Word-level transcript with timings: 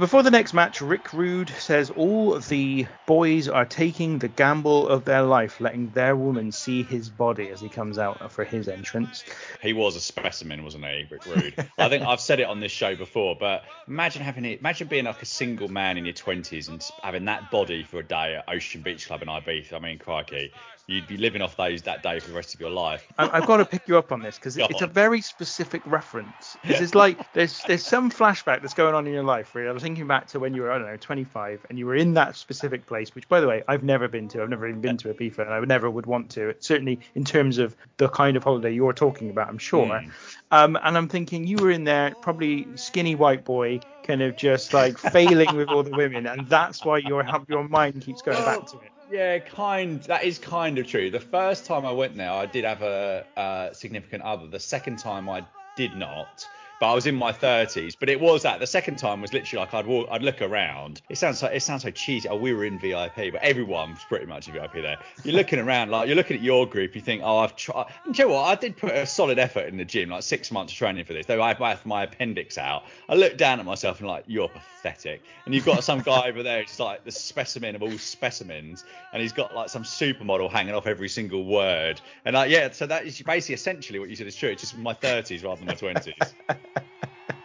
before 0.00 0.22
the 0.22 0.30
next 0.30 0.54
match, 0.54 0.80
Rick 0.80 1.12
Rude 1.12 1.50
says 1.50 1.90
all 1.90 2.40
the 2.40 2.86
boys 3.06 3.48
are 3.48 3.66
taking 3.66 4.18
the 4.18 4.28
gamble 4.28 4.88
of 4.88 5.04
their 5.04 5.22
life, 5.22 5.60
letting 5.60 5.90
their 5.90 6.16
woman 6.16 6.50
see 6.52 6.82
his 6.82 7.10
body 7.10 7.50
as 7.50 7.60
he 7.60 7.68
comes 7.68 7.98
out 7.98 8.32
for 8.32 8.42
his 8.42 8.66
entrance. 8.66 9.22
He 9.62 9.74
was 9.74 9.96
a 9.96 10.00
specimen, 10.00 10.64
wasn't 10.64 10.86
he, 10.86 11.06
Rick 11.10 11.26
Rude? 11.26 11.68
I 11.78 11.90
think 11.90 12.04
I've 12.04 12.20
said 12.20 12.40
it 12.40 12.44
on 12.44 12.60
this 12.60 12.72
show 12.72 12.96
before, 12.96 13.36
but 13.38 13.62
imagine 13.86 14.22
having 14.22 14.46
it. 14.46 14.60
Imagine 14.60 14.88
being 14.88 15.04
like 15.04 15.20
a 15.20 15.26
single 15.26 15.68
man 15.68 15.98
in 15.98 16.06
your 16.06 16.14
20s 16.14 16.68
and 16.68 16.82
having 17.02 17.26
that 17.26 17.50
body 17.50 17.84
for 17.84 17.98
a 17.98 18.02
day 18.02 18.36
at 18.36 18.52
Ocean 18.52 18.80
Beach 18.80 19.06
Club 19.06 19.20
in 19.20 19.28
Ibiza. 19.28 19.74
I 19.74 19.78
mean, 19.80 19.98
crikey, 19.98 20.50
you'd 20.90 21.06
be 21.06 21.16
living 21.16 21.40
off 21.42 21.56
those 21.56 21.82
that 21.82 22.02
day 22.02 22.18
for 22.18 22.30
the 22.30 22.36
rest 22.36 22.54
of 22.54 22.60
your 22.60 22.70
life. 22.70 23.06
I've 23.16 23.46
got 23.46 23.58
to 23.58 23.64
pick 23.64 23.86
you 23.86 23.96
up 23.96 24.12
on 24.12 24.20
this 24.20 24.36
because 24.36 24.56
it's 24.56 24.82
a 24.82 24.86
very 24.86 25.20
specific 25.20 25.82
reference. 25.86 26.56
It's 26.64 26.94
like 26.94 27.32
there's 27.32 27.62
there's 27.64 27.84
some 27.84 28.10
flashback 28.10 28.62
that's 28.62 28.74
going 28.74 28.94
on 28.94 29.06
in 29.06 29.12
your 29.12 29.22
life 29.22 29.54
where 29.54 29.64
you're 29.64 29.78
thinking 29.78 30.06
back 30.06 30.26
to 30.28 30.40
when 30.40 30.54
you 30.54 30.62
were 30.62 30.72
I 30.72 30.78
don't 30.78 30.86
know 30.86 30.96
25 30.96 31.66
and 31.68 31.78
you 31.78 31.86
were 31.86 31.94
in 31.94 32.14
that 32.14 32.36
specific 32.36 32.86
place, 32.86 33.14
which 33.14 33.28
by 33.28 33.40
the 33.40 33.46
way 33.46 33.62
I've 33.68 33.84
never 33.84 34.08
been 34.08 34.28
to. 34.28 34.42
I've 34.42 34.50
never 34.50 34.68
even 34.68 34.80
been 34.80 34.96
to 34.98 35.12
Ibiza 35.12 35.38
and 35.40 35.50
I 35.50 35.60
would 35.60 35.68
never 35.68 35.90
would 35.90 36.06
want 36.06 36.30
to. 36.30 36.54
Certainly 36.58 37.00
in 37.14 37.24
terms 37.24 37.58
of 37.58 37.76
the 37.96 38.08
kind 38.08 38.36
of 38.36 38.44
holiday 38.44 38.72
you're 38.72 38.92
talking 38.92 39.30
about, 39.30 39.48
I'm 39.48 39.58
sure. 39.58 39.86
Mm. 39.86 40.10
Um, 40.52 40.76
and 40.82 40.96
I'm 40.96 41.08
thinking 41.08 41.46
you 41.46 41.58
were 41.58 41.70
in 41.70 41.84
there, 41.84 42.14
probably 42.20 42.66
skinny 42.76 43.14
white 43.14 43.44
boy, 43.44 43.80
kind 44.02 44.20
of 44.20 44.36
just 44.36 44.74
like 44.74 44.98
failing 44.98 45.54
with 45.54 45.68
all 45.68 45.82
the 45.82 45.96
women, 45.96 46.26
and 46.26 46.48
that's 46.48 46.84
why 46.84 46.98
your 46.98 47.24
your 47.48 47.68
mind 47.68 48.02
keeps 48.02 48.22
going 48.22 48.44
back 48.44 48.66
to 48.66 48.76
it. 48.78 48.90
Yeah, 49.12 49.38
kind. 49.38 50.02
That 50.04 50.24
is 50.24 50.38
kind 50.38 50.78
of 50.78 50.86
true. 50.86 51.10
The 51.10 51.20
first 51.20 51.66
time 51.66 51.86
I 51.86 51.92
went 51.92 52.16
there, 52.16 52.30
I 52.30 52.46
did 52.46 52.64
have 52.64 52.82
a, 52.82 53.24
a 53.36 53.70
significant 53.72 54.22
other. 54.22 54.48
The 54.48 54.60
second 54.60 54.98
time, 54.98 55.28
I 55.28 55.46
did 55.76 55.96
not 55.96 56.44
but 56.80 56.90
I 56.90 56.94
was 56.94 57.06
in 57.06 57.14
my 57.14 57.30
30s. 57.30 57.94
But 58.00 58.08
it 58.08 58.18
was 58.18 58.42
that 58.42 58.58
the 58.58 58.66
second 58.66 58.96
time 58.96 59.20
was 59.20 59.32
literally 59.32 59.64
like 59.64 59.74
I'd 59.74 59.86
walk, 59.86 60.08
I'd 60.10 60.22
look 60.22 60.42
around. 60.42 61.02
It 61.10 61.18
sounds 61.18 61.42
like 61.42 61.54
it 61.54 61.60
sounds 61.60 61.82
so 61.82 61.90
cheesy. 61.90 62.28
Oh, 62.28 62.36
we 62.36 62.54
were 62.54 62.64
in 62.64 62.78
VIP, 62.78 63.16
but 63.32 63.42
everyone 63.42 63.90
was 63.90 64.04
pretty 64.04 64.26
much 64.26 64.48
in 64.48 64.54
VIP 64.54 64.72
there. 64.72 64.98
You're 65.22 65.36
looking 65.36 65.58
around 65.58 65.90
like 65.90 66.08
you're 66.08 66.16
looking 66.16 66.38
at 66.38 66.42
your 66.42 66.66
group. 66.66 66.94
You 66.94 67.02
think, 67.02 67.22
oh, 67.22 67.38
I've 67.38 67.54
tried. 67.54 67.92
And 68.06 68.18
you 68.18 68.24
know 68.24 68.34
what? 68.34 68.44
I 68.44 68.54
did 68.54 68.78
put 68.78 68.92
a 68.92 69.04
solid 69.04 69.38
effort 69.38 69.66
in 69.66 69.76
the 69.76 69.84
gym, 69.84 70.08
like 70.08 70.22
six 70.22 70.50
months 70.50 70.72
of 70.72 70.78
training 70.78 71.04
for 71.04 71.12
this. 71.12 71.26
Though 71.26 71.42
I 71.42 71.54
had 71.54 71.86
my 71.86 72.04
appendix 72.04 72.56
out, 72.56 72.84
I 73.08 73.14
looked 73.14 73.36
down 73.36 73.60
at 73.60 73.66
myself 73.66 74.00
and 74.00 74.08
like, 74.08 74.24
you're 74.26 74.48
pathetic. 74.48 75.22
And 75.44 75.54
you've 75.54 75.66
got 75.66 75.84
some 75.84 76.00
guy 76.00 76.28
over 76.28 76.42
there, 76.42 76.64
just 76.64 76.80
like 76.80 77.04
the 77.04 77.12
specimen 77.12 77.74
of 77.74 77.82
all 77.82 77.98
specimens, 77.98 78.84
and 79.12 79.20
he's 79.20 79.32
got 79.32 79.54
like 79.54 79.68
some 79.68 79.82
supermodel 79.82 80.50
hanging 80.50 80.74
off 80.74 80.86
every 80.86 81.08
single 81.10 81.44
word. 81.44 82.00
And 82.24 82.34
like, 82.34 82.50
yeah, 82.50 82.70
so 82.70 82.86
that 82.86 83.04
is 83.04 83.20
basically 83.20 83.54
essentially 83.54 83.98
what 83.98 84.08
you 84.08 84.16
said 84.16 84.26
is 84.26 84.36
true. 84.36 84.48
It's 84.48 84.62
just 84.62 84.78
my 84.78 84.94
30s 84.94 85.44
rather 85.44 85.58
than 85.58 85.66
my 85.66 85.74
20s. 85.74 86.32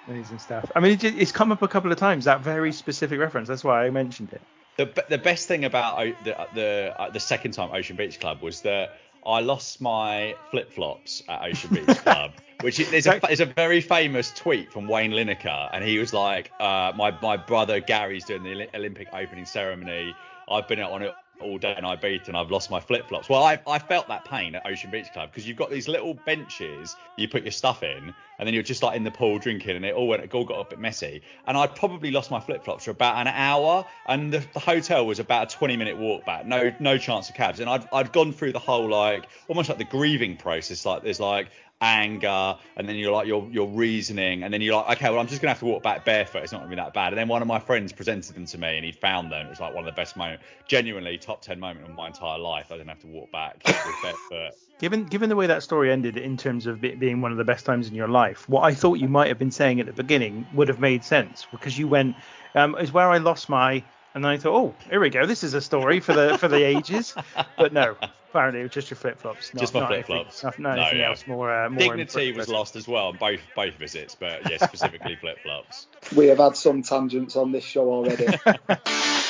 Amazing 0.08 0.40
stuff. 0.40 0.72
I 0.76 0.80
mean, 0.80 1.00
it's 1.02 1.32
come 1.32 1.52
up 1.52 1.62
a 1.62 1.68
couple 1.68 1.92
of 1.92 1.98
times 1.98 2.26
that 2.26 2.42
very 2.42 2.72
specific 2.72 3.20
reference. 3.20 3.48
That's 3.48 3.64
why 3.64 3.86
I 3.86 3.90
mentioned 3.90 4.34
it. 4.34 4.42
The 4.78 5.04
the 5.10 5.18
best 5.18 5.48
thing 5.48 5.66
about 5.66 5.98
the 6.24 6.48
the 6.54 6.94
uh, 7.00 7.10
the 7.10 7.20
second 7.20 7.52
time 7.54 7.70
Ocean 7.72 7.96
Beach 7.96 8.20
Club 8.20 8.42
was 8.42 8.62
that 8.62 8.98
I 9.26 9.40
lost 9.40 9.82
my 9.82 10.36
flip 10.52 10.72
flops 10.72 11.24
at 11.28 11.42
Ocean 11.44 11.74
Beach 11.74 11.98
Club. 12.04 12.34
which 12.62 12.80
is 12.80 13.08
a, 13.08 13.32
is 13.32 13.42
a 13.42 13.46
very 13.46 13.82
famous 13.82 14.32
tweet 14.32 14.72
from 14.72 14.88
Wayne 14.88 15.12
Lineker, 15.12 15.70
and 15.74 15.84
he 15.84 15.98
was 15.98 16.14
like, 16.14 16.52
uh, 16.60 16.94
"My 16.96 17.18
my 17.22 17.38
brother 17.38 17.80
Gary's 17.80 18.26
doing 18.26 18.44
the 18.44 18.70
Olympic 18.76 19.10
opening 19.14 19.46
ceremony. 19.46 20.16
I've 20.50 20.68
been 20.68 20.80
out 20.80 20.92
on 20.92 21.02
it 21.02 21.16
all 21.40 21.58
day 21.58 21.74
and 21.76 21.86
I 21.86 21.96
beat 21.96 22.28
and 22.28 22.38
I've 22.38 22.52
lost 22.52 22.72
my 22.72 22.80
flip 22.80 23.08
flops. 23.08 23.30
Well, 23.30 23.44
I, 23.44 23.60
I 23.68 23.80
felt 23.80 24.08
that 24.08 24.26
pain 24.26 24.56
at 24.56 24.66
Ocean 24.66 24.90
Beach 24.90 25.12
Club 25.12 25.30
because 25.32 25.48
you've 25.48 25.58
got 25.58 25.70
these 25.70 25.88
little 25.88 26.14
benches 26.14 26.96
you 27.18 27.28
put 27.28 27.44
your 27.44 27.52
stuff 27.52 27.84
in 27.84 28.14
and 28.38 28.48
then 28.48 28.54
you're 28.54 28.64
just 28.64 28.84
like 28.84 28.96
in 28.96 29.04
the 29.04 29.12
pool 29.12 29.40
drinking 29.40 29.76
and 29.76 29.86
it 29.86 29.94
all 29.94 30.08
went 30.08 30.24
it 30.24 30.34
all 30.34 30.46
got 30.46 30.60
a 30.60 30.64
bit 30.66 30.80
messy. 30.80 31.22
And 31.48 31.58
I 31.58 31.68
probably 31.68 32.12
lost 32.12 32.32
my 32.32 32.40
flip 32.40 32.64
flops 32.64 32.86
for 32.86 32.92
about 32.92 33.18
an 33.18 33.28
hour 33.28 33.86
and 34.08 34.34
the, 34.34 34.46
the, 34.54 34.60
hotel 34.60 35.06
was 35.06 35.20
about 35.20 35.54
a 35.54 35.56
20 35.56 35.78
minute 35.78 35.98
walk 35.98 36.26
back, 36.26 36.46
no 36.46 36.72
no 36.80 36.98
chance 36.98 37.30
of 37.30 37.36
cabs. 37.36 37.60
And 37.60 37.70
I'd 37.70 37.88
I'd 37.92 38.12
gone 38.12 38.34
through 38.34 38.54
the 38.54 38.60
whole 38.60 38.90
like 38.90 39.28
almost 39.48 39.70
like 39.70 39.78
the 39.78 39.86
grieving 39.86 40.38
process. 40.38 40.86
Like 40.86 41.04
there's 41.04 41.20
like 41.20 41.50
anger, 41.86 42.58
and 42.76 42.90
then 42.90 42.96
you're 42.96 43.12
like 43.12 43.28
you're 43.28 43.48
you're 43.52 43.68
reasoning, 43.68 44.44
and 44.44 44.54
then 44.54 44.62
you're 44.62 44.76
like, 44.76 44.98
okay, 44.98 45.10
well 45.10 45.20
I'm 45.20 45.28
just 45.28 45.42
gonna 45.42 45.52
have 45.52 45.60
to 45.60 45.66
walk 45.66 45.84
back 45.84 46.04
barefoot. 46.04 46.44
It's 46.44 46.52
not 46.52 46.60
gonna 46.60 46.70
be 46.70 46.76
that 46.78 46.94
bad. 46.94 47.14
And 47.14 47.18
then 47.18 47.28
one 47.28 47.42
of 47.42 47.48
my 47.48 47.60
friends 47.60 47.94
presented 47.94 48.36
them 48.36 48.46
to 48.46 48.58
me, 48.58 48.76
and 48.76 48.86
he 48.86 48.92
found 48.92 49.32
them. 49.32 49.46
It 49.46 49.50
was 49.50 49.60
like 49.60 49.74
one 49.74 49.88
of 49.88 49.94
the 49.94 50.00
best 50.00 50.18
moments, 50.18 50.44
genuinely 50.68 51.18
top 51.18 51.42
ten 51.42 51.60
moment 51.60 51.88
of 51.88 51.96
my 51.96 52.08
entire 52.08 52.40
life. 52.40 52.72
I 52.72 52.78
didn't 52.78 52.90
have 52.90 53.02
to 53.02 53.08
walk 53.08 53.32
back 53.32 53.64
barefoot. 54.02 54.54
Given 54.80 55.06
given 55.06 55.30
the 55.30 55.36
way 55.36 55.48
that 55.48 55.64
story 55.64 55.92
ended 55.92 56.18
in 56.18 56.36
terms 56.36 56.66
of 56.66 56.84
it 56.84 57.00
being 57.00 57.22
one 57.22 57.32
of 57.32 57.38
the 57.38 57.46
best 57.46 57.66
times 57.66 57.88
in 57.88 57.96
your 57.96 58.10
life, 58.10 58.50
what 58.50 58.64
I 58.64 58.74
thought 58.74 58.96
you 58.96 59.08
might 59.08 59.28
have 59.28 59.40
been 59.40 59.52
saying 59.52 59.80
at 59.80 59.86
the 59.86 59.94
beginning 59.94 60.46
would 60.54 60.68
have 60.68 60.80
made 60.80 61.04
sense 61.04 61.48
because 61.52 61.78
you 61.78 61.88
went 61.88 62.16
um, 62.56 62.76
is 62.78 62.92
where 62.92 63.10
I 63.10 63.20
lost 63.20 63.48
my 63.48 63.84
and 64.16 64.24
then 64.24 64.32
I 64.32 64.38
thought, 64.38 64.56
oh, 64.56 64.76
here 64.90 65.02
we 65.02 65.10
go. 65.10 65.26
This 65.26 65.44
is 65.44 65.54
a 65.54 65.62
story 65.62 66.00
for 66.00 66.14
the 66.14 66.38
for 66.38 66.48
the 66.48 66.64
ages. 66.64 67.14
But 67.58 67.74
no, 67.74 67.98
apparently 68.30 68.62
it 68.62 68.64
was 68.64 68.72
just 68.72 68.90
your 68.90 68.98
flip 68.98 69.20
flops. 69.20 69.52
Just 69.58 69.74
my 69.74 69.86
flip 69.86 70.06
flops. 70.06 70.42
Not, 70.42 70.58
not, 70.58 70.78
anything 70.80 70.98
no, 70.98 71.04
yeah. 71.04 71.10
else. 71.10 71.28
More, 71.28 71.54
uh, 71.54 71.70
more 71.70 71.80
dignity 71.80 72.32
was 72.32 72.48
lost 72.48 72.78
as 72.78 72.88
well 72.88 73.08
on 73.08 73.18
both 73.18 73.42
both 73.56 73.76
visits, 73.76 74.16
but 74.16 74.50
yeah, 74.50 74.66
specifically 74.66 75.18
flip 75.18 75.38
flops. 75.44 75.88
We 76.16 76.28
have 76.28 76.38
had 76.38 76.56
some 76.56 76.82
tangents 76.82 77.36
on 77.36 77.52
this 77.52 77.64
show 77.64 77.90
already. 77.90 78.28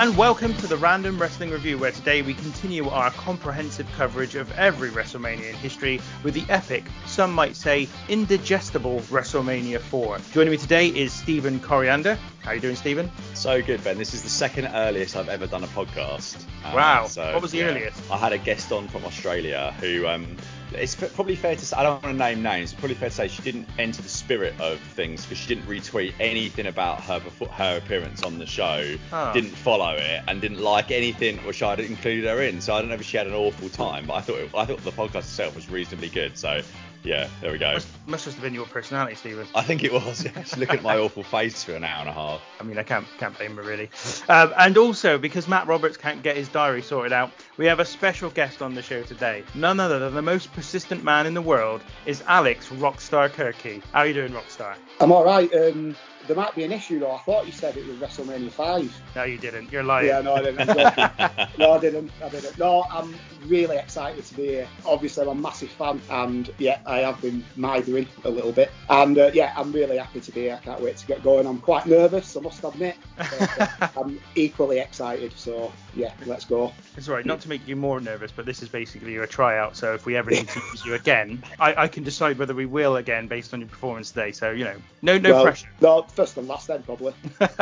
and 0.00 0.16
welcome 0.16 0.54
to 0.54 0.68
the 0.68 0.76
Random 0.76 1.20
Wrestling 1.20 1.50
Review, 1.50 1.76
where 1.76 1.90
today 1.90 2.22
we 2.22 2.32
continue 2.32 2.88
our 2.88 3.10
comprehensive 3.10 3.90
coverage 3.96 4.36
of 4.36 4.56
every 4.56 4.90
WrestleMania 4.90 5.48
in 5.50 5.56
history 5.56 6.00
with 6.22 6.34
the 6.34 6.44
epic, 6.48 6.84
some 7.06 7.32
might 7.32 7.56
say 7.56 7.88
indigestible 8.08 9.00
WrestleMania 9.10 9.80
4. 9.80 10.18
Joining 10.30 10.52
me 10.52 10.56
today 10.56 10.86
is 10.86 11.12
Stephen 11.12 11.58
Coriander. 11.58 12.16
How 12.44 12.52
are 12.52 12.54
you 12.54 12.60
doing, 12.60 12.76
Stephen? 12.76 13.10
So 13.34 13.60
good, 13.60 13.82
Ben. 13.82 13.98
This 13.98 14.14
is 14.14 14.22
the 14.22 14.28
second 14.28 14.66
earliest 14.66 15.16
I've 15.16 15.28
ever 15.28 15.48
done 15.48 15.64
a 15.64 15.68
podcast. 15.68 16.44
Wow. 16.72 17.06
so, 17.08 17.32
what 17.32 17.42
was 17.42 17.50
the 17.50 17.58
yeah, 17.58 17.64
earliest? 17.64 18.00
I 18.08 18.18
had 18.18 18.32
a 18.32 18.38
guest 18.38 18.70
on 18.70 18.86
from 18.86 19.04
Australia 19.04 19.74
who 19.80 20.06
um, 20.06 20.36
it's 20.72 20.94
probably 20.94 21.36
fair 21.36 21.56
to 21.56 21.66
say 21.66 21.76
I 21.76 21.82
don't 21.82 22.02
want 22.02 22.18
to 22.18 22.24
name 22.24 22.42
names. 22.42 22.72
Probably 22.72 22.94
fair 22.94 23.08
to 23.08 23.14
say 23.14 23.28
she 23.28 23.42
didn't 23.42 23.68
enter 23.78 24.02
the 24.02 24.08
spirit 24.08 24.58
of 24.60 24.78
things 24.80 25.24
because 25.24 25.38
she 25.38 25.54
didn't 25.54 25.68
retweet 25.68 26.14
anything 26.20 26.66
about 26.66 27.00
her 27.02 27.20
before, 27.20 27.48
her 27.48 27.78
appearance 27.78 28.22
on 28.22 28.38
the 28.38 28.46
show, 28.46 28.96
oh. 29.12 29.32
didn't 29.32 29.50
follow 29.50 29.94
it, 29.94 30.22
and 30.26 30.40
didn't 30.40 30.60
like 30.60 30.90
anything 30.90 31.38
which 31.38 31.62
I'd 31.62 31.80
included 31.80 32.24
her 32.28 32.42
in. 32.42 32.60
So 32.60 32.74
I 32.74 32.80
don't 32.80 32.88
know 32.88 32.96
if 32.96 33.02
she 33.02 33.16
had 33.16 33.26
an 33.26 33.34
awful 33.34 33.68
time, 33.68 34.06
but 34.06 34.14
I 34.14 34.20
thought 34.20 34.38
it, 34.38 34.50
I 34.54 34.64
thought 34.64 34.82
the 34.84 34.92
podcast 34.92 35.16
itself 35.16 35.54
was 35.54 35.70
reasonably 35.70 36.08
good. 36.08 36.36
So 36.36 36.62
yeah, 37.04 37.28
there 37.40 37.52
we 37.52 37.58
go. 37.58 37.72
Must, 37.74 37.88
must 38.06 38.24
just 38.24 38.36
have 38.36 38.42
been 38.42 38.54
your 38.54 38.66
personality, 38.66 39.14
Stephen. 39.14 39.46
I 39.54 39.62
think 39.62 39.84
it 39.84 39.92
was. 39.92 40.24
Yeah. 40.24 40.32
Just 40.32 40.58
looking 40.58 40.76
at 40.76 40.82
my 40.82 40.98
awful 40.98 41.22
face 41.22 41.62
for 41.62 41.72
an 41.72 41.84
hour 41.84 42.00
and 42.00 42.08
a 42.08 42.12
half. 42.12 42.40
I 42.60 42.64
mean, 42.64 42.78
I 42.78 42.82
can't 42.82 43.06
can't 43.18 43.36
blame 43.36 43.56
her 43.56 43.62
really. 43.62 43.90
Um, 44.28 44.52
and 44.58 44.76
also 44.76 45.18
because 45.18 45.48
Matt 45.48 45.66
Roberts 45.66 45.96
can't 45.96 46.22
get 46.22 46.36
his 46.36 46.48
diary 46.48 46.82
sorted 46.82 47.12
out, 47.12 47.30
we 47.56 47.66
have 47.66 47.80
a 47.80 47.84
special 47.84 48.30
guest 48.30 48.62
on 48.62 48.74
the 48.74 48.82
show 48.82 49.02
today. 49.02 49.44
None 49.54 49.80
other 49.80 49.98
than 49.98 50.14
the 50.14 50.22
most 50.22 50.52
persistent 50.52 51.04
man 51.04 51.26
in 51.26 51.34
the 51.34 51.42
world 51.42 51.82
is 52.06 52.22
Alex 52.26 52.68
Rockstar 52.68 53.28
Kirky. 53.30 53.82
How 53.92 54.00
are 54.00 54.06
you 54.06 54.14
doing, 54.14 54.32
Rockstar? 54.32 54.74
I'm 55.00 55.12
all 55.12 55.24
right. 55.24 55.52
Um, 55.54 55.94
there 56.28 56.36
might 56.36 56.54
be 56.54 56.62
an 56.62 56.72
issue 56.72 57.00
though. 57.00 57.12
I 57.12 57.18
thought 57.18 57.46
you 57.46 57.52
said 57.52 57.76
it 57.76 57.86
was 57.86 57.96
WrestleMania 57.96 58.50
5. 58.50 59.02
No, 59.16 59.24
you 59.24 59.38
didn't. 59.38 59.72
You're 59.72 59.82
lying. 59.82 60.08
Yeah, 60.08 60.20
no, 60.20 60.34
I 60.34 60.42
didn't. 60.42 60.66
no, 61.58 61.72
I 61.72 61.78
didn't. 61.80 62.10
I 62.22 62.28
didn't. 62.28 62.58
No, 62.58 62.84
I'm 62.90 63.14
really 63.46 63.76
excited 63.76 64.24
to 64.26 64.34
be 64.34 64.48
here. 64.48 64.68
Obviously, 64.84 65.22
I'm 65.22 65.30
a 65.30 65.34
massive 65.34 65.70
fan, 65.70 66.00
and 66.10 66.52
yeah, 66.58 66.80
I 66.88 67.00
have 67.00 67.20
been 67.20 67.44
mithering 67.56 68.08
a 68.24 68.30
little 68.30 68.50
bit. 68.50 68.70
And 68.88 69.18
uh, 69.18 69.30
yeah, 69.34 69.52
I'm 69.56 69.70
really 69.72 69.98
happy 69.98 70.20
to 70.20 70.32
be 70.32 70.42
here. 70.42 70.58
I 70.60 70.64
can't 70.64 70.80
wait 70.80 70.96
to 70.96 71.06
get 71.06 71.22
going. 71.22 71.46
I'm 71.46 71.60
quite 71.60 71.86
nervous, 71.86 72.34
I 72.36 72.40
must 72.40 72.64
admit. 72.64 72.96
But, 73.16 73.60
uh, 73.60 73.88
I'm 73.96 74.18
equally 74.34 74.78
excited. 74.78 75.32
So 75.36 75.70
yeah, 75.94 76.12
let's 76.26 76.46
go. 76.46 76.72
It's 76.96 77.08
all 77.08 77.14
right. 77.14 77.26
Not 77.26 77.40
to 77.42 77.48
make 77.48 77.66
you 77.68 77.76
more 77.76 78.00
nervous, 78.00 78.32
but 78.32 78.46
this 78.46 78.62
is 78.62 78.68
basically 78.68 79.12
your 79.12 79.26
tryout. 79.26 79.76
So 79.76 79.94
if 79.94 80.06
we 80.06 80.16
ever 80.16 80.30
need 80.30 80.48
to 80.48 80.60
use 80.70 80.84
you 80.86 80.94
again, 80.94 81.42
I, 81.60 81.82
I, 81.82 81.88
can 81.88 82.04
decide 82.04 82.38
whether 82.38 82.54
we 82.54 82.66
will 82.66 82.96
again 82.96 83.26
based 83.26 83.52
on 83.52 83.60
your 83.60 83.68
performance 83.68 84.10
today. 84.10 84.32
So 84.32 84.50
you 84.50 84.64
know, 84.64 84.76
no 85.02 85.18
no 85.18 85.32
well, 85.32 85.42
pressure. 85.42 85.68
No, 85.80 86.02
first 86.02 86.36
and 86.38 86.48
last 86.48 86.68
then 86.68 86.82
probably. 86.84 87.12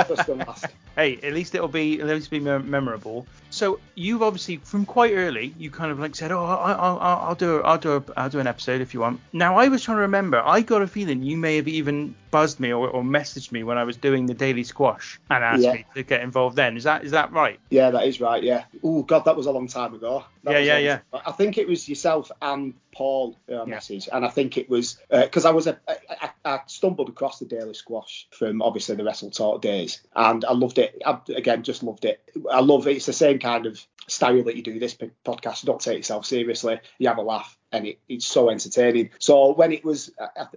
First 0.06 0.28
and 0.28 0.38
last. 0.46 0.66
hey, 0.96 1.18
at 1.22 1.32
least 1.32 1.54
it'll 1.54 1.68
be 1.68 2.00
at 2.00 2.06
least 2.06 2.30
be 2.30 2.40
memorable. 2.40 3.26
So 3.50 3.80
you've 3.94 4.22
obviously 4.22 4.58
from 4.58 4.86
quite 4.86 5.14
early 5.14 5.54
you 5.58 5.70
kind 5.70 5.90
of 5.90 5.98
like 5.98 6.14
said, 6.14 6.30
oh, 6.30 6.44
I, 6.44 6.70
will 6.70 7.00
I'll 7.00 7.34
do 7.34 7.62
I'll 7.62 7.78
do 7.78 7.96
a, 7.96 8.04
I'll 8.16 8.30
do 8.30 8.38
an 8.38 8.46
episode 8.46 8.80
if 8.80 8.94
you 8.94 9.00
want. 9.00 9.15
Um, 9.16 9.22
now 9.32 9.56
I 9.58 9.68
was 9.68 9.82
trying 9.82 9.98
to 9.98 10.02
remember. 10.02 10.42
I 10.44 10.60
got 10.60 10.82
a 10.82 10.86
feeling 10.86 11.22
you 11.22 11.36
may 11.36 11.56
have 11.56 11.68
even 11.68 12.14
buzzed 12.30 12.60
me 12.60 12.72
or, 12.72 12.88
or 12.88 13.02
messaged 13.02 13.52
me 13.52 13.62
when 13.62 13.78
I 13.78 13.84
was 13.84 13.96
doing 13.96 14.26
the 14.26 14.34
daily 14.34 14.64
squash 14.64 15.18
and 15.30 15.42
asked 15.42 15.62
yeah. 15.62 15.72
me 15.72 15.86
to 15.94 16.02
get 16.02 16.20
involved. 16.20 16.56
Then 16.56 16.76
is 16.76 16.84
that 16.84 17.04
is 17.04 17.12
that 17.12 17.32
right? 17.32 17.58
Yeah, 17.70 17.90
that 17.90 18.06
is 18.06 18.20
right. 18.20 18.42
Yeah. 18.42 18.64
Oh 18.82 19.02
God, 19.02 19.24
that 19.24 19.36
was 19.36 19.46
a 19.46 19.52
long 19.52 19.68
time 19.68 19.94
ago. 19.94 20.24
That 20.44 20.52
yeah, 20.52 20.58
yeah, 20.76 20.78
yeah. 20.78 21.20
I 21.26 21.32
think 21.32 21.58
it 21.58 21.66
was 21.66 21.88
yourself 21.88 22.30
and 22.42 22.74
Paul 22.92 23.36
uh, 23.52 23.64
message, 23.64 24.08
and 24.12 24.24
I 24.24 24.28
think 24.28 24.56
it 24.56 24.68
was 24.68 24.98
because 25.10 25.44
uh, 25.44 25.50
I 25.50 25.52
was 25.52 25.66
a, 25.66 25.78
I, 25.88 26.30
I 26.44 26.60
stumbled 26.66 27.08
across 27.08 27.38
the 27.38 27.46
daily 27.46 27.74
squash 27.74 28.26
from 28.30 28.62
obviously 28.62 28.96
the 28.96 29.04
Wrestle 29.04 29.30
Talk 29.30 29.62
days, 29.62 30.00
and 30.14 30.44
I 30.44 30.52
loved 30.52 30.78
it. 30.78 31.00
I, 31.04 31.18
again, 31.34 31.62
just 31.62 31.82
loved 31.82 32.04
it. 32.04 32.20
I 32.50 32.60
love 32.60 32.86
it. 32.86 32.96
It's 32.96 33.06
the 33.06 33.12
same 33.12 33.38
kind 33.38 33.66
of 33.66 33.84
style 34.08 34.42
that 34.44 34.56
you 34.56 34.62
do 34.62 34.78
this 34.78 34.96
podcast. 35.24 35.64
Don't 35.64 35.80
take 35.80 35.98
yourself 35.98 36.26
seriously. 36.26 36.80
You 36.98 37.08
have 37.08 37.18
a 37.18 37.22
laugh, 37.22 37.55
and 37.72 37.86
it, 37.86 37.98
it's 38.08 38.26
so 38.26 38.50
entertaining. 38.50 39.10
So 39.18 39.52
when 39.52 39.72
it 39.72 39.84
was, 39.84 40.10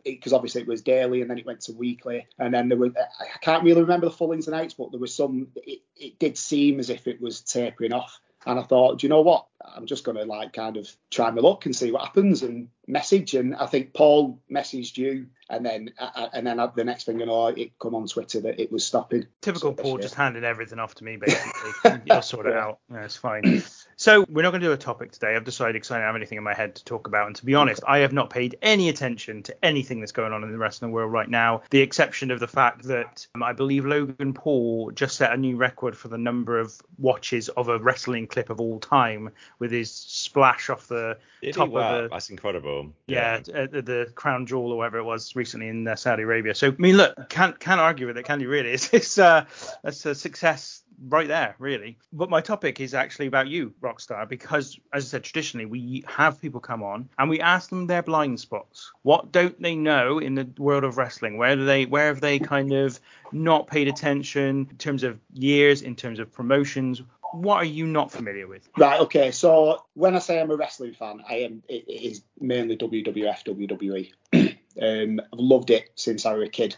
because 0.03 0.33
obviously 0.33 0.61
it 0.61 0.67
was 0.67 0.81
daily, 0.81 1.21
and 1.21 1.29
then 1.29 1.37
it 1.37 1.45
went 1.45 1.61
to 1.61 1.73
weekly, 1.73 2.27
and 2.37 2.53
then 2.53 2.69
there 2.69 2.77
were, 2.77 2.91
I 3.19 3.37
can't 3.41 3.63
really 3.63 3.81
remember 3.81 4.07
the 4.07 4.11
full 4.13 4.31
ins 4.31 4.47
and 4.47 4.55
outs, 4.55 4.73
but 4.73 4.91
there 4.91 4.99
was 4.99 5.15
some. 5.15 5.47
It, 5.55 5.81
it 5.95 6.19
did 6.19 6.37
seem 6.37 6.79
as 6.79 6.89
if 6.89 7.07
it 7.07 7.21
was 7.21 7.41
tapering 7.41 7.93
off. 7.93 8.19
And 8.45 8.57
I 8.57 8.63
thought, 8.63 8.99
do 8.99 9.05
you 9.05 9.09
know 9.09 9.21
what? 9.21 9.47
I'm 9.63 9.85
just 9.85 10.05
going 10.05 10.17
to 10.17 10.23
like 10.23 10.53
kind 10.53 10.77
of 10.77 10.89
try 11.11 11.29
my 11.29 11.41
luck 11.41 11.65
and 11.65 11.75
see 11.75 11.91
what 11.91 12.03
happens 12.03 12.41
and 12.41 12.69
message. 12.87 13.35
And 13.35 13.53
I 13.53 13.65
think 13.65 13.93
Paul 13.93 14.39
messaged 14.49 14.97
you, 14.97 15.27
and 15.49 15.65
then 15.65 15.91
uh, 15.99 16.09
uh 16.15 16.29
and 16.33 16.47
then 16.47 16.57
the 16.75 16.83
next 16.85 17.03
thing 17.03 17.19
you 17.19 17.25
know, 17.25 17.47
it 17.47 17.77
come 17.79 17.95
on 17.95 18.07
Twitter 18.07 18.39
that 18.41 18.59
it 18.59 18.71
was 18.71 18.85
stopping. 18.85 19.27
Typical 19.41 19.75
so 19.75 19.83
Paul, 19.83 19.97
just 19.97 20.15
handing 20.15 20.45
everything 20.45 20.79
off 20.79 20.95
to 20.95 21.03
me 21.03 21.17
basically. 21.17 21.99
You'll 22.05 22.21
sort 22.21 22.45
it 22.45 22.55
out. 22.55 22.79
Yeah, 22.89 23.03
it's 23.03 23.17
fine. 23.17 23.43
So 23.99 24.25
we're 24.29 24.43
not 24.43 24.51
going 24.51 24.61
to 24.61 24.67
do 24.67 24.71
a 24.71 24.77
topic 24.77 25.11
today. 25.11 25.35
I've 25.35 25.43
decided 25.43 25.73
because 25.73 25.91
I 25.91 25.97
don't 25.97 26.05
have 26.05 26.15
anything 26.15 26.37
in 26.37 26.43
my 26.45 26.53
head 26.53 26.73
to 26.75 26.85
talk 26.85 27.07
about. 27.07 27.27
And 27.27 27.35
to 27.35 27.45
be 27.45 27.53
honest, 27.53 27.83
I 27.85 27.97
have 27.97 28.13
not 28.13 28.29
paid 28.29 28.57
any 28.61 28.87
attention 28.87 29.43
to 29.43 29.65
anything 29.65 29.99
that's 29.99 30.13
going 30.13 30.31
on 30.31 30.41
in 30.41 30.53
the 30.53 30.57
wrestling 30.57 30.93
world 30.93 31.11
right 31.11 31.29
now, 31.29 31.63
the 31.69 31.81
exception 31.81 32.31
of 32.31 32.39
the 32.39 32.47
fact 32.47 32.83
that 32.83 33.27
um, 33.35 33.43
I 33.43 33.51
believe 33.51 33.85
Logan 33.85 34.33
Paul 34.33 34.91
just 34.91 35.17
set 35.17 35.33
a 35.33 35.37
new 35.37 35.57
record 35.57 35.97
for 35.97 36.07
the 36.07 36.17
number 36.17 36.57
of 36.57 36.81
watches 36.97 37.49
of 37.49 37.67
a 37.67 37.77
wrestling 37.77 38.25
clip 38.25 38.49
of 38.49 38.61
all 38.61 38.79
time 38.79 39.31
with 39.59 39.69
his 39.69 39.91
splash 39.91 40.69
off 40.69 40.87
the 40.87 41.17
Did 41.41 41.55
top 41.55 41.67
wow. 41.67 41.97
of 41.97 42.03
the. 42.03 42.07
That's 42.07 42.29
incredible. 42.29 42.93
Yeah, 43.07 43.41
yeah 43.47 43.67
the, 43.67 43.81
the, 43.81 44.11
crown 44.15 44.45
jewel 44.45 44.71
or 44.71 44.77
whatever 44.77 44.99
it 44.99 45.03
was 45.03 45.35
recently 45.35 45.67
in 45.67 45.85
uh, 45.85 45.97
Saudi 45.97 46.23
Arabia. 46.23 46.55
So 46.55 46.69
I 46.69 46.75
mean, 46.77 46.95
look, 46.95 47.27
can't 47.27 47.59
can't 47.59 47.81
argue 47.81 48.07
with 48.07 48.17
it, 48.17 48.23
can 48.23 48.39
you? 48.39 48.47
Really, 48.47 48.71
it's, 48.71 48.93
it's 48.93 49.17
uh, 49.17 49.43
that's 49.83 50.05
a 50.05 50.15
success 50.15 50.83
right 51.07 51.27
there, 51.27 51.55
really. 51.59 51.97
But 52.11 52.29
my 52.29 52.41
topic 52.41 52.79
is 52.79 52.93
actually 52.93 53.27
about 53.27 53.47
you, 53.47 53.73
Rockstar, 53.81 54.27
because 54.27 54.79
as 54.93 55.05
I 55.05 55.07
said, 55.07 55.23
traditionally 55.23 55.65
we 55.65 56.03
have 56.07 56.41
people 56.41 56.59
come 56.59 56.83
on 56.83 57.09
and 57.17 57.29
we 57.29 57.39
ask 57.39 57.69
them 57.69 57.87
their 57.87 58.03
blind 58.03 58.39
spots. 58.39 58.91
What 59.03 59.31
don't 59.31 59.59
they 59.61 59.75
know 59.75 60.19
in 60.19 60.35
the 60.35 60.49
world 60.57 60.83
of 60.83 60.97
wrestling? 60.97 61.37
Where 61.37 61.55
do 61.55 61.65
they 61.65 61.85
where 61.85 62.07
have 62.07 62.21
they 62.21 62.39
kind 62.39 62.73
of 62.73 62.99
not 63.31 63.67
paid 63.67 63.87
attention 63.87 64.67
in 64.69 64.77
terms 64.77 65.03
of 65.03 65.19
years, 65.33 65.81
in 65.81 65.95
terms 65.95 66.19
of 66.19 66.31
promotions? 66.31 67.01
What 67.31 67.57
are 67.57 67.65
you 67.65 67.85
not 67.85 68.11
familiar 68.11 68.47
with? 68.47 68.67
Right, 68.75 68.99
okay. 69.01 69.31
So 69.31 69.85
when 69.93 70.15
I 70.15 70.19
say 70.19 70.41
I'm 70.41 70.49
a 70.49 70.55
wrestling 70.55 70.93
fan, 70.93 71.21
I 71.29 71.35
am 71.35 71.63
it 71.69 71.87
is 71.87 72.23
mainly 72.39 72.75
WWF, 72.75 73.45
WWE. 73.45 74.11
um, 74.81 75.21
I've 75.31 75.39
loved 75.39 75.69
it 75.69 75.91
since 75.95 76.25
I 76.25 76.33
was 76.33 76.47
a 76.47 76.51
kid 76.51 76.75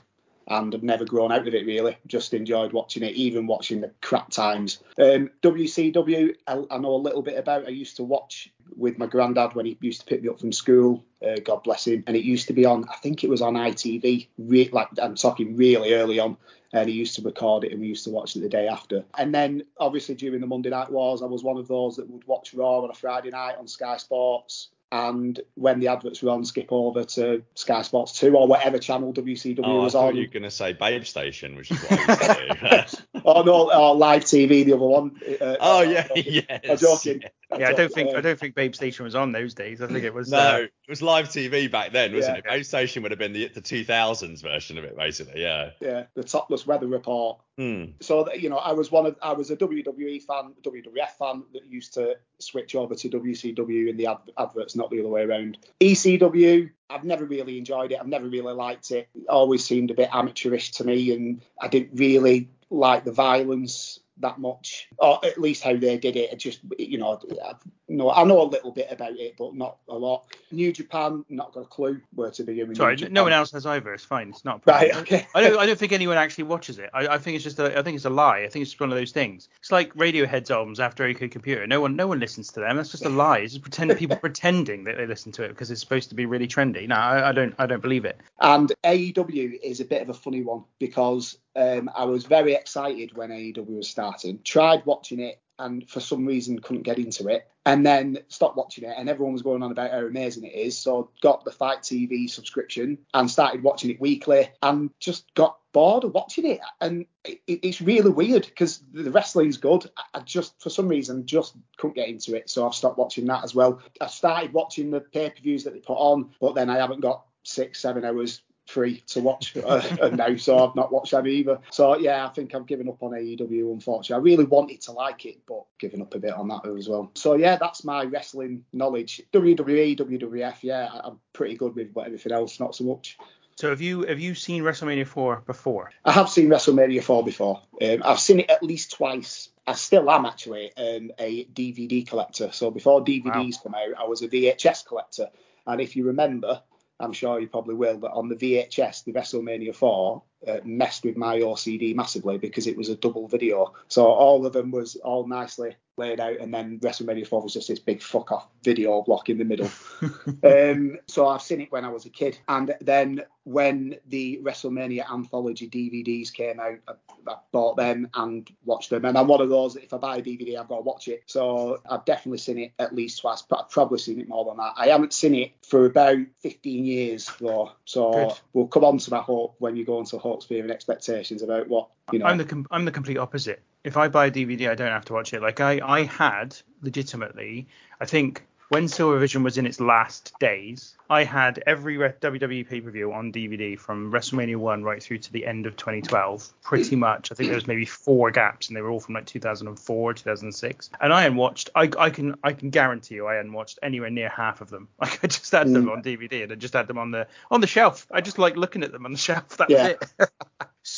and 0.47 0.73
I've 0.73 0.83
never 0.83 1.05
grown 1.05 1.31
out 1.31 1.47
of 1.47 1.53
it 1.53 1.65
really. 1.65 1.97
Just 2.07 2.33
enjoyed 2.33 2.73
watching 2.73 3.03
it, 3.03 3.15
even 3.15 3.47
watching 3.47 3.81
the 3.81 3.91
crap 4.01 4.29
times. 4.29 4.79
Um, 4.97 5.29
WCW, 5.41 6.35
I, 6.47 6.63
I, 6.71 6.77
know 6.77 6.95
a 6.95 6.95
little 6.95 7.21
bit 7.21 7.37
about. 7.37 7.65
I 7.65 7.69
used 7.69 7.95
to 7.97 8.03
watch 8.03 8.51
with 8.75 8.97
my 8.97 9.05
granddad 9.05 9.53
when 9.53 9.65
he 9.65 9.77
used 9.81 10.01
to 10.01 10.05
pick 10.05 10.23
me 10.23 10.29
up 10.29 10.39
from 10.39 10.51
school. 10.51 11.03
Uh, 11.25 11.37
God 11.43 11.63
bless 11.63 11.87
him. 11.87 12.03
And 12.07 12.15
it 12.15 12.23
used 12.23 12.47
to 12.47 12.53
be 12.53 12.65
on. 12.65 12.85
I 12.89 12.95
think 12.95 13.23
it 13.23 13.29
was 13.29 13.41
on 13.41 13.53
ITV. 13.53 14.27
Re- 14.37 14.69
like 14.71 14.89
I'm 15.01 15.15
talking 15.15 15.55
really 15.55 15.93
early 15.93 16.19
on. 16.19 16.37
And 16.73 16.87
he 16.87 16.95
used 16.95 17.17
to 17.17 17.21
record 17.21 17.65
it, 17.65 17.73
and 17.73 17.81
we 17.81 17.87
used 17.87 18.05
to 18.05 18.11
watch 18.11 18.37
it 18.37 18.39
the 18.39 18.47
day 18.47 18.65
after. 18.65 19.03
And 19.17 19.35
then, 19.35 19.63
obviously, 19.77 20.15
during 20.15 20.39
the 20.39 20.47
Monday 20.47 20.69
Night 20.69 20.89
Wars, 20.89 21.21
I 21.21 21.25
was 21.25 21.43
one 21.43 21.57
of 21.57 21.67
those 21.67 21.97
that 21.97 22.09
would 22.09 22.25
watch 22.27 22.53
Raw 22.53 22.79
on 22.79 22.89
a 22.89 22.93
Friday 22.93 23.29
night 23.29 23.57
on 23.59 23.67
Sky 23.67 23.97
Sports 23.97 24.69
and 24.91 25.39
when 25.55 25.79
the 25.79 25.87
adverts 25.87 26.21
were 26.21 26.31
on, 26.31 26.43
skip 26.43 26.67
over 26.71 27.03
to 27.03 27.43
Sky 27.55 27.81
Sports 27.81 28.19
2 28.19 28.35
or 28.35 28.47
whatever 28.47 28.77
channel 28.77 29.13
WCW 29.13 29.61
oh, 29.63 29.83
was 29.83 29.95
I 29.95 30.07
on. 30.07 30.15
you 30.15 30.23
were 30.23 30.33
going 30.33 30.43
to 30.43 30.51
say 30.51 30.73
Babe 30.73 31.05
Station, 31.05 31.55
which 31.55 31.71
is 31.71 31.79
what 31.79 32.09
I 32.09 32.45
used 32.45 32.59
to 32.97 33.03
do. 33.13 33.21
oh, 33.25 33.41
no, 33.43 33.71
or 33.71 33.95
Live 33.95 34.23
TV, 34.25 34.65
the 34.65 34.73
other 34.73 34.85
one. 34.85 35.19
Uh, 35.39 35.55
oh, 35.61 35.81
yeah, 35.81 36.07
yes. 36.15 36.45
I'm 36.69 36.77
joking. 36.77 37.21
Yeah. 37.21 37.29
Yeah, 37.59 37.69
I 37.69 37.73
don't 37.73 37.91
think 37.91 38.15
I 38.15 38.21
don't 38.21 38.39
think 38.39 38.55
Babe 38.55 38.73
Station 38.73 39.03
was 39.03 39.15
on 39.15 39.33
those 39.33 39.53
days. 39.53 39.81
I 39.81 39.87
think 39.87 40.05
it 40.05 40.13
was. 40.13 40.31
No, 40.31 40.37
uh, 40.37 40.57
it 40.59 40.71
was 40.87 41.01
live 41.01 41.27
TV 41.27 41.69
back 41.69 41.91
then, 41.91 42.13
wasn't 42.13 42.37
yeah. 42.37 42.39
it? 42.39 42.45
Babe 42.45 42.63
Station 42.63 43.03
would 43.03 43.11
have 43.11 43.19
been 43.19 43.33
the, 43.33 43.49
the 43.49 43.61
2000s 43.61 44.41
version 44.41 44.77
of 44.77 44.85
it, 44.85 44.95
basically. 44.95 45.41
Yeah. 45.41 45.71
Yeah, 45.81 46.03
the 46.13 46.23
topless 46.23 46.65
weather 46.65 46.87
report. 46.87 47.39
Hmm. 47.57 47.85
So 47.99 48.31
you 48.33 48.49
know, 48.49 48.57
I 48.57 48.71
was 48.71 48.91
one 48.91 49.05
of 49.05 49.15
I 49.21 49.33
was 49.33 49.51
a 49.51 49.57
WWE 49.57 50.23
fan, 50.23 50.53
WWF 50.63 51.09
fan 51.19 51.43
that 51.53 51.65
used 51.65 51.93
to 51.95 52.15
switch 52.39 52.75
over 52.75 52.95
to 52.95 53.09
WCW 53.09 53.89
in 53.89 53.97
the 53.97 54.07
ad- 54.07 54.31
adverts, 54.37 54.75
not 54.75 54.89
the 54.89 54.99
other 54.99 55.09
way 55.09 55.23
around. 55.23 55.57
ECW, 55.81 56.71
I've 56.89 57.03
never 57.03 57.25
really 57.25 57.57
enjoyed 57.57 57.91
it. 57.91 57.99
I've 57.99 58.07
never 58.07 58.27
really 58.27 58.53
liked 58.53 58.91
it. 58.91 59.09
it 59.13 59.27
always 59.27 59.65
seemed 59.65 59.91
a 59.91 59.95
bit 59.95 60.09
amateurish 60.13 60.71
to 60.73 60.83
me, 60.85 61.13
and 61.13 61.41
I 61.59 61.67
didn't 61.67 61.99
really 61.99 62.49
like 62.69 63.03
the 63.03 63.11
violence 63.11 63.99
that 64.21 64.39
much, 64.39 64.87
or 64.97 65.19
at 65.23 65.39
least 65.39 65.63
how 65.63 65.75
they 65.75 65.97
did 65.97 66.15
it. 66.15 66.31
It 66.31 66.37
just, 66.37 66.61
you 66.77 66.97
know, 66.97 67.19
I 67.43 67.53
know, 67.87 68.11
I 68.11 68.23
know 68.23 68.41
a 68.41 68.43
little 68.43 68.71
bit 68.71 68.87
about 68.89 69.17
it, 69.17 69.35
but 69.37 69.55
not 69.55 69.77
a 69.89 69.95
lot. 69.95 70.25
New 70.51 70.71
Japan, 70.71 71.25
not 71.29 71.53
got 71.53 71.61
a 71.61 71.65
clue 71.65 72.01
where 72.13 72.31
to 72.31 72.43
begin 72.43 72.69
with. 72.69 72.77
Sorry, 72.77 72.95
no 72.95 73.23
one 73.23 73.33
else 73.33 73.51
has 73.51 73.65
either. 73.65 73.93
It's 73.93 74.05
fine. 74.05 74.29
It's 74.29 74.45
not. 74.45 74.61
Right. 74.65 74.95
Okay. 74.95 75.27
I 75.35 75.41
don't. 75.41 75.59
I 75.59 75.65
don't 75.65 75.77
think 75.77 75.91
anyone 75.91 76.17
actually 76.17 76.45
watches 76.45 76.79
it. 76.79 76.89
I, 76.93 77.07
I 77.07 77.17
think 77.17 77.35
it's 77.35 77.43
just. 77.43 77.59
A, 77.59 77.77
I 77.77 77.81
think 77.81 77.95
it's 77.95 78.05
a 78.05 78.09
lie. 78.09 78.39
I 78.39 78.49
think 78.49 78.63
it's 78.63 78.71
just 78.71 78.79
one 78.79 78.91
of 78.91 78.97
those 78.97 79.11
things. 79.11 79.49
It's 79.59 79.71
like 79.71 79.93
Radiohead's 79.95 80.51
albums 80.51 80.79
after 80.79 81.03
OK 81.03 81.27
Computer. 81.27 81.67
No 81.67 81.81
one. 81.81 81.95
No 81.95 82.07
one 82.07 82.19
listens 82.19 82.51
to 82.53 82.59
them. 82.61 82.77
That's 82.77 82.91
just 82.91 83.05
a 83.05 83.09
lie. 83.09 83.39
It's 83.39 83.53
just 83.53 83.63
pretend 83.63 83.95
people 83.97 84.17
pretending 84.21 84.83
that 84.85 84.97
they 84.97 85.05
listen 85.05 85.31
to 85.33 85.43
it 85.43 85.49
because 85.49 85.71
it's 85.71 85.81
supposed 85.81 86.09
to 86.09 86.15
be 86.15 86.25
really 86.25 86.47
trendy. 86.47 86.87
No, 86.87 86.95
I, 86.95 87.29
I 87.29 87.31
don't. 87.31 87.53
I 87.57 87.65
don't 87.65 87.81
believe 87.81 88.05
it. 88.05 88.19
And 88.39 88.71
AEW 88.83 89.59
is 89.63 89.79
a 89.79 89.85
bit 89.85 90.01
of 90.01 90.09
a 90.09 90.13
funny 90.13 90.41
one 90.41 90.63
because 90.79 91.37
um, 91.55 91.89
I 91.95 92.05
was 92.05 92.25
very 92.25 92.53
excited 92.53 93.15
when 93.15 93.29
AEW 93.29 93.77
was 93.77 93.89
starting. 94.19 94.39
Tried 94.43 94.85
watching 94.85 95.19
it 95.19 95.41
and 95.61 95.87
for 95.87 95.99
some 95.99 96.25
reason 96.25 96.59
couldn't 96.59 96.83
get 96.83 96.97
into 96.97 97.27
it. 97.27 97.47
And 97.67 97.85
then 97.85 98.17
stopped 98.27 98.57
watching 98.57 98.85
it, 98.85 98.95
and 98.97 99.07
everyone 99.07 99.33
was 99.33 99.43
going 99.43 99.61
on 99.61 99.71
about 99.71 99.91
how 99.91 99.99
amazing 99.99 100.45
it 100.45 100.55
is. 100.55 100.75
So 100.75 101.11
got 101.21 101.45
the 101.45 101.51
Fight 101.51 101.83
TV 101.83 102.27
subscription 102.27 102.97
and 103.13 103.29
started 103.29 103.61
watching 103.61 103.91
it 103.91 104.01
weekly, 104.01 104.49
and 104.63 104.89
just 104.99 105.31
got 105.35 105.59
bored 105.71 106.03
of 106.03 106.15
watching 106.15 106.47
it. 106.47 106.59
And 106.81 107.05
it, 107.23 107.39
it's 107.45 107.79
really 107.79 108.09
weird 108.09 108.47
because 108.47 108.81
the 108.91 109.11
wrestling's 109.11 109.57
good. 109.57 109.87
I 110.15 110.21
just 110.21 110.59
for 110.59 110.71
some 110.71 110.87
reason 110.87 111.27
just 111.27 111.55
couldn't 111.77 111.97
get 111.97 112.09
into 112.09 112.35
it, 112.35 112.49
so 112.49 112.65
I've 112.65 112.73
stopped 112.73 112.97
watching 112.97 113.27
that 113.27 113.43
as 113.43 113.53
well. 113.53 113.79
I 114.01 114.07
started 114.07 114.53
watching 114.53 114.89
the 114.89 115.01
pay 115.01 115.29
per 115.29 115.41
views 115.43 115.63
that 115.65 115.73
they 115.75 115.81
put 115.81 115.99
on, 115.99 116.31
but 116.41 116.55
then 116.55 116.67
I 116.67 116.77
haven't 116.77 117.01
got 117.01 117.25
six, 117.43 117.79
seven 117.79 118.03
hours 118.03 118.41
free 118.67 119.03
to 119.07 119.21
watch 119.21 119.55
uh, 119.57 120.09
now, 120.13 120.35
so 120.35 120.67
I've 120.67 120.75
not 120.75 120.91
watched 120.91 121.11
them 121.11 121.27
either. 121.27 121.59
So 121.71 121.97
yeah, 121.97 122.25
I 122.25 122.29
think 122.29 122.55
I've 122.55 122.65
given 122.65 122.87
up 122.89 123.01
on 123.01 123.11
AEW. 123.11 123.71
Unfortunately, 123.73 124.21
I 124.21 124.23
really 124.23 124.45
wanted 124.45 124.81
to 124.81 124.91
like 124.91 125.25
it, 125.25 125.39
but 125.47 125.65
giving 125.79 126.01
up 126.01 126.13
a 126.15 126.19
bit 126.19 126.33
on 126.33 126.47
that 126.49 126.65
as 126.65 126.87
well. 126.87 127.11
So 127.15 127.35
yeah, 127.35 127.57
that's 127.57 127.83
my 127.83 128.03
wrestling 128.03 128.65
knowledge. 128.73 129.21
WWE, 129.33 129.97
WWF, 129.97 130.57
yeah, 130.61 130.89
I'm 131.03 131.19
pretty 131.33 131.55
good 131.55 131.75
with, 131.75 131.93
but 131.93 132.05
everything 132.05 132.31
else 132.31 132.59
not 132.59 132.75
so 132.75 132.85
much. 132.85 133.17
So 133.57 133.69
have 133.69 133.81
you 133.81 134.03
have 134.03 134.19
you 134.19 134.33
seen 134.33 134.63
WrestleMania 134.63 135.05
4 135.05 135.43
before? 135.45 135.91
I 136.05 136.11
have 136.13 136.29
seen 136.29 136.47
WrestleMania 136.47 137.03
4 137.03 137.23
before. 137.23 137.61
Um, 137.81 138.01
I've 138.03 138.19
seen 138.19 138.39
it 138.39 138.49
at 138.49 138.63
least 138.63 138.93
twice. 138.93 139.49
I 139.67 139.73
still 139.73 140.09
am 140.09 140.25
actually 140.25 140.71
um, 140.75 141.11
a 141.19 141.45
DVD 141.45 142.07
collector. 142.07 142.51
So 142.51 142.71
before 142.71 143.03
DVDs 143.03 143.57
wow. 143.57 143.61
come 143.63 143.75
out, 143.75 143.99
I 143.99 144.07
was 144.07 144.23
a 144.23 144.27
VHS 144.27 144.85
collector. 144.85 145.29
And 145.67 145.79
if 145.79 145.95
you 145.95 146.07
remember, 146.07 146.63
I'm 147.01 147.13
sure 147.13 147.39
you 147.39 147.47
probably 147.47 147.75
will, 147.75 147.97
but 147.97 148.11
on 148.11 148.29
the 148.29 148.35
VHS, 148.35 149.03
the 149.03 149.13
WrestleMania 149.13 149.75
4 149.75 150.21
uh, 150.47 150.57
messed 150.63 151.03
with 151.03 151.17
my 151.17 151.39
OCD 151.39 151.95
massively 151.95 152.37
because 152.37 152.67
it 152.67 152.77
was 152.77 152.89
a 152.89 152.95
double 152.95 153.27
video. 153.27 153.73
So 153.87 154.05
all 154.05 154.45
of 154.45 154.53
them 154.53 154.71
was 154.71 154.95
all 154.97 155.27
nicely 155.27 155.75
laid 156.01 156.19
out, 156.19 156.37
and 156.39 156.53
then 156.53 156.79
WrestleMania 156.79 157.27
4 157.27 157.41
was 157.41 157.53
just 157.53 157.67
this 157.67 157.79
big 157.79 158.01
fuck 158.01 158.31
off 158.31 158.47
video 158.63 159.01
block 159.01 159.29
in 159.29 159.37
the 159.37 159.45
middle. 159.45 159.69
um, 160.43 160.97
so 161.07 161.27
I've 161.27 161.41
seen 161.41 161.61
it 161.61 161.71
when 161.71 161.85
I 161.85 161.89
was 161.89 162.05
a 162.05 162.09
kid, 162.09 162.37
and 162.47 162.75
then 162.81 163.23
when 163.43 163.95
the 164.07 164.39
WrestleMania 164.43 165.09
anthology 165.11 165.67
DVDs 165.67 166.31
came 166.31 166.59
out, 166.59 166.77
I, 166.87 166.93
I 167.27 167.35
bought 167.51 167.77
them 167.77 168.09
and 168.13 168.49
watched 168.65 168.89
them. 168.89 169.05
And 169.05 169.17
I'm 169.17 169.27
one 169.27 169.41
of 169.41 169.49
those 169.49 169.73
that 169.73 169.83
if 169.83 169.93
I 169.93 169.97
buy 169.97 170.17
a 170.17 170.21
DVD, 170.21 170.59
I've 170.59 170.67
got 170.67 170.77
to 170.77 170.81
watch 170.81 171.07
it. 171.07 171.23
So 171.25 171.81
I've 171.89 172.05
definitely 172.05 172.37
seen 172.37 172.59
it 172.59 172.73
at 172.77 172.93
least 172.93 173.21
twice, 173.21 173.41
but 173.41 173.61
I've 173.61 173.69
probably 173.69 173.97
seen 173.97 174.19
it 174.19 174.27
more 174.27 174.45
than 174.45 174.57
that. 174.57 174.73
I 174.77 174.87
haven't 174.87 175.13
seen 175.13 175.35
it 175.35 175.51
for 175.63 175.85
about 175.85 176.19
15 176.41 176.85
years 176.85 177.31
though. 177.39 177.71
So 177.85 178.11
Good. 178.11 178.39
we'll 178.53 178.67
come 178.67 178.83
on 178.83 178.97
to 178.99 179.09
that 179.11 179.23
hope 179.23 179.55
when 179.59 179.75
you 179.75 179.85
go 179.85 179.99
into 179.99 180.17
Hawks 180.17 180.45
Fear 180.45 180.63
and 180.63 180.71
expectations 180.71 181.41
about 181.41 181.67
what 181.67 181.89
you 182.11 182.19
know. 182.19 182.25
I'm 182.25 182.37
the 182.37 182.45
com- 182.45 182.67
I'm 182.69 182.85
the 182.85 182.91
complete 182.91 183.17
opposite. 183.17 183.61
If 183.83 183.97
I 183.97 184.07
buy 184.07 184.27
a 184.27 184.31
DVD, 184.31 184.69
I 184.69 184.75
don't 184.75 184.91
have 184.91 185.05
to 185.05 185.13
watch 185.13 185.33
it. 185.33 185.41
Like 185.41 185.59
I 185.59 185.79
I 185.83 186.03
had 186.03 186.55
legitimately, 186.81 187.67
I 187.99 188.05
think 188.05 188.43
when 188.71 188.87
Silver 188.87 189.19
Vision 189.19 189.43
was 189.43 189.57
in 189.57 189.65
its 189.65 189.81
last 189.81 190.31
days, 190.39 190.95
I 191.09 191.25
had 191.25 191.61
every 191.67 191.97
WWE 191.97 192.69
pay 192.69 192.79
per 192.79 192.89
view 192.89 193.11
on 193.11 193.29
DVD 193.33 193.77
from 193.77 194.13
WrestleMania 194.13 194.55
1 194.55 194.81
right 194.81 195.03
through 195.03 195.17
to 195.17 195.33
the 195.33 195.45
end 195.45 195.65
of 195.65 195.75
2012, 195.75 196.53
pretty 196.63 196.95
much. 196.95 197.33
I 197.33 197.35
think 197.35 197.49
there 197.49 197.57
was 197.57 197.67
maybe 197.67 197.83
four 197.83 198.31
gaps, 198.31 198.69
and 198.69 198.77
they 198.77 198.81
were 198.81 198.89
all 198.89 199.01
from 199.01 199.15
like 199.15 199.25
2004, 199.25 200.13
2006. 200.13 200.89
And 201.01 201.11
I 201.11 201.23
hadn't 201.23 201.37
watched, 201.37 201.69
I, 201.75 201.91
I 201.99 202.09
can 202.11 202.35
I 202.45 202.53
can 202.53 202.69
guarantee 202.69 203.15
you, 203.15 203.27
I 203.27 203.33
hadn't 203.33 203.51
watched 203.51 203.77
anywhere 203.83 204.09
near 204.09 204.29
half 204.29 204.61
of 204.61 204.69
them. 204.69 204.87
Like 205.01 205.19
I 205.21 205.27
just 205.27 205.51
had 205.51 205.67
them 205.67 205.87
mm. 205.87 205.91
on 205.91 206.01
DVD, 206.01 206.43
and 206.43 206.53
I 206.53 206.55
just 206.55 206.73
had 206.73 206.87
them 206.87 206.97
on 206.97 207.11
the 207.11 207.27
on 207.49 207.59
the 207.59 207.67
shelf. 207.67 208.07
I 208.09 208.21
just 208.21 208.39
like 208.39 208.55
looking 208.55 208.83
at 208.83 208.93
them 208.93 209.03
on 209.03 209.11
the 209.11 209.17
shelf. 209.17 209.57
That 209.57 209.69
yeah. 209.69 209.95
was 209.99 210.13
it. 210.19 210.29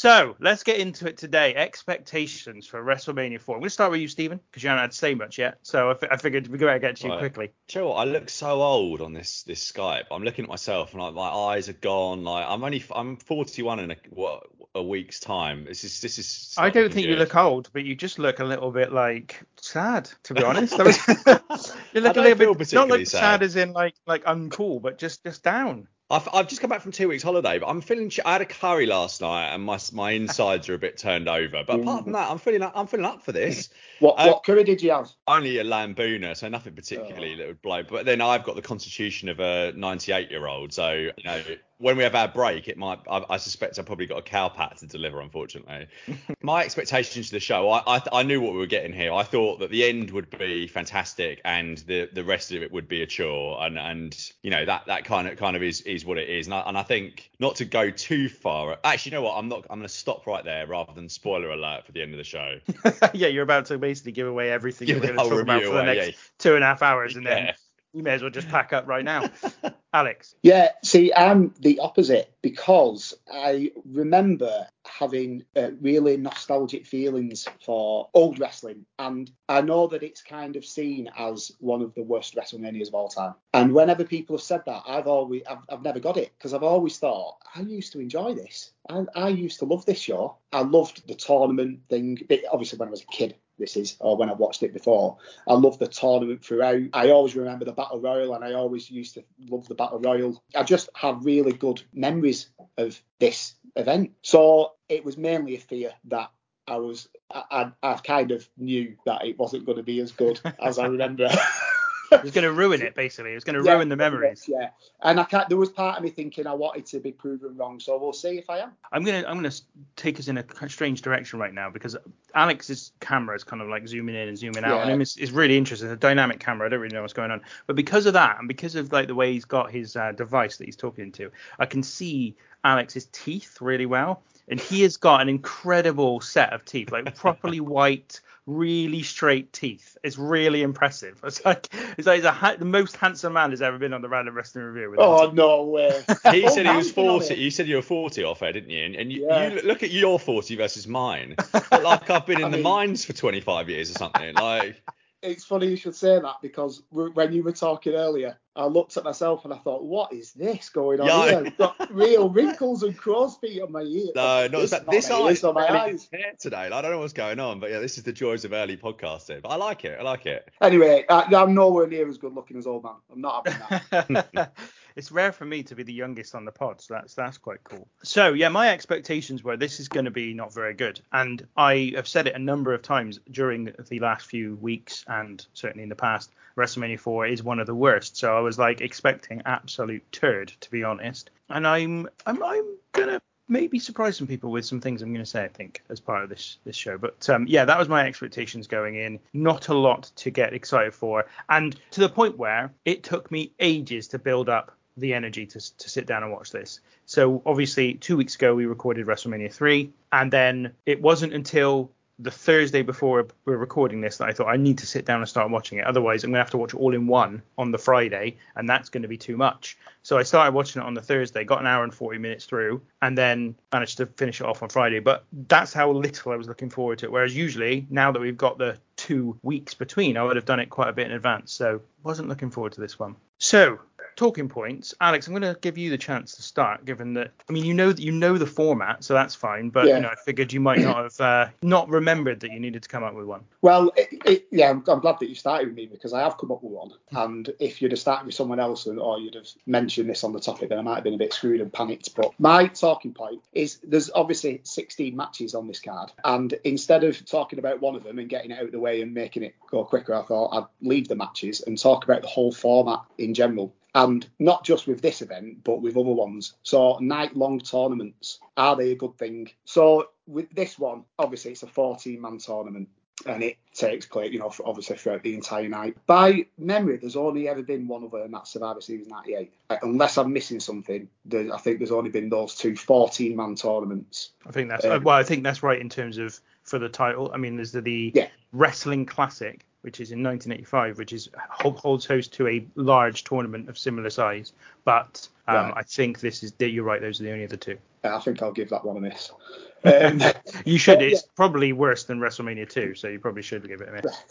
So 0.04 0.36
let's 0.42 0.64
get 0.64 0.80
into 0.80 1.08
it 1.08 1.16
today. 1.16 1.56
Expectations 1.56 2.68
for 2.68 2.84
WrestleMania 2.84 3.40
4. 3.40 3.56
I'm 3.56 3.62
going 3.62 3.68
to 3.68 3.70
start 3.70 3.90
with 3.90 4.02
you, 4.02 4.10
Stephen, 4.10 4.42
because 4.52 4.62
you 4.62 4.68
haven't 4.68 4.82
had 4.82 4.92
to 4.92 4.98
say 4.98 5.16
much 5.16 5.38
yet. 5.38 5.60
So 5.62 5.92
I, 5.92 5.92
f- 5.92 6.12
I 6.12 6.18
figured 6.18 6.50
we 6.50 6.58
better 6.58 6.78
get 6.78 6.98
to 6.98 7.06
you 7.06 7.14
right. 7.14 7.20
quickly. 7.20 7.54
Do 7.70 7.80
you 7.80 7.86
know 7.86 7.92
what? 7.92 7.96
I 7.96 8.04
look 8.04 8.30
so 8.30 8.62
old 8.62 9.00
on 9.00 9.14
this 9.14 9.44
this 9.44 9.72
Skype. 9.72 10.04
I'm 10.12 10.24
looking 10.24 10.44
at 10.44 10.50
myself 10.50 10.92
and 10.92 11.02
like 11.02 11.14
my 11.14 11.30
eyes 11.30 11.70
are 11.70 11.80
gone. 11.80 12.26
Like 12.26 12.46
I'm 12.46 12.66
only 12.66 12.84
I'm 12.94 13.16
41 13.16 13.80
in 13.80 13.92
a 13.92 13.96
what 14.10 14.44
a 14.76 14.84
week's 14.84 15.22
time. 15.22 15.64
This 15.64 15.86
is 15.86 16.02
this 16.02 16.20
is. 16.20 16.54
I 16.58 16.70
don't 16.70 16.92
think 16.92 17.08
good. 17.08 17.14
you 17.14 17.16
look 17.16 17.38
old, 17.38 17.70
but 17.72 17.86
you 17.86 17.96
just 17.96 18.20
look 18.20 18.42
a 18.42 18.44
little 18.44 18.72
bit 18.72 18.92
like 18.92 19.42
sad, 19.62 20.10
to 20.24 20.34
be 20.34 20.44
honest. 20.44 20.74
you 21.94 22.02
look 22.02 22.18
a 22.18 22.22
little 22.22 22.56
bit 22.56 22.74
not 22.74 22.90
like 22.90 23.08
sad. 23.08 23.20
sad 23.20 23.44
as 23.44 23.56
in 23.56 23.72
like 23.72 23.96
like 24.06 24.26
uncool, 24.26 24.82
but 24.82 24.98
just 24.98 25.24
just 25.24 25.44
down. 25.44 25.88
I've, 26.10 26.28
I've 26.34 26.48
just 26.48 26.62
come 26.62 26.70
back 26.70 26.82
from 26.82 26.92
two 26.92 27.08
weeks 27.08 27.24
holiday, 27.24 27.58
but 27.60 27.68
I'm 27.68 27.82
feeling. 27.82 28.12
I 28.26 28.34
had 28.34 28.42
a 28.42 28.46
curry 28.46 28.86
last 28.86 29.22
night, 29.22 29.54
and 29.54 29.64
my 29.64 29.80
my 29.94 30.12
insides 30.12 30.70
are 30.70 30.74
a 30.74 30.78
bit 30.78 30.98
turned 30.98 31.28
over. 31.28 31.64
But 31.66 31.80
apart 31.80 32.04
from 32.04 32.14
that, 32.14 32.30
I'm 32.30 32.38
feeling 32.38 32.62
I'm 32.76 32.88
feeling 32.88 33.06
up 33.06 33.24
for 33.24 33.32
this. 33.32 33.70
What 34.00 34.20
um, 34.20 34.28
what 34.28 34.44
curry 34.44 34.66
did 34.66 34.82
you 34.82 34.92
have? 34.92 35.10
Only 35.28 35.60
a 35.60 35.64
lamb 35.64 35.96
so 36.36 36.50
nothing 36.50 36.74
particularly 36.74 37.36
oh. 37.36 37.38
that 37.38 37.48
would 37.48 37.62
blow. 37.62 37.84
But 37.84 38.06
then 38.06 38.20
I've 38.20 38.44
got 38.44 38.56
the 38.58 38.62
constitution 38.62 39.30
of 39.30 39.40
a 39.40 39.72
98 39.78 40.30
year 40.30 40.46
old, 40.46 40.74
so 40.74 40.92
you 40.92 41.24
know 41.24 41.42
when 41.84 41.98
we 41.98 42.04
have 42.04 42.16
our 42.16 42.30
break, 42.30 42.70
it 42.70 42.78
might. 42.78 43.00
I, 43.10 43.26
I 43.30 43.38
suspect 43.38 43.78
I've 43.78 43.86
probably 43.86 44.06
got 44.06 44.18
a 44.18 44.22
cow 44.22 44.48
pat 44.48 44.78
to 44.78 44.88
deliver. 44.88 45.20
Unfortunately, 45.20 45.88
my 46.42 46.64
expectations 46.64 47.28
for 47.28 47.36
the 47.36 47.42
show, 47.42 47.70
I, 47.70 47.98
I, 47.98 48.02
I 48.14 48.24
knew 48.24 48.40
what 48.40 48.54
we 48.54 48.60
were 48.60 48.66
getting 48.66 48.94
here. 48.94 49.12
I 49.12 49.24
thought 49.24 49.60
that 49.60 49.70
the 49.70 49.84
end 49.84 50.10
would 50.12 50.30
be 50.30 50.66
fantastic, 50.68 51.42
and 51.44 51.80
the 51.80 52.10
the 52.14 52.24
rest 52.24 52.54
of 52.54 52.64
it 52.64 52.72
would 52.72 52.88
be 52.88 53.02
a 53.02 53.06
chore, 53.06 53.62
and 53.66 53.78
and 53.78 54.32
you 54.44 54.50
know 54.50 54.64
that 54.64 54.86
that 54.88 55.04
kind 55.04 55.28
of 55.28 55.38
kind 55.38 55.58
of 55.58 55.62
is 55.62 55.82
is 55.82 56.06
what 56.06 56.18
it 56.18 56.30
is. 56.30 56.48
And 56.48 56.54
I, 56.54 56.62
and 56.62 56.78
I 56.78 56.84
think 56.84 57.30
not 57.40 57.58
to 57.58 57.66
go 57.66 57.92
too 57.92 58.30
far. 58.30 58.78
Actually, 58.86 59.12
you 59.12 59.18
know 59.18 59.24
what? 59.24 59.38
I'm 59.38 59.50
not. 59.50 59.66
I'm 59.70 59.80
going 59.80 59.88
to 59.88 59.94
stop 59.94 60.26
right 60.26 60.46
there 60.46 60.66
rather 60.66 60.94
than 60.94 61.10
spoiler 61.10 61.52
alert 61.52 61.86
for 61.86 61.92
the 61.92 62.02
end 62.02 62.14
of 62.14 62.18
the 62.18 62.24
show. 62.24 62.60
yeah, 63.14 63.28
you're 63.28 63.44
about 63.44 63.66
to 63.66 63.78
basically 63.78 64.14
give 64.14 64.28
away 64.28 64.52
everything 64.52 64.88
give 64.88 65.02
we're 65.02 65.08
going 65.08 65.18
to 65.18 65.30
talk 65.30 65.42
about 65.42 65.64
for 65.64 65.74
the 65.74 65.84
next 65.84 66.08
yeah. 66.08 66.14
two 66.38 66.56
and 66.56 66.64
a 66.64 66.68
half 66.68 66.82
hours, 66.82 67.18
and 67.18 67.26
then 67.26 67.54
you 67.92 68.04
may 68.04 68.12
as 68.12 68.22
well 68.22 68.32
just 68.32 68.48
pack 68.48 68.72
up 68.72 68.88
right 68.88 69.04
now. 69.04 69.30
Alex. 69.94 70.36
Yeah, 70.42 70.70
see, 70.84 71.14
I'm 71.14 71.54
the 71.60 71.80
opposite 71.80 72.34
because 72.42 73.14
I 73.32 73.72
remember 73.86 74.68
having 74.86 75.44
uh, 75.56 75.70
really 75.80 76.18
nostalgic 76.18 76.88
feelings 76.88 77.48
for 77.64 78.10
old 78.16 78.40
wrestling, 78.40 78.86
and 78.98 79.30
I 79.48 79.62
know 79.62 79.88
that 79.88 80.02
it's 80.02 80.24
kind 80.24 80.56
of 80.56 80.66
seen 80.66 81.10
as 81.18 81.52
one 81.60 81.82
of 81.82 81.94
the 81.94 82.02
worst 82.02 82.36
WrestleManias 82.36 82.88
of 82.88 82.96
all 82.96 83.08
time. 83.08 83.36
And 83.54 83.74
whenever 83.74 84.04
people 84.04 84.36
have 84.36 84.44
said 84.44 84.64
that, 84.66 84.82
I've 84.88 85.08
always, 85.08 85.44
I've, 85.48 85.60
I've 85.70 85.84
never 85.84 86.00
got 86.00 86.18
it 86.18 86.32
because 86.38 86.56
I've 86.56 86.64
always 86.64 86.98
thought 86.98 87.38
I 87.56 87.62
used 87.62 87.94
to 87.94 88.00
enjoy 88.00 88.34
this. 88.34 88.72
I, 88.90 89.06
I 89.16 89.28
used 89.30 89.60
to 89.60 89.66
love 89.66 89.86
this 89.86 90.00
show. 90.00 90.38
I 90.52 90.62
loved 90.62 91.08
the 91.08 91.16
tournament 91.16 91.82
thing. 91.90 92.20
Obviously, 92.52 92.80
when 92.80 92.88
I 92.88 92.92
was 92.92 93.04
a 93.04 93.08
kid, 93.08 93.36
this 93.60 93.78
is, 93.78 93.96
or 94.00 94.18
when 94.18 94.30
I 94.30 94.34
watched 94.34 94.64
it 94.64 94.74
before. 94.74 95.18
I 95.48 95.54
love 95.54 95.80
the 95.80 95.88
tournament 95.88 96.44
throughout. 96.44 96.82
I 96.94 97.12
always 97.12 97.36
remember 97.36 97.66
the 97.66 97.72
Battle 97.72 98.00
Royal, 98.00 98.34
and 98.34 98.44
I 98.44 98.54
always 98.54 98.90
used 98.90 99.14
to 99.16 99.24
love 99.50 99.68
the 99.68 99.76
Battle 99.76 100.00
Royal. 100.00 100.44
I 100.56 100.64
just 100.64 100.90
have 100.96 101.26
really 101.26 101.54
good 101.54 101.82
memories 101.94 102.50
of 102.78 103.02
this 103.20 103.56
event. 103.76 104.12
So 104.22 104.74
it 104.90 105.06
was 105.06 105.18
mainly 105.18 105.56
a 105.56 105.60
fear 105.60 105.94
that 106.06 106.32
I 106.68 106.78
was, 106.78 107.10
I, 107.32 107.72
I, 107.84 107.92
I 107.92 107.94
kind 107.98 108.32
of 108.32 108.48
knew 108.58 108.96
that 109.06 109.26
it 109.26 109.38
wasn't 109.38 109.66
going 109.66 109.78
to 109.78 109.84
be 109.84 110.00
as 110.00 110.12
good 110.12 110.40
as 110.60 110.80
I 110.80 110.86
remember. 110.88 111.30
it 112.20 112.24
was 112.24 112.32
going 112.32 112.44
to 112.44 112.54
ruin 112.54 112.82
it 112.82 112.96
basically. 112.96 113.32
It 113.32 113.36
was 113.36 113.44
going 113.44 113.56
to 113.56 113.64
yeah, 113.64 113.76
ruin 113.76 113.90
the 113.90 113.96
memories. 113.96 114.46
Yeah, 114.48 114.70
and 115.02 115.20
I 115.20 115.24
can't. 115.24 115.48
There 115.50 115.58
was 115.58 115.70
part 115.70 115.98
of 115.98 116.04
me 116.04 116.10
thinking 116.10 116.48
I 116.48 116.54
wanted 116.54 116.86
to 116.88 117.00
be 117.00 117.12
proven 117.12 117.56
wrong, 117.58 117.80
so 117.80 117.98
we'll 117.98 118.14
see 118.14 118.38
if 118.38 118.50
I 118.50 118.60
am. 118.60 118.72
I'm 118.92 119.04
gonna 119.04 119.24
I'm 119.28 119.36
gonna 119.38 119.54
take 119.96 120.20
us 120.20 120.28
in 120.28 120.38
a 120.38 120.70
strange 120.70 121.02
direction 121.02 121.40
right 121.40 121.54
now 121.54 121.70
because 121.70 121.96
Alex's 122.36 122.92
camera 123.00 123.36
is 123.36 123.44
kind 123.44 123.62
of 123.62 123.68
like 123.68 123.88
zooming 123.88 124.16
in 124.16 124.28
and 124.28 124.38
zooming 124.38 124.64
out, 124.64 124.86
yeah. 124.86 124.92
and 124.92 125.02
it's, 125.02 125.18
it's 125.18 125.32
really 125.32 125.58
interesting. 125.58 125.90
It's 125.90 125.94
a 125.94 125.98
dynamic 125.98 126.40
camera. 126.40 126.68
I 126.68 126.70
don't 126.70 126.80
really 126.80 126.96
know 126.96 127.02
what's 127.02 127.14
going 127.14 127.32
on, 127.32 127.42
but 127.68 127.76
because 127.76 128.06
of 128.06 128.14
that 128.14 128.40
and 128.40 128.48
because 128.48 128.76
of 128.76 128.92
like 128.92 129.08
the 129.08 129.16
way 129.16 129.34
he's 129.34 129.46
got 129.46 129.72
his 129.72 129.96
uh, 129.96 130.12
device 130.12 130.58
that 130.58 130.66
he's 130.66 130.76
talking 130.76 131.12
to, 131.14 131.32
I 131.60 131.66
can 131.66 131.84
see 131.84 132.36
Alex's 132.64 133.08
teeth 133.12 133.60
really 133.62 133.86
well, 133.86 134.24
and 134.48 134.60
he 134.60 134.82
has 134.84 134.98
got 134.98 135.22
an 135.22 135.30
incredible 135.30 136.22
set 136.22 136.54
of 136.54 136.66
teeth, 136.66 136.92
like 136.92 137.16
properly 137.16 137.60
white 137.62 138.22
really 138.46 139.04
straight 139.04 139.54
teeth. 139.54 139.98
It's 140.04 140.18
really 140.18 140.62
impressive. 140.62 141.20
It's 141.24 141.44
like 141.46 141.70
it's 141.98 142.08
like 142.08 142.24
ha- 142.24 142.56
the 142.58 142.66
most 142.66 142.98
handsome 142.98 143.34
man 143.34 143.52
has 143.52 143.62
ever 143.62 143.78
been 143.78 143.94
on 143.94 144.02
the 144.02 144.10
Random 144.10 144.36
Wrestling 144.36 144.66
Review. 144.66 144.96
oh 144.98 145.32
no 145.32 145.64
way! 145.66 146.04
he 146.32 146.50
said 146.50 146.66
he 146.66 146.76
was 146.76 146.92
40. 146.92 147.36
You 147.36 147.52
said 147.52 147.68
you 147.68 147.78
were 147.78 147.82
40 147.82 148.24
off 148.24 148.42
air, 148.42 148.54
didn't 148.54 148.70
you? 148.70 148.84
And, 148.84 148.96
and 148.96 149.12
you, 149.12 149.28
yeah. 149.28 149.54
you, 149.54 149.62
look 149.62 149.84
at 149.84 149.92
your 149.92 150.20
40 150.20 150.56
versus 150.56 150.88
mine. 150.88 151.36
like 151.72 152.10
I've 152.10 152.26
been 152.26 152.40
in 152.40 152.46
I 152.46 152.50
the 152.50 152.58
mean, 152.58 152.64
mines 152.64 153.06
for 153.06 153.14
25 153.14 153.70
years 153.70 153.92
or 153.92 153.94
something. 153.94 154.36
Like 154.36 154.82
it's 155.24 155.46
funny 155.46 155.68
you 155.68 155.78
should 155.78 155.96
say 155.96 156.20
that 156.20 156.36
because 156.42 156.84
when 156.92 157.32
you 157.32 157.44
were 157.44 157.54
talking 157.54 157.94
earlier, 157.94 158.38
I 158.56 158.66
looked 158.66 158.98
at 158.98 159.04
myself 159.04 159.46
and 159.46 159.54
I 159.54 159.58
thought, 159.58 159.84
what 159.84 160.14
is 160.14 160.34
this 160.34 160.70
going 160.70 161.00
on 161.00 161.08
yeah. 161.08 161.26
here? 161.26 161.44
I've 161.48 161.58
got 161.58 161.92
real 161.94 162.30
wrinkles 162.30 162.84
and 162.84 162.96
crow's 162.96 163.38
feet 163.38 163.62
on 163.62 163.72
my 163.72 163.82
ears. 163.82 164.12
No, 164.16 164.48
no, 164.48 164.66
that. 164.68 164.90
This 164.90 165.10
eye 165.10 165.48
on 165.48 165.54
my 165.56 165.68
eyes 165.68 166.10
today. 166.40 166.70
I 166.72 166.82
don't 166.82 166.92
know 166.92 167.00
what's 167.00 167.14
going 167.14 167.40
on, 167.40 167.60
but 167.60 167.72
yeah, 167.72 167.80
this 167.80 167.98
is 167.98 168.04
the 168.04 168.14
joys 168.14 168.46
of 168.46 168.54
early 168.54 168.78
podcasting. 168.78 169.42
But 169.42 169.50
I 169.50 169.56
like 169.56 169.86
it. 169.86 169.98
I 170.00 170.04
like 170.04 170.26
it. 170.26 170.50
Anyway, 170.62 171.06
I, 171.10 171.24
I'm 171.34 171.56
nowhere 171.56 171.88
near 171.88 172.08
as 172.08 172.18
good 172.18 172.34
looking 172.34 172.58
as 172.58 172.68
old 172.68 172.84
man. 172.84 172.94
I'm 173.12 173.22
not 173.22 173.48
having 173.48 174.14
that. 174.16 174.54
it's 174.96 175.12
rare 175.12 175.32
for 175.32 175.46
me 175.46 175.64
to 175.64 175.76
be 175.76 175.84
the 175.84 175.94
youngest 175.94 176.36
on 176.36 176.46
the 176.46 176.52
pod, 176.52 176.82
so 176.82 176.94
that's 176.94 177.14
that's 177.14 177.38
quite 177.38 177.64
cool. 177.64 177.88
So 178.04 178.34
yeah, 178.34 178.50
my 178.50 178.70
expectations 178.70 179.44
were 179.44 179.58
this 179.58 179.80
is 179.80 179.88
going 179.88 180.06
to 180.06 180.12
be 180.12 180.34
not 180.34 180.54
very 180.54 180.74
good, 180.74 181.00
and 181.12 181.46
I 181.56 181.94
have 181.96 182.08
said 182.08 182.28
it 182.28 182.36
a 182.36 182.40
number 182.40 182.74
of 182.74 182.82
times 182.82 183.20
during 183.32 183.66
the 183.66 184.00
last 184.00 184.26
few 184.26 184.56
weeks 184.56 185.04
and 185.08 185.46
certainly 185.54 185.84
in 185.84 185.90
the 185.90 185.96
past. 185.96 186.32
WrestleMania 186.56 187.00
4 187.00 187.26
is 187.26 187.42
one 187.42 187.60
of 187.60 187.66
the 187.66 187.74
worst, 187.74 188.16
so 188.16 188.38
I 188.38 188.40
was 188.40 188.60
like 188.60 188.80
expecting 188.80 189.42
absolute 189.46 190.04
turd 190.12 190.50
to 190.60 190.70
be 190.70 190.84
honest, 190.84 191.32
and 191.50 191.66
I'm 191.66 192.08
I'm 192.28 192.44
I'm 192.44 192.78
gonna 192.92 193.22
maybe 193.48 193.80
surprise 193.80 194.18
some 194.18 194.28
people 194.28 194.52
with 194.52 194.66
some 194.66 194.80
things 194.80 195.02
I'm 195.02 195.14
going 195.14 195.24
to 195.24 195.30
say. 195.30 195.44
I 195.44 195.48
think 195.48 195.82
as 195.90 196.00
part 196.00 196.24
of 196.24 196.30
this 196.30 196.58
this 196.64 196.76
show, 196.76 196.98
but 196.98 197.30
um, 197.30 197.46
yeah, 197.48 197.66
that 197.66 197.78
was 197.78 197.90
my 197.90 198.06
expectations 198.06 198.68
going 198.68 198.96
in. 198.96 199.20
Not 199.34 199.70
a 199.70 199.74
lot 199.74 200.12
to 200.18 200.32
get 200.32 200.54
excited 200.54 200.94
for, 200.94 201.26
and 201.50 201.76
to 201.92 202.02
the 202.02 202.10
point 202.10 202.38
where 202.38 202.74
it 202.86 203.04
took 203.04 203.32
me 203.32 203.52
ages 203.60 204.08
to 204.10 204.20
build 204.20 204.50
up 204.50 204.76
the 204.98 205.14
energy 205.14 205.46
to, 205.46 205.78
to 205.78 205.90
sit 205.90 206.06
down 206.06 206.24
and 206.24 206.32
watch 206.32 206.52
this. 206.52 206.80
So 207.06 207.42
obviously, 207.46 207.96
two 207.96 208.18
weeks 208.18 208.36
ago 208.36 208.56
we 208.56 208.66
recorded 208.66 209.08
WrestleMania 209.08 209.52
3, 209.52 209.92
and 210.12 210.32
then 210.32 210.74
it 210.86 211.02
wasn't 211.02 211.34
until 211.34 211.92
the 212.20 212.32
Thursday 212.32 212.84
before 212.84 213.28
we're 213.46 213.58
recording 213.58 214.00
this 214.00 214.18
that 214.18 214.30
I 214.30 214.34
thought 214.34 214.48
I 214.48 214.58
need 214.58 214.78
to 214.80 214.86
sit 214.86 215.06
down 215.06 215.20
and 215.20 215.28
start 215.28 215.50
watching 215.50 215.80
it. 215.80 215.86
Otherwise, 215.86 216.24
I'm 216.24 216.32
gonna 216.32 216.44
have 216.44 216.52
to 216.52 216.58
watch 216.58 216.74
it 216.74 216.78
all 216.78 216.94
in 216.94 217.08
one 217.08 217.42
on 217.58 217.72
the 217.72 217.78
Friday, 217.78 218.38
and 218.56 218.70
that's 218.70 218.90
going 218.90 219.02
to 219.02 219.08
be 219.08 219.18
too 219.18 219.36
much. 219.36 219.78
So 220.04 220.18
I 220.18 220.24
started 220.24 220.54
watching 220.54 220.82
it 220.82 220.86
on 220.86 220.94
the 220.94 221.02
Thursday, 221.02 221.44
got 221.44 221.62
an 221.62 221.68
hour 221.68 221.84
and 221.84 221.94
40 221.94 222.20
minutes 222.20 222.46
through, 222.46 222.82
and 223.02 223.18
then 223.18 223.56
managed 223.72 223.98
to 223.98 224.06
finish 224.06 224.42
it 224.42 224.48
off 224.48 224.62
on 224.62 224.70
Friday. 224.70 225.00
But 225.00 225.26
that's 225.48 225.74
how 225.74 225.92
little 225.92 226.32
I 226.32 226.36
was 226.36 226.48
looking 226.48 226.70
forward 226.70 227.00
to 227.00 227.06
it. 227.06 227.12
Whereas 227.12 227.36
usually, 227.36 227.88
now 227.90 228.12
that 228.12 228.20
we've 228.20 228.38
got 228.38 228.58
the 228.58 228.78
two 228.96 229.38
weeks 229.42 229.74
between, 229.74 230.18
I 230.18 230.24
would 230.24 230.36
have 230.36 230.46
done 230.46 230.60
it 230.60 230.70
quite 230.70 230.90
a 230.90 230.94
bit 230.94 231.08
in 231.08 231.14
advance. 231.14 231.52
So 231.52 231.82
wasn't 232.04 232.28
looking 232.28 232.52
forward 232.52 232.74
to 232.74 232.82
this 232.82 233.00
one. 233.00 233.16
So 233.40 233.80
talking 234.16 234.50
points, 234.50 234.94
Alex, 235.02 235.28
I'm 235.28 235.34
going 235.34 235.54
to 235.54 235.60
give 235.60 235.78
you 235.78 235.90
the 235.90 235.98
chance 235.98 236.36
to 236.36 236.42
start, 236.42 236.86
given 236.86 237.14
that 237.14 237.32
I 237.50 237.54
mean 237.54 237.66
you 237.66 237.74
know 237.74 237.92
that 237.92 238.02
you 238.02 238.12
know 238.12 238.38
the 238.38 238.46
format, 238.46 239.04
so 239.04 239.14
that's 239.14 239.36
fine. 239.36 239.70
But 239.70 239.88
yeah. 239.88 239.96
you 239.96 240.02
know, 240.02 240.10
I 240.10 240.16
figured 240.16 240.54
you 240.54 240.60
might 240.60 240.80
not 240.80 240.98
have 240.98 241.22
uh, 241.22 241.48
not 241.62 241.90
remembered 241.90 242.40
that 242.42 242.52
you 242.52 242.60
needed 242.60 242.84
to 242.84 242.90
come 242.90 243.04
up 243.04 243.14
with 243.14 243.26
one. 243.26 243.44
Well, 243.62 243.92
it, 243.96 244.10
it, 244.26 244.48
yeah, 244.52 244.70
I'm, 244.70 244.84
I'm, 244.88 245.00
glad 245.00 245.20
that 245.20 245.30
you 245.30 245.36
started 245.36 245.68
with 245.68 245.76
me 245.76 245.86
because 245.86 246.14
I 246.14 246.22
have 246.22 246.38
come 246.38 246.52
up 246.52 246.64
with 246.64 246.72
one. 246.72 246.92
And 247.12 247.50
if 247.60 247.82
you'd 247.82 247.92
have 247.92 248.00
started 248.00 248.26
with 248.26 248.36
someone 248.36 248.60
else 248.60 248.88
or 248.88 249.20
you'd 249.20 249.36
have 249.36 249.48
mentioned 249.66 250.10
this 250.10 250.24
on 250.24 250.34
the 250.34 250.40
topic, 250.40 250.70
then 250.70 250.80
I 250.80 250.82
might 250.82 250.96
have 250.96 251.04
been 251.04 251.14
a 251.14 251.18
bit 251.18 251.34
screwed 251.34 251.62
and 251.62 251.72
panicked. 251.72 252.16
But 252.16 252.32
my 252.40 252.68
talking 252.68 253.14
point 253.14 253.42
is 253.54 253.80
there's 253.84 254.10
obviously 254.14 254.62
16 254.64 255.16
matches 255.16 255.56
on 255.56 255.68
this 255.68 255.80
card, 255.80 256.12
and 256.24 256.54
instead 256.64 257.04
of 257.04 257.26
talking 257.26 257.60
about 257.60 257.82
one 257.82 257.96
of 257.96 258.04
them 258.04 258.20
and 258.20 258.30
getting 258.30 258.52
it 258.52 258.60
out 258.60 258.66
of 258.66 258.72
the 258.72 258.80
way 258.80 259.02
and 259.02 259.14
making 259.14 259.44
it 259.44 259.56
go 259.70 259.84
quicker, 259.84 260.14
I 260.14 260.24
thought 260.24 260.58
I'd 260.58 260.88
leave 260.88 261.08
the 261.08 261.16
matches 261.16 261.62
and 261.62 261.78
talk 261.78 262.04
about 262.04 262.22
the 262.22 262.28
whole 262.28 262.52
format 262.52 263.02
in 263.18 263.34
general 263.34 263.74
and 263.96 264.28
not 264.40 264.64
just 264.64 264.88
with 264.88 265.02
this 265.02 265.22
event, 265.22 265.64
but 265.64 265.82
with 265.82 265.98
other 265.98 266.12
ones. 266.12 266.54
So 266.64 266.98
night 267.00 267.36
long 267.36 267.60
tournaments, 267.60 268.40
are 268.58 268.76
they 268.76 268.92
a 268.92 268.96
good 268.96 269.18
thing? 269.18 269.52
So 269.66 270.10
with 270.28 270.50
this 270.54 270.80
one, 270.80 271.04
obviously 271.20 271.52
it's 271.52 271.64
a 271.64 271.68
14 271.68 272.20
man 272.20 272.38
tournament. 272.40 272.90
and 273.26 273.44
it 273.44 273.58
takes 273.74 274.06
place, 274.06 274.34
you 274.34 274.40
know, 274.40 274.52
obviously 274.66 274.98
throughout 274.98 275.24
the 275.24 275.36
entire 275.36 275.70
night. 275.70 275.96
By 276.08 276.48
memory, 276.58 276.98
there's 276.98 277.16
only 277.16 277.48
ever 277.48 277.62
been 277.62 277.88
one 277.88 278.04
other, 278.04 278.24
and 278.24 278.34
that's 278.34 278.52
Survivor 278.52 278.82
Series 278.82 279.08
98. 279.08 279.54
Uh, 279.70 279.78
unless 279.84 280.18
I'm 280.18 280.34
missing 280.34 280.60
something, 280.60 281.08
I 281.32 281.58
think 281.58 281.78
there's 281.78 281.92
only 281.92 282.10
been 282.10 282.30
those 282.30 282.56
two 282.56 282.76
14 282.76 283.36
man 283.36 283.56
tournaments. 283.56 284.32
I 284.48 284.52
think 284.52 284.70
that's 284.70 284.84
um, 284.84 285.04
well, 285.04 285.16
I 285.16 285.24
think 285.24 285.44
that's 285.44 285.64
right 285.64 285.80
in 285.80 285.90
terms 285.90 286.18
of 286.18 286.40
for 286.64 286.80
the 286.80 286.90
title. 286.90 287.32
I 287.34 287.38
mean, 287.38 287.56
there's 287.56 287.72
the, 287.72 287.82
the 287.82 288.12
yeah. 288.14 288.28
Wrestling 288.52 289.06
Classic, 289.06 289.66
which 289.84 290.00
is 290.00 290.12
in 290.12 290.24
1985, 290.24 290.98
which 290.98 291.12
is 291.12 291.30
holds 291.50 292.06
host 292.06 292.34
to 292.34 292.48
a 292.48 292.66
large 292.76 293.26
tournament 293.26 293.70
of 293.70 293.78
similar 293.78 294.10
size. 294.10 294.54
But 294.86 295.28
um, 295.48 295.56
right. 295.56 295.74
I 295.78 295.84
think 295.84 296.22
this 296.22 296.42
is 296.42 296.54
you're 296.58 296.86
right; 296.86 297.02
those 297.02 297.20
are 297.20 297.26
the 297.26 297.32
only 297.32 297.46
other 297.46 297.58
two. 297.58 297.78
I 298.04 298.20
think 298.20 298.42
I'll 298.42 298.52
give 298.52 298.70
that 298.70 298.84
one 298.84 298.98
a 298.98 299.02
miss. 299.02 299.32
Um, 299.86 300.22
you 300.64 300.78
should. 300.78 301.02
It's 301.02 301.24
yeah. 301.24 301.30
probably 301.36 301.74
worse 301.74 302.06
than 302.06 302.18
WrestleMania 302.18 302.70
2, 302.70 302.96
so 302.96 303.10
you 303.10 303.20
probably 303.20 303.42
should 303.42 303.68
give 303.68 303.82
it 303.82 303.90
a 303.90 303.92
miss. 303.92 304.24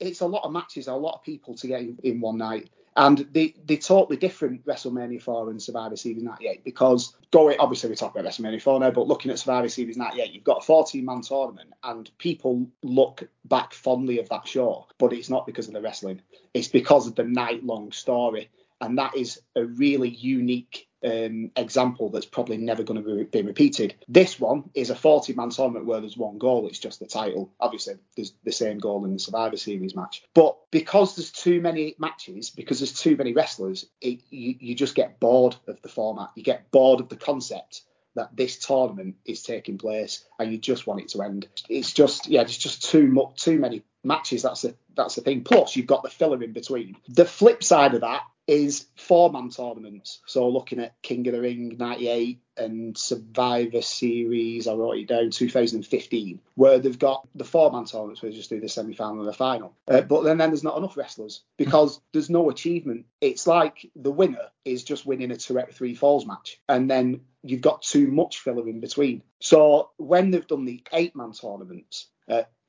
It's 0.00 0.20
a 0.20 0.26
lot 0.26 0.44
of 0.44 0.52
matches, 0.52 0.88
a 0.88 0.94
lot 0.94 1.14
of 1.14 1.22
people 1.22 1.54
to 1.54 1.66
get 1.66 1.80
in, 1.80 1.98
in 2.02 2.20
one 2.20 2.38
night. 2.38 2.70
And 2.96 3.26
they, 3.32 3.54
they 3.64 3.76
totally 3.76 4.16
different 4.16 4.64
WrestleMania 4.66 5.20
4 5.20 5.50
and 5.50 5.60
Survivor 5.60 5.96
Series 5.96 6.22
98 6.22 6.62
because 6.62 7.16
going 7.32 7.58
obviously 7.58 7.90
we 7.90 7.96
talk 7.96 8.14
about 8.14 8.30
WrestleMania 8.30 8.62
4 8.62 8.80
now, 8.80 8.90
but 8.92 9.08
looking 9.08 9.32
at 9.32 9.38
Survivor 9.40 9.68
Series 9.68 9.96
98, 9.96 10.32
you've 10.32 10.44
got 10.44 10.62
a 10.62 10.66
14 10.66 11.04
man 11.04 11.20
tournament 11.22 11.70
and 11.82 12.08
people 12.18 12.68
look 12.84 13.28
back 13.46 13.74
fondly 13.74 14.20
of 14.20 14.28
that 14.28 14.46
show, 14.46 14.86
but 14.98 15.12
it's 15.12 15.28
not 15.28 15.44
because 15.44 15.66
of 15.66 15.74
the 15.74 15.80
wrestling. 15.80 16.20
It's 16.54 16.68
because 16.68 17.08
of 17.08 17.16
the 17.16 17.24
night 17.24 17.64
long 17.64 17.90
story. 17.90 18.48
And 18.80 18.98
that 18.98 19.16
is 19.16 19.40
a 19.56 19.64
really 19.64 20.10
unique 20.10 20.88
um, 21.04 21.50
example 21.56 22.10
that's 22.10 22.26
probably 22.26 22.56
never 22.56 22.82
going 22.82 23.02
to 23.02 23.24
be 23.24 23.42
repeated. 23.42 23.94
This 24.08 24.40
one 24.40 24.70
is 24.74 24.90
a 24.90 24.94
40 24.94 25.34
man 25.34 25.50
tournament 25.50 25.86
where 25.86 26.00
there's 26.00 26.16
one 26.16 26.38
goal, 26.38 26.66
it's 26.66 26.78
just 26.78 27.00
the 27.00 27.06
title. 27.06 27.52
Obviously, 27.60 27.94
there's 28.16 28.32
the 28.44 28.52
same 28.52 28.78
goal 28.78 29.04
in 29.04 29.12
the 29.12 29.18
Survivor 29.18 29.56
Series 29.56 29.94
match. 29.94 30.22
But 30.34 30.56
because 30.70 31.16
there's 31.16 31.30
too 31.30 31.60
many 31.60 31.94
matches, 31.98 32.50
because 32.50 32.80
there's 32.80 32.98
too 32.98 33.16
many 33.16 33.32
wrestlers, 33.32 33.86
it, 34.00 34.20
you, 34.30 34.56
you 34.58 34.74
just 34.74 34.94
get 34.94 35.20
bored 35.20 35.56
of 35.66 35.80
the 35.82 35.88
format. 35.88 36.30
You 36.34 36.42
get 36.42 36.70
bored 36.70 37.00
of 37.00 37.08
the 37.08 37.16
concept 37.16 37.82
that 38.14 38.36
this 38.36 38.58
tournament 38.58 39.16
is 39.24 39.42
taking 39.42 39.78
place 39.78 40.24
and 40.38 40.50
you 40.50 40.58
just 40.58 40.86
want 40.86 41.00
it 41.00 41.08
to 41.08 41.22
end. 41.22 41.48
It's 41.68 41.92
just 41.92 42.28
yeah, 42.28 42.42
there's 42.42 42.56
just 42.56 42.90
too 42.90 43.06
much 43.08 43.42
too 43.42 43.58
many 43.58 43.82
matches. 44.02 44.42
That's 44.42 44.62
the 44.62 44.74
that's 44.96 45.16
the 45.16 45.22
thing. 45.22 45.42
Plus 45.42 45.76
you've 45.76 45.86
got 45.86 46.02
the 46.02 46.10
filler 46.10 46.42
in 46.42 46.52
between. 46.52 46.96
The 47.08 47.24
flip 47.24 47.64
side 47.64 47.94
of 47.94 48.02
that 48.02 48.22
is 48.46 48.86
four 48.96 49.30
man 49.30 49.50
tournaments. 49.50 50.20
So 50.26 50.48
looking 50.48 50.80
at 50.80 51.00
King 51.02 51.26
of 51.28 51.34
the 51.34 51.40
Ring 51.40 51.76
98 51.78 52.40
and 52.56 52.96
Survivor 52.96 53.82
Series, 53.82 54.68
I 54.68 54.74
wrote 54.74 54.98
it 54.98 55.08
down 55.08 55.30
2015, 55.30 56.40
where 56.54 56.78
they've 56.78 56.98
got 56.98 57.26
the 57.34 57.44
four 57.44 57.72
man 57.72 57.86
tournaments 57.86 58.22
where 58.22 58.30
they 58.30 58.36
just 58.36 58.50
do 58.50 58.60
the 58.60 58.68
semi 58.68 58.94
final 58.94 59.20
and 59.20 59.28
the 59.28 59.32
final. 59.32 59.74
Uh, 59.88 60.02
but 60.02 60.22
then, 60.22 60.38
then 60.38 60.50
there's 60.50 60.64
not 60.64 60.76
enough 60.76 60.96
wrestlers 60.96 61.42
because 61.56 62.00
there's 62.12 62.30
no 62.30 62.50
achievement. 62.50 63.06
It's 63.20 63.46
like 63.46 63.90
the 63.96 64.12
winner 64.12 64.48
is 64.64 64.84
just 64.84 65.06
winning 65.06 65.30
a 65.30 65.58
out 65.58 65.72
three 65.72 65.94
falls 65.94 66.26
match. 66.26 66.60
And 66.68 66.90
then 66.90 67.22
you've 67.42 67.60
got 67.60 67.82
too 67.82 68.08
much 68.08 68.40
filler 68.40 68.68
in 68.68 68.80
between. 68.80 69.22
So 69.40 69.90
when 69.96 70.30
they've 70.30 70.46
done 70.46 70.64
the 70.64 70.82
eight 70.92 71.16
man 71.16 71.32
tournaments, 71.32 72.08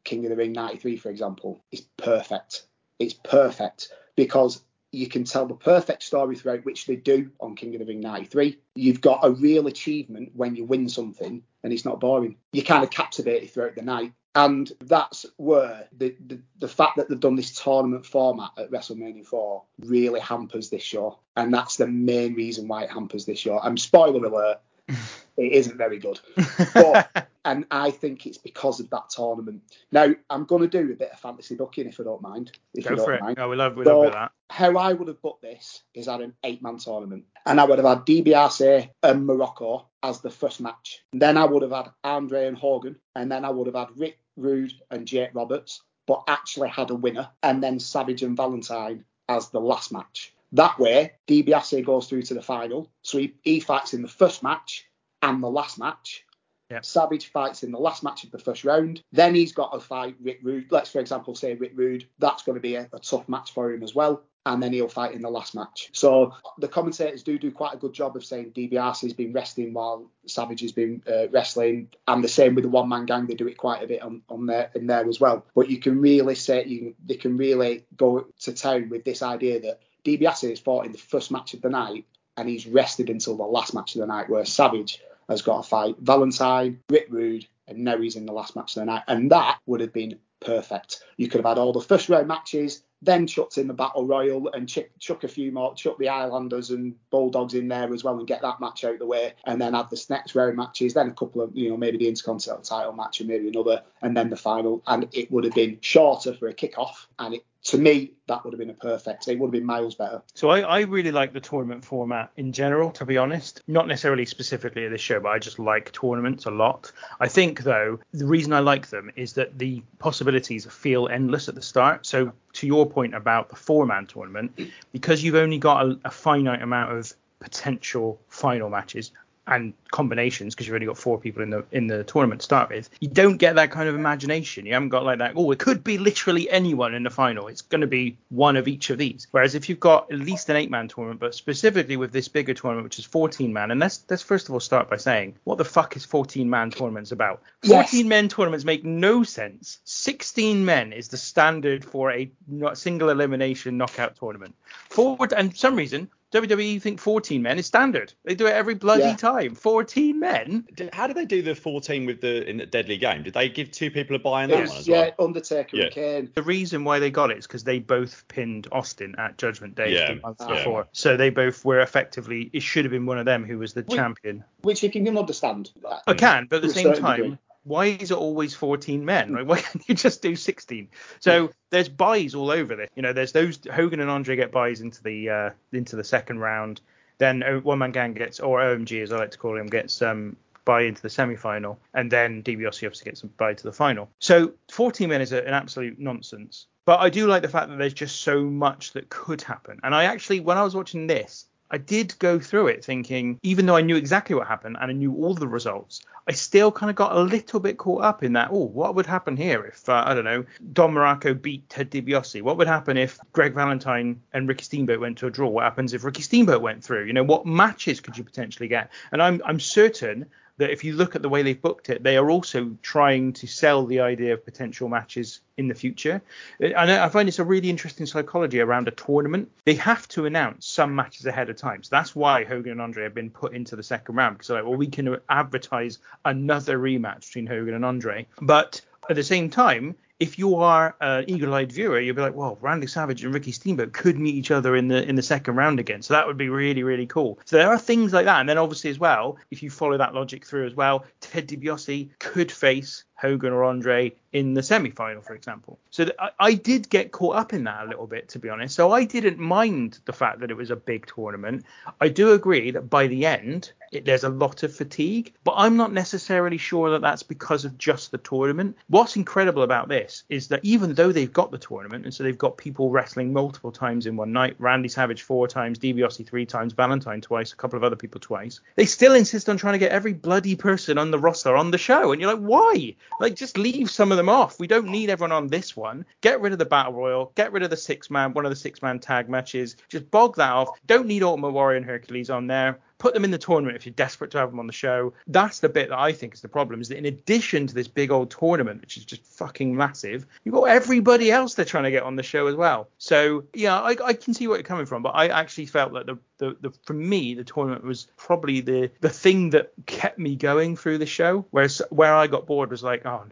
King 0.06 0.24
of 0.26 0.30
the 0.30 0.38
Ring 0.38 0.54
93, 0.54 0.96
for 0.98 1.10
example, 1.10 1.60
is 1.72 1.82
perfect. 1.98 2.68
It's 3.00 3.16
perfect 3.16 3.90
because 4.16 4.62
you 4.96 5.08
can 5.08 5.24
tell 5.24 5.46
the 5.46 5.56
perfect 5.56 6.04
story 6.04 6.36
throughout, 6.36 6.66
which 6.66 6.86
they 6.86 6.96
do 6.96 7.32
on 7.40 7.56
King 7.56 7.76
of 7.76 7.80
the 7.80 7.86
Ring 7.86 8.00
93. 8.00 8.58
You've 8.76 9.02
got 9.02 9.20
a 9.24 9.32
real 9.32 9.68
achievement 9.68 10.32
when 10.34 10.56
you 10.56 10.66
win 10.66 10.90
something 10.90 11.44
and 11.64 11.74
it's 11.74 11.86
not 11.86 12.00
boring. 12.00 12.38
You're 12.54 12.66
kind 12.66 12.84
of 12.84 12.90
captivated 12.90 13.50
throughout 13.50 13.76
the 13.76 13.82
night. 13.82 14.14
And 14.36 14.70
that's 14.82 15.26
where 15.38 15.88
the, 15.98 16.16
the, 16.26 16.42
the 16.60 16.68
fact 16.68 16.98
that 16.98 17.08
they've 17.08 17.20
done 17.20 17.36
this 17.36 17.58
tournament 17.62 18.06
format 18.06 18.52
at 18.58 18.70
WrestleMania 18.70 19.26
4 19.26 19.64
really 19.80 20.20
hampers 20.20 20.70
this 20.70 20.84
show. 20.84 21.20
And 21.38 21.54
that's 21.54 21.78
the 21.78 21.88
main 21.88 22.34
reason 22.34 22.68
why 22.68 22.84
it 22.84 22.92
hampers 22.92 23.26
this 23.26 23.40
show. 23.40 23.58
I'm 23.60 23.78
spoiler 23.78 24.26
alert, 24.26 24.60
it 24.90 25.52
isn't 25.54 25.78
very 25.78 26.00
good. 26.00 26.20
But, 26.74 27.30
and 27.46 27.66
I 27.70 27.92
think 27.92 28.26
it's 28.26 28.40
because 28.40 28.80
of 28.80 28.90
that 28.90 29.10
tournament. 29.12 29.62
Now, 29.92 30.14
I'm 30.30 30.46
going 30.46 30.64
to 30.64 30.68
do 30.68 30.92
a 30.92 30.96
bit 30.96 31.12
of 31.12 31.20
fantasy 31.20 31.56
booking 31.56 31.88
if 31.88 32.00
I 32.00 32.04
don't 32.04 32.22
mind. 32.22 32.52
If 32.74 32.84
Go 32.84 32.90
you 32.90 32.96
don't 32.96 33.06
for 33.06 33.14
it. 33.14 33.22
Mind. 33.22 33.38
No, 33.38 33.48
we 33.48 33.56
love, 33.56 33.76
we 33.76 33.86
so, 33.86 34.02
love 34.02 34.14
that. 34.14 34.32
How 34.50 34.76
I 34.76 34.94
would 34.94 35.08
have 35.08 35.22
booked 35.22 35.44
this 35.44 35.84
is 35.94 36.08
at 36.08 36.22
an 36.22 36.34
eight 36.44 36.64
man 36.64 36.78
tournament. 36.78 37.26
And 37.46 37.62
I 37.62 37.66
would 37.66 37.78
have 37.78 37.88
had 37.88 38.06
DiBiase 38.06 38.90
and 39.04 39.30
Muraco 39.30 39.86
as 40.02 40.22
the 40.22 40.32
first 40.32 40.60
match. 40.60 41.04
Then 41.14 41.38
I 41.38 41.46
would 41.46 41.62
have 41.62 41.72
had 41.72 41.92
Andre 42.04 42.48
and 42.48 42.58
Hogan. 42.58 42.98
And 43.16 43.32
then 43.32 43.46
I 43.46 43.52
would 43.52 43.68
have 43.68 43.76
had 43.76 43.98
Rick 43.98 44.18
Rude 44.36 44.74
and 44.90 45.08
Jake 45.08 45.30
Roberts, 45.34 45.84
but 46.08 46.24
actually 46.28 46.70
had 46.70 46.90
a 46.90 46.96
winner. 46.96 47.30
And 47.44 47.62
then 47.62 47.80
Savage 47.80 48.24
and 48.24 48.36
Valentine 48.36 49.06
as 49.30 49.50
the 49.50 49.62
last 49.62 49.92
match. 49.92 50.34
That 50.52 50.80
way, 50.80 51.14
DiBiase 51.28 51.86
goes 51.86 52.08
through 52.08 52.24
to 52.24 52.34
the 52.34 52.42
final. 52.42 52.90
So 53.04 53.20
he, 53.20 53.36
he 53.44 53.60
fights 53.60 53.94
in 53.94 54.02
the 54.02 54.08
first 54.08 54.42
match 54.42 54.88
and 55.22 55.44
the 55.44 55.50
last 55.50 55.78
match. 55.78 56.26
Yep. 56.71 56.86
Savage 56.86 57.32
fights 57.32 57.63
in 57.63 57.71
the 57.71 57.80
last 57.80 58.04
match 58.04 58.23
of 58.23 58.32
the 58.32 58.39
first 58.39 58.63
round. 58.63 59.01
Then 59.12 59.36
he's 59.36 59.54
got 59.54 59.71
to 59.73 59.80
fight 59.80 60.15
Rick 60.21 60.39
Rude. 60.41 60.71
Let's, 60.71 60.91
for 60.91 60.99
example, 60.99 61.36
say 61.36 61.54
Rick 61.54 61.73
Rude. 61.75 62.08
That's 62.17 62.43
going 62.43 62.56
to 62.56 62.62
be 62.62 62.75
a, 62.75 62.89
a, 62.91 62.99
tough 62.99 63.30
match 63.30 63.54
for 63.54 63.71
him 63.71 63.84
as 63.84 63.93
well. 63.93 64.23
And 64.47 64.62
then 64.62 64.73
he'll 64.73 64.88
fight 64.88 65.13
in 65.13 65.21
the 65.21 65.30
last 65.30 65.56
match. 65.56 65.89
So 65.93 66.34
the 66.60 66.67
commentators 66.67 67.23
do 67.23 67.38
do 67.39 67.51
quite 67.51 67.73
a 67.73 67.78
good 67.78 67.93
job 67.93 68.15
of 68.15 68.23
saying 68.23 68.51
DiBiase 68.51 69.01
has 69.01 69.13
been 69.13 69.34
resting 69.34 69.73
while 69.73 70.10
Savage 70.28 70.62
has 70.62 70.71
been 70.71 71.01
uh, 71.08 71.30
wrestling. 71.30 71.89
And 72.08 72.23
the 72.23 72.28
same 72.28 72.56
with 72.56 72.63
the 72.63 72.69
one 72.69 72.89
man 72.89 73.06
gang. 73.06 73.25
They 73.25 73.34
do 73.36 73.47
it 73.47 73.58
quite 73.58 73.84
a 73.84 73.88
bit 73.88 74.01
on, 74.01 74.21
on 74.30 74.45
there 74.45 74.71
in 74.75 74.88
there 74.88 75.08
as 75.08 75.19
well. 75.19 75.45
But 75.56 75.69
you 75.69 75.80
can 75.80 75.99
really 75.99 76.36
say 76.36 76.63
you 76.65 76.95
they 77.04 77.15
can 77.15 77.38
really 77.38 77.86
go 77.95 78.28
to 78.41 78.54
town 78.54 78.89
with 78.89 79.04
this 79.04 79.23
idea 79.23 79.62
that 79.62 79.82
DiBiase 80.04 80.49
has 80.49 80.60
fought 80.60 80.86
in 80.86 80.91
the 80.91 80.97
first 80.99 81.32
match 81.32 81.54
of 81.56 81.62
the 81.62 81.69
night 81.69 82.06
and 82.38 82.49
he's 82.49 82.67
rested 82.67 83.10
until 83.10 83.38
the 83.38 83.43
last 83.43 83.73
match 83.73 83.95
of 83.95 84.01
the 84.01 84.08
night, 84.08 84.30
where 84.30 84.45
Savage 84.45 85.01
has 85.30 85.42
got 85.42 85.64
to 85.64 85.70
fight 85.70 85.96
Valentine, 86.00 86.80
Rick 86.90 87.08
Rude, 87.10 87.48
and 87.68 87.88
he's 88.02 88.16
in 88.16 88.26
the 88.26 88.34
last 88.34 88.56
match 88.56 88.76
of 88.76 88.82
the 88.82 88.86
night. 88.86 89.04
And 89.08 89.32
that 89.32 89.60
would 89.66 89.82
have 89.82 89.94
been 89.94 90.20
perfect. 90.40 91.04
You 91.18 91.28
could 91.28 91.40
have 91.40 91.58
had 91.58 91.58
all 91.58 91.74
the 91.74 91.82
first 91.82 92.10
round 92.10 92.28
matches, 92.28 92.84
then 93.02 93.28
chucked 93.28 93.58
in 93.58 93.68
the 93.68 93.74
battle 93.74 94.06
royal 94.06 94.50
and 94.52 94.68
ch- 94.68 94.90
chuck 95.00 95.24
a 95.24 95.28
few 95.28 95.52
more, 95.52 95.76
chuck 95.76 95.98
the 95.98 96.10
Islanders 96.10 96.70
and 96.70 96.96
Bulldogs 97.10 97.54
in 97.54 97.68
there 97.68 97.92
as 97.94 98.04
well 98.04 98.18
and 98.18 98.28
get 98.28 98.42
that 98.42 98.60
match 98.60 98.84
out 98.84 98.94
of 98.94 99.00
the 99.00 99.06
way, 99.06 99.34
and 99.46 99.60
then 99.60 99.74
have 99.74 99.90
the 99.90 100.06
next 100.10 100.36
round 100.36 100.58
matches, 100.58 100.94
then 100.94 101.08
a 101.08 101.14
couple 101.14 101.42
of, 101.42 101.56
you 101.56 101.70
know, 101.70 101.78
maybe 101.78 101.98
the 101.98 102.08
Intercontinental 102.08 102.64
title 102.64 102.94
match 102.94 103.20
and 103.20 103.30
maybe 103.30 103.48
another, 103.48 103.84
and 104.02 104.16
then 104.16 104.30
the 104.30 104.36
final. 104.36 104.84
And 104.88 105.08
it 105.14 105.32
would 105.32 105.44
have 105.44 105.54
been 105.54 105.80
shorter 105.82 106.34
for 106.34 106.48
a 106.48 106.54
kickoff, 106.54 107.08
and 107.20 107.36
it 107.36 107.46
to 107.65 107.80
me, 107.80 108.12
that 108.28 108.43
would 108.43 108.54
have 108.54 108.60
been 108.60 108.69
a 108.69 108.73
perfect. 108.73 109.28
It 109.28 109.39
would 109.39 109.47
have 109.47 109.51
been 109.51 109.65
miles 109.65 109.95
better. 109.95 110.21
So 110.36 110.49
I, 110.49 110.62
I 110.62 110.80
really 110.82 111.12
like 111.12 111.34
the 111.34 111.39
tournament 111.39 111.84
format 111.84 112.32
in 112.38 112.51
general, 112.51 112.91
to 112.91 113.06
be 113.06 113.17
honest. 113.17 113.62
Not 113.67 113.88
necessarily 113.88 114.25
specifically 114.25 114.86
at 114.86 114.91
this 114.91 115.01
show, 115.01 115.19
but 115.19 115.30
I 115.30 115.39
just 115.39 115.58
like 115.58 115.91
tournaments 115.91 116.45
a 116.45 116.51
lot. 116.51 116.91
I 117.19 117.28
think 117.28 117.63
though 117.63 117.99
the 118.13 118.25
reason 118.25 118.54
I 118.54 118.60
like 118.60 118.89
them 118.89 119.12
is 119.15 119.34
that 119.34 119.58
the 119.58 119.82
possibilities 119.97 120.65
feel 120.65 121.08
endless 121.08 121.49
at 121.49 121.56
the 121.56 121.62
start. 121.62 122.06
So 122.06 122.32
to 122.54 122.67
your 122.67 122.88
point 122.88 123.15
about 123.15 123.49
the 123.49 123.56
four-man 123.56 124.06
tournament, 124.06 124.60
because 124.91 125.23
you've 125.23 125.36
only 125.36 125.58
got 125.58 125.86
a, 125.86 125.99
a 126.06 126.12
finite 126.12 126.62
amount 126.62 126.95
of 126.95 127.13
potential 127.39 128.19
final 128.30 128.69
matches 128.69 129.12
and 129.48 129.74
combinations 129.92 130.56
because 130.56 130.68
you've 130.68 130.74
only 130.74 130.88
got 130.88 130.98
four 130.98 131.20
people 131.20 131.44
in 131.44 131.50
the 131.50 131.64
in 131.72 131.88
the 131.88 132.04
tournament 132.04 132.42
to 132.42 132.46
start 132.46 132.70
with. 132.70 132.90
You 133.00 133.08
don't 133.08 133.38
get 133.38 133.56
that 133.56 133.72
kind 133.72 133.88
of 133.88 133.96
imagination. 133.96 134.66
You 134.66 134.74
haven't 134.74 134.90
got 134.90 135.04
like 135.04 135.20
that. 135.20 135.34
Oh, 135.36 135.52
it 135.52 135.60
could 135.60 135.84
be 135.84 135.98
literally 135.98 136.50
anyone 136.50 136.94
in 136.94 137.04
the 137.04 137.10
final. 137.10 137.48
It's 137.48 137.62
going 137.62 137.82
to 137.82 137.88
be 137.88 138.18
one 138.30 138.56
of 138.56 138.68
each 138.68 138.90
of 138.90 138.98
these. 138.98 139.28
Whereas 139.32 139.56
if 139.56 139.70
you've 139.70 139.80
got 139.80 140.12
at 140.12 140.20
least 140.20 140.50
an 140.50 140.56
eight 140.56 140.72
man 140.72 140.88
tournament, 140.88 141.20
but 141.20 141.36
specifically 141.36 141.98
with 141.98 142.12
this 142.12 142.28
bigger 142.28 142.54
tournament, 142.54 142.86
which 142.86 143.00
is 143.00 143.06
14 143.06 143.54
man, 143.54 143.72
and 143.72 143.80
let's 143.80 144.04
let's 144.10 144.24
first 144.24 144.50
of 144.50 144.54
all 144.54 144.60
start 144.60 144.90
by 144.90 144.98
saying 144.98 145.36
what 145.44 145.58
the 145.58 145.66
fuck 145.66 145.96
is 145.96 146.06
14 146.06 146.50
man 146.50 146.72
tournaments 146.72 147.12
about? 147.12 147.42
14 147.64 148.00
yes. 148.00 148.04
men 148.04 148.28
tournaments 148.28 148.66
make 148.66 148.84
no 148.84 149.24
sense. 149.24 149.80
16 149.86 150.66
men 150.66 150.94
is 150.94 151.10
the 151.10 151.18
standard 151.18 151.86
for 151.86 152.12
a 152.12 152.32
single 152.74 153.10
elimination 153.10 153.78
knockout 153.78 154.16
tournament. 154.16 154.56
Forward 154.90 155.34
and 155.34 155.56
some 155.56 155.76
reason 155.76 156.10
WWE 156.36 156.82
think 156.82 157.00
14 157.00 157.41
men 157.41 157.58
is 157.58 157.65
standard. 157.65 158.13
They 158.26 158.36
do 158.36 158.45
it 158.45 158.54
every 158.54 158.76
bloody 158.76 159.04
yeah. 159.04 159.15
time. 159.15 159.56
14 159.56 160.19
men. 160.19 160.67
How 160.91 161.08
did 161.08 161.15
they 161.15 161.26
do 161.26 161.41
the 161.41 161.56
14 161.56 162.06
with 162.06 162.19
the 162.19 162.48
in 162.50 162.58
the 162.58 162.65
Deadly 162.65 162.98
Game? 162.98 163.24
Did 163.24 163.34
they 163.34 163.48
give 163.48 163.71
two 163.71 163.89
people 163.89 164.17
a 164.17 164.19
buy 164.19 164.43
in 164.43 164.50
that 164.50 164.62
was, 164.62 164.69
one 164.69 164.80
as 164.80 164.88
yeah, 164.88 165.12
well? 165.17 165.28
Undertaker 165.28 165.78
yeah. 165.78 165.84
and 165.84 165.93
Kane. 165.93 166.32
The 166.36 166.43
reason 166.43 166.84
why 166.84 167.00
they 167.00 167.10
got 167.10 167.32
it 167.32 167.38
is 167.38 167.48
because 167.48 167.63
they 167.63 167.80
both 167.80 168.28
pinned 168.28 168.67
Austin 168.71 169.15
at 169.17 169.38
Judgment 169.38 169.76
Day 169.76 169.93
yeah. 169.93 170.13
the 170.13 170.21
month 170.21 170.41
yeah. 170.41 170.56
before. 170.56 170.88
So 170.91 171.15
they 171.15 171.30
both 171.30 171.63
were 171.63 171.80
effectively. 171.80 172.50
It 172.52 172.63
should 172.63 172.84
have 172.84 172.91
been 172.91 173.06
one 173.06 173.17
of 173.17 173.26
them 173.26 173.45
who 173.45 173.58
was 173.58 173.74
the 173.74 173.84
which, 173.84 173.95
champion. 173.95 174.43
Which 174.63 174.84
you 174.84 174.91
can 174.91 175.17
understand. 175.17 175.71
I 176.06 176.13
can, 176.15 176.48
but 176.50 176.58
at 176.58 176.62
the 176.63 176.69
same 176.69 176.93
time. 176.93 177.15
Degree 177.21 177.38
why 177.65 177.86
is 177.88 178.12
it 178.12 178.17
always 178.17 178.54
14 178.54 179.04
men? 179.04 179.34
Like, 179.34 179.47
why 179.47 179.60
can't 179.60 179.88
you 179.89 179.95
just 179.95 180.21
do 180.21 180.36
16? 180.36 180.88
So 181.19 181.51
there's 181.71 181.89
buys 181.89 182.34
all 182.34 182.51
over 182.51 182.75
this. 182.75 182.89
You 182.95 183.01
know, 183.01 183.12
there's 183.12 183.34
those 183.34 183.60
Hogan 183.71 183.99
and 183.99 184.10
Andre 184.10 184.36
get 184.36 184.51
buys 184.51 184.82
into 184.82 185.04
the 185.04 185.30
uh, 185.30 185.49
into 185.73 185.95
the 185.95 186.04
second 186.04 186.39
round. 186.39 186.82
Then 187.17 187.41
one 187.63 187.80
man 187.80 187.91
gang 187.91 188.13
gets, 188.13 188.39
or 188.39 188.60
OMG 188.60 189.01
as 189.01 189.12
I 189.12 189.17
like 189.17 189.32
to 189.32 189.38
call 189.38 189.58
him, 189.58 189.67
gets 189.67 190.01
um 190.01 190.38
bye 190.65 190.82
into 190.82 191.01
the 191.01 191.10
semi-final, 191.10 191.80
and 191.93 192.12
then 192.12 192.41
DiBiase 192.43 192.86
obviously 192.86 193.06
gets 193.06 193.23
a 193.23 193.28
bye 193.28 193.54
to 193.54 193.63
the 193.63 193.71
final. 193.71 194.10
So 194.19 194.54
14 194.71 195.08
men 195.10 195.21
is 195.21 195.32
an 195.32 195.47
absolute 195.47 195.99
nonsense. 195.99 196.65
But 196.86 196.99
I 196.99 197.10
do 197.10 197.25
like 197.25 197.41
the 197.41 197.49
fact 197.49 197.69
that 197.69 197.78
there's 197.78 197.93
just 197.93 198.21
so 198.21 198.43
much 198.43 198.93
that 198.93 199.10
could 199.10 199.41
happen. 199.41 199.80
And 199.84 199.95
I 199.95 200.04
actually, 200.04 200.39
when 200.39 200.58
I 200.58 200.63
was 200.63 200.75
watching 200.75 201.08
this, 201.08 201.45
I 201.71 201.78
did 201.78 202.17
go 202.19 202.39
through 202.39 202.67
it 202.67 202.86
thinking, 202.86 203.39
even 203.41 203.65
though 203.65 203.75
I 203.75 203.82
knew 203.82 203.95
exactly 203.95 204.36
what 204.36 204.47
happened 204.47 204.78
and 204.80 204.91
I 204.91 204.93
knew 204.93 205.13
all 205.15 205.34
the 205.34 205.47
results, 205.47 206.01
I 206.28 206.32
still 206.32 206.71
kind 206.71 206.89
of 206.89 206.95
got 206.95 207.15
a 207.15 207.19
little 207.21 207.60
bit 207.60 207.78
caught 207.78 208.04
up 208.04 208.23
in 208.23 208.34
that. 208.34 208.49
Oh, 208.51 208.65
what 208.65 208.95
would 208.95 209.06
happen 209.06 209.36
here 209.36 209.65
if, 209.65 209.88
uh, 209.89 210.04
I 210.06 210.13
don't 210.13 210.25
know, 210.25 210.45
Don 210.73 210.93
Muraco 210.93 211.39
beat 211.39 211.67
Ted 211.69 211.91
DiBiase? 211.91 212.41
What 212.41 212.58
would 212.58 212.67
happen 212.67 212.97
if 212.97 213.19
Greg 213.34 213.54
Valentine 213.54 214.21
and 214.34 214.47
Ricky 214.47 214.63
Steamboat 214.63 214.99
went 214.99 215.17
to 215.19 215.28
a 215.28 215.32
draw? 215.32 215.49
What 215.49 215.63
happens 215.63 215.93
if 215.93 216.04
Ricky 216.04 216.21
Steamboat 216.21 216.62
went 216.62 216.84
through? 216.84 217.06
You 217.06 217.13
know, 217.13 217.23
what 217.23 217.45
matches 217.45 217.99
could 217.99 218.17
you 218.17 218.23
potentially 218.23 218.67
get? 218.67 218.91
And 219.12 219.21
I'm, 219.21 219.41
I'm 219.45 219.60
certain 219.60 220.28
that 220.58 220.70
if 220.70 220.84
you 220.84 220.94
look 220.94 221.15
at 221.15 221.22
the 221.22 221.30
way 221.30 221.41
they've 221.41 221.62
booked 221.62 221.89
it, 221.89 222.04
they 222.04 222.18
are 222.18 222.30
also 222.30 222.76
trying 222.82 223.34
to 223.34 223.48
sell 223.48 223.86
the 223.86 224.00
idea 224.00 224.34
of 224.34 224.46
potential 224.46 224.88
matches 224.88 225.41
in 225.58 225.68
the 225.68 225.76
future. 225.76 226.22
Uh, 226.62 226.68
and 226.68 226.91
I 226.91 227.10
find 227.10 227.28
it's 227.28 227.39
a 227.39 227.44
really 227.44 227.70
interesting 227.70 228.06
psychology 228.06 228.60
around 228.60 228.88
a 228.88 228.91
tournament. 228.91 229.52
They 229.65 229.76
have 229.76 230.08
to 230.10 230.26
announce 230.26 230.65
some 230.65 230.96
matches 230.96 231.26
ahead 231.26 231.50
of 231.50 231.58
time. 231.58 231.84
So 231.84 231.89
that's 231.91 232.15
why 232.15 232.44
Hogan 232.44 232.74
and 232.74 232.82
Andre 232.82 233.04
have 233.04 233.15
been 233.15 233.30
put 233.30 233.54
into 233.54 233.76
the 233.76 233.84
second 233.84 234.15
round 234.15 234.38
because 234.38 234.50
like, 234.50 234.63
well, 234.63 234.76
we 234.76 234.88
can 234.88 235.18
advertise 235.30 236.00
another 236.24 236.80
rematch 236.80 237.28
between 237.28 237.48
Hogan 237.48 237.74
and 237.74 237.86
Andre. 237.86 238.28
But 238.41 238.82
at 239.10 239.15
the 239.15 239.24
same 239.24 239.50
time, 239.50 239.96
if 240.19 240.39
you 240.39 240.56
are 240.56 240.95
an 241.01 241.30
eagle-eyed 241.30 241.71
viewer, 241.71 241.99
you'll 241.99 242.15
be 242.15 242.21
like, 242.21 242.36
well, 242.36 242.58
Randy 242.62 242.88
Savage 242.88 243.23
and 243.23 243.34
Ricky 243.34 243.51
Steamboat 243.51 243.91
could 243.91 244.17
meet 244.17 244.36
each 244.36 244.51
other 244.51 244.75
in 244.75 244.88
the 244.88 245.04
in 245.08 245.15
the 245.15 245.21
second 245.21 245.56
round 245.56 245.80
again. 245.80 246.01
So 246.01 246.13
that 246.13 246.25
would 246.25 246.38
be 246.38 246.49
really, 246.49 246.84
really 246.84 247.06
cool. 247.06 247.39
So 247.45 247.58
there 247.58 247.69
are 247.69 247.78
things 247.78 248.13
like 248.13 248.25
that. 248.25 248.39
And 248.39 248.47
then 248.47 248.58
obviously 248.58 248.89
as 248.89 248.99
well, 248.99 249.38
if 249.51 249.62
you 249.62 249.69
follow 249.69 249.97
that 249.97 250.13
logic 250.13 250.45
through 250.45 250.67
as 250.67 250.75
well, 250.75 251.06
Ted 251.19 251.47
DiBiase 251.47 252.10
could 252.19 252.51
face 252.51 253.04
Hogan 253.15 253.54
or 253.54 253.63
Andre 253.63 254.13
in 254.36 254.54
the 254.54 254.62
semi 254.62 254.89
final, 254.89 255.21
for 255.21 255.34
example. 255.34 255.80
So 255.91 256.04
th- 256.04 256.17
I, 256.38 256.56
did 256.56 256.89
get 256.89 257.13
caught 257.13 257.38
up 257.38 257.54
in 257.54 257.63
that 257.63 257.86
a 257.86 257.88
little 257.88 258.06
bit, 258.06 258.28
to 258.30 258.39
be 258.39 258.49
honest. 258.49 258.75
So 258.75 258.91
I 258.91 259.06
didn't 259.06 259.39
mind 259.39 259.99
the 260.04 260.12
fact 260.12 260.41
that 260.41 260.51
it 260.51 260.58
was 260.58 260.71
a 260.71 260.75
big 260.75 261.08
tournament. 261.08 261.63
I 262.01 262.10
do 262.10 262.34
agree 262.34 262.71
that 262.71 262.89
by 262.89 263.08
the 263.08 263.25
end, 263.25 263.71
it, 263.93 264.04
there's 264.04 264.25
a 264.25 264.30
lot 264.30 264.63
of 264.63 264.75
fatigue, 264.75 265.34
but 265.45 265.54
I'm 265.56 265.78
not 265.78 265.93
necessarily 265.93 266.58
sure 266.58 266.91
that 266.91 267.01
that's 267.01 267.23
because 267.23 267.63
of 267.63 267.78
just 267.78 268.12
the 268.12 268.17
tournament. 268.17 268.75
What's 268.89 269.15
incredible 269.15 269.63
about 269.63 269.88
this 269.88 270.23
is 270.28 270.49
that 270.49 270.60
even 270.63 270.95
though 270.95 271.13
they've 271.13 271.32
got 271.32 271.51
the 271.51 271.58
tournament, 271.58 272.04
and 272.04 272.13
so 272.13 272.23
they've 272.23 272.38
got 272.38 272.58
people 272.58 272.89
wrestling 272.89 273.32
multiple 273.32 273.71
times 273.71 274.06
in 274.06 274.17
one 274.17 274.34
night, 274.34 274.58
Randy 274.60 274.89
Savage 274.89 275.21
four 275.21 275.47
times, 275.47 275.80
DiBiase 275.80 276.28
three 276.28 276.45
times, 276.45 276.73
Valentine 276.73 277.21
twice, 277.21 277.54
a 277.54 277.56
couple 277.56 277.78
of 277.78 277.86
other 277.86 277.95
people 277.95 278.19
twice, 278.19 278.60
they 278.75 278.86
still 278.86 279.15
insist 279.15 279.47
on 279.47 279.56
trying 279.56 279.75
to 279.75 279.80
get 279.80 279.93
every 279.93 280.13
bloody 280.13 280.58
person 280.58 280.97
on 280.97 281.12
the 281.12 281.19
roster 281.19 281.56
on 281.56 281.71
the 281.71 281.78
show. 281.78 282.12
And 282.12 282.19
you're 282.19 282.34
like, 282.34 282.43
why? 282.43 282.95
Like, 283.20 283.36
just 283.36 283.58
leave 283.58 283.89
some 283.89 284.12
of 284.12 284.18
them 284.18 284.30
off. 284.30 284.60
We 284.60 284.68
don't 284.68 284.88
need 284.88 285.10
everyone 285.10 285.32
on 285.32 285.48
this 285.48 285.76
one. 285.76 286.06
Get 286.22 286.41
rid 286.41 286.54
of 286.54 286.60
the 286.60 286.65
battle 286.65 286.94
royal. 286.94 287.32
Get 287.36 287.52
rid 287.52 287.63
of 287.63 287.70
the 287.70 287.78
six 287.78 288.10
man, 288.10 288.34
one 288.34 288.46
of 288.46 288.52
the 288.52 288.56
six 288.56 288.82
man 288.82 289.00
tag 289.00 289.30
matches. 289.30 289.78
Just 289.89 290.10
bog 290.12 290.36
that 290.36 290.52
off. 290.52 290.80
Don't 290.88 291.08
need 291.08 291.24
Ultimate 291.24 291.52
Warrior 291.52 291.78
and 291.78 291.86
Hercules 291.86 292.30
on 292.30 292.48
there 292.48 292.80
put 292.98 293.14
them 293.14 293.26
in 293.26 293.32
the 293.32 293.38
tournament 293.38 293.76
if 293.76 293.86
you're 293.86 293.94
desperate 293.94 294.32
to 294.32 294.38
have 294.38 294.50
them 294.50 294.60
on 294.60 294.68
the 294.68 294.74
show. 294.74 295.14
That's 295.28 295.60
the 295.60 295.70
bit 295.70 295.90
that 295.90 296.00
I 296.00 296.12
think 296.12 296.34
is 296.34 296.42
the 296.42 296.48
problem 296.48 296.82
is 296.82 296.90
that 296.90 296.98
in 296.98 297.06
addition 297.06 297.68
to 297.68 297.74
this 297.74 297.88
big 297.88 298.12
old 298.12 298.32
tournament, 298.32 298.82
which 298.82 298.98
is 298.98 299.06
just 299.06 299.24
fucking 299.24 299.76
massive, 299.76 300.26
you've 300.44 300.56
got 300.56 300.64
everybody 300.64 301.32
else 301.32 301.56
they're 301.56 301.66
trying 301.66 301.84
to 301.84 301.92
get 301.92 302.04
on 302.04 302.16
the 302.16 302.24
show 302.24 302.48
as 302.48 302.56
well. 302.56 302.90
So 302.98 303.44
yeah, 303.54 303.80
I, 303.80 303.96
I 304.04 304.14
can 304.14 304.34
see 304.34 304.48
where 304.48 304.58
you're 304.58 304.64
coming 304.64 304.86
from, 304.86 305.04
but 305.04 305.10
I 305.10 305.28
actually 305.28 305.66
felt 305.66 305.94
that 305.94 306.06
the, 306.06 306.18
the, 306.38 306.58
the 306.62 306.72
for 306.84 306.94
me 306.94 307.34
the 307.34 307.44
tournament 307.44 307.84
was 307.84 308.08
probably 308.18 308.62
the 308.62 308.92
the 309.02 309.10
thing 309.10 309.52
that 309.52 309.72
kept 309.86 310.20
me 310.20 310.36
going 310.36 310.76
through 310.76 310.98
the 310.98 311.06
show. 311.06 311.46
Whereas 311.52 311.82
where 311.90 312.14
I 312.14 312.28
got 312.28 312.46
bored 312.46 312.72
was 312.72 312.84
like, 312.84 313.06
oh 313.06 313.26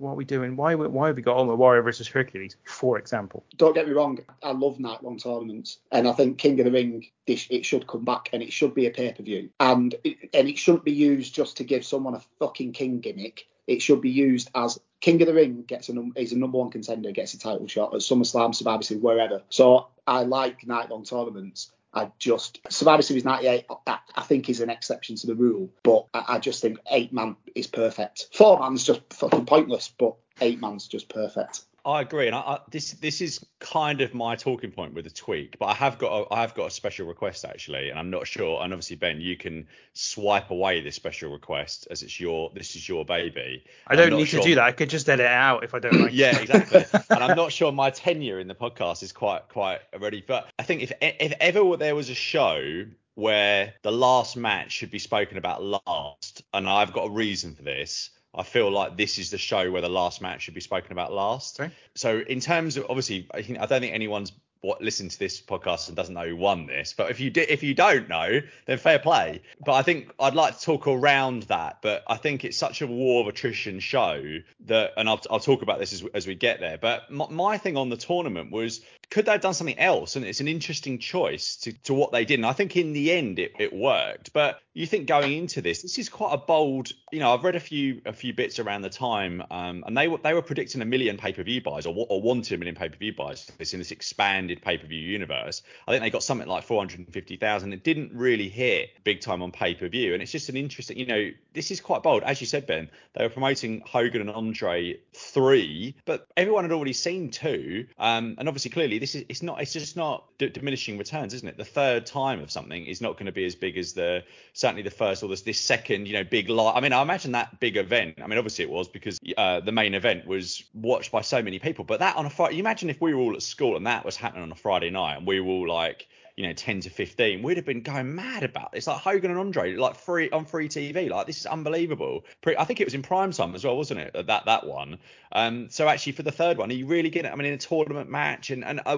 what 0.00 0.12
are 0.12 0.16
we 0.16 0.24
doing? 0.24 0.56
Why 0.56 0.74
why 0.74 1.08
have 1.08 1.16
we 1.16 1.22
got 1.22 1.36
Ultimate 1.36 1.56
Warrior 1.56 1.82
versus 1.82 2.08
Hercules, 2.08 2.56
for 2.64 2.98
example? 2.98 3.44
Don't 3.56 3.74
get 3.74 3.86
me 3.86 3.92
wrong, 3.92 4.18
I 4.42 4.52
love 4.52 4.80
night 4.80 5.04
long 5.04 5.18
tournaments, 5.18 5.78
and 5.92 6.08
I 6.08 6.12
think 6.12 6.38
King 6.38 6.58
of 6.60 6.64
the 6.64 6.72
Ring 6.72 7.06
it 7.26 7.64
should 7.64 7.86
come 7.86 8.04
back 8.04 8.30
and 8.32 8.42
it 8.42 8.52
should 8.52 8.74
be 8.74 8.86
a 8.86 8.90
pay 8.90 9.12
per 9.12 9.22
view, 9.22 9.50
and 9.60 9.94
it, 10.02 10.30
and 10.34 10.48
it 10.48 10.58
shouldn't 10.58 10.84
be 10.84 10.92
used 10.92 11.34
just 11.34 11.58
to 11.58 11.64
give 11.64 11.84
someone 11.84 12.14
a 12.14 12.22
fucking 12.38 12.72
king 12.72 13.00
gimmick. 13.00 13.46
It 13.66 13.82
should 13.82 14.00
be 14.00 14.10
used 14.10 14.50
as 14.54 14.80
King 15.00 15.20
of 15.22 15.28
the 15.28 15.34
Ring 15.34 15.62
gets 15.66 15.88
a 15.88 16.10
is 16.16 16.32
a 16.32 16.38
number 16.38 16.58
one 16.58 16.70
contender, 16.70 17.12
gets 17.12 17.34
a 17.34 17.38
title 17.38 17.66
shot 17.66 17.94
at 17.94 18.00
SummerSlam, 18.00 18.54
Survivor 18.54 18.82
Series, 18.82 19.02
wherever. 19.02 19.42
So 19.50 19.88
I 20.06 20.22
like 20.22 20.66
night 20.66 20.90
long 20.90 21.04
tournaments 21.04 21.70
I 21.92 22.10
just 22.18 22.60
Survivor 22.68 23.02
Series 23.02 23.24
98, 23.24 23.66
I, 23.86 23.98
I 24.14 24.22
think 24.22 24.48
is 24.48 24.60
an 24.60 24.70
exception 24.70 25.16
to 25.16 25.26
the 25.26 25.34
rule, 25.34 25.70
but 25.82 26.06
I, 26.14 26.36
I 26.36 26.38
just 26.38 26.62
think 26.62 26.78
eight 26.90 27.12
man 27.12 27.36
is 27.54 27.66
perfect. 27.66 28.28
Four 28.32 28.60
man's 28.60 28.84
just 28.84 29.00
fucking 29.12 29.46
pointless, 29.46 29.92
but 29.98 30.14
eight 30.40 30.60
man's 30.60 30.86
just 30.86 31.08
perfect. 31.08 31.62
I 31.84 32.02
agree, 32.02 32.26
and 32.26 32.34
I, 32.34 32.40
I, 32.40 32.58
this 32.70 32.92
this 32.92 33.20
is 33.20 33.44
kind 33.58 34.00
of 34.00 34.14
my 34.14 34.36
talking 34.36 34.70
point 34.70 34.94
with 34.94 35.04
the 35.04 35.10
tweak, 35.10 35.58
but 35.58 35.66
I 35.66 35.74
have 35.74 35.98
got 35.98 36.12
a, 36.12 36.34
I 36.34 36.40
have 36.40 36.54
got 36.54 36.66
a 36.66 36.70
special 36.70 37.06
request 37.06 37.44
actually, 37.44 37.90
and 37.90 37.98
I'm 37.98 38.10
not 38.10 38.26
sure. 38.26 38.62
And 38.62 38.72
obviously, 38.72 38.96
Ben, 38.96 39.20
you 39.20 39.36
can 39.36 39.66
swipe 39.94 40.50
away 40.50 40.80
this 40.80 40.96
special 40.96 41.32
request 41.32 41.88
as 41.90 42.02
it's 42.02 42.20
your 42.20 42.50
this 42.54 42.76
is 42.76 42.88
your 42.88 43.04
baby. 43.04 43.64
I 43.86 43.96
don't 43.96 44.14
need 44.14 44.26
sure, 44.26 44.40
to 44.40 44.48
do 44.48 44.54
that. 44.56 44.64
I 44.64 44.72
could 44.72 44.90
just 44.90 45.08
edit 45.08 45.26
it 45.26 45.32
out 45.32 45.64
if 45.64 45.74
I 45.74 45.78
don't 45.78 46.00
like. 46.00 46.10
yeah, 46.12 46.38
exactly. 46.38 46.84
and 47.10 47.24
I'm 47.24 47.36
not 47.36 47.52
sure 47.52 47.72
my 47.72 47.90
tenure 47.90 48.40
in 48.40 48.48
the 48.48 48.54
podcast 48.54 49.02
is 49.02 49.12
quite 49.12 49.48
quite 49.48 49.80
ready, 49.98 50.22
but 50.26 50.50
I 50.58 50.62
think 50.62 50.82
if 50.82 50.92
if 51.00 51.32
ever 51.40 51.76
there 51.76 51.94
was 51.94 52.10
a 52.10 52.14
show 52.14 52.84
where 53.14 53.74
the 53.82 53.92
last 53.92 54.36
match 54.36 54.72
should 54.72 54.90
be 54.90 54.98
spoken 54.98 55.36
about 55.36 55.62
last, 55.62 56.42
and 56.54 56.68
I've 56.68 56.92
got 56.92 57.06
a 57.06 57.10
reason 57.10 57.54
for 57.54 57.62
this 57.62 58.10
I 58.34 58.42
feel 58.42 58.70
like 58.70 58.96
this 58.96 59.18
is 59.18 59.30
the 59.30 59.38
show 59.38 59.70
where 59.70 59.82
the 59.82 59.88
last 59.88 60.22
match 60.22 60.42
should 60.42 60.54
be 60.54 60.60
spoken 60.60 60.92
about 60.92 61.12
last. 61.12 61.60
Okay. 61.60 61.72
So 61.94 62.20
in 62.20 62.40
terms 62.40 62.76
of 62.76 62.86
obviously, 62.88 63.26
I, 63.32 63.42
think, 63.42 63.58
I 63.58 63.66
don't 63.66 63.80
think 63.80 63.94
anyone's 63.94 64.32
what 64.62 64.82
listens 64.82 65.14
to 65.14 65.18
this 65.18 65.40
podcast 65.40 65.88
and 65.88 65.96
doesn't 65.96 66.14
know 66.14 66.28
who 66.28 66.36
won 66.36 66.66
this. 66.66 66.92
But 66.92 67.10
if 67.10 67.18
you 67.18 67.30
do, 67.30 67.44
if 67.48 67.62
you 67.62 67.74
don't 67.74 68.08
know, 68.08 68.40
then 68.66 68.78
fair 68.78 68.98
play. 68.98 69.40
But 69.64 69.72
I 69.72 69.82
think 69.82 70.12
I'd 70.20 70.34
like 70.34 70.58
to 70.58 70.64
talk 70.64 70.86
around 70.86 71.44
that. 71.44 71.78
But 71.80 72.04
I 72.06 72.16
think 72.16 72.44
it's 72.44 72.58
such 72.58 72.82
a 72.82 72.86
war 72.86 73.22
of 73.22 73.28
attrition 73.28 73.80
show 73.80 74.22
that, 74.66 74.92
and 74.96 75.08
I'll, 75.08 75.20
I'll 75.30 75.40
talk 75.40 75.62
about 75.62 75.78
this 75.78 75.94
as, 75.94 76.04
as 76.14 76.26
we 76.26 76.34
get 76.34 76.60
there. 76.60 76.76
But 76.76 77.10
my, 77.10 77.26
my 77.30 77.58
thing 77.58 77.76
on 77.76 77.88
the 77.88 77.96
tournament 77.96 78.52
was 78.52 78.82
could 79.10 79.26
they 79.26 79.32
have 79.32 79.40
done 79.40 79.54
something 79.54 79.78
else? 79.78 80.16
And 80.16 80.24
it's 80.24 80.40
an 80.40 80.48
interesting 80.48 80.98
choice 80.98 81.56
to, 81.56 81.72
to 81.82 81.94
what 81.94 82.12
they 82.12 82.24
did. 82.24 82.38
And 82.38 82.46
I 82.46 82.52
think 82.52 82.76
in 82.76 82.92
the 82.92 83.12
end 83.12 83.38
it, 83.38 83.52
it 83.58 83.72
worked. 83.72 84.32
But 84.32 84.60
you 84.72 84.86
think 84.86 85.08
going 85.08 85.36
into 85.36 85.60
this, 85.60 85.82
this 85.82 85.98
is 85.98 86.08
quite 86.08 86.32
a 86.32 86.36
bold. 86.36 86.92
You 87.10 87.18
know, 87.18 87.34
I've 87.34 87.42
read 87.42 87.56
a 87.56 87.60
few 87.60 88.00
a 88.06 88.12
few 88.12 88.32
bits 88.32 88.60
around 88.60 88.82
the 88.82 88.90
time, 88.90 89.42
um, 89.50 89.82
and 89.84 89.96
they 89.96 90.06
were 90.06 90.18
they 90.18 90.32
were 90.32 90.42
predicting 90.42 90.80
a 90.80 90.84
million 90.84 91.16
pay 91.16 91.32
per 91.32 91.42
view 91.42 91.60
buys 91.60 91.86
or, 91.86 92.06
or 92.08 92.22
wanted 92.22 92.54
a 92.54 92.58
million 92.58 92.76
pay 92.76 92.88
per 92.88 92.96
view 92.96 93.12
buys. 93.12 93.50
This 93.58 93.72
in 93.74 93.80
this 93.80 93.90
expanded 93.90 94.62
pay 94.62 94.78
per 94.78 94.86
view 94.86 95.00
universe. 95.00 95.62
I 95.88 95.90
think 95.90 96.02
they 96.02 96.10
got 96.10 96.22
something 96.22 96.46
like 96.46 96.62
450,000. 96.62 97.72
It 97.72 97.82
didn't 97.82 98.12
really 98.14 98.48
hit 98.48 98.90
big 99.02 99.20
time 99.20 99.42
on 99.42 99.50
pay 99.50 99.74
per 99.74 99.88
view, 99.88 100.12
and 100.14 100.22
it's 100.22 100.32
just 100.32 100.48
an 100.48 100.56
interesting. 100.56 100.96
You 100.98 101.06
know, 101.06 101.30
this 101.52 101.72
is 101.72 101.80
quite 101.80 102.04
bold, 102.04 102.22
as 102.22 102.40
you 102.40 102.46
said, 102.46 102.66
Ben. 102.68 102.88
They 103.14 103.24
were 103.24 103.30
promoting 103.30 103.82
Hogan 103.84 104.20
and 104.20 104.30
Andre 104.30 104.98
three, 105.14 105.96
but 106.04 106.28
everyone 106.36 106.62
had 106.62 106.72
already 106.72 106.92
seen 106.92 107.32
two, 107.32 107.86
um, 107.98 108.36
and 108.38 108.46
obviously 108.48 108.70
clearly 108.70 108.99
this 109.00 109.14
is 109.14 109.24
it's 109.28 109.42
not 109.42 109.60
it's 109.60 109.72
just 109.72 109.96
not 109.96 110.26
d- 110.38 110.48
diminishing 110.48 110.98
returns, 110.98 111.34
isn't 111.34 111.48
it? 111.48 111.56
The 111.56 111.64
third 111.64 112.06
time 112.06 112.40
of 112.40 112.50
something 112.50 112.84
is 112.84 113.00
not 113.00 113.14
going 113.14 113.26
to 113.26 113.32
be 113.32 113.44
as 113.44 113.54
big 113.54 113.76
as 113.76 113.92
the 113.92 114.22
certainly 114.52 114.82
the 114.82 114.90
first 114.90 115.22
or 115.22 115.28
this, 115.28 115.42
this 115.42 115.60
second, 115.60 116.06
you 116.06 116.12
know, 116.12 116.24
big 116.24 116.48
live. 116.48 116.76
I 116.76 116.80
mean, 116.80 116.92
I 116.92 117.02
imagine 117.02 117.32
that 117.32 117.58
big 117.58 117.76
event. 117.76 118.16
I 118.22 118.26
mean, 118.26 118.38
obviously 118.38 118.64
it 118.64 118.70
was 118.70 118.88
because 118.88 119.18
uh, 119.36 119.60
the 119.60 119.72
main 119.72 119.94
event 119.94 120.26
was 120.26 120.62
watched 120.74 121.10
by 121.10 121.22
so 121.22 121.42
many 121.42 121.58
people. 121.58 121.84
But 121.84 122.00
that 122.00 122.16
on 122.16 122.26
a 122.26 122.30
Friday, 122.30 122.56
you 122.56 122.60
imagine 122.60 122.90
if 122.90 123.00
we 123.00 123.14
were 123.14 123.20
all 123.20 123.34
at 123.34 123.42
school 123.42 123.76
and 123.76 123.86
that 123.86 124.04
was 124.04 124.16
happening 124.16 124.42
on 124.42 124.52
a 124.52 124.56
Friday 124.56 124.90
night 124.90 125.16
and 125.16 125.26
we 125.26 125.40
were 125.40 125.50
all 125.50 125.68
like 125.68 126.06
you 126.40 126.46
know 126.46 126.54
10 126.54 126.80
to 126.80 126.88
15 126.88 127.42
we'd 127.42 127.58
have 127.58 127.66
been 127.66 127.82
going 127.82 128.14
mad 128.14 128.42
about 128.42 128.72
this. 128.72 128.86
Like 128.86 129.02
hogan 129.02 129.30
and 129.30 129.38
andre 129.38 129.74
like 129.74 129.94
free 129.94 130.30
on 130.30 130.46
free 130.46 130.70
tv 130.70 131.10
like 131.10 131.26
this 131.26 131.38
is 131.38 131.44
unbelievable. 131.44 132.24
I 132.46 132.64
think 132.64 132.80
it 132.80 132.86
was 132.86 132.94
in 132.94 133.02
prime 133.02 133.30
time 133.32 133.54
as 133.54 133.62
well 133.62 133.76
wasn't 133.76 134.00
it 134.00 134.26
that 134.26 134.46
that 134.46 134.66
one? 134.66 134.98
Um 135.32 135.68
so 135.68 135.86
actually 135.86 136.12
for 136.12 136.22
the 136.22 136.32
third 136.32 136.56
one 136.56 136.70
are 136.70 136.74
you 136.74 136.86
really 136.86 137.10
get 137.10 137.26
it 137.26 137.32
i 137.32 137.34
mean 137.34 137.46
in 137.46 137.54
a 137.54 137.58
tournament 137.58 138.08
match 138.08 138.48
and 138.48 138.64
and 138.64 138.80
uh, 138.86 138.96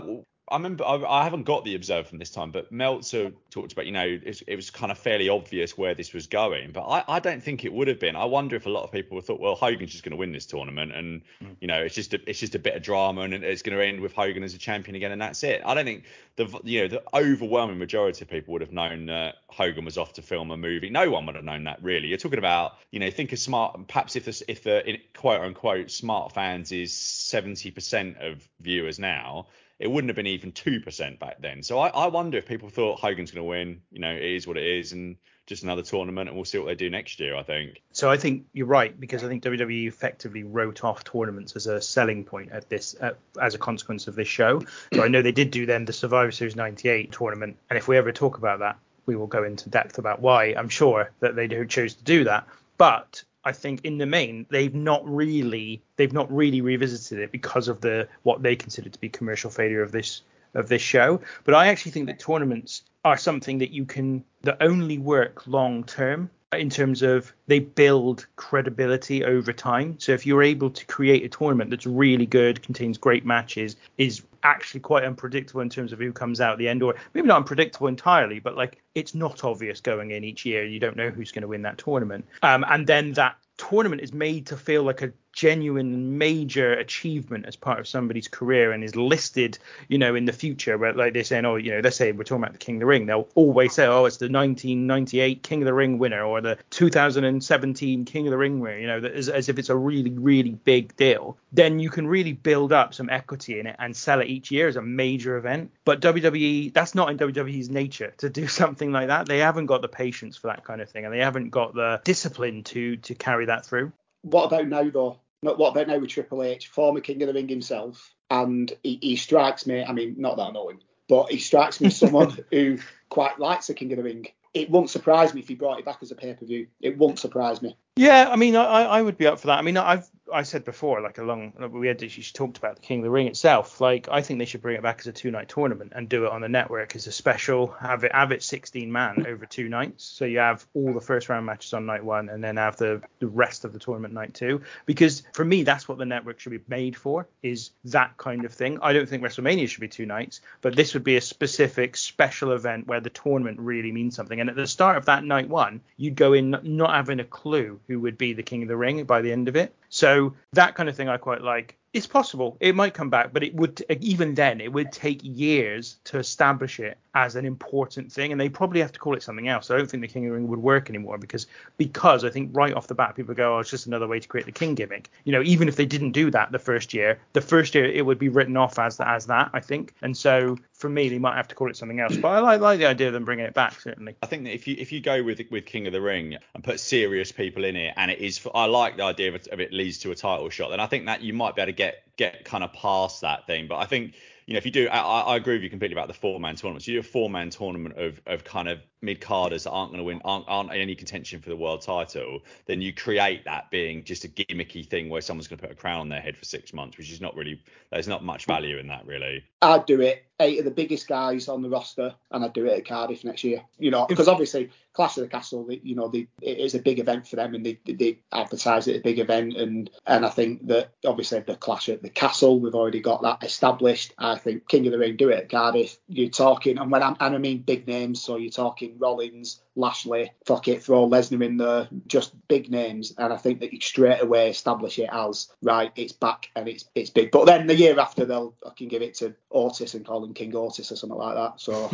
I 0.52 0.56
remember 0.56 0.84
I, 0.84 1.02
I, 1.20 1.24
haven't 1.24 1.44
got 1.44 1.64
the 1.64 1.74
observer 1.74 2.06
from 2.06 2.18
this 2.18 2.30
time, 2.30 2.50
but 2.50 2.70
Meltzer 2.70 3.32
talked 3.50 3.72
about 3.72 3.86
you 3.86 3.92
know 3.92 4.04
it, 4.04 4.42
it, 4.46 4.54
was 4.54 4.70
kind 4.70 4.92
of 4.92 4.98
fairly 4.98 5.30
obvious 5.30 5.78
where 5.78 5.94
this 5.94 6.12
was 6.12 6.26
going, 6.26 6.72
but 6.72 6.82
I, 6.82 7.04
I 7.08 7.20
don't 7.20 7.42
think 7.42 7.64
it 7.64 7.72
would 7.72 7.88
have 7.88 7.98
been. 7.98 8.16
I 8.16 8.26
wonder 8.26 8.54
if 8.54 8.66
a 8.66 8.68
lot 8.68 8.84
of 8.84 8.92
people 8.92 9.20
thought, 9.22 9.40
well, 9.40 9.54
Hogan's 9.54 9.92
just 9.92 10.04
going 10.04 10.12
to 10.12 10.16
win 10.16 10.30
this 10.30 10.44
tournament, 10.44 10.92
and 10.92 11.22
mm. 11.42 11.56
you 11.60 11.68
know 11.68 11.82
it's 11.82 11.94
just 11.94 12.12
a, 12.12 12.20
it's 12.28 12.38
just 12.38 12.54
a 12.54 12.58
bit 12.58 12.76
of 12.76 12.82
drama, 12.82 13.22
and 13.22 13.32
it's 13.32 13.62
going 13.62 13.76
to 13.76 13.84
end 13.84 14.00
with 14.00 14.12
Hogan 14.12 14.42
as 14.42 14.54
a 14.54 14.58
champion 14.58 14.94
again, 14.94 15.10
and 15.10 15.22
that's 15.22 15.42
it. 15.42 15.62
I 15.64 15.72
don't 15.72 15.86
think 15.86 16.04
the 16.36 16.60
you 16.64 16.82
know 16.82 16.88
the 16.88 17.02
overwhelming 17.14 17.78
majority 17.78 18.22
of 18.22 18.28
people 18.28 18.52
would 18.52 18.60
have 18.60 18.72
known 18.72 19.06
that 19.06 19.36
Hogan 19.48 19.86
was 19.86 19.96
off 19.96 20.12
to 20.14 20.22
film 20.22 20.50
a 20.50 20.56
movie. 20.56 20.90
No 20.90 21.10
one 21.10 21.24
would 21.26 21.36
have 21.36 21.44
known 21.44 21.64
that 21.64 21.82
really. 21.82 22.08
You're 22.08 22.18
talking 22.18 22.38
about 22.38 22.76
you 22.90 23.00
know 23.00 23.10
think 23.10 23.32
of 23.32 23.38
smart, 23.38 23.88
perhaps 23.88 24.16
if 24.16 24.26
the 24.26 24.44
if 24.48 24.62
the 24.64 25.00
quote 25.14 25.40
unquote 25.40 25.90
smart 25.90 26.32
fans 26.32 26.72
is 26.72 26.92
70% 26.92 28.32
of 28.32 28.46
viewers 28.60 28.98
now 28.98 29.46
it 29.82 29.90
wouldn't 29.90 30.10
have 30.10 30.16
been 30.16 30.28
even 30.28 30.52
two 30.52 30.80
percent 30.80 31.18
back 31.18 31.42
then. 31.42 31.60
So 31.64 31.80
I, 31.80 31.88
I 31.88 32.06
wonder 32.06 32.38
if 32.38 32.46
people 32.46 32.68
thought 32.68 33.00
Hogan's 33.00 33.32
going 33.32 33.44
to 33.44 33.48
win. 33.48 33.82
You 33.90 33.98
know, 33.98 34.12
it 34.12 34.22
is 34.22 34.46
what 34.46 34.56
it 34.56 34.64
is, 34.64 34.92
and 34.92 35.16
just 35.46 35.64
another 35.64 35.82
tournament, 35.82 36.28
and 36.28 36.36
we'll 36.36 36.44
see 36.44 36.58
what 36.58 36.68
they 36.68 36.76
do 36.76 36.88
next 36.88 37.18
year. 37.18 37.34
I 37.34 37.42
think. 37.42 37.82
So 37.90 38.08
I 38.08 38.16
think 38.16 38.46
you're 38.52 38.68
right 38.68 38.98
because 38.98 39.24
I 39.24 39.28
think 39.28 39.42
WWE 39.42 39.88
effectively 39.88 40.44
wrote 40.44 40.84
off 40.84 41.02
tournaments 41.02 41.56
as 41.56 41.66
a 41.66 41.82
selling 41.82 42.22
point 42.22 42.52
at 42.52 42.68
this 42.68 42.94
uh, 43.00 43.14
as 43.40 43.56
a 43.56 43.58
consequence 43.58 44.06
of 44.06 44.14
this 44.14 44.28
show. 44.28 44.62
So 44.94 45.02
I 45.02 45.08
know 45.08 45.20
they 45.20 45.32
did 45.32 45.50
do 45.50 45.66
then 45.66 45.84
the 45.84 45.92
Survivor 45.92 46.30
Series 46.30 46.54
'98 46.54 47.10
tournament, 47.10 47.56
and 47.68 47.76
if 47.76 47.88
we 47.88 47.98
ever 47.98 48.12
talk 48.12 48.38
about 48.38 48.60
that, 48.60 48.78
we 49.06 49.16
will 49.16 49.26
go 49.26 49.42
into 49.42 49.68
depth 49.68 49.98
about 49.98 50.20
why 50.20 50.54
I'm 50.56 50.68
sure 50.68 51.10
that 51.18 51.34
they 51.34 51.48
do 51.48 51.66
chose 51.66 51.94
to 51.94 52.04
do 52.04 52.22
that. 52.24 52.46
But 52.78 53.24
I 53.44 53.52
think 53.52 53.84
in 53.84 53.98
the 53.98 54.06
main 54.06 54.46
they've 54.50 54.74
not 54.74 55.02
really 55.04 55.82
they've 55.96 56.12
not 56.12 56.32
really 56.32 56.60
revisited 56.60 57.18
it 57.18 57.32
because 57.32 57.68
of 57.68 57.80
the 57.80 58.08
what 58.22 58.42
they 58.42 58.56
consider 58.56 58.88
to 58.88 59.00
be 59.00 59.08
commercial 59.08 59.50
failure 59.50 59.82
of 59.82 59.92
this 59.92 60.22
of 60.54 60.68
this 60.68 60.82
show. 60.82 61.20
But 61.44 61.54
I 61.54 61.68
actually 61.68 61.92
think 61.92 62.06
that 62.06 62.18
tournaments 62.18 62.82
are 63.04 63.16
something 63.16 63.58
that 63.58 63.70
you 63.70 63.84
can 63.84 64.24
that 64.42 64.58
only 64.60 64.98
work 64.98 65.46
long 65.46 65.84
term 65.84 66.30
in 66.52 66.68
terms 66.68 67.02
of 67.02 67.32
they 67.46 67.58
build 67.58 68.26
credibility 68.36 69.24
over 69.24 69.52
time. 69.52 69.98
So 69.98 70.12
if 70.12 70.26
you're 70.26 70.42
able 70.42 70.70
to 70.70 70.84
create 70.86 71.24
a 71.24 71.28
tournament 71.28 71.70
that's 71.70 71.86
really 71.86 72.26
good, 72.26 72.62
contains 72.62 72.98
great 72.98 73.24
matches, 73.24 73.76
is 73.96 74.22
actually 74.42 74.80
quite 74.80 75.04
unpredictable 75.04 75.60
in 75.60 75.68
terms 75.68 75.92
of 75.92 75.98
who 75.98 76.12
comes 76.12 76.40
out 76.40 76.52
at 76.52 76.58
the 76.58 76.68
end, 76.68 76.82
or 76.82 76.94
maybe 77.14 77.28
not 77.28 77.38
unpredictable 77.38 77.86
entirely, 77.86 78.38
but 78.38 78.56
like 78.56 78.82
it's 78.94 79.14
not 79.14 79.44
obvious 79.44 79.80
going 79.80 80.10
in 80.10 80.24
each 80.24 80.44
year. 80.44 80.64
You 80.64 80.80
don't 80.80 80.96
know 80.96 81.10
who's 81.10 81.32
going 81.32 81.42
to 81.42 81.48
win 81.48 81.62
that 81.62 81.78
tournament. 81.78 82.26
Um, 82.42 82.64
and 82.68 82.86
then 82.86 83.12
that 83.12 83.36
tournament 83.56 84.02
is 84.02 84.12
made 84.12 84.46
to 84.46 84.56
feel 84.56 84.82
like 84.82 85.02
a 85.02 85.12
genuine 85.32 86.18
major 86.18 86.72
achievement 86.72 87.46
as 87.46 87.56
part 87.56 87.80
of 87.80 87.88
somebody's 87.88 88.28
career 88.28 88.72
and 88.72 88.84
is 88.84 88.94
listed, 88.96 89.58
you 89.88 89.98
know, 89.98 90.14
in 90.14 90.24
the 90.24 90.32
future. 90.32 90.78
Where 90.78 90.92
like 90.92 91.14
they're 91.14 91.24
saying, 91.24 91.44
oh, 91.44 91.56
you 91.56 91.72
know, 91.72 91.80
let's 91.80 91.96
say 91.96 92.12
we're 92.12 92.24
talking 92.24 92.42
about 92.42 92.52
the 92.52 92.58
King 92.58 92.76
of 92.76 92.80
the 92.80 92.86
Ring, 92.86 93.06
they'll 93.06 93.28
always 93.34 93.74
say, 93.74 93.86
oh, 93.86 94.04
it's 94.04 94.18
the 94.18 94.26
1998 94.26 95.42
King 95.42 95.62
of 95.62 95.66
the 95.66 95.74
Ring 95.74 95.98
winner 95.98 96.22
or 96.22 96.40
the 96.40 96.58
2017 96.70 98.04
King 98.04 98.26
of 98.26 98.30
the 98.30 98.38
Ring 98.38 98.60
winner, 98.60 98.78
you 98.78 98.86
know, 98.86 98.98
as, 98.98 99.28
as 99.28 99.48
if 99.48 99.58
it's 99.58 99.70
a 99.70 99.76
really, 99.76 100.10
really 100.10 100.52
big 100.64 100.94
deal. 100.96 101.36
Then 101.52 101.78
you 101.78 101.90
can 101.90 102.06
really 102.06 102.32
build 102.32 102.72
up 102.72 102.94
some 102.94 103.10
equity 103.10 103.60
in 103.60 103.66
it 103.66 103.76
and 103.78 103.96
sell 103.96 104.20
it 104.20 104.28
each 104.28 104.50
year 104.50 104.68
as 104.68 104.76
a 104.76 104.82
major 104.82 105.36
event. 105.36 105.70
But 105.84 106.00
WWE, 106.00 106.72
that's 106.72 106.94
not 106.94 107.10
in 107.10 107.18
WWE's 107.18 107.70
nature 107.70 108.12
to 108.18 108.28
do 108.28 108.46
something 108.48 108.92
like 108.92 109.08
that. 109.08 109.26
They 109.26 109.38
haven't 109.38 109.66
got 109.66 109.82
the 109.82 109.88
patience 109.88 110.36
for 110.36 110.48
that 110.48 110.64
kind 110.64 110.80
of 110.80 110.88
thing, 110.90 111.04
and 111.04 111.12
they 111.12 111.20
haven't 111.20 111.50
got 111.50 111.74
the 111.74 112.00
discipline 112.04 112.64
to 112.64 112.96
to 112.96 113.14
carry 113.14 113.46
that 113.46 113.66
through. 113.66 113.92
What 114.22 114.44
about 114.44 114.68
now 114.68 114.88
though? 114.88 115.18
What 115.42 115.70
about 115.70 115.88
now 115.88 115.98
with 115.98 116.10
Triple 116.10 116.42
H, 116.42 116.68
former 116.68 117.00
King 117.00 117.22
of 117.22 117.28
the 117.28 117.34
Ring 117.34 117.48
himself, 117.48 118.14
and 118.30 118.72
he, 118.82 118.98
he 119.02 119.16
strikes 119.16 119.66
me. 119.66 119.82
I 119.82 119.92
mean, 119.92 120.14
not 120.18 120.36
that 120.36 120.44
I 120.44 120.50
know 120.50 120.68
him, 120.68 120.80
but 121.08 121.30
he 121.30 121.38
strikes 121.38 121.80
me 121.80 121.88
as 121.88 121.96
someone 121.96 122.38
who 122.50 122.78
quite 123.08 123.38
likes 123.38 123.66
the 123.66 123.74
King 123.74 123.92
of 123.92 123.98
the 123.98 124.04
Ring. 124.04 124.26
It 124.54 124.70
won't 124.70 124.90
surprise 124.90 125.34
me 125.34 125.40
if 125.40 125.48
he 125.48 125.54
brought 125.54 125.78
it 125.78 125.84
back 125.84 125.98
as 126.02 126.10
a 126.10 126.14
pay 126.14 126.34
per 126.34 126.46
view. 126.46 126.68
It 126.80 126.96
won't 126.96 127.18
surprise 127.18 127.60
me. 127.62 127.76
Yeah, 127.96 128.28
I 128.30 128.36
mean, 128.36 128.54
I, 128.54 128.82
I 128.82 129.02
would 129.02 129.18
be 129.18 129.26
up 129.26 129.40
for 129.40 129.48
that. 129.48 129.58
I 129.58 129.62
mean, 129.62 129.76
I've 129.76 130.08
I 130.32 130.42
said 130.42 130.64
before, 130.64 131.00
like 131.00 131.18
along 131.18 131.52
we 131.70 131.88
had 131.88 132.02
actually 132.02 132.24
talked 132.24 132.58
about 132.58 132.76
the 132.76 132.82
King 132.82 133.00
of 133.00 133.04
the 133.04 133.10
Ring 133.10 133.26
itself. 133.26 133.80
Like, 133.80 134.08
I 134.10 134.22
think 134.22 134.38
they 134.38 134.44
should 134.44 134.62
bring 134.62 134.76
it 134.76 134.82
back 134.82 135.00
as 135.00 135.06
a 135.06 135.12
two 135.12 135.30
night 135.30 135.48
tournament 135.48 135.92
and 135.94 136.08
do 136.08 136.24
it 136.26 136.32
on 136.32 136.40
the 136.40 136.48
network 136.48 136.96
as 136.96 137.06
a 137.06 137.12
special. 137.12 137.68
Have 137.80 138.04
it 138.04 138.12
have 138.12 138.32
it 138.32 138.42
16 138.42 138.90
man 138.90 139.26
over 139.26 139.46
two 139.46 139.68
nights, 139.68 140.04
so 140.04 140.24
you 140.24 140.38
have 140.38 140.66
all 140.74 140.92
the 140.92 141.00
first 141.00 141.28
round 141.28 141.46
matches 141.46 141.72
on 141.74 141.86
night 141.86 142.04
one, 142.04 142.28
and 142.28 142.42
then 142.42 142.56
have 142.56 142.76
the 142.76 143.02
the 143.18 143.26
rest 143.26 143.64
of 143.64 143.72
the 143.72 143.78
tournament 143.78 144.14
night 144.14 144.34
two. 144.34 144.62
Because 144.86 145.22
for 145.32 145.44
me, 145.44 145.62
that's 145.62 145.88
what 145.88 145.98
the 145.98 146.06
network 146.06 146.40
should 146.40 146.52
be 146.52 146.60
made 146.68 146.96
for, 146.96 147.28
is 147.42 147.70
that 147.84 148.16
kind 148.16 148.44
of 148.44 148.52
thing. 148.52 148.78
I 148.82 148.92
don't 148.92 149.08
think 149.08 149.22
WrestleMania 149.22 149.68
should 149.68 149.80
be 149.80 149.88
two 149.88 150.06
nights, 150.06 150.40
but 150.60 150.76
this 150.76 150.94
would 150.94 151.04
be 151.04 151.16
a 151.16 151.20
specific 151.20 151.96
special 151.96 152.52
event 152.52 152.86
where 152.86 153.00
the 153.00 153.10
tournament 153.10 153.58
really 153.60 153.92
means 153.92 154.16
something. 154.16 154.40
And 154.40 154.48
at 154.48 154.56
the 154.56 154.66
start 154.66 154.96
of 154.96 155.06
that 155.06 155.24
night 155.24 155.48
one, 155.48 155.80
you'd 155.96 156.16
go 156.16 156.32
in 156.32 156.56
not 156.62 156.94
having 156.94 157.20
a 157.20 157.24
clue 157.24 157.80
who 157.88 158.00
would 158.00 158.18
be 158.18 158.32
the 158.32 158.42
king 158.42 158.62
of 158.62 158.68
the 158.68 158.76
ring 158.76 159.04
by 159.04 159.20
the 159.20 159.32
end 159.32 159.48
of 159.48 159.56
it. 159.56 159.74
So 159.92 160.34
that 160.54 160.74
kind 160.74 160.88
of 160.88 160.96
thing 160.96 161.10
I 161.10 161.18
quite 161.18 161.42
like. 161.42 161.76
It's 161.92 162.06
possible 162.06 162.56
it 162.60 162.74
might 162.74 162.94
come 162.94 163.10
back, 163.10 163.32
but 163.32 163.42
it 163.42 163.54
would 163.54 163.84
even 164.00 164.34
then 164.34 164.60
it 164.60 164.72
would 164.72 164.92
take 164.92 165.20
years 165.22 165.96
to 166.04 166.18
establish 166.18 166.80
it 166.80 166.98
as 167.14 167.36
an 167.36 167.44
important 167.44 168.10
thing, 168.10 168.32
and 168.32 168.40
they 168.40 168.48
probably 168.48 168.80
have 168.80 168.92
to 168.92 168.98
call 168.98 169.14
it 169.14 169.22
something 169.22 169.48
else. 169.48 169.70
I 169.70 169.76
don't 169.76 169.90
think 169.90 170.00
the 170.00 170.08
King 170.08 170.24
of 170.24 170.30
the 170.30 170.34
Ring 170.36 170.48
would 170.48 170.62
work 170.62 170.88
anymore 170.88 171.18
because 171.18 171.46
because 171.76 172.24
I 172.24 172.30
think 172.30 172.50
right 172.54 172.72
off 172.72 172.86
the 172.86 172.94
bat 172.94 173.14
people 173.14 173.34
go, 173.34 173.56
oh, 173.56 173.58
it's 173.58 173.70
just 173.70 173.86
another 173.86 174.08
way 174.08 174.18
to 174.20 174.28
create 174.28 174.46
the 174.46 174.52
King 174.52 174.74
gimmick. 174.74 175.10
You 175.24 175.32
know, 175.32 175.42
even 175.42 175.68
if 175.68 175.76
they 175.76 175.84
didn't 175.84 176.12
do 176.12 176.30
that 176.30 176.52
the 176.52 176.58
first 176.58 176.94
year, 176.94 177.20
the 177.34 177.42
first 177.42 177.74
year 177.74 177.84
it 177.84 178.06
would 178.06 178.18
be 178.18 178.28
written 178.28 178.56
off 178.56 178.78
as 178.78 178.98
as 179.00 179.26
that, 179.26 179.50
I 179.52 179.60
think. 179.60 179.94
And 180.00 180.16
so 180.16 180.56
for 180.72 180.88
me, 180.88 181.08
they 181.08 181.18
might 181.18 181.36
have 181.36 181.48
to 181.48 181.54
call 181.54 181.70
it 181.70 181.76
something 181.76 182.00
else. 182.00 182.16
But 182.16 182.28
I 182.28 182.38
like, 182.40 182.60
like 182.60 182.78
the 182.78 182.86
idea 182.86 183.08
of 183.08 183.12
them 183.12 183.24
bringing 183.24 183.44
it 183.44 183.54
back 183.54 183.78
certainly. 183.80 184.16
I 184.22 184.26
think 184.26 184.44
that 184.44 184.54
if 184.54 184.66
you 184.66 184.76
if 184.78 184.92
you 184.92 185.00
go 185.00 185.22
with 185.22 185.40
with 185.50 185.66
King 185.66 185.86
of 185.86 185.92
the 185.92 186.00
Ring 186.00 186.38
and 186.54 186.64
put 186.64 186.80
serious 186.80 187.30
people 187.32 187.64
in 187.64 187.76
it, 187.76 187.92
and 187.96 188.10
it 188.10 188.20
is, 188.20 188.40
I 188.54 188.64
like 188.66 188.96
the 188.96 189.04
idea 189.04 189.28
of 189.28 189.34
it, 189.34 189.48
of 189.48 189.60
it 189.60 189.72
leads 189.72 189.98
to 189.98 190.10
a 190.10 190.14
title 190.14 190.48
shot. 190.48 190.70
Then 190.70 190.80
I 190.80 190.86
think 190.86 191.06
that 191.06 191.20
you 191.20 191.34
might 191.34 191.54
be 191.54 191.60
able 191.60 191.72
to 191.72 191.76
get 191.76 191.81
get 191.82 192.16
get 192.16 192.44
kind 192.44 192.62
of 192.64 192.72
past 192.72 193.20
that 193.22 193.46
thing. 193.46 193.66
But 193.68 193.76
I 193.76 193.86
think 193.86 194.14
you 194.46 194.54
know, 194.54 194.58
if 194.58 194.66
you 194.66 194.72
do, 194.72 194.88
I, 194.88 195.20
I 195.20 195.36
agree 195.36 195.54
with 195.54 195.62
you 195.62 195.70
completely 195.70 195.94
about 195.94 196.08
the 196.08 196.14
four 196.14 196.38
man 196.40 196.56
tournaments. 196.56 196.86
You 196.86 196.94
do 196.94 197.00
a 197.00 197.02
four 197.02 197.30
man 197.30 197.50
tournament 197.50 197.96
of, 197.96 198.20
of 198.26 198.44
kind 198.44 198.68
of 198.68 198.80
mid 199.02 199.20
carders 199.20 199.64
that 199.64 199.70
aren't 199.70 199.90
going 199.90 199.98
to 199.98 200.04
win, 200.04 200.20
aren't, 200.24 200.44
aren't 200.48 200.72
any 200.72 200.94
contention 200.94 201.40
for 201.40 201.48
the 201.48 201.56
world 201.56 201.82
title, 201.82 202.40
then 202.66 202.80
you 202.80 202.92
create 202.94 203.44
that 203.44 203.70
being 203.70 204.04
just 204.04 204.24
a 204.24 204.28
gimmicky 204.28 204.86
thing 204.86 205.08
where 205.08 205.20
someone's 205.20 205.48
going 205.48 205.58
to 205.58 205.66
put 205.66 205.72
a 205.72 205.74
crown 205.74 206.00
on 206.00 206.08
their 206.08 206.20
head 206.20 206.36
for 206.36 206.44
six 206.44 206.72
months, 206.72 206.96
which 206.96 207.10
is 207.10 207.20
not 207.20 207.36
really, 207.36 207.62
there's 207.90 208.08
not 208.08 208.24
much 208.24 208.46
value 208.46 208.78
in 208.78 208.86
that 208.86 209.04
really. 209.06 209.44
I'd 209.60 209.86
do 209.86 210.00
it. 210.00 210.24
Eight 210.40 210.58
of 210.58 210.64
the 210.64 210.72
biggest 210.72 211.06
guys 211.06 211.46
on 211.46 211.62
the 211.62 211.68
roster, 211.68 212.16
and 212.32 212.44
I'd 212.44 212.52
do 212.52 212.66
it 212.66 212.76
at 212.76 212.86
Cardiff 212.86 213.22
next 213.22 213.44
year. 213.44 213.62
You 213.78 213.92
know, 213.92 214.06
because 214.06 214.26
obviously 214.26 214.70
Clash 214.92 215.16
of 215.16 215.22
the 215.22 215.28
Castle, 215.28 215.68
you 215.70 215.94
know, 215.94 216.12
it 216.12 216.28
is 216.40 216.74
a 216.74 216.80
big 216.80 216.98
event 216.98 217.28
for 217.28 217.36
them, 217.36 217.54
and 217.54 217.64
they, 217.64 217.78
they 217.86 218.18
advertise 218.32 218.88
it 218.88 218.96
a 218.96 219.02
big 219.02 219.20
event, 219.20 219.56
and 219.56 219.88
and 220.04 220.26
I 220.26 220.30
think 220.30 220.66
that 220.66 220.94
obviously 221.06 221.38
the 221.40 221.54
Clash 221.54 221.88
at 221.88 222.02
the 222.02 222.10
Castle, 222.10 222.58
we've 222.58 222.74
already 222.74 223.00
got 223.00 223.22
that 223.22 223.44
established. 223.44 224.14
I 224.18 224.36
think 224.36 224.68
King 224.68 224.86
of 224.86 224.92
the 224.92 224.98
Ring 224.98 225.16
do 225.16 225.28
it 225.28 225.44
at 225.44 225.48
Cardiff. 225.48 225.96
You're 226.08 226.28
talking, 226.28 226.76
and 226.76 226.90
when 226.90 227.04
I'm, 227.04 227.16
and 227.20 227.36
I 227.36 227.38
mean 227.38 227.62
big 227.62 227.86
names, 227.86 228.20
so 228.20 228.36
you're 228.36 228.50
talking 228.50 228.91
Rollins, 228.98 229.62
Lashley, 229.76 230.32
fuck 230.46 230.68
it, 230.68 230.82
throw 230.82 231.08
Lesnar 231.08 231.44
in 231.44 231.56
there, 231.56 231.88
just 232.06 232.34
big 232.48 232.70
names, 232.70 233.14
and 233.18 233.32
I 233.32 233.36
think 233.36 233.60
that 233.60 233.72
you 233.72 233.80
straight 233.80 234.22
away 234.22 234.50
establish 234.50 234.98
it 234.98 235.08
as 235.12 235.48
right, 235.62 235.92
it's 235.96 236.12
back 236.12 236.50
and 236.56 236.68
it's 236.68 236.84
it's 236.94 237.10
big. 237.10 237.30
But 237.30 237.46
then 237.46 237.66
the 237.66 237.74
year 237.74 237.98
after 237.98 238.24
they'll 238.24 238.54
I 238.66 238.70
can 238.76 238.88
give 238.88 239.02
it 239.02 239.14
to 239.16 239.34
Otis 239.50 239.94
and 239.94 240.04
call 240.06 240.24
him 240.24 240.34
King 240.34 240.54
Otis 240.54 240.92
or 240.92 240.96
something 240.96 241.18
like 241.18 241.34
that. 241.34 241.60
So. 241.60 241.90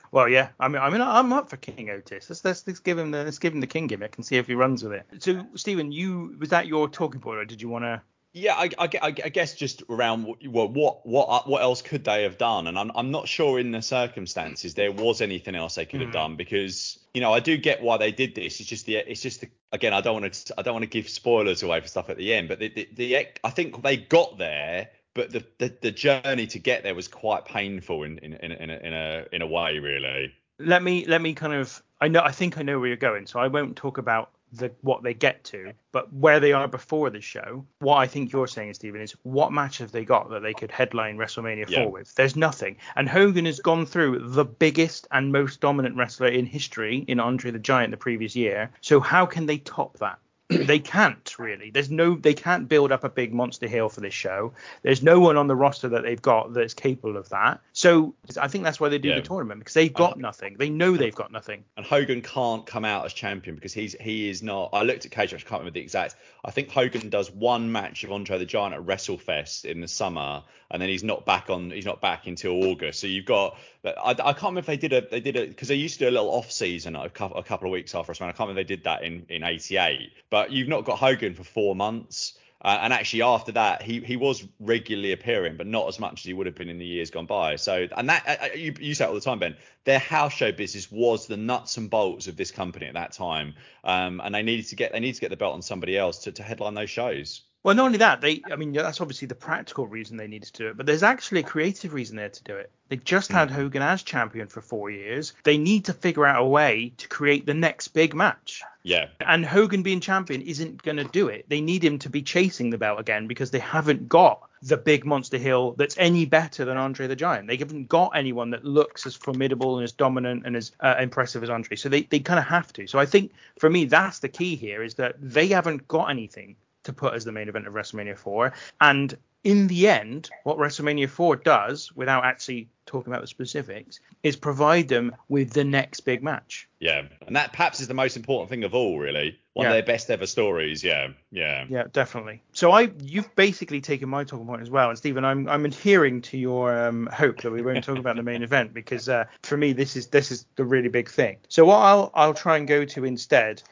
well, 0.12 0.28
yeah, 0.28 0.48
I 0.60 0.68
mean, 0.68 0.82
I 0.82 0.90
mean, 0.90 1.00
I'm 1.00 1.32
up 1.32 1.50
for 1.50 1.56
King 1.56 1.90
Otis. 1.90 2.30
Let's, 2.30 2.44
let's, 2.44 2.66
let's 2.66 2.80
give 2.80 2.98
him 2.98 3.10
the 3.10 3.24
let's 3.24 3.38
give 3.38 3.52
him 3.52 3.60
the 3.60 3.66
King 3.66 3.86
gimmick 3.86 4.16
and 4.16 4.24
see 4.24 4.36
if 4.36 4.46
he 4.46 4.54
runs 4.54 4.82
with 4.82 4.92
it. 4.92 5.06
So, 5.20 5.46
Stephen, 5.54 5.92
you 5.92 6.36
was 6.38 6.50
that 6.50 6.66
your 6.66 6.88
talking 6.88 7.20
point, 7.20 7.38
or 7.38 7.44
did 7.44 7.62
you 7.62 7.68
want 7.68 7.84
to? 7.84 8.02
Yeah, 8.36 8.54
I, 8.56 8.68
I, 8.80 8.88
I, 9.00 9.10
guess 9.12 9.54
just 9.54 9.84
around 9.88 10.24
what 10.24 10.44
what 10.74 11.06
what 11.06 11.48
what 11.48 11.62
else 11.62 11.82
could 11.82 12.02
they 12.02 12.24
have 12.24 12.36
done, 12.36 12.66
and 12.66 12.76
I'm 12.76 12.90
I'm 12.96 13.12
not 13.12 13.28
sure 13.28 13.60
in 13.60 13.70
the 13.70 13.80
circumstances 13.80 14.74
there 14.74 14.90
was 14.90 15.20
anything 15.20 15.54
else 15.54 15.76
they 15.76 15.86
could 15.86 16.00
have 16.00 16.10
mm. 16.10 16.14
done 16.14 16.34
because 16.34 16.98
you 17.14 17.20
know 17.20 17.32
I 17.32 17.38
do 17.38 17.56
get 17.56 17.80
why 17.80 17.96
they 17.96 18.10
did 18.10 18.34
this. 18.34 18.58
It's 18.58 18.68
just 18.68 18.86
the 18.86 18.96
it's 18.96 19.22
just 19.22 19.42
the, 19.42 19.50
again 19.70 19.94
I 19.94 20.00
don't 20.00 20.20
want 20.20 20.34
to 20.34 20.54
I 20.58 20.62
don't 20.62 20.74
want 20.74 20.82
to 20.82 20.88
give 20.88 21.08
spoilers 21.08 21.62
away 21.62 21.80
for 21.80 21.86
stuff 21.86 22.10
at 22.10 22.16
the 22.16 22.34
end, 22.34 22.48
but 22.48 22.58
the, 22.58 22.70
the, 22.70 22.88
the 22.94 23.26
I 23.44 23.50
think 23.50 23.80
they 23.84 23.96
got 23.96 24.36
there, 24.36 24.90
but 25.14 25.30
the, 25.30 25.44
the 25.58 25.72
the 25.80 25.92
journey 25.92 26.48
to 26.48 26.58
get 26.58 26.82
there 26.82 26.96
was 26.96 27.06
quite 27.06 27.44
painful 27.44 28.02
in 28.02 28.18
in 28.18 28.32
in, 28.32 28.50
in 28.50 28.70
a, 28.70 28.76
in 28.78 28.92
a 28.92 29.24
in 29.30 29.42
a 29.42 29.46
way 29.46 29.78
really. 29.78 30.34
Let 30.58 30.82
me 30.82 31.06
let 31.06 31.22
me 31.22 31.34
kind 31.34 31.52
of 31.52 31.80
I 32.00 32.08
know 32.08 32.20
I 32.20 32.32
think 32.32 32.58
I 32.58 32.62
know 32.62 32.80
where 32.80 32.88
you're 32.88 32.96
going, 32.96 33.28
so 33.28 33.38
I 33.38 33.46
won't 33.46 33.76
talk 33.76 33.98
about 33.98 34.33
the 34.56 34.72
what 34.82 35.02
they 35.02 35.14
get 35.14 35.44
to, 35.44 35.72
but 35.92 36.12
where 36.12 36.40
they 36.40 36.52
are 36.52 36.68
before 36.68 37.10
the 37.10 37.20
show. 37.20 37.66
What 37.80 37.96
I 37.96 38.06
think 38.06 38.32
you're 38.32 38.46
saying, 38.46 38.74
Stephen, 38.74 39.00
is 39.00 39.12
what 39.22 39.52
match 39.52 39.78
have 39.78 39.92
they 39.92 40.04
got 40.04 40.30
that 40.30 40.42
they 40.42 40.54
could 40.54 40.70
headline 40.70 41.16
WrestleMania 41.16 41.68
yeah. 41.68 41.84
4 41.84 41.92
with? 41.92 42.14
There's 42.14 42.36
nothing. 42.36 42.76
And 42.96 43.08
Hogan 43.08 43.44
has 43.46 43.60
gone 43.60 43.86
through 43.86 44.30
the 44.30 44.44
biggest 44.44 45.06
and 45.10 45.32
most 45.32 45.60
dominant 45.60 45.96
wrestler 45.96 46.28
in 46.28 46.46
history 46.46 47.04
in 47.08 47.20
Andre 47.20 47.50
the 47.50 47.58
Giant 47.58 47.90
the 47.90 47.96
previous 47.96 48.34
year. 48.36 48.70
So 48.80 49.00
how 49.00 49.26
can 49.26 49.46
they 49.46 49.58
top 49.58 49.98
that? 49.98 50.18
They 50.58 50.78
can't 50.78 51.38
really. 51.38 51.70
There's 51.70 51.90
no, 51.90 52.14
they 52.14 52.34
can't 52.34 52.68
build 52.68 52.92
up 52.92 53.04
a 53.04 53.08
big 53.08 53.32
monster 53.32 53.66
heel 53.66 53.88
for 53.88 54.00
this 54.00 54.14
show. 54.14 54.52
There's 54.82 55.02
no 55.02 55.20
one 55.20 55.36
on 55.36 55.46
the 55.46 55.56
roster 55.56 55.88
that 55.88 56.02
they've 56.02 56.20
got 56.20 56.54
that's 56.54 56.74
capable 56.74 57.16
of 57.16 57.28
that. 57.30 57.60
So 57.72 58.14
I 58.40 58.48
think 58.48 58.64
that's 58.64 58.80
why 58.80 58.88
they 58.88 58.98
do 58.98 59.08
yeah. 59.08 59.16
the 59.16 59.22
tournament 59.22 59.60
because 59.60 59.74
they've 59.74 59.92
got 59.92 60.14
uh, 60.14 60.20
nothing. 60.20 60.56
They 60.58 60.70
know 60.70 60.96
they've 60.96 61.14
got 61.14 61.32
nothing. 61.32 61.64
And 61.76 61.84
Hogan 61.84 62.22
can't 62.22 62.66
come 62.66 62.84
out 62.84 63.04
as 63.04 63.12
champion 63.12 63.56
because 63.56 63.72
he's 63.72 63.94
he 64.00 64.28
is 64.28 64.42
not. 64.42 64.70
I 64.72 64.82
looked 64.82 65.04
at 65.04 65.10
cage 65.10 65.32
match. 65.32 65.44
I 65.44 65.48
can't 65.48 65.60
remember 65.60 65.74
the 65.74 65.80
exact. 65.80 66.16
I 66.44 66.50
think 66.50 66.70
Hogan 66.70 67.08
does 67.08 67.30
one 67.30 67.72
match 67.72 68.04
of 68.04 68.12
Andre 68.12 68.38
the 68.38 68.44
Giant 68.44 68.74
at 68.74 68.82
WrestleFest 68.82 69.64
in 69.64 69.80
the 69.80 69.88
summer, 69.88 70.42
and 70.70 70.80
then 70.80 70.90
he's 70.90 71.02
not 71.02 71.24
back 71.24 71.48
on. 71.48 71.70
He's 71.70 71.86
not 71.86 72.02
back 72.02 72.26
until 72.26 72.52
August. 72.64 73.00
So 73.00 73.06
you've 73.06 73.24
got. 73.24 73.56
I, 73.84 74.10
I 74.10 74.14
can't 74.14 74.42
remember 74.42 74.60
if 74.60 74.66
they 74.66 74.76
did 74.76 74.92
a 74.92 75.08
they 75.08 75.20
did 75.20 75.36
a 75.36 75.46
because 75.46 75.68
they 75.68 75.74
used 75.74 75.98
to 75.98 76.04
do 76.04 76.10
a 76.10 76.12
little 76.12 76.30
off 76.30 76.52
season 76.52 76.96
a 76.96 77.08
couple, 77.08 77.38
a 77.38 77.42
couple 77.42 77.68
of 77.68 77.72
weeks 77.72 77.94
after 77.94 78.12
WrestleMania. 78.12 78.28
I 78.28 78.32
can't 78.32 78.40
remember 78.40 78.60
if 78.60 78.68
they 78.68 78.74
did 78.76 78.84
that 78.84 79.04
in 79.04 79.24
in 79.30 79.42
'88. 79.42 80.12
But 80.28 80.52
you've 80.52 80.68
not 80.68 80.84
got 80.84 80.98
Hogan 80.98 81.34
for 81.34 81.44
four 81.44 81.74
months. 81.74 82.38
Uh, 82.64 82.78
and 82.80 82.94
actually, 82.94 83.20
after 83.20 83.52
that, 83.52 83.82
he 83.82 84.00
he 84.00 84.16
was 84.16 84.42
regularly 84.58 85.12
appearing, 85.12 85.56
but 85.56 85.66
not 85.66 85.86
as 85.86 86.00
much 86.00 86.20
as 86.20 86.24
he 86.24 86.32
would 86.32 86.46
have 86.46 86.54
been 86.54 86.70
in 86.70 86.78
the 86.78 86.86
years 86.86 87.10
gone 87.10 87.26
by. 87.26 87.56
So, 87.56 87.86
and 87.94 88.08
that 88.08 88.24
uh, 88.26 88.44
uh 88.44 88.56
you, 88.56 88.74
you 88.80 88.94
say 88.94 89.04
all 89.04 89.12
the 89.12 89.20
time, 89.20 89.38
Ben. 89.38 89.56
Their 89.84 89.98
house 89.98 90.32
show 90.32 90.50
business 90.50 90.90
was 90.90 91.26
the 91.26 91.36
nuts 91.36 91.76
and 91.76 91.90
bolts 91.90 92.26
of 92.26 92.36
this 92.36 92.50
company 92.50 92.86
at 92.86 92.94
that 92.94 93.12
time, 93.12 93.54
um, 93.84 94.22
and 94.24 94.34
they 94.34 94.42
needed 94.42 94.66
to 94.68 94.76
get 94.76 94.92
they 94.92 95.00
needed 95.00 95.16
to 95.16 95.20
get 95.20 95.30
the 95.30 95.36
belt 95.36 95.52
on 95.52 95.60
somebody 95.60 95.98
else 95.98 96.20
to, 96.20 96.32
to 96.32 96.42
headline 96.42 96.72
those 96.72 96.88
shows. 96.88 97.42
Well, 97.64 97.74
not 97.74 97.86
only 97.86 97.98
that, 97.98 98.20
they 98.20 98.42
I 98.52 98.56
mean 98.56 98.74
that's 98.74 99.00
obviously 99.00 99.26
the 99.26 99.34
practical 99.34 99.86
reason 99.86 100.18
they 100.18 100.28
needed 100.28 100.52
to 100.52 100.62
do 100.62 100.68
it, 100.68 100.76
but 100.76 100.84
there's 100.84 101.02
actually 101.02 101.40
a 101.40 101.44
creative 101.44 101.94
reason 101.94 102.16
there 102.16 102.28
to 102.28 102.44
do 102.44 102.56
it. 102.56 102.70
They 102.90 102.96
just 102.96 103.32
had 103.32 103.48
hmm. 103.48 103.56
Hogan 103.56 103.82
as 103.82 104.02
champion 104.02 104.48
for 104.48 104.60
four 104.60 104.90
years. 104.90 105.32
They 105.44 105.56
need 105.56 105.86
to 105.86 105.94
figure 105.94 106.26
out 106.26 106.42
a 106.42 106.46
way 106.46 106.92
to 106.98 107.08
create 107.08 107.46
the 107.46 107.54
next 107.54 107.88
big 107.88 108.14
match. 108.14 108.62
Yeah. 108.82 109.08
And 109.18 109.46
Hogan 109.46 109.82
being 109.82 110.00
champion 110.00 110.42
isn't 110.42 110.82
going 110.82 110.98
to 110.98 111.04
do 111.04 111.28
it. 111.28 111.46
They 111.48 111.62
need 111.62 111.82
him 111.82 111.98
to 112.00 112.10
be 112.10 112.20
chasing 112.20 112.68
the 112.68 112.76
belt 112.76 113.00
again 113.00 113.26
because 113.26 113.50
they 113.50 113.60
haven't 113.60 114.10
got 114.10 114.42
the 114.60 114.76
big 114.76 115.06
monster 115.06 115.38
heel 115.38 115.72
that's 115.72 115.96
any 115.96 116.26
better 116.26 116.66
than 116.66 116.76
Andre 116.76 117.06
the 117.06 117.16
Giant. 117.16 117.48
They 117.48 117.56
haven't 117.56 117.88
got 117.88 118.10
anyone 118.14 118.50
that 118.50 118.64
looks 118.64 119.06
as 119.06 119.14
formidable 119.14 119.78
and 119.78 119.84
as 119.84 119.92
dominant 119.92 120.44
and 120.44 120.54
as 120.54 120.72
uh, 120.80 120.96
impressive 121.00 121.42
as 121.42 121.48
Andre. 121.48 121.76
So 121.76 121.88
they, 121.88 122.02
they 122.02 122.18
kind 122.18 122.38
of 122.38 122.44
have 122.44 122.74
to. 122.74 122.86
So 122.86 122.98
I 122.98 123.06
think 123.06 123.32
for 123.58 123.70
me, 123.70 123.86
that's 123.86 124.18
the 124.18 124.28
key 124.28 124.54
here 124.54 124.82
is 124.82 124.96
that 124.96 125.16
they 125.18 125.48
haven't 125.48 125.88
got 125.88 126.10
anything 126.10 126.56
to 126.84 126.92
put 126.92 127.14
as 127.14 127.24
the 127.24 127.32
main 127.32 127.48
event 127.48 127.66
of 127.66 127.74
WrestleMania 127.74 128.16
4. 128.16 128.52
And 128.80 129.16
in 129.44 129.66
the 129.66 129.88
end, 129.88 130.30
what 130.44 130.56
WrestleMania 130.56 131.08
4 131.08 131.36
does, 131.36 131.94
without 131.94 132.24
actually 132.24 132.68
talking 132.86 133.12
about 133.12 133.20
the 133.20 133.26
specifics, 133.26 134.00
is 134.22 134.36
provide 134.36 134.88
them 134.88 135.14
with 135.28 135.50
the 135.50 135.64
next 135.64 136.00
big 136.00 136.22
match. 136.22 136.66
Yeah, 136.80 137.02
and 137.26 137.36
that 137.36 137.52
perhaps 137.52 137.80
is 137.80 137.88
the 137.88 137.94
most 137.94 138.16
important 138.16 138.48
thing 138.48 138.64
of 138.64 138.74
all, 138.74 138.98
really. 138.98 139.38
One 139.52 139.64
yeah. 139.64 139.70
of 139.70 139.74
their 139.74 139.94
best 139.94 140.10
ever 140.10 140.26
stories. 140.26 140.82
Yeah, 140.82 141.08
yeah. 141.30 141.66
Yeah, 141.68 141.84
definitely. 141.92 142.42
So 142.52 142.72
I, 142.72 142.90
you've 143.02 143.34
basically 143.36 143.82
taken 143.82 144.08
my 144.08 144.24
talking 144.24 144.46
point 144.46 144.62
as 144.62 144.70
well, 144.70 144.88
and 144.88 144.96
Stephen, 144.96 145.26
I'm, 145.26 145.46
I'm 145.46 145.66
adhering 145.66 146.22
to 146.22 146.38
your 146.38 146.86
um, 146.86 147.06
hope 147.12 147.42
that 147.42 147.50
we 147.50 147.60
won't 147.60 147.84
talk 147.84 147.98
about 147.98 148.16
the 148.16 148.22
main 148.22 148.42
event 148.50 148.72
because 148.72 149.10
uh, 149.10 149.24
for 149.42 149.58
me 149.58 149.74
this 149.74 149.94
is 149.94 150.06
this 150.08 150.32
is 150.32 150.46
the 150.56 150.64
really 150.64 150.88
big 150.88 151.10
thing. 151.10 151.36
So 151.48 151.66
what 151.66 151.76
I'll 151.76 152.10
I'll 152.14 152.34
try 152.34 152.56
and 152.56 152.66
go 152.66 152.84
to 152.86 153.04
instead 153.04 153.62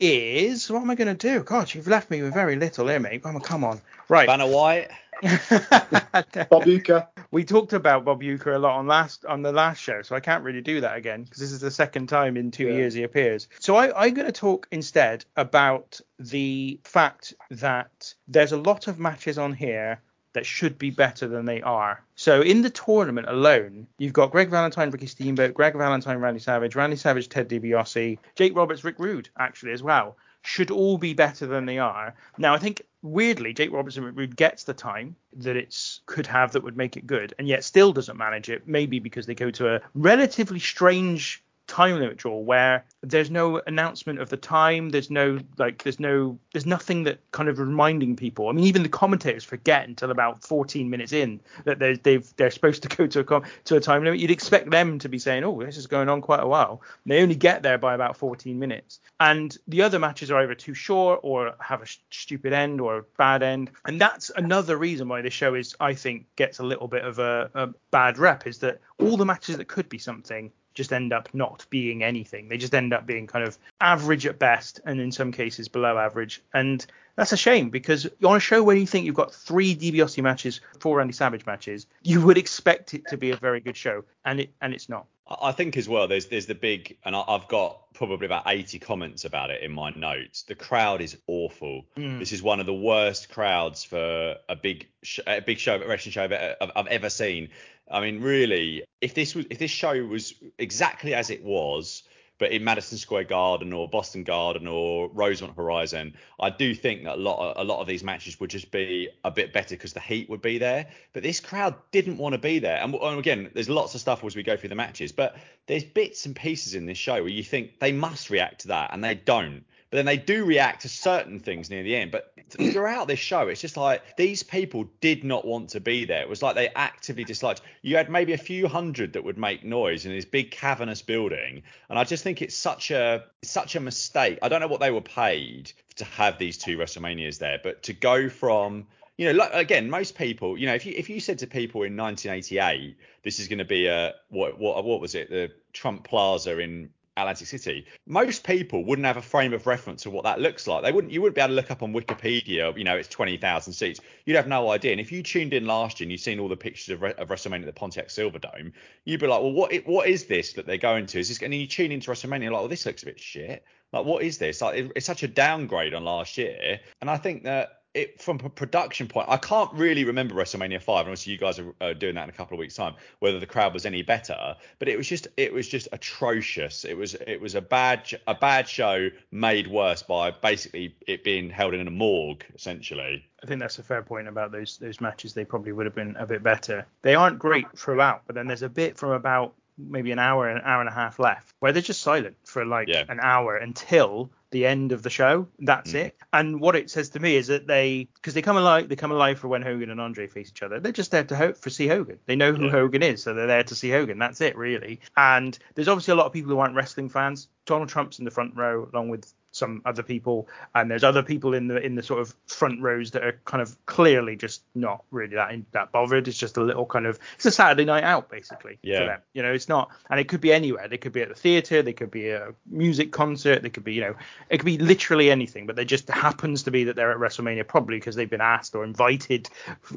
is 0.00 0.70
what 0.70 0.82
am 0.82 0.90
I 0.90 0.94
going 0.94 1.14
to 1.14 1.28
do? 1.28 1.42
God, 1.42 1.72
you've 1.72 1.86
left 1.86 2.10
me 2.10 2.22
with 2.22 2.34
very 2.34 2.56
little 2.56 2.88
here, 2.88 2.98
mate. 2.98 3.22
Come 3.22 3.36
on, 3.36 3.42
come 3.42 3.64
on. 3.64 3.80
Right. 4.08 4.26
Vanna 4.26 4.46
White. 4.46 4.88
Bob 5.22 6.64
Uecker. 6.64 7.06
We 7.30 7.44
talked 7.44 7.74
about 7.74 8.06
Bob 8.06 8.22
Uecker 8.22 8.54
a 8.56 8.58
lot 8.58 8.78
on 8.78 8.86
last 8.86 9.26
on 9.26 9.42
the 9.42 9.52
last 9.52 9.78
show, 9.78 10.00
so 10.00 10.16
I 10.16 10.20
can't 10.20 10.42
really 10.42 10.62
do 10.62 10.80
that 10.80 10.96
again 10.96 11.24
because 11.24 11.38
this 11.38 11.52
is 11.52 11.60
the 11.60 11.70
second 11.70 12.08
time 12.08 12.38
in 12.38 12.50
two 12.50 12.68
yeah. 12.68 12.72
years 12.72 12.94
he 12.94 13.02
appears. 13.02 13.48
So 13.58 13.76
I, 13.76 14.06
I'm 14.06 14.14
going 14.14 14.26
to 14.26 14.32
talk 14.32 14.66
instead 14.70 15.26
about 15.36 16.00
the 16.18 16.80
fact 16.84 17.34
that 17.50 18.14
there's 18.26 18.52
a 18.52 18.56
lot 18.56 18.88
of 18.88 18.98
matches 18.98 19.36
on 19.36 19.52
here 19.52 20.00
that 20.32 20.46
should 20.46 20.78
be 20.78 20.90
better 20.90 21.26
than 21.26 21.44
they 21.44 21.60
are. 21.62 22.02
So 22.14 22.40
in 22.42 22.62
the 22.62 22.70
tournament 22.70 23.28
alone, 23.28 23.86
you've 23.98 24.12
got 24.12 24.30
Greg 24.30 24.50
Valentine, 24.50 24.90
Ricky 24.90 25.06
Steamboat, 25.06 25.54
Greg 25.54 25.74
Valentine, 25.74 26.18
Randy 26.18 26.40
Savage, 26.40 26.76
Randy 26.76 26.96
Savage, 26.96 27.28
Ted 27.28 27.48
DiBiase, 27.48 28.18
Jake 28.34 28.56
Roberts, 28.56 28.84
Rick 28.84 28.98
Rude, 28.98 29.28
actually 29.38 29.72
as 29.72 29.82
well, 29.82 30.16
should 30.42 30.70
all 30.70 30.98
be 30.98 31.14
better 31.14 31.46
than 31.46 31.66
they 31.66 31.78
are. 31.78 32.14
Now 32.38 32.54
I 32.54 32.58
think 32.58 32.82
weirdly, 33.02 33.52
Jake 33.52 33.72
Roberts 33.72 33.96
and 33.96 34.06
Rick 34.06 34.16
Rude 34.16 34.36
gets 34.36 34.64
the 34.64 34.74
time 34.74 35.16
that 35.36 35.56
it's 35.56 36.00
could 36.06 36.26
have 36.26 36.52
that 36.52 36.62
would 36.62 36.76
make 36.76 36.96
it 36.96 37.06
good, 37.06 37.34
and 37.38 37.48
yet 37.48 37.64
still 37.64 37.92
doesn't 37.92 38.16
manage 38.16 38.48
it. 38.48 38.66
Maybe 38.66 38.98
because 38.98 39.26
they 39.26 39.34
go 39.34 39.50
to 39.50 39.74
a 39.74 39.80
relatively 39.94 40.58
strange 40.58 41.42
time 41.70 42.00
limit 42.00 42.16
draw 42.16 42.36
where 42.36 42.84
there's 43.02 43.30
no 43.30 43.62
announcement 43.66 44.20
of 44.20 44.28
the 44.28 44.36
time 44.36 44.90
there's 44.90 45.08
no 45.08 45.38
like 45.56 45.84
there's 45.84 46.00
no 46.00 46.36
there's 46.52 46.66
nothing 46.66 47.04
that 47.04 47.20
kind 47.30 47.48
of 47.48 47.60
reminding 47.60 48.16
people. 48.16 48.48
I 48.48 48.52
mean 48.52 48.64
even 48.64 48.82
the 48.82 48.88
commentators 48.88 49.44
forget 49.44 49.86
until 49.86 50.10
about 50.10 50.42
14 50.42 50.90
minutes 50.90 51.12
in 51.12 51.40
that 51.64 51.78
they're, 51.78 51.96
they've 51.96 52.36
they're 52.36 52.50
supposed 52.50 52.82
to 52.82 52.88
go 52.96 53.06
to 53.06 53.20
a 53.20 53.24
com- 53.24 53.44
to 53.66 53.76
a 53.76 53.80
time 53.80 54.02
limit. 54.02 54.18
You'd 54.18 54.32
expect 54.32 54.70
them 54.70 54.98
to 54.98 55.08
be 55.08 55.18
saying 55.18 55.44
oh 55.44 55.62
this 55.62 55.76
is 55.76 55.86
going 55.86 56.08
on 56.08 56.20
quite 56.20 56.40
a 56.40 56.46
while. 56.46 56.82
And 57.04 57.12
they 57.12 57.22
only 57.22 57.36
get 57.36 57.62
there 57.62 57.78
by 57.78 57.94
about 57.94 58.16
14 58.16 58.58
minutes. 58.58 58.98
And 59.20 59.56
the 59.68 59.82
other 59.82 60.00
matches 60.00 60.30
are 60.32 60.42
either 60.42 60.56
too 60.56 60.74
short 60.74 61.20
or 61.22 61.54
have 61.60 61.82
a 61.82 61.86
sh- 61.86 61.98
stupid 62.10 62.52
end 62.52 62.80
or 62.80 62.98
a 62.98 63.02
bad 63.16 63.44
end. 63.44 63.70
And 63.86 64.00
that's 64.00 64.30
another 64.36 64.76
reason 64.76 65.08
why 65.08 65.22
this 65.22 65.32
show 65.32 65.54
is 65.54 65.76
i 65.78 65.94
think 65.94 66.26
gets 66.36 66.58
a 66.58 66.64
little 66.64 66.88
bit 66.88 67.04
of 67.04 67.18
a, 67.18 67.50
a 67.54 67.68
bad 67.90 68.18
rep 68.18 68.46
is 68.46 68.58
that 68.58 68.80
all 68.98 69.16
the 69.16 69.24
matches 69.24 69.56
that 69.56 69.68
could 69.68 69.88
be 69.88 69.98
something 69.98 70.50
just 70.74 70.92
end 70.92 71.12
up 71.12 71.28
not 71.32 71.66
being 71.70 72.02
anything. 72.02 72.48
They 72.48 72.56
just 72.56 72.74
end 72.74 72.92
up 72.92 73.06
being 73.06 73.26
kind 73.26 73.44
of 73.44 73.58
average 73.80 74.26
at 74.26 74.38
best, 74.38 74.80
and 74.84 75.00
in 75.00 75.12
some 75.12 75.32
cases 75.32 75.68
below 75.68 75.98
average. 75.98 76.42
And 76.54 76.84
that's 77.16 77.32
a 77.32 77.36
shame 77.36 77.70
because 77.70 78.08
on 78.24 78.36
a 78.36 78.40
show 78.40 78.62
where 78.62 78.76
you 78.76 78.86
think 78.86 79.06
you've 79.06 79.14
got 79.14 79.34
three 79.34 79.74
DiBiase 79.76 80.22
matches, 80.22 80.60
four 80.78 80.98
Randy 80.98 81.12
Savage 81.12 81.46
matches, 81.46 81.86
you 82.02 82.24
would 82.24 82.38
expect 82.38 82.94
it 82.94 83.06
to 83.08 83.16
be 83.16 83.30
a 83.30 83.36
very 83.36 83.60
good 83.60 83.76
show, 83.76 84.04
and 84.24 84.40
it 84.40 84.50
and 84.60 84.72
it's 84.72 84.88
not. 84.88 85.06
I 85.30 85.52
think 85.52 85.76
as 85.76 85.88
well, 85.88 86.08
there's 86.08 86.26
there's 86.26 86.46
the 86.46 86.54
big, 86.54 86.96
and 87.04 87.14
I've 87.14 87.46
got 87.46 87.92
probably 87.94 88.26
about 88.26 88.44
80 88.46 88.80
comments 88.80 89.24
about 89.24 89.50
it 89.50 89.62
in 89.62 89.70
my 89.70 89.90
notes. 89.90 90.42
The 90.42 90.56
crowd 90.56 91.00
is 91.00 91.16
awful. 91.28 91.84
Mm. 91.96 92.18
This 92.18 92.32
is 92.32 92.42
one 92.42 92.58
of 92.58 92.66
the 92.66 92.74
worst 92.74 93.28
crowds 93.28 93.84
for 93.84 94.36
a 94.48 94.56
big 94.56 94.88
a 95.26 95.40
big 95.40 95.58
show, 95.58 95.76
a 95.76 95.86
wrestling 95.86 96.12
show 96.12 96.24
I've, 96.60 96.70
I've 96.74 96.86
ever 96.88 97.10
seen. 97.10 97.50
I 97.90 98.00
mean, 98.00 98.20
really, 98.20 98.82
if 99.00 99.14
this 99.14 99.34
was 99.34 99.46
if 99.50 99.58
this 99.58 99.70
show 99.70 100.04
was 100.04 100.34
exactly 100.58 101.14
as 101.14 101.30
it 101.30 101.44
was, 101.44 102.02
but 102.40 102.50
in 102.52 102.64
Madison 102.64 102.96
Square 102.96 103.24
Garden 103.24 103.72
or 103.74 103.86
Boston 103.86 104.24
Garden 104.24 104.66
or 104.66 105.10
Rosemont 105.10 105.54
Horizon, 105.56 106.14
I 106.40 106.48
do 106.48 106.74
think 106.74 107.04
that 107.04 107.16
a 107.16 107.20
lot 107.20 107.38
of, 107.38 107.60
a 107.60 107.64
lot 107.64 107.80
of 107.80 107.86
these 107.86 108.02
matches 108.02 108.40
would 108.40 108.48
just 108.48 108.70
be 108.70 109.10
a 109.24 109.30
bit 109.30 109.52
better 109.52 109.76
because 109.76 109.92
the 109.92 110.00
heat 110.00 110.28
would 110.30 110.40
be 110.40 110.56
there. 110.56 110.86
But 111.12 111.22
this 111.22 111.38
crowd 111.38 111.74
didn't 111.92 112.16
want 112.16 112.32
to 112.32 112.38
be 112.38 112.58
there. 112.58 112.82
And, 112.82 112.94
and 112.94 113.18
again, 113.18 113.50
there's 113.52 113.68
lots 113.68 113.94
of 113.94 114.00
stuff 114.00 114.24
as 114.24 114.34
we 114.34 114.42
go 114.42 114.56
through 114.56 114.70
the 114.70 114.74
matches, 114.74 115.12
but 115.12 115.36
there's 115.66 115.84
bits 115.84 116.24
and 116.24 116.34
pieces 116.34 116.74
in 116.74 116.86
this 116.86 116.98
show 116.98 117.16
where 117.22 117.28
you 117.28 117.44
think 117.44 117.78
they 117.78 117.92
must 117.92 118.30
react 118.30 118.62
to 118.62 118.68
that 118.68 118.94
and 118.94 119.04
they 119.04 119.14
don't 119.14 119.62
but 119.90 119.96
then 119.96 120.06
they 120.06 120.16
do 120.16 120.44
react 120.44 120.82
to 120.82 120.88
certain 120.88 121.40
things 121.40 121.68
near 121.68 121.82
the 121.82 121.96
end. 121.96 122.12
But 122.12 122.32
throughout 122.50 123.08
this 123.08 123.18
show, 123.18 123.48
it's 123.48 123.60
just 123.60 123.76
like 123.76 124.16
these 124.16 124.42
people 124.42 124.88
did 125.00 125.24
not 125.24 125.44
want 125.44 125.68
to 125.70 125.80
be 125.80 126.04
there. 126.04 126.22
It 126.22 126.28
was 126.28 126.42
like 126.42 126.54
they 126.54 126.68
actively 126.68 127.24
disliked. 127.24 127.62
You 127.82 127.96
had 127.96 128.08
maybe 128.08 128.32
a 128.32 128.38
few 128.38 128.68
hundred 128.68 129.12
that 129.12 129.24
would 129.24 129.38
make 129.38 129.64
noise 129.64 130.06
in 130.06 130.12
this 130.12 130.24
big 130.24 130.50
cavernous 130.50 131.02
building, 131.02 131.62
and 131.88 131.98
I 131.98 132.04
just 132.04 132.22
think 132.22 132.40
it's 132.40 132.56
such 132.56 132.90
a 132.90 133.24
such 133.42 133.74
a 133.74 133.80
mistake. 133.80 134.38
I 134.42 134.48
don't 134.48 134.60
know 134.60 134.68
what 134.68 134.80
they 134.80 134.92
were 134.92 135.00
paid 135.00 135.72
to 135.96 136.04
have 136.04 136.38
these 136.38 136.56
two 136.56 136.78
WrestleManias 136.78 137.38
there, 137.38 137.60
but 137.62 137.82
to 137.82 137.92
go 137.92 138.28
from 138.28 138.86
you 139.20 139.26
know, 139.26 139.32
like, 139.32 139.50
again, 139.52 139.90
most 139.90 140.16
people, 140.16 140.56
you 140.56 140.64
know, 140.66 140.72
if 140.72 140.86
you 140.86 140.94
if 140.96 141.10
you 141.10 141.20
said 141.20 141.38
to 141.40 141.46
people 141.46 141.82
in 141.82 141.94
1988, 141.94 142.96
this 143.22 143.38
is 143.38 143.48
going 143.48 143.58
to 143.58 143.66
be 143.66 143.86
a 143.86 144.14
what 144.30 144.58
what 144.58 144.82
what 144.82 144.98
was 144.98 145.14
it, 145.14 145.28
the 145.28 145.50
Trump 145.74 146.04
Plaza 146.04 146.58
in 146.58 146.88
Atlantic 147.20 147.46
City, 147.46 147.86
most 148.06 148.44
people 148.44 148.84
wouldn't 148.84 149.06
have 149.06 149.16
a 149.16 149.22
frame 149.22 149.52
of 149.52 149.66
reference 149.66 150.06
of 150.06 150.12
what 150.12 150.24
that 150.24 150.40
looks 150.40 150.66
like. 150.66 150.82
They 150.82 150.92
wouldn't. 150.92 151.12
You 151.12 151.22
wouldn't 151.22 151.34
be 151.36 151.40
able 151.40 151.50
to 151.50 151.54
look 151.54 151.70
up 151.70 151.82
on 151.82 151.92
Wikipedia. 151.92 152.76
You 152.76 152.84
know, 152.84 152.96
it's 152.96 153.08
20,000 153.08 153.72
seats. 153.72 154.00
You'd 154.24 154.36
have 154.36 154.48
no 154.48 154.70
idea. 154.70 154.92
And 154.92 155.00
if 155.00 155.12
you 155.12 155.22
tuned 155.22 155.52
in 155.52 155.66
last 155.66 156.00
year 156.00 156.04
and 156.04 156.12
you've 156.12 156.20
seen 156.20 156.40
all 156.40 156.48
the 156.48 156.56
pictures 156.56 156.88
of, 156.90 157.02
of 157.02 157.28
WrestleMania 157.28 157.60
at 157.60 157.66
the 157.66 157.72
Pontiac 157.72 158.08
Silverdome, 158.08 158.72
you'd 159.04 159.20
be 159.20 159.26
like, 159.26 159.40
well, 159.40 159.52
what 159.52 159.74
what 159.86 160.08
is 160.08 160.24
this 160.26 160.52
that 160.54 160.66
they're 160.66 160.76
going 160.76 161.06
to? 161.06 161.18
Is 161.18 161.28
this? 161.28 161.42
And 161.42 161.54
you 161.54 161.66
tune 161.66 161.92
into 161.92 162.10
WrestleMania 162.10 162.50
like, 162.50 162.52
well, 162.52 162.68
this 162.68 162.86
looks 162.86 163.02
a 163.02 163.06
bit 163.06 163.20
shit. 163.20 163.64
Like, 163.92 164.04
what 164.04 164.22
is 164.22 164.38
this? 164.38 164.60
Like, 164.60 164.78
it, 164.78 164.92
it's 164.94 165.06
such 165.06 165.22
a 165.22 165.28
downgrade 165.28 165.94
on 165.94 166.04
last 166.04 166.38
year. 166.38 166.80
And 167.00 167.10
I 167.10 167.16
think 167.16 167.42
that 167.44 167.79
it 167.94 168.20
from 168.20 168.40
a 168.44 168.48
production 168.48 169.08
point, 169.08 169.28
I 169.28 169.36
can't 169.36 169.72
really 169.72 170.04
remember 170.04 170.34
WrestleMania 170.34 170.80
five, 170.80 171.00
and 171.00 171.08
obviously 171.08 171.32
you 171.32 171.38
guys 171.38 171.58
are 171.58 171.74
uh, 171.80 171.92
doing 171.92 172.14
that 172.14 172.24
in 172.24 172.30
a 172.30 172.32
couple 172.32 172.54
of 172.54 172.60
weeks' 172.60 172.74
time. 172.74 172.94
Whether 173.18 173.40
the 173.40 173.46
crowd 173.46 173.74
was 173.74 173.84
any 173.84 174.02
better, 174.02 174.56
but 174.78 174.88
it 174.88 174.96
was 174.96 175.08
just 175.08 175.28
it 175.36 175.52
was 175.52 175.68
just 175.68 175.88
atrocious. 175.92 176.84
It 176.84 176.96
was 176.96 177.14
it 177.14 177.40
was 177.40 177.54
a 177.54 177.60
bad 177.60 178.08
a 178.26 178.34
bad 178.34 178.68
show 178.68 179.10
made 179.32 179.66
worse 179.66 180.02
by 180.02 180.30
basically 180.30 180.94
it 181.06 181.24
being 181.24 181.50
held 181.50 181.74
in 181.74 181.86
a 181.86 181.90
morgue 181.90 182.44
essentially. 182.54 183.26
I 183.42 183.46
think 183.46 183.60
that's 183.60 183.78
a 183.78 183.82
fair 183.82 184.02
point 184.02 184.28
about 184.28 184.52
those 184.52 184.76
those 184.78 185.00
matches. 185.00 185.34
They 185.34 185.44
probably 185.44 185.72
would 185.72 185.86
have 185.86 185.94
been 185.94 186.14
a 186.16 186.26
bit 186.26 186.42
better. 186.42 186.86
They 187.02 187.14
aren't 187.14 187.38
great 187.38 187.66
throughout, 187.76 188.22
but 188.26 188.34
then 188.34 188.46
there's 188.46 188.62
a 188.62 188.68
bit 188.68 188.96
from 188.96 189.10
about 189.10 189.54
maybe 189.88 190.12
an 190.12 190.18
hour, 190.18 190.48
an 190.48 190.60
hour 190.64 190.80
and 190.80 190.88
a 190.88 190.92
half 190.92 191.18
left, 191.18 191.54
where 191.60 191.72
they're 191.72 191.82
just 191.82 192.02
silent 192.02 192.36
for 192.44 192.64
like 192.64 192.88
yeah. 192.88 193.04
an 193.08 193.20
hour 193.20 193.56
until 193.56 194.30
the 194.50 194.66
end 194.66 194.92
of 194.92 195.02
the 195.02 195.10
show. 195.10 195.46
That's 195.60 195.92
mm. 195.92 196.06
it. 196.06 196.16
And 196.32 196.60
what 196.60 196.76
it 196.76 196.90
says 196.90 197.10
to 197.10 197.20
me 197.20 197.36
is 197.36 197.46
that 197.46 197.66
they, 197.66 198.08
because 198.14 198.34
they 198.34 198.42
come 198.42 198.56
alive, 198.56 198.88
they 198.88 198.96
come 198.96 199.12
alive 199.12 199.38
for 199.38 199.48
when 199.48 199.62
Hogan 199.62 199.90
and 199.90 200.00
Andre 200.00 200.26
face 200.26 200.48
each 200.50 200.62
other. 200.62 200.80
They're 200.80 200.92
just 200.92 201.10
there 201.10 201.24
to 201.24 201.36
hope 201.36 201.56
for 201.56 201.70
see 201.70 201.86
Hogan. 201.86 202.18
They 202.26 202.36
know 202.36 202.52
who 202.52 202.66
yeah. 202.66 202.72
Hogan 202.72 203.02
is, 203.02 203.22
so 203.22 203.34
they're 203.34 203.46
there 203.46 203.64
to 203.64 203.74
see 203.74 203.90
Hogan. 203.90 204.18
That's 204.18 204.40
it, 204.40 204.56
really. 204.56 205.00
And 205.16 205.58
there's 205.74 205.88
obviously 205.88 206.12
a 206.12 206.16
lot 206.16 206.26
of 206.26 206.32
people 206.32 206.50
who 206.50 206.58
aren't 206.58 206.74
wrestling 206.74 207.08
fans. 207.08 207.48
Donald 207.66 207.88
Trump's 207.88 208.18
in 208.18 208.24
the 208.24 208.30
front 208.30 208.56
row, 208.56 208.88
along 208.92 209.08
with 209.08 209.32
some 209.60 209.82
other 209.84 210.02
people, 210.02 210.48
and 210.74 210.90
there's 210.90 211.04
other 211.04 211.22
people 211.22 211.54
in 211.54 211.68
the 211.68 211.76
in 211.76 211.94
the 211.94 212.02
sort 212.02 212.20
of 212.20 212.34
front 212.48 212.80
rows 212.82 213.12
that 213.12 213.22
are 213.22 213.40
kind 213.44 213.62
of 213.62 213.76
clearly 213.86 214.34
just 214.34 214.62
not 214.74 215.04
really 215.12 215.36
that 215.36 215.54
that 215.70 215.92
bothered. 215.92 216.26
It's 216.26 216.36
just 216.36 216.56
a 216.56 216.62
little 216.62 216.86
kind 216.86 217.06
of 217.06 217.20
it's 217.36 217.46
a 217.46 217.52
Saturday 217.52 217.84
night 217.84 218.02
out 218.02 218.28
basically 218.28 218.78
yeah. 218.82 218.98
for 218.98 219.06
them. 219.06 219.20
You 219.34 219.42
know, 219.42 219.52
it's 219.52 219.68
not, 219.68 219.90
and 220.10 220.18
it 220.18 220.26
could 220.28 220.40
be 220.40 220.52
anywhere. 220.52 220.88
They 220.88 220.98
could 220.98 221.12
be 221.12 221.22
at 221.22 221.28
the 221.28 221.34
theatre, 221.34 221.82
they 221.82 221.92
could 221.92 222.10
be 222.10 222.30
a 222.30 222.54
music 222.66 223.12
concert, 223.12 223.62
they 223.62 223.70
could 223.70 223.84
be 223.84 223.94
you 223.94 224.00
know, 224.00 224.14
it 224.48 224.58
could 224.58 224.66
be 224.66 224.78
literally 224.78 225.30
anything. 225.30 225.66
But 225.66 225.76
they 225.76 225.84
just 225.84 226.08
happens 226.08 226.64
to 226.64 226.72
be 226.72 226.84
that 226.84 226.96
they're 226.96 227.12
at 227.12 227.18
WrestleMania 227.18 227.68
probably 227.68 227.98
because 227.98 228.16
they've 228.16 228.28
been 228.28 228.40
asked 228.40 228.74
or 228.74 228.82
invited 228.82 229.48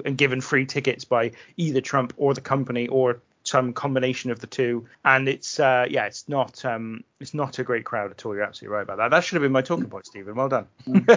and 0.06 0.18
given 0.18 0.42
free 0.42 0.66
tickets 0.66 1.06
by 1.06 1.32
either 1.58 1.82
Trump 1.82 2.14
or 2.18 2.34
the 2.34 2.42
company 2.42 2.88
or 2.88 3.22
some 3.44 3.74
combination 3.74 4.32
of 4.32 4.40
the 4.40 4.48
two. 4.48 4.86
And 5.06 5.28
it's 5.28 5.60
uh, 5.60 5.86
yeah, 5.90 6.06
it's 6.06 6.28
not 6.28 6.64
um, 6.66 7.04
it's 7.20 7.34
not 7.34 7.60
a 7.60 7.64
great 7.64 7.86
crowd 7.86 8.12
at 8.12 8.26
all. 8.26 8.36
You're 8.36 8.44
absolutely 8.44 8.76
right 8.76 8.84
about 8.84 8.98
that. 8.98 9.12
That 9.12 9.24
should 9.24 9.36
have 9.36 9.44
been 9.44 9.52
my 9.52 9.62
talking 9.62 9.90
point, 9.90 10.06
Stephen. 10.06 10.36
Well 10.36 10.50
done. 10.50 10.68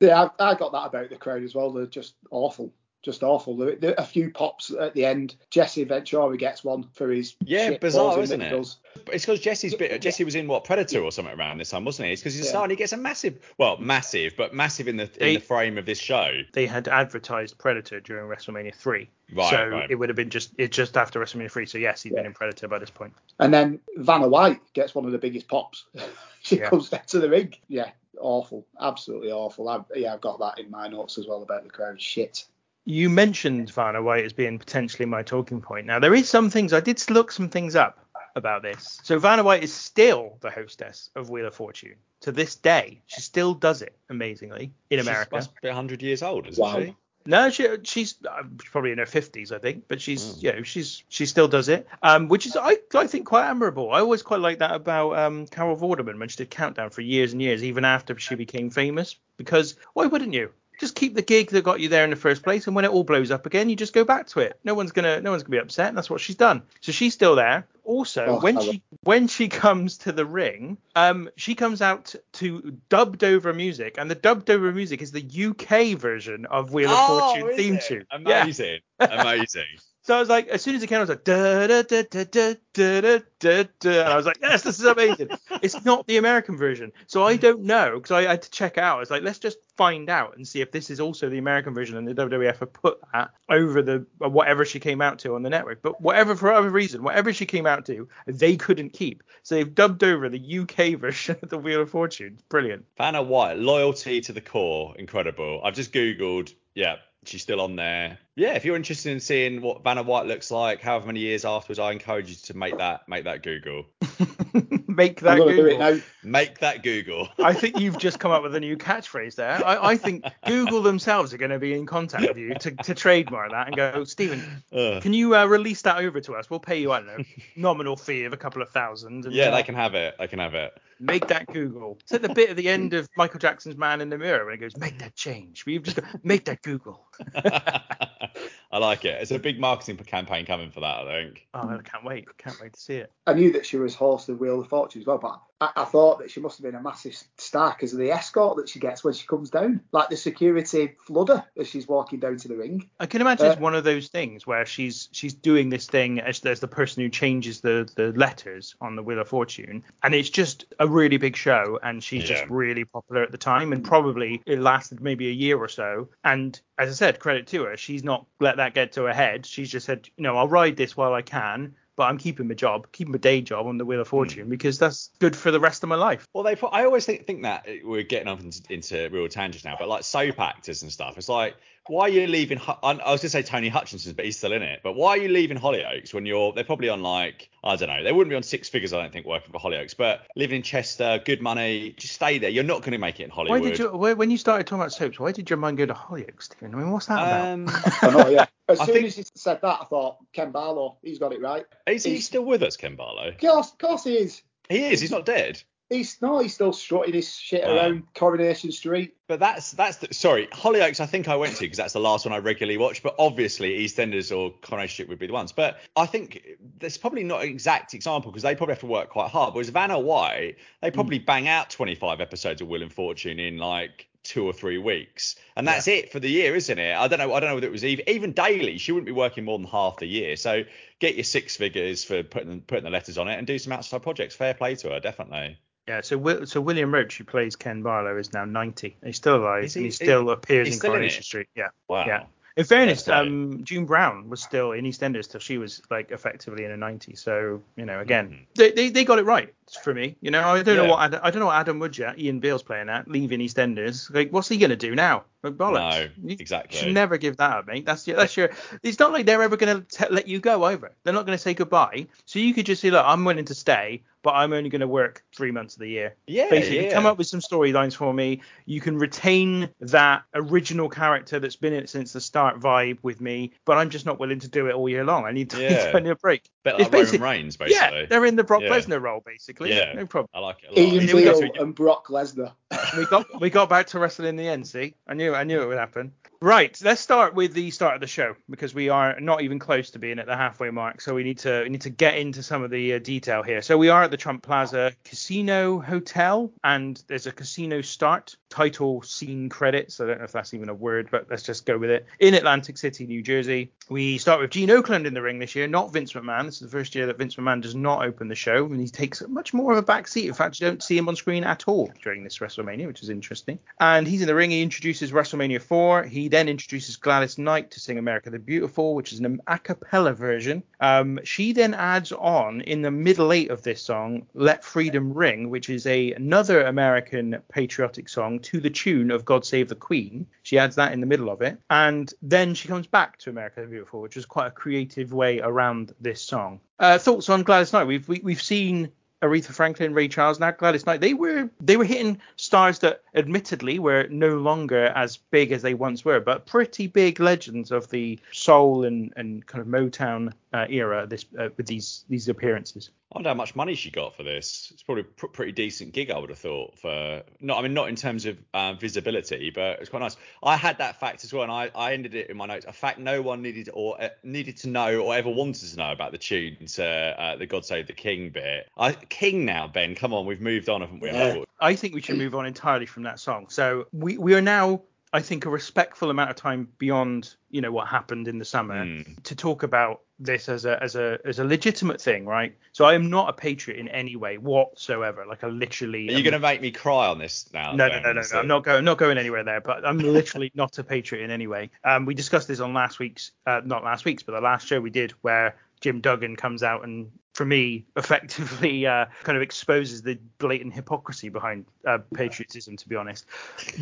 yeah, 0.00 0.28
I, 0.38 0.50
I, 0.50 0.54
got 0.54 0.72
that 0.72 0.86
about 0.86 1.10
the 1.10 1.16
crowd 1.16 1.42
as 1.42 1.54
well. 1.54 1.72
They're 1.72 1.86
just 1.86 2.14
awful. 2.30 2.72
Just 3.02 3.24
awful. 3.24 3.56
There, 3.56 3.74
there, 3.74 3.94
a 3.98 4.04
few 4.04 4.30
pops 4.30 4.70
at 4.70 4.94
the 4.94 5.04
end. 5.04 5.34
Jesse 5.50 5.82
Ventura 5.82 6.36
gets 6.36 6.62
one 6.62 6.84
for 6.92 7.10
his 7.10 7.34
yeah, 7.40 7.76
bizarre, 7.76 8.20
isn't 8.20 8.40
it? 8.40 8.50
Does. 8.50 8.76
It's 9.12 9.24
because 9.24 9.40
Jesse's 9.40 9.74
bit. 9.74 10.00
Jesse 10.00 10.22
was 10.22 10.36
in 10.36 10.46
what 10.46 10.62
Predator 10.62 11.02
or 11.02 11.10
something 11.10 11.36
around 11.36 11.58
this 11.58 11.70
time, 11.70 11.84
wasn't 11.84 12.06
he? 12.06 12.12
It's 12.12 12.22
because 12.22 12.34
he's 12.34 12.44
yeah. 12.44 12.50
starting. 12.50 12.76
He 12.76 12.78
gets 12.78 12.92
a 12.92 12.96
massive, 12.96 13.40
well, 13.58 13.76
massive, 13.78 14.34
but 14.36 14.54
massive 14.54 14.86
in 14.86 14.96
the 14.96 15.10
they, 15.18 15.30
in 15.30 15.34
the 15.34 15.40
frame 15.40 15.78
of 15.78 15.86
this 15.86 15.98
show. 15.98 16.42
They 16.52 16.66
had 16.66 16.86
advertised 16.86 17.58
Predator 17.58 17.98
during 17.98 18.26
WrestleMania 18.26 18.72
three, 18.72 19.10
right? 19.34 19.50
So 19.50 19.66
right. 19.66 19.90
it 19.90 19.96
would 19.96 20.08
have 20.08 20.16
been 20.16 20.30
just 20.30 20.52
it 20.56 20.70
just 20.70 20.96
after 20.96 21.18
WrestleMania 21.18 21.50
three. 21.50 21.66
So 21.66 21.78
yes, 21.78 22.04
he'd 22.04 22.12
yeah. 22.12 22.20
been 22.20 22.26
in 22.26 22.34
Predator 22.34 22.68
by 22.68 22.78
this 22.78 22.90
point. 22.90 23.14
And 23.40 23.52
then 23.52 23.80
Vanna 23.96 24.28
White 24.28 24.60
gets 24.74 24.94
one 24.94 25.06
of 25.06 25.12
the 25.12 25.18
biggest 25.18 25.48
pops. 25.48 25.86
she 26.42 26.58
yeah. 26.58 26.68
comes 26.68 26.88
down 26.90 27.02
to 27.08 27.18
the 27.18 27.28
ring. 27.28 27.54
Yeah, 27.66 27.90
awful, 28.20 28.64
absolutely 28.80 29.32
awful. 29.32 29.68
I've, 29.68 29.84
yeah, 29.94 30.14
I've 30.14 30.20
got 30.20 30.38
that 30.38 30.58
in 30.58 30.70
my 30.70 30.86
notes 30.88 31.18
as 31.18 31.26
well 31.26 31.42
about 31.42 31.64
the 31.64 31.70
crowd. 31.70 32.00
Shit. 32.00 32.46
You 32.84 33.08
mentioned 33.08 33.70
Vanna 33.70 34.02
White 34.02 34.24
as 34.24 34.32
being 34.32 34.58
potentially 34.58 35.06
my 35.06 35.22
talking 35.22 35.60
point. 35.60 35.86
Now 35.86 35.98
there 35.98 36.14
is 36.14 36.28
some 36.28 36.50
things 36.50 36.72
I 36.72 36.80
did 36.80 37.02
look 37.10 37.30
some 37.30 37.48
things 37.48 37.76
up 37.76 37.98
about 38.34 38.62
this. 38.62 39.00
So 39.02 39.18
Vanna 39.18 39.44
White 39.44 39.62
is 39.62 39.72
still 39.72 40.38
the 40.40 40.50
hostess 40.50 41.10
of 41.14 41.30
Wheel 41.30 41.46
of 41.46 41.54
Fortune 41.54 41.96
to 42.20 42.32
this 42.32 42.56
day. 42.56 43.02
She 43.06 43.20
still 43.20 43.54
does 43.54 43.82
it 43.82 43.94
amazingly 44.08 44.72
in 44.90 44.98
She's 44.98 45.06
America. 45.06 45.36
Must 45.36 45.60
be 45.60 45.68
100 45.68 46.02
years 46.02 46.22
old, 46.22 46.48
isn't 46.48 46.62
wow. 46.62 46.80
she? 46.80 46.96
No, 47.24 47.50
she, 47.50 47.68
she's 47.84 48.16
uh, 48.28 48.42
probably 48.58 48.90
in 48.90 48.98
her 48.98 49.06
fifties, 49.06 49.52
I 49.52 49.58
think, 49.58 49.84
but 49.86 50.00
she's 50.00 50.24
mm. 50.24 50.42
you 50.42 50.52
know 50.52 50.62
she's 50.62 51.04
she 51.08 51.26
still 51.26 51.46
does 51.46 51.68
it, 51.68 51.86
um, 52.02 52.26
which 52.26 52.46
is 52.46 52.56
I 52.56 52.78
I 52.94 53.06
think 53.06 53.26
quite 53.26 53.48
admirable. 53.48 53.92
I 53.92 54.00
always 54.00 54.22
quite 54.22 54.40
like 54.40 54.58
that 54.58 54.74
about 54.74 55.16
um, 55.16 55.46
Carol 55.46 55.76
Vorderman 55.76 56.18
when 56.18 56.28
she 56.28 56.36
did 56.38 56.50
Countdown 56.50 56.90
for 56.90 57.00
years 57.00 57.32
and 57.32 57.40
years, 57.40 57.62
even 57.62 57.84
after 57.84 58.18
she 58.18 58.34
became 58.34 58.70
famous, 58.70 59.16
because 59.36 59.76
why 59.92 60.06
wouldn't 60.06 60.34
you? 60.34 60.50
Just 60.82 60.96
keep 60.96 61.14
the 61.14 61.22
gig 61.22 61.50
that 61.50 61.62
got 61.62 61.78
you 61.78 61.88
there 61.88 62.02
in 62.02 62.10
the 62.10 62.16
first 62.16 62.42
place, 62.42 62.66
and 62.66 62.74
when 62.74 62.84
it 62.84 62.90
all 62.90 63.04
blows 63.04 63.30
up 63.30 63.46
again, 63.46 63.68
you 63.68 63.76
just 63.76 63.92
go 63.92 64.04
back 64.04 64.26
to 64.26 64.40
it. 64.40 64.58
No 64.64 64.74
one's 64.74 64.90
gonna 64.90 65.20
no 65.20 65.30
one's 65.30 65.44
gonna 65.44 65.52
be 65.52 65.58
upset. 65.58 65.88
And 65.88 65.96
that's 65.96 66.10
what 66.10 66.20
she's 66.20 66.34
done. 66.34 66.62
So 66.80 66.90
she's 66.90 67.14
still 67.14 67.36
there. 67.36 67.68
Also, 67.84 68.24
oh, 68.26 68.40
when 68.40 68.60
she 68.60 68.82
when 69.04 69.28
she 69.28 69.48
comes 69.48 69.98
to 69.98 70.12
the 70.12 70.26
ring, 70.26 70.78
um, 70.96 71.30
she 71.36 71.54
comes 71.54 71.82
out 71.82 72.16
to 72.34 72.76
dubbed 72.88 73.22
over 73.22 73.54
music, 73.54 73.94
and 73.96 74.10
the 74.10 74.16
dubbed 74.16 74.50
over 74.50 74.72
music 74.72 75.02
is 75.02 75.12
the 75.12 75.22
UK 75.22 75.96
version 75.96 76.46
of 76.46 76.72
Wheel 76.72 76.90
of 76.90 76.96
oh, 76.98 77.30
Fortune 77.30 77.56
theme 77.56 77.74
it? 77.76 77.84
tune. 77.84 78.06
Amazing, 78.10 78.80
yeah. 79.00 79.20
amazing. 79.22 79.62
So 80.04 80.16
I 80.16 80.18
was 80.18 80.28
like, 80.28 80.48
as 80.48 80.60
soon 80.62 80.74
as 80.74 80.82
it 80.82 80.88
came, 80.88 80.98
I 80.98 81.02
was 81.02 81.08
like, 81.08 81.22
da 81.22 81.68
da 81.68 81.82
da 81.82 82.02
da 82.02 82.24
da 82.24 82.54
da 82.72 83.18
da 83.38 83.64
da 83.78 84.02
I 84.02 84.16
was 84.16 84.26
like, 84.26 84.38
yes, 84.42 84.62
this 84.62 84.80
is 84.80 84.84
amazing. 84.84 85.28
it's 85.62 85.84
not 85.84 86.08
the 86.08 86.16
American 86.16 86.56
version, 86.56 86.90
so 87.06 87.22
I 87.22 87.36
don't 87.36 87.62
know 87.62 87.92
because 87.94 88.10
I 88.10 88.22
had 88.22 88.42
to 88.42 88.50
check 88.50 88.78
out. 88.78 88.96
I 88.96 89.00
was 89.00 89.12
like, 89.12 89.22
let's 89.22 89.38
just 89.38 89.58
find 89.76 90.10
out 90.10 90.36
and 90.36 90.46
see 90.46 90.60
if 90.60 90.72
this 90.72 90.90
is 90.90 90.98
also 90.98 91.28
the 91.28 91.38
American 91.38 91.72
version, 91.72 91.96
and 91.96 92.08
the 92.08 92.14
WWF 92.14 92.58
have 92.58 92.72
put 92.72 92.98
that 93.12 93.30
over 93.48 93.80
the 93.80 94.04
whatever 94.18 94.64
she 94.64 94.80
came 94.80 95.00
out 95.00 95.20
to 95.20 95.36
on 95.36 95.44
the 95.44 95.50
network. 95.50 95.82
But 95.82 96.00
whatever 96.00 96.34
for 96.34 96.48
whatever 96.48 96.70
reason, 96.70 97.04
whatever 97.04 97.32
she 97.32 97.46
came 97.46 97.66
out 97.66 97.86
to, 97.86 98.08
they 98.26 98.56
couldn't 98.56 98.94
keep, 98.94 99.22
so 99.44 99.54
they've 99.54 99.72
dubbed 99.72 100.02
over 100.02 100.28
the 100.28 100.58
UK 100.58 100.98
version 101.00 101.36
of 101.42 101.48
the 101.48 101.58
Wheel 101.58 101.82
of 101.82 101.90
Fortune. 101.90 102.40
Brilliant. 102.48 102.86
Vanna 102.98 103.22
White, 103.22 103.58
loyalty 103.58 104.20
to 104.22 104.32
the 104.32 104.40
core, 104.40 104.96
incredible. 104.98 105.60
I've 105.62 105.74
just 105.74 105.92
googled, 105.92 106.52
yeah, 106.74 106.96
she's 107.24 107.42
still 107.42 107.60
on 107.60 107.76
there. 107.76 108.18
Yeah, 108.34 108.54
if 108.54 108.64
you're 108.64 108.76
interested 108.76 109.12
in 109.12 109.20
seeing 109.20 109.60
what 109.60 109.84
Vanna 109.84 110.02
White 110.02 110.26
looks 110.26 110.50
like, 110.50 110.80
however 110.80 111.06
many 111.06 111.20
years 111.20 111.44
afterwards, 111.44 111.78
I 111.78 111.92
encourage 111.92 112.30
you 112.30 112.36
to 112.36 112.56
make 112.56 112.78
that 112.78 113.06
make 113.06 113.24
that 113.24 113.42
Google. 113.42 113.84
make 114.88 115.20
that 115.20 115.36
Google. 115.36 116.00
Make 116.24 116.58
that 116.60 116.82
Google. 116.82 117.28
I 117.38 117.52
think 117.52 117.78
you've 117.78 117.98
just 117.98 118.20
come 118.20 118.30
up 118.30 118.42
with 118.42 118.54
a 118.54 118.60
new 118.60 118.78
catchphrase 118.78 119.34
there. 119.34 119.64
I, 119.66 119.90
I 119.90 119.96
think 119.96 120.24
Google 120.46 120.80
themselves 120.80 121.34
are 121.34 121.36
going 121.36 121.50
to 121.50 121.58
be 121.58 121.74
in 121.74 121.84
contact 121.84 122.26
with 122.26 122.38
you 122.38 122.54
to, 122.54 122.70
to 122.70 122.94
trademark 122.94 123.50
that 123.50 123.66
and 123.66 123.76
go, 123.76 124.04
Stephen, 124.04 124.42
uh, 124.72 125.00
can 125.00 125.12
you 125.12 125.36
uh, 125.36 125.44
release 125.44 125.82
that 125.82 125.98
over 125.98 126.20
to 126.22 126.34
us? 126.34 126.48
We'll 126.48 126.60
pay 126.60 126.80
you, 126.80 126.90
I 126.90 127.00
don't 127.00 127.18
know, 127.18 127.24
nominal 127.56 127.96
fee 127.96 128.24
of 128.24 128.32
a 128.32 128.38
couple 128.38 128.62
of 128.62 128.70
thousand. 128.70 129.26
And, 129.26 129.34
yeah, 129.34 129.48
uh, 129.48 129.56
they 129.56 129.62
can 129.62 129.74
have 129.74 129.94
it. 129.94 130.14
They 130.18 130.28
can 130.28 130.38
have 130.38 130.54
it. 130.54 130.72
Make 131.00 131.26
that 131.28 131.52
Google. 131.52 131.98
It's 132.00 132.12
like 132.12 132.22
the 132.22 132.28
bit 132.28 132.50
at 132.50 132.56
the 132.56 132.68
end 132.68 132.94
of 132.94 133.08
Michael 133.16 133.40
Jackson's 133.40 133.76
Man 133.76 134.00
in 134.00 134.08
the 134.08 134.16
Mirror 134.16 134.46
when 134.46 134.54
he 134.54 134.60
goes, 134.60 134.76
make 134.76 134.98
that 135.00 135.16
change. 135.16 135.64
But 135.64 135.74
you've 135.74 135.82
just 135.82 135.96
got, 136.00 136.24
make 136.24 136.44
that 136.46 136.62
Google. 136.62 137.08
I 138.72 138.78
like 138.78 139.04
it. 139.04 139.20
It's 139.20 139.30
a 139.30 139.38
big 139.38 139.60
marketing 139.60 139.98
campaign 139.98 140.46
coming 140.46 140.70
for 140.70 140.80
that, 140.80 141.06
I 141.06 141.24
think. 141.24 141.46
Oh, 141.52 141.68
I 141.68 141.78
can't 141.82 142.04
wait. 142.04 142.26
Can't 142.38 142.58
wait 142.58 142.72
to 142.72 142.80
see 142.80 142.94
it. 142.96 143.12
I 143.26 143.34
knew 143.34 143.52
that 143.52 143.66
she 143.66 143.76
was 143.76 143.94
horse 143.94 144.30
of 144.30 144.40
Wheel 144.40 144.60
of 144.60 144.68
Fortune 144.68 145.02
as 145.02 145.06
well, 145.06 145.18
but 145.18 145.40
I, 145.62 145.82
I 145.82 145.84
thought 145.84 146.18
that 146.18 146.30
she 146.30 146.40
must 146.40 146.58
have 146.58 146.64
been 146.64 146.74
a 146.74 146.82
massive 146.82 147.16
star 147.38 147.70
because 147.70 147.92
of 147.92 148.00
the 148.00 148.10
escort 148.10 148.56
that 148.56 148.68
she 148.68 148.80
gets 148.80 149.04
when 149.04 149.14
she 149.14 149.26
comes 149.26 149.50
down, 149.50 149.80
like 149.92 150.08
the 150.08 150.16
security 150.16 150.96
flooder 151.08 151.44
as 151.56 151.68
she's 151.68 151.86
walking 151.86 152.18
down 152.18 152.36
to 152.38 152.48
the 152.48 152.56
ring. 152.56 152.88
I 152.98 153.06
can 153.06 153.20
imagine 153.20 153.46
uh, 153.46 153.50
it's 153.50 153.60
one 153.60 153.74
of 153.74 153.84
those 153.84 154.08
things 154.08 154.46
where 154.46 154.66
she's 154.66 155.08
she's 155.12 155.34
doing 155.34 155.68
this 155.68 155.86
thing 155.86 156.18
as 156.18 156.40
there's 156.40 156.60
the 156.60 156.68
person 156.68 157.02
who 157.02 157.08
changes 157.08 157.60
the 157.60 157.88
the 157.96 158.12
letters 158.12 158.74
on 158.80 158.96
the 158.96 159.02
Wheel 159.02 159.20
of 159.20 159.28
Fortune, 159.28 159.84
and 160.02 160.14
it's 160.14 160.30
just 160.30 160.64
a 160.80 160.88
really 160.88 161.16
big 161.16 161.36
show, 161.36 161.78
and 161.82 162.02
she's 162.02 162.22
yeah. 162.22 162.38
just 162.38 162.50
really 162.50 162.84
popular 162.84 163.22
at 163.22 163.30
the 163.30 163.38
time, 163.38 163.72
and 163.72 163.84
probably 163.84 164.42
it 164.46 164.58
lasted 164.58 165.00
maybe 165.00 165.28
a 165.28 165.32
year 165.32 165.58
or 165.58 165.68
so, 165.68 166.08
and 166.24 166.60
as 166.78 166.88
I 166.88 166.92
said, 166.94 167.20
credit 167.20 167.46
to 167.48 167.64
her, 167.64 167.76
she's 167.76 168.02
not 168.02 168.26
let 168.40 168.56
that 168.56 168.74
get 168.74 168.92
to 168.92 169.04
her 169.04 169.12
head. 169.12 169.46
She's 169.46 169.70
just 169.70 169.86
said, 169.86 170.08
you 170.16 170.24
know, 170.24 170.36
I'll 170.36 170.48
ride 170.48 170.76
this 170.76 170.96
while 170.96 171.14
I 171.14 171.22
can, 171.22 171.76
but 171.96 172.04
I'm 172.04 172.18
keeping 172.18 172.48
my 172.48 172.54
job, 172.54 172.86
keeping 172.92 173.12
my 173.12 173.18
day 173.18 173.40
job 173.40 173.66
on 173.66 173.78
the 173.78 173.84
Wheel 173.84 174.00
of 174.00 174.08
hmm. 174.08 174.10
Fortune 174.10 174.46
mm. 174.46 174.50
because 174.50 174.78
that's 174.78 175.10
good 175.18 175.36
for 175.36 175.50
the 175.50 175.60
rest 175.60 175.82
of 175.82 175.88
my 175.88 175.96
life. 175.96 176.26
Well, 176.32 176.44
they, 176.44 176.56
I 176.70 176.84
always 176.84 177.06
think, 177.06 177.26
think 177.26 177.42
that 177.42 177.66
we're 177.84 178.02
getting 178.02 178.28
off 178.28 178.40
into, 178.40 178.62
into 178.70 179.08
real 179.10 179.28
tangents 179.28 179.64
now, 179.64 179.76
but 179.78 179.88
like 179.88 180.04
soap 180.04 180.40
actors 180.40 180.82
and 180.82 180.90
stuff, 180.90 181.18
it's 181.18 181.28
like 181.28 181.54
why 181.88 182.02
are 182.02 182.08
you 182.08 182.26
leaving? 182.26 182.60
I 182.60 182.92
was 182.92 183.20
gonna 183.20 183.28
say 183.28 183.42
Tony 183.42 183.68
Hutchinson, 183.68 184.12
but 184.12 184.24
he's 184.24 184.36
still 184.36 184.52
in 184.52 184.62
it. 184.62 184.80
But 184.84 184.94
why 184.94 185.10
are 185.10 185.16
you 185.16 185.28
leaving 185.28 185.58
Hollyoaks 185.58 186.14
when 186.14 186.26
you're? 186.26 186.52
They're 186.52 186.64
probably 186.64 186.88
on 186.88 187.02
like 187.02 187.50
I 187.64 187.74
don't 187.76 187.88
know. 187.88 188.04
They 188.04 188.12
wouldn't 188.12 188.30
be 188.30 188.36
on 188.36 188.42
six 188.42 188.68
figures, 188.68 188.92
I 188.92 189.02
don't 189.02 189.12
think, 189.12 189.26
working 189.26 189.52
for 189.52 189.58
Hollyoaks. 189.58 189.96
But 189.96 190.26
living 190.36 190.58
in 190.58 190.62
Chester, 190.62 191.20
good 191.24 191.42
money, 191.42 191.94
just 191.96 192.14
stay 192.14 192.38
there. 192.38 192.50
You're 192.50 192.64
not 192.64 192.80
going 192.80 192.92
to 192.92 192.98
make 192.98 193.20
it 193.20 193.24
in 193.24 193.30
Hollywood. 193.30 193.62
Why 193.62 193.68
did 193.68 193.78
you? 193.78 193.88
When 193.88 194.30
you 194.30 194.38
started 194.38 194.66
talking 194.66 194.80
about 194.80 194.92
soaps, 194.92 195.18
why 195.18 195.32
did 195.32 195.50
your 195.50 195.56
mind 195.56 195.78
go 195.78 195.86
to 195.86 195.94
Hollyoaks, 195.94 196.44
Stephen? 196.44 196.74
I 196.74 196.78
mean, 196.78 196.90
what's 196.90 197.06
that 197.06 197.18
um, 197.18 197.64
about? 197.64 198.02
I 198.02 198.10
know, 198.10 198.28
yeah. 198.28 198.46
As 198.68 198.78
soon 198.78 198.86
think, 198.94 199.06
as 199.06 199.16
he 199.16 199.24
said 199.34 199.60
that, 199.62 199.78
I 199.82 199.84
thought 199.84 200.18
Ken 200.32 200.50
Barlow, 200.50 200.98
he's 201.02 201.18
got 201.18 201.32
it 201.32 201.40
right. 201.40 201.64
Is 201.86 202.04
he 202.04 202.20
still 202.20 202.44
with 202.44 202.62
us, 202.62 202.76
Ken 202.76 202.96
Barlow? 202.96 203.28
Of 203.28 203.38
course, 203.38 203.72
of 203.72 203.78
course 203.78 204.04
he 204.04 204.14
is. 204.14 204.42
He 204.68 204.84
is. 204.84 205.00
He's 205.00 205.10
not 205.10 205.26
dead. 205.26 205.62
He's 205.92 206.22
no, 206.22 206.38
he's 206.38 206.54
still 206.54 206.72
strutting 206.72 207.12
his 207.12 207.36
shit 207.36 207.64
around 207.64 208.04
Coronation 208.14 208.72
Street. 208.72 209.14
But 209.28 209.40
that's 209.40 209.72
that's 209.72 209.98
the, 209.98 210.14
sorry, 210.14 210.46
Hollyoaks. 210.46 211.00
I 211.00 211.06
think 211.06 211.28
I 211.28 211.36
went 211.36 211.54
to 211.56 211.60
because 211.60 211.76
that's 211.76 211.92
the 211.92 212.00
last 212.00 212.24
one 212.24 212.32
I 212.32 212.38
regularly 212.38 212.78
watch. 212.78 213.02
But 213.02 213.14
obviously, 213.18 213.84
EastEnders 213.84 214.34
or 214.34 214.54
Coronation 214.62 214.94
Street 214.94 215.08
would 215.10 215.18
be 215.18 215.26
the 215.26 215.34
ones. 215.34 215.52
But 215.52 215.80
I 215.94 216.06
think 216.06 216.40
there's 216.78 216.96
probably 216.96 217.24
not 217.24 217.42
an 217.42 217.48
exact 217.48 217.92
example 217.92 218.30
because 218.30 218.42
they 218.42 218.54
probably 218.54 218.72
have 218.72 218.80
to 218.80 218.86
work 218.86 219.10
quite 219.10 219.30
hard. 219.30 219.52
Whereas 219.52 219.68
Vanna 219.68 219.98
White, 219.98 220.56
they 220.80 220.88
hmm. 220.88 220.94
probably 220.94 221.20
mm. 221.20 221.26
bang 221.26 221.48
out 221.48 221.68
25 221.68 222.22
episodes 222.22 222.62
of 222.62 222.68
Wheel 222.68 222.84
of 222.84 222.92
Fortune 222.92 223.38
in 223.38 223.58
like 223.58 224.08
two 224.22 224.46
or 224.46 224.52
three 224.52 224.78
weeks, 224.78 225.36
and 225.56 225.66
that's 225.66 225.86
yeah. 225.86 225.94
it 225.94 226.12
for 226.12 226.20
the 226.20 226.28
year, 226.28 226.54
isn't 226.54 226.78
it? 226.78 226.96
I 226.96 227.08
don't 227.08 227.18
know. 227.18 227.32
I 227.34 227.40
don't 227.40 227.50
know 227.50 227.54
whether 227.54 227.66
it 227.66 227.72
was 227.72 227.84
even 227.84 228.08
even 228.08 228.32
daily. 228.32 228.78
She 228.78 228.92
wouldn't 228.92 229.06
be 229.06 229.12
working 229.12 229.44
more 229.44 229.58
than 229.58 229.66
half 229.66 229.98
the 229.98 230.06
year. 230.06 230.36
So 230.36 230.64
get 230.98 231.14
your 231.14 231.24
six 231.24 231.56
figures 231.56 232.04
for 232.04 232.22
putting 232.22 232.60
putting 232.62 232.84
the 232.84 232.90
letters 232.90 233.18
on 233.18 233.28
it 233.28 233.38
and 233.38 233.46
do 233.46 233.58
some 233.58 233.72
outside 233.72 234.02
projects. 234.02 234.34
Fair 234.34 234.54
play 234.54 234.74
to 234.76 234.90
her, 234.90 235.00
definitely. 235.00 235.58
Yeah, 235.88 236.00
so 236.00 236.44
so 236.44 236.60
William 236.60 236.92
Roache, 236.92 237.18
who 237.18 237.24
plays 237.24 237.56
Ken 237.56 237.82
Barlow, 237.82 238.16
is 238.16 238.32
now 238.32 238.44
90. 238.44 238.96
He's 239.04 239.16
still 239.16 239.36
alive. 239.36 239.72
He, 239.72 239.78
and 239.80 239.84
he 239.86 239.90
still 239.90 240.30
appears 240.30 240.72
in 240.72 240.78
Coronation 240.78 241.24
Street. 241.24 241.48
Yeah. 241.56 241.68
Wow. 241.88 242.04
Yeah. 242.06 242.24
In 242.56 242.64
fairness, 242.64 243.08
um, 243.08 243.64
June 243.64 243.86
Brown 243.86 244.28
was 244.28 244.42
still 244.42 244.72
in 244.72 244.84
EastEnders 244.84 245.30
till 245.30 245.40
she 245.40 245.56
was 245.56 245.80
like 245.90 246.10
effectively 246.10 246.64
in 246.64 246.70
her 246.70 246.76
90s. 246.76 247.18
So 247.18 247.62
you 247.76 247.86
know, 247.86 248.00
again, 248.00 248.28
mm-hmm. 248.28 248.42
they, 248.56 248.72
they, 248.72 248.88
they 248.90 249.04
got 249.04 249.18
it 249.18 249.24
right. 249.24 249.52
for 249.82 249.94
me. 249.94 250.16
You 250.20 250.30
know, 250.30 250.42
I 250.42 250.62
don't 250.62 250.76
yeah. 250.76 250.82
know 250.82 250.90
what 250.90 251.00
Adam, 251.02 251.20
I 251.22 251.30
don't 251.30 251.40
know 251.40 251.46
what 251.46 251.56
Adam 251.56 251.80
Woodyatt, 251.80 252.18
Ian 252.18 252.40
Beale's 252.40 252.62
playing 252.62 252.90
at, 252.90 253.08
leaving 253.08 253.40
EastEnders. 253.40 254.14
Like, 254.14 254.30
what's 254.32 254.48
he 254.48 254.58
gonna 254.58 254.76
do 254.76 254.94
now? 254.94 255.24
Like, 255.42 255.54
bollocks. 255.54 256.10
No, 256.18 256.34
exactly. 256.34 256.78
You 256.78 256.84
should 256.84 256.94
never 256.94 257.16
give 257.16 257.38
that 257.38 257.56
up, 257.56 257.66
mate. 257.66 257.86
That's 257.86 258.06
your, 258.06 258.16
that's 258.18 258.36
your. 258.36 258.50
It's 258.82 258.98
not 258.98 259.12
like 259.12 259.24
they're 259.24 259.42
ever 259.42 259.56
gonna 259.56 259.80
t- 259.80 260.04
let 260.10 260.28
you 260.28 260.38
go 260.38 260.66
over. 260.66 260.92
They're 261.04 261.14
not 261.14 261.24
gonna 261.24 261.38
say 261.38 261.54
goodbye. 261.54 262.06
So 262.26 262.38
you 262.38 262.52
could 262.52 262.66
just 262.66 262.82
say, 262.82 262.90
look, 262.90 263.04
I'm 263.06 263.24
willing 263.24 263.46
to 263.46 263.54
stay, 263.54 264.02
but 264.22 264.32
I'm 264.32 264.52
only 264.52 264.70
going 264.70 264.80
to 264.80 264.88
work 264.88 265.24
three 265.34 265.50
months 265.50 265.74
of 265.74 265.80
the 265.80 265.88
year. 265.88 266.14
Yeah, 266.26 266.48
basically, 266.48 266.86
yeah. 266.86 266.92
come 266.92 267.06
up 267.06 267.18
with 267.18 267.26
some 267.26 267.40
storylines 267.40 267.94
for 267.94 268.12
me. 268.12 268.40
You 268.66 268.80
can 268.80 268.98
retain 268.98 269.68
that 269.80 270.24
original 270.34 270.88
character 270.88 271.40
that's 271.40 271.56
been 271.56 271.72
in 271.72 271.84
it 271.84 271.90
since 271.90 272.12
the 272.12 272.20
start 272.20 272.60
vibe 272.60 272.98
with 273.02 273.20
me, 273.20 273.52
but 273.64 273.78
I'm 273.78 273.90
just 273.90 274.06
not 274.06 274.18
willing 274.18 274.40
to 274.40 274.48
do 274.48 274.68
it 274.68 274.74
all 274.74 274.88
year 274.88 275.04
long. 275.04 275.24
I 275.24 275.32
need 275.32 275.50
to, 275.50 275.62
yeah. 275.62 275.98
need 275.98 276.10
a 276.10 276.16
break. 276.16 276.48
Bit 276.64 276.78
like 276.78 276.92
Roman 276.92 277.20
Reigns, 277.20 277.56
basically. 277.56 278.00
Yeah, 278.00 278.06
they're 278.08 278.24
in 278.24 278.36
the 278.36 278.44
Brock 278.44 278.62
yeah. 278.62 278.70
Lesnar 278.70 279.00
role, 279.00 279.22
basically. 279.24 279.70
Yeah, 279.70 279.92
no 279.94 280.06
problem. 280.06 280.28
I 280.32 280.38
like 280.38 280.58
it. 280.62 280.78
A 280.78 280.82
lot. 280.82 280.94
Ian 280.94 281.06
Beale 281.06 281.50
and 281.60 281.74
Brock 281.74 282.06
Lesnar. 282.08 282.52
We 282.96 283.06
got 283.06 283.40
we 283.40 283.50
got 283.50 283.68
back 283.68 283.86
to 283.88 283.98
wrestling 283.98 284.28
in 284.28 284.36
the 284.36 284.48
end. 284.48 284.66
See, 284.66 284.94
I 285.06 285.14
knew 285.14 285.34
I 285.34 285.44
knew 285.44 285.62
it 285.62 285.66
would 285.66 285.78
happen. 285.78 286.12
Right, 286.40 286.76
let's 286.82 287.00
start 287.00 287.34
with 287.34 287.54
the 287.54 287.70
start 287.70 287.94
of 287.94 288.00
the 288.00 288.08
show 288.08 288.34
because 288.50 288.74
we 288.74 288.88
are 288.88 289.20
not 289.20 289.42
even 289.42 289.60
close 289.60 289.90
to 289.90 290.00
being 290.00 290.18
at 290.18 290.26
the 290.26 290.36
halfway 290.36 290.70
mark, 290.70 291.00
so 291.00 291.14
we 291.14 291.22
need 291.22 291.38
to 291.38 291.62
we 291.62 291.68
need 291.68 291.82
to 291.82 291.90
get 291.90 292.16
into 292.16 292.42
some 292.42 292.64
of 292.64 292.70
the 292.70 292.94
uh, 292.94 292.98
detail 292.98 293.44
here. 293.44 293.62
So 293.62 293.78
we 293.78 293.90
are 293.90 294.02
at 294.02 294.10
the 294.10 294.16
Trump 294.16 294.42
Plaza 294.42 294.92
Casino 295.04 295.78
Hotel, 295.78 296.50
and 296.64 297.00
there's 297.06 297.28
a 297.28 297.32
casino 297.32 297.80
start 297.80 298.36
title 298.52 299.00
scene 299.00 299.48
credits. 299.48 299.98
I 299.98 300.06
don't 300.06 300.18
know 300.18 300.24
if 300.24 300.32
that's 300.32 300.52
even 300.52 300.68
a 300.68 300.74
word, 300.74 301.08
but 301.10 301.26
let's 301.30 301.42
just 301.42 301.64
go 301.64 301.78
with 301.78 301.88
it. 301.88 302.06
In 302.20 302.34
Atlantic 302.34 302.76
City, 302.76 303.06
New 303.06 303.22
Jersey, 303.22 303.72
we 303.88 304.18
start 304.18 304.40
with 304.40 304.50
Gene 304.50 304.68
Okerlund 304.68 305.06
in 305.06 305.14
the 305.14 305.22
ring 305.22 305.38
this 305.38 305.56
year, 305.56 305.66
not 305.66 305.90
Vince 305.90 306.12
McMahon. 306.12 306.44
This 306.44 306.56
is 306.56 306.70
the 306.70 306.76
first 306.76 306.94
year 306.94 307.06
that 307.06 307.16
Vince 307.16 307.36
McMahon 307.36 307.62
does 307.62 307.74
not 307.74 308.04
open 308.04 308.28
the 308.28 308.34
show, 308.34 308.66
and 308.66 308.78
he 308.78 308.88
takes 308.88 309.26
much 309.26 309.54
more 309.54 309.72
of 309.72 309.78
a 309.78 309.82
back 309.82 310.06
seat. 310.06 310.28
In 310.28 310.34
fact, 310.34 310.60
you 310.60 310.66
don't 310.66 310.82
see 310.82 310.98
him 310.98 311.08
on 311.08 311.16
screen 311.16 311.44
at 311.44 311.66
all 311.66 311.90
during 312.02 312.24
this 312.24 312.38
WrestleMania, 312.38 312.86
which 312.86 313.02
is 313.02 313.08
interesting. 313.08 313.58
And 313.80 314.06
he's 314.06 314.20
in 314.20 314.26
the 314.26 314.34
ring. 314.34 314.50
He 314.50 314.62
introduces 314.62 315.12
WrestleMania 315.12 315.62
4. 315.62 316.04
He 316.04 316.28
then 316.28 316.48
introduces 316.48 316.96
Gladys 316.96 317.38
Knight 317.38 317.70
to 317.70 317.80
sing 317.80 317.96
America 317.96 318.28
the 318.28 318.38
Beautiful, 318.38 318.94
which 318.94 319.14
is 319.14 319.20
an 319.20 319.40
a 319.46 319.58
cappella 319.58 320.12
version. 320.12 320.62
Um, 320.80 321.20
she 321.24 321.52
then 321.52 321.72
adds 321.72 322.12
on 322.12 322.60
in 322.62 322.82
the 322.82 322.90
middle 322.90 323.32
eight 323.32 323.50
of 323.50 323.62
this 323.62 323.80
song, 323.80 324.26
Let 324.34 324.62
Freedom 324.62 325.12
Ring, 325.12 325.48
which 325.48 325.70
is 325.70 325.86
a 325.86 326.12
another 326.12 326.64
American 326.66 327.38
patriotic 327.48 328.08
song 328.08 328.40
to 328.44 328.60
the 328.60 328.70
tune 328.70 329.10
of 329.10 329.24
God 329.24 329.44
Save 329.44 329.68
the 329.68 329.74
Queen. 329.74 330.26
She 330.42 330.58
adds 330.58 330.76
that 330.76 330.92
in 330.92 331.00
the 331.00 331.06
middle 331.06 331.30
of 331.30 331.42
it. 331.42 331.58
And 331.70 332.12
then 332.22 332.54
she 332.54 332.68
comes 332.68 332.86
back 332.86 333.18
to 333.18 333.30
America 333.30 333.60
the 333.60 333.66
Beautiful, 333.66 334.00
which 334.00 334.16
is 334.16 334.26
quite 334.26 334.48
a 334.48 334.50
creative 334.50 335.12
way 335.12 335.40
around 335.40 335.94
this 336.00 336.22
song. 336.22 336.60
Uh, 336.78 336.98
thoughts 336.98 337.28
on 337.28 337.42
Gladys 337.42 337.72
Knight? 337.72 337.86
We've 337.86 338.06
we, 338.08 338.16
have 338.16 338.24
we 338.24 338.32
have 338.34 338.42
seen 338.42 338.90
Aretha 339.22 339.52
Franklin, 339.52 339.94
Ray 339.94 340.08
Charles, 340.08 340.40
now 340.40 340.50
Gladys 340.50 340.84
Knight, 340.84 341.00
they 341.00 341.14
were 341.14 341.48
they 341.60 341.76
were 341.76 341.84
hitting 341.84 342.20
stars 342.36 342.80
that 342.80 343.02
admittedly 343.14 343.78
were 343.78 344.08
no 344.10 344.36
longer 344.38 344.86
as 344.86 345.16
big 345.16 345.52
as 345.52 345.62
they 345.62 345.74
once 345.74 346.04
were, 346.04 346.18
but 346.18 346.46
pretty 346.46 346.88
big 346.88 347.20
legends 347.20 347.70
of 347.70 347.88
the 347.90 348.18
soul 348.32 348.84
and, 348.84 349.12
and 349.16 349.46
kind 349.46 349.62
of 349.62 349.68
Motown 349.68 350.32
uh, 350.52 350.66
era 350.68 351.06
this 351.06 351.24
uh, 351.38 351.48
with 351.56 351.66
these 351.66 352.04
these 352.08 352.28
appearances. 352.28 352.90
I 353.12 353.18
wonder 353.18 353.30
how 353.30 353.34
much 353.34 353.54
money 353.54 353.74
she 353.74 353.90
got 353.90 354.16
for 354.16 354.22
this. 354.22 354.70
It's 354.72 354.82
probably 354.82 355.02
a 355.02 355.04
pr- 355.04 355.26
pretty 355.26 355.52
decent 355.52 355.92
gig, 355.92 356.10
I 356.10 356.18
would 356.18 356.30
have 356.30 356.38
thought. 356.38 356.78
For 356.78 357.22
not, 357.40 357.58
I 357.58 357.62
mean, 357.62 357.74
not 357.74 357.88
in 357.90 357.96
terms 357.96 358.24
of 358.24 358.38
um, 358.54 358.78
visibility, 358.78 359.50
but 359.50 359.80
it's 359.80 359.90
quite 359.90 360.00
nice. 360.00 360.16
I 360.42 360.56
had 360.56 360.78
that 360.78 360.98
fact 360.98 361.22
as 361.22 361.32
well, 361.32 361.42
and 361.42 361.52
I, 361.52 361.70
I 361.74 361.92
ended 361.92 362.14
it 362.14 362.30
in 362.30 362.36
my 362.38 362.46
notes. 362.46 362.64
A 362.66 362.72
fact 362.72 362.98
no 362.98 363.20
one 363.20 363.42
needed 363.42 363.68
or 363.74 364.00
uh, 364.02 364.08
needed 364.22 364.56
to 364.58 364.68
know 364.68 365.00
or 365.00 365.14
ever 365.14 365.28
wanted 365.28 365.68
to 365.70 365.76
know 365.76 365.92
about 365.92 366.12
the 366.12 366.18
tune 366.18 366.56
to 366.66 366.84
uh, 366.84 367.36
the 367.36 367.46
"God 367.46 367.64
Save 367.64 367.86
the 367.86 367.92
King" 367.92 368.30
bit. 368.30 368.68
I, 368.78 368.92
King 368.92 369.44
now, 369.44 369.68
Ben. 369.68 369.94
Come 369.94 370.14
on, 370.14 370.24
we've 370.24 370.40
moved 370.40 370.68
on, 370.68 370.80
haven't 370.80 371.00
we? 371.00 371.10
Yeah. 371.10 371.44
I 371.60 371.76
think 371.76 371.94
we 371.94 372.00
should 372.00 372.18
move 372.18 372.34
on 372.34 372.46
entirely 372.46 372.86
from 372.86 373.02
that 373.04 373.20
song. 373.20 373.46
So 373.48 373.86
we 373.92 374.16
we 374.18 374.34
are 374.34 374.40
now 374.40 374.82
I 375.12 375.20
think 375.20 375.44
a 375.44 375.50
respectful 375.50 376.10
amount 376.10 376.30
of 376.30 376.36
time 376.36 376.68
beyond 376.78 377.34
you 377.50 377.60
know 377.60 377.70
what 377.70 377.86
happened 377.86 378.28
in 378.28 378.38
the 378.38 378.44
summer 378.44 378.84
mm. 378.84 379.22
to 379.24 379.34
talk 379.34 379.62
about 379.62 380.00
this 380.18 380.48
as 380.48 380.64
a 380.64 380.82
as 380.82 380.96
a 380.96 381.18
as 381.24 381.38
a 381.38 381.44
legitimate 381.44 382.00
thing, 382.00 382.24
right? 382.24 382.56
So 382.72 382.84
I 382.84 382.94
am 382.94 383.10
not 383.10 383.28
a 383.28 383.32
patriot 383.32 383.78
in 383.78 383.88
any 383.88 384.16
way 384.16 384.38
whatsoever. 384.38 385.26
Like 385.28 385.44
I 385.44 385.48
literally. 385.48 386.08
Are 386.08 386.12
you 386.12 386.22
going 386.22 386.32
to 386.32 386.38
make 386.38 386.62
me 386.62 386.70
cry 386.70 387.08
on 387.08 387.18
this 387.18 387.50
now? 387.52 387.72
No, 387.72 387.88
no, 387.88 388.00
no, 388.00 388.12
no, 388.12 388.22
no. 388.32 388.38
I'm 388.38 388.46
not 388.46 388.64
going 388.64 388.84
not 388.84 388.98
going 388.98 389.18
anywhere 389.18 389.44
there. 389.44 389.60
But 389.60 389.86
I'm 389.86 389.98
literally 389.98 390.50
not 390.54 390.78
a 390.78 390.84
patriot 390.84 391.24
in 391.24 391.30
any 391.30 391.46
way. 391.46 391.70
Um, 391.84 392.06
we 392.06 392.14
discussed 392.14 392.48
this 392.48 392.60
on 392.60 392.72
last 392.72 392.98
week's, 392.98 393.32
uh, 393.46 393.60
not 393.64 393.84
last 393.84 394.04
week's, 394.04 394.22
but 394.22 394.32
the 394.32 394.40
last 394.40 394.66
show 394.66 394.80
we 394.80 394.90
did 394.90 395.12
where 395.22 395.56
Jim 395.80 396.00
Duggan 396.00 396.36
comes 396.36 396.62
out 396.62 396.84
and 396.84 397.10
for 397.32 397.44
me, 397.44 397.86
effectively 397.96 398.86
uh, 398.86 399.06
kind 399.22 399.36
of 399.36 399.42
exposes 399.42 400.02
the 400.02 400.18
blatant 400.38 400.74
hypocrisy 400.74 401.28
behind 401.28 401.64
uh, 401.86 401.98
patriotism, 402.14 402.76
to 402.76 402.88
be 402.88 402.96
honest. 402.96 403.26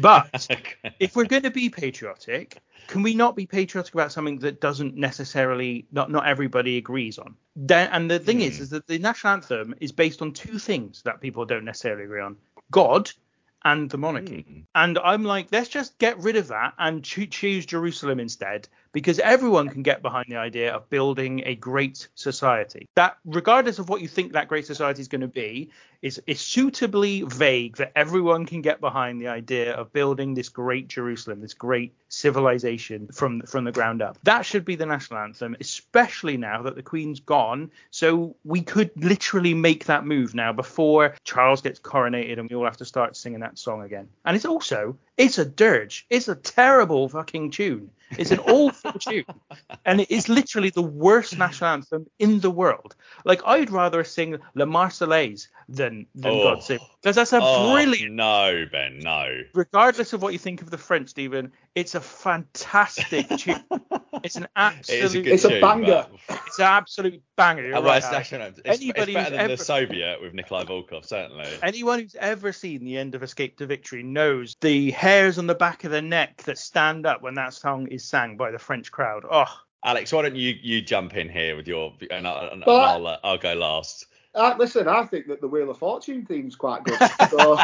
But 0.00 0.48
if 1.00 1.16
we're 1.16 1.24
going 1.24 1.42
to 1.42 1.50
be 1.50 1.68
patriotic, 1.68 2.58
can 2.86 3.02
we 3.02 3.14
not 3.14 3.36
be 3.36 3.46
patriotic 3.46 3.92
about 3.94 4.12
something 4.12 4.38
that 4.40 4.60
doesn't 4.60 4.96
necessarily, 4.96 5.86
not 5.92 6.10
not 6.10 6.26
everybody 6.26 6.76
agrees 6.76 7.18
on? 7.18 7.34
and 7.68 8.10
the 8.10 8.18
thing 8.18 8.38
mm. 8.38 8.48
is, 8.48 8.56
hmm. 8.56 8.62
is 8.62 8.70
that 8.70 8.86
the 8.86 8.98
national 8.98 9.34
anthem 9.34 9.74
is 9.80 9.92
based 9.92 10.22
on 10.22 10.32
two 10.32 10.58
things 10.58 11.02
that 11.02 11.20
people 11.20 11.44
don't 11.44 11.64
necessarily 11.64 12.04
agree 12.04 12.20
on: 12.20 12.36
God 12.70 13.10
and 13.64 13.90
the 13.90 13.98
monarchy. 13.98 14.46
Mm. 14.48 14.64
And 14.74 14.98
I'm 14.98 15.24
like, 15.24 15.48
let's 15.52 15.68
just 15.68 15.98
get 15.98 16.18
rid 16.18 16.36
of 16.36 16.48
that 16.48 16.74
and 16.78 17.04
cho- 17.04 17.26
choose 17.26 17.66
Jerusalem 17.66 18.20
instead 18.20 18.68
because 18.92 19.18
everyone 19.20 19.68
can 19.68 19.82
get 19.82 20.02
behind 20.02 20.26
the 20.28 20.36
idea 20.36 20.72
of 20.72 20.88
building 20.90 21.42
a 21.46 21.54
great 21.54 22.08
society. 22.14 22.88
That, 22.96 23.16
regardless 23.24 23.78
of 23.78 23.88
what 23.88 24.00
you 24.00 24.08
think 24.08 24.32
that 24.32 24.48
great 24.48 24.66
society 24.66 25.00
is 25.00 25.08
going 25.08 25.20
to 25.20 25.28
be, 25.28 25.70
is, 26.02 26.20
is 26.26 26.40
suitably 26.40 27.22
vague 27.22 27.76
that 27.76 27.92
everyone 27.94 28.46
can 28.46 28.62
get 28.62 28.80
behind 28.80 29.20
the 29.20 29.28
idea 29.28 29.74
of 29.74 29.92
building 29.92 30.34
this 30.34 30.48
great 30.48 30.88
Jerusalem, 30.88 31.40
this 31.40 31.54
great 31.54 31.94
civilization 32.08 33.08
from 33.12 33.42
from 33.42 33.64
the 33.64 33.72
ground 33.72 34.02
up. 34.02 34.18
That 34.22 34.46
should 34.46 34.64
be 34.64 34.76
the 34.76 34.86
national 34.86 35.20
anthem, 35.20 35.56
especially 35.60 36.36
now 36.36 36.62
that 36.62 36.74
the 36.74 36.82
Queen's 36.82 37.20
gone. 37.20 37.70
So 37.90 38.34
we 38.44 38.62
could 38.62 38.90
literally 38.96 39.54
make 39.54 39.86
that 39.86 40.06
move 40.06 40.34
now 40.34 40.52
before 40.52 41.14
Charles 41.24 41.60
gets 41.60 41.78
coronated 41.78 42.38
and 42.38 42.48
we 42.48 42.56
all 42.56 42.64
have 42.64 42.78
to 42.78 42.84
start 42.84 43.16
singing 43.16 43.40
that 43.40 43.58
song 43.58 43.82
again. 43.82 44.08
And 44.24 44.34
it's 44.34 44.46
also 44.46 44.96
it's 45.20 45.36
a 45.36 45.44
dirge. 45.44 46.06
It's 46.08 46.28
a 46.28 46.34
terrible 46.34 47.08
fucking 47.08 47.50
tune. 47.50 47.90
It's 48.18 48.30
an 48.30 48.40
awful 48.40 48.92
tune, 48.98 49.24
and 49.84 50.00
it 50.00 50.10
is 50.10 50.28
literally 50.28 50.70
the 50.70 50.82
worst 50.82 51.38
national 51.38 51.70
anthem 51.70 52.06
in 52.18 52.40
the 52.40 52.50
world. 52.50 52.96
Like 53.24 53.40
I'd 53.46 53.70
rather 53.70 54.02
sing 54.02 54.38
La 54.54 54.64
Marseillaise 54.64 55.48
than 55.68 56.06
than 56.14 56.32
oh. 56.32 56.42
God 56.42 56.62
Save, 56.62 56.80
because 57.00 57.16
that's 57.16 57.32
a 57.32 57.38
oh, 57.40 57.72
brilliant. 57.72 58.14
No, 58.14 58.66
Ben, 58.70 58.98
no. 58.98 59.42
Regardless 59.54 60.12
of 60.12 60.22
what 60.22 60.32
you 60.32 60.38
think 60.38 60.60
of 60.62 60.70
the 60.70 60.78
French, 60.78 61.10
Stephen, 61.10 61.52
it's 61.74 61.94
a 61.94 62.00
fantastic 62.00 63.28
tune. 63.38 63.62
It's 64.24 64.36
an 64.36 64.48
absolute. 64.56 65.26
It 65.26 65.32
it's 65.32 65.42
tune, 65.44 65.58
a 65.58 65.60
banger. 65.60 66.06
But... 66.28 66.40
It's 66.50 66.58
an 66.58 66.64
absolute 66.64 67.22
banger. 67.36 67.68
You're 67.68 67.80
right, 67.80 67.98
it's, 67.98 68.10
national, 68.10 68.48
it's, 68.48 68.60
Anybody 68.64 69.12
it's 69.12 69.14
better 69.14 69.30
than 69.30 69.40
ever... 69.40 69.56
the 69.56 69.64
Soviet 69.64 70.20
with 70.20 70.34
Nikolai 70.34 70.64
Volkoff, 70.64 71.06
certainly. 71.06 71.46
Anyone 71.62 72.00
who's 72.00 72.16
ever 72.16 72.52
seen 72.52 72.84
the 72.84 72.98
end 72.98 73.14
of 73.14 73.22
Escape 73.22 73.56
to 73.58 73.66
Victory 73.66 74.02
knows 74.02 74.56
the 74.60 74.90
hairs 75.10 75.38
on 75.38 75.46
the 75.48 75.54
back 75.54 75.82
of 75.82 75.90
the 75.90 76.00
neck 76.00 76.42
that 76.44 76.56
stand 76.56 77.04
up 77.04 77.20
when 77.20 77.34
that 77.34 77.52
song 77.52 77.88
is 77.88 78.04
sang 78.04 78.36
by 78.36 78.50
the 78.52 78.58
French 78.58 78.92
crowd. 78.92 79.24
Oh. 79.28 79.44
Alex, 79.84 80.12
why 80.12 80.22
don't 80.22 80.36
you 80.36 80.54
you 80.62 80.82
jump 80.82 81.16
in 81.16 81.28
here 81.28 81.56
with 81.56 81.66
your 81.66 81.92
and, 82.10 82.28
I, 82.28 82.48
and 82.52 82.62
I'll 82.64 83.06
uh, 83.06 83.16
I'll 83.24 83.38
go 83.38 83.54
last. 83.54 84.06
Uh, 84.34 84.54
listen, 84.58 84.86
I 84.86 85.04
think 85.06 85.26
that 85.26 85.40
the 85.40 85.48
Wheel 85.48 85.70
of 85.70 85.78
Fortune 85.78 86.24
theme's 86.26 86.54
quite 86.54 86.84
good. 86.84 87.00
So, 87.30 87.58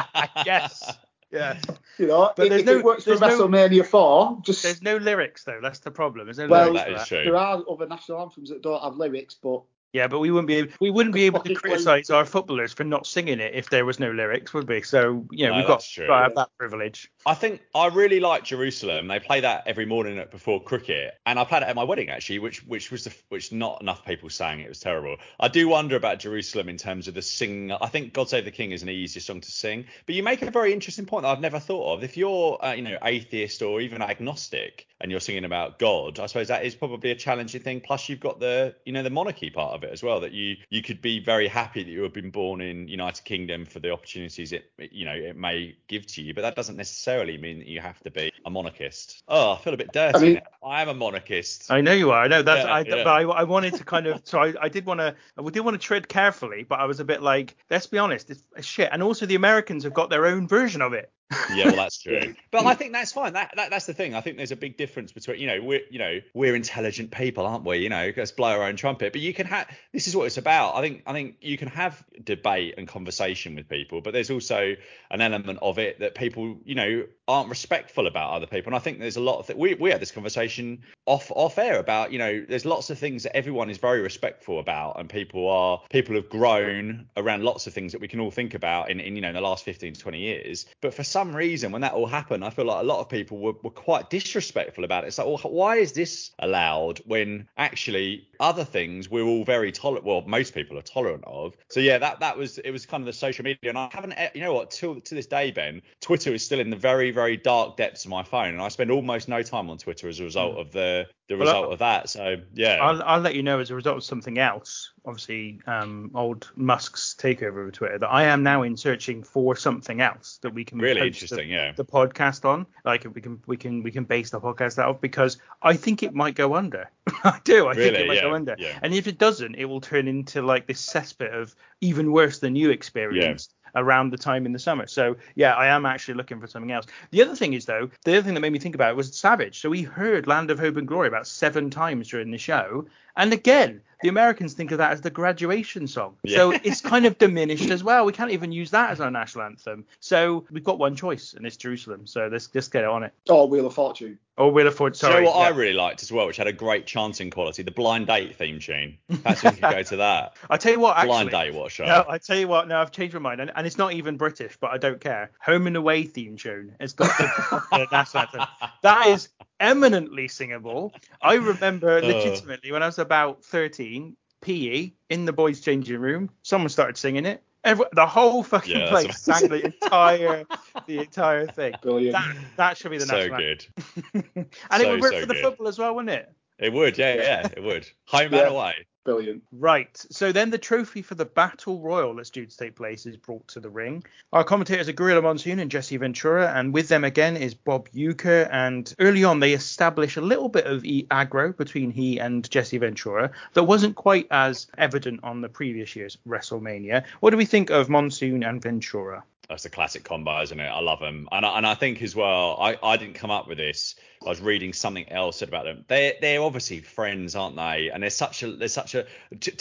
yes. 0.45 0.97
Yeah. 1.31 1.59
You 1.99 2.07
know, 2.07 2.33
but 2.37 2.51
if, 2.51 2.65
no, 2.65 2.79
it 2.79 2.85
works 2.85 3.05
for 3.05 3.15
WrestleMania 3.15 3.79
no, 3.79 3.83
4, 3.85 4.39
just. 4.43 4.63
There's 4.63 4.83
no 4.83 4.97
lyrics, 4.97 5.45
though. 5.45 5.61
That's 5.61 5.81
the 5.81 5.91
problem. 5.91 6.27
There's 6.27 6.39
no 6.39 6.49
well, 6.49 6.73
lyrics. 6.73 6.85
That 6.85 7.03
is 7.03 7.09
true. 7.09 7.25
There 7.25 7.37
are 7.37 7.63
other 7.71 7.87
national 7.87 8.23
anthems 8.23 8.49
that 8.49 8.63
don't 8.63 8.83
have 8.83 8.97
lyrics, 8.97 9.35
but 9.35 9.63
yeah, 9.93 10.07
but 10.09 10.19
we 10.19 10.31
wouldn't 10.31 10.49
be 10.49 10.57
able, 10.57 10.73
we 10.81 10.91
wouldn't 10.91 11.15
be 11.15 11.25
able 11.25 11.41
to 11.41 11.55
criticise 11.55 12.11
our 12.11 12.25
footballers 12.25 12.73
for 12.73 12.85
not 12.85 13.07
singing 13.07 13.41
it 13.41 13.55
if 13.55 13.71
there 13.71 13.85
was 13.85 13.99
no 13.99 14.11
lyrics, 14.11 14.53
would 14.53 14.69
we? 14.69 14.83
So 14.83 15.27
you 15.31 15.47
know, 15.47 15.53
no, 15.53 15.59
we've 15.59 15.67
got, 15.67 15.81
to 15.81 16.07
have 16.13 16.35
that 16.35 16.51
privilege. 16.59 17.11
I 17.25 17.35
think 17.35 17.63
I 17.75 17.87
really 17.87 18.21
like 18.21 18.45
Jerusalem. 18.45 19.09
They 19.09 19.21
play 19.21 19.41
that 19.41 19.63
every 19.67 19.87
morning 19.87 20.23
before 20.31 20.63
cricket, 20.63 21.15
and 21.25 21.39
I 21.39 21.45
played 21.45 21.63
it 21.63 21.69
at 21.69 21.77
my 21.77 21.85
wedding 21.85 22.11
actually, 22.11 22.41
which 22.41 22.65
which 22.67 22.91
was 22.91 23.05
the, 23.05 23.15
which 23.31 23.53
not 23.53 23.81
enough 23.81 24.05
people 24.05 24.29
sang. 24.29 24.61
It 24.61 24.69
was 24.69 24.81
terrible. 24.81 25.17
I 25.41 25.49
do 25.49 25.69
wonder 25.69 25.97
about 25.97 26.19
Jerusalem 26.19 26.69
in 26.69 26.77
terms 26.77 27.09
of 27.09 27.15
the 27.15 27.23
sing. 27.23 27.73
I 27.73 27.87
think 27.87 28.13
God 28.13 28.29
Save 28.29 28.45
the 28.45 28.51
King 28.51 28.73
is 28.73 28.83
an 28.83 28.89
easier 28.91 29.23
song 29.23 29.41
to 29.41 29.51
sing, 29.51 29.87
but 30.05 30.15
you 30.15 30.23
make 30.23 30.43
a 30.43 30.51
very 30.51 30.73
interesting 30.73 31.07
point 31.07 31.23
that 31.23 31.31
I've 31.31 31.41
never 31.41 31.59
thought 31.59 31.95
of. 31.95 32.05
If 32.05 32.17
you're 32.17 32.63
uh, 32.63 32.73
you 32.73 32.83
know 32.83 32.99
atheist 33.03 33.63
or 33.63 33.81
even 33.81 34.03
agnostic, 34.03 34.87
and 35.01 35.11
you're 35.11 35.21
singing 35.21 35.45
about 35.45 35.79
God, 35.79 36.19
I 36.19 36.27
suppose 36.27 36.49
that 36.49 36.65
is 36.65 36.75
probably 36.75 37.13
a 37.13 37.15
challenging 37.15 37.63
thing. 37.63 37.81
Plus, 37.81 38.09
you've 38.09 38.21
got 38.21 38.41
the 38.41 38.75
you 38.85 38.93
know 38.93 39.03
the 39.03 39.11
monarchy 39.11 39.49
part 39.49 39.75
of 39.77 39.85
it 39.85 39.93
as 39.93 40.03
well. 40.03 40.21
That 40.21 40.33
you 40.33 40.57
you 40.69 40.83
could 40.83 41.01
be 41.01 41.21
very 41.21 41.47
happy 41.47 41.83
that 41.83 41.91
you 41.91 42.03
have 42.03 42.13
been 42.13 42.31
born 42.31 42.61
in 42.61 42.89
United 42.89 43.25
Kingdom 43.25 43.65
for 43.65 43.79
the 43.79 43.93
opportunities 43.93 44.53
it 44.53 44.71
you 44.91 45.05
know 45.05 45.15
it 45.15 45.37
may 45.37 45.77
give 45.87 46.07
to 46.07 46.23
you, 46.23 46.35
but 46.35 46.43
that 46.43 46.57
doesn't 46.57 46.77
necessarily 46.77 47.39
mean 47.39 47.59
that 47.59 47.69
you 47.69 47.81
have 47.81 48.01
to 48.01 48.11
be 48.11 48.33
a 48.45 48.51
monarchist. 48.51 49.23
Oh, 49.29 49.53
I 49.53 49.59
feel 49.59 49.75
a 49.75 49.77
bit 49.77 49.93
dirty. 49.93 50.19
I, 50.19 50.21
mean, 50.21 50.41
I 50.65 50.83
am 50.83 50.89
a 50.89 50.95
monarchist. 50.95 51.71
I 51.71 51.81
know 51.81 51.93
you 51.93 52.11
are. 52.11 52.23
I 52.23 52.29
know 52.29 52.43
that's. 52.43 52.65
Yeah, 52.65 52.73
I, 52.73 52.81
yeah. 52.81 53.05
But 53.05 53.09
I, 53.09 53.23
I, 53.23 53.45
wanted 53.45 53.75
to 53.75 53.85
kind 53.85 54.07
of. 54.07 54.23
So 54.25 54.41
I, 54.41 54.55
I 54.61 54.69
did 54.69 54.87
want 54.87 55.01
to. 55.01 55.15
I 55.39 55.51
did 55.51 55.61
want 55.61 55.81
to 55.81 55.85
tread 55.85 56.09
carefully, 56.09 56.65
but 56.65 56.81
I 56.81 56.85
was 56.85 57.01
a 57.01 57.05
bit 57.05 57.23
like, 57.23 57.57
let's 57.71 57.87
be 57.87 57.99
honest, 57.99 58.31
it's 58.31 58.67
shit. 58.67 58.89
And 58.93 59.03
also 59.03 59.27
the 59.27 59.35
Americans 59.35 59.85
have 59.85 59.95
got 59.95 60.11
their 60.11 60.27
own 60.27 60.49
version 60.49 60.83
of 60.83 60.93
it 60.93 61.13
yeah, 61.55 61.67
well, 61.67 61.77
that's 61.77 61.99
true. 62.03 62.35
But 62.51 62.65
I 62.65 62.73
hmm. 62.73 62.79
think 62.79 62.93
that's 62.93 63.13
fine. 63.13 63.33
That, 63.35 63.53
that 63.57 63.71
that's 63.71 63.87
the 63.87 63.93
thing. 63.93 64.15
I 64.15 64.21
think 64.21 64.37
there's 64.37 64.53
a 64.53 64.57
big 64.57 64.77
difference 64.77 65.13
between 65.13 65.41
you 65.41 65.47
know 65.47 65.61
we're 65.63 65.83
you 65.91 65.99
know 65.99 66.21
we're 66.33 66.55
intelligent 66.55 67.11
people, 67.11 67.47
aren't 67.47 67.65
we? 67.65 67.79
You 67.79 67.89
know, 67.89 68.13
let's 68.17 68.33
blow 68.33 68.51
our 68.51 68.63
own 68.63 68.77
trumpet. 68.77 69.13
But 69.13 69.21
you 69.21 69.35
can 69.35 69.47
have 69.47 69.69
this 69.93 70.07
is 70.07 70.17
what 70.17 70.25
it's 70.25 70.39
about. 70.39 70.77
I 70.77 70.81
think 70.81 71.03
I 71.07 71.13
think 71.13 71.37
you 71.41 71.59
can 71.59 71.69
have 71.69 72.03
debate 72.23 72.75
and 72.79 72.87
conversation 72.89 73.57
with 73.57 73.69
people, 73.69 74.01
but 74.01 74.13
there's 74.13 74.31
also 74.31 74.77
an 75.11 75.21
element 75.21 75.59
of 75.61 75.79
it 75.79 76.01
that 76.01 76.15
people 76.15 76.59
you 76.65 76.75
know 76.75 77.05
aren't 77.29 77.51
respectful 77.51 78.07
about 78.07 78.33
other 78.33 78.47
people. 78.47 78.71
And 78.71 78.77
I 78.77 78.79
think 78.79 79.01
there's 79.01 79.17
a 79.17 79.21
lot 79.21 79.41
of 79.41 79.47
th- 79.49 79.59
we 79.59 79.75
we 79.75 79.91
had 79.91 80.01
this 80.01 80.13
conversation 80.13 80.83
off 81.05 81.31
off 81.35 81.59
air 81.59 81.79
about 81.79 82.13
you 82.13 82.19
know 82.19 82.45
there's 82.49 82.65
lots 82.65 82.89
of 82.91 82.99
things 82.99 83.25
that 83.25 83.37
everyone 83.37 83.69
is 83.69 83.79
very 83.79 84.01
respectful 84.01 84.61
about, 84.61 84.99
and 84.99 85.11
people 85.11 85.49
are 85.51 85.83
people 85.91 86.15
have 86.15 86.31
grown 86.31 87.07
around 87.17 87.43
lots 87.43 87.67
of 87.67 87.75
things 87.75 87.93
that 87.93 88.01
we 88.01 88.09
can 88.09 88.21
all 88.21 88.31
think 88.31 88.55
about 88.55 88.91
in, 88.91 89.01
in 89.01 89.17
you 89.17 89.21
know 89.21 89.29
in 89.29 89.35
the 89.35 89.41
last 89.41 89.65
15 89.65 89.95
to 89.95 90.01
20 90.01 90.19
years. 90.19 90.67
But 90.81 90.95
for 90.95 91.05
some 91.17 91.35
reason, 91.35 91.73
when 91.73 91.81
that 91.81 91.95
all 91.95 92.05
happened, 92.05 92.45
I 92.45 92.51
feel 92.51 92.67
like 92.67 92.83
a 92.83 92.87
lot 92.87 93.01
of 93.01 93.09
people 93.09 93.39
were, 93.39 93.55
were 93.63 93.71
quite 93.71 94.11
disrespectful 94.11 94.85
about 94.85 95.05
it. 95.05 95.07
It's 95.07 95.17
like, 95.17 95.27
well, 95.27 95.39
why 95.51 95.77
is 95.77 95.93
this 95.93 96.33
allowed 96.41 96.99
when 97.07 97.49
actually 97.57 98.29
other 98.39 98.65
things 98.65 99.09
we're 99.09 99.25
all 99.25 99.43
very 99.43 99.73
tolerant? 99.73 100.05
Well, 100.05 100.23
most 100.27 100.53
people 100.53 100.77
are 100.77 100.83
tolerant 100.83 101.25
of. 101.27 101.57
So 101.71 101.81
yeah, 101.81 101.97
that 101.97 102.21
that 102.21 102.37
was 102.37 102.59
it 102.59 102.71
was 102.71 102.85
kind 102.85 103.01
of 103.01 103.07
the 103.07 103.15
social 103.15 103.45
media, 103.45 103.71
and 103.71 103.79
I 103.79 103.89
haven't, 103.93 104.13
you 104.35 104.43
know 104.43 104.53
what, 104.53 104.71
till 104.71 105.01
to 105.01 105.15
this 105.15 105.27
day, 105.27 105.53
Ben, 105.53 105.81
Twitter 106.03 106.35
is 106.35 106.45
still 106.45 106.61
in 106.61 106.69
the 106.69 106.77
very 106.77 107.11
very 107.13 107.39
dark 107.39 107.79
depths 107.79 108.05
of 108.05 108.11
my 108.11 108.23
phone, 108.23 108.53
and 108.53 108.61
I 108.61 108.69
spend 108.69 108.91
almost 108.91 109.27
no 109.27 109.41
time 109.41 109.71
on 109.71 109.79
Twitter 109.79 110.11
as 110.11 110.21
a 110.21 110.25
result 110.25 110.57
mm. 110.57 110.61
of 110.61 110.73
the 110.73 111.07
the 111.29 111.37
well, 111.37 111.47
result 111.47 111.73
of 111.73 111.79
that. 111.81 112.09
So 112.09 112.37
yeah, 112.55 112.79
I'll, 112.81 113.03
I'll 113.03 113.21
let 113.21 113.35
you 113.35 113.43
know 113.43 113.59
as 113.59 113.71
a 113.71 113.75
result 113.75 113.97
of 113.97 114.05
something 114.05 114.39
else. 114.39 114.93
Obviously, 115.05 115.61
um, 115.67 116.11
old 116.15 116.51
Musk's 116.57 117.17
takeover 117.19 117.67
of 117.67 117.73
Twitter 117.73 117.99
that 117.99 118.09
I 118.09 118.25
am 118.25 118.43
now 118.43 118.63
in 118.63 118.77
searching 118.77 119.23
for 119.23 119.57
something 119.57 120.01
else 120.01 120.39
that 120.43 120.55
we 120.55 120.65
can 120.65 120.79
really 120.79 121.07
interesting, 121.07 121.39
the, 121.39 121.45
yeah, 121.45 121.73
the 121.73 121.85
podcast 121.85 122.45
on. 122.45 122.67
Like 122.85 123.07
we 123.13 123.21
can 123.21 123.43
we 123.47 123.57
can 123.57 123.83
we 123.83 123.91
can 123.91 124.05
base 124.05 124.31
the 124.31 124.41
podcast 124.41 124.79
out 124.79 124.91
of 124.91 125.01
because 125.01 125.39
I 125.63 125.75
think 125.75 126.03
it 126.03 126.15
might 126.15 126.37
go 126.37 126.55
under. 126.55 126.91
I 127.25 127.41
do. 127.43 127.67
I 127.67 127.73
really? 127.73 127.91
think 127.91 127.99
it 127.99 128.07
might 128.07 128.15
yeah, 128.15 128.23
go 128.23 128.35
under. 128.35 128.57
Yeah. 128.59 128.79
And 128.83 128.95
if 128.95 129.07
it 129.09 129.19
doesn't, 129.19 129.57
it 129.57 129.65
will 129.65 129.81
turn 129.81 130.07
into 130.07 130.43
like 130.43 130.67
this 130.67 130.85
cesspit 130.85 131.35
of 131.35 131.55
even 131.81 132.13
worse 132.13 132.39
than 132.39 132.55
you 132.55 132.71
experienced 132.71 133.55
around 133.77 134.11
the 134.11 134.19
time 134.19 134.47
in 134.47 134.53
the 134.53 134.59
summer. 134.59 134.87
So 134.87 135.17
yeah, 135.35 135.55
I 135.55 135.69
am 135.69 135.87
actually 135.87 136.15
looking 136.15 136.41
for 136.41 136.47
something 136.47 136.73
else. 136.73 136.87
The 137.11 137.23
other 137.23 137.37
thing 137.37 137.53
is 137.53 137.67
though, 137.67 137.91
the 138.05 138.13
other 138.13 138.23
thing 138.23 138.35
that 138.35 138.41
made 138.41 138.53
me 138.53 138.59
think 138.59 138.75
about 138.75 138.91
it 138.91 138.97
was 138.97 139.17
Savage. 139.17 139.61
So 139.61 139.71
we 139.71 139.83
heard 139.83 140.27
Land 140.27 140.51
of 140.51 140.59
Hope 140.59 140.77
and 140.77 140.89
Glory 140.89 141.09
about 141.09 141.27
seven 141.27 141.71
times 141.71 142.09
during 142.09 142.31
the 142.31 142.39
show, 142.39 142.87
and 143.17 143.33
again, 143.33 143.83
the 144.03 144.09
Americans 144.09 144.55
think 144.55 144.73
of 144.73 144.79
that 144.79 144.93
as 144.93 145.01
the 145.01 145.11
graduation 145.11 145.87
song. 145.87 146.17
Yeah. 146.23 146.37
So 146.37 146.51
it's 146.53 146.81
kind 146.81 147.07
of 147.07 147.19
diminished 147.19 147.71
as 147.71 147.83
well. 147.83 148.05
We 148.05 148.13
can't 148.13 148.31
even 148.31 148.53
use 148.53 148.71
that 148.73 148.91
as 148.91 149.01
our 149.01 149.11
national 149.11 149.45
anthem. 149.45 149.85
So 150.01 150.45
we've 150.51 150.65
got 150.65 150.79
one 150.79 150.97
choice, 150.97 151.35
and 151.35 151.47
it's 151.47 151.57
Jerusalem. 151.57 152.07
So 152.07 152.29
let's 152.31 152.47
just 152.49 152.73
get 152.73 152.85
it 152.85 152.91
on 152.91 153.05
it. 153.05 153.13
Oh, 153.29 153.47
Wheel 153.47 153.67
of 153.67 153.75
Fortune. 153.75 154.19
Oh, 154.39 154.49
Wheel 154.49 154.67
of 154.67 154.75
Fortune. 154.75 154.97
Sorry. 154.97 155.15
You 155.15 155.21
know 155.23 155.31
what 155.31 155.41
yeah. 155.41 155.47
I 155.47 155.49
really 155.49 155.73
liked 155.73 156.03
as 156.03 156.13
well, 156.13 156.27
which 156.27 156.37
had 156.37 156.47
a 156.47 156.53
great 156.53 156.87
chanting 156.87 157.31
quality? 157.31 157.63
The 157.63 157.71
Blind 157.71 158.07
Date 158.07 158.37
theme 158.37 158.59
tune. 158.61 158.99
Perhaps 159.23 159.43
we 159.43 159.51
could 159.53 159.61
go 159.63 159.83
to 159.83 159.97
that. 159.97 160.37
I 160.51 160.59
tell 160.59 160.73
you 160.73 160.81
what, 160.81 160.97
actually. 160.97 161.09
Blind 161.09 161.31
Date, 161.31 161.55
what 161.55 161.73
show? 161.73 161.87
No, 161.87 162.05
I 162.07 162.19
tell 162.19 162.37
you 162.37 162.49
what. 162.49 162.69
No, 162.69 162.79
I've 162.79 162.93
changed 162.93 163.15
my 163.15 163.21
mind, 163.21 163.41
and, 163.41 163.51
and 163.57 163.67
it's 163.67 163.79
not 163.79 163.95
even 163.95 164.19
British, 164.19 164.59
but 164.61 164.73
I 164.73 164.79
don't 164.79 165.01
care. 165.01 165.31
Home 165.41 165.67
and 165.67 165.77
Away 165.77 166.03
theme 166.03 166.37
tune. 166.37 166.75
It's 166.81 166.93
got 166.93 167.17
the, 167.17 167.63
the 167.71 167.87
national 167.91 168.25
anthem. 168.25 168.47
That 168.83 169.07
is 169.09 169.31
eminently 169.61 170.29
singable. 170.29 170.93
I 171.23 171.35
remember 171.35 171.99
oh. 172.03 172.07
legitimately 172.07 172.73
when 172.73 172.83
I 172.83 172.87
was 172.87 172.99
about 172.99 173.45
13, 173.45 174.17
PE 174.41 174.93
in 175.11 175.25
the 175.25 175.33
boys' 175.33 175.61
changing 175.61 175.99
room, 175.99 176.31
someone 176.43 176.69
started 176.69 176.97
singing 176.97 177.27
it. 177.27 177.43
Every, 177.65 177.87
the 177.95 178.07
whole 178.07 178.45
fucking 178.45 178.79
yeah, 178.79 178.89
place 178.91 179.19
sang 179.19 179.49
the 179.49 179.65
entire 179.65 180.45
the 180.87 181.01
entire 181.01 181.49
thing. 181.49 181.75
Brilliant. 181.83 182.13
That, 182.13 182.37
that 182.57 182.77
should 182.77 182.93
be 182.93 182.99
the 182.99 183.07
next 183.07 183.31
one. 183.31 183.41
so 183.41 183.45
national. 183.45 184.23
good. 184.35 184.47
and 184.71 184.83
so, 184.83 184.89
it 184.89 184.91
would 184.91 185.01
work 185.01 185.13
so 185.13 185.21
for 185.21 185.27
the 185.27 185.35
good. 185.35 185.43
football 185.43 185.67
as 185.67 185.79
well, 185.79 185.95
wouldn't 185.97 186.11
it? 186.11 186.33
It 186.59 186.73
would, 186.73 186.97
yeah, 186.97 187.15
yeah, 187.15 187.49
it 187.57 187.63
would. 187.63 187.89
Home 188.07 188.33
yeah. 188.33 188.43
and 188.43 188.55
away. 188.55 188.87
Brilliant. 189.07 189.45
Right. 189.53 190.05
So 190.11 190.33
then 190.33 190.51
the 190.51 190.59
trophy 190.59 191.01
for 191.01 191.15
the 191.15 191.25
Battle 191.25 191.81
Royal 191.81 192.17
that's 192.17 192.29
due 192.29 192.45
to 192.45 192.57
take 192.57 192.75
place 192.75 193.07
is 193.07 193.17
brought 193.17 193.47
to 193.49 193.61
the 193.61 193.71
ring. 193.71 194.05
Our 194.33 194.43
commentators 194.43 194.89
are 194.89 194.93
Gorilla 194.93 195.23
Monsoon 195.23 195.61
and 195.61 195.71
Jesse 195.71 195.97
Ventura, 195.97 196.53
and 196.53 196.75
with 196.75 196.89
them 196.89 197.05
again 197.05 197.37
is 197.37 197.55
Bob 197.55 197.89
Uecker. 197.91 198.49
And 198.51 198.93
early 198.99 199.23
on, 199.23 199.39
they 199.39 199.53
establish 199.53 200.17
a 200.17 200.21
little 200.21 200.49
bit 200.49 200.67
of 200.67 200.83
aggro 200.83 201.57
between 201.57 201.93
he 201.93 202.19
and 202.19 202.51
Jesse 202.51 202.79
Ventura 202.79 203.31
that 203.53 203.63
wasn't 203.63 203.95
quite 203.95 204.27
as 204.33 204.67
evident 204.77 205.21
on 205.23 205.41
the 205.41 205.49
previous 205.49 205.95
year's 205.95 206.19
WrestleMania. 206.27 207.05
What 207.21 207.31
do 207.31 207.37
we 207.37 207.45
think 207.45 207.71
of 207.71 207.89
Monsoon 207.89 208.43
and 208.43 208.61
Ventura? 208.61 209.23
That's 209.49 209.65
a 209.65 209.71
classic 209.71 210.03
combo, 210.03 210.43
isn't 210.43 210.59
it? 210.59 210.67
I 210.67 210.81
love 210.81 210.99
them, 210.99 211.29
and 211.31 211.47
I, 211.47 211.59
and 211.59 211.67
I 211.67 211.75
think 211.75 212.03
as 212.03 212.17
well. 212.17 212.59
I, 212.61 212.77
I 212.83 212.97
didn't 212.97 213.15
come 213.15 213.31
up 213.31 213.47
with 213.47 213.59
this. 213.59 213.95
I 214.25 214.29
was 214.29 214.41
reading 214.41 214.73
something 214.73 215.11
else 215.11 215.43
about 215.43 215.65
them. 215.65 215.85
They 215.89 216.17
they're 216.21 216.43
obviously 216.43 216.81
friends, 216.81 217.37
aren't 217.37 217.57
they? 217.57 217.91
And 217.93 218.03
there's 218.03 218.17
such 218.17 218.43
a 218.43 218.53
there's 218.53 218.73
such 218.73 218.95
a. 218.95 219.07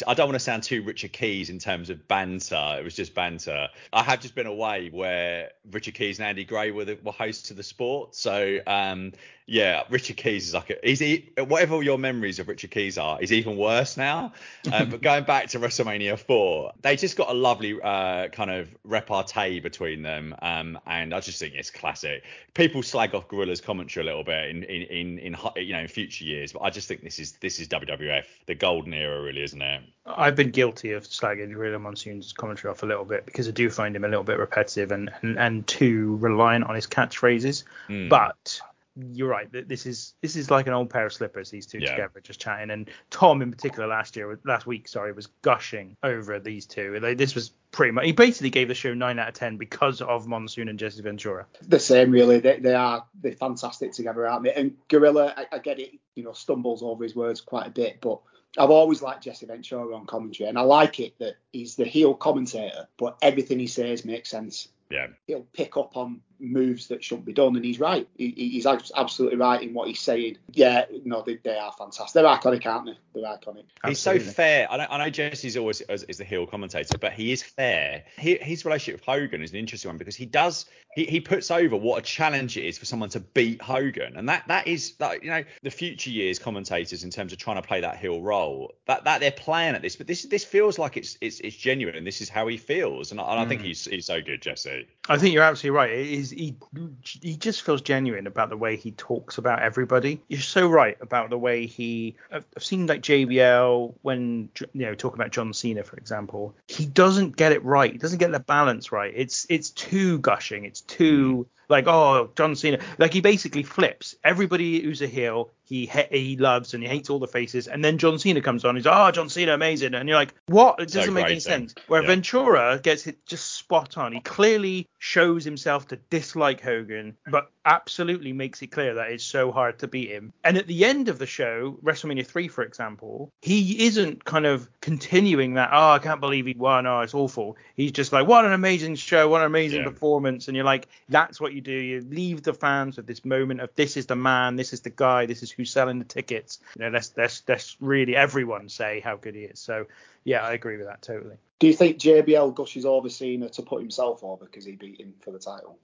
I 0.07 0.13
don't 0.13 0.27
want 0.27 0.35
to 0.35 0.39
sound 0.39 0.63
too 0.63 0.83
Richard 0.83 1.13
Keys 1.13 1.49
in 1.49 1.59
terms 1.59 1.89
of 1.89 2.07
banter. 2.07 2.77
It 2.79 2.83
was 2.83 2.95
just 2.95 3.13
banter. 3.13 3.67
I 3.93 4.03
have 4.03 4.21
just 4.21 4.35
been 4.35 4.47
away 4.47 4.89
where 4.91 5.51
Richard 5.71 5.93
Keys 5.93 6.19
and 6.19 6.27
Andy 6.27 6.45
Gray 6.45 6.71
were 6.71 6.85
the 6.85 6.97
were 7.03 7.11
hosts 7.11 7.51
of 7.51 7.57
the 7.57 7.63
sport. 7.63 8.15
So 8.15 8.59
um 8.65 9.11
yeah, 9.47 9.83
Richard 9.91 10.17
Keys 10.17 10.47
is 10.47 10.53
like 10.55 10.71
a, 10.71 10.77
he's 10.83 10.99
he, 10.99 11.29
whatever 11.37 11.81
your 11.83 11.99
memories 11.99 12.39
of 12.39 12.47
Richard 12.47 12.71
Keys 12.71 12.97
are, 12.97 13.19
he's 13.19 13.31
even 13.31 13.57
worse 13.57 13.97
now. 13.97 14.33
Um, 14.73 14.89
but 14.89 15.01
going 15.01 15.25
back 15.25 15.49
to 15.49 15.59
WrestleMania 15.59 16.17
four, 16.17 16.71
they 16.81 16.95
just 16.95 17.15
got 17.15 17.29
a 17.29 17.33
lovely 17.33 17.79
uh, 17.79 18.29
kind 18.29 18.49
of 18.49 18.67
repartee 18.83 19.59
between 19.59 20.01
them, 20.01 20.35
um, 20.41 20.79
and 20.87 21.13
I 21.13 21.19
just 21.19 21.39
think 21.39 21.53
it's 21.53 21.69
classic. 21.69 22.23
People 22.55 22.81
slag 22.81 23.13
off 23.13 23.27
Gorilla's 23.27 23.61
commentary 23.61 24.05
a 24.05 24.07
little 24.07 24.23
bit 24.23 24.44
in 24.49 24.63
in, 24.63 24.81
in 24.83 25.19
in 25.19 25.37
you 25.55 25.73
know 25.73 25.79
in 25.79 25.87
future 25.87 26.23
years, 26.23 26.53
but 26.53 26.61
I 26.61 26.69
just 26.69 26.87
think 26.87 27.01
this 27.01 27.19
is 27.19 27.33
this 27.33 27.59
is 27.59 27.67
WWF, 27.67 28.25
the 28.45 28.55
golden 28.55 28.93
era, 28.93 29.21
really, 29.21 29.43
isn't 29.43 29.61
it? 29.61 29.81
I've 30.05 30.35
been 30.35 30.51
guilty 30.51 30.91
of 30.91 31.03
slagging 31.03 31.53
Gorilla 31.53 31.79
Monsoon's 31.79 32.33
commentary 32.33 32.71
off 32.71 32.83
a 32.83 32.85
little 32.85 33.05
bit 33.05 33.25
because 33.25 33.47
I 33.47 33.51
do 33.51 33.69
find 33.69 33.95
him 33.95 34.03
a 34.03 34.07
little 34.07 34.23
bit 34.23 34.37
repetitive 34.37 34.91
and 34.91 35.11
and, 35.21 35.37
and 35.37 35.67
too 35.67 36.17
reliant 36.17 36.65
on 36.65 36.75
his 36.75 36.87
catchphrases, 36.87 37.63
mm. 37.87 38.09
but 38.09 38.61
you're 38.97 39.29
right. 39.29 39.49
This 39.51 39.85
is 39.85 40.13
this 40.21 40.35
is 40.35 40.49
like 40.49 40.67
an 40.67 40.73
old 40.73 40.89
pair 40.89 41.05
of 41.05 41.13
slippers. 41.13 41.49
These 41.49 41.65
two 41.65 41.79
yeah. 41.79 41.91
together, 41.91 42.21
just 42.21 42.39
chatting. 42.39 42.71
And 42.71 42.89
Tom, 43.09 43.41
in 43.41 43.51
particular, 43.51 43.87
last 43.87 44.15
year, 44.15 44.39
last 44.45 44.65
week, 44.65 44.87
sorry, 44.87 45.11
was 45.11 45.27
gushing 45.41 45.97
over 46.01 46.39
these 46.39 46.65
two. 46.65 46.99
this 47.15 47.35
was 47.35 47.51
pretty 47.71 47.91
much. 47.91 48.05
He 48.05 48.13
basically 48.13 48.51
gave 48.51 48.69
the 48.69 48.73
show 48.73 48.93
nine 48.93 49.19
out 49.19 49.27
of 49.27 49.33
ten 49.33 49.57
because 49.57 50.01
of 50.01 50.27
Monsoon 50.27 50.69
and 50.69 50.79
Jesse 50.79 51.01
Ventura. 51.01 51.45
The 51.67 51.79
same, 51.79 52.11
really. 52.11 52.39
They, 52.39 52.59
they 52.59 52.73
are 52.73 53.05
they're 53.21 53.33
fantastic 53.33 53.91
together, 53.91 54.27
aren't 54.27 54.45
they? 54.45 54.53
And 54.53 54.75
Gorilla, 54.87 55.33
I, 55.35 55.47
I 55.51 55.59
get 55.59 55.79
it. 55.79 55.91
You 56.15 56.23
know, 56.23 56.33
stumbles 56.33 56.81
over 56.81 57.03
his 57.03 57.15
words 57.15 57.41
quite 57.41 57.67
a 57.67 57.71
bit, 57.71 57.99
but 57.99 58.21
I've 58.57 58.71
always 58.71 59.01
liked 59.01 59.23
Jesse 59.23 59.45
Ventura 59.45 59.93
on 59.93 60.05
commentary, 60.05 60.47
and 60.47 60.57
I 60.57 60.61
like 60.61 61.01
it 61.01 61.19
that 61.19 61.35
he's 61.51 61.75
the 61.75 61.85
heel 61.85 62.13
commentator, 62.13 62.87
but 62.97 63.17
everything 63.21 63.59
he 63.59 63.67
says 63.67 64.05
makes 64.05 64.29
sense. 64.29 64.69
Yeah. 64.89 65.07
He'll 65.27 65.47
pick 65.51 65.77
up 65.77 65.97
on 65.97 66.21
moves 66.39 66.87
that 66.87 67.03
shouldn't 67.03 67.25
be 67.25 67.33
done, 67.33 67.55
and 67.55 67.65
he's 67.65 67.79
right. 67.79 68.07
He, 68.17 68.31
he's 68.31 68.65
absolutely 68.65 69.37
right 69.37 69.61
in 69.61 69.73
what 69.73 69.87
he's 69.87 69.99
saying. 69.99 70.37
Yeah, 70.51 70.85
no, 71.03 71.21
they, 71.21 71.37
they 71.43 71.57
are 71.57 71.71
fantastic. 71.71 72.13
They're 72.13 72.23
iconic, 72.23 72.65
aren't 72.65 72.87
they? 72.87 72.97
They're 73.13 73.23
iconic. 73.23 73.63
He's 73.85 74.05
Absolutely. 74.05 74.25
so 74.25 74.31
fair. 74.31 74.71
I 74.71 74.77
know, 74.77 74.87
I 74.89 74.97
know 74.97 75.09
Jesse's 75.09 75.57
always 75.57 75.81
is, 75.81 76.03
is, 76.03 76.17
the 76.17 76.25
heel 76.25 76.45
commentator, 76.45 76.97
but 76.97 77.13
he 77.13 77.31
is 77.31 77.43
fair. 77.43 78.03
He, 78.17 78.35
his 78.35 78.65
relationship 78.65 79.01
with 79.01 79.05
Hogan 79.05 79.41
is 79.41 79.51
an 79.51 79.57
interesting 79.57 79.89
one 79.89 79.97
because 79.97 80.15
he 80.15 80.25
does 80.25 80.65
he, 80.95 81.03
he 81.05 81.19
puts 81.19 81.51
over 81.51 81.75
what 81.75 81.99
a 81.99 82.01
challenge 82.01 82.57
it 82.57 82.63
is 82.63 82.77
for 82.77 82.85
someone 82.85 83.09
to 83.09 83.19
beat 83.19 83.61
Hogan, 83.61 84.15
and 84.15 84.27
that 84.29 84.47
that 84.47 84.65
is 84.65 84.93
that 84.95 85.23
you 85.23 85.29
know 85.29 85.43
the 85.61 85.69
future 85.69 86.09
years 86.09 86.39
commentators 86.39 87.03
in 87.03 87.09
terms 87.09 87.33
of 87.33 87.37
trying 87.37 87.57
to 87.57 87.61
play 87.61 87.81
that 87.81 87.97
heel 87.97 88.21
role 88.21 88.73
that 88.87 89.03
that 89.03 89.19
they're 89.19 89.31
playing 89.31 89.75
at 89.75 89.81
this, 89.81 89.97
but 89.97 90.07
this 90.07 90.23
this 90.23 90.45
feels 90.45 90.79
like 90.79 90.95
it's 90.95 91.17
it's, 91.19 91.41
it's 91.41 91.55
genuine 91.55 91.95
and 91.95 92.07
this 92.07 92.21
is 92.21 92.29
how 92.29 92.47
he 92.47 92.57
feels, 92.57 93.11
and 93.11 93.19
I, 93.19 93.31
and 93.31 93.41
I 93.41 93.45
think 93.45 93.61
mm. 93.61 93.65
he's 93.65 93.85
he's 93.85 94.05
so 94.05 94.21
good, 94.21 94.41
Jesse. 94.41 94.87
I 95.09 95.17
think 95.17 95.33
you're 95.33 95.43
absolutely 95.43 95.77
right. 95.77 95.91
It 95.91 96.07
is 96.07 96.24
he 96.31 96.55
he 97.03 97.35
just 97.37 97.61
feels 97.61 97.81
genuine 97.81 98.27
about 98.27 98.49
the 98.49 98.57
way 98.57 98.75
he 98.75 98.91
talks 98.91 99.37
about 99.37 99.61
everybody. 99.61 100.21
You're 100.27 100.41
so 100.41 100.67
right 100.67 100.97
about 101.01 101.29
the 101.29 101.37
way 101.37 101.65
he. 101.65 102.15
I've, 102.31 102.45
seen 102.59 102.87
like 102.87 103.01
JBL 103.01 103.93
when 104.01 104.49
you 104.73 104.85
know 104.85 104.95
talking 104.95 105.19
about 105.19 105.31
John 105.31 105.53
Cena 105.53 105.83
for 105.83 105.97
example. 105.97 106.55
He 106.67 106.85
doesn't 106.85 107.35
get 107.35 107.51
it 107.51 107.63
right. 107.63 107.91
He 107.91 107.97
doesn't 107.97 108.19
get 108.19 108.31
the 108.31 108.39
balance 108.39 108.91
right. 108.91 109.13
It's 109.15 109.45
it's 109.49 109.69
too 109.69 110.19
gushing. 110.19 110.65
It's 110.65 110.81
too 110.81 111.47
mm. 111.49 111.54
Like, 111.69 111.87
oh, 111.87 112.29
John 112.35 112.55
Cena. 112.55 112.79
Like 112.97 113.13
he 113.13 113.21
basically 113.21 113.63
flips 113.63 114.15
everybody 114.23 114.81
who's 114.81 115.01
a 115.01 115.07
heel. 115.07 115.51
He 115.63 115.89
he 116.11 116.37
loves 116.37 116.73
and 116.75 116.83
he 116.83 116.89
hates 116.89 117.09
all 117.09 117.19
the 117.19 117.27
faces, 117.27 117.67
and 117.67 117.83
then 117.83 117.97
John 117.97 118.19
Cena 118.19 118.41
comes 118.41 118.63
on. 118.65 118.75
He's 118.75 118.85
oh 118.85 119.11
John 119.11 119.29
Cena 119.29 119.53
amazing, 119.53 119.95
and 119.95 120.07
you're 120.07 120.17
like 120.17 120.33
what? 120.45 120.79
It 120.79 120.91
doesn't 120.91 121.13
make 121.13 121.25
any 121.25 121.39
sense. 121.39 121.73
Where 121.87 122.01
yeah. 122.01 122.07
Ventura 122.07 122.79
gets 122.81 123.07
it 123.07 123.25
just 123.25 123.53
spot 123.53 123.97
on. 123.97 124.13
He 124.13 124.19
clearly 124.19 124.87
shows 124.99 125.43
himself 125.43 125.87
to 125.87 125.95
dislike 126.09 126.61
Hogan, 126.61 127.17
but 127.27 127.49
absolutely 127.65 128.31
makes 128.31 128.61
it 128.61 128.67
clear 128.67 128.93
that 128.93 129.11
it's 129.11 129.23
so 129.23 129.51
hard 129.51 129.79
to 129.79 129.87
beat 129.87 130.09
him. 130.09 130.31
And 130.43 130.57
at 130.57 130.67
the 130.67 130.85
end 130.85 131.09
of 131.09 131.17
the 131.17 131.25
show, 131.25 131.77
WrestleMania 131.83 132.25
3, 132.25 132.47
for 132.47 132.63
example, 132.63 133.31
he 133.41 133.85
isn't 133.85 134.23
kind 134.23 134.45
of 134.45 134.69
continuing 134.81 135.55
that, 135.55 135.69
oh, 135.73 135.91
I 135.91 135.99
can't 135.99 136.21
believe 136.21 136.45
he 136.45 136.53
won, 136.53 136.85
oh, 136.85 137.01
it's 137.01 137.13
awful. 137.13 137.57
He's 137.75 137.91
just 137.91 138.13
like, 138.13 138.27
what 138.27 138.45
an 138.45 138.53
amazing 138.53 138.95
show, 138.95 139.27
what 139.27 139.41
an 139.41 139.47
amazing 139.47 139.81
yeah. 139.81 139.89
performance. 139.89 140.47
And 140.47 140.55
you're 140.55 140.65
like, 140.65 140.87
that's 141.09 141.41
what 141.41 141.53
you 141.55 141.61
do. 141.61 141.71
You 141.71 142.01
leave 142.01 142.43
the 142.43 142.53
fans 142.53 142.97
with 142.97 143.07
this 143.07 143.25
moment 143.25 143.61
of 143.61 143.73
this 143.75 143.97
is 143.97 144.05
the 144.05 144.15
man, 144.15 144.55
this 144.55 144.73
is 144.73 144.81
the 144.81 144.89
guy, 144.89 145.25
this 145.25 145.41
is 145.41 145.49
who's 145.49 145.71
selling 145.71 145.99
the 145.99 146.05
tickets. 146.05 146.59
You 146.75 146.83
know, 146.83 146.89
let's, 146.89 147.13
let's, 147.17 147.41
let's 147.47 147.77
really 147.79 148.15
everyone 148.15 148.69
say 148.69 148.99
how 148.99 149.15
good 149.15 149.35
he 149.35 149.41
is. 149.41 149.59
So, 149.59 149.85
yeah, 150.23 150.43
I 150.43 150.53
agree 150.53 150.77
with 150.77 150.87
that 150.87 151.01
totally. 151.01 151.37
Do 151.59 151.67
you 151.67 151.73
think 151.73 151.97
JBL 151.97 152.53
gushes 152.53 152.85
over 152.85 153.07
Cena 153.09 153.49
to 153.49 153.61
put 153.61 153.79
himself 153.79 154.23
over 154.23 154.45
because 154.45 154.65
he 154.65 154.73
beat 154.73 154.99
him 154.99 155.13
for 155.21 155.31
the 155.31 155.39
title? 155.39 155.79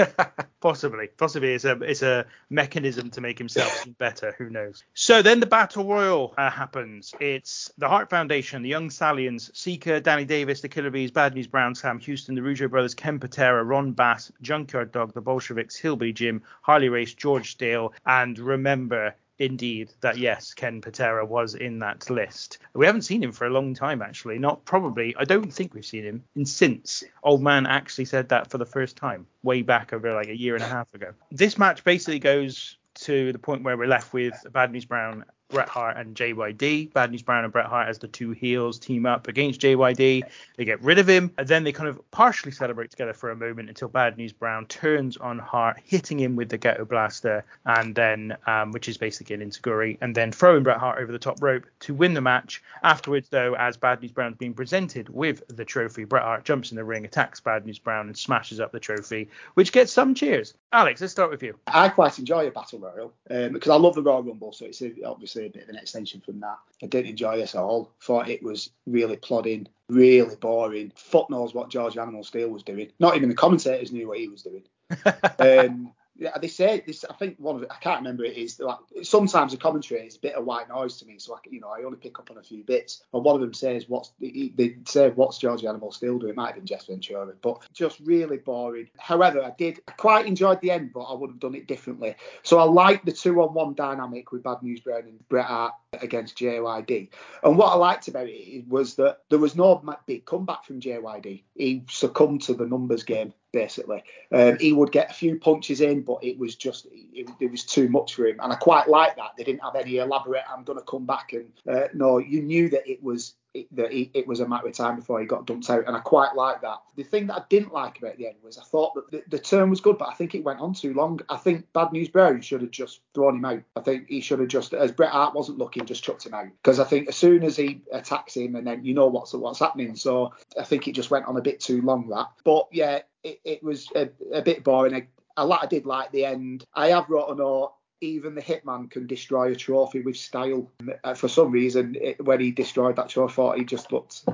possibly, 0.60 1.08
possibly 1.08 1.54
it's 1.54 1.64
a 1.64 1.72
it's 1.82 2.02
a 2.02 2.24
mechanism 2.50 3.10
to 3.10 3.20
make 3.20 3.36
himself 3.36 3.72
seem 3.78 3.92
better. 3.98 4.36
Who 4.38 4.48
knows? 4.48 4.84
So 4.94 5.20
then 5.20 5.40
the 5.40 5.46
battle 5.46 5.84
royal 5.84 6.34
uh, 6.38 6.50
happens. 6.50 7.12
It's 7.18 7.68
the 7.78 7.88
Hart 7.88 8.10
Foundation, 8.10 8.62
the 8.62 8.68
Young 8.68 8.90
Stallions, 8.90 9.50
Sika, 9.54 10.00
Danny 10.00 10.24
Davis, 10.24 10.60
the 10.60 10.68
Killer 10.68 10.90
Bees, 10.90 11.10
Bad 11.10 11.34
News 11.34 11.48
Brown, 11.48 11.74
Sam 11.74 11.98
Houston, 11.98 12.36
the 12.36 12.40
Rougeau 12.40 12.70
Brothers, 12.70 12.94
Ken 12.94 13.18
Patera, 13.18 13.64
Ron 13.64 13.92
Bass, 13.92 14.30
Junkyard 14.40 14.92
Dog, 14.92 15.14
the 15.14 15.20
Bolsheviks, 15.20 15.74
Hillbilly 15.74 16.12
Jim, 16.12 16.42
Harley 16.62 16.88
Race, 16.90 17.14
George 17.14 17.50
Steele, 17.50 17.92
and 18.06 18.38
remember 18.38 19.16
indeed 19.38 19.92
that 20.00 20.18
yes, 20.18 20.54
Ken 20.54 20.80
Patera 20.80 21.24
was 21.24 21.54
in 21.54 21.78
that 21.80 22.08
list. 22.10 22.58
We 22.74 22.86
haven't 22.86 23.02
seen 23.02 23.22
him 23.22 23.32
for 23.32 23.46
a 23.46 23.50
long 23.50 23.74
time 23.74 24.02
actually. 24.02 24.38
Not 24.38 24.64
probably. 24.64 25.14
I 25.18 25.24
don't 25.24 25.52
think 25.52 25.74
we've 25.74 25.84
seen 25.86 26.04
him 26.04 26.24
in 26.36 26.44
since 26.46 27.04
Old 27.22 27.42
Man 27.42 27.66
actually 27.66 28.06
said 28.06 28.28
that 28.30 28.50
for 28.50 28.58
the 28.58 28.66
first 28.66 28.96
time 28.96 29.26
way 29.42 29.62
back 29.62 29.92
over 29.92 30.14
like 30.14 30.28
a 30.28 30.38
year 30.38 30.54
and 30.54 30.64
a 30.64 30.68
half 30.68 30.92
ago. 30.94 31.12
This 31.30 31.58
match 31.58 31.84
basically 31.84 32.18
goes 32.18 32.76
to 32.94 33.32
the 33.32 33.38
point 33.38 33.62
where 33.62 33.76
we're 33.76 33.86
left 33.86 34.12
with 34.12 34.34
Bad 34.52 34.72
News 34.72 34.84
Brown 34.84 35.24
Bret 35.48 35.68
Hart 35.68 35.96
and 35.96 36.14
JYD. 36.14 36.92
Bad 36.92 37.10
News 37.10 37.22
Brown 37.22 37.44
and 37.44 37.52
Bret 37.52 37.66
Hart 37.66 37.88
as 37.88 37.98
the 37.98 38.08
two 38.08 38.32
heels 38.32 38.78
team 38.78 39.06
up 39.06 39.28
against 39.28 39.60
JYD. 39.62 40.22
They 40.56 40.64
get 40.64 40.82
rid 40.82 40.98
of 40.98 41.08
him, 41.08 41.32
and 41.38 41.48
then 41.48 41.64
they 41.64 41.72
kind 41.72 41.88
of 41.88 41.98
partially 42.10 42.52
celebrate 42.52 42.90
together 42.90 43.14
for 43.14 43.30
a 43.30 43.36
moment 43.36 43.70
until 43.70 43.88
Bad 43.88 44.18
News 44.18 44.32
Brown 44.32 44.66
turns 44.66 45.16
on 45.16 45.38
Hart, 45.38 45.78
hitting 45.82 46.20
him 46.20 46.36
with 46.36 46.50
the 46.50 46.58
Ghetto 46.58 46.84
Blaster, 46.84 47.44
and 47.64 47.94
then 47.94 48.36
um, 48.46 48.72
which 48.72 48.88
is 48.88 48.98
basically 48.98 49.36
an 49.36 49.40
enzuigiri, 49.40 49.96
and 50.02 50.14
then 50.14 50.32
throwing 50.32 50.64
Bret 50.64 50.78
Hart 50.78 51.00
over 51.00 51.10
the 51.10 51.18
top 51.18 51.42
rope 51.42 51.64
to 51.80 51.94
win 51.94 52.12
the 52.12 52.20
match. 52.20 52.62
Afterwards, 52.82 53.30
though, 53.30 53.54
as 53.54 53.78
Bad 53.78 54.02
News 54.02 54.12
Brown's 54.12 54.36
being 54.36 54.52
presented 54.52 55.08
with 55.08 55.42
the 55.48 55.64
trophy, 55.64 56.04
Bret 56.04 56.24
Hart 56.24 56.44
jumps 56.44 56.72
in 56.72 56.76
the 56.76 56.84
ring, 56.84 57.06
attacks 57.06 57.40
Bad 57.40 57.64
News 57.64 57.78
Brown, 57.78 58.08
and 58.08 58.18
smashes 58.18 58.60
up 58.60 58.70
the 58.70 58.80
trophy, 58.80 59.30
which 59.54 59.72
gets 59.72 59.92
some 59.92 60.14
cheers. 60.14 60.52
Alex, 60.72 61.00
let's 61.00 61.12
start 61.12 61.30
with 61.30 61.42
you. 61.42 61.58
I 61.68 61.88
quite 61.88 62.18
enjoy 62.18 62.46
a 62.46 62.50
battle 62.50 62.80
royal 62.80 63.14
um, 63.30 63.54
because 63.54 63.70
I 63.70 63.76
love 63.76 63.94
the 63.94 64.02
Royal 64.02 64.22
Rumble, 64.22 64.52
so 64.52 64.66
it's 64.66 64.82
obviously 65.06 65.37
obviously 65.38 65.46
a 65.46 65.62
bit 65.62 65.68
of 65.68 65.74
an 65.74 65.80
extension 65.80 66.20
from 66.20 66.40
that. 66.40 66.58
I 66.82 66.86
didn't 66.86 67.10
enjoy 67.10 67.36
this 67.36 67.54
at 67.54 67.60
all. 67.60 67.92
Thought 68.02 68.28
it 68.28 68.42
was 68.42 68.70
really 68.86 69.16
plodding, 69.16 69.68
really 69.88 70.36
boring. 70.36 70.92
Fuck 70.96 71.30
knows 71.30 71.54
what 71.54 71.70
George 71.70 71.96
Animal 71.96 72.24
Steele 72.24 72.50
was 72.50 72.62
doing. 72.62 72.90
Not 72.98 73.16
even 73.16 73.28
the 73.28 73.34
commentators 73.34 73.92
knew 73.92 74.08
what 74.08 74.18
he 74.18 74.28
was 74.28 74.42
doing. 74.42 74.62
um, 75.38 75.92
they 76.40 76.48
say 76.48 76.82
this. 76.86 77.04
I 77.08 77.14
think 77.14 77.36
one 77.38 77.56
of 77.56 77.62
it. 77.62 77.68
I 77.70 77.76
can't 77.76 78.00
remember 78.00 78.24
it 78.24 78.36
is 78.36 78.58
like 78.58 78.78
sometimes 79.02 79.52
the 79.52 79.58
commentary 79.58 80.06
is 80.06 80.16
a 80.16 80.20
bit 80.20 80.34
of 80.34 80.44
white 80.44 80.68
noise 80.68 80.98
to 80.98 81.06
me. 81.06 81.18
So 81.18 81.34
I, 81.34 81.38
you 81.48 81.60
know, 81.60 81.68
I 81.68 81.84
only 81.84 81.98
pick 81.98 82.18
up 82.18 82.30
on 82.30 82.38
a 82.38 82.42
few 82.42 82.64
bits. 82.64 83.02
And 83.12 83.24
one 83.24 83.36
of 83.36 83.40
them 83.40 83.54
says, 83.54 83.88
"What's 83.88 84.12
they 84.20 84.76
say? 84.86 85.10
What's 85.10 85.38
George 85.38 85.64
Animal 85.64 85.92
still 85.92 86.18
doing?" 86.18 86.32
It 86.32 86.36
might 86.36 86.46
have 86.46 86.56
been 86.56 86.66
Jess 86.66 86.86
Ventura, 86.86 87.32
but 87.40 87.60
just 87.72 88.00
really 88.00 88.38
boring. 88.38 88.88
However, 88.98 89.42
I 89.42 89.50
did. 89.56 89.80
I 89.86 89.92
quite 89.92 90.26
enjoyed 90.26 90.60
the 90.60 90.72
end, 90.72 90.92
but 90.92 91.02
I 91.02 91.14
would 91.14 91.30
have 91.30 91.40
done 91.40 91.54
it 91.54 91.68
differently. 91.68 92.16
So 92.42 92.58
I 92.58 92.64
like 92.64 93.04
the 93.04 93.12
two-on-one 93.12 93.74
dynamic 93.74 94.32
with 94.32 94.42
Bad 94.42 94.62
News 94.62 94.80
Brown 94.80 95.02
and 95.02 95.28
Bret 95.28 95.46
Hart 95.46 95.74
against 95.92 96.36
JYD. 96.36 97.10
And 97.42 97.56
what 97.56 97.72
I 97.72 97.76
liked 97.76 98.08
about 98.08 98.26
it 98.28 98.68
was 98.68 98.96
that 98.96 99.20
there 99.30 99.38
was 99.38 99.56
no 99.56 99.82
big 100.06 100.24
comeback 100.24 100.64
from 100.64 100.80
JYD. 100.80 101.44
He 101.54 101.84
succumbed 101.88 102.42
to 102.42 102.54
the 102.54 102.66
numbers 102.66 103.04
game 103.04 103.32
basically. 103.52 104.02
Um, 104.32 104.58
he 104.58 104.72
would 104.72 104.92
get 104.92 105.10
a 105.10 105.14
few 105.14 105.38
punches 105.38 105.80
in, 105.80 106.02
but 106.02 106.18
it 106.22 106.38
was 106.38 106.56
just 106.56 106.86
it, 106.92 107.28
it, 107.40 107.50
was 107.50 107.64
too 107.64 107.88
much 107.88 108.14
for 108.14 108.26
him. 108.26 108.38
And 108.40 108.52
I 108.52 108.56
quite 108.56 108.88
like 108.88 109.16
that. 109.16 109.32
They 109.36 109.44
didn't 109.44 109.62
have 109.62 109.76
any 109.76 109.96
elaborate. 109.96 110.42
I'm 110.50 110.64
going 110.64 110.78
to 110.78 110.84
come 110.84 111.06
back 111.06 111.32
and 111.32 111.50
uh, 111.68 111.88
no, 111.94 112.18
you 112.18 112.42
knew 112.42 112.68
that 112.70 112.88
it 112.88 113.02
was 113.02 113.34
it, 113.60 113.76
that 113.76 113.92
he, 113.92 114.10
it 114.14 114.26
was 114.26 114.40
a 114.40 114.48
matter 114.48 114.66
of 114.66 114.72
time 114.74 114.96
before 114.96 115.20
he 115.20 115.26
got 115.26 115.46
dumped 115.46 115.68
out, 115.70 115.86
and 115.86 115.96
I 115.96 116.00
quite 116.00 116.34
like 116.34 116.62
that. 116.62 116.78
The 116.96 117.02
thing 117.02 117.26
that 117.28 117.36
I 117.36 117.42
didn't 117.48 117.72
like 117.72 117.98
about 117.98 118.16
the 118.16 118.26
end 118.26 118.36
was 118.42 118.58
I 118.58 118.64
thought 118.64 118.94
that 118.94 119.10
the, 119.10 119.22
the 119.28 119.38
turn 119.38 119.70
was 119.70 119.80
good, 119.80 119.98
but 119.98 120.08
I 120.08 120.14
think 120.14 120.34
it 120.34 120.44
went 120.44 120.60
on 120.60 120.74
too 120.74 120.94
long. 120.94 121.20
I 121.28 121.36
think 121.36 121.72
Bad 121.72 121.92
News 121.92 122.08
Brown 122.08 122.40
should 122.40 122.62
have 122.62 122.70
just 122.70 123.00
thrown 123.14 123.36
him 123.36 123.44
out. 123.44 123.62
I 123.76 123.80
think 123.80 124.08
he 124.08 124.20
should 124.20 124.40
have 124.40 124.48
just, 124.48 124.74
as 124.74 124.92
Bret 124.92 125.10
Hart 125.10 125.34
wasn't 125.34 125.58
looking, 125.58 125.86
just 125.86 126.04
chucked 126.04 126.26
him 126.26 126.34
out 126.34 126.48
because 126.62 126.80
I 126.80 126.84
think 126.84 127.08
as 127.08 127.16
soon 127.16 127.44
as 127.44 127.56
he 127.56 127.82
attacks 127.92 128.36
him, 128.36 128.56
and 128.56 128.66
then 128.66 128.84
you 128.84 128.94
know 128.94 129.06
what's 129.06 129.32
what's 129.32 129.58
happening. 129.60 129.96
So 129.96 130.32
I 130.58 130.64
think 130.64 130.88
it 130.88 130.92
just 130.92 131.10
went 131.10 131.26
on 131.26 131.36
a 131.36 131.42
bit 131.42 131.60
too 131.60 131.82
long 131.82 132.08
that. 132.08 132.28
But 132.44 132.68
yeah, 132.72 133.00
it, 133.22 133.40
it 133.44 133.62
was 133.62 133.88
a, 133.94 134.10
a 134.32 134.42
bit 134.42 134.64
boring. 134.64 134.94
I, 134.94 135.06
I, 135.36 135.44
I 135.44 135.66
did 135.66 135.86
like 135.86 136.12
the 136.12 136.24
end. 136.24 136.64
I 136.74 136.88
have 136.88 137.08
wrote 137.08 137.30
a 137.30 137.34
note 137.34 137.74
even 138.00 138.34
the 138.34 138.42
hitman 138.42 138.90
can 138.90 139.06
destroy 139.06 139.52
a 139.52 139.56
trophy 139.56 140.00
with 140.00 140.16
style. 140.16 140.70
Uh, 141.04 141.14
for 141.14 141.28
some 141.28 141.50
reason, 141.50 141.96
it, 142.00 142.24
when 142.24 142.40
he 142.40 142.50
destroyed 142.50 142.96
that 142.96 143.08
trophy, 143.08 143.32
I 143.32 143.34
thought 143.34 143.58
he 143.58 143.64
just 143.64 143.92
looked 143.92 144.24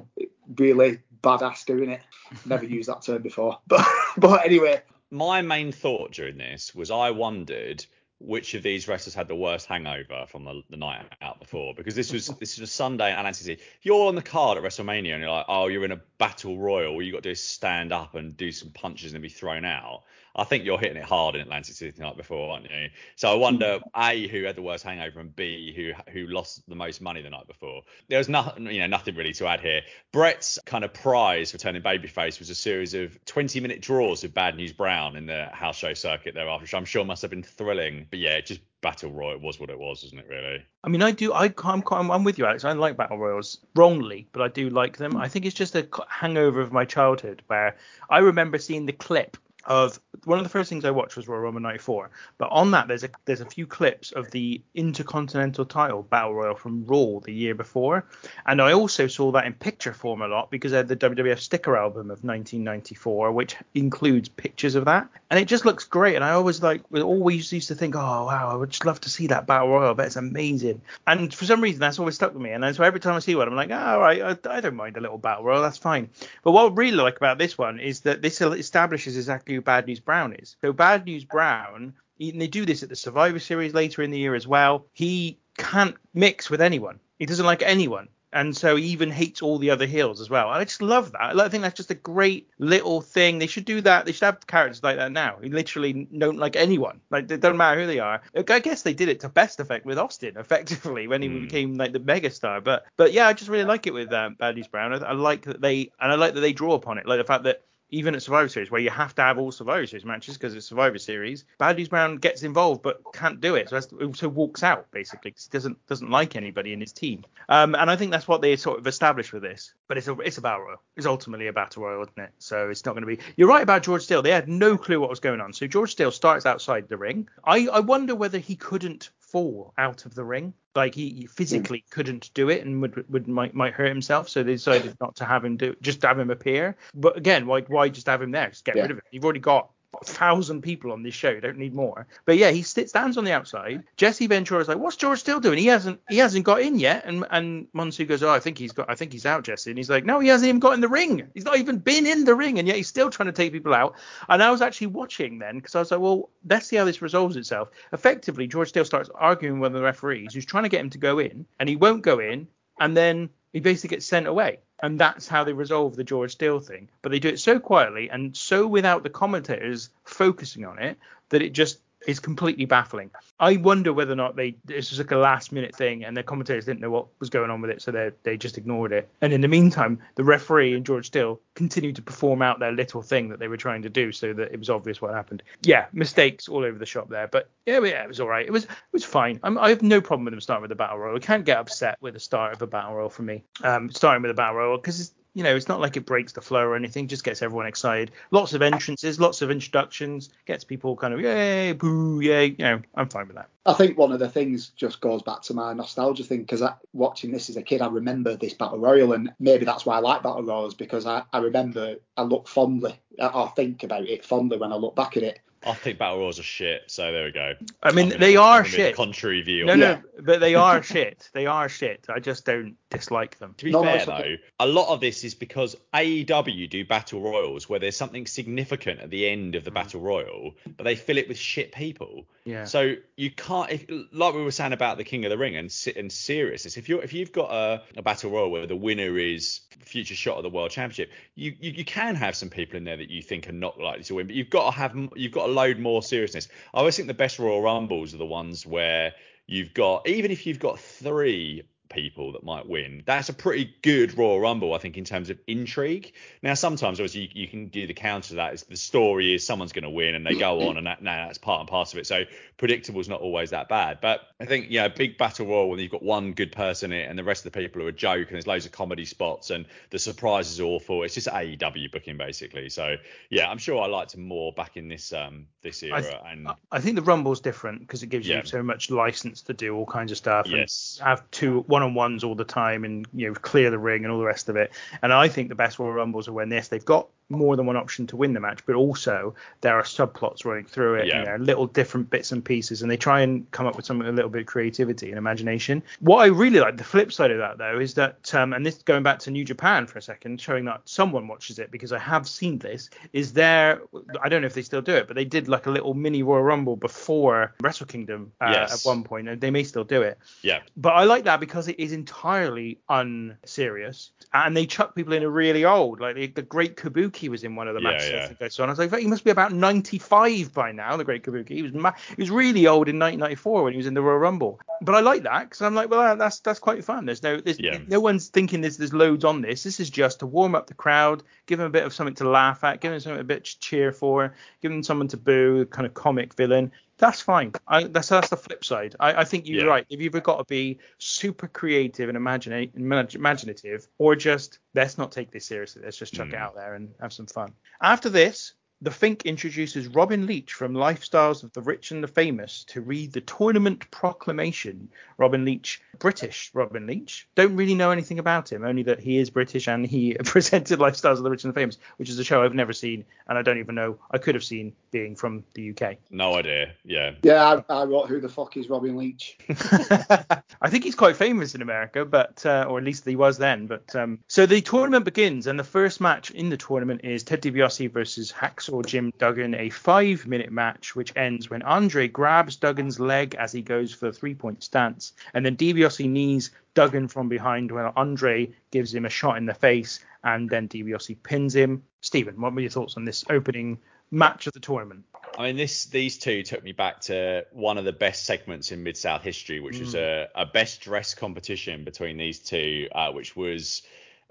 really 0.56 0.98
badass 1.22 1.64
doing 1.64 1.90
it. 1.90 2.02
Never 2.46 2.64
used 2.64 2.88
that 2.88 3.02
term 3.02 3.22
before, 3.22 3.58
but 3.66 3.86
but 4.16 4.44
anyway. 4.44 4.82
My 5.10 5.42
main 5.42 5.70
thought 5.70 6.12
during 6.12 6.38
this 6.38 6.74
was 6.74 6.90
I 6.90 7.10
wondered 7.10 7.84
which 8.20 8.54
of 8.54 8.62
these 8.62 8.88
wrestlers 8.88 9.14
had 9.14 9.28
the 9.28 9.34
worst 9.34 9.66
hangover 9.66 10.24
from 10.28 10.44
the, 10.44 10.62
the 10.70 10.76
night 10.76 11.04
out 11.20 11.38
before 11.38 11.74
because 11.74 11.94
this 11.94 12.12
was 12.12 12.28
this 12.40 12.58
was 12.58 12.68
a 12.68 12.72
Sunday 12.72 13.12
in 13.12 13.18
Atlantic 13.18 13.44
City. 13.44 13.62
You're 13.82 14.06
on 14.06 14.14
the 14.14 14.22
card 14.22 14.56
at 14.56 14.64
WrestleMania 14.64 15.12
and 15.12 15.20
you're 15.20 15.30
like, 15.30 15.46
oh, 15.48 15.68
you're 15.68 15.84
in 15.84 15.92
a 15.92 16.00
battle 16.18 16.58
royal, 16.58 16.92
all 16.92 17.02
you 17.02 17.12
got 17.12 17.22
to 17.22 17.28
do 17.28 17.32
is 17.32 17.42
stand 17.42 17.92
up 17.92 18.14
and 18.14 18.36
do 18.36 18.50
some 18.50 18.70
punches 18.70 19.12
and 19.12 19.22
be 19.22 19.28
thrown 19.28 19.64
out. 19.64 20.04
I 20.36 20.44
think 20.44 20.64
you're 20.64 20.78
hitting 20.78 20.96
it 20.96 21.04
hard 21.04 21.36
in 21.36 21.42
Atlantic 21.42 21.74
City 21.74 21.92
the 21.92 22.02
night 22.02 22.16
before, 22.16 22.52
aren't 22.52 22.64
you? 22.64 22.88
So 23.16 23.30
I 23.30 23.34
wonder 23.34 23.80
a 23.96 24.26
who 24.26 24.44
had 24.44 24.56
the 24.56 24.62
worst 24.62 24.84
hangover 24.84 25.20
and 25.20 25.34
b 25.34 25.72
who 25.74 26.12
who 26.12 26.26
lost 26.26 26.68
the 26.68 26.74
most 26.74 27.00
money 27.00 27.22
the 27.22 27.30
night 27.30 27.46
before. 27.46 27.82
There 28.08 28.18
was 28.18 28.28
nothing, 28.28 28.66
you 28.66 28.80
know, 28.80 28.86
nothing 28.86 29.14
really 29.14 29.32
to 29.34 29.46
add 29.46 29.60
here. 29.60 29.82
Bret's 30.12 30.58
kind 30.66 30.84
of 30.84 30.92
prize 30.92 31.52
for 31.52 31.58
turning 31.58 31.82
babyface 31.82 32.38
was 32.38 32.50
a 32.50 32.54
series 32.54 32.94
of 32.94 33.22
20 33.26 33.60
minute 33.60 33.80
draws 33.80 34.22
with 34.22 34.34
Bad 34.34 34.56
News 34.56 34.72
Brown 34.72 35.16
in 35.16 35.26
the 35.26 35.46
house 35.52 35.76
show 35.76 35.94
circuit 35.94 36.34
thereafter, 36.34 36.62
which 36.62 36.74
I'm 36.74 36.84
sure 36.84 37.04
must 37.04 37.22
have 37.22 37.30
been 37.30 37.42
thrilling. 37.42 38.06
But 38.10 38.18
yeah, 38.18 38.40
just 38.40 38.60
battle 38.84 39.10
royal 39.10 39.38
was 39.38 39.58
what 39.58 39.70
it 39.70 39.78
was, 39.78 40.04
isn't 40.04 40.18
it? 40.18 40.26
Really. 40.28 40.62
I 40.82 40.88
mean, 40.88 41.02
I 41.02 41.12
do. 41.12 41.32
I, 41.32 41.52
I'm, 41.64 42.10
I'm, 42.10 42.24
with 42.24 42.38
you, 42.38 42.44
Alex. 42.44 42.64
I 42.64 42.68
don't 42.68 42.78
like 42.78 42.96
battle 42.96 43.18
royals 43.18 43.58
wrongly, 43.74 44.28
but 44.32 44.42
I 44.42 44.48
do 44.48 44.68
like 44.68 44.98
them. 44.98 45.16
I 45.16 45.28
think 45.28 45.46
it's 45.46 45.54
just 45.54 45.74
a 45.74 45.88
hangover 46.08 46.60
of 46.60 46.72
my 46.72 46.84
childhood 46.84 47.42
where 47.46 47.76
I 48.10 48.18
remember 48.18 48.58
seeing 48.58 48.84
the 48.84 48.92
clip 48.92 49.38
of 49.66 50.00
one 50.24 50.38
of 50.38 50.44
the 50.44 50.50
first 50.50 50.68
things 50.68 50.84
I 50.84 50.90
watched 50.90 51.16
was 51.16 51.28
Royal 51.28 51.40
Rumble 51.40 51.60
'94, 51.60 52.10
but 52.38 52.48
on 52.50 52.70
that 52.72 52.88
there's 52.88 53.04
a 53.04 53.10
there's 53.24 53.40
a 53.40 53.46
few 53.46 53.66
clips 53.66 54.12
of 54.12 54.30
the 54.30 54.60
Intercontinental 54.74 55.64
Title 55.64 56.02
Battle 56.02 56.34
Royal 56.34 56.54
from 56.54 56.84
Raw 56.84 57.20
the 57.20 57.32
year 57.32 57.54
before, 57.54 58.06
and 58.46 58.60
I 58.60 58.72
also 58.72 59.06
saw 59.06 59.32
that 59.32 59.46
in 59.46 59.54
picture 59.54 59.92
form 59.92 60.22
a 60.22 60.28
lot 60.28 60.50
because 60.50 60.72
I 60.72 60.78
had 60.78 60.88
the 60.88 60.96
WWF 60.96 61.38
sticker 61.38 61.76
album 61.76 62.10
of 62.10 62.24
1994, 62.24 63.32
which 63.32 63.56
includes 63.74 64.28
pictures 64.28 64.74
of 64.74 64.84
that, 64.86 65.08
and 65.30 65.38
it 65.40 65.46
just 65.46 65.64
looks 65.64 65.84
great. 65.84 66.16
And 66.16 66.24
I 66.24 66.30
always 66.30 66.62
like 66.62 66.82
always 66.92 67.52
used 67.52 67.68
to 67.68 67.74
think, 67.74 67.94
oh 67.96 68.26
wow, 68.26 68.48
I 68.50 68.56
would 68.56 68.70
just 68.70 68.84
love 68.84 69.00
to 69.02 69.10
see 69.10 69.26
that 69.28 69.46
Battle 69.46 69.68
Royal. 69.68 69.90
I 69.90 69.94
bet 69.94 70.06
it's 70.06 70.16
amazing. 70.16 70.80
And 71.06 71.32
for 71.32 71.44
some 71.44 71.60
reason 71.60 71.80
that's 71.80 71.98
always 71.98 72.14
stuck 72.14 72.32
with 72.32 72.42
me, 72.42 72.50
and 72.50 72.74
so 72.74 72.82
every 72.82 73.00
time 73.00 73.14
I 73.14 73.18
see 73.20 73.34
one, 73.34 73.48
I'm 73.48 73.56
like, 73.56 73.70
oh, 73.70 73.74
all 73.74 74.00
right, 74.00 74.22
I, 74.22 74.56
I 74.56 74.60
don't 74.60 74.76
mind 74.76 74.96
a 74.96 75.00
little 75.00 75.18
Battle 75.18 75.44
Royal, 75.44 75.62
that's 75.62 75.78
fine. 75.78 76.08
But 76.42 76.52
what 76.52 76.70
I 76.70 76.74
really 76.74 76.96
like 76.96 77.16
about 77.16 77.38
this 77.38 77.58
one 77.58 77.80
is 77.80 78.00
that 78.00 78.22
this 78.22 78.40
establishes 78.40 79.16
exactly 79.16 79.53
who 79.54 79.60
Bad 79.60 79.86
News 79.86 80.00
Brown 80.00 80.34
is. 80.34 80.56
So 80.60 80.72
Bad 80.72 81.04
News 81.04 81.24
Brown, 81.24 81.94
and 82.20 82.40
they 82.40 82.46
do 82.46 82.64
this 82.64 82.82
at 82.82 82.88
the 82.88 82.96
Survivor 82.96 83.38
Series 83.38 83.74
later 83.74 84.02
in 84.02 84.10
the 84.10 84.18
year 84.18 84.34
as 84.34 84.46
well. 84.46 84.86
He 84.92 85.38
can't 85.56 85.96
mix 86.12 86.50
with 86.50 86.60
anyone. 86.60 87.00
He 87.18 87.26
doesn't 87.26 87.46
like 87.46 87.62
anyone 87.62 88.08
and 88.34 88.54
so 88.54 88.74
he 88.74 88.86
even 88.86 89.10
hates 89.10 89.40
all 89.40 89.58
the 89.58 89.70
other 89.70 89.86
heels 89.86 90.20
as 90.20 90.28
well. 90.28 90.48
I 90.48 90.64
just 90.64 90.82
love 90.82 91.12
that. 91.12 91.40
I 91.40 91.48
think 91.48 91.62
that's 91.62 91.76
just 91.76 91.92
a 91.92 91.94
great 91.94 92.50
little 92.58 93.00
thing. 93.00 93.38
They 93.38 93.46
should 93.46 93.64
do 93.64 93.80
that. 93.82 94.04
They 94.04 94.12
should 94.12 94.24
have 94.24 94.46
characters 94.48 94.82
like 94.82 94.96
that 94.96 95.12
now. 95.12 95.38
He 95.40 95.48
literally 95.48 96.08
don't 96.18 96.36
like 96.36 96.56
anyone. 96.56 97.00
Like 97.10 97.30
it 97.30 97.40
doesn't 97.40 97.56
matter 97.56 97.80
who 97.80 97.86
they 97.86 98.00
are. 98.00 98.20
I 98.36 98.58
guess 98.58 98.82
they 98.82 98.92
did 98.92 99.08
it 99.08 99.20
to 99.20 99.28
best 99.28 99.60
effect 99.60 99.86
with 99.86 99.98
Austin, 99.98 100.36
effectively 100.36 101.06
when 101.06 101.22
he 101.22 101.28
mm. 101.28 101.42
became 101.42 101.76
like 101.76 101.92
the 101.92 102.00
megastar. 102.00 102.62
But 102.62 102.84
but 102.96 103.12
yeah, 103.12 103.28
I 103.28 103.32
just 103.34 103.48
really 103.48 103.64
like 103.64 103.86
it 103.86 103.94
with 103.94 104.12
um, 104.12 104.34
Bad 104.34 104.56
News 104.56 104.66
Brown. 104.66 104.92
I, 104.92 104.96
I 104.96 105.12
like 105.12 105.42
that 105.42 105.60
they 105.60 105.92
and 106.00 106.10
I 106.10 106.16
like 106.16 106.34
that 106.34 106.40
they 106.40 106.52
draw 106.52 106.74
upon 106.74 106.98
it. 106.98 107.06
Like 107.06 107.20
the 107.20 107.24
fact 107.24 107.44
that 107.44 107.62
even 107.90 108.14
at 108.14 108.22
Survivor 108.22 108.48
Series, 108.48 108.70
where 108.70 108.80
you 108.80 108.90
have 108.90 109.14
to 109.14 109.22
have 109.22 109.38
all 109.38 109.52
Survivor 109.52 109.86
Series 109.86 110.04
matches 110.04 110.36
because 110.36 110.54
it's 110.54 110.66
Survivor 110.66 110.98
Series, 110.98 111.44
Bad 111.58 111.76
News 111.76 111.88
Brown 111.88 112.16
gets 112.16 112.42
involved 112.42 112.82
but 112.82 113.00
can't 113.12 113.40
do 113.40 113.54
it, 113.54 113.68
so 113.68 113.80
also 114.02 114.28
walks 114.28 114.62
out 114.62 114.90
basically 114.90 115.30
because 115.30 115.44
he 115.44 115.50
doesn't 115.50 115.86
doesn't 115.86 116.10
like 116.10 116.36
anybody 116.36 116.72
in 116.72 116.80
his 116.80 116.92
team. 116.92 117.24
Um, 117.48 117.74
and 117.74 117.90
I 117.90 117.96
think 117.96 118.10
that's 118.10 118.26
what 118.26 118.40
they 118.40 118.56
sort 118.56 118.78
of 118.78 118.86
established 118.86 119.32
with 119.32 119.42
this. 119.42 119.74
But 119.88 119.98
it's 119.98 120.08
a 120.08 120.18
it's 120.20 120.38
a 120.38 120.42
battle 120.42 120.64
royal. 120.64 120.82
It's 120.96 121.06
ultimately 121.06 121.46
a 121.46 121.52
battle 121.52 121.82
royal, 121.82 122.02
isn't 122.02 122.18
it? 122.18 122.30
So 122.38 122.70
it's 122.70 122.84
not 122.84 122.92
going 122.92 123.06
to 123.06 123.16
be. 123.16 123.18
You're 123.36 123.48
right 123.48 123.62
about 123.62 123.82
George 123.82 124.02
Steele. 124.02 124.22
They 124.22 124.30
had 124.30 124.48
no 124.48 124.76
clue 124.76 125.00
what 125.00 125.10
was 125.10 125.20
going 125.20 125.40
on. 125.40 125.52
So 125.52 125.66
George 125.66 125.92
Steele 125.92 126.10
starts 126.10 126.46
outside 126.46 126.88
the 126.88 126.96
ring. 126.96 127.28
I 127.44 127.68
I 127.68 127.80
wonder 127.80 128.14
whether 128.14 128.38
he 128.38 128.56
couldn't 128.56 129.10
fall 129.34 129.74
out 129.76 130.06
of 130.06 130.14
the 130.14 130.22
ring. 130.22 130.54
Like 130.76 130.94
he, 130.94 131.10
he 131.10 131.26
physically 131.26 131.78
mm. 131.78 131.90
couldn't 131.90 132.32
do 132.34 132.50
it 132.50 132.64
and 132.64 132.80
would 132.80 133.04
would 133.10 133.26
might 133.26 133.52
might 133.52 133.72
hurt 133.74 133.88
himself. 133.88 134.28
So 134.28 134.44
they 134.44 134.52
decided 134.52 134.96
not 135.00 135.16
to 135.16 135.24
have 135.24 135.44
him 135.44 135.56
do 135.56 135.74
just 135.82 136.02
have 136.02 136.20
him 136.20 136.30
appear. 136.30 136.76
But 136.94 137.16
again, 137.16 137.46
why 137.46 137.62
why 137.62 137.88
just 137.88 138.06
have 138.06 138.22
him 138.22 138.30
there? 138.30 138.50
Just 138.50 138.64
get 138.64 138.76
yeah. 138.76 138.82
rid 138.82 138.92
of 138.92 138.98
him. 138.98 139.02
You've 139.10 139.24
already 139.24 139.40
got 139.40 139.70
thousand 140.04 140.62
people 140.62 140.92
on 140.92 141.02
this 141.02 141.14
show. 141.14 141.38
Don't 141.40 141.58
need 141.58 141.74
more. 141.74 142.06
But 142.24 142.36
yeah, 142.36 142.50
he 142.50 142.62
sits, 142.62 142.90
stands 142.90 143.16
on 143.16 143.24
the 143.24 143.32
outside. 143.32 143.84
Jesse 143.96 144.26
Ventura 144.26 144.60
is 144.60 144.68
like, 144.68 144.78
"What's 144.78 144.96
George 144.96 145.20
still 145.20 145.40
doing? 145.40 145.58
He 145.58 145.66
hasn't 145.66 146.00
he 146.08 146.18
hasn't 146.18 146.44
got 146.44 146.60
in 146.60 146.78
yet." 146.78 147.04
And 147.04 147.24
and 147.30 147.66
Monsoon 147.72 148.06
goes, 148.06 148.22
"Oh, 148.22 148.30
I 148.30 148.40
think 148.40 148.58
he's 148.58 148.72
got. 148.72 148.90
I 148.90 148.94
think 148.94 149.12
he's 149.12 149.26
out, 149.26 149.44
Jesse." 149.44 149.70
And 149.70 149.78
he's 149.78 149.90
like, 149.90 150.04
"No, 150.04 150.20
he 150.20 150.28
hasn't 150.28 150.48
even 150.48 150.60
got 150.60 150.74
in 150.74 150.80
the 150.80 150.88
ring. 150.88 151.28
He's 151.34 151.44
not 151.44 151.58
even 151.58 151.78
been 151.78 152.06
in 152.06 152.24
the 152.24 152.34
ring, 152.34 152.58
and 152.58 152.66
yet 152.68 152.76
he's 152.76 152.88
still 152.88 153.10
trying 153.10 153.26
to 153.26 153.32
take 153.32 153.52
people 153.52 153.74
out." 153.74 153.94
And 154.28 154.42
I 154.42 154.50
was 154.50 154.62
actually 154.62 154.88
watching 154.88 155.38
then 155.38 155.56
because 155.56 155.74
I 155.74 155.80
was 155.80 155.90
like, 155.90 156.00
"Well, 156.00 156.30
let's 156.48 156.66
see 156.66 156.76
how 156.76 156.84
this 156.84 157.02
resolves 157.02 157.36
itself." 157.36 157.70
Effectively, 157.92 158.46
George 158.46 158.68
Steele 158.68 158.84
starts 158.84 159.10
arguing 159.14 159.60
with 159.60 159.72
the 159.72 159.82
referees, 159.82 160.34
who's 160.34 160.46
trying 160.46 160.64
to 160.64 160.68
get 160.68 160.80
him 160.80 160.90
to 160.90 160.98
go 160.98 161.18
in, 161.18 161.46
and 161.58 161.68
he 161.68 161.76
won't 161.76 162.02
go 162.02 162.18
in, 162.18 162.48
and 162.80 162.96
then 162.96 163.30
he 163.52 163.60
basically 163.60 163.96
gets 163.96 164.06
sent 164.06 164.26
away. 164.26 164.58
And 164.82 164.98
that's 164.98 165.28
how 165.28 165.44
they 165.44 165.52
resolve 165.52 165.96
the 165.96 166.04
George 166.04 166.32
Steele 166.32 166.60
thing. 166.60 166.88
But 167.02 167.12
they 167.12 167.18
do 167.18 167.28
it 167.28 167.40
so 167.40 167.58
quietly 167.58 168.10
and 168.10 168.36
so 168.36 168.66
without 168.66 169.02
the 169.02 169.10
commentators 169.10 169.90
focusing 170.04 170.64
on 170.64 170.78
it 170.78 170.98
that 171.30 171.42
it 171.42 171.52
just 171.52 171.78
is 172.06 172.20
completely 172.20 172.64
baffling. 172.64 173.10
I 173.40 173.56
wonder 173.56 173.92
whether 173.92 174.12
or 174.12 174.16
not 174.16 174.36
they 174.36 174.56
this 174.64 174.90
was 174.90 174.98
like 174.98 175.10
a 175.10 175.16
last 175.16 175.52
minute 175.52 175.74
thing 175.74 176.04
and 176.04 176.16
the 176.16 176.22
commentators 176.22 176.64
didn't 176.66 176.80
know 176.80 176.90
what 176.90 177.06
was 177.18 177.30
going 177.30 177.50
on 177.50 177.60
with 177.60 177.70
it, 177.70 177.82
so 177.82 177.90
they 177.90 178.10
they 178.22 178.36
just 178.36 178.58
ignored 178.58 178.92
it. 178.92 179.08
And 179.20 179.32
in 179.32 179.40
the 179.40 179.48
meantime, 179.48 179.98
the 180.14 180.24
referee 180.24 180.74
and 180.74 180.84
George 180.84 181.06
Steele 181.06 181.40
continued 181.54 181.96
to 181.96 182.02
perform 182.02 182.42
out 182.42 182.58
their 182.58 182.72
little 182.72 183.02
thing 183.02 183.28
that 183.28 183.38
they 183.38 183.48
were 183.48 183.56
trying 183.56 183.82
to 183.82 183.90
do, 183.90 184.12
so 184.12 184.32
that 184.32 184.52
it 184.52 184.58
was 184.58 184.70
obvious 184.70 185.00
what 185.00 185.14
happened. 185.14 185.42
Yeah, 185.62 185.86
mistakes 185.92 186.48
all 186.48 186.64
over 186.64 186.78
the 186.78 186.86
shop 186.86 187.08
there, 187.08 187.28
but 187.28 187.48
yeah, 187.66 187.80
yeah, 187.80 188.02
it 188.02 188.08
was 188.08 188.20
all 188.20 188.28
right. 188.28 188.46
It 188.46 188.52
was 188.52 188.64
it 188.64 188.70
was 188.92 189.04
fine. 189.04 189.40
I'm, 189.42 189.58
i 189.58 189.68
have 189.68 189.82
no 189.82 190.00
problem 190.00 190.24
with 190.24 190.32
them 190.32 190.40
starting 190.40 190.62
with 190.62 190.70
the 190.70 190.76
battle 190.76 190.98
royal. 190.98 191.16
I 191.16 191.20
can't 191.20 191.44
get 191.44 191.58
upset 191.58 191.98
with 192.00 192.14
the 192.14 192.20
start 192.20 192.54
of 192.54 192.62
a 192.62 192.66
battle 192.66 192.94
royal 192.94 193.10
for 193.10 193.22
me. 193.22 193.44
Um, 193.62 193.90
starting 193.90 194.22
with 194.22 194.30
a 194.30 194.34
battle 194.34 194.56
royal 194.56 194.78
because 194.78 195.12
you 195.34 195.42
know, 195.42 195.54
it's 195.54 195.68
not 195.68 195.80
like 195.80 195.96
it 195.96 196.06
breaks 196.06 196.32
the 196.32 196.40
flow 196.40 196.60
or 196.60 196.76
anything, 196.76 197.08
just 197.08 197.24
gets 197.24 197.42
everyone 197.42 197.66
excited. 197.66 198.12
Lots 198.30 198.52
of 198.54 198.62
entrances, 198.62 199.18
lots 199.18 199.42
of 199.42 199.50
introductions, 199.50 200.30
gets 200.46 200.62
people 200.62 200.96
kind 200.96 201.12
of 201.12 201.20
yay, 201.20 201.72
boo, 201.72 202.20
yay. 202.20 202.46
You 202.46 202.56
know, 202.58 202.80
I'm 202.94 203.08
fine 203.08 203.26
with 203.26 203.36
that. 203.36 203.48
I 203.66 203.72
think 203.72 203.98
one 203.98 204.12
of 204.12 204.20
the 204.20 204.28
things 204.28 204.68
just 204.70 205.00
goes 205.00 205.22
back 205.22 205.42
to 205.42 205.54
my 205.54 205.72
nostalgia 205.72 206.22
thing 206.22 206.40
because 206.42 206.62
watching 206.92 207.32
this 207.32 207.50
as 207.50 207.56
a 207.56 207.62
kid, 207.62 207.82
I 207.82 207.88
remember 207.88 208.36
this 208.36 208.54
battle 208.54 208.78
royal, 208.78 209.12
and 209.12 209.32
maybe 209.40 209.64
that's 209.64 209.84
why 209.84 209.96
I 209.96 210.00
like 210.00 210.22
battle 210.22 210.44
royals 210.44 210.74
because 210.74 211.04
I, 211.04 211.24
I 211.32 211.38
remember 211.38 211.96
I 212.16 212.22
look 212.22 212.46
fondly, 212.46 212.98
I 213.20 213.50
think 213.56 213.82
about 213.82 214.04
it 214.04 214.24
fondly 214.24 214.58
when 214.58 214.72
I 214.72 214.76
look 214.76 214.94
back 214.94 215.16
at 215.16 215.24
it. 215.24 215.40
I 215.66 215.74
think 215.74 215.98
battle 215.98 216.18
royals 216.18 216.38
are 216.38 216.44
shit. 216.44 216.82
So 216.88 217.12
there 217.12 217.24
we 217.24 217.32
go. 217.32 217.54
I 217.82 217.92
mean, 217.92 218.18
they 218.18 218.36
are 218.36 218.64
shit. 218.64 218.96
Contrary 218.96 219.42
view. 219.42 219.66
No, 219.66 219.74
no, 219.74 220.02
but 220.20 220.40
they 220.40 220.54
are 220.54 220.82
shit. 220.94 221.28
They 221.32 221.46
are 221.46 221.68
shit. 221.68 222.06
I 222.08 222.20
just 222.20 222.44
don't 222.44 222.76
dislike 222.90 223.38
them. 223.38 223.54
To 223.58 223.64
be 223.64 223.72
fair 223.72 224.06
though, 224.06 224.36
a 224.60 224.66
lot 224.66 224.92
of 224.92 225.00
this 225.00 225.24
is 225.24 225.34
because 225.34 225.76
AEW 225.92 226.70
do 226.70 226.84
battle 226.84 227.20
royals 227.20 227.68
where 227.68 227.80
there's 227.80 227.96
something 227.96 228.26
significant 228.26 229.00
at 229.00 229.10
the 229.10 229.28
end 229.28 229.54
of 229.54 229.64
the 229.64 229.70
mm. 229.70 229.74
battle 229.74 230.00
royal, 230.00 230.54
but 230.76 230.84
they 230.84 230.96
fill 230.96 231.18
it 231.18 231.28
with 231.28 231.38
shit 231.38 231.72
people. 231.72 232.26
Yeah. 232.44 232.64
So 232.64 232.96
you 233.16 233.30
can't, 233.30 233.70
if, 233.70 233.86
like 234.12 234.34
we 234.34 234.42
were 234.42 234.50
saying 234.50 234.72
about 234.72 234.98
the 234.98 235.04
King 235.04 235.24
of 235.24 235.30
the 235.30 235.38
Ring 235.38 235.56
and 235.56 235.70
and 235.96 236.12
seriousness. 236.12 236.76
If 236.76 236.88
you 236.88 237.00
if 237.00 237.12
you've 237.12 237.32
got 237.32 237.50
a, 237.50 237.82
a 237.96 238.02
battle 238.02 238.30
royal 238.30 238.50
where 238.50 238.66
the 238.66 238.76
winner 238.76 239.18
is 239.18 239.60
future 239.80 240.14
shot 240.14 240.36
of 240.36 240.42
the 240.42 240.50
world 240.50 240.70
championship, 240.70 241.10
you, 241.34 241.54
you 241.58 241.72
you 241.72 241.84
can 241.84 242.14
have 242.14 242.36
some 242.36 242.50
people 242.50 242.76
in 242.76 242.84
there 242.84 242.96
that 242.96 243.10
you 243.10 243.22
think 243.22 243.48
are 243.48 243.52
not 243.52 243.80
likely 243.80 244.04
to 244.04 244.14
win, 244.14 244.26
but 244.26 244.36
you've 244.36 244.50
got 244.50 244.70
to 244.70 244.76
have 244.76 244.96
you've 245.14 245.32
got 245.32 245.46
to 245.46 245.52
load 245.54 245.78
more 245.78 246.02
seriousness. 246.02 246.48
I 246.72 246.78
always 246.78 246.96
think 246.96 247.08
the 247.08 247.14
best 247.14 247.38
Royal 247.38 247.62
Rumbles 247.62 248.14
are 248.14 248.18
the 248.18 248.26
ones 248.26 248.66
where 248.66 249.14
you've 249.46 249.74
got 249.74 250.08
even 250.08 250.30
if 250.30 250.46
you've 250.46 250.58
got 250.58 250.78
three 250.78 251.62
people 251.88 252.32
that 252.32 252.44
might 252.44 252.68
win. 252.68 253.02
That's 253.06 253.28
a 253.28 253.32
pretty 253.32 253.74
good 253.82 254.16
Royal 254.16 254.40
Rumble, 254.40 254.74
I 254.74 254.78
think, 254.78 254.96
in 254.96 255.04
terms 255.04 255.30
of 255.30 255.38
intrigue. 255.46 256.12
Now, 256.42 256.54
sometimes 256.54 256.98
obviously 256.98 257.22
you, 257.22 257.42
you 257.42 257.48
can 257.48 257.68
do 257.68 257.86
the 257.86 257.94
counter 257.94 258.28
to 258.28 258.34
that. 258.36 258.54
Is 258.54 258.62
the 258.64 258.76
story 258.76 259.34
is 259.34 259.46
someone's 259.46 259.72
going 259.72 259.84
to 259.84 259.90
win 259.90 260.14
and 260.14 260.26
they 260.26 260.34
go 260.34 260.60
on, 260.68 260.76
and 260.76 260.86
that, 260.86 261.02
now 261.02 261.26
that's 261.26 261.38
part 261.38 261.60
and 261.60 261.68
parcel 261.68 261.98
of 261.98 262.02
it. 262.02 262.06
So 262.06 262.24
predictable 262.56 263.00
is 263.00 263.08
not 263.08 263.20
always 263.20 263.50
that 263.50 263.68
bad. 263.68 263.98
But 264.00 264.20
I 264.40 264.44
think 264.44 264.66
yeah, 264.70 264.88
big 264.88 265.18
battle 265.18 265.46
royal 265.46 265.70
when 265.70 265.78
you've 265.78 265.90
got 265.90 266.02
one 266.02 266.32
good 266.32 266.52
person 266.52 266.92
in 266.92 267.00
it 267.00 267.08
and 267.08 267.18
the 267.18 267.24
rest 267.24 267.44
of 267.44 267.52
the 267.52 267.60
people 267.60 267.82
are 267.82 267.88
a 267.88 267.92
joke 267.92 268.28
and 268.28 268.34
there's 268.34 268.46
loads 268.46 268.66
of 268.66 268.72
comedy 268.72 269.04
spots 269.04 269.50
and 269.50 269.66
the 269.90 269.98
surprise 269.98 270.50
is 270.50 270.60
awful. 270.60 271.02
It's 271.02 271.14
just 271.14 271.26
AEW 271.28 271.90
booking 271.90 272.16
basically. 272.16 272.68
So 272.68 272.96
yeah, 273.30 273.50
I'm 273.50 273.58
sure 273.58 273.82
I 273.82 273.86
liked 273.86 274.16
more 274.16 274.52
back 274.52 274.76
in 274.76 274.88
this 274.88 275.12
um 275.12 275.46
this 275.62 275.82
era. 275.82 275.96
I 275.96 276.00
th- 276.00 276.14
and 276.26 276.48
I 276.70 276.80
think 276.80 276.96
the 276.96 277.02
Rumble's 277.02 277.40
different 277.40 277.80
because 277.80 278.02
it 278.02 278.08
gives 278.08 278.28
yeah. 278.28 278.38
you 278.38 278.44
so 278.44 278.62
much 278.62 278.90
license 278.90 279.42
to 279.42 279.52
do 279.52 279.74
all 279.74 279.86
kinds 279.86 280.12
of 280.12 280.18
stuff. 280.18 280.46
Yes. 280.48 280.98
And 281.00 281.08
have 281.08 281.30
two 281.30 281.64
one 281.74 281.82
on 281.82 281.92
ones 281.92 282.22
all 282.22 282.36
the 282.36 282.44
time 282.44 282.84
and 282.84 283.04
you 283.12 283.26
know 283.26 283.34
clear 283.34 283.68
the 283.68 283.78
ring 283.78 284.04
and 284.04 284.12
all 284.12 284.18
the 284.20 284.24
rest 284.24 284.48
of 284.48 284.54
it. 284.54 284.72
And 285.02 285.12
I 285.12 285.26
think 285.26 285.48
the 285.48 285.56
best 285.56 285.80
Royal 285.80 285.92
Rumbles 285.92 286.28
are 286.28 286.32
when 286.32 286.48
this 286.48 286.68
they've 286.68 286.84
got 286.84 287.08
more 287.28 287.56
than 287.56 287.66
one 287.66 287.76
option 287.76 288.06
to 288.08 288.16
win 288.16 288.32
the 288.32 288.40
match, 288.40 288.64
but 288.66 288.74
also 288.74 289.34
there 289.60 289.74
are 289.74 289.82
subplots 289.82 290.44
running 290.44 290.64
through 290.64 290.94
it, 290.94 291.06
yeah. 291.06 291.24
there 291.24 291.34
are 291.34 291.38
little 291.38 291.66
different 291.66 292.10
bits 292.10 292.32
and 292.32 292.44
pieces, 292.44 292.82
and 292.82 292.90
they 292.90 292.96
try 292.96 293.20
and 293.20 293.50
come 293.50 293.66
up 293.66 293.76
with 293.76 293.86
something 293.86 294.06
a 294.06 294.12
little 294.12 294.30
bit 294.30 294.42
of 294.42 294.46
creativity 294.46 295.08
and 295.08 295.18
imagination. 295.18 295.82
What 296.00 296.18
I 296.18 296.26
really 296.26 296.60
like, 296.60 296.76
the 296.76 296.84
flip 296.84 297.12
side 297.12 297.30
of 297.30 297.38
that 297.38 297.58
though, 297.58 297.78
is 297.78 297.94
that, 297.94 298.34
um, 298.34 298.52
and 298.52 298.64
this 298.64 298.82
going 298.82 299.02
back 299.02 299.18
to 299.20 299.30
New 299.30 299.44
Japan 299.44 299.86
for 299.86 299.98
a 299.98 300.02
second, 300.02 300.40
showing 300.40 300.64
that 300.66 300.82
someone 300.84 301.28
watches 301.28 301.58
it 301.58 301.70
because 301.70 301.92
I 301.92 301.98
have 301.98 302.28
seen 302.28 302.58
this, 302.58 302.90
is 303.12 303.32
there, 303.32 303.80
I 304.22 304.28
don't 304.28 304.42
know 304.42 304.46
if 304.46 304.54
they 304.54 304.62
still 304.62 304.82
do 304.82 304.94
it, 304.94 305.06
but 305.06 305.16
they 305.16 305.24
did 305.24 305.48
like 305.48 305.66
a 305.66 305.70
little 305.70 305.94
mini 305.94 306.22
Royal 306.22 306.42
Rumble 306.42 306.76
before 306.76 307.54
Wrestle 307.62 307.86
Kingdom 307.86 308.32
uh, 308.40 308.50
yes. 308.52 308.86
at 308.86 308.88
one 308.88 309.02
point, 309.02 309.28
and 309.28 309.40
they 309.40 309.50
may 309.50 309.64
still 309.64 309.84
do 309.84 310.02
it. 310.02 310.18
Yeah. 310.42 310.60
But 310.76 310.90
I 310.90 311.04
like 311.04 311.24
that 311.24 311.40
because 311.40 311.68
it 311.68 311.78
is 311.78 311.92
entirely 311.92 312.78
unserious, 312.88 314.10
and 314.32 314.56
they 314.56 314.66
chuck 314.66 314.94
people 314.94 315.14
in 315.14 315.22
a 315.22 315.28
really 315.28 315.64
old, 315.64 316.00
like 316.00 316.16
the, 316.16 316.26
the 316.26 316.42
Great 316.42 316.76
Kabuki 316.76 317.13
Kabuki 317.14 317.28
was 317.28 317.44
in 317.44 317.56
one 317.56 317.68
of 317.68 317.74
the 317.74 317.80
yeah, 317.80 317.90
matches 317.90 318.36
yeah. 318.40 318.46
I 318.46 318.48
saw. 318.48 318.62
And 318.64 318.70
I 318.70 318.72
was 318.72 318.78
like, 318.78 319.00
he 319.00 319.06
must 319.06 319.24
be 319.24 319.30
about 319.30 319.52
95 319.52 320.52
by 320.52 320.72
now, 320.72 320.96
the 320.96 321.04
Great 321.04 321.22
Kabuki. 321.22 321.50
He 321.50 321.62
was 321.62 321.72
ma- 321.72 321.92
he 322.08 322.20
was 322.22 322.30
really 322.30 322.66
old 322.66 322.88
in 322.88 322.98
1994 322.98 323.62
when 323.62 323.72
he 323.72 323.76
was 323.76 323.86
in 323.86 323.94
the 323.94 324.02
Royal 324.02 324.18
Rumble. 324.18 324.60
But 324.82 324.94
I 324.94 325.00
like 325.00 325.22
that 325.22 325.44
because 325.44 325.62
I'm 325.62 325.74
like, 325.74 325.90
well, 325.90 326.16
that's 326.16 326.40
that's 326.40 326.58
quite 326.58 326.84
fun. 326.84 327.06
There's 327.06 327.22
no 327.22 327.40
there's, 327.40 327.58
yeah. 327.58 327.78
no 327.86 328.00
one's 328.00 328.28
thinking 328.28 328.60
there's 328.60 328.76
there's 328.76 328.92
loads 328.92 329.24
on 329.24 329.40
this. 329.40 329.62
This 329.62 329.80
is 329.80 329.90
just 329.90 330.20
to 330.20 330.26
warm 330.26 330.54
up 330.54 330.66
the 330.66 330.74
crowd, 330.74 331.22
give 331.46 331.58
them 331.58 331.66
a 331.66 331.70
bit 331.70 331.84
of 331.84 331.94
something 331.94 332.14
to 332.16 332.28
laugh 332.28 332.64
at, 332.64 332.80
give 332.80 332.90
them 332.90 333.00
something 333.00 333.20
a 333.20 333.24
bit 333.24 333.44
to 333.44 333.58
cheer 333.60 333.92
for, 333.92 334.34
give 334.62 334.70
them 334.70 334.82
someone 334.82 335.08
to 335.08 335.16
boo, 335.16 335.66
kind 335.66 335.86
of 335.86 335.94
comic 335.94 336.34
villain 336.34 336.72
that's 336.98 337.20
fine. 337.20 337.52
I, 337.66 337.84
that's 337.84 338.08
that's 338.08 338.28
the 338.28 338.36
flip 338.36 338.64
side. 338.64 338.94
I, 339.00 339.20
I 339.20 339.24
think 339.24 339.46
you're 339.46 339.64
yeah. 339.64 339.70
right. 339.70 339.86
If 339.90 340.00
you've 340.00 340.22
got 340.22 340.38
to 340.38 340.44
be 340.44 340.78
super 340.98 341.48
creative 341.48 342.08
and 342.08 342.16
imagina- 342.16 342.74
imaginative, 342.74 343.86
or 343.98 344.14
just 344.16 344.60
let's 344.74 344.96
not 344.96 345.12
take 345.12 345.30
this 345.30 345.46
seriously. 345.46 345.82
Let's 345.84 345.96
just 345.96 346.14
chuck 346.14 346.28
mm. 346.28 346.34
it 346.34 346.38
out 346.38 346.54
there 346.54 346.74
and 346.74 346.90
have 347.00 347.12
some 347.12 347.26
fun. 347.26 347.52
After 347.82 348.08
this, 348.08 348.54
the 348.84 348.90
Fink 348.90 349.24
introduces 349.24 349.88
Robin 349.88 350.26
Leach 350.26 350.52
from 350.52 350.74
Lifestyles 350.74 351.42
of 351.42 351.52
the 351.54 351.62
Rich 351.62 351.90
and 351.90 352.04
the 352.04 352.08
Famous 352.08 352.64
to 352.64 352.82
read 352.82 353.12
the 353.12 353.22
tournament 353.22 353.90
proclamation. 353.90 354.90
Robin 355.16 355.46
Leach, 355.46 355.80
British 355.98 356.50
Robin 356.52 356.86
Leach. 356.86 357.26
Don't 357.34 357.56
really 357.56 357.74
know 357.74 357.90
anything 357.92 358.18
about 358.18 358.52
him, 358.52 358.62
only 358.62 358.82
that 358.82 359.00
he 359.00 359.16
is 359.16 359.30
British 359.30 359.68
and 359.68 359.86
he 359.86 360.14
presented 360.24 360.80
Lifestyles 360.80 361.16
of 361.16 361.22
the 361.22 361.30
Rich 361.30 361.44
and 361.44 361.54
the 361.54 361.58
Famous, 361.58 361.78
which 361.96 362.10
is 362.10 362.18
a 362.18 362.24
show 362.24 362.42
I've 362.42 362.54
never 362.54 362.74
seen 362.74 363.06
and 363.26 363.38
I 363.38 363.42
don't 363.42 363.58
even 363.58 363.74
know 363.74 363.98
I 364.10 364.18
could 364.18 364.34
have 364.34 364.44
seen 364.44 364.74
being 364.90 365.16
from 365.16 365.44
the 365.54 365.70
UK. 365.70 365.96
No 366.10 366.34
idea. 366.34 366.74
Yeah. 366.84 367.12
Yeah, 367.22 367.62
I, 367.70 367.72
I 367.72 367.84
wrote 367.84 368.08
who 368.08 368.20
the 368.20 368.28
fuck 368.28 368.56
is 368.56 368.68
Robin 368.68 368.96
Leach. 368.96 369.38
I 369.48 370.68
think 370.68 370.84
he's 370.84 370.94
quite 370.94 371.16
famous 371.16 371.54
in 371.54 371.62
America, 371.62 372.04
but 372.04 372.44
uh, 372.44 372.66
or 372.68 372.78
at 372.78 372.84
least 372.84 373.06
he 373.06 373.16
was 373.16 373.38
then. 373.38 373.66
But 373.66 373.96
um, 373.96 374.18
so 374.28 374.44
the 374.44 374.60
tournament 374.60 375.04
begins, 375.06 375.46
and 375.46 375.58
the 375.58 375.64
first 375.64 376.00
match 376.00 376.30
in 376.30 376.50
the 376.50 376.56
tournament 376.56 377.00
is 377.04 377.22
Ted 377.22 377.42
DiBiase 377.42 377.90
versus 377.90 378.30
Hacksaw 378.30 378.73
saw 378.74 378.82
Jim 378.82 379.12
Duggan 379.18 379.54
a 379.54 379.70
five 379.70 380.26
minute 380.26 380.50
match, 380.50 380.96
which 380.96 381.12
ends 381.14 381.48
when 381.48 381.62
Andre 381.62 382.08
grabs 382.08 382.56
Duggan's 382.56 382.98
leg 382.98 383.36
as 383.36 383.52
he 383.52 383.62
goes 383.62 383.94
for 383.94 384.06
the 384.06 384.12
three 384.12 384.34
point 384.34 384.64
stance, 384.64 385.12
and 385.32 385.46
then 385.46 385.56
DiBiase 385.56 386.10
knees 386.10 386.50
Duggan 386.74 387.06
from 387.06 387.28
behind 387.28 387.70
when 387.70 387.84
Andre 387.94 388.50
gives 388.72 388.92
him 388.92 389.04
a 389.04 389.10
shot 389.10 389.36
in 389.36 389.46
the 389.46 389.54
face, 389.54 390.00
and 390.24 390.50
then 390.50 390.68
DiBiase 390.68 391.22
pins 391.22 391.54
him. 391.54 391.84
Stephen, 392.00 392.40
what 392.40 392.52
were 392.52 392.62
your 392.62 392.70
thoughts 392.70 392.96
on 392.96 393.04
this 393.04 393.24
opening 393.30 393.78
match 394.10 394.48
of 394.48 394.52
the 394.52 394.60
tournament? 394.60 395.04
I 395.38 395.44
mean, 395.44 395.56
this 395.56 395.86
these 395.86 396.18
two 396.18 396.42
took 396.42 396.64
me 396.64 396.72
back 396.72 397.00
to 397.02 397.46
one 397.52 397.78
of 397.78 397.84
the 397.84 397.92
best 397.92 398.24
segments 398.24 398.72
in 398.72 398.82
Mid 398.82 398.96
South 398.96 399.22
history, 399.22 399.60
which 399.60 399.76
mm. 399.76 399.80
was 399.80 399.94
a, 399.94 400.28
a 400.34 400.46
best 400.46 400.80
dress 400.80 401.14
competition 401.14 401.84
between 401.84 402.16
these 402.16 402.40
two, 402.40 402.88
uh, 402.92 403.12
which 403.12 403.36
was 403.36 403.82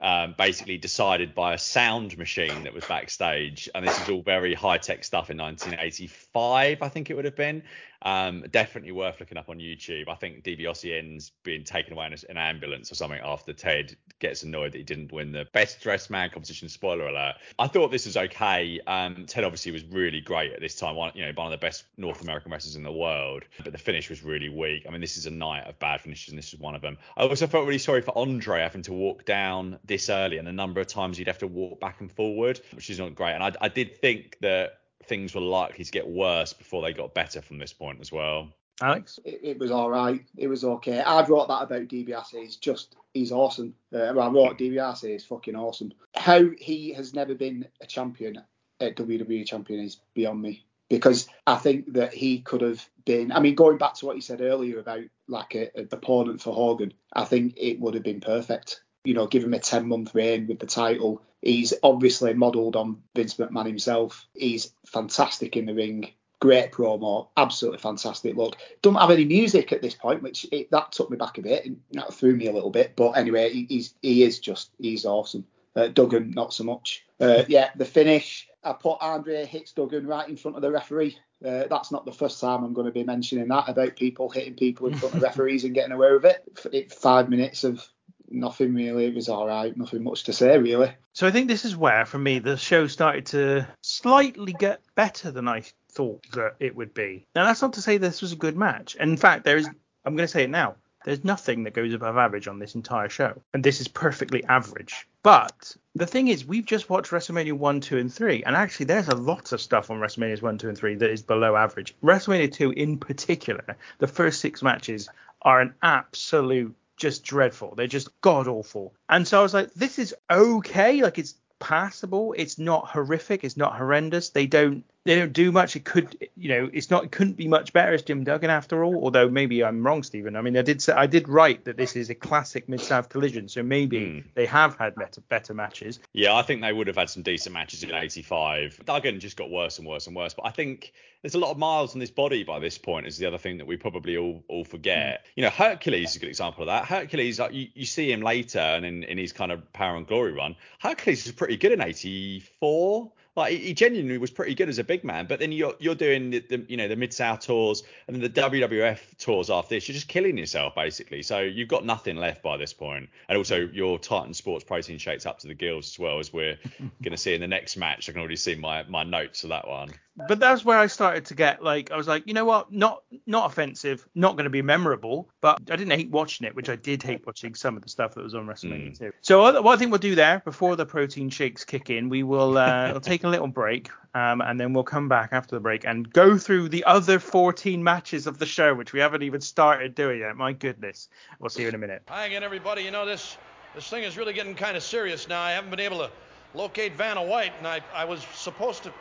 um, 0.03 0.35
basically 0.37 0.77
decided 0.77 1.33
by 1.33 1.53
a 1.53 1.57
sound 1.57 2.17
machine 2.17 2.63
that 2.63 2.73
was 2.73 2.83
backstage. 2.85 3.69
And 3.73 3.87
this 3.87 3.99
is 4.01 4.09
all 4.09 4.21
very 4.21 4.53
high 4.53 4.77
tech 4.77 5.05
stuff 5.05 5.29
in 5.29 5.37
1985, 5.37 6.81
I 6.81 6.89
think 6.89 7.09
it 7.09 7.15
would 7.15 7.25
have 7.25 7.37
been. 7.37 7.63
Um, 8.03 8.43
definitely 8.51 8.91
worth 8.91 9.19
looking 9.19 9.37
up 9.37 9.49
on 9.49 9.59
YouTube. 9.59 10.09
I 10.09 10.15
think 10.15 10.43
DiBiase 10.43 10.97
ends 10.97 11.31
being 11.43 11.63
taken 11.63 11.93
away 11.93 12.07
in 12.07 12.13
an 12.29 12.37
ambulance 12.37 12.91
or 12.91 12.95
something 12.95 13.19
after 13.23 13.53
Ted 13.53 13.95
gets 14.19 14.43
annoyed 14.43 14.73
that 14.73 14.77
he 14.77 14.83
didn't 14.83 15.11
win 15.11 15.31
the 15.31 15.45
best 15.53 15.81
dressed 15.81 16.09
man 16.09 16.29
competition. 16.29 16.67
Spoiler 16.67 17.07
alert. 17.07 17.35
I 17.57 17.67
thought 17.67 17.91
this 17.91 18.05
was 18.05 18.17
okay. 18.17 18.79
Um, 18.87 19.25
Ted 19.25 19.43
obviously 19.43 19.71
was 19.71 19.85
really 19.85 20.21
great 20.21 20.51
at 20.53 20.59
this 20.59 20.75
time. 20.75 20.95
One, 20.95 21.11
you 21.15 21.25
know, 21.25 21.31
one 21.33 21.47
of 21.47 21.51
the 21.51 21.63
best 21.63 21.85
North 21.97 22.21
American 22.21 22.51
wrestlers 22.51 22.75
in 22.75 22.83
the 22.83 22.91
world. 22.91 23.43
But 23.63 23.71
the 23.71 23.77
finish 23.79 24.09
was 24.09 24.23
really 24.23 24.49
weak. 24.49 24.85
I 24.87 24.91
mean, 24.91 25.01
this 25.01 25.17
is 25.17 25.25
a 25.25 25.31
night 25.31 25.65
of 25.67 25.79
bad 25.79 26.01
finishes, 26.01 26.29
and 26.29 26.37
this 26.37 26.53
is 26.53 26.59
one 26.59 26.75
of 26.75 26.81
them. 26.81 26.97
I 27.15 27.23
also 27.23 27.47
felt 27.47 27.65
really 27.65 27.77
sorry 27.77 28.01
for 28.01 28.17
Andre 28.17 28.61
having 28.61 28.81
to 28.83 28.93
walk 28.93 29.25
down 29.25 29.79
this 29.85 30.09
early, 30.09 30.37
and 30.37 30.47
the 30.47 30.53
number 30.53 30.81
of 30.81 30.87
times 30.87 31.17
he'd 31.17 31.27
have 31.27 31.39
to 31.39 31.47
walk 31.47 31.79
back 31.79 32.01
and 32.01 32.11
forward, 32.11 32.59
which 32.73 32.89
is 32.89 32.99
not 32.99 33.15
great. 33.15 33.33
And 33.33 33.43
I, 33.43 33.53
I 33.61 33.69
did 33.69 33.97
think 33.97 34.37
that 34.41 34.79
things 35.05 35.33
were 35.33 35.41
likely 35.41 35.83
to 35.85 35.91
get 35.91 36.07
worse 36.07 36.53
before 36.53 36.81
they 36.81 36.93
got 36.93 37.13
better 37.13 37.41
from 37.41 37.57
this 37.57 37.73
point 37.73 37.99
as 38.01 38.11
well. 38.11 38.49
Alex? 38.81 39.19
It, 39.23 39.39
it 39.43 39.59
was 39.59 39.71
all 39.71 39.89
right. 39.89 40.23
It 40.37 40.47
was 40.47 40.63
okay. 40.63 40.99
I 40.99 41.25
wrote 41.25 41.47
that 41.47 41.63
about 41.63 41.87
DiBiase. 41.87 42.41
He's 42.41 42.55
just, 42.55 42.95
he's 43.13 43.31
awesome. 43.31 43.75
Uh, 43.93 44.11
well, 44.15 44.21
I 44.21 44.27
wrote 44.29 44.57
DiBiase 44.57 45.15
is 45.15 45.25
fucking 45.25 45.55
awesome. 45.55 45.93
How 46.15 46.49
he 46.57 46.93
has 46.93 47.13
never 47.13 47.35
been 47.35 47.67
a 47.81 47.85
champion, 47.85 48.41
a 48.79 48.91
WWE 48.91 49.45
champion, 49.45 49.79
is 49.81 49.99
beyond 50.13 50.41
me. 50.41 50.65
Because 50.89 51.27
I 51.47 51.55
think 51.55 51.93
that 51.93 52.13
he 52.13 52.41
could 52.41 52.61
have 52.61 52.87
been, 53.05 53.31
I 53.31 53.39
mean, 53.39 53.55
going 53.55 53.77
back 53.77 53.95
to 53.95 54.05
what 54.05 54.15
you 54.15 54.21
said 54.21 54.41
earlier 54.41 54.79
about 54.79 55.03
like 55.27 55.55
an 55.55 55.87
opponent 55.91 56.41
for 56.41 56.53
Hogan, 56.53 56.93
I 57.13 57.25
think 57.25 57.53
it 57.57 57.79
would 57.79 57.93
have 57.93 58.03
been 58.03 58.19
perfect 58.19 58.81
you 59.03 59.13
know, 59.13 59.27
give 59.27 59.43
him 59.43 59.53
a 59.53 59.59
10 59.59 59.87
month 59.87 60.15
reign 60.15 60.47
with 60.47 60.59
the 60.59 60.65
title. 60.65 61.21
He's 61.41 61.73
obviously 61.83 62.33
modelled 62.33 62.75
on 62.75 63.03
Vince 63.15 63.35
McMahon 63.35 63.67
himself. 63.67 64.27
He's 64.33 64.71
fantastic 64.85 65.57
in 65.57 65.65
the 65.65 65.73
ring. 65.73 66.11
Great 66.39 66.71
promo, 66.71 67.29
absolutely 67.37 67.79
fantastic 67.79 68.35
look. 68.35 68.57
Don't 68.81 68.95
have 68.95 69.11
any 69.11 69.23
music 69.23 69.71
at 69.71 69.81
this 69.81 69.93
point, 69.93 70.21
which 70.21 70.45
it, 70.51 70.71
that 70.71 70.91
took 70.91 71.09
me 71.09 71.15
back 71.15 71.37
a 71.37 71.41
bit 71.41 71.65
and 71.65 71.79
that 71.91 72.13
threw 72.13 72.35
me 72.35 72.47
a 72.47 72.51
little 72.51 72.69
bit. 72.69 72.95
But 72.95 73.11
anyway, 73.11 73.49
he, 73.49 73.65
he's 73.69 73.93
he 74.01 74.23
is 74.23 74.39
just 74.39 74.71
he's 74.77 75.05
awesome. 75.05 75.45
Uh, 75.75 75.87
Duggan, 75.87 76.31
not 76.31 76.53
so 76.53 76.65
much. 76.65 77.05
Uh, 77.19 77.43
yeah, 77.47 77.69
the 77.75 77.85
finish. 77.85 78.47
I 78.63 78.73
put 78.73 78.97
Andre 79.01 79.45
hits 79.45 79.71
Duggan 79.71 80.05
right 80.05 80.27
in 80.27 80.37
front 80.37 80.57
of 80.57 80.61
the 80.61 80.71
referee. 80.71 81.17
Uh, 81.43 81.65
that's 81.69 81.91
not 81.91 82.05
the 82.05 82.11
first 82.11 82.39
time 82.39 82.63
I'm 82.63 82.73
going 82.73 82.87
to 82.87 82.93
be 82.93 83.03
mentioning 83.03 83.47
that 83.49 83.67
about 83.67 83.97
people 83.97 84.29
hitting 84.29 84.55
people 84.55 84.87
in 84.87 84.97
front 84.97 85.15
of 85.15 85.21
referees 85.21 85.65
and 85.65 85.73
getting 85.73 85.91
away 85.91 86.11
with 86.13 86.25
it. 86.25 86.93
Five 86.93 87.29
minutes 87.29 87.63
of 87.63 87.85
nothing 88.33 88.73
really. 88.73 89.05
It 89.05 89.15
was 89.15 89.29
all 89.29 89.47
right. 89.47 89.75
Nothing 89.75 90.03
much 90.03 90.23
to 90.25 90.33
say 90.33 90.57
really. 90.57 90.91
So 91.13 91.27
I 91.27 91.31
think 91.31 91.47
this 91.47 91.65
is 91.65 91.75
where, 91.75 92.05
for 92.05 92.17
me, 92.17 92.39
the 92.39 92.57
show 92.57 92.87
started 92.87 93.27
to 93.27 93.67
slightly 93.81 94.53
get 94.53 94.81
better 94.95 95.31
than 95.31 95.47
I 95.47 95.63
thought 95.89 96.23
that 96.33 96.55
it 96.59 96.75
would 96.75 96.93
be. 96.93 97.25
Now 97.35 97.45
that's 97.45 97.61
not 97.61 97.73
to 97.73 97.81
say 97.81 97.97
this 97.97 98.21
was 98.21 98.33
a 98.33 98.37
good 98.37 98.57
match. 98.57 98.95
In 98.95 99.17
fact, 99.17 99.45
there 99.45 99.57
is. 99.57 99.69
I'm 100.05 100.15
going 100.15 100.27
to 100.27 100.31
say 100.31 100.43
it 100.43 100.49
now. 100.49 100.75
There's 101.05 101.23
nothing 101.23 101.63
that 101.63 101.73
goes 101.73 101.93
above 101.93 102.17
average 102.17 102.47
on 102.47 102.59
this 102.59 102.75
entire 102.75 103.09
show, 103.09 103.41
and 103.53 103.63
this 103.63 103.81
is 103.81 103.87
perfectly 103.87 104.43
average. 104.45 105.07
But 105.21 105.75
the 105.95 106.05
thing 106.05 106.29
is, 106.29 106.45
we've 106.45 106.65
just 106.65 106.89
watched 106.89 107.11
WrestleMania 107.11 107.53
1, 107.53 107.81
2, 107.81 107.97
and 107.97 108.13
3, 108.13 108.43
and 108.43 108.55
actually, 108.55 108.85
there's 108.85 109.09
a 109.09 109.15
lot 109.15 109.51
of 109.51 109.61
stuff 109.61 109.91
on 109.91 109.99
WrestleMania 109.99 110.41
1, 110.41 110.57
2, 110.57 110.69
and 110.69 110.77
3 110.77 110.95
that 110.95 111.09
is 111.09 111.21
below 111.21 111.57
average. 111.57 111.93
WrestleMania 112.03 112.51
2, 112.53 112.71
in 112.71 112.97
particular, 112.97 113.77
the 113.99 114.07
first 114.07 114.39
six 114.39 114.63
matches 114.63 115.09
are 115.41 115.59
an 115.59 115.73
absolute 115.83 116.73
just 116.97 117.23
dreadful. 117.23 117.75
They're 117.75 117.87
just 117.87 118.21
god 118.21 118.47
awful. 118.47 118.93
And 119.09 119.27
so 119.27 119.39
I 119.39 119.43
was 119.43 119.53
like, 119.53 119.73
this 119.73 119.99
is 119.99 120.15
okay. 120.29 121.01
Like 121.01 121.17
it's 121.17 121.35
passable. 121.59 122.33
It's 122.37 122.59
not 122.59 122.89
horrific. 122.89 123.43
It's 123.43 123.57
not 123.57 123.77
horrendous. 123.77 124.29
They 124.29 124.47
don't 124.47 124.83
they 125.05 125.15
don't 125.17 125.33
do 125.33 125.51
much. 125.51 125.75
It 125.75 125.83
could, 125.83 126.29
you 126.37 126.49
know, 126.49 126.69
it's 126.71 126.89
not. 126.89 127.03
It 127.03 127.11
couldn't 127.11 127.35
be 127.35 127.47
much 127.47 127.73
better 127.73 127.93
as 127.93 128.03
Jim 128.03 128.23
Duggan 128.23 128.49
after 128.49 128.83
all. 128.83 129.03
Although 129.03 129.29
maybe 129.29 129.63
I'm 129.63 129.85
wrong, 129.85 130.01
Stephen. 130.03 130.37
I 130.37 130.41
mean, 130.41 130.57
I 130.57 130.61
did 130.61 130.81
say 130.81 130.93
I 130.93 131.07
did 131.07 131.27
write 131.27 131.65
that 131.65 131.75
this 131.75 131.97
is 131.97 132.09
a 132.09 132.15
classic 132.15 132.69
Mid 132.69 132.79
South 132.79 133.09
collision, 133.09 133.49
so 133.49 133.63
maybe 133.63 133.99
mm. 133.99 134.23
they 134.33 134.45
have 134.45 134.77
had 134.77 134.95
better 134.95 135.19
better 135.21 135.53
matches. 135.53 135.99
Yeah, 136.13 136.33
I 136.35 136.41
think 136.41 136.61
they 136.61 136.71
would 136.71 136.87
have 136.87 136.95
had 136.95 137.09
some 137.09 137.21
decent 137.21 137.53
matches 137.53 137.83
in 137.83 137.93
'85. 137.93 138.79
Duggan 138.85 139.19
just 139.19 139.35
got 139.35 139.49
worse 139.49 139.77
and 139.77 139.87
worse 139.87 140.07
and 140.07 140.15
worse. 140.15 140.33
But 140.33 140.45
I 140.45 140.51
think 140.51 140.93
there's 141.21 141.35
a 141.35 141.39
lot 141.39 141.51
of 141.51 141.57
miles 141.57 141.93
on 141.93 141.99
this 141.99 142.11
body 142.11 142.45
by 142.45 142.59
this 142.59 142.77
point. 142.77 143.05
Is 143.05 143.17
the 143.17 143.25
other 143.25 143.37
thing 143.37 143.57
that 143.57 143.67
we 143.67 143.75
probably 143.75 144.15
all 144.15 144.41
all 144.47 144.63
forget. 144.63 145.25
Mm. 145.25 145.29
You 145.35 145.43
know, 145.43 145.49
Hercules 145.49 146.11
is 146.11 146.15
a 146.15 146.19
good 146.19 146.29
example 146.29 146.63
of 146.63 146.67
that. 146.67 146.85
Hercules, 146.85 147.39
like, 147.39 147.53
you, 147.53 147.67
you 147.73 147.85
see 147.85 148.09
him 148.09 148.21
later 148.21 148.59
and 148.59 148.85
in, 148.85 149.03
in 149.03 149.17
his 149.17 149.33
kind 149.33 149.51
of 149.51 149.73
power 149.73 149.97
and 149.97 150.07
glory 150.07 150.31
run. 150.31 150.55
Hercules 150.79 151.25
is 151.25 151.33
pretty 151.33 151.57
good 151.57 151.73
in 151.73 151.81
'84. 151.81 153.11
Like 153.35 153.57
he 153.57 153.73
genuinely 153.73 154.17
was 154.19 154.29
pretty 154.29 154.53
good 154.53 154.69
as 154.69 154.77
a 154.77 154.83
big 154.83 155.03
man, 155.03 155.25
but 155.25 155.39
then 155.39 155.51
you're 155.51 155.73
you're 155.79 155.95
doing 155.95 156.29
the, 156.29 156.39
the 156.39 156.65
you 156.67 156.77
know 156.77 156.87
the 156.87 156.95
mid 156.95 157.13
south 157.13 157.39
tours 157.41 157.83
and 158.07 158.15
then 158.15 158.21
the 158.21 158.41
WWF 158.41 158.99
tours 159.17 159.49
after 159.49 159.75
this. 159.75 159.87
You're 159.87 159.93
just 159.93 160.07
killing 160.07 160.37
yourself 160.37 160.75
basically. 160.75 161.23
So 161.23 161.39
you've 161.39 161.67
got 161.67 161.85
nothing 161.85 162.15
left 162.17 162.43
by 162.43 162.57
this 162.57 162.73
point. 162.73 163.09
And 163.27 163.37
also 163.37 163.67
your 163.73 163.97
Titan 163.97 164.33
Sports 164.33 164.63
protein 164.63 164.99
shakes 164.99 165.25
up 165.25 165.39
to 165.39 165.47
the 165.47 165.55
gills 165.55 165.89
as 165.89 165.99
well 165.99 166.19
as 166.19 166.31
we're 166.31 166.57
going 166.79 167.11
to 167.11 167.17
see 167.17 167.33
in 167.33 167.41
the 167.41 167.47
next 167.47 167.75
match. 167.75 168.07
I 168.07 168.11
can 168.11 168.19
already 168.19 168.35
see 168.35 168.55
my 168.55 168.83
my 168.83 169.03
notes 169.03 169.41
for 169.41 169.47
that 169.47 169.67
one 169.67 169.89
but 170.15 170.39
that's 170.39 170.63
where 170.63 170.77
I 170.77 170.87
started 170.87 171.25
to 171.25 171.35
get 171.35 171.63
like 171.63 171.91
I 171.91 171.97
was 171.97 172.07
like, 172.07 172.27
you 172.27 172.33
know 172.33 172.45
what, 172.45 172.71
not 172.71 173.03
not 173.25 173.51
offensive, 173.51 174.07
not 174.13 174.33
going 174.33 174.43
to 174.43 174.49
be 174.49 174.61
memorable, 174.61 175.29
but 175.41 175.59
I 175.69 175.75
didn't 175.75 175.97
hate 175.97 176.09
watching 176.09 176.45
it, 176.45 176.55
which 176.55 176.69
I 176.69 176.75
did 176.75 177.01
hate 177.01 177.25
watching 177.25 177.55
some 177.55 177.75
of 177.75 177.83
the 177.83 177.89
stuff 177.89 178.13
that 178.15 178.23
was 178.23 178.35
on 178.35 178.45
WrestleMania 178.45 178.91
mm. 178.91 178.97
too. 178.97 179.11
So 179.21 179.61
what 179.61 179.73
I 179.73 179.77
think 179.77 179.91
we'll 179.91 179.99
do 179.99 180.15
there 180.15 180.41
before 180.45 180.75
the 180.75 180.85
protein 180.85 181.29
shakes 181.29 181.65
kick 181.65 181.89
in, 181.89 182.09
we 182.09 182.23
will 182.23 182.57
uh, 182.57 182.89
we'll 182.91 183.01
take 183.01 183.23
a 183.23 183.27
little 183.27 183.47
break, 183.47 183.89
um, 184.13 184.41
and 184.41 184.59
then 184.59 184.73
we'll 184.73 184.83
come 184.83 185.09
back 185.09 185.29
after 185.31 185.55
the 185.55 185.61
break 185.61 185.85
and 185.85 186.11
go 186.11 186.37
through 186.37 186.69
the 186.69 186.83
other 186.83 187.19
14 187.19 187.83
matches 187.83 188.27
of 188.27 188.37
the 188.37 188.45
show, 188.45 188.73
which 188.75 188.93
we 188.93 188.99
haven't 188.99 189.23
even 189.23 189.41
started 189.41 189.95
doing 189.95 190.19
yet. 190.19 190.35
My 190.35 190.53
goodness, 190.53 191.09
we'll 191.39 191.49
see 191.49 191.63
you 191.63 191.69
in 191.69 191.75
a 191.75 191.79
minute. 191.79 192.03
Hi 192.07 192.27
again, 192.27 192.43
everybody. 192.43 192.83
You 192.83 192.91
know 192.91 193.05
this 193.05 193.37
this 193.73 193.87
thing 193.87 194.03
is 194.03 194.17
really 194.17 194.33
getting 194.33 194.53
kind 194.53 194.77
of 194.77 194.83
serious 194.83 195.27
now. 195.27 195.41
I 195.41 195.51
haven't 195.51 195.71
been 195.71 195.79
able 195.79 195.97
to 195.99 196.11
locate 196.53 196.95
Vanna 196.95 197.23
White, 197.23 197.53
and 197.57 197.67
I 197.67 197.81
I 197.95 198.05
was 198.05 198.23
supposed 198.35 198.83
to 198.83 198.93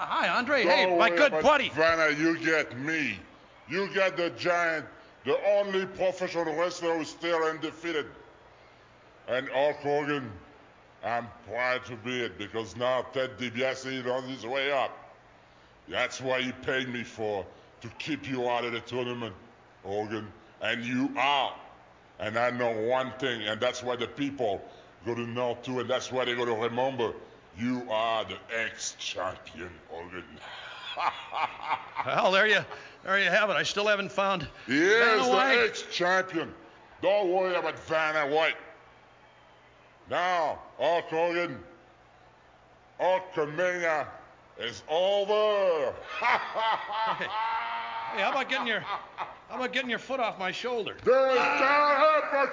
Hi, 0.00 0.28
Andre. 0.28 0.62
Don't 0.62 0.72
hey, 0.72 0.96
my 0.96 1.10
good 1.10 1.32
buddy. 1.42 1.70
Vanna, 1.70 2.16
you 2.16 2.38
get 2.38 2.78
me. 2.78 3.18
You 3.68 3.88
get 3.92 4.16
the 4.16 4.30
giant, 4.30 4.86
the 5.24 5.36
only 5.56 5.86
professional 5.86 6.54
wrestler 6.54 6.96
who's 6.96 7.08
still 7.08 7.42
undefeated. 7.42 8.06
And 9.26 9.48
Hulk 9.48 9.76
Hogan, 9.78 10.30
I'm 11.04 11.26
proud 11.48 11.84
to 11.86 11.96
be 11.96 12.20
it 12.22 12.38
because 12.38 12.76
now 12.76 13.06
Ted 13.12 13.38
DiBiase 13.38 13.92
is 13.92 14.06
on 14.06 14.22
his 14.22 14.46
way 14.46 14.70
up. 14.70 14.96
That's 15.88 16.20
why 16.20 16.42
he 16.42 16.52
paid 16.52 16.88
me 16.88 17.02
for, 17.02 17.44
to 17.80 17.88
keep 17.98 18.28
you 18.30 18.48
out 18.48 18.64
of 18.64 18.72
the 18.72 18.80
tournament, 18.80 19.34
Hogan. 19.84 20.28
And 20.62 20.84
you 20.84 21.10
are. 21.18 21.54
And 22.20 22.38
I 22.38 22.50
know 22.50 22.70
one 22.86 23.12
thing, 23.18 23.48
and 23.48 23.60
that's 23.60 23.82
why 23.82 23.96
the 23.96 24.06
people 24.06 24.62
go 25.04 25.16
to 25.16 25.26
know 25.26 25.58
too, 25.64 25.80
and 25.80 25.90
that's 25.90 26.12
why 26.12 26.24
they're 26.24 26.36
going 26.36 26.54
to 26.54 26.62
remember 26.68 27.12
you 27.58 27.82
are 27.90 28.24
the 28.24 28.36
ex-champion, 28.54 29.70
Hogan. 29.90 30.24
well, 32.06 32.30
there 32.30 32.46
you, 32.46 32.60
there 33.04 33.18
you 33.18 33.30
have 33.30 33.50
it. 33.50 33.54
I 33.54 33.62
still 33.62 33.86
haven't 33.86 34.12
found. 34.12 34.46
Yes, 34.66 35.26
the 35.26 35.64
ex-champion. 35.64 36.54
Don't 37.02 37.32
worry 37.32 37.54
about 37.54 37.78
Vanna 37.80 38.32
White. 38.34 38.56
Now, 40.10 40.60
Hulk 40.78 41.04
Hogan, 41.06 41.58
Hulkamania 43.00 44.06
is 44.58 44.82
over. 44.88 45.92
hey, 46.20 47.24
hey, 47.24 48.22
how 48.22 48.30
about 48.30 48.48
getting 48.48 48.66
your, 48.66 48.80
how 48.80 49.28
about 49.56 49.72
getting 49.72 49.90
your 49.90 49.98
foot 49.98 50.20
off 50.20 50.38
my 50.38 50.50
shoulder? 50.50 50.96
There 51.04 51.30
is 51.30 51.38
ah. 51.38 52.50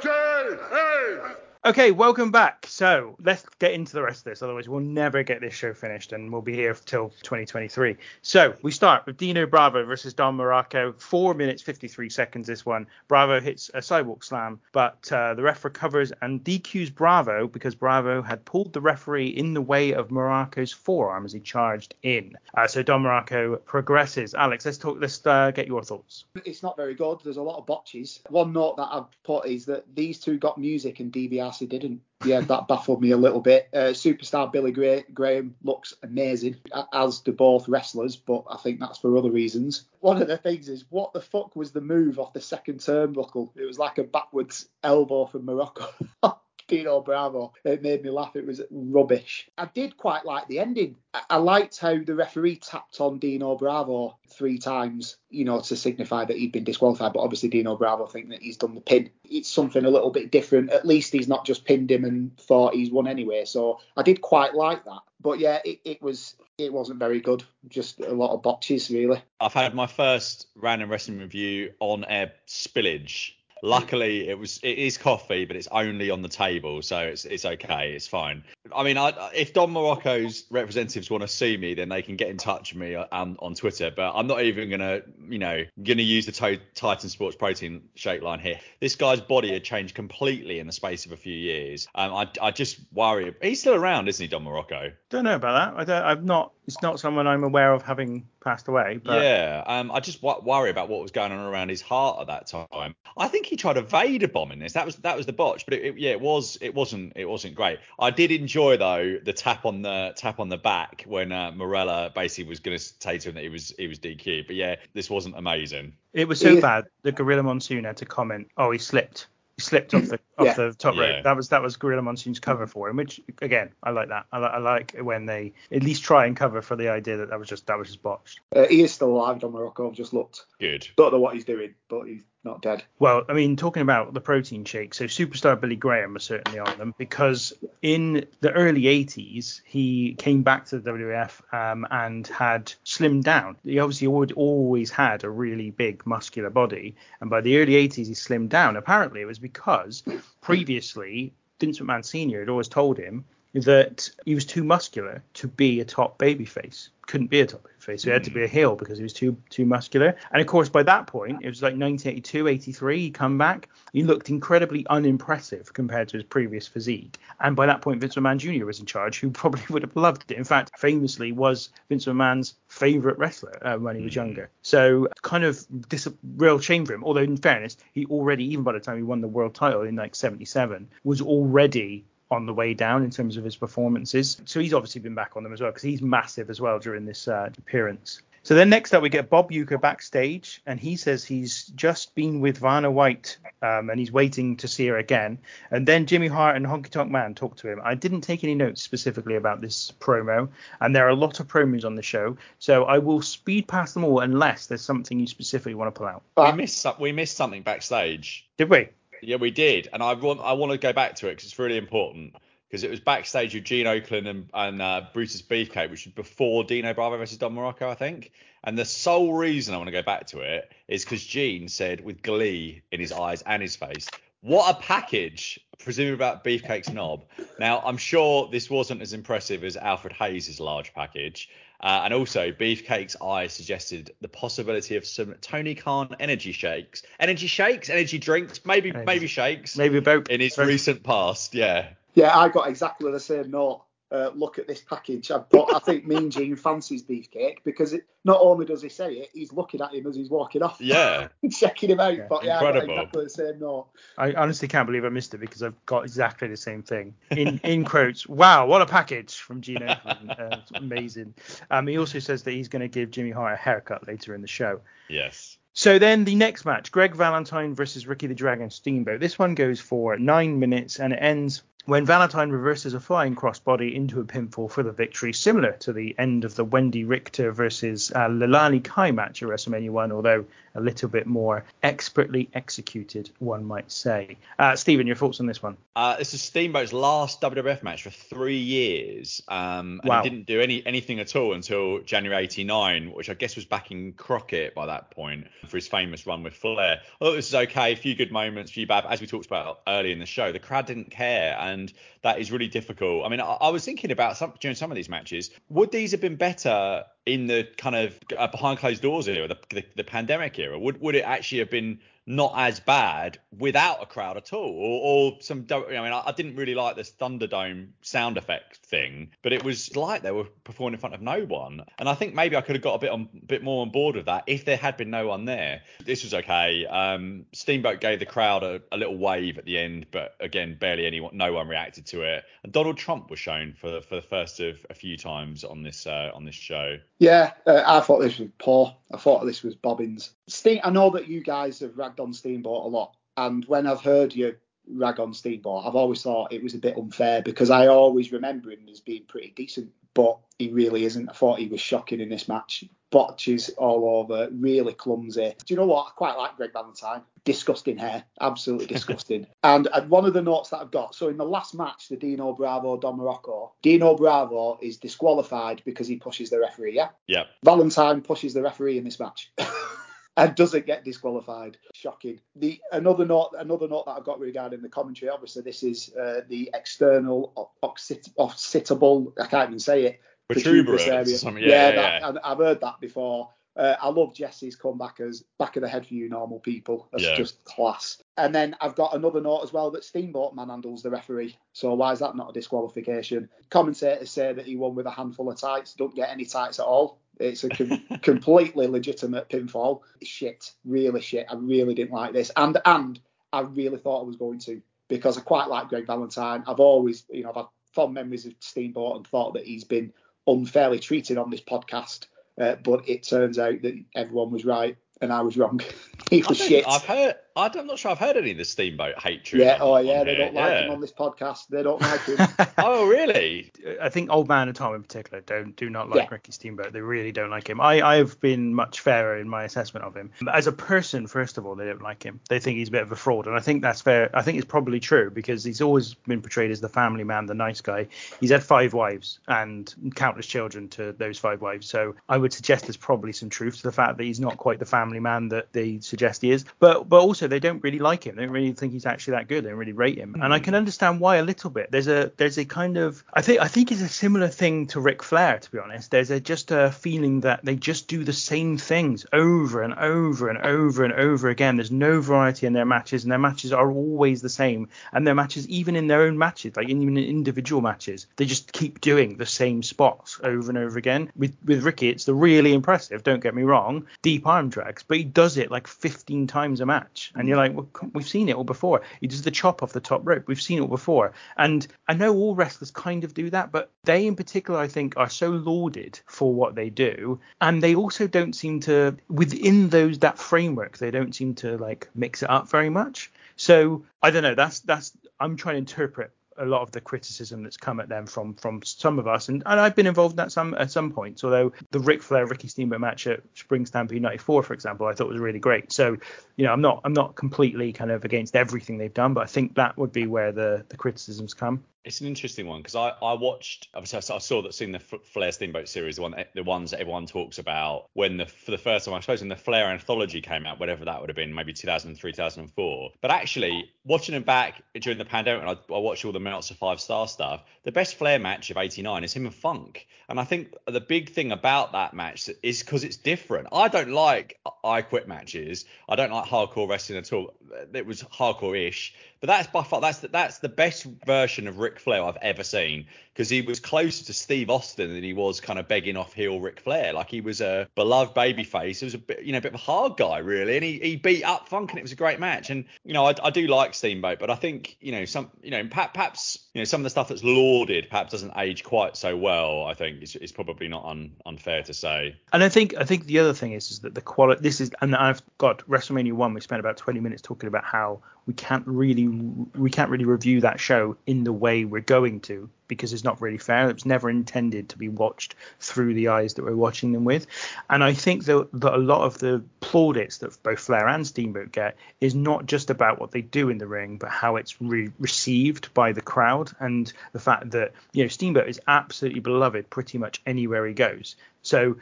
Hey. 0.71 1.35
Okay, 1.65 1.89
welcome 1.89 2.29
back. 2.29 2.67
So 2.69 3.15
let's 3.23 3.43
get 3.57 3.73
into 3.73 3.93
the 3.93 4.03
rest 4.03 4.19
of 4.19 4.25
this. 4.25 4.43
Otherwise, 4.43 4.69
we'll 4.69 4.81
never 4.81 5.23
get 5.23 5.41
this 5.41 5.55
show 5.55 5.73
finished, 5.73 6.13
and 6.13 6.31
we'll 6.31 6.43
be 6.43 6.53
here 6.53 6.75
till 6.85 7.09
2023. 7.23 7.97
So 8.21 8.53
we 8.61 8.69
start 8.69 9.07
with 9.07 9.17
Dino 9.17 9.47
Bravo 9.47 9.83
versus 9.83 10.13
Don 10.13 10.37
Muraco. 10.37 10.93
Four 11.01 11.33
minutes 11.33 11.63
53 11.63 12.07
seconds. 12.11 12.45
This 12.45 12.67
one. 12.67 12.85
Bravo 13.07 13.39
hits 13.39 13.71
a 13.73 13.81
sidewalk 13.81 14.23
slam, 14.23 14.59
but 14.73 15.11
uh, 15.11 15.33
the 15.33 15.41
ref 15.41 15.65
recovers 15.65 16.13
and 16.21 16.43
DQs 16.43 16.93
Bravo 16.93 17.47
because 17.47 17.73
Bravo 17.73 18.21
had 18.21 18.45
pulled 18.45 18.71
the 18.71 18.81
referee 18.81 19.29
in 19.29 19.55
the 19.55 19.61
way 19.61 19.95
of 19.95 20.09
Muraco's 20.09 20.71
forearm 20.71 21.25
as 21.25 21.33
he 21.33 21.39
charged 21.39 21.95
in. 22.03 22.33
Uh, 22.53 22.67
so 22.67 22.83
Don 22.83 23.01
Muraco 23.01 23.59
progresses. 23.65 24.35
Alex, 24.35 24.65
let's 24.65 24.77
talk. 24.77 24.97
Let's 24.99 25.25
uh, 25.25 25.49
get 25.49 25.65
your 25.65 25.81
thoughts. 25.81 26.25
It's 26.45 26.61
not 26.61 26.77
very 26.77 26.93
good. 26.93 27.21
There's 27.23 27.37
a 27.37 27.41
lot 27.41 27.57
of 27.57 27.65
botches. 27.65 28.19
One 28.29 28.53
note 28.53 28.77
that 28.77 28.89
I've 28.91 29.23
put 29.23 29.47
is 29.47 29.65
that 29.65 29.83
these 29.95 30.19
two 30.19 30.37
got 30.37 30.59
music 30.59 30.99
and 30.99 31.11
DVR 31.11 31.54
he 31.59 31.65
didn't. 31.65 32.01
Yeah, 32.23 32.41
that 32.41 32.67
baffled 32.67 33.01
me 33.01 33.11
a 33.11 33.17
little 33.17 33.41
bit. 33.41 33.69
Uh, 33.73 33.91
superstar 33.91 34.51
Billy 34.51 34.71
Graham 34.71 35.55
looks 35.63 35.93
amazing, 36.01 36.55
as 36.93 37.19
do 37.19 37.31
both 37.31 37.67
wrestlers, 37.67 38.15
but 38.15 38.43
I 38.49 38.57
think 38.57 38.79
that's 38.79 38.97
for 38.97 39.17
other 39.17 39.31
reasons. 39.31 39.85
One 39.99 40.21
of 40.21 40.27
the 40.27 40.37
things 40.37 40.69
is, 40.69 40.85
what 40.89 41.13
the 41.13 41.21
fuck 41.21 41.55
was 41.55 41.71
the 41.71 41.81
move 41.81 42.19
off 42.19 42.33
the 42.33 42.41
second 42.41 42.79
turnbuckle? 42.79 43.51
It 43.55 43.65
was 43.65 43.79
like 43.79 43.97
a 43.97 44.03
backwards 44.03 44.67
elbow 44.83 45.25
from 45.25 45.45
Muraco. 45.45 45.87
Dino 46.67 47.01
Bravo. 47.01 47.53
It 47.63 47.81
made 47.81 48.03
me 48.03 48.09
laugh. 48.09 48.35
It 48.35 48.45
was 48.45 48.61
rubbish. 48.71 49.49
I 49.57 49.65
did 49.73 49.97
quite 49.97 50.25
like 50.25 50.47
the 50.47 50.59
ending. 50.59 50.95
I 51.29 51.37
liked 51.37 51.79
how 51.79 51.97
the 51.97 52.15
referee 52.15 52.57
tapped 52.57 52.99
on 52.99 53.19
Dino 53.19 53.55
Bravo 53.55 54.17
three 54.29 54.57
times, 54.57 55.17
you 55.29 55.45
know, 55.45 55.61
to 55.61 55.75
signify 55.75 56.25
that 56.25 56.37
he'd 56.37 56.51
been 56.51 56.63
disqualified. 56.63 57.13
But 57.13 57.21
obviously, 57.21 57.49
Dino 57.49 57.75
Bravo 57.75 58.07
think 58.07 58.29
that 58.29 58.41
he's 58.41 58.57
done 58.57 58.75
the 58.75 58.81
pin. 58.81 59.09
It's 59.23 59.49
something 59.49 59.85
a 59.85 59.89
little 59.89 60.11
bit 60.11 60.31
different. 60.31 60.71
At 60.71 60.85
least 60.85 61.13
he's 61.13 61.27
not 61.27 61.45
just 61.45 61.65
pinned 61.65 61.91
him 61.91 62.03
and 62.03 62.37
thought 62.37 62.73
he's 62.73 62.91
won 62.91 63.07
anyway. 63.07 63.45
So 63.45 63.79
I 63.95 64.03
did 64.03 64.21
quite 64.21 64.55
like 64.55 64.83
that. 64.85 65.01
But 65.21 65.39
yeah, 65.39 65.59
it, 65.63 65.79
it 65.85 66.01
was 66.01 66.35
it 66.57 66.71
wasn't 66.71 66.99
very 66.99 67.19
good. 67.19 67.43
Just 67.67 67.99
a 67.99 68.13
lot 68.13 68.33
of 68.33 68.43
botches, 68.43 68.89
really. 68.89 69.21
I've 69.39 69.53
had 69.53 69.73
my 69.73 69.87
first 69.87 70.47
random 70.55 70.89
wrestling 70.89 71.19
review 71.19 71.73
on 71.79 72.05
air 72.05 72.33
spillage 72.47 73.31
Luckily, 73.63 74.27
it 74.29 74.37
was 74.37 74.59
it 74.63 74.77
is 74.77 74.97
coffee, 74.97 75.45
but 75.45 75.55
it's 75.55 75.67
only 75.71 76.09
on 76.09 76.21
the 76.21 76.27
table, 76.29 76.81
so 76.81 76.99
it's 76.99 77.25
it's 77.25 77.45
okay, 77.45 77.93
it's 77.93 78.07
fine. 78.07 78.43
I 78.75 78.83
mean, 78.83 78.97
I, 78.97 79.31
if 79.33 79.53
Don 79.53 79.71
Muraco's 79.71 80.45
representatives 80.49 81.09
want 81.09 81.21
to 81.21 81.27
sue 81.27 81.57
me, 81.57 81.73
then 81.73 81.89
they 81.89 82.01
can 82.01 82.15
get 82.15 82.29
in 82.29 82.37
touch 82.37 82.73
with 82.73 82.81
me 82.81 82.95
on, 82.95 83.37
on 83.39 83.55
Twitter. 83.55 83.91
But 83.95 84.13
I'm 84.15 84.27
not 84.27 84.43
even 84.43 84.69
gonna, 84.69 85.01
you 85.27 85.39
know, 85.39 85.63
gonna 85.81 86.01
use 86.01 86.25
the 86.25 86.31
to- 86.33 86.59
Titan 86.73 87.09
Sports 87.09 87.35
Protein 87.35 87.81
shake 87.95 88.21
line 88.21 88.39
here. 88.39 88.59
This 88.79 88.95
guy's 88.95 89.21
body 89.21 89.53
had 89.53 89.63
changed 89.63 89.95
completely 89.95 90.59
in 90.59 90.67
the 90.67 90.73
space 90.73 91.05
of 91.05 91.11
a 91.11 91.17
few 91.17 91.35
years. 91.35 91.87
Um, 91.95 92.13
I 92.13 92.29
I 92.41 92.51
just 92.51 92.79
worry. 92.93 93.33
He's 93.41 93.61
still 93.61 93.75
around, 93.75 94.09
isn't 94.09 94.23
he, 94.23 94.27
Don 94.27 94.43
Muraco? 94.43 94.91
Don't 95.09 95.23
know 95.23 95.35
about 95.35 95.75
that. 95.75 95.79
I 95.79 95.83
don't. 95.85 96.05
I'm 96.05 96.25
not. 96.25 96.51
It's 96.67 96.81
not 96.81 96.99
someone 96.99 97.27
I'm 97.27 97.43
aware 97.43 97.73
of 97.73 97.83
having 97.83 98.27
passed 98.45 98.69
away. 98.69 99.01
But... 99.03 99.21
Yeah, 99.21 99.63
um, 99.65 99.91
I 99.91 99.99
just 99.99 100.21
w- 100.21 100.41
worry 100.45 100.69
about 100.69 100.87
what 100.87 101.01
was 101.01 101.11
going 101.11 101.33
on 101.33 101.39
around 101.39 101.67
his 101.67 101.81
heart 101.81 102.21
at 102.21 102.27
that 102.27 102.47
time. 102.47 102.95
I 103.17 103.27
think 103.27 103.45
he 103.47 103.57
tried 103.57 103.75
a 103.75 103.81
Vader 103.81 104.29
bomb 104.29 104.53
in 104.53 104.59
this. 104.59 104.73
That 104.73 104.85
was 104.85 104.95
that 104.97 105.17
was 105.17 105.25
the 105.25 105.33
botch, 105.33 105.65
but 105.65 105.73
it, 105.73 105.83
it, 105.83 105.97
yeah, 105.97 106.11
it 106.11 106.21
was 106.21 106.57
it 106.61 106.73
wasn't 106.73 107.13
it 107.17 107.25
wasn't 107.25 107.55
great. 107.55 107.79
I 107.99 108.11
did 108.11 108.31
enjoy 108.31 108.77
though 108.77 109.17
the 109.21 109.33
tap 109.33 109.65
on 109.65 109.81
the 109.81 110.13
tap 110.15 110.39
on 110.39 110.47
the 110.47 110.57
back 110.57 111.03
when 111.07 111.33
uh, 111.33 111.51
Marella 111.51 112.13
basically 112.13 112.47
was 112.47 112.59
going 112.59 112.77
to 112.77 112.83
say 112.83 113.17
to 113.17 113.29
him 113.29 113.35
that 113.35 113.43
he 113.43 113.49
was 113.49 113.73
he 113.77 113.87
was 113.87 113.99
DQ. 113.99 114.47
But 114.47 114.55
yeah, 114.55 114.75
this 114.93 115.09
wasn't 115.09 115.37
amazing. 115.37 115.93
It 116.13 116.27
was 116.27 116.39
so 116.39 116.51
yeah. 116.51 116.61
bad 116.61 116.85
that 117.01 117.15
Gorilla 117.15 117.43
Monsoon 117.43 117.83
had 117.83 117.97
to 117.97 118.05
comment, 118.05 118.47
"Oh, 118.55 118.71
he 118.71 118.77
slipped." 118.77 119.27
He 119.57 119.61
slipped 119.61 119.93
off 119.93 120.05
the 120.07 120.19
off 120.37 120.47
yeah. 120.47 120.53
the 120.53 120.73
top 120.73 120.95
yeah. 120.95 121.01
rope. 121.01 121.23
That 121.23 121.35
was 121.35 121.49
that 121.49 121.61
was 121.61 121.77
Gorilla 121.77 122.01
Monsoon's 122.01 122.39
cover 122.39 122.67
for 122.67 122.89
him, 122.89 122.97
which 122.97 123.21
again 123.41 123.71
I 123.83 123.91
like 123.91 124.09
that. 124.09 124.25
I, 124.31 124.39
li- 124.39 124.51
I, 124.53 124.57
like 124.57 124.95
when 124.99 125.25
they 125.25 125.53
at 125.71 125.81
least 125.81 126.03
try 126.03 126.25
and 126.25 126.35
cover 126.35 126.61
for 126.61 126.75
the 126.75 126.89
idea 126.89 127.17
that 127.17 127.29
that 127.29 127.39
was 127.39 127.47
just 127.47 127.67
that 127.67 127.77
was 127.77 127.87
just 127.87 128.03
botched. 128.03 128.41
Uh, 128.53 128.67
he 128.67 128.81
is 128.81 128.93
still 128.93 129.11
alive, 129.11 129.39
Don 129.39 129.53
Muraco. 129.53 129.87
I've 129.87 129.95
just 129.95 130.13
looked. 130.13 130.45
Good. 130.59 130.87
Don't 130.97 131.13
know 131.13 131.19
what 131.19 131.35
he's 131.35 131.45
doing, 131.45 131.73
but 131.87 132.03
he's 132.03 132.23
not 132.45 132.61
dead. 132.61 132.83
Well, 132.99 133.25
I 133.27 133.33
mean, 133.33 133.55
talking 133.55 133.81
about 133.81 134.13
the 134.13 134.21
protein 134.21 134.63
shake, 134.63 134.93
so 134.93 135.05
superstar 135.05 135.59
Billy 135.59 135.75
Graham 135.75 136.13
was 136.13 136.23
certainly 136.23 136.59
on 136.59 136.77
them 136.77 136.93
because 136.97 137.51
in 137.81 138.25
the 138.39 138.51
early 138.51 138.83
80s 138.83 139.61
he 139.65 140.13
came 140.13 140.43
back 140.43 140.65
to 140.67 140.79
the 140.79 140.91
WWF 140.91 141.53
um, 141.53 141.87
and 141.89 142.25
had 142.27 142.71
slimmed 142.85 143.23
down. 143.23 143.57
He 143.63 143.79
obviously 143.79 144.07
would 144.07 144.31
always 144.33 144.91
had 144.91 145.23
a 145.23 145.29
really 145.29 145.71
big 145.71 146.05
muscular 146.05 146.49
body, 146.49 146.95
and 147.19 147.29
by 147.29 147.41
the 147.41 147.57
early 147.57 147.73
80s 147.73 148.07
he 148.07 148.13
slimmed 148.13 148.49
down. 148.49 148.77
Apparently, 148.77 149.21
it 149.21 149.25
was 149.25 149.39
because 149.39 150.03
previously 150.41 151.33
Vince 151.59 151.79
McMahon 151.79 152.05
Sr. 152.05 152.41
had 152.41 152.49
always 152.49 152.67
told 152.67 152.97
him 152.97 153.25
that 153.55 154.09
he 154.25 154.35
was 154.35 154.45
too 154.45 154.63
muscular 154.63 155.23
to 155.35 155.47
be 155.47 155.79
a 155.79 155.85
top 155.85 156.17
babyface. 156.19 156.89
Couldn't 157.07 157.27
be 157.27 157.39
a 157.39 157.45
top 157.45 157.63
babyface, 157.63 158.01
so 158.01 158.09
he 158.09 158.11
had 158.11 158.23
to 158.25 158.31
be 158.31 158.43
a 158.43 158.47
heel 158.47 158.75
because 158.75 158.97
he 158.97 159.03
was 159.03 159.13
too 159.13 159.37
too 159.49 159.65
muscular. 159.65 160.15
And 160.31 160.41
of 160.41 160.47
course, 160.47 160.69
by 160.69 160.83
that 160.83 161.07
point, 161.07 161.43
it 161.43 161.47
was 161.47 161.61
like 161.61 161.77
1982, 161.77 162.47
83. 162.47 162.99
He 162.99 163.11
come 163.11 163.37
back, 163.37 163.69
he 163.93 164.03
looked 164.03 164.29
incredibly 164.29 164.85
unimpressive 164.87 165.71
compared 165.71 166.09
to 166.09 166.17
his 166.17 166.25
previous 166.25 166.67
physique. 166.67 167.17
And 167.39 167.55
by 167.55 167.67
that 167.67 167.81
point, 167.81 168.01
Vince 168.01 168.15
McMahon 168.15 168.37
Jr. 168.37 168.65
was 168.65 168.79
in 168.79 168.85
charge, 168.85 169.19
who 169.19 169.29
probably 169.41 169.61
would 169.69 169.83
have 169.83 169.95
loved 169.95 170.29
it. 170.31 170.37
In 170.37 170.43
fact, 170.43 170.71
famously 170.77 171.31
was 171.31 171.69
Vince 171.87 172.05
McMahon's 172.05 172.55
favorite 172.67 173.17
wrestler 173.17 173.57
uh, 173.65 173.77
when 173.77 173.95
he 173.95 174.03
was 174.03 174.15
younger. 174.15 174.49
So 174.63 175.07
kind 175.21 175.43
of 175.43 175.65
this 175.89 176.07
real 176.35 176.59
shame 176.59 176.85
for 176.85 176.93
him. 176.93 177.03
Although 177.03 177.21
in 177.21 177.37
fairness, 177.37 177.77
he 177.93 178.05
already, 178.07 178.45
even 178.45 178.63
by 178.63 178.73
the 178.73 178.79
time 178.79 178.97
he 178.97 179.03
won 179.03 179.21
the 179.21 179.27
world 179.27 179.55
title 179.55 179.83
in 179.83 179.95
like 179.95 180.15
77, 180.15 180.89
was 181.03 181.21
already 181.21 182.03
on 182.35 182.45
the 182.45 182.53
way 182.53 182.73
down 182.73 183.03
in 183.03 183.09
terms 183.09 183.37
of 183.37 183.43
his 183.43 183.55
performances. 183.55 184.41
So 184.45 184.59
he's 184.59 184.73
obviously 184.73 185.01
been 185.01 185.15
back 185.15 185.35
on 185.35 185.43
them 185.43 185.53
as 185.53 185.61
well 185.61 185.71
because 185.71 185.83
he's 185.83 186.01
massive 186.01 186.49
as 186.49 186.61
well 186.61 186.79
during 186.79 187.05
this 187.05 187.27
uh, 187.27 187.49
appearance. 187.57 188.21
So 188.45 188.53
then 188.53 188.69
next 188.69 188.93
up 188.93 189.01
we 189.01 189.09
get 189.09 189.27
Bob 189.27 189.49
Uecker 189.49 189.81
backstage, 189.81 190.61
and 190.67 190.79
he 190.79 190.97
says 190.97 191.25
he's 191.25 191.65
just 191.75 192.13
been 192.13 192.41
with 192.41 192.59
Vanna 192.59 192.91
White, 192.91 193.37
um, 193.63 193.89
and 193.89 193.99
he's 193.99 194.11
waiting 194.11 194.57
to 194.57 194.67
see 194.67 194.85
her 194.85 194.97
again. 194.97 195.39
And 195.71 195.87
then 195.87 196.05
Jimmy 196.05 196.27
Hart 196.27 196.55
and 196.55 196.63
Honky 196.63 196.89
Tonk 196.89 197.09
Man 197.09 197.33
talk 197.33 197.55
to 197.57 197.67
him. 197.67 197.81
I 197.83 197.95
didn't 197.95 198.21
take 198.21 198.43
any 198.43 198.53
notes 198.53 198.83
specifically 198.83 199.35
about 199.35 199.61
this 199.61 199.91
promo, 199.99 200.49
and 200.79 200.95
there 200.95 201.07
are 201.07 201.09
a 201.09 201.15
lot 201.15 201.39
of 201.39 201.47
promos 201.47 201.85
on 201.85 201.95
the 201.95 202.03
show, 202.03 202.37
so 202.59 202.83
I 202.83 202.99
will 202.99 203.23
speed 203.23 203.67
past 203.67 203.95
them 203.95 204.03
all 204.03 204.19
unless 204.19 204.67
there's 204.67 204.83
something 204.83 205.19
you 205.19 205.25
specifically 205.25 205.73
want 205.73 205.87
to 205.95 205.97
pull 205.97 206.07
out. 206.07 206.21
We 206.37 206.51
missed 206.51 206.85
we 206.99 207.13
missed 207.13 207.37
something 207.37 207.63
backstage. 207.63 208.45
Did 208.57 208.69
we? 208.69 208.89
Yeah, 209.21 209.37
we 209.37 209.51
did, 209.51 209.89
and 209.93 210.03
I 210.03 210.13
want 210.13 210.41
I 210.41 210.53
want 210.53 210.71
to 210.71 210.77
go 210.77 210.93
back 210.93 211.15
to 211.15 211.27
it 211.27 211.31
because 211.31 211.45
it's 211.45 211.59
really 211.59 211.77
important 211.77 212.35
because 212.69 212.83
it 212.83 212.89
was 212.89 212.99
backstage 212.99 213.53
with 213.53 213.63
Gene 213.63 213.85
Okerlund 213.85 214.27
and, 214.27 214.49
and 214.53 214.81
uh, 214.81 215.01
Brutus 215.13 215.41
Beefcake, 215.41 215.89
which 215.89 216.05
was 216.05 216.13
before 216.13 216.63
Dino 216.63 216.93
Bravo 216.93 217.17
versus 217.17 217.37
Don 217.37 217.55
Muraco, 217.55 217.83
I 217.83 217.95
think. 217.95 218.31
And 218.63 218.77
the 218.77 218.85
sole 218.85 219.33
reason 219.33 219.73
I 219.73 219.77
want 219.77 219.87
to 219.87 219.91
go 219.91 220.01
back 220.01 220.25
to 220.27 220.39
it 220.39 220.71
is 220.87 221.05
because 221.05 221.23
Gene 221.23 221.67
said 221.67 222.03
with 222.03 222.21
glee 222.21 222.81
in 222.91 222.99
his 222.99 223.11
eyes 223.11 223.43
and 223.43 223.61
his 223.61 223.75
face, 223.75 224.09
"What 224.41 224.75
a 224.75 224.79
package!" 224.79 225.59
Presumably 225.77 226.13
about 226.13 226.43
Beefcake's 226.43 226.89
knob. 226.89 227.25
Now 227.59 227.81
I'm 227.85 227.97
sure 227.97 228.49
this 228.51 228.69
wasn't 228.69 229.01
as 229.01 229.13
impressive 229.13 229.63
as 229.63 229.77
Alfred 229.77 230.13
Hayes' 230.13 230.59
large 230.59 230.93
package, 230.93 231.49
uh, 231.85 232.01
and 232.03 232.15
also, 232.15 232.51
Beefcake's 232.51 233.15
eye 233.21 233.45
suggested 233.45 234.09
the 234.19 234.27
possibility 234.27 234.95
of 234.95 235.05
some 235.05 235.35
Tony 235.39 235.75
Khan 235.75 236.15
energy 236.19 236.51
shakes, 236.51 237.03
energy 237.19 237.45
shakes, 237.45 237.91
energy 237.91 238.17
drinks, 238.17 238.65
maybe 238.65 238.91
maybe 238.91 239.27
shakes, 239.27 239.77
maybe 239.77 239.99
both 239.99 240.27
in 240.29 240.41
his 240.41 240.57
recent 240.57 241.03
past. 241.03 241.53
Yeah. 241.53 241.89
Yeah, 242.15 242.35
I 242.35 242.49
got 242.49 242.69
exactly 242.69 243.11
the 243.11 243.19
same 243.19 243.51
note 243.51 243.83
uh, 244.11 244.31
look 244.35 244.59
at 244.59 244.67
this 244.67 244.81
package. 244.81 245.29
But 245.29 245.73
I 245.73 245.79
think 245.79 246.05
Mean 246.05 246.29
Gene 246.29 246.55
fancies 246.55 247.03
beefcake 247.03 247.57
because 247.63 247.93
it, 247.93 248.05
not 248.23 248.39
only 248.39 248.65
does 248.65 248.81
he 248.81 248.89
say 248.89 249.13
it, 249.13 249.29
he's 249.33 249.51
looking 249.51 249.81
at 249.81 249.93
him 249.93 250.05
as 250.07 250.15
he's 250.15 250.29
walking 250.29 250.61
off. 250.61 250.79
Yeah. 250.79 251.29
checking 251.51 251.89
him 251.89 251.99
out. 251.99 252.15
Yeah, 252.15 252.27
but 252.29 252.43
yeah, 252.43 252.55
incredible. 252.55 252.93
I 252.93 253.01
exactly 253.01 253.23
the 253.23 253.29
same 253.29 253.59
note. 253.59 253.87
I 254.17 254.33
honestly 254.33 254.67
can't 254.67 254.85
believe 254.87 255.05
I 255.05 255.09
missed 255.09 255.33
it 255.33 255.39
because 255.39 255.63
I've 255.63 255.85
got 255.85 256.03
exactly 256.03 256.47
the 256.47 256.57
same 256.57 256.83
thing. 256.83 257.15
In 257.31 257.59
in 257.63 257.85
quotes, 257.85 258.27
wow, 258.27 258.67
what 258.67 258.81
a 258.81 258.85
package 258.85 259.35
from 259.35 259.61
Gino. 259.61 259.87
uh, 260.05 260.57
amazing. 260.73 261.33
Um, 261.71 261.87
he 261.87 261.97
also 261.97 262.19
says 262.19 262.43
that 262.43 262.51
he's 262.51 262.67
going 262.67 262.81
to 262.81 262.87
give 262.87 263.11
Jimmy 263.11 263.31
Hart 263.31 263.53
a 263.53 263.57
haircut 263.57 264.07
later 264.07 264.35
in 264.35 264.41
the 264.41 264.47
show. 264.47 264.81
Yes. 265.09 265.57
So 265.77 265.99
then 265.99 266.23
the 266.23 266.35
next 266.35 266.63
match, 266.63 266.89
Greg 266.89 267.15
Valentine 267.15 267.75
versus 267.75 268.07
Ricky 268.07 268.27
the 268.27 268.33
Dragon 268.33 268.69
Steamboat. 268.69 269.19
This 269.19 269.37
one 269.37 269.55
goes 269.55 269.81
for 269.81 270.17
nine 270.17 270.57
minutes 270.57 271.01
and 271.01 271.11
it 271.11 271.19
ends 271.21 271.63
when 271.85 272.05
Valentine 272.05 272.49
reverses 272.49 272.95
a 272.95 272.99
flying 272.99 273.35
crossbody 273.35 273.93
into 273.93 274.19
a 274.19 274.23
pinfall 274.23 274.69
for 274.69 274.81
the 274.81 274.91
victory, 274.91 275.31
similar 275.31 275.73
to 275.73 275.93
the 275.93 276.15
end 276.17 276.43
of 276.43 276.55
the 276.55 276.65
Wendi 276.65 277.07
Richter 277.07 277.51
versus 277.51 278.11
uh, 278.15 278.27
Leilani 278.27 278.83
Kai 278.83 279.11
match 279.11 279.43
at 279.43 279.49
WrestleMania 279.49 279.91
1, 279.91 280.11
although 280.11 280.45
a 280.75 280.81
little 280.81 281.09
bit 281.09 281.25
more 281.25 281.65
expertly 281.81 282.49
executed, 282.53 283.29
one 283.39 283.65
might 283.65 283.91
say. 283.91 284.37
Uh, 284.59 284.75
Stephen, 284.75 285.07
your 285.07 285.15
thoughts 285.15 285.39
on 285.39 285.45
this 285.45 285.63
one? 285.63 285.77
Uh, 285.95 286.17
this 286.17 286.33
is 286.33 286.41
Steamboat's 286.41 286.93
last 286.93 287.41
WWF 287.41 287.81
match 287.81 288.03
for 288.03 288.09
three 288.09 288.57
years, 288.57 289.41
um, 289.47 290.01
and 290.03 290.09
wow. 290.09 290.21
he 290.21 290.29
didn't 290.29 290.45
do 290.45 290.59
any 290.59 290.85
anything 290.85 291.19
at 291.19 291.35
all 291.35 291.53
until 291.53 292.01
January 292.01 292.43
'89, 292.43 293.13
which 293.13 293.29
I 293.29 293.33
guess 293.33 293.55
was 293.55 293.65
back 293.65 293.91
in 293.91 294.13
Crockett 294.13 294.75
by 294.75 294.85
that 294.87 295.11
point 295.11 295.47
for 295.67 295.77
his 295.77 295.87
famous 295.87 296.27
run 296.27 296.43
with 296.43 296.53
Flair. 296.53 296.99
Oh, 297.21 297.33
this 297.33 297.47
is 297.47 297.55
okay, 297.55 297.93
a 297.93 297.95
few 297.95 298.15
good 298.15 298.31
moments, 298.31 298.71
few 298.71 298.85
bad. 298.85 299.05
As 299.05 299.21
we 299.21 299.27
talked 299.27 299.45
about 299.45 299.81
earlier 299.87 300.11
in 300.11 300.19
the 300.19 300.25
show, 300.25 300.51
the 300.51 300.59
crowd 300.59 300.85
didn't 300.85 301.11
care, 301.11 301.57
and 301.59 301.91
that 302.23 302.39
is 302.39 302.51
really 302.51 302.67
difficult. 302.67 303.25
I 303.25 303.29
mean, 303.29 303.39
I, 303.39 303.45
I 303.45 303.69
was 303.69 303.85
thinking 303.85 304.11
about 304.11 304.35
some 304.35 304.53
during 304.59 304.75
some 304.75 304.91
of 304.91 304.95
these 304.95 305.09
matches, 305.09 305.49
would 305.69 305.91
these 305.91 306.11
have 306.11 306.21
been 306.21 306.35
better 306.35 307.05
in 307.25 307.47
the 307.47 307.67
kind 307.77 307.95
of 307.95 308.19
uh, 308.37 308.47
behind 308.47 308.79
closed 308.79 309.01
doors 309.01 309.27
era, 309.27 309.47
the, 309.47 309.57
the, 309.69 309.83
the 309.95 310.03
pandemic 310.03 310.57
era? 310.59 310.77
Would 310.77 311.01
would 311.01 311.15
it 311.15 311.23
actually 311.23 311.59
have 311.59 311.69
been 311.69 311.99
not 312.27 312.53
as 312.55 312.79
bad 312.79 313.39
without 313.57 314.01
a 314.01 314.05
crowd 314.05 314.37
at 314.37 314.51
all, 314.51 314.71
or, 314.71 315.33
or 315.33 315.37
some. 315.41 315.65
I 315.71 315.79
mean, 315.79 316.11
I, 316.11 316.23
I, 316.25 316.31
didn't 316.31 316.55
really 316.55 316.73
like 316.73 316.95
this 316.95 317.11
Thunderdome 317.11 317.89
sound 318.01 318.37
effect 318.37 318.77
thing, 318.77 319.31
but 319.43 319.53
it 319.53 319.63
was 319.63 319.95
like 319.95 320.23
they 320.23 320.31
were 320.31 320.45
performing 320.63 320.95
in 320.95 320.99
front 320.99 321.15
of 321.15 321.21
no 321.21 321.45
one, 321.45 321.85
and 321.99 322.09
I 322.09 322.15
think 322.15 322.33
maybe 322.33 322.55
I 322.55 322.61
could 322.61 322.75
have 322.75 322.81
got 322.81 322.95
a 322.95 322.99
bit 322.99 323.11
on, 323.11 323.29
bit 323.45 323.63
more 323.63 323.81
on 323.81 323.91
board 323.91 324.15
with 324.15 324.25
that 324.25 324.45
if 324.47 324.65
there 324.65 324.77
had 324.77 324.97
been 324.97 325.09
no 325.09 325.27
one 325.27 325.45
there. 325.45 325.81
This 326.03 326.23
was 326.23 326.33
okay. 326.33 326.85
Um, 326.85 327.45
Steamboat 327.53 328.01
gave 328.01 328.19
the 328.19 328.25
crowd 328.25 328.63
a, 328.63 328.81
a, 328.91 328.97
little 328.97 329.17
wave 329.17 329.57
at 329.57 329.65
the 329.65 329.77
end, 329.77 330.07
but 330.11 330.35
again, 330.39 330.77
barely 330.79 331.05
anyone, 331.05 331.37
no 331.37 331.53
one 331.53 331.67
reacted 331.67 332.05
to 332.07 332.21
it. 332.21 332.43
And 332.63 332.73
Donald 332.73 332.97
Trump 332.97 333.29
was 333.29 333.39
shown 333.39 333.73
for 333.79 334.01
for 334.01 334.15
the 334.15 334.21
first 334.21 334.59
of 334.59 334.83
a 334.89 334.93
few 334.93 335.17
times 335.17 335.63
on 335.63 335.83
this 335.83 336.07
uh, 336.07 336.31
on 336.33 336.45
this 336.45 336.55
show. 336.55 336.97
Yeah, 337.19 337.51
uh, 337.65 337.83
I 337.85 337.99
thought 338.01 338.19
this 338.19 338.39
was 338.39 338.49
poor. 338.57 338.95
I 339.13 339.17
thought 339.17 339.45
this 339.45 339.63
was 339.63 339.75
Bobbins. 339.75 340.31
Steam, 340.47 340.79
I 340.83 340.89
know 340.89 341.11
that 341.11 341.27
you 341.27 341.41
guys 341.41 341.79
have 341.79 341.97
ragged 342.15 342.19
on 342.19 342.33
Steamboat 342.33 342.85
a 342.85 342.87
lot, 342.87 343.15
and 343.37 343.65
when 343.65 343.87
I've 343.87 344.01
heard 344.01 344.33
you 344.33 344.55
rag 344.87 345.19
on 345.19 345.33
Steamboat. 345.33 345.85
I've 345.85 345.95
always 345.95 346.21
thought 346.21 346.53
it 346.53 346.61
was 346.61 346.75
a 346.75 346.79
bit 346.79 346.95
unfair 346.95 347.41
because 347.41 347.71
I 347.71 347.87
always 347.87 348.31
remember 348.31 348.69
him 348.69 348.87
as 348.91 348.99
being 348.99 349.23
pretty 349.27 349.51
decent, 349.55 349.91
but 350.13 350.37
he 350.59 350.69
really 350.69 351.05
isn't. 351.05 351.27
I 351.27 351.33
thought 351.33 351.57
he 351.57 351.67
was 351.67 351.81
shocking 351.81 352.19
in 352.19 352.29
this 352.29 352.47
match. 352.47 352.83
Botches 353.09 353.69
all 353.77 354.19
over, 354.19 354.47
really 354.51 354.93
clumsy. 354.93 355.55
Do 355.65 355.73
you 355.73 355.75
know 355.75 355.87
what? 355.87 356.07
I 356.07 356.09
quite 356.11 356.37
like 356.37 356.57
Greg 356.57 356.73
Valentine. 356.73 357.21
Disgusting 357.45 357.97
hair, 357.97 358.23
absolutely 358.41 358.85
disgusting. 358.87 359.47
and, 359.63 359.87
and 359.91 360.09
one 360.09 360.25
of 360.25 360.33
the 360.33 360.41
notes 360.41 360.69
that 360.69 360.81
I've 360.81 360.91
got 360.91 361.15
so 361.15 361.29
in 361.29 361.37
the 361.37 361.45
last 361.45 361.73
match, 361.73 362.09
the 362.09 362.17
Dino 362.17 362.53
Bravo 362.53 362.97
Don 362.97 363.17
Muraco, 363.17 363.71
Dino 363.81 364.15
Bravo 364.15 364.77
is 364.81 364.97
disqualified 364.97 365.81
because 365.83 366.07
he 366.07 366.17
pushes 366.17 366.51
the 366.51 366.59
referee, 366.59 366.95
yeah? 366.95 367.09
Yeah. 367.27 367.45
Valentine 367.63 368.21
pushes 368.21 368.53
the 368.53 368.61
referee 368.61 368.99
in 368.99 369.03
this 369.03 369.19
match. 369.19 369.51
and 370.37 370.55
doesn't 370.55 370.85
get 370.85 371.03
disqualified. 371.03 371.77
Shocking. 371.93 372.39
The 372.55 372.79
another 372.91 373.25
note, 373.25 373.51
another 373.57 373.87
note 373.87 374.05
that 374.05 374.11
I've 374.11 374.23
got 374.25 374.39
regarding 374.39 374.81
the 374.81 374.89
commentary. 374.89 375.29
Obviously, 375.29 375.61
this 375.61 375.83
is 375.83 376.13
uh, 376.15 376.41
the 376.49 376.71
external 376.73 377.71
occipitable. 377.83 379.33
I 379.39 379.47
can't 379.47 379.69
even 379.69 379.79
say 379.79 380.03
it. 380.03 380.21
Protuberance. 380.49 381.05
Yeah, 381.07 381.23
yeah, 381.23 381.57
yeah, 381.57 381.91
that, 381.91 382.21
yeah. 382.21 382.39
I've 382.43 382.57
heard 382.57 382.81
that 382.81 382.99
before. 382.99 383.49
Uh, 383.75 383.95
I 384.01 384.09
love 384.09 384.33
Jesse's 384.33 384.75
comeback 384.75 385.19
as 385.19 385.43
back 385.59 385.75
of 385.75 385.81
the 385.81 385.89
head 385.89 386.07
for 386.07 386.13
you 386.13 386.29
normal 386.29 386.59
people. 386.59 387.09
That's 387.11 387.23
Yeah. 387.23 387.35
just 387.35 387.63
class. 387.65 388.21
And 388.37 388.55
then 388.55 388.75
I've 388.79 388.95
got 388.95 389.15
another 389.15 389.41
note 389.41 389.63
as 389.63 389.73
well 389.73 389.91
that 389.91 390.03
Steamboat 390.03 390.55
manhandles 390.55 391.01
the 391.01 391.09
referee. 391.09 391.57
So 391.73 391.93
why 391.93 392.13
is 392.13 392.19
that 392.19 392.35
not 392.35 392.49
a 392.51 392.53
disqualification? 392.53 393.49
Commentators 393.69 394.31
say 394.31 394.53
that 394.53 394.65
he 394.65 394.75
won 394.77 394.95
with 394.95 395.05
a 395.07 395.11
handful 395.11 395.49
of 395.51 395.59
tights. 395.59 395.93
Don't 395.93 396.15
get 396.15 396.29
any 396.29 396.45
tights 396.45 396.79
at 396.79 396.85
all. 396.85 397.19
It's 397.39 397.63
a 397.65 397.69
com- 397.69 398.01
completely 398.21 398.87
legitimate 398.87 399.49
pinfall. 399.49 400.01
Shit, 400.23 400.71
really 400.85 401.19
shit. 401.21 401.47
I 401.49 401.55
really 401.55 401.93
didn't 401.93 402.13
like 402.13 402.31
this, 402.31 402.51
and 402.55 402.77
and 402.85 403.19
I 403.51 403.61
really 403.61 403.97
thought 403.97 404.21
I 404.21 404.25
was 404.25 404.37
going 404.37 404.59
to 404.59 404.81
because 405.09 405.37
I 405.37 405.41
quite 405.41 405.67
like 405.67 405.89
Greg 405.89 406.07
Valentine. 406.07 406.63
I've 406.65 406.79
always, 406.79 407.25
you 407.29 407.43
know, 407.43 407.49
I've 407.49 407.55
had 407.55 407.65
fond 407.93 408.13
memories 408.13 408.45
of 408.45 408.53
Steamboat 408.59 409.17
and 409.17 409.27
thought 409.27 409.53
that 409.55 409.65
he's 409.65 409.83
been 409.83 410.13
unfairly 410.47 410.99
treated 410.99 411.37
on 411.37 411.49
this 411.49 411.61
podcast. 411.61 412.27
Uh, 412.59 412.75
but 412.83 413.07
it 413.09 413.23
turns 413.23 413.59
out 413.59 413.81
that 413.81 413.95
everyone 414.15 414.51
was 414.51 414.63
right 414.65 414.97
and 415.21 415.31
I 415.33 415.41
was 415.41 415.57
wrong. 415.57 415.81
he 416.29 416.43
I 416.43 416.47
was 416.47 416.57
don't- 416.59 416.67
shit. 416.67 416.87
I've 416.87 417.03
heard. 417.03 417.35
I 417.55 417.69
don't- 417.69 417.81
I'm 417.83 417.87
not 417.87 417.99
sure 417.99 418.11
I've 418.11 418.17
heard 418.19 418.35
any 418.37 418.51
of 418.51 418.57
the 418.57 418.65
Steamboat 418.65 419.17
hatred. 419.21 419.61
Yeah, 419.61 419.77
oh 419.79 419.97
yeah, 419.97 420.23
they 420.23 420.35
here. 420.35 420.45
don't 420.45 420.53
like 420.55 420.69
Yeah. 420.71 420.85
him 420.85 420.91
on 420.91 420.99
this 421.01 421.11
podcast. 421.11 421.67
They 421.67 421.83
don't 421.83 422.01
like 422.01 422.21
him. 422.25 422.37
Oh 422.77 423.07
really? 423.07 423.71
I 424.01 424.09
think 424.09 424.29
Old 424.29 424.47
Man 424.47 424.67
and 424.67 424.75
Tom 424.75 424.93
in 424.95 425.01
particular 425.03 425.41
don't 425.41 425.75
do 425.75 425.89
not 425.89 426.09
like 426.09 426.23
Yeah. 426.23 426.27
Ricky 426.31 426.51
Steamboat. 426.51 426.91
They 426.93 427.01
really 427.01 427.31
don't 427.31 427.49
like 427.49 427.67
him. 427.69 427.79
I 427.81 428.01
I've 428.01 428.39
been 428.41 428.73
much 428.75 428.99
fairer 428.99 429.37
in 429.37 429.47
my 429.49 429.63
assessment 429.63 430.05
of 430.05 430.15
him. 430.15 430.31
As 430.51 430.67
a 430.67 430.71
person, 430.71 431.27
first 431.27 431.57
of 431.57 431.65
all, 431.65 431.75
they 431.75 431.85
don't 431.85 432.01
like 432.01 432.21
him. 432.23 432.39
They 432.49 432.59
think 432.59 432.77
he's 432.77 432.89
a 432.89 432.91
bit 432.91 433.01
of 433.03 433.11
a 433.11 433.15
fraud, 433.15 433.47
and 433.47 433.55
I 433.55 433.59
think 433.59 433.81
that's 433.81 434.01
fair. 434.01 434.29
I 434.33 434.41
think 434.41 434.57
it's 434.57 434.67
probably 434.67 434.99
true 434.99 435.29
because 435.31 435.63
he's 435.63 435.81
always 435.81 436.13
been 436.13 436.41
portrayed 436.41 436.71
as 436.71 436.81
the 436.81 436.89
family 436.89 437.23
man, 437.23 437.45
the 437.45 437.53
nice 437.53 437.81
guy. 437.81 438.07
He's 438.39 438.51
had 438.51 438.63
five 438.63 438.93
wives 438.93 439.39
and 439.47 439.93
countless 440.15 440.45
children 440.47 440.89
to 440.89 441.13
those 441.13 441.39
five 441.39 441.61
wives. 441.61 441.87
So 441.87 442.15
I 442.29 442.37
would 442.37 442.53
suggest 442.53 442.85
there's 442.85 442.97
probably 442.97 443.31
some 443.31 443.49
truth 443.49 443.77
to 443.77 443.83
the 443.83 443.91
fact 443.91 444.17
that 444.17 444.23
he's 444.23 444.39
not 444.39 444.57
quite 444.57 444.79
the 444.79 444.85
family 444.85 445.19
man 445.19 445.49
that 445.49 445.71
they 445.73 445.99
suggest 446.01 446.41
he 446.41 446.51
is. 446.51 446.65
But 446.79 447.07
but 447.09 447.21
also 447.21 447.44
they 447.47 447.59
don't 447.59 447.83
really 447.83 447.99
like 447.99 448.25
him. 448.25 448.35
They 448.35 448.43
don't 448.43 448.51
really 448.51 448.73
think 448.73 448.93
he's 448.93 449.05
actually 449.05 449.31
that 449.31 449.47
good. 449.47 449.63
They 449.63 449.69
don't 449.69 449.77
really 449.77 449.93
rate 449.93 450.17
him. 450.17 450.35
And 450.41 450.53
I 450.53 450.59
mm. 450.59 450.63
can 450.63 450.75
understand 450.75 451.19
why 451.19 451.37
a 451.37 451.43
little 451.43 451.69
bit. 451.69 451.91
There's 451.91 452.07
a 452.07 452.31
there's 452.37 452.57
a 452.57 452.65
kind 452.65 452.97
of 452.97 453.23
I 453.33 453.41
think 453.41 453.61
I 453.61 453.67
think 453.67 453.91
it's 453.91 454.01
a 454.01 454.09
similar 454.09 454.47
thing 454.47 454.87
to 454.87 454.99
Ric 454.99 455.23
Flair 455.23 455.59
to 455.59 455.71
be 455.71 455.79
honest. 455.79 456.11
There's 456.11 456.31
a 456.31 456.39
just 456.39 456.71
a 456.71 456.91
feeling 456.91 457.41
that 457.41 457.63
they 457.63 457.75
just 457.75 458.07
do 458.07 458.23
the 458.23 458.33
same 458.33 458.77
things 458.77 459.25
over 459.33 459.81
and 459.81 459.93
over 459.93 460.49
and 460.49 460.59
over 460.59 461.03
and 461.03 461.13
over 461.13 461.49
again. 461.49 461.77
There's 461.77 461.91
no 461.91 462.21
variety 462.21 462.67
in 462.67 462.73
their 462.73 462.85
matches 462.85 463.23
and 463.23 463.31
their 463.31 463.39
matches 463.39 463.73
are 463.73 463.89
always 463.89 464.41
the 464.41 464.49
same. 464.49 464.89
And 465.11 465.25
their 465.25 465.35
matches 465.35 465.67
even 465.67 465.95
in 465.95 466.07
their 466.07 466.23
own 466.23 466.37
matches, 466.37 466.75
like 466.75 466.89
even 466.89 467.17
in 467.17 467.23
individual 467.23 467.81
matches, 467.81 468.27
they 468.35 468.45
just 468.45 468.71
keep 468.71 469.01
doing 469.01 469.37
the 469.37 469.45
same 469.45 469.83
spots 469.83 470.39
over 470.43 470.69
and 470.69 470.77
over 470.77 470.97
again. 470.97 471.31
With 471.35 471.55
with 471.63 471.83
Ricky 471.83 472.09
it's 472.09 472.25
the 472.25 472.33
really 472.33 472.73
impressive, 472.73 473.23
don't 473.23 473.43
get 473.43 473.55
me 473.55 473.63
wrong, 473.63 474.07
deep 474.21 474.47
arm 474.47 474.69
drags, 474.69 475.03
but 475.03 475.17
he 475.17 475.23
does 475.23 475.57
it 475.57 475.71
like 475.71 475.87
15 475.87 476.47
times 476.47 476.81
a 476.81 476.85
match. 476.85 477.31
And 477.35 477.47
you're 477.47 477.57
like, 477.57 477.73
well, 477.73 477.87
we've 478.13 478.27
seen 478.27 478.49
it 478.49 478.55
all 478.55 478.63
before. 478.63 479.01
He 479.21 479.27
does 479.27 479.41
the 479.41 479.51
chop 479.51 479.83
off 479.83 479.93
the 479.93 479.99
top 479.99 480.21
rope. 480.23 480.47
We've 480.47 480.61
seen 480.61 480.79
it 480.79 480.81
all 480.81 480.87
before. 480.87 481.33
And 481.57 481.85
I 482.07 482.13
know 482.13 482.33
all 482.33 482.55
wrestlers 482.55 482.91
kind 482.91 483.23
of 483.23 483.33
do 483.33 483.49
that, 483.49 483.71
but 483.71 483.91
they 484.03 484.27
in 484.27 484.35
particular, 484.35 484.79
I 484.79 484.87
think, 484.87 485.15
are 485.17 485.29
so 485.29 485.49
lauded 485.49 486.19
for 486.25 486.53
what 486.53 486.75
they 486.75 486.89
do. 486.89 487.39
And 487.61 487.83
they 487.83 487.95
also 487.95 488.27
don't 488.27 488.53
seem 488.53 488.79
to, 488.81 489.17
within 489.29 489.89
those 489.89 490.19
that 490.19 490.39
framework, 490.39 490.97
they 490.97 491.11
don't 491.11 491.35
seem 491.35 491.55
to 491.55 491.77
like 491.77 492.09
mix 492.15 492.41
it 492.43 492.49
up 492.49 492.69
very 492.69 492.89
much. 492.89 493.31
So 493.55 494.05
I 494.21 494.31
don't 494.31 494.43
know. 494.43 494.55
That's 494.55 494.79
that's 494.81 495.11
I'm 495.39 495.55
trying 495.55 495.75
to 495.75 495.79
interpret 495.79 496.31
a 496.57 496.65
lot 496.65 496.81
of 496.81 496.91
the 496.91 497.01
criticism 497.01 497.63
that's 497.63 497.77
come 497.77 497.99
at 497.99 498.09
them 498.09 498.25
from 498.27 498.53
from 498.55 498.81
some 498.83 499.19
of 499.19 499.27
us, 499.27 499.49
and, 499.49 499.63
and 499.65 499.79
I've 499.79 499.95
been 499.95 500.07
involved 500.07 500.33
in 500.33 500.37
that 500.37 500.51
some 500.51 500.73
at 500.73 500.91
some 500.91 501.11
points. 501.11 501.43
Although 501.43 501.73
the 501.91 501.99
Ric 501.99 502.21
Flair 502.21 502.45
Ricky 502.45 502.67
Steamboat 502.67 502.99
match 502.99 503.27
at 503.27 503.41
Spring 503.53 503.85
Stampede 503.85 504.21
'94, 504.21 504.63
for 504.63 504.73
example, 504.73 505.07
I 505.07 505.13
thought 505.13 505.27
was 505.27 505.39
really 505.39 505.59
great. 505.59 505.91
So 505.91 506.17
you 506.55 506.65
know, 506.65 506.73
I'm 506.73 506.81
not 506.81 507.01
I'm 507.03 507.13
not 507.13 507.35
completely 507.35 507.93
kind 507.93 508.11
of 508.11 508.25
against 508.25 508.55
everything 508.55 508.97
they've 508.97 509.13
done, 509.13 509.33
but 509.33 509.41
I 509.41 509.47
think 509.47 509.75
that 509.75 509.97
would 509.97 510.11
be 510.11 510.27
where 510.27 510.51
the 510.51 510.85
the 510.89 510.97
criticisms 510.97 511.53
come. 511.53 511.83
It's 512.05 512.21
an 512.21 512.27
interesting 512.27 512.67
one 512.67 512.81
because 512.81 512.95
I, 512.95 513.09
I 513.21 513.33
watched 513.33 513.89
obviously 513.93 514.17
I 514.17 514.37
saw- 514.39 514.61
that 514.61 514.73
seen 514.73 514.91
the 514.91 514.99
Flair 514.99 515.51
Steamboat 515.51 515.89
series 515.89 516.17
the 516.17 516.21
one 516.21 516.35
the 516.53 516.63
ones 516.63 516.91
that 516.91 516.99
everyone 516.99 517.25
talks 517.25 517.57
about 517.57 518.09
when 518.13 518.37
the 518.37 518.45
for 518.45 518.71
the 518.71 518.77
first 518.77 519.05
time 519.05 519.15
I 519.15 519.19
suppose 519.19 519.41
when 519.41 519.49
the 519.49 519.55
Flair 519.55 519.87
anthology 519.87 520.41
came 520.41 520.65
out 520.65 520.79
whatever 520.79 521.05
that 521.05 521.19
would 521.19 521.29
have 521.29 521.35
been 521.35 521.53
maybe 521.53 521.73
2003 521.73 522.31
2004 522.31 523.11
but 523.21 523.31
actually 523.31 523.91
watching 524.03 524.33
them 524.33 524.43
back 524.43 524.83
during 525.01 525.17
the 525.17 525.25
pandemic 525.25 525.67
and 525.67 525.71
I, 525.71 525.93
I 525.93 525.97
watched 525.97 526.23
all 526.25 526.31
the 526.31 526.39
Meltzer 526.39 526.75
five 526.75 527.01
star 527.01 527.27
stuff 527.27 527.63
the 527.85 527.91
best 527.91 528.15
Flair 528.15 528.39
match 528.39 528.71
of 528.71 528.77
89 528.77 529.23
is 529.23 529.33
him 529.33 529.45
and 529.45 529.53
Funk. 529.53 530.07
And 530.27 530.39
I 530.39 530.43
think 530.43 530.73
the 530.87 530.99
big 530.99 531.29
thing 531.29 531.51
about 531.51 531.91
that 531.91 532.15
match 532.15 532.49
is 532.63 532.81
because 532.81 533.03
it's 533.03 533.15
different. 533.15 533.67
I 533.71 533.87
don't 533.87 534.09
like 534.09 534.59
I 534.83 535.03
quit 535.03 535.27
matches. 535.27 535.85
I 536.09 536.15
don't 536.15 536.31
like 536.31 536.45
hardcore 536.45 536.89
wrestling 536.89 537.19
at 537.19 537.31
all. 537.31 537.53
It 537.93 538.07
was 538.07 538.23
hardcore-ish. 538.23 539.13
But 539.39 539.47
that's 539.47 539.67
by 539.67 539.83
far 539.83 540.01
that's 540.01 540.19
the, 540.19 540.29
that's 540.29 540.57
the 540.57 540.69
best 540.69 541.05
version 541.25 541.67
of 541.67 541.77
Ric 541.95 542.01
Flair 542.01 542.23
I've 542.23 542.37
ever 542.41 542.63
seen 542.63 543.07
because 543.35 543.49
he 543.49 543.61
was 543.61 543.81
closer 543.81 544.23
to 544.23 544.33
Steve 544.33 544.69
Austin 544.69 545.13
than 545.13 545.21
he 545.21 545.33
was 545.33 545.59
kind 545.59 545.77
of 545.77 545.89
begging 545.89 546.15
off 546.15 546.33
heel 546.33 546.61
Ric 546.61 546.79
Flair. 546.79 547.11
Like 547.11 547.29
he 547.29 547.41
was 547.41 547.59
a 547.59 547.87
beloved 547.93 548.33
babyface. 548.33 548.99
He 548.99 549.05
was 549.05 549.13
a 549.13 549.17
bit 549.17 549.43
you 549.43 549.51
know 549.51 549.57
a 549.57 549.61
bit 549.61 549.73
of 549.73 549.75
a 549.75 549.83
hard 549.83 550.15
guy 550.15 550.37
really, 550.37 550.75
and 550.75 550.83
he, 550.83 550.99
he 550.99 551.15
beat 551.17 551.43
up 551.43 551.67
Funk 551.67 551.91
and 551.91 551.99
it 551.99 552.01
was 552.01 552.13
a 552.13 552.15
great 552.15 552.39
match. 552.39 552.69
And 552.69 552.85
you 553.03 553.13
know 553.13 553.25
I, 553.25 553.35
I 553.43 553.49
do 553.49 553.67
like 553.67 553.93
Steamboat, 553.93 554.39
but 554.39 554.49
I 554.49 554.55
think 554.55 554.95
you 555.01 555.11
know 555.11 555.25
some 555.25 555.51
you 555.61 555.71
know 555.71 555.85
perhaps, 555.85 556.59
you 556.73 556.79
know 556.79 556.85
some 556.85 557.01
of 557.01 557.03
the 557.03 557.09
stuff 557.09 557.27
that's 557.27 557.43
lauded 557.43 558.09
perhaps 558.09 558.31
doesn't 558.31 558.53
age 558.57 558.85
quite 558.85 559.17
so 559.17 559.35
well. 559.35 559.83
I 559.83 559.93
think 559.93 560.21
it's, 560.21 560.35
it's 560.35 560.53
probably 560.53 560.87
not 560.87 561.03
un, 561.03 561.33
unfair 561.45 561.83
to 561.83 561.93
say. 561.93 562.37
And 562.53 562.63
I 562.63 562.69
think 562.69 562.95
I 562.97 563.03
think 563.03 563.25
the 563.25 563.39
other 563.39 563.53
thing 563.53 563.73
is 563.73 563.91
is 563.91 563.99
that 563.99 564.15
the 564.15 564.21
quality. 564.21 564.61
This 564.61 564.79
is 564.79 564.91
and 565.01 565.13
I've 565.13 565.41
got 565.57 565.79
WrestleMania 565.89 566.33
one. 566.33 566.53
We 566.53 566.61
spent 566.61 566.79
about 566.79 566.95
20 566.95 567.19
minutes 567.19 567.41
talking 567.41 567.67
about 567.67 567.83
how 567.83 568.21
we 568.45 568.53
can't 568.53 568.87
really 568.87 569.27
we 569.27 569.89
can't 569.89 570.09
really 570.09 570.25
review 570.25 570.61
that 570.61 570.79
show 570.79 571.17
in 571.27 571.43
the 571.43 571.53
way 571.53 571.83
we're 571.83 571.99
going 571.99 572.39
to 572.41 572.69
because 572.87 573.13
it's 573.13 573.23
not 573.23 573.41
really 573.41 573.57
fair. 573.57 573.89
It 573.89 573.93
was 573.93 574.05
never 574.05 574.29
intended 574.29 574.89
to 574.89 574.97
be 574.97 575.09
watched 575.09 575.55
through 575.79 576.13
the 576.13 576.29
eyes 576.29 576.55
that 576.55 576.65
we're 576.65 576.75
watching 576.75 577.11
them 577.11 577.23
with. 577.23 577.47
And 577.89 578.03
I 578.03 578.13
think 578.13 578.45
that, 578.45 578.69
that 578.73 578.93
a 578.93 578.97
lot 578.97 579.21
of 579.21 579.37
the 579.37 579.63
plaudits 579.79 580.39
that 580.39 580.61
both 580.63 580.79
Flair 580.79 581.07
and 581.07 581.25
Steamboat 581.25 581.71
get 581.71 581.97
is 582.21 582.35
not 582.35 582.65
just 582.65 582.89
about 582.89 583.19
what 583.19 583.31
they 583.31 583.41
do 583.41 583.69
in 583.69 583.77
the 583.77 583.87
ring, 583.87 584.17
but 584.17 584.29
how 584.29 584.55
it's 584.55 584.81
re- 584.81 585.11
received 585.19 585.93
by 585.93 586.11
the 586.11 586.21
crowd 586.21 586.71
and 586.79 587.11
the 587.33 587.39
fact 587.39 587.71
that 587.71 587.93
you 588.13 588.23
know 588.23 588.27
Steamboat 588.29 588.67
is 588.67 588.81
absolutely 588.87 589.39
beloved 589.39 589.89
pretty 589.89 590.17
much 590.17 590.41
anywhere 590.45 590.85
he 590.85 590.93
goes. 590.93 591.35
So, 591.65 591.95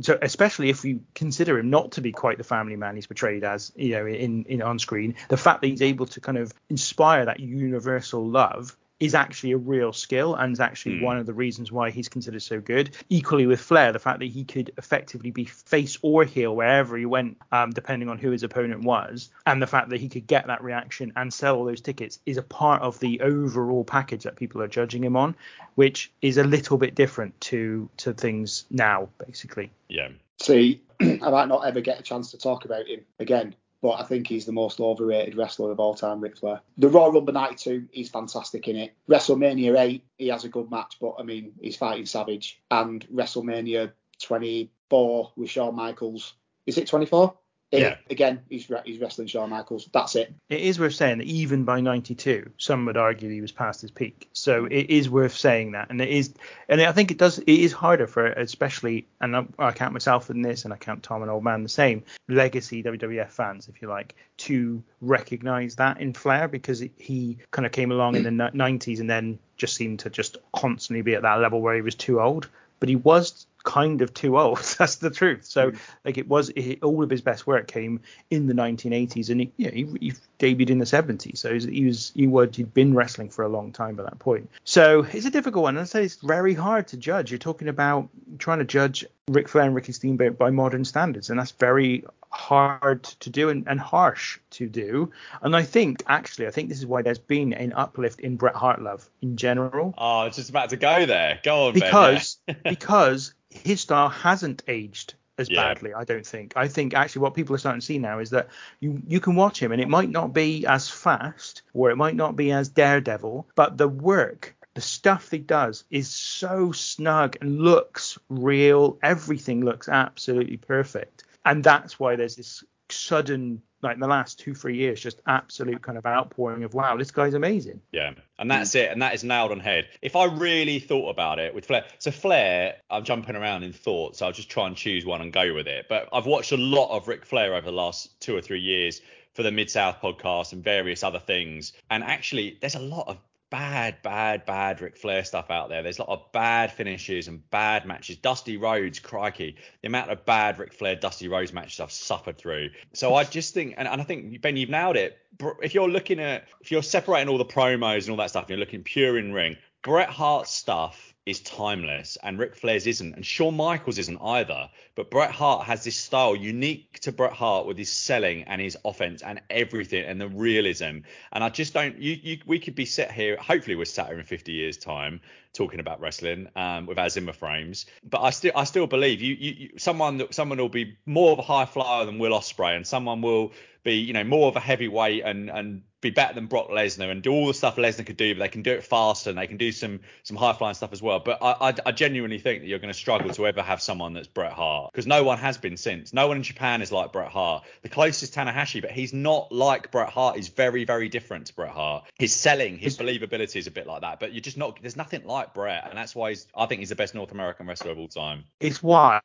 so 0.00 0.18
especially 0.22 0.70
if 0.70 0.82
you 0.82 1.00
consider 1.14 1.58
him 1.58 1.68
not 1.68 1.92
to 1.92 2.00
be 2.00 2.10
quite 2.10 2.38
the 2.38 2.44
family 2.44 2.76
man 2.76 2.96
he's 2.96 3.06
portrayed 3.06 3.44
as, 3.44 3.70
you 3.76 3.90
know, 3.90 4.06
in, 4.06 4.44
in 4.44 4.62
on 4.62 4.78
screen, 4.78 5.16
the 5.28 5.36
fact 5.36 5.60
that 5.60 5.66
he's 5.66 5.82
able 5.82 6.06
to 6.06 6.20
kind 6.22 6.38
of 6.38 6.54
inspire 6.70 7.26
that 7.26 7.38
universal 7.38 8.26
love 8.26 8.74
is 9.00 9.14
actually 9.14 9.52
a 9.52 9.56
real 9.56 9.92
skill 9.92 10.34
and 10.34 10.52
is 10.52 10.60
actually 10.60 11.00
one 11.00 11.18
of 11.18 11.26
the 11.26 11.32
reasons 11.32 11.72
why 11.72 11.90
he's 11.90 12.08
considered 12.08 12.42
so 12.42 12.60
good. 12.60 12.96
Equally 13.08 13.46
with 13.46 13.60
Flair, 13.60 13.92
the 13.92 13.98
fact 13.98 14.20
that 14.20 14.26
he 14.30 14.44
could 14.44 14.72
effectively 14.78 15.30
be 15.30 15.44
face 15.44 15.98
or 16.02 16.24
heel 16.24 16.54
wherever 16.54 16.96
he 16.96 17.06
went, 17.06 17.38
um, 17.52 17.70
depending 17.70 18.08
on 18.08 18.18
who 18.18 18.30
his 18.30 18.42
opponent 18.42 18.82
was, 18.82 19.30
and 19.46 19.60
the 19.60 19.66
fact 19.66 19.90
that 19.90 20.00
he 20.00 20.08
could 20.08 20.26
get 20.26 20.46
that 20.46 20.62
reaction 20.62 21.12
and 21.16 21.32
sell 21.32 21.56
all 21.56 21.64
those 21.64 21.80
tickets 21.80 22.20
is 22.24 22.36
a 22.36 22.42
part 22.42 22.82
of 22.82 22.98
the 23.00 23.20
overall 23.20 23.84
package 23.84 24.24
that 24.24 24.36
people 24.36 24.62
are 24.62 24.68
judging 24.68 25.02
him 25.02 25.16
on, 25.16 25.34
which 25.74 26.12
is 26.22 26.38
a 26.38 26.44
little 26.44 26.78
bit 26.78 26.94
different 26.94 27.38
to 27.40 27.88
to 27.98 28.12
things 28.12 28.64
now, 28.70 29.08
basically. 29.24 29.70
Yeah. 29.88 30.08
See, 30.40 30.82
I 31.00 31.30
might 31.30 31.48
not 31.48 31.66
ever 31.66 31.80
get 31.80 31.98
a 31.98 32.02
chance 32.02 32.30
to 32.30 32.38
talk 32.38 32.64
about 32.64 32.86
him 32.86 33.00
again, 33.18 33.54
but 33.84 34.00
I 34.00 34.02
think 34.04 34.26
he's 34.26 34.46
the 34.46 34.52
most 34.52 34.80
overrated 34.80 35.36
wrestler 35.36 35.70
of 35.70 35.78
all 35.78 35.94
time, 35.94 36.22
Ric 36.22 36.38
Flair. 36.38 36.62
The 36.78 36.88
Royal 36.88 37.12
Rumble 37.12 37.34
92, 37.34 37.86
he's 37.92 38.08
fantastic 38.08 38.66
in 38.66 38.76
it. 38.76 38.94
WrestleMania 39.10 39.78
8, 39.78 40.02
he 40.16 40.28
has 40.28 40.44
a 40.44 40.48
good 40.48 40.70
match, 40.70 40.96
but 40.98 41.16
I 41.18 41.22
mean, 41.22 41.52
he's 41.60 41.76
fighting 41.76 42.06
Savage. 42.06 42.62
And 42.70 43.06
WrestleMania 43.14 43.92
24 44.22 45.32
with 45.36 45.50
Shawn 45.50 45.76
Michaels. 45.76 46.32
Is 46.64 46.78
it 46.78 46.86
24? 46.86 47.34
Yeah. 47.80 47.96
Again, 48.10 48.40
he's 48.48 48.70
he's 48.84 48.98
wrestling 48.98 49.28
Shawn 49.28 49.50
Michaels. 49.50 49.88
That's 49.92 50.16
it. 50.16 50.32
It 50.48 50.60
is 50.60 50.78
worth 50.78 50.94
saying 50.94 51.18
that 51.18 51.26
even 51.26 51.64
by 51.64 51.80
'92, 51.80 52.50
some 52.58 52.86
would 52.86 52.96
argue 52.96 53.30
he 53.30 53.40
was 53.40 53.52
past 53.52 53.80
his 53.80 53.90
peak. 53.90 54.28
So 54.32 54.66
it 54.66 54.90
is 54.90 55.08
worth 55.08 55.36
saying 55.36 55.72
that, 55.72 55.90
and 55.90 56.00
it 56.00 56.08
is, 56.08 56.34
and 56.68 56.80
I 56.80 56.92
think 56.92 57.10
it 57.10 57.18
does. 57.18 57.38
It 57.38 57.48
is 57.48 57.72
harder 57.72 58.06
for, 58.06 58.26
especially, 58.26 59.06
and 59.20 59.36
I, 59.36 59.46
I 59.58 59.72
count 59.72 59.92
myself 59.92 60.30
in 60.30 60.42
this, 60.42 60.64
and 60.64 60.72
I 60.72 60.76
count 60.76 61.02
Tom 61.02 61.22
and 61.22 61.30
Old 61.30 61.44
Man 61.44 61.62
the 61.62 61.68
same, 61.68 62.04
legacy 62.28 62.82
WWF 62.82 63.30
fans, 63.30 63.68
if 63.68 63.82
you 63.82 63.88
like, 63.88 64.14
to 64.38 64.82
recognize 65.00 65.76
that 65.76 66.00
in 66.00 66.12
Flair 66.12 66.48
because 66.48 66.82
he 66.96 67.38
kind 67.50 67.66
of 67.66 67.72
came 67.72 67.92
along 67.92 68.16
in 68.16 68.22
the 68.22 68.30
90s 68.30 69.00
and 69.00 69.08
then 69.08 69.38
just 69.56 69.74
seemed 69.74 70.00
to 70.00 70.10
just 70.10 70.38
constantly 70.54 71.02
be 71.02 71.14
at 71.14 71.22
that 71.22 71.40
level 71.40 71.60
where 71.60 71.74
he 71.74 71.82
was 71.82 71.94
too 71.94 72.20
old. 72.20 72.48
But 72.80 72.88
he 72.88 72.96
was 72.96 73.46
kind 73.64 74.02
of 74.02 74.14
too 74.14 74.38
old. 74.38 74.58
That's 74.78 74.96
the 74.96 75.10
truth. 75.10 75.44
So 75.44 75.72
mm. 75.72 75.78
like 76.04 76.18
it 76.18 76.28
was 76.28 76.50
it, 76.50 76.82
all 76.82 77.02
of 77.02 77.10
his 77.10 77.20
best 77.20 77.46
work 77.46 77.66
came 77.66 78.00
in 78.30 78.46
the 78.46 78.54
1980s, 78.54 79.30
and 79.30 79.40
he, 79.40 79.52
you 79.56 79.66
know, 79.66 79.72
he, 79.72 79.98
he 80.00 80.12
debuted 80.38 80.70
in 80.70 80.78
the 80.78 80.84
70s. 80.84 81.38
So 81.38 81.58
he 81.58 81.86
was 81.86 82.12
he 82.14 82.26
would 82.26 82.54
he'd 82.54 82.72
been 82.72 82.94
wrestling 82.94 83.30
for 83.30 83.44
a 83.44 83.48
long 83.48 83.72
time 83.72 83.96
by 83.96 84.04
that 84.04 84.18
point. 84.20 84.48
So 84.62 85.02
it's 85.02 85.26
a 85.26 85.30
difficult 85.30 85.64
one. 85.64 85.76
I'd 85.76 85.88
say 85.88 86.04
it's 86.04 86.16
very 86.16 86.54
hard 86.54 86.86
to 86.88 86.96
judge. 86.96 87.30
You're 87.30 87.38
talking 87.38 87.68
about 87.68 88.08
trying 88.38 88.58
to 88.58 88.64
judge 88.64 89.04
Ric 89.28 89.48
Flair 89.48 89.64
and 89.64 89.74
Ricky 89.74 89.92
Steamboat 89.92 90.38
by 90.38 90.50
modern 90.50 90.84
standards, 90.84 91.30
and 91.30 91.38
that's 91.38 91.52
very 91.52 92.04
hard 92.34 93.04
to 93.04 93.30
do 93.30 93.48
and, 93.48 93.66
and, 93.68 93.78
harsh 93.78 94.38
to 94.50 94.68
do. 94.68 95.12
And 95.40 95.54
I 95.54 95.62
think 95.62 96.02
actually, 96.08 96.48
I 96.48 96.50
think 96.50 96.68
this 96.68 96.78
is 96.78 96.86
why 96.86 97.02
there's 97.02 97.18
been 97.18 97.52
an 97.52 97.72
uplift 97.72 98.20
in 98.20 98.36
Bret 98.36 98.56
Hart 98.56 98.82
love 98.82 99.08
in 99.22 99.36
general. 99.36 99.94
Oh, 99.96 100.18
I 100.20 100.24
was 100.26 100.36
just 100.36 100.50
about 100.50 100.70
to 100.70 100.76
go 100.76 101.06
there. 101.06 101.40
Go 101.44 101.68
on, 101.68 101.74
because 101.74 102.38
ben, 102.46 102.56
yeah. 102.64 102.70
because 102.70 103.34
his 103.54 103.80
style 103.80 104.08
hasn't 104.08 104.62
aged 104.68 105.14
as 105.38 105.50
yeah. 105.50 105.62
badly. 105.62 105.94
I 105.94 106.04
don't 106.04 106.26
think. 106.26 106.52
I 106.56 106.68
think 106.68 106.94
actually 106.94 107.22
what 107.22 107.34
people 107.34 107.54
are 107.54 107.58
starting 107.58 107.80
to 107.80 107.86
see 107.86 107.98
now 107.98 108.18
is 108.18 108.30
that 108.30 108.48
you 108.80 109.02
you 109.06 109.20
can 109.20 109.34
watch 109.34 109.60
him 109.60 109.72
and 109.72 109.80
it 109.80 109.88
might 109.88 110.10
not 110.10 110.32
be 110.32 110.66
as 110.66 110.88
fast 110.88 111.62
or 111.72 111.90
it 111.90 111.96
might 111.96 112.16
not 112.16 112.36
be 112.36 112.52
as 112.52 112.68
daredevil, 112.68 113.46
but 113.54 113.78
the 113.78 113.88
work. 113.88 114.54
The 114.74 114.80
stuff 114.80 115.30
he 115.30 115.38
does 115.38 115.84
is 115.90 116.08
so 116.08 116.72
snug 116.72 117.36
and 117.40 117.60
looks 117.60 118.18
real. 118.28 118.98
Everything 119.04 119.64
looks 119.64 119.88
absolutely 119.88 120.56
perfect 120.56 121.24
and 121.44 121.62
that's 121.62 121.98
why 122.00 122.16
there's 122.16 122.36
this 122.36 122.64
sudden 122.88 123.62
like 123.84 123.94
in 123.94 124.00
the 124.00 124.08
last 124.08 124.38
two 124.38 124.54
three 124.54 124.76
years 124.76 125.00
just 125.00 125.20
absolute 125.26 125.80
kind 125.82 125.96
of 125.96 126.04
outpouring 126.06 126.64
of 126.64 126.74
wow 126.74 126.96
this 126.96 127.10
guy's 127.10 127.34
amazing 127.34 127.80
yeah 127.92 128.12
and 128.38 128.50
that's 128.50 128.74
it 128.74 128.90
and 128.90 129.00
that 129.00 129.14
is 129.14 129.22
nailed 129.22 129.52
on 129.52 129.60
head 129.60 129.86
if 130.02 130.16
i 130.16 130.24
really 130.24 130.78
thought 130.80 131.10
about 131.10 131.38
it 131.38 131.54
with 131.54 131.66
flair 131.66 131.84
so 131.98 132.10
flair 132.10 132.74
i'm 132.90 133.04
jumping 133.04 133.36
around 133.36 133.62
in 133.62 133.72
thoughts 133.72 134.18
so 134.18 134.26
i'll 134.26 134.32
just 134.32 134.50
try 134.50 134.66
and 134.66 134.76
choose 134.76 135.06
one 135.06 135.20
and 135.20 135.32
go 135.32 135.54
with 135.54 135.68
it 135.68 135.86
but 135.88 136.08
i've 136.12 136.26
watched 136.26 136.52
a 136.52 136.56
lot 136.56 136.90
of 136.90 137.06
Ric 137.06 137.24
flair 137.24 137.54
over 137.54 137.66
the 137.66 137.72
last 137.72 138.20
two 138.20 138.34
or 138.34 138.40
three 138.40 138.60
years 138.60 139.00
for 139.34 139.42
the 139.42 139.50
Mid 139.50 139.68
South 139.68 140.00
podcast 140.00 140.52
and 140.52 140.62
various 140.62 141.02
other 141.02 141.18
things. 141.18 141.72
And 141.90 142.02
actually, 142.02 142.56
there's 142.60 142.76
a 142.76 142.80
lot 142.80 143.08
of 143.08 143.18
bad, 143.50 144.02
bad, 144.02 144.44
bad 144.46 144.80
Ric 144.80 144.96
Flair 144.96 145.24
stuff 145.24 145.50
out 145.50 145.68
there. 145.68 145.82
There's 145.82 145.98
a 145.98 146.02
lot 146.02 146.10
of 146.10 146.32
bad 146.32 146.72
finishes 146.72 147.28
and 147.28 147.48
bad 147.50 147.86
matches. 147.86 148.16
Dusty 148.16 148.56
Rhodes, 148.56 148.98
crikey, 148.98 149.56
the 149.82 149.88
amount 149.88 150.10
of 150.10 150.24
bad 150.24 150.58
Ric 150.58 150.72
Flair, 150.72 150.96
Dusty 150.96 151.28
Rhodes 151.28 151.52
matches 151.52 151.80
I've 151.80 151.92
suffered 151.92 152.38
through. 152.38 152.70
So 152.92 153.14
I 153.14 153.24
just 153.24 153.54
think, 153.54 153.74
and, 153.76 153.86
and 153.86 154.00
I 154.00 154.04
think 154.04 154.40
Ben, 154.40 154.56
you've 154.56 154.70
nailed 154.70 154.96
it. 154.96 155.18
If 155.62 155.74
you're 155.74 155.88
looking 155.88 156.20
at, 156.20 156.44
if 156.60 156.70
you're 156.70 156.82
separating 156.82 157.28
all 157.28 157.38
the 157.38 157.44
promos 157.44 158.02
and 158.02 158.10
all 158.10 158.16
that 158.16 158.30
stuff, 158.30 158.44
and 158.44 158.50
you're 158.50 158.58
looking 158.58 158.82
pure 158.82 159.18
in 159.18 159.32
ring, 159.32 159.56
Bret 159.82 160.08
Hart 160.08 160.48
stuff 160.48 161.13
is 161.26 161.40
timeless 161.40 162.18
and 162.22 162.38
Ric 162.38 162.54
Flair's 162.54 162.86
isn't 162.86 163.14
and 163.14 163.24
Shawn 163.24 163.56
Michaels 163.56 163.98
isn't 163.98 164.18
either. 164.20 164.68
But 164.94 165.10
Bret 165.10 165.30
Hart 165.30 165.64
has 165.64 165.82
this 165.82 165.96
style 165.96 166.36
unique 166.36 167.00
to 167.00 167.12
Bret 167.12 167.32
Hart 167.32 167.66
with 167.66 167.78
his 167.78 167.90
selling 167.90 168.42
and 168.44 168.60
his 168.60 168.76
offense 168.84 169.22
and 169.22 169.40
everything 169.48 170.04
and 170.04 170.20
the 170.20 170.28
realism. 170.28 170.98
And 171.32 171.42
I 171.42 171.48
just 171.48 171.72
don't 171.72 171.98
you, 171.98 172.18
you 172.22 172.38
we 172.46 172.58
could 172.58 172.74
be 172.74 172.84
set 172.84 173.10
here 173.10 173.36
hopefully 173.38 173.74
we're 173.74 173.86
sat 173.86 174.08
here 174.08 174.18
in 174.18 174.24
50 174.24 174.52
years 174.52 174.76
time 174.76 175.20
talking 175.54 175.80
about 175.80 176.00
wrestling 176.00 176.48
um, 176.56 176.84
with 176.84 176.98
our 176.98 177.08
Zimmer 177.08 177.32
frames. 177.32 177.86
But 178.02 178.20
I 178.20 178.30
still 178.30 178.52
I 178.54 178.64
still 178.64 178.86
believe 178.86 179.22
you, 179.22 179.34
you, 179.34 179.52
you 179.52 179.70
someone 179.78 180.30
someone 180.30 180.58
will 180.58 180.68
be 180.68 180.98
more 181.06 181.32
of 181.32 181.38
a 181.38 181.42
high 181.42 181.64
flyer 181.64 182.04
than 182.04 182.18
Will 182.18 182.32
Ospreay 182.32 182.76
and 182.76 182.86
someone 182.86 183.22
will 183.22 183.52
be 183.82 183.94
you 183.94 184.12
know 184.12 184.24
more 184.24 184.48
of 184.48 184.56
a 184.56 184.60
heavyweight 184.60 185.22
and 185.24 185.48
and 185.48 185.82
be 186.04 186.10
better 186.10 186.34
than 186.34 186.46
Brock 186.46 186.68
Lesnar 186.68 187.10
and 187.10 187.22
do 187.22 187.32
all 187.32 187.48
the 187.48 187.54
stuff 187.54 187.76
Lesnar 187.76 188.06
could 188.06 188.16
do, 188.16 188.34
but 188.34 188.40
they 188.40 188.48
can 188.48 188.62
do 188.62 188.72
it 188.72 188.84
faster 188.84 189.30
and 189.30 189.38
they 189.38 189.48
can 189.48 189.56
do 189.56 189.72
some 189.72 190.00
some 190.22 190.36
high 190.36 190.52
flying 190.52 190.74
stuff 190.74 190.92
as 190.92 191.02
well. 191.02 191.18
But 191.18 191.42
I, 191.42 191.70
I, 191.70 191.74
I 191.86 191.92
genuinely 191.92 192.38
think 192.38 192.62
that 192.62 192.68
you're 192.68 192.78
going 192.78 192.92
to 192.92 192.98
struggle 192.98 193.30
to 193.30 193.46
ever 193.46 193.62
have 193.62 193.82
someone 193.82 194.12
that's 194.12 194.28
Bret 194.28 194.52
Hart 194.52 194.92
because 194.92 195.06
no 195.06 195.24
one 195.24 195.38
has 195.38 195.58
been 195.58 195.76
since. 195.76 196.12
No 196.12 196.28
one 196.28 196.36
in 196.36 196.42
Japan 196.42 196.82
is 196.82 196.92
like 196.92 197.12
Bret 197.12 197.30
Hart. 197.30 197.64
The 197.82 197.88
closest 197.88 198.34
Tanahashi, 198.34 198.80
but 198.80 198.90
he's 198.92 199.12
not 199.12 199.50
like 199.50 199.90
Bret 199.90 200.10
Hart. 200.10 200.36
He's 200.36 200.48
very 200.48 200.84
very 200.84 201.08
different 201.08 201.46
to 201.46 201.54
Bret 201.54 201.72
Hart. 201.72 202.04
His 202.18 202.32
selling, 202.32 202.78
his 202.78 202.96
believability 202.96 203.56
is 203.56 203.66
a 203.66 203.72
bit 203.72 203.86
like 203.86 204.02
that, 204.02 204.20
but 204.20 204.32
you're 204.32 204.40
just 204.40 204.58
not. 204.58 204.78
There's 204.80 204.96
nothing 204.96 205.26
like 205.26 205.54
Bret, 205.54 205.88
and 205.88 205.98
that's 205.98 206.14
why 206.14 206.30
he's. 206.30 206.46
I 206.56 206.66
think 206.66 206.78
he's 206.80 206.90
the 206.90 206.96
best 206.96 207.14
North 207.14 207.32
American 207.32 207.66
wrestler 207.66 207.92
of 207.92 207.98
all 207.98 208.08
time. 208.08 208.44
It's 208.60 208.82
why 208.82 209.20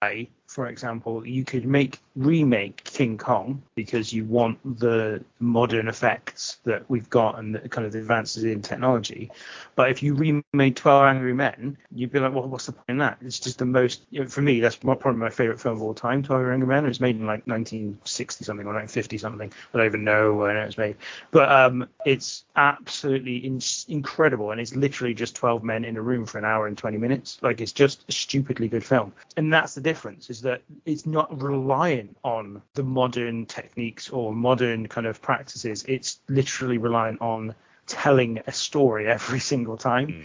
for 0.50 0.68
example, 0.68 1.26
you 1.28 1.46
could 1.46 1.66
make 1.66 2.00
remake 2.16 2.84
King 2.84 3.20
Kong 3.20 3.62
because 3.76 4.12
you 4.12 4.26
want 4.26 4.80
the 4.80 5.24
modern 5.40 5.88
effects 5.88 6.58
that 6.70 6.90
we've 6.90 7.10
got 7.10 7.40
and 7.40 7.56
the 7.56 7.68
kind 7.68 7.86
of 7.86 7.92
the 7.92 8.00
advances 8.00 8.44
in 8.44 8.62
technology. 8.62 9.32
But 9.76 9.90
if 9.90 10.04
you 10.04 10.14
remade 10.14 10.76
12 10.76 11.04
Angry 11.04 11.34
Men, 11.34 11.78
you'd 11.92 12.12
be 12.12 12.20
like, 12.20 12.34
well, 12.34 12.48
what's 12.48 12.68
the 12.68 12.74
point 12.74 12.90
in 12.90 12.98
that? 13.00 13.18
It's 13.22 13.40
just 13.40 13.58
the 13.58 13.66
most, 13.66 14.04
you 14.12 14.22
know, 14.22 14.28
for 14.28 14.42
me, 14.42 14.60
that's 14.60 14.76
probably 14.76 15.14
my 15.14 15.30
favorite 15.30 15.60
film 15.60 15.78
of 15.78 15.82
all 15.82 15.94
time, 15.94 16.22
12 16.22 16.48
Angry 16.48 16.68
Men. 16.68 16.86
It 16.86 16.90
was 16.90 17.00
made 17.00 17.16
in 17.16 17.26
like 17.26 17.48
1960 17.48 18.46
something 18.46 18.66
or 18.66 18.74
1950 18.74 19.18
something. 19.18 19.52
I 19.74 19.78
don't 19.78 19.86
even 19.88 20.04
know 20.04 20.36
when 20.36 20.58
it 20.58 20.66
was 20.66 20.78
made. 20.78 20.98
But 21.32 21.52
um, 21.52 21.90
it's 22.06 22.46
absolutely 22.56 23.38
in- 23.38 23.62
incredible. 23.88 24.52
And 24.52 24.62
it's 24.62 24.76
literally 24.76 25.14
just 25.14 25.36
12 25.36 25.64
men 25.64 25.86
in 25.86 25.98
a 25.98 26.02
room 26.02 26.26
for 26.26 26.38
an 26.38 26.46
hour 26.46 26.68
and 26.68 26.78
20 26.78 26.98
minutes. 26.98 27.40
Like, 27.42 27.62
it's 27.62 27.72
just 27.72 28.06
a 28.08 28.12
stupidly 28.12 28.68
good 28.68 28.86
film. 28.86 29.12
And 29.38 29.52
that's 29.52 29.74
the 29.74 29.82
difference 29.82 30.30
is 30.30 30.42
that 30.42 30.62
it's 30.86 31.06
not 31.06 31.42
reliant 31.42 32.16
on 32.24 32.62
the 32.74 32.84
modern 32.84 33.46
techniques 33.46 34.10
or 34.10 34.34
modern 34.34 34.88
kind 34.88 35.08
of 35.08 35.22
practices. 35.22 35.84
It's 35.88 36.20
literally 36.28 36.59
reliant 36.68 37.22
on 37.22 37.56
telling 37.88 38.40
a 38.48 38.52
story 38.52 39.08
every 39.08 39.40
single 39.40 39.78
time. 39.78 40.08
Mm. 40.08 40.24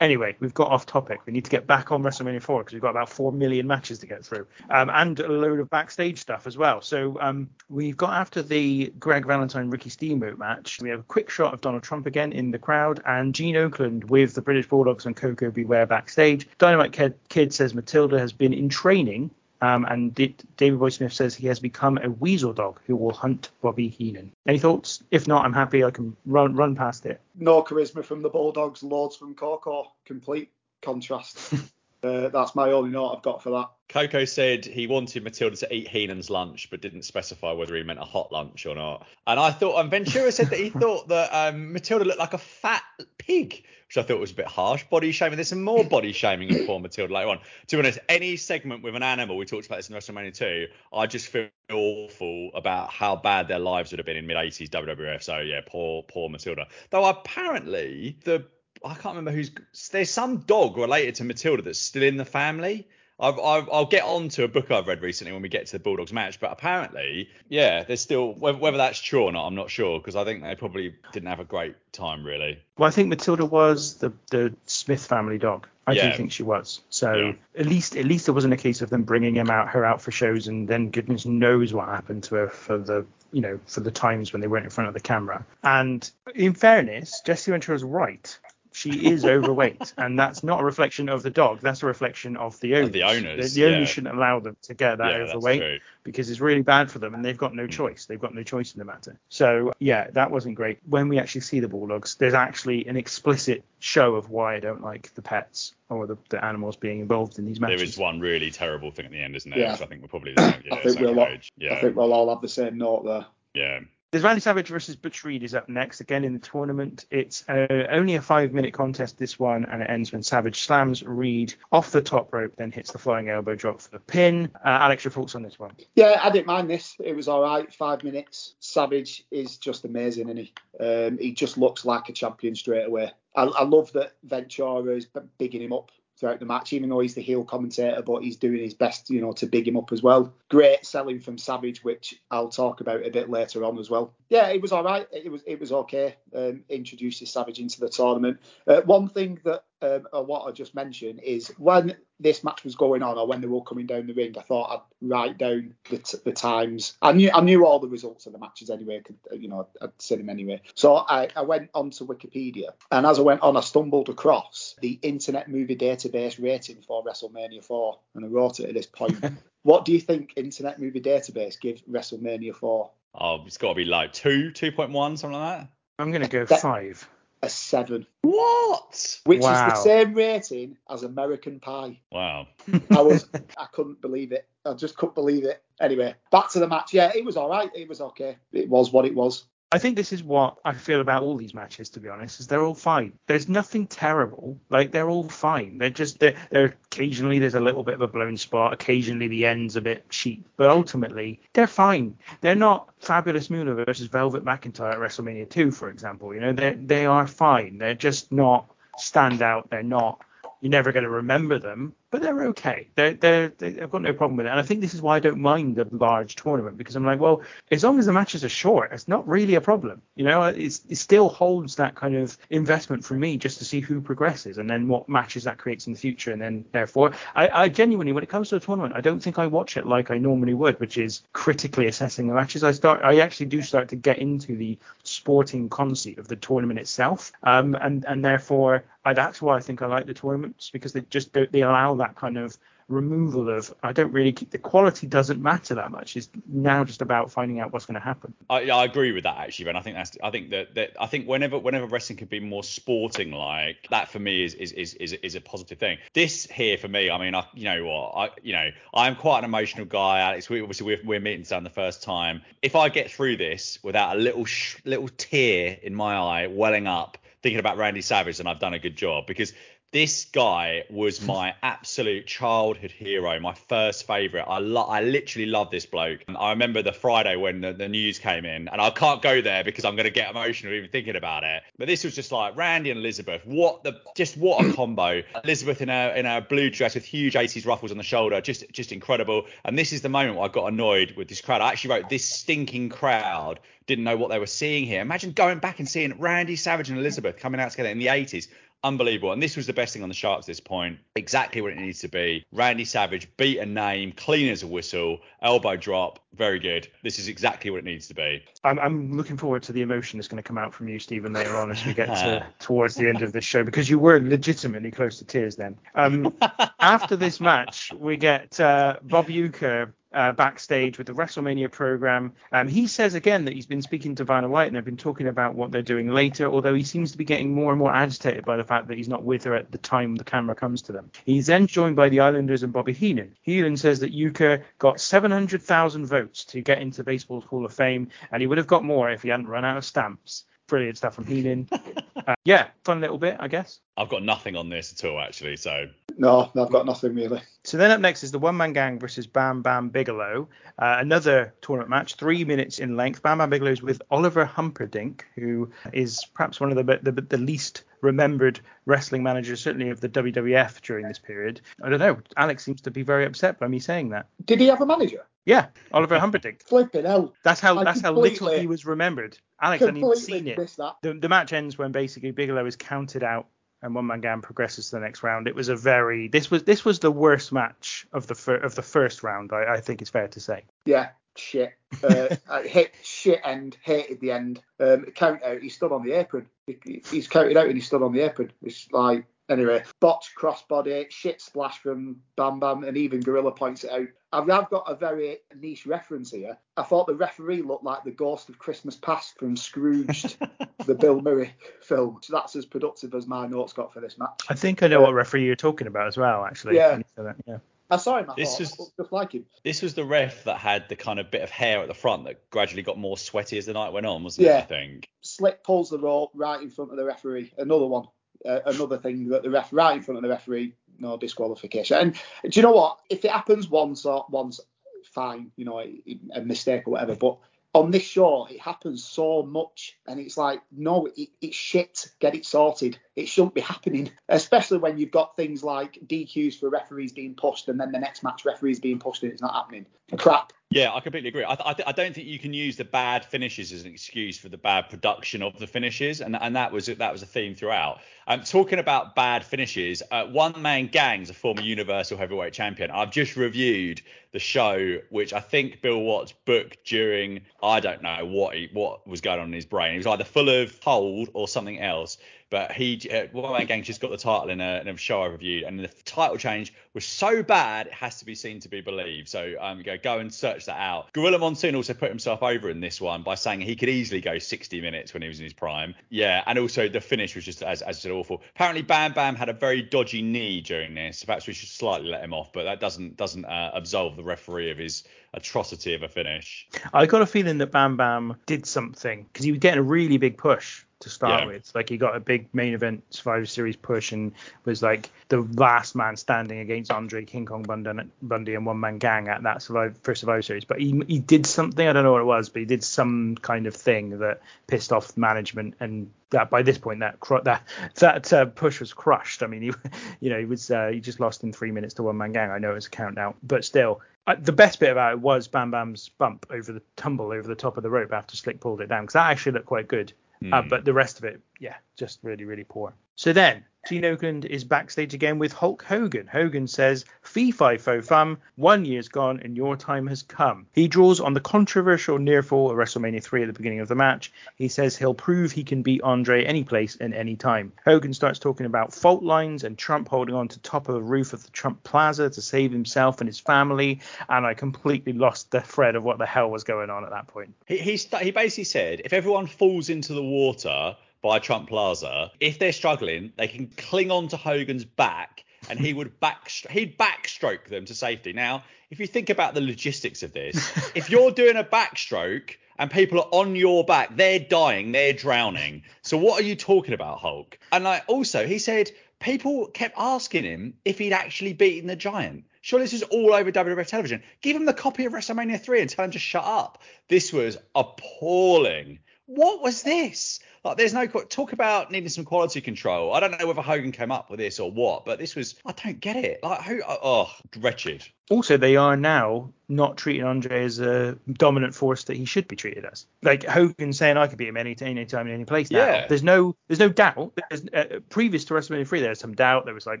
Anyway, 0.00 0.34
we've 0.40 0.54
got 0.54 0.70
off 0.70 0.86
topic. 0.86 1.20
We 1.26 1.32
need 1.34 1.44
to 1.44 1.50
get 1.50 1.66
back 1.66 1.92
on 1.92 2.02
WrestleMania 2.02 2.40
4 2.40 2.62
because 2.62 2.72
we've 2.72 2.80
got 2.80 2.88
about 2.88 3.10
4 3.10 3.32
million 3.32 3.66
matches 3.66 3.98
to 3.98 4.06
get 4.06 4.24
through 4.24 4.46
um, 4.70 4.88
and 4.88 5.20
a 5.20 5.28
load 5.28 5.60
of 5.60 5.68
backstage 5.68 6.18
stuff 6.18 6.46
as 6.46 6.56
well. 6.56 6.80
So 6.80 7.18
um, 7.20 7.50
we've 7.68 7.98
got 7.98 8.14
after 8.14 8.40
the 8.40 8.94
Greg 8.98 9.26
Valentine 9.26 9.68
Ricky 9.68 9.90
Steamboat 9.90 10.38
match, 10.38 10.80
we 10.80 10.88
have 10.88 11.00
a 11.00 11.02
quick 11.02 11.28
shot 11.28 11.52
of 11.52 11.60
Donald 11.60 11.82
Trump 11.82 12.06
again 12.06 12.32
in 12.32 12.50
the 12.50 12.58
crowd 12.58 13.02
and 13.04 13.34
Gene 13.34 13.56
Okerlund 13.56 14.04
with 14.04 14.32
the 14.32 14.40
British 14.40 14.66
Bulldogs 14.66 15.04
and 15.04 15.14
Koko 15.14 15.50
B. 15.50 15.66
Ware 15.66 15.84
backstage. 15.84 16.48
Dynamite 16.56 16.98
Kid 17.28 17.52
says 17.52 17.74
Matilda 17.74 18.18
has 18.18 18.32
been 18.32 18.54
in 18.54 18.70
training 18.70 19.30
um, 19.60 19.84
and 19.84 20.14
Davey 20.14 20.76
Boy 20.76 20.88
Smith 20.88 21.12
says 21.12 21.34
he 21.34 21.46
has 21.46 21.60
become 21.60 21.98
a 21.98 22.10
weasel 22.10 22.52
dog 22.52 22.80
who 22.86 22.96
will 22.96 23.12
hunt 23.12 23.50
Bobby 23.60 23.88
Heenan. 23.88 24.32
Any 24.46 24.58
thoughts? 24.58 25.02
If 25.10 25.28
not, 25.28 25.44
I'm 25.44 25.52
happy 25.52 25.84
I 25.84 25.90
can 25.90 26.16
run 26.26 26.54
run 26.54 26.74
past 26.74 27.06
it. 27.06 27.20
No 27.34 27.62
charisma 27.62 28.04
from 28.04 28.22
the 28.22 28.28
Bulldogs, 28.28 28.82
Lords 28.82 29.16
from 29.16 29.34
Koko. 29.34 29.92
Complete 30.06 30.50
contrast. 30.82 31.54
uh, 32.02 32.28
that's 32.28 32.54
my 32.54 32.72
only 32.72 32.90
note 32.90 33.16
I've 33.16 33.22
got 33.22 33.42
for 33.42 33.50
that. 33.50 33.70
Koko 33.88 34.24
said 34.24 34.64
he 34.64 34.86
wanted 34.86 35.24
Matilda 35.24 35.56
to 35.56 35.74
eat 35.74 35.88
Heenan's 35.88 36.30
lunch, 36.30 36.70
but 36.70 36.80
didn't 36.80 37.02
specify 37.02 37.52
whether 37.52 37.74
he 37.74 37.82
meant 37.82 37.98
a 37.98 38.04
hot 38.04 38.32
lunch 38.32 38.64
or 38.64 38.74
not. 38.74 39.06
And 39.26 39.38
I 39.38 39.50
thought, 39.50 39.80
and 39.80 39.90
Ventura 39.90 40.30
said 40.32 40.50
that 40.50 40.58
he 40.58 40.70
thought 40.70 41.08
that 41.08 41.30
um, 41.32 41.72
Matilda 41.72 42.04
looked 42.04 42.20
like 42.20 42.32
a 42.32 42.38
fat 42.38 42.82
pig, 43.18 43.64
which 43.88 43.98
I 43.98 44.02
thought 44.02 44.20
was 44.20 44.30
a 44.30 44.34
bit 44.34 44.46
harsh. 44.46 44.84
Body 44.84 45.12
shaming. 45.12 45.36
There's 45.36 45.48
some 45.48 45.62
more 45.62 45.84
body 45.84 46.12
shaming 46.12 46.54
of 46.54 46.66
poor 46.66 46.78
Matilda 46.78 47.12
later 47.12 47.30
on. 47.30 47.40
To 47.66 47.76
be 47.76 47.80
honest, 47.80 47.98
any 48.08 48.36
segment 48.36 48.82
with 48.82 48.94
an 48.94 49.02
animal, 49.02 49.36
we 49.36 49.44
talked 49.44 49.66
about 49.66 49.76
this 49.76 49.90
in 49.90 49.96
WrestleMania 49.96 50.34
2, 50.34 50.66
I 50.94 51.06
just 51.06 51.26
feel 51.26 51.48
awful 51.70 52.50
about 52.54 52.90
how 52.90 53.16
bad 53.16 53.48
their 53.48 53.58
lives 53.58 53.90
would 53.90 53.98
have 53.98 54.06
been 54.06 54.16
in 54.16 54.26
mid 54.26 54.36
80s 54.36 54.68
WWF. 54.70 55.22
So 55.22 55.38
yeah, 55.38 55.60
poor, 55.66 56.04
poor 56.04 56.28
Matilda. 56.30 56.68
Though 56.90 57.04
apparently 57.04 58.18
the 58.24 58.46
I 58.84 58.94
can't 58.94 59.16
remember 59.16 59.32
who's 59.32 59.50
there's 59.90 60.10
some 60.10 60.38
dog 60.38 60.76
related 60.76 61.16
to 61.16 61.24
Matilda 61.24 61.62
that's 61.62 61.78
still 61.78 62.02
in 62.02 62.16
the 62.16 62.24
family. 62.24 62.86
I've, 63.20 63.38
I've, 63.38 63.68
I'll 63.70 63.86
get 63.86 64.04
on 64.04 64.30
to 64.30 64.44
a 64.44 64.48
book 64.48 64.70
I've 64.70 64.88
read 64.88 65.02
recently 65.02 65.32
when 65.32 65.42
we 65.42 65.50
get 65.50 65.66
to 65.66 65.72
the 65.72 65.78
Bulldogs 65.78 66.12
match, 66.12 66.40
but 66.40 66.50
apparently, 66.50 67.28
yeah, 67.50 67.82
there's 67.82 68.00
still 68.00 68.32
whether, 68.32 68.56
whether 68.56 68.78
that's 68.78 68.98
true 68.98 69.24
or 69.24 69.32
not, 69.32 69.46
I'm 69.46 69.54
not 69.54 69.70
sure 69.70 69.98
because 69.98 70.16
I 70.16 70.24
think 70.24 70.42
they 70.42 70.54
probably 70.54 70.94
didn't 71.12 71.28
have 71.28 71.40
a 71.40 71.44
great 71.44 71.74
time 71.92 72.24
really. 72.24 72.58
Well, 72.78 72.88
I 72.88 72.90
think 72.90 73.08
Matilda 73.08 73.44
was 73.44 73.96
the 73.96 74.12
the 74.30 74.54
Smith 74.64 75.06
family 75.06 75.36
dog. 75.36 75.66
I 75.86 75.92
yeah. 75.92 76.10
do 76.10 76.16
think 76.16 76.32
she 76.32 76.42
was. 76.42 76.80
So 76.88 77.14
yeah. 77.14 77.32
at 77.58 77.66
least 77.66 77.96
at 77.96 78.06
least 78.06 78.28
it 78.28 78.32
wasn't 78.32 78.54
a 78.54 78.56
case 78.56 78.80
of 78.80 78.88
them 78.88 79.02
bringing 79.02 79.36
him 79.36 79.50
out 79.50 79.68
her 79.68 79.84
out 79.84 80.00
for 80.00 80.12
shows 80.12 80.48
and 80.48 80.66
then 80.66 80.90
goodness 80.90 81.26
knows 81.26 81.74
what 81.74 81.88
happened 81.88 82.22
to 82.24 82.36
her 82.36 82.48
for 82.48 82.78
the 82.78 83.04
you 83.32 83.42
know 83.42 83.60
for 83.66 83.80
the 83.80 83.90
times 83.90 84.32
when 84.32 84.40
they 84.40 84.46
weren't 84.46 84.64
in 84.64 84.70
front 84.70 84.88
of 84.88 84.94
the 84.94 85.00
camera. 85.00 85.44
And 85.62 86.08
in 86.34 86.54
fairness, 86.54 87.20
Jesse 87.26 87.50
Ventura 87.50 87.74
was 87.74 87.84
right 87.84 88.38
She 88.72 89.10
is 89.10 89.24
overweight, 89.24 89.94
and 89.98 90.18
that's 90.18 90.42
not 90.42 90.60
a 90.60 90.64
reflection 90.64 91.08
of 91.08 91.22
the 91.22 91.30
dog. 91.30 91.60
That's 91.60 91.82
a 91.82 91.86
reflection 91.86 92.36
of 92.36 92.58
the 92.60 92.76
owners. 92.76 92.88
Of 92.88 92.92
the 92.92 93.02
owners. 93.02 93.54
The, 93.54 93.60
the 93.60 93.74
owners 93.74 93.88
shouldn't 93.88 94.14
allow 94.14 94.40
them 94.40 94.56
to 94.62 94.74
get 94.74 94.98
that 94.98 95.10
yeah, 95.10 95.26
overweight 95.26 95.82
because 96.04 96.30
it's 96.30 96.40
really 96.40 96.62
bad 96.62 96.90
for 96.90 96.98
them, 96.98 97.14
and 97.14 97.24
they've 97.24 97.36
got 97.36 97.54
no 97.54 97.64
hmm. 97.64 97.70
choice. 97.70 98.06
They've 98.06 98.20
got 98.20 98.34
no 98.34 98.42
choice 98.42 98.72
in 98.72 98.78
the 98.78 98.84
matter. 98.84 99.18
So 99.28 99.72
yeah, 99.78 100.10
that 100.12 100.30
wasn't 100.30 100.54
great. 100.54 100.78
When 100.88 101.08
we 101.08 101.18
actually 101.18 101.42
see 101.42 101.60
the 101.60 101.68
bulldogs, 101.68 102.14
there's 102.14 102.34
actually 102.34 102.86
an 102.86 102.96
explicit 102.96 103.64
show 103.80 104.14
of 104.14 104.30
why 104.30 104.56
I 104.56 104.60
don't 104.60 104.82
like 104.82 105.12
the 105.14 105.22
pets 105.22 105.74
or 105.88 106.06
the, 106.06 106.16
the 106.28 106.44
animals 106.44 106.76
being 106.76 107.00
involved 107.00 107.38
in 107.38 107.46
these 107.46 107.60
matches. 107.60 107.80
There 107.80 107.88
is 107.88 107.98
one 107.98 108.20
really 108.20 108.50
terrible 108.50 108.90
thing 108.90 109.06
at 109.06 109.10
the 109.10 109.20
end, 109.20 109.36
isn't 109.36 109.50
there? 109.50 109.58
Yeah. 109.58 109.72
Which 109.72 109.82
I 109.82 109.86
think 109.86 110.02
we're 110.02 110.08
probably 110.08 110.34
the 110.34 110.50
same, 110.50 110.62
yeah, 110.64 110.74
I 110.74 110.82
think 110.82 111.00
we'll 111.00 111.20
all, 111.20 111.28
yeah. 111.56 111.74
I 111.74 111.80
think 111.80 111.96
we'll 111.96 112.12
all 112.12 112.28
have 112.28 112.40
the 112.40 112.48
same 112.48 112.78
note 112.78 113.04
there. 113.04 113.26
Yeah. 113.54 113.80
There's 114.12 114.24
Randy 114.24 114.40
Savage 114.40 114.66
versus 114.66 114.96
Butch 114.96 115.22
Reed 115.22 115.44
is 115.44 115.54
up 115.54 115.68
next 115.68 116.00
again 116.00 116.24
in 116.24 116.32
the 116.32 116.40
tournament. 116.40 117.06
It's 117.12 117.48
uh, 117.48 117.86
only 117.90 118.16
a 118.16 118.20
five 118.20 118.52
minute 118.52 118.74
contest 118.74 119.18
this 119.18 119.38
one, 119.38 119.64
and 119.66 119.82
it 119.82 119.88
ends 119.88 120.10
when 120.10 120.24
Savage 120.24 120.62
slams 120.62 121.04
Reed 121.04 121.54
off 121.70 121.92
the 121.92 122.02
top 122.02 122.32
rope, 122.32 122.56
then 122.56 122.72
hits 122.72 122.90
the 122.90 122.98
flying 122.98 123.28
elbow 123.28 123.54
drop 123.54 123.80
for 123.80 123.90
the 123.90 124.00
pin. 124.00 124.50
Uh, 124.64 124.68
Alex, 124.68 125.04
your 125.04 125.12
thoughts 125.12 125.36
on 125.36 125.42
this 125.42 125.60
one? 125.60 125.76
Yeah, 125.94 126.18
I 126.20 126.30
didn't 126.30 126.48
mind 126.48 126.68
this. 126.68 126.96
It 126.98 127.14
was 127.14 127.28
all 127.28 127.42
right. 127.42 127.72
Five 127.72 128.02
minutes. 128.02 128.56
Savage 128.58 129.26
is 129.30 129.58
just 129.58 129.84
amazing, 129.84 130.28
isn't 130.28 130.38
he? 130.38 130.52
Um, 130.84 131.18
he 131.18 131.30
just 131.30 131.56
looks 131.56 131.84
like 131.84 132.08
a 132.08 132.12
champion 132.12 132.56
straight 132.56 132.86
away. 132.86 133.12
I, 133.36 133.44
I 133.44 133.62
love 133.62 133.92
that 133.92 134.14
Ventura 134.24 134.96
is 134.96 135.06
bigging 135.38 135.62
him 135.62 135.72
up 135.72 135.92
throughout 136.20 136.38
the 136.38 136.46
match, 136.46 136.74
even 136.74 136.90
though 136.90 137.00
he's 137.00 137.14
the 137.14 137.22
heel 137.22 137.44
commentator, 137.44 138.02
but 138.02 138.22
he's 138.22 138.36
doing 138.36 138.60
his 138.60 138.74
best, 138.74 139.08
you 139.08 139.20
know, 139.20 139.32
to 139.32 139.46
big 139.46 139.66
him 139.66 139.78
up 139.78 139.90
as 139.90 140.02
well. 140.02 140.32
Great 140.50 140.84
selling 140.84 141.18
from 141.18 141.38
Savage, 141.38 141.82
which 141.82 142.14
I'll 142.30 142.50
talk 142.50 142.82
about 142.82 143.04
a 143.06 143.10
bit 143.10 143.30
later 143.30 143.64
on 143.64 143.78
as 143.78 143.88
well. 143.88 144.12
Yeah, 144.28 144.48
it 144.48 144.60
was 144.60 144.70
all 144.70 144.84
right. 144.84 145.08
It 145.10 145.32
was 145.32 145.42
it 145.46 145.58
was 145.58 145.72
okay. 145.72 146.16
Um, 146.34 146.62
introduces 146.68 147.32
Savage 147.32 147.58
into 147.58 147.80
the 147.80 147.88
tournament. 147.88 148.38
Uh, 148.66 148.82
one 148.82 149.08
thing 149.08 149.40
that 149.44 149.64
um, 149.82 150.06
or 150.12 150.24
what 150.24 150.46
I 150.46 150.52
just 150.52 150.74
mentioned 150.74 151.20
is 151.20 151.48
when 151.58 151.96
this 152.18 152.44
match 152.44 152.64
was 152.64 152.74
going 152.74 153.02
on 153.02 153.16
or 153.16 153.26
when 153.26 153.40
they 153.40 153.46
were 153.46 153.62
coming 153.62 153.86
down 153.86 154.06
the 154.06 154.14
ring, 154.14 154.34
I 154.38 154.42
thought 154.42 154.70
I'd 154.70 155.08
write 155.08 155.38
down 155.38 155.74
the, 155.88 155.98
t- 155.98 156.18
the 156.24 156.32
times. 156.32 156.96
I 157.00 157.12
knew 157.12 157.30
I 157.32 157.40
knew 157.40 157.64
all 157.64 157.78
the 157.78 157.88
results 157.88 158.26
of 158.26 158.32
the 158.32 158.38
matches 158.38 158.70
anyway. 158.70 159.00
Could, 159.04 159.16
you 159.32 159.48
know, 159.48 159.68
I'd 159.80 159.90
seen 159.98 160.18
them 160.18 160.28
anyway. 160.28 160.62
So 160.74 160.96
I, 160.96 161.28
I 161.34 161.42
went 161.42 161.70
onto 161.74 162.06
Wikipedia, 162.06 162.70
and 162.90 163.06
as 163.06 163.18
I 163.18 163.22
went 163.22 163.42
on, 163.42 163.56
I 163.56 163.60
stumbled 163.60 164.08
across 164.08 164.76
the 164.80 164.98
Internet 165.02 165.48
Movie 165.48 165.76
Database 165.76 166.42
rating 166.42 166.82
for 166.82 167.04
WrestleMania 167.04 167.64
4, 167.64 167.98
and 168.14 168.24
I 168.24 168.28
wrote 168.28 168.60
it 168.60 168.68
at 168.68 168.74
this 168.74 168.86
point. 168.86 169.24
what 169.62 169.84
do 169.84 169.92
you 169.92 170.00
think 170.00 170.34
Internet 170.36 170.78
Movie 170.78 171.00
Database 171.00 171.60
gives 171.60 171.82
WrestleMania 171.82 172.54
4? 172.54 172.90
Oh, 173.14 173.42
it's 173.46 173.58
got 173.58 173.70
to 173.70 173.74
be 173.74 173.84
like 173.84 174.12
two, 174.12 174.52
two 174.52 174.72
point 174.72 174.92
one, 174.92 175.16
something 175.16 175.38
like 175.38 175.60
that. 175.60 175.68
I'm 175.98 176.12
gonna 176.12 176.28
go 176.28 176.46
that, 176.46 176.60
five 176.60 177.06
a 177.42 177.48
seven. 177.48 178.06
What? 178.22 179.20
Which 179.24 179.42
wow. 179.42 179.66
is 179.66 179.72
the 179.72 179.82
same 179.82 180.14
rating 180.14 180.76
as 180.90 181.02
American 181.02 181.60
Pie. 181.60 181.98
Wow. 182.12 182.48
I 182.90 183.00
was, 183.00 183.28
I 183.56 183.66
couldn't 183.72 184.00
believe 184.00 184.32
it. 184.32 184.46
I 184.64 184.74
just 184.74 184.96
couldn't 184.96 185.14
believe 185.14 185.44
it. 185.44 185.62
Anyway, 185.80 186.14
back 186.30 186.50
to 186.50 186.60
the 186.60 186.68
match. 186.68 186.92
Yeah, 186.92 187.10
it 187.14 187.24
was 187.24 187.36
all 187.36 187.48
right. 187.48 187.70
It 187.74 187.88
was 187.88 188.00
okay. 188.00 188.36
It 188.52 188.68
was 188.68 188.92
what 188.92 189.06
it 189.06 189.14
was. 189.14 189.44
I 189.72 189.78
think 189.78 189.94
this 189.94 190.12
is 190.12 190.22
what 190.22 190.58
I 190.64 190.72
feel 190.72 191.00
about 191.00 191.22
all 191.22 191.36
these 191.36 191.54
matches, 191.54 191.90
to 191.90 192.00
be 192.00 192.08
honest, 192.08 192.40
is 192.40 192.48
they're 192.48 192.64
all 192.64 192.74
fine. 192.74 193.12
There's 193.28 193.48
nothing 193.48 193.86
terrible. 193.86 194.58
Like 194.68 194.90
they're 194.90 195.08
all 195.08 195.28
fine. 195.28 195.78
They're 195.78 195.90
just 195.90 196.18
they're, 196.18 196.34
they're 196.50 196.76
occasionally 196.86 197.38
there's 197.38 197.54
a 197.54 197.60
little 197.60 197.84
bit 197.84 197.94
of 197.94 198.00
a 198.00 198.08
blown 198.08 198.36
spot. 198.36 198.72
Occasionally 198.72 199.28
the 199.28 199.46
end's 199.46 199.76
a 199.76 199.80
bit 199.80 200.08
cheap, 200.10 200.44
but 200.56 200.70
ultimately 200.70 201.40
they're 201.52 201.68
fine. 201.68 202.16
They're 202.40 202.56
not 202.56 202.88
fabulous 202.98 203.48
Moolah 203.48 203.84
versus 203.84 204.08
Velvet 204.08 204.44
McIntyre 204.44 204.92
at 204.92 204.98
WrestleMania 204.98 205.48
2, 205.48 205.70
for 205.70 205.88
example. 205.88 206.34
You 206.34 206.40
know 206.40 206.52
they 206.52 206.74
they 206.74 207.06
are 207.06 207.28
fine. 207.28 207.78
They're 207.78 207.94
just 207.94 208.32
not 208.32 208.68
standout. 208.98 209.70
They're 209.70 209.84
not. 209.84 210.20
You're 210.60 210.70
never 210.70 210.90
going 210.90 211.04
to 211.04 211.10
remember 211.10 211.58
them, 211.58 211.94
but 212.10 212.22
they're 212.22 212.46
okay. 212.46 212.88
They're, 212.96 213.14
they're, 213.14 213.48
they, 213.48 213.80
I've 213.80 213.90
got 213.90 214.02
no 214.02 214.12
problem 214.12 214.36
with 214.36 214.46
it. 214.46 214.50
And 214.50 214.58
I 214.58 214.62
think 214.62 214.80
this 214.80 214.94
is 214.94 215.02
why 215.02 215.16
I 215.16 215.20
don't 215.20 215.40
mind 215.40 215.78
a 215.78 215.86
large 215.92 216.34
tournament 216.36 216.76
because 216.76 216.96
I'm 216.96 217.04
like, 217.04 217.20
well, 217.20 217.42
as 217.70 217.84
long 217.84 217.98
as 217.98 218.06
the 218.06 218.12
matches 218.12 218.44
are 218.44 218.48
short, 218.48 218.92
it's 218.92 219.06
not 219.06 219.26
really 219.28 219.54
a 219.54 219.60
problem. 219.60 220.02
You 220.16 220.24
know, 220.24 220.42
it's, 220.42 220.82
it 220.88 220.96
still 220.96 221.28
holds 221.28 221.76
that 221.76 221.94
kind 221.94 222.16
of 222.16 222.36
investment 222.50 223.04
for 223.04 223.14
me 223.14 223.36
just 223.36 223.58
to 223.58 223.64
see 223.64 223.80
who 223.80 224.00
progresses 224.00 224.58
and 224.58 224.68
then 224.68 224.88
what 224.88 225.08
matches 225.08 225.44
that 225.44 225.58
creates 225.58 225.86
in 225.86 225.92
the 225.92 225.98
future. 225.98 226.32
And 226.32 226.42
then 226.42 226.64
therefore, 226.72 227.12
I, 227.36 227.48
I 227.48 227.68
genuinely, 227.68 228.12
when 228.12 228.24
it 228.24 228.28
comes 228.28 228.48
to 228.48 228.56
a 228.56 228.60
tournament, 228.60 228.94
I 228.96 229.00
don't 229.00 229.20
think 229.20 229.38
I 229.38 229.46
watch 229.46 229.76
it 229.76 229.86
like 229.86 230.10
I 230.10 230.18
normally 230.18 230.54
would, 230.54 230.80
which 230.80 230.98
is 230.98 231.22
critically 231.32 231.86
assessing 231.86 232.26
the 232.26 232.34
matches. 232.34 232.64
I 232.64 232.72
start, 232.72 233.02
I 233.04 233.20
actually 233.20 233.46
do 233.46 233.62
start 233.62 233.88
to 233.90 233.96
get 233.96 234.18
into 234.18 234.56
the 234.56 234.78
sporting 235.04 235.68
conceit 235.68 236.18
of 236.18 236.26
the 236.26 236.36
tournament 236.36 236.80
itself. 236.80 237.30
Um, 237.44 237.76
and, 237.80 238.04
and 238.06 238.24
therefore, 238.24 238.84
I, 239.04 239.14
that's 239.14 239.40
why 239.40 239.56
I 239.56 239.60
think 239.60 239.80
I 239.80 239.86
like 239.86 240.06
the 240.06 240.14
tournaments 240.14 240.70
because 240.70 240.92
they 240.92 241.00
just 241.08 241.32
they 241.32 241.62
allow 241.62 241.94
that 242.00 242.16
kind 242.16 242.36
of 242.36 242.58
removal 242.90 243.48
of 243.48 243.72
I 243.82 243.92
don't 243.92 244.12
really 244.12 244.32
keep 244.32 244.50
the 244.50 244.58
quality 244.58 245.06
doesn't 245.06 245.40
matter 245.40 245.74
that 245.76 245.90
much. 245.90 246.16
It's 246.16 246.28
now 246.46 246.84
just 246.84 247.00
about 247.00 247.30
finding 247.30 247.60
out 247.60 247.72
what's 247.72 247.86
going 247.86 247.94
to 247.94 248.00
happen. 248.00 248.34
I, 248.50 248.68
I 248.70 248.84
agree 248.84 249.12
with 249.12 249.24
that 249.24 249.38
actually, 249.38 249.66
Ben. 249.66 249.76
I 249.76 249.80
think 249.80 249.96
that's 249.96 250.18
I 250.22 250.30
think 250.30 250.50
that, 250.50 250.74
that 250.74 250.90
I 251.00 251.06
think 251.06 251.26
whenever 251.26 251.58
whenever 251.58 251.86
wrestling 251.86 252.18
can 252.18 252.26
be 252.26 252.40
more 252.40 252.64
sporting 252.64 253.30
like 253.30 253.86
that 253.90 254.10
for 254.10 254.18
me 254.18 254.44
is 254.44 254.54
is, 254.54 254.72
is 254.72 254.94
is 254.94 255.12
is 255.12 255.34
a 255.36 255.40
positive 255.40 255.78
thing. 255.78 255.98
This 256.12 256.46
here 256.46 256.76
for 256.76 256.88
me, 256.88 257.10
I 257.10 257.18
mean, 257.18 257.34
I 257.34 257.46
you 257.54 257.64
know 257.64 257.84
what 257.84 258.12
I 258.16 258.30
you 258.42 258.52
know 258.52 258.70
I'm 258.92 259.16
quite 259.16 259.38
an 259.38 259.44
emotional 259.44 259.86
guy, 259.86 260.20
Alex. 260.20 260.50
We 260.50 260.60
obviously 260.60 260.86
we're, 260.86 261.00
we're 261.04 261.20
meeting 261.20 261.44
down 261.44 261.64
the 261.64 261.70
first 261.70 262.02
time. 262.02 262.42
If 262.60 262.76
I 262.76 262.88
get 262.88 263.10
through 263.10 263.36
this 263.36 263.78
without 263.82 264.16
a 264.16 264.18
little 264.18 264.44
sh- 264.44 264.76
little 264.84 265.08
tear 265.16 265.78
in 265.82 265.94
my 265.94 266.16
eye 266.16 266.46
welling 266.48 266.86
up 266.86 267.16
thinking 267.42 267.60
about 267.60 267.78
Randy 267.78 268.02
Savage, 268.02 268.36
then 268.38 268.46
I've 268.46 268.58
done 268.58 268.74
a 268.74 268.78
good 268.78 268.96
job 268.96 269.26
because 269.26 269.54
this 269.92 270.26
guy 270.26 270.84
was 270.90 271.20
my 271.26 271.54
absolute 271.62 272.26
childhood 272.26 272.90
hero, 272.90 273.38
my 273.40 273.54
first 273.54 274.06
favorite. 274.06 274.44
I 274.46 274.58
lo- 274.58 274.82
I 274.82 275.02
literally 275.02 275.46
love 275.46 275.70
this 275.70 275.86
bloke. 275.86 276.20
I 276.28 276.50
remember 276.50 276.82
the 276.82 276.92
Friday 276.92 277.36
when 277.36 277.60
the, 277.60 277.72
the 277.72 277.88
news 277.88 278.18
came 278.18 278.44
in, 278.44 278.68
and 278.68 278.80
I 278.80 278.90
can't 278.90 279.22
go 279.22 279.40
there 279.40 279.64
because 279.64 279.84
I'm 279.84 279.96
going 279.96 280.04
to 280.04 280.10
get 280.10 280.30
emotional 280.30 280.72
even 280.72 280.90
thinking 280.90 281.16
about 281.16 281.44
it. 281.44 281.62
But 281.78 281.88
this 281.88 282.04
was 282.04 282.14
just 282.14 282.32
like 282.32 282.56
Randy 282.56 282.90
and 282.90 283.00
Elizabeth. 283.00 283.42
What 283.44 283.82
the 283.84 284.00
just 284.14 284.36
what 284.36 284.64
a 284.64 284.72
combo. 284.72 285.22
Elizabeth 285.44 285.80
in 285.80 285.88
her 285.88 286.10
in 286.14 286.24
her 286.24 286.40
blue 286.40 286.70
dress 286.70 286.94
with 286.94 287.04
huge 287.04 287.34
80s 287.34 287.66
ruffles 287.66 287.90
on 287.90 287.98
the 287.98 288.04
shoulder, 288.04 288.40
just 288.40 288.64
just 288.72 288.92
incredible. 288.92 289.46
And 289.64 289.78
this 289.78 289.92
is 289.92 290.02
the 290.02 290.08
moment 290.08 290.36
where 290.36 290.44
I 290.44 290.52
got 290.52 290.66
annoyed 290.66 291.12
with 291.16 291.28
this 291.28 291.40
crowd. 291.40 291.60
I 291.60 291.70
actually 291.70 291.94
wrote 291.94 292.08
this 292.08 292.24
stinking 292.24 292.90
crowd 292.90 293.60
didn't 293.86 294.04
know 294.04 294.16
what 294.16 294.30
they 294.30 294.38
were 294.38 294.46
seeing 294.46 294.84
here. 294.84 295.00
Imagine 295.00 295.32
going 295.32 295.58
back 295.58 295.80
and 295.80 295.88
seeing 295.88 296.16
Randy 296.20 296.54
Savage 296.54 296.90
and 296.90 296.98
Elizabeth 296.98 297.38
coming 297.38 297.60
out 297.60 297.72
together 297.72 297.88
in 297.88 297.98
the 297.98 298.06
80s 298.06 298.46
unbelievable. 298.84 299.32
And 299.32 299.42
this 299.42 299.56
was 299.56 299.66
the 299.66 299.72
best 299.72 299.92
thing 299.92 300.02
on 300.02 300.08
the 300.08 300.14
charts 300.14 300.44
at 300.44 300.46
this 300.46 300.60
point. 300.60 300.98
Exactly 301.16 301.60
what 301.60 301.72
it 301.72 301.78
needs 301.78 302.00
to 302.00 302.08
be. 302.08 302.44
Randy 302.52 302.84
Savage 302.84 303.28
beat 303.36 303.58
a 303.58 303.66
name, 303.66 304.12
clean 304.12 304.50
as 304.50 304.62
a 304.62 304.66
whistle, 304.66 305.18
elbow 305.42 305.76
drop, 305.76 306.18
very 306.34 306.58
good. 306.58 306.88
This 307.02 307.18
is 307.18 307.28
exactly 307.28 307.70
what 307.70 307.78
it 307.78 307.84
needs 307.84 308.08
to 308.08 308.14
be. 308.14 308.42
I'm, 308.64 308.78
I'm 308.78 309.16
looking 309.16 309.36
forward 309.36 309.62
to 309.64 309.72
the 309.72 309.82
emotion 309.82 310.18
that's 310.18 310.28
going 310.28 310.42
to 310.42 310.46
come 310.46 310.58
out 310.58 310.72
from 310.72 310.88
you, 310.88 310.98
Stephen, 310.98 311.32
later 311.32 311.56
on 311.56 311.70
as 311.70 311.84
we 311.84 311.94
get 311.94 312.06
to, 312.06 312.46
towards 312.58 312.94
the 312.94 313.08
end 313.08 313.22
of 313.22 313.32
this 313.32 313.44
show 313.44 313.64
because 313.64 313.88
you 313.88 313.98
were 313.98 314.20
legitimately 314.20 314.90
close 314.90 315.18
to 315.18 315.24
tears 315.24 315.56
then. 315.56 315.76
Um, 315.94 316.34
after 316.80 317.16
this 317.16 317.40
match, 317.40 317.92
we 317.98 318.16
get 318.16 318.58
uh, 318.60 318.96
Bob 319.02 319.28
Uecker 319.28 319.92
uh, 320.12 320.32
backstage 320.32 320.98
with 320.98 321.06
the 321.06 321.12
WrestleMania 321.12 321.70
program. 321.70 322.32
Um, 322.52 322.68
he 322.68 322.86
says 322.86 323.14
again 323.14 323.44
that 323.44 323.54
he's 323.54 323.66
been 323.66 323.82
speaking 323.82 324.14
to 324.16 324.24
Vanna 324.24 324.48
White 324.48 324.66
and 324.66 324.76
they've 324.76 324.84
been 324.84 324.96
talking 324.96 325.28
about 325.28 325.54
what 325.54 325.70
they're 325.70 325.82
doing 325.82 326.08
later, 326.08 326.46
although 326.46 326.74
he 326.74 326.82
seems 326.82 327.12
to 327.12 327.18
be 327.18 327.24
getting 327.24 327.54
more 327.54 327.72
and 327.72 327.78
more 327.78 327.94
agitated 327.94 328.44
by 328.44 328.56
the 328.56 328.64
fact 328.64 328.88
that 328.88 328.96
he's 328.96 329.08
not 329.08 329.24
with 329.24 329.44
her 329.44 329.54
at 329.54 329.70
the 329.70 329.78
time 329.78 330.16
the 330.16 330.24
camera 330.24 330.54
comes 330.54 330.82
to 330.82 330.92
them. 330.92 331.10
He's 331.24 331.46
then 331.46 331.66
joined 331.66 331.96
by 331.96 332.08
the 332.08 332.20
Islanders 332.20 332.62
and 332.62 332.72
Bobby 332.72 332.92
Heenan. 332.92 333.36
Heenan 333.42 333.76
says 333.76 334.00
that 334.00 334.14
Uecker 334.14 334.62
got 334.78 335.00
700,000 335.00 336.06
votes 336.06 336.44
to 336.46 336.60
get 336.60 336.80
into 336.80 337.04
Baseball's 337.04 337.44
Hall 337.44 337.64
of 337.64 337.72
Fame, 337.72 338.08
and 338.32 338.40
he 338.40 338.46
would 338.46 338.58
have 338.58 338.66
got 338.66 338.84
more 338.84 339.10
if 339.10 339.22
he 339.22 339.28
hadn't 339.28 339.48
run 339.48 339.64
out 339.64 339.76
of 339.76 339.84
stamps 339.84 340.44
brilliant 340.70 340.96
stuff 340.96 341.16
from 341.16 341.26
Heenan. 341.26 341.68
uh, 342.26 342.34
yeah, 342.44 342.68
fun 342.84 343.02
little 343.02 343.18
bit, 343.18 343.36
I 343.38 343.48
guess. 343.48 343.80
I've 343.98 344.08
got 344.08 344.22
nothing 344.22 344.56
on 344.56 344.70
this 344.70 344.92
at 344.92 345.04
all, 345.06 345.20
actually. 345.20 345.56
So 345.56 345.86
no, 346.18 346.50
I've 346.56 346.70
got 346.70 346.86
nothing 346.86 347.14
really. 347.14 347.40
So 347.64 347.76
then 347.76 347.90
up 347.90 348.00
next 348.00 348.24
is 348.24 348.32
the 348.32 348.38
One 348.38 348.56
Man 348.56 348.72
Gang 348.72 348.98
versus 348.98 349.26
Bam 349.26 349.62
Bam 349.62 349.90
Bigelow, 349.90 350.48
uh, 350.78 350.96
another 350.98 351.54
tournament 351.60 351.90
match, 351.90 352.14
three 352.14 352.44
minutes 352.44 352.78
in 352.78 352.96
length. 352.96 353.22
Bam 353.22 353.38
Bam 353.38 353.50
Bigelow 353.50 353.72
is 353.72 353.82
with 353.82 354.00
Oliver 354.10 354.46
Humperdink, 354.46 355.22
who 355.34 355.70
is 355.92 356.24
perhaps 356.34 356.60
one 356.60 356.70
of 356.70 356.76
the 356.76 357.00
the, 357.02 357.20
the 357.20 357.38
least 357.38 357.84
remembered 358.00 358.60
wrestling 358.86 359.22
managers, 359.22 359.60
certainly 359.60 359.90
of 359.90 360.00
the 360.00 360.08
WWF 360.08 360.80
during 360.80 361.06
this 361.06 361.18
period. 361.18 361.60
I 361.82 361.90
don't 361.90 361.98
know. 361.98 362.18
Alex 362.36 362.64
seems 362.64 362.80
to 362.82 362.90
be 362.90 363.02
very 363.02 363.26
upset 363.26 363.58
by 363.58 363.68
me 363.68 363.78
saying 363.78 364.10
that. 364.10 364.26
Did 364.44 364.60
he 364.60 364.68
have 364.68 364.80
a 364.80 364.86
manager? 364.86 365.26
Yeah, 365.44 365.66
Oliver 365.92 366.18
Humperdink. 366.18 366.62
Flipping 366.62 367.06
hell. 367.06 367.34
That's 367.42 367.60
how 367.60 367.78
I 367.78 367.84
that's 367.84 368.00
how 368.00 368.12
little 368.12 368.50
he 368.50 368.66
was 368.66 368.84
remembered. 368.84 369.38
Alex 369.60 369.80
hadn't 369.80 369.98
even 369.98 370.16
seen 370.16 370.48
it. 370.48 370.56
The, 370.56 371.14
the 371.20 371.28
match 371.28 371.52
ends 371.52 371.78
when 371.78 371.92
basically 371.92 372.30
Bigelow 372.30 372.66
is 372.66 372.76
counted 372.76 373.22
out 373.22 373.48
and 373.82 373.94
one 373.94 374.06
man 374.06 374.20
gang 374.20 374.42
progresses 374.42 374.90
to 374.90 374.96
the 374.96 375.00
next 375.00 375.22
round. 375.22 375.46
It 375.46 375.54
was 375.54 375.68
a 375.68 375.76
very 375.76 376.28
this 376.28 376.50
was 376.50 376.64
this 376.64 376.84
was 376.84 376.98
the 376.98 377.10
worst 377.10 377.52
match 377.52 378.06
of 378.12 378.26
the 378.26 378.34
fir- 378.34 378.56
of 378.56 378.74
the 378.74 378.82
first 378.82 379.22
round. 379.22 379.52
I, 379.52 379.74
I 379.74 379.80
think 379.80 380.00
it's 380.02 380.10
fair 380.10 380.28
to 380.28 380.40
say. 380.40 380.64
Yeah, 380.84 381.10
shit. 381.36 381.74
Uh, 382.02 382.36
hit 382.64 382.94
shit 383.02 383.40
end, 383.44 383.76
hated 383.82 384.20
the 384.20 384.32
end. 384.32 384.62
Um, 384.78 385.06
count 385.14 385.42
out, 385.42 385.60
he 385.60 385.68
stood 385.68 385.92
on 385.92 386.04
the 386.04 386.12
apron. 386.12 386.46
He, 386.66 387.02
he's 387.10 387.28
counted 387.28 387.56
out 387.56 387.66
and 387.66 387.74
he 387.74 387.80
stood 387.80 388.02
on 388.02 388.12
the 388.12 388.20
apron. 388.20 388.52
It's 388.62 388.88
like 388.92 389.24
Anyway, 389.50 389.82
botch 389.98 390.32
crossbody, 390.38 391.10
shit 391.10 391.40
splash 391.40 391.78
from 391.80 392.16
Bam 392.36 392.60
Bam, 392.60 392.84
and 392.84 392.96
even 392.96 393.20
Gorilla 393.20 393.50
points 393.50 393.82
it 393.82 393.90
out. 393.90 394.06
I've, 394.32 394.48
I've 394.48 394.70
got 394.70 394.84
a 394.86 394.94
very 394.94 395.38
niche 395.56 395.86
reference 395.86 396.30
here. 396.30 396.56
I 396.76 396.84
thought 396.84 397.08
the 397.08 397.16
referee 397.16 397.62
looked 397.62 397.82
like 397.82 398.04
the 398.04 398.12
ghost 398.12 398.48
of 398.48 398.60
Christmas 398.60 398.94
Past 398.94 399.36
from 399.38 399.56
Scrooged, 399.56 400.36
the 400.86 400.94
Bill 400.94 401.20
Murray 401.20 401.52
film. 401.82 402.18
So 402.22 402.32
that's 402.32 402.54
as 402.54 402.64
productive 402.64 403.12
as 403.12 403.26
my 403.26 403.48
notes 403.48 403.72
got 403.72 403.92
for 403.92 404.00
this 404.00 404.18
match. 404.18 404.40
I 404.48 404.54
think 404.54 404.84
I 404.84 404.86
know 404.86 405.00
uh, 405.00 405.06
what 405.06 405.14
referee 405.14 405.44
you're 405.44 405.56
talking 405.56 405.88
about 405.88 406.06
as 406.06 406.16
well, 406.16 406.44
actually. 406.44 406.76
Yeah. 406.76 407.00
yeah. 407.44 407.58
I 407.90 407.96
saw 407.96 408.18
him. 408.18 408.30
I 408.30 408.34
this 408.36 408.50
thought, 408.52 408.78
was, 408.78 408.92
just 408.96 409.12
like 409.12 409.32
him. 409.32 409.46
This 409.64 409.82
was 409.82 409.94
the 409.94 410.04
ref 410.04 410.44
that 410.44 410.58
had 410.58 410.88
the 410.88 410.94
kind 410.94 411.18
of 411.18 411.28
bit 411.32 411.42
of 411.42 411.50
hair 411.50 411.80
at 411.80 411.88
the 411.88 411.94
front 411.94 412.24
that 412.26 412.48
gradually 412.50 412.82
got 412.82 412.98
more 412.98 413.18
sweaty 413.18 413.58
as 413.58 413.66
the 413.66 413.72
night 413.72 413.92
went 413.92 414.06
on, 414.06 414.22
wasn't 414.22 414.46
yeah. 414.46 414.58
it? 414.58 414.62
I 414.62 414.66
think. 414.66 415.08
Slick 415.22 415.64
pulls 415.64 415.90
the 415.90 415.98
rope 415.98 416.30
right 416.34 416.62
in 416.62 416.70
front 416.70 416.92
of 416.92 416.96
the 416.96 417.04
referee. 417.04 417.52
Another 417.58 417.86
one 417.86 418.06
uh, 418.46 418.60
another 418.66 418.98
thing 418.98 419.28
that 419.28 419.42
the 419.42 419.50
ref 419.50 419.72
right 419.72 419.96
in 419.96 420.02
front 420.02 420.18
of 420.18 420.22
the 420.22 420.28
referee, 420.28 420.74
no 420.98 421.16
disqualification. 421.16 422.14
And 422.44 422.52
do 422.52 422.60
you 422.60 422.62
know 422.62 422.72
what? 422.72 422.98
If 423.08 423.24
it 423.24 423.30
happens 423.30 423.68
once 423.68 424.04
or 424.04 424.24
once, 424.30 424.60
fine, 425.04 425.50
you 425.56 425.64
know, 425.64 425.80
a 425.80 426.40
mistake 426.40 426.86
or 426.86 426.92
whatever. 426.92 427.16
But 427.16 427.38
on 427.72 427.90
this 427.90 428.02
show, 428.02 428.46
it 428.46 428.60
happens 428.60 429.04
so 429.04 429.42
much, 429.44 429.96
and 430.06 430.18
it's 430.18 430.36
like, 430.36 430.60
no, 430.72 431.08
it, 431.16 431.28
it's 431.40 431.56
shit. 431.56 432.08
Get 432.18 432.34
it 432.34 432.44
sorted. 432.44 432.98
It 433.14 433.28
shouldn't 433.28 433.54
be 433.54 433.60
happening, 433.60 434.10
especially 434.28 434.78
when 434.78 434.98
you've 434.98 435.12
got 435.12 435.36
things 435.36 435.62
like 435.62 435.98
DQs 436.06 436.58
for 436.58 436.68
referees 436.68 437.12
being 437.12 437.34
pushed, 437.34 437.68
and 437.68 437.78
then 437.78 437.92
the 437.92 437.98
next 437.98 438.24
match 438.24 438.44
referees 438.44 438.80
being 438.80 438.98
pushed, 438.98 439.22
and 439.22 439.32
it's 439.32 439.42
not 439.42 439.54
happening. 439.54 439.86
Crap. 440.16 440.52
Yeah, 440.72 440.94
I 440.94 441.00
completely 441.00 441.30
agree. 441.30 441.42
I, 441.42 441.54
I, 441.54 441.74
I, 441.88 441.90
don't 441.90 442.14
think 442.14 442.28
you 442.28 442.38
can 442.38 442.52
use 442.52 442.76
the 442.76 442.84
bad 442.84 443.24
finishes 443.24 443.72
as 443.72 443.84
an 443.84 443.90
excuse 443.90 444.38
for 444.38 444.48
the 444.48 444.56
bad 444.56 444.88
production 444.88 445.42
of 445.42 445.58
the 445.58 445.66
finishes, 445.66 446.20
and 446.20 446.36
and 446.40 446.54
that 446.54 446.70
was 446.70 446.86
that 446.86 447.12
was 447.12 447.22
a 447.24 447.26
theme 447.26 447.56
throughout. 447.56 447.98
Um, 448.28 448.42
talking 448.42 448.78
about 448.78 449.16
bad 449.16 449.44
finishes, 449.44 450.00
uh, 450.12 450.26
One 450.26 450.62
Man 450.62 450.86
Gang's 450.86 451.28
a 451.28 451.34
former 451.34 451.62
Universal 451.62 452.18
Heavyweight 452.18 452.52
Champion. 452.52 452.92
I've 452.92 453.10
just 453.10 453.34
reviewed 453.34 454.00
the 454.30 454.38
show, 454.38 454.98
which 455.10 455.32
I 455.32 455.40
think 455.40 455.82
Bill 455.82 455.98
Watts 455.98 456.32
booked 456.44 456.84
during 456.84 457.40
I 457.60 457.80
don't 457.80 458.00
know 458.00 458.24
what 458.24 458.54
he, 458.54 458.70
what 458.72 459.04
was 459.08 459.20
going 459.20 459.40
on 459.40 459.46
in 459.46 459.52
his 459.52 459.66
brain. 459.66 459.90
He 459.90 459.96
was 459.96 460.06
either 460.06 460.22
full 460.22 460.48
of 460.48 460.80
cold 460.80 461.30
or 461.34 461.48
something 461.48 461.80
else. 461.80 462.16
But 462.50 462.72
he, 462.72 463.08
uh, 463.10 463.26
One 463.32 463.52
Man 463.52 463.66
Gang 463.66 463.82
just 463.82 464.00
got 464.00 464.10
the 464.10 464.16
title 464.16 464.50
in 464.50 464.60
a, 464.60 464.80
in 464.80 464.88
a, 464.88 464.96
show 464.96 465.22
I 465.22 465.26
reviewed, 465.26 465.62
and 465.62 465.78
the 465.78 465.88
title 466.04 466.36
change 466.36 466.74
was 466.94 467.04
so 467.04 467.42
bad 467.42 467.86
it 467.86 467.92
has 467.92 468.18
to 468.18 468.24
be 468.24 468.34
seen 468.34 468.60
to 468.60 468.68
be 468.68 468.80
believed. 468.80 469.28
So 469.28 469.54
um, 469.60 469.82
go 469.82 469.96
go 469.96 470.18
and 470.18 470.32
search 470.32 470.66
that 470.66 470.78
out. 470.78 471.12
Gorilla 471.12 471.38
Monsoon 471.38 471.74
also 471.74 471.94
put 471.94 472.08
himself 472.08 472.42
over 472.42 472.68
in 472.68 472.80
this 472.80 473.00
one 473.00 473.22
by 473.22 473.36
saying 473.36 473.60
he 473.60 473.76
could 473.76 473.88
easily 473.88 474.20
go 474.20 474.38
60 474.38 474.80
minutes 474.80 475.14
when 475.14 475.22
he 475.22 475.28
was 475.28 475.38
in 475.38 475.44
his 475.44 475.52
prime. 475.52 475.94
Yeah, 476.08 476.42
and 476.46 476.58
also 476.58 476.88
the 476.88 477.00
finish 477.00 477.34
was 477.34 477.44
just 477.44 477.62
as 477.62 477.82
as 477.82 477.96
I 477.96 478.00
said 478.00 478.12
awful. 478.12 478.42
Apparently 478.54 478.82
Bam 478.82 479.12
Bam 479.12 479.36
had 479.36 479.48
a 479.48 479.52
very 479.52 479.82
dodgy 479.82 480.22
knee 480.22 480.60
during 480.60 480.94
this. 480.94 481.24
Perhaps 481.24 481.46
we 481.46 481.52
should 481.52 481.68
slightly 481.68 482.08
let 482.08 482.22
him 482.22 482.32
off, 482.32 482.52
but 482.52 482.64
that 482.64 482.80
doesn't 482.80 483.16
doesn't 483.16 483.44
uh, 483.44 483.70
absolve 483.74 484.16
the 484.16 484.24
referee 484.24 484.70
of 484.70 484.78
his 484.78 485.04
atrocity 485.34 485.94
of 485.94 486.02
a 486.02 486.08
finish. 486.08 486.68
I 486.92 487.06
got 487.06 487.22
a 487.22 487.26
feeling 487.26 487.58
that 487.58 487.70
Bam 487.70 487.96
Bam 487.96 488.36
did 488.46 488.66
something 488.66 489.26
because 489.32 489.44
he 489.44 489.52
was 489.52 489.60
getting 489.60 489.78
a 489.78 489.82
really 489.84 490.16
big 490.16 490.36
push 490.36 490.84
to 491.00 491.10
start 491.10 491.42
yeah. 491.42 491.46
with. 491.46 491.72
Like 491.74 491.88
he 491.88 491.96
got 491.96 492.14
a 492.14 492.20
big 492.20 492.48
main 492.54 492.74
event 492.74 493.02
Survivor 493.10 493.46
Series 493.46 493.76
push 493.76 494.12
and 494.12 494.32
was 494.64 494.82
like 494.82 495.10
the 495.28 495.40
last 495.40 495.94
man 495.94 496.16
standing 496.16 496.60
against 496.60 496.92
Andre 496.92 497.24
King 497.24 497.46
Kong 497.46 497.62
Bundy, 497.62 497.90
Bundy 498.22 498.54
and 498.54 498.64
One 498.64 498.80
Man 498.80 498.98
Gang 498.98 499.28
at 499.28 499.42
that 499.42 499.62
Survivor, 499.62 499.94
first 500.02 500.20
Survivor 500.20 500.42
Series. 500.42 500.64
But 500.64 500.80
he 500.80 501.02
he 501.08 501.18
did 501.18 501.46
something 501.46 501.86
I 501.86 501.92
don't 501.92 502.04
know 502.04 502.12
what 502.12 502.20
it 502.20 502.26
was, 502.26 502.48
but 502.48 502.60
he 502.60 502.66
did 502.66 502.84
some 502.84 503.36
kind 503.36 503.66
of 503.66 503.74
thing 503.74 504.18
that 504.20 504.40
pissed 504.66 504.92
off 504.92 505.16
management 505.16 505.74
and 505.80 506.10
that 506.30 506.48
by 506.48 506.62
this 506.62 506.78
point 506.78 507.00
that 507.00 507.16
that 507.44 507.62
that 507.96 508.32
uh, 508.32 508.44
push 508.46 508.80
was 508.80 508.92
crushed. 508.92 509.42
I 509.42 509.46
mean, 509.46 509.62
he 509.62 509.72
you 510.20 510.30
know 510.30 510.38
he 510.38 510.44
was 510.44 510.70
uh, 510.70 510.88
he 510.88 511.00
just 511.00 511.20
lost 511.20 511.42
in 511.42 511.52
three 511.52 511.72
minutes 511.72 511.94
to 511.94 512.02
One 512.02 512.16
Man 512.16 512.32
Gang. 512.32 512.50
I 512.50 512.58
know 512.58 512.74
it's 512.74 512.86
a 512.86 512.90
count 512.90 513.14
now, 513.14 513.34
but 513.42 513.64
still. 513.64 514.00
Uh, 514.26 514.36
the 514.38 514.52
best 514.52 514.78
bit 514.78 514.92
about 514.92 515.12
it 515.12 515.18
was 515.18 515.48
Bam 515.48 515.70
Bam's 515.70 516.10
bump 516.10 516.46
over 516.50 516.72
the 516.72 516.82
tumble 516.94 517.32
over 517.32 517.48
the 517.48 517.54
top 517.54 517.78
of 517.78 517.82
the 517.82 517.88
rope 517.88 518.12
after 518.12 518.36
Slick 518.36 518.60
pulled 518.60 518.82
it 518.82 518.86
down 518.86 519.04
because 519.04 519.14
that 519.14 519.30
actually 519.30 519.52
looked 519.52 519.66
quite 519.66 519.88
good. 519.88 520.12
Mm. 520.42 520.52
Uh, 520.52 520.62
hmm. 520.62 520.68
but 520.68 520.84
the 520.84 520.92
rest 520.92 521.18
of 521.18 521.24
it, 521.24 521.40
yeah, 521.58 521.76
just 521.96 522.18
really, 522.22 522.44
really 522.44 522.64
poor. 522.64 522.94
So 523.20 523.34
then 523.34 523.64
Gene 523.86 524.04
Okerlund 524.04 524.46
is 524.46 524.64
backstage 524.64 525.12
again 525.12 525.38
with 525.38 525.52
Hulk 525.52 525.82
Hogan. 525.82 526.26
Hogan 526.26 526.66
says, 526.66 527.04
Fee 527.20 527.50
fi 527.50 527.76
fo 527.76 528.00
fum, 528.00 528.38
one 528.56 528.86
year's 528.86 529.08
gone 529.08 529.40
and 529.40 529.58
your 529.58 529.76
time 529.76 530.06
has 530.06 530.22
come. 530.22 530.64
He 530.72 530.88
draws 530.88 531.20
on 531.20 531.34
the 531.34 531.40
controversial 531.40 532.16
near 532.18 532.42
fall 532.42 532.70
at 532.70 532.78
WrestleMania 532.78 533.22
3 533.22 533.42
at 533.42 533.46
the 533.48 533.52
beginning 533.52 533.80
of 533.80 533.88
the 533.88 533.94
match. 533.94 534.32
He 534.56 534.68
says 534.68 534.96
he'll 534.96 535.12
prove 535.12 535.52
he 535.52 535.64
can 535.64 535.82
beat 535.82 536.00
Andre 536.00 536.46
any 536.46 536.64
place 536.64 536.96
and 536.98 537.12
any 537.12 537.36
time. 537.36 537.74
Hogan 537.84 538.14
starts 538.14 538.38
talking 538.38 538.64
about 538.64 538.94
fault 538.94 539.22
lines 539.22 539.64
and 539.64 539.76
Trump 539.76 540.08
holding 540.08 540.34
on 540.34 540.48
to 540.48 540.58
top 540.60 540.88
of 540.88 540.94
the 540.94 541.02
roof 541.02 541.34
of 541.34 541.44
the 541.44 541.50
Trump 541.50 541.82
Plaza 541.82 542.30
to 542.30 542.40
save 542.40 542.72
himself 542.72 543.20
and 543.20 543.28
his 543.28 543.38
family. 543.38 544.00
And 544.30 544.46
I 544.46 544.54
completely 544.54 545.12
lost 545.12 545.50
the 545.50 545.60
thread 545.60 545.94
of 545.94 546.04
what 546.04 546.16
the 546.16 546.24
hell 546.24 546.50
was 546.50 546.64
going 546.64 546.88
on 546.88 547.04
at 547.04 547.10
that 547.10 547.26
point. 547.26 547.52
He, 547.66 547.76
he, 547.76 547.96
he 547.96 548.30
basically 548.30 548.64
said, 548.64 549.02
if 549.04 549.12
everyone 549.12 549.46
falls 549.46 549.90
into 549.90 550.14
the 550.14 550.22
water, 550.22 550.96
by 551.22 551.38
Trump 551.38 551.68
Plaza, 551.68 552.30
if 552.40 552.58
they're 552.58 552.72
struggling, 552.72 553.32
they 553.36 553.48
can 553.48 553.66
cling 553.68 554.10
on 554.10 554.28
to 554.28 554.36
Hogan's 554.36 554.84
back 554.84 555.44
and 555.68 555.78
he 555.78 555.92
would 555.92 556.18
back 556.20 556.48
he'd 556.70 556.98
backstroke 556.98 557.68
them 557.68 557.84
to 557.86 557.94
safety. 557.94 558.32
Now, 558.32 558.64
if 558.90 559.00
you 559.00 559.06
think 559.06 559.30
about 559.30 559.54
the 559.54 559.60
logistics 559.60 560.22
of 560.22 560.32
this, 560.32 560.56
if 560.94 561.10
you're 561.10 561.30
doing 561.30 561.56
a 561.56 561.64
backstroke 561.64 562.56
and 562.78 562.90
people 562.90 563.20
are 563.20 563.28
on 563.32 563.56
your 563.56 563.84
back, 563.84 564.16
they're 564.16 564.38
dying, 564.38 564.92
they're 564.92 565.12
drowning. 565.12 565.82
So 566.02 566.16
what 566.16 566.40
are 566.40 566.44
you 566.44 566.56
talking 566.56 566.94
about, 566.94 567.18
Hulk? 567.18 567.58
And 567.72 567.84
like 567.84 568.04
also, 568.06 568.46
he 568.46 568.58
said 568.58 568.90
people 569.20 569.66
kept 569.66 569.94
asking 569.98 570.44
him 570.44 570.74
if 570.84 570.98
he'd 570.98 571.12
actually 571.12 571.52
beaten 571.52 571.88
the 571.88 571.96
giant. 571.96 572.44
Surely 572.62 572.84
this 572.84 572.92
is 572.92 573.02
all 573.04 573.32
over 573.32 573.50
WWF 573.50 573.86
television. 573.86 574.22
Give 574.42 574.56
him 574.56 574.66
the 574.66 574.74
copy 574.74 575.06
of 575.06 575.12
WrestleMania 575.12 575.60
3 575.60 575.80
and 575.80 575.90
tell 575.90 576.04
him 576.04 576.10
to 576.10 576.18
shut 576.18 576.44
up. 576.44 576.82
This 577.08 577.32
was 577.32 577.56
appalling. 577.74 578.98
What 579.32 579.62
was 579.62 579.84
this? 579.84 580.40
Like, 580.64 580.76
there's 580.76 580.92
no 580.92 581.06
talk 581.06 581.52
about 581.52 581.92
needing 581.92 582.08
some 582.08 582.24
quality 582.24 582.60
control. 582.60 583.14
I 583.14 583.20
don't 583.20 583.38
know 583.38 583.46
whether 583.46 583.62
Hogan 583.62 583.92
came 583.92 584.10
up 584.10 584.28
with 584.28 584.40
this 584.40 584.58
or 584.58 584.72
what, 584.72 585.04
but 585.04 585.20
this 585.20 585.36
was 585.36 585.54
I 585.64 585.70
don't 585.70 586.00
get 586.00 586.16
it. 586.16 586.40
Like, 586.42 586.62
who? 586.62 586.82
Oh, 586.84 587.30
wretched. 587.60 588.04
Also, 588.30 588.56
they 588.56 588.76
are 588.76 588.96
now 588.96 589.50
not 589.68 589.96
treating 589.96 590.24
Andre 590.24 590.64
as 590.64 590.80
a 590.80 591.16
dominant 591.32 591.74
force 591.74 592.04
that 592.04 592.16
he 592.16 592.24
should 592.24 592.48
be 592.48 592.56
treated 592.56 592.84
as. 592.84 593.06
Like 593.22 593.44
Hogan 593.44 593.92
saying, 593.92 594.16
"I 594.16 594.26
could 594.26 594.38
beat 594.38 594.48
him 594.48 594.56
any 594.56 594.76
any 594.80 595.06
time 595.06 595.28
in 595.28 595.34
any 595.34 595.44
place." 595.44 595.70
Now. 595.70 595.78
Yeah. 595.78 596.06
There's 596.08 596.22
no 596.22 596.56
there's 596.68 596.80
no 596.80 596.88
doubt. 596.88 597.38
There's, 597.48 597.66
uh, 597.68 598.00
previous 598.08 598.44
to 598.46 598.54
WrestleMania 598.54 598.86
3, 598.86 599.00
there's 599.00 599.20
some 599.20 599.34
doubt. 599.34 599.64
There 599.64 599.74
was 599.74 599.86
like, 599.86 600.00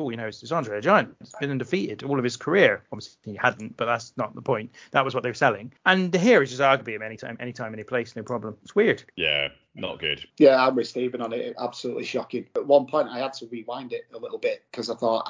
oh, 0.00 0.10
you 0.10 0.16
know, 0.16 0.26
it's 0.26 0.50
Andre 0.50 0.78
a 0.78 0.80
giant. 0.80 1.14
He's 1.20 1.32
been 1.40 1.50
undefeated 1.50 2.02
all 2.02 2.18
of 2.18 2.24
his 2.24 2.36
career. 2.36 2.82
Obviously, 2.92 3.32
he 3.32 3.34
hadn't, 3.34 3.76
but 3.76 3.86
that's 3.86 4.12
not 4.16 4.34
the 4.34 4.42
point. 4.42 4.70
That 4.92 5.04
was 5.04 5.14
what 5.14 5.22
they 5.22 5.30
were 5.30 5.34
selling. 5.34 5.72
And 5.84 6.14
here 6.14 6.42
it's 6.42 6.50
just, 6.50 6.62
I 6.62 6.76
could 6.76 6.86
beat 6.86 6.94
him 6.94 7.02
anytime, 7.02 7.36
anytime, 7.40 7.42
any 7.42 7.52
time, 7.52 7.72
any 7.74 7.84
place, 7.84 8.16
no 8.16 8.22
problem. 8.22 8.56
It's 8.62 8.74
weird. 8.74 9.04
Yeah, 9.16 9.48
not 9.74 9.98
good. 9.98 10.24
Yeah, 10.38 10.64
I'm 10.64 10.74
with 10.74 10.88
Stephen 10.88 11.20
on 11.20 11.32
it. 11.32 11.54
Absolutely 11.58 12.04
shocking. 12.04 12.46
At 12.56 12.66
one 12.66 12.86
point, 12.86 13.08
I 13.08 13.18
had 13.18 13.32
to 13.34 13.46
rewind 13.46 13.92
it 13.92 14.06
a 14.14 14.18
little 14.18 14.38
bit 14.38 14.64
because 14.70 14.90
I 14.90 14.94
thought 14.94 15.28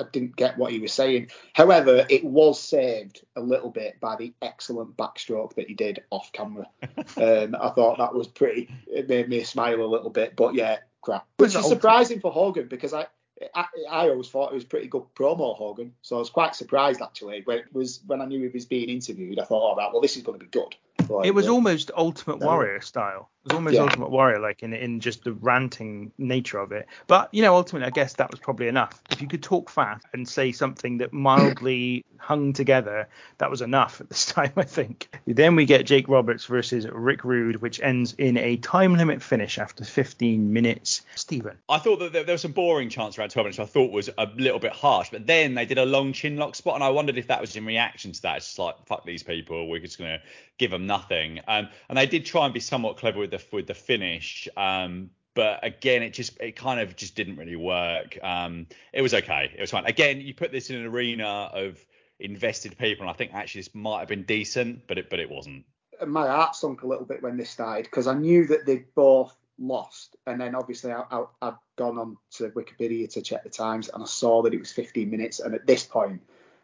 I 0.00 0.04
didn't 0.10 0.36
get 0.36 0.58
what 0.58 0.72
he 0.72 0.78
was 0.78 0.92
saying. 0.92 1.30
However, 1.54 2.06
it 2.08 2.24
was 2.24 2.60
saved 2.60 3.24
a 3.36 3.40
little 3.40 3.70
bit 3.70 4.00
by 4.00 4.16
the 4.16 4.32
excellent 4.42 4.96
backstroke 4.96 5.54
that 5.54 5.68
he 5.68 5.74
did 5.74 6.02
off 6.10 6.32
camera. 6.32 6.66
um, 7.16 7.56
I 7.60 7.70
thought 7.70 7.98
that 7.98 8.14
was 8.14 8.28
pretty. 8.28 8.70
It 8.86 9.08
made 9.08 9.28
me 9.28 9.42
smile 9.44 9.82
a 9.82 9.84
little 9.84 10.10
bit. 10.10 10.36
But 10.36 10.54
yeah, 10.54 10.78
crap. 11.02 11.26
Which 11.36 11.54
is 11.54 11.66
surprising 11.66 12.20
for 12.20 12.32
Hogan 12.32 12.68
because 12.68 12.94
I, 12.94 13.06
I, 13.54 13.64
I 13.90 14.08
always 14.08 14.28
thought 14.28 14.52
it 14.52 14.54
was 14.54 14.64
pretty 14.64 14.88
good 14.88 15.04
promo 15.14 15.56
Hogan. 15.56 15.94
So 16.02 16.16
I 16.16 16.18
was 16.18 16.30
quite 16.30 16.54
surprised 16.54 17.00
actually 17.00 17.42
when 17.44 17.58
it 17.58 17.72
was 17.72 18.00
when 18.06 18.20
I 18.20 18.26
knew 18.26 18.40
he 18.40 18.48
was 18.48 18.66
being 18.66 18.88
interviewed. 18.88 19.38
I 19.38 19.44
thought, 19.44 19.62
all 19.62 19.76
right, 19.76 19.90
well 19.92 20.02
this 20.02 20.16
is 20.16 20.22
going 20.22 20.38
to 20.38 20.44
be 20.44 20.50
good. 20.50 20.74
Like, 21.08 21.26
it 21.26 21.34
was 21.34 21.48
almost 21.48 21.90
Ultimate 21.96 22.40
Warrior 22.40 22.80
style. 22.80 23.30
It 23.44 23.52
was 23.52 23.56
almost 23.56 23.76
yeah. 23.76 23.82
Ultimate 23.82 24.10
Warrior, 24.10 24.38
like 24.38 24.62
in 24.62 24.74
in 24.74 25.00
just 25.00 25.24
the 25.24 25.32
ranting 25.32 26.12
nature 26.18 26.58
of 26.58 26.72
it. 26.72 26.86
But 27.06 27.32
you 27.32 27.40
know, 27.40 27.56
ultimately, 27.56 27.86
I 27.86 27.90
guess 27.90 28.12
that 28.14 28.30
was 28.30 28.38
probably 28.38 28.68
enough. 28.68 29.02
If 29.10 29.22
you 29.22 29.28
could 29.28 29.42
talk 29.42 29.70
fast 29.70 30.04
and 30.12 30.28
say 30.28 30.52
something 30.52 30.98
that 30.98 31.14
mildly 31.14 32.04
hung 32.18 32.52
together, 32.52 33.08
that 33.38 33.50
was 33.50 33.62
enough 33.62 33.98
at 34.02 34.10
this 34.10 34.26
time, 34.32 34.52
I 34.56 34.64
think. 34.64 35.08
Then 35.26 35.56
we 35.56 35.64
get 35.64 35.86
Jake 35.86 36.06
Roberts 36.06 36.44
versus 36.44 36.86
Rick 36.86 37.24
Rude, 37.24 37.62
which 37.62 37.80
ends 37.80 38.14
in 38.18 38.36
a 38.36 38.56
time 38.58 38.94
limit 38.96 39.22
finish 39.22 39.58
after 39.58 39.84
15 39.84 40.52
minutes. 40.52 41.00
Stephen, 41.14 41.56
I 41.70 41.78
thought 41.78 41.98
that 42.00 42.12
there 42.12 42.26
was 42.26 42.42
some 42.42 42.52
boring 42.52 42.90
chance 42.90 43.18
around 43.18 43.30
12 43.30 43.44
minutes. 43.44 43.58
I 43.58 43.64
thought 43.64 43.90
was 43.90 44.10
a 44.18 44.26
little 44.36 44.60
bit 44.60 44.72
harsh, 44.72 45.08
but 45.10 45.26
then 45.26 45.54
they 45.54 45.64
did 45.64 45.78
a 45.78 45.86
long 45.86 46.12
chin 46.12 46.36
lock 46.36 46.56
spot, 46.56 46.74
and 46.74 46.84
I 46.84 46.90
wondered 46.90 47.16
if 47.16 47.28
that 47.28 47.40
was 47.40 47.56
in 47.56 47.64
reaction 47.64 48.12
to 48.12 48.22
that. 48.22 48.36
It's 48.36 48.46
just 48.48 48.58
like 48.58 48.74
fuck 48.84 49.06
these 49.06 49.22
people, 49.22 49.68
we're 49.68 49.80
just 49.80 49.98
gonna 49.98 50.20
give 50.58 50.70
them 50.70 50.86
nothing. 50.86 51.40
Um, 51.48 51.68
and 51.88 51.96
they 51.96 52.06
did 52.06 52.26
try 52.26 52.44
and 52.44 52.52
be 52.52 52.60
somewhat 52.60 52.98
clever 52.98 53.18
with 53.18 53.29
the 53.30 53.42
with 53.52 53.66
the 53.66 53.74
finish. 53.74 54.48
Um, 54.56 55.10
but 55.34 55.64
again, 55.64 56.02
it 56.02 56.10
just 56.10 56.38
it 56.40 56.56
kind 56.56 56.80
of 56.80 56.96
just 56.96 57.14
didn't 57.14 57.36
really 57.36 57.56
work. 57.56 58.18
Um, 58.22 58.66
it 58.92 59.02
was 59.02 59.14
okay. 59.14 59.52
It 59.56 59.60
was 59.60 59.70
fine. 59.70 59.86
Again, 59.86 60.20
you 60.20 60.34
put 60.34 60.52
this 60.52 60.70
in 60.70 60.76
an 60.76 60.86
arena 60.86 61.50
of 61.52 61.84
invested 62.18 62.76
people, 62.78 63.02
and 63.02 63.10
I 63.10 63.14
think 63.14 63.32
actually 63.32 63.60
this 63.62 63.74
might 63.74 64.00
have 64.00 64.08
been 64.08 64.24
decent, 64.24 64.86
but 64.86 64.98
it 64.98 65.10
but 65.10 65.20
it 65.20 65.30
wasn't. 65.30 65.64
My 66.06 66.26
heart 66.26 66.56
sunk 66.56 66.82
a 66.82 66.86
little 66.86 67.04
bit 67.04 67.22
when 67.22 67.36
this 67.36 67.50
started 67.50 67.84
because 67.84 68.06
I 68.06 68.14
knew 68.14 68.46
that 68.46 68.66
they'd 68.66 68.92
both 68.94 69.36
lost, 69.58 70.16
and 70.26 70.40
then 70.40 70.54
obviously 70.54 70.92
I, 70.92 71.02
I, 71.10 71.24
I'd 71.42 71.54
gone 71.76 71.98
on 71.98 72.16
to 72.32 72.50
Wikipedia 72.50 73.08
to 73.10 73.22
check 73.22 73.44
the 73.44 73.50
times, 73.50 73.88
and 73.88 74.02
I 74.02 74.06
saw 74.06 74.42
that 74.42 74.54
it 74.54 74.58
was 74.58 74.72
15 74.72 75.10
minutes, 75.10 75.40
and 75.40 75.54
at 75.54 75.66
this 75.66 75.84
point 75.84 76.22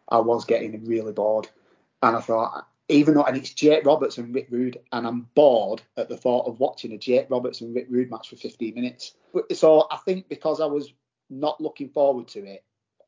I 0.09 0.17
was 0.19 0.45
getting 0.45 0.85
really 0.85 1.13
bored, 1.13 1.47
and 2.01 2.15
I 2.15 2.19
thought 2.19 2.67
even 2.89 3.13
though 3.13 3.23
and 3.23 3.37
it's 3.37 3.53
Jake 3.53 3.85
Roberts 3.85 4.17
and 4.17 4.33
Rick 4.33 4.47
Rude, 4.49 4.79
and 4.91 5.05
I'm 5.05 5.27
bored 5.35 5.81
at 5.97 6.09
the 6.09 6.17
thought 6.17 6.47
of 6.47 6.59
watching 6.59 6.93
a 6.93 6.97
Jake 6.97 7.27
Roberts 7.29 7.61
and 7.61 7.75
Rick 7.75 7.87
Rude 7.89 8.09
match 8.09 8.29
for 8.29 8.37
15 8.37 8.73
minutes. 8.73 9.13
So 9.53 9.87
I 9.91 9.97
think 9.97 10.29
because 10.29 10.61
I 10.61 10.65
was 10.65 10.93
not 11.29 11.59
looking 11.59 11.89
forward 11.89 12.27
to 12.29 12.45
it, 12.45 12.63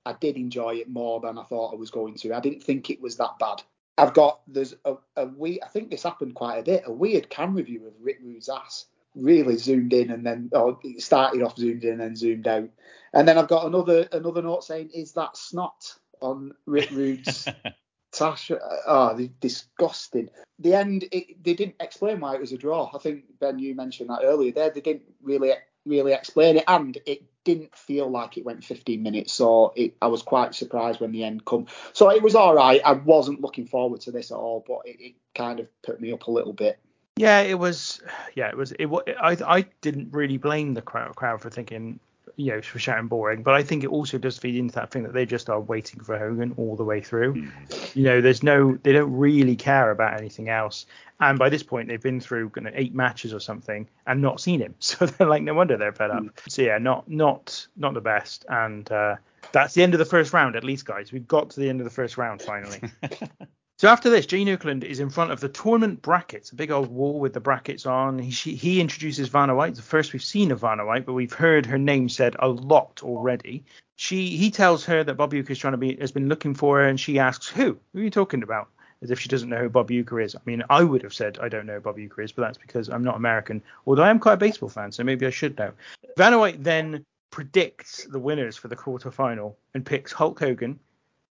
I 0.06 0.14
did 0.14 0.36
enjoy 0.36 0.76
it 0.76 0.90
more 0.90 1.20
than 1.20 1.38
I 1.38 1.44
thought 1.44 1.74
I 1.74 1.78
was 1.78 1.92
going 1.92 2.16
to. 2.16 2.34
I 2.34 2.40
didn't 2.40 2.64
think 2.64 2.90
it 2.90 3.02
was 3.02 3.18
that 3.18 3.40
bad. 3.40 3.62
I've 3.98 4.14
got 4.14 4.42
there's 4.48 4.76
a, 4.86 4.96
a 5.16 5.26
we 5.26 5.62
I 5.62 5.68
think 5.68 5.90
this 5.90 6.04
happened 6.04 6.36
quite 6.36 6.58
a 6.58 6.64
bit. 6.64 6.84
A 6.86 6.92
weird 6.92 7.30
camera 7.30 7.64
view 7.64 7.86
of 7.88 7.94
Rick 8.02 8.20
Rude's 8.24 8.50
ass, 8.50 8.86
really 9.16 9.58
zoomed 9.58 9.94
in 9.94 10.10
and 10.12 10.26
then 10.26 10.50
oh, 10.54 10.80
it 10.84 11.02
started 11.02 11.42
off 11.42 11.58
zoomed 11.58 11.84
in 11.84 11.92
and 11.92 12.02
then 12.02 12.16
zoomed 12.16 12.48
out. 12.48 12.70
And 13.14 13.28
then 13.28 13.38
I've 13.38 13.50
got 13.50 13.66
another 13.66 14.08
another 14.12 14.42
note 14.42 14.64
saying, 14.64 14.92
"Is 14.94 15.14
that 15.14 15.36
snot 15.36 15.96
on 16.22 16.54
Rick 16.66 16.92
Rude's 16.92 17.48
Tash, 18.11 18.52
oh, 18.52 18.56
uh, 18.56 18.80
ah, 18.88 19.19
disgusting. 19.40 20.30
The 20.57 20.73
end, 20.73 21.06
it, 21.11 21.44
they 21.44 21.53
didn't 21.53 21.76
explain 21.80 22.19
why 22.19 22.36
it 22.36 22.41
was 22.41 22.52
a 22.52 22.57
draw. 22.57 22.90
I 22.94 22.98
think 22.98 23.26
Ben, 23.40 23.60
you 23.60 23.76
mentioned 23.76 24.10
that 24.10 24.22
earlier. 24.23 24.52
There, 24.52 24.72
they 24.72 24.81
didn't 24.81 25.03
really, 25.22 25.52
really 25.86 26.14
explain 26.14 26.57
it, 26.57 26.64
and 26.68 26.98
it 27.06 27.23
didn't 27.44 27.76
feel 27.76 28.10
like 28.10 28.38
it 28.38 28.45
went 28.45 28.64
15 28.64 29.02
minutes. 29.02 29.34
So 29.34 29.73
it, 29.76 29.95
I 30.02 30.07
was 30.07 30.23
quite 30.23 30.56
surprised 30.56 30.99
when 30.99 31.11
the 31.11 31.23
end 31.23 31.45
come. 31.45 31.68
So 31.94 32.10
it 32.10 32.23
was 32.23 32.36
all 32.36 32.56
right. 32.56 32.81
I 32.84 32.94
wasn't 32.94 33.41
looking 33.41 33.68
forward 33.68 34.02
to 34.02 34.11
this 34.11 34.31
at 34.31 34.38
all, 34.38 34.64
but 34.68 34.80
it, 34.86 34.99
it 34.99 35.15
kind 35.36 35.60
of 35.60 35.68
put 35.84 36.02
me 36.02 36.11
up 36.11 36.27
a 36.27 36.31
little 36.31 36.53
bit. 36.53 36.80
Yeah, 37.15 37.41
it 37.41 37.60
was. 37.60 38.02
Yeah, 38.34 38.48
it 38.48 38.57
was. 38.57 38.72
It. 38.80 38.90
I 39.22 39.38
I 39.45 39.65
didn't 39.81 40.14
really 40.14 40.38
blame 40.38 40.73
the 40.73 40.81
crowd, 40.81 41.15
crowd 41.15 41.41
for 41.41 41.49
thinking 41.49 41.99
you 42.40 42.53
know, 42.53 42.61
for 42.61 42.80
shouting 42.80 43.07
boring, 43.07 43.44
but 43.44 43.53
I 43.53 43.64
think 43.64 43.84
it 43.84 43.90
also 43.90 44.18
does 44.18 44.38
feed 44.38 44.56
into 44.56 44.74
that 44.76 44.91
thing 44.91 45.03
that 45.03 45.14
they 45.14 45.26
just 45.26 45.49
are 45.49 45.60
waiting 45.60 45.99
for 45.99 46.18
Hogan 46.18 46.53
all 46.56 46.78
the 46.78 46.86
way 46.86 47.02
through. 47.02 47.34
Mm. 47.34 47.95
You 47.95 48.03
know, 48.03 48.22
there's 48.22 48.44
no, 48.44 48.78
they 48.82 48.94
don't 48.94 49.11
really 49.11 49.57
care 49.57 49.91
about 49.91 50.18
anything 50.18 50.48
else. 50.48 50.86
And 51.20 51.38
by 51.38 51.49
this 51.49 51.64
point, 51.64 51.90
they've 51.90 52.02
been 52.02 52.22
through 52.22 52.53
you 52.56 52.61
know, 52.61 52.72
eight 52.74 52.95
matches 52.95 53.34
or 53.34 53.41
something 53.41 53.90
and 54.07 54.22
not 54.22 54.40
seen 54.40 54.61
him. 54.61 54.76
So 54.90 55.06
they're 55.06 55.28
like, 55.28 55.44
no 55.44 55.53
wonder 55.53 55.76
they're 55.76 55.91
fed 55.91 56.11
up. 56.11 56.24
Mm. 56.24 56.32
So 56.48 56.61
yeah, 56.61 56.78
not, 56.78 57.10
not, 57.10 57.68
not 57.76 57.94
the 57.94 58.02
best. 58.02 58.45
And 58.48 58.90
uh, 58.90 59.18
that's 59.52 59.74
the 59.74 59.84
end 59.84 59.94
of 59.94 59.99
the 59.99 60.06
first 60.06 60.32
round, 60.32 60.56
at 60.56 60.64
least, 60.64 60.86
guys. 60.86 61.11
We've 61.11 61.28
got 61.28 61.49
to 61.52 61.60
the 61.60 61.68
end 61.68 61.82
of 61.82 61.84
the 61.84 61.91
first 61.91 62.18
round 62.18 62.41
finally. 62.41 62.82
So 63.80 63.88
after 63.88 64.10
this, 64.10 64.26
Gene 64.26 64.50
Okerlund 64.50 64.84
is 64.84 65.00
in 65.00 65.10
front 65.10 65.32
of 65.32 65.40
the 65.40 65.48
tournament 65.48 66.02
brackets, 66.02 66.52
a 66.52 66.56
big 66.56 66.70
old 66.70 66.90
wall 66.90 67.18
with 67.18 67.32
the 67.32 67.40
brackets 67.40 67.86
on. 67.86 68.20
He, 68.20 68.30
she, 68.30 68.54
he 68.54 68.82
introduces 68.82 69.30
Vanna 69.30 69.56
White, 69.56 69.76
the 69.76 69.82
first 69.82 70.12
we've 70.12 70.22
seen 70.22 70.52
of 70.52 70.60
Vanna 70.60 70.86
White, 70.86 71.06
but 71.06 71.14
we've 71.14 71.32
heard 71.32 71.66
her 71.66 71.78
name 71.78 72.10
said 72.10 72.36
a 72.40 72.50
lot 72.50 73.02
already. 73.04 73.64
She 73.96 74.36
he 74.36 74.52
tells 74.52 74.84
her 74.84 75.06
that 75.06 75.14
Bob 75.14 75.32
Uecker 75.32 75.52
is 75.52 75.60
trying 75.60 75.72
to 75.72 75.78
be 75.78 75.96
has 75.96 76.12
been 76.12 76.28
looking 76.28 76.56
for 76.56 76.80
her, 76.80 76.90
and 76.90 77.00
she 77.00 77.20
asks 77.20 77.48
who? 77.48 77.78
Who 77.94 78.00
are 78.02 78.04
you 78.04 78.10
talking 78.10 78.44
about? 78.44 78.68
As 79.02 79.12
if 79.12 79.20
she 79.22 79.30
doesn't 79.30 79.48
know 79.48 79.60
who 79.60 79.70
Bob 79.70 79.90
Uecker 79.90 80.22
is. 80.22 80.36
I 80.36 80.40
mean, 80.44 80.62
I 80.70 80.84
would 80.84 81.04
have 81.04 81.14
said 81.14 81.40
I 81.42 81.48
don't 81.48 81.66
know 81.66 81.76
who 81.76 81.80
Bob 81.80 81.96
Uecker 81.96 82.22
is, 82.22 82.34
but 82.34 82.42
that's 82.42 82.58
because 82.58 82.90
I'm 82.90 83.06
not 83.06 83.16
American. 83.16 83.64
Although 83.88 84.04
I 84.04 84.10
am 84.10 84.20
quite 84.20 84.34
a 84.34 84.38
baseball 84.38 84.68
fan, 84.68 84.92
so 84.92 85.06
maybe 85.06 85.26
I 85.26 85.30
should 85.30 85.58
know. 85.58 85.72
Vanna 86.18 86.38
White 86.38 86.62
then 86.62 87.06
predicts 87.32 88.04
the 88.12 88.20
winners 88.20 88.58
for 88.58 88.68
the 88.68 88.76
quarterfinal 88.76 89.56
and 89.74 89.86
picks 89.86 90.12
Hulk 90.12 90.38
Hogan, 90.38 90.80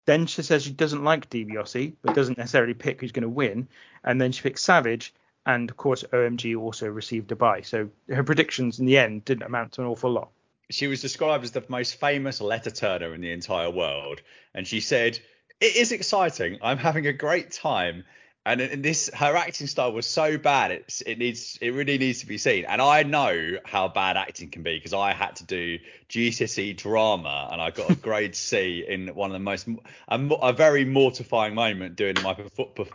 then 0.06 0.26
she 0.28 0.42
says 0.42 0.64
she 0.64 0.72
doesn't 0.72 1.04
like 1.04 1.30
DiBiase, 1.30 1.94
but 2.02 2.16
doesn't 2.16 2.38
necessarily 2.38 2.74
pick 2.74 3.02
who's 3.02 3.12
going 3.12 3.24
to 3.24 3.30
win. 3.30 3.68
And 4.04 4.22
then 4.22 4.32
she 4.32 4.44
picks 4.44 4.64
Savage, 4.64 5.14
and 5.46 5.70
of 5.70 5.78
course 5.78 6.04
OMG 6.14 6.58
also 6.58 6.88
received 6.88 7.32
a 7.32 7.36
bye. 7.36 7.62
So 7.62 7.90
her 8.10 8.24
predictions 8.24 8.80
in 8.80 8.86
the 8.86 8.98
end 8.98 9.26
didn't 9.26 9.44
amount 9.44 9.74
to 9.74 9.82
an 9.82 9.88
awful 9.88 10.12
lot. 10.12 10.30
She 10.70 10.88
was 10.88 11.02
described 11.02 11.44
as 11.44 11.52
the 11.52 11.64
most 11.68 12.00
famous 12.00 12.42
letter 12.42 12.72
turner 12.72 13.14
in 13.14 13.22
the 13.22 13.32
entire 13.32 13.70
world, 13.70 14.22
and 14.54 14.68
she 14.68 14.80
said, 14.80 15.20
"It 15.60 15.76
is 15.76 15.92
exciting. 15.92 16.58
I'm 16.62 16.80
having 16.80 17.06
a 17.06 17.14
great 17.14 17.52
time." 17.52 18.04
And, 18.46 18.62
and 18.62 18.84
this 18.84 19.10
her 19.14 19.36
acting 19.36 19.68
style 19.68 19.92
was 19.92 20.06
so 20.06 20.38
bad 20.38 20.72
it's 20.72 21.02
it 21.02 21.18
needs 21.18 21.58
it 21.62 21.72
really 21.72 21.98
needs 21.98 22.20
to 22.20 22.28
be 22.28 22.38
seen. 22.38 22.66
And 22.66 22.82
i 22.82 23.04
know 23.04 23.58
how 23.66 23.88
bad 23.88 24.18
acting 24.18 24.50
can 24.50 24.64
be 24.64 24.78
because 24.78 24.94
i 24.94 25.14
had 25.14 25.36
to 25.38 25.46
do 25.46 25.80
gcse 26.10 26.78
drama 26.78 27.50
and 27.52 27.62
i 27.62 27.72
got 27.72 27.90
a 27.90 27.96
grade 28.08 28.36
c 28.36 28.86
in 28.88 29.08
one 29.16 29.32
of 29.32 29.34
the 29.34 29.40
most 29.40 29.68
a, 30.08 30.20
a 30.42 30.54
very 30.54 30.86
mortifying 30.86 31.56
moment 31.56 31.96
doing 31.96 32.16
my 32.24 32.36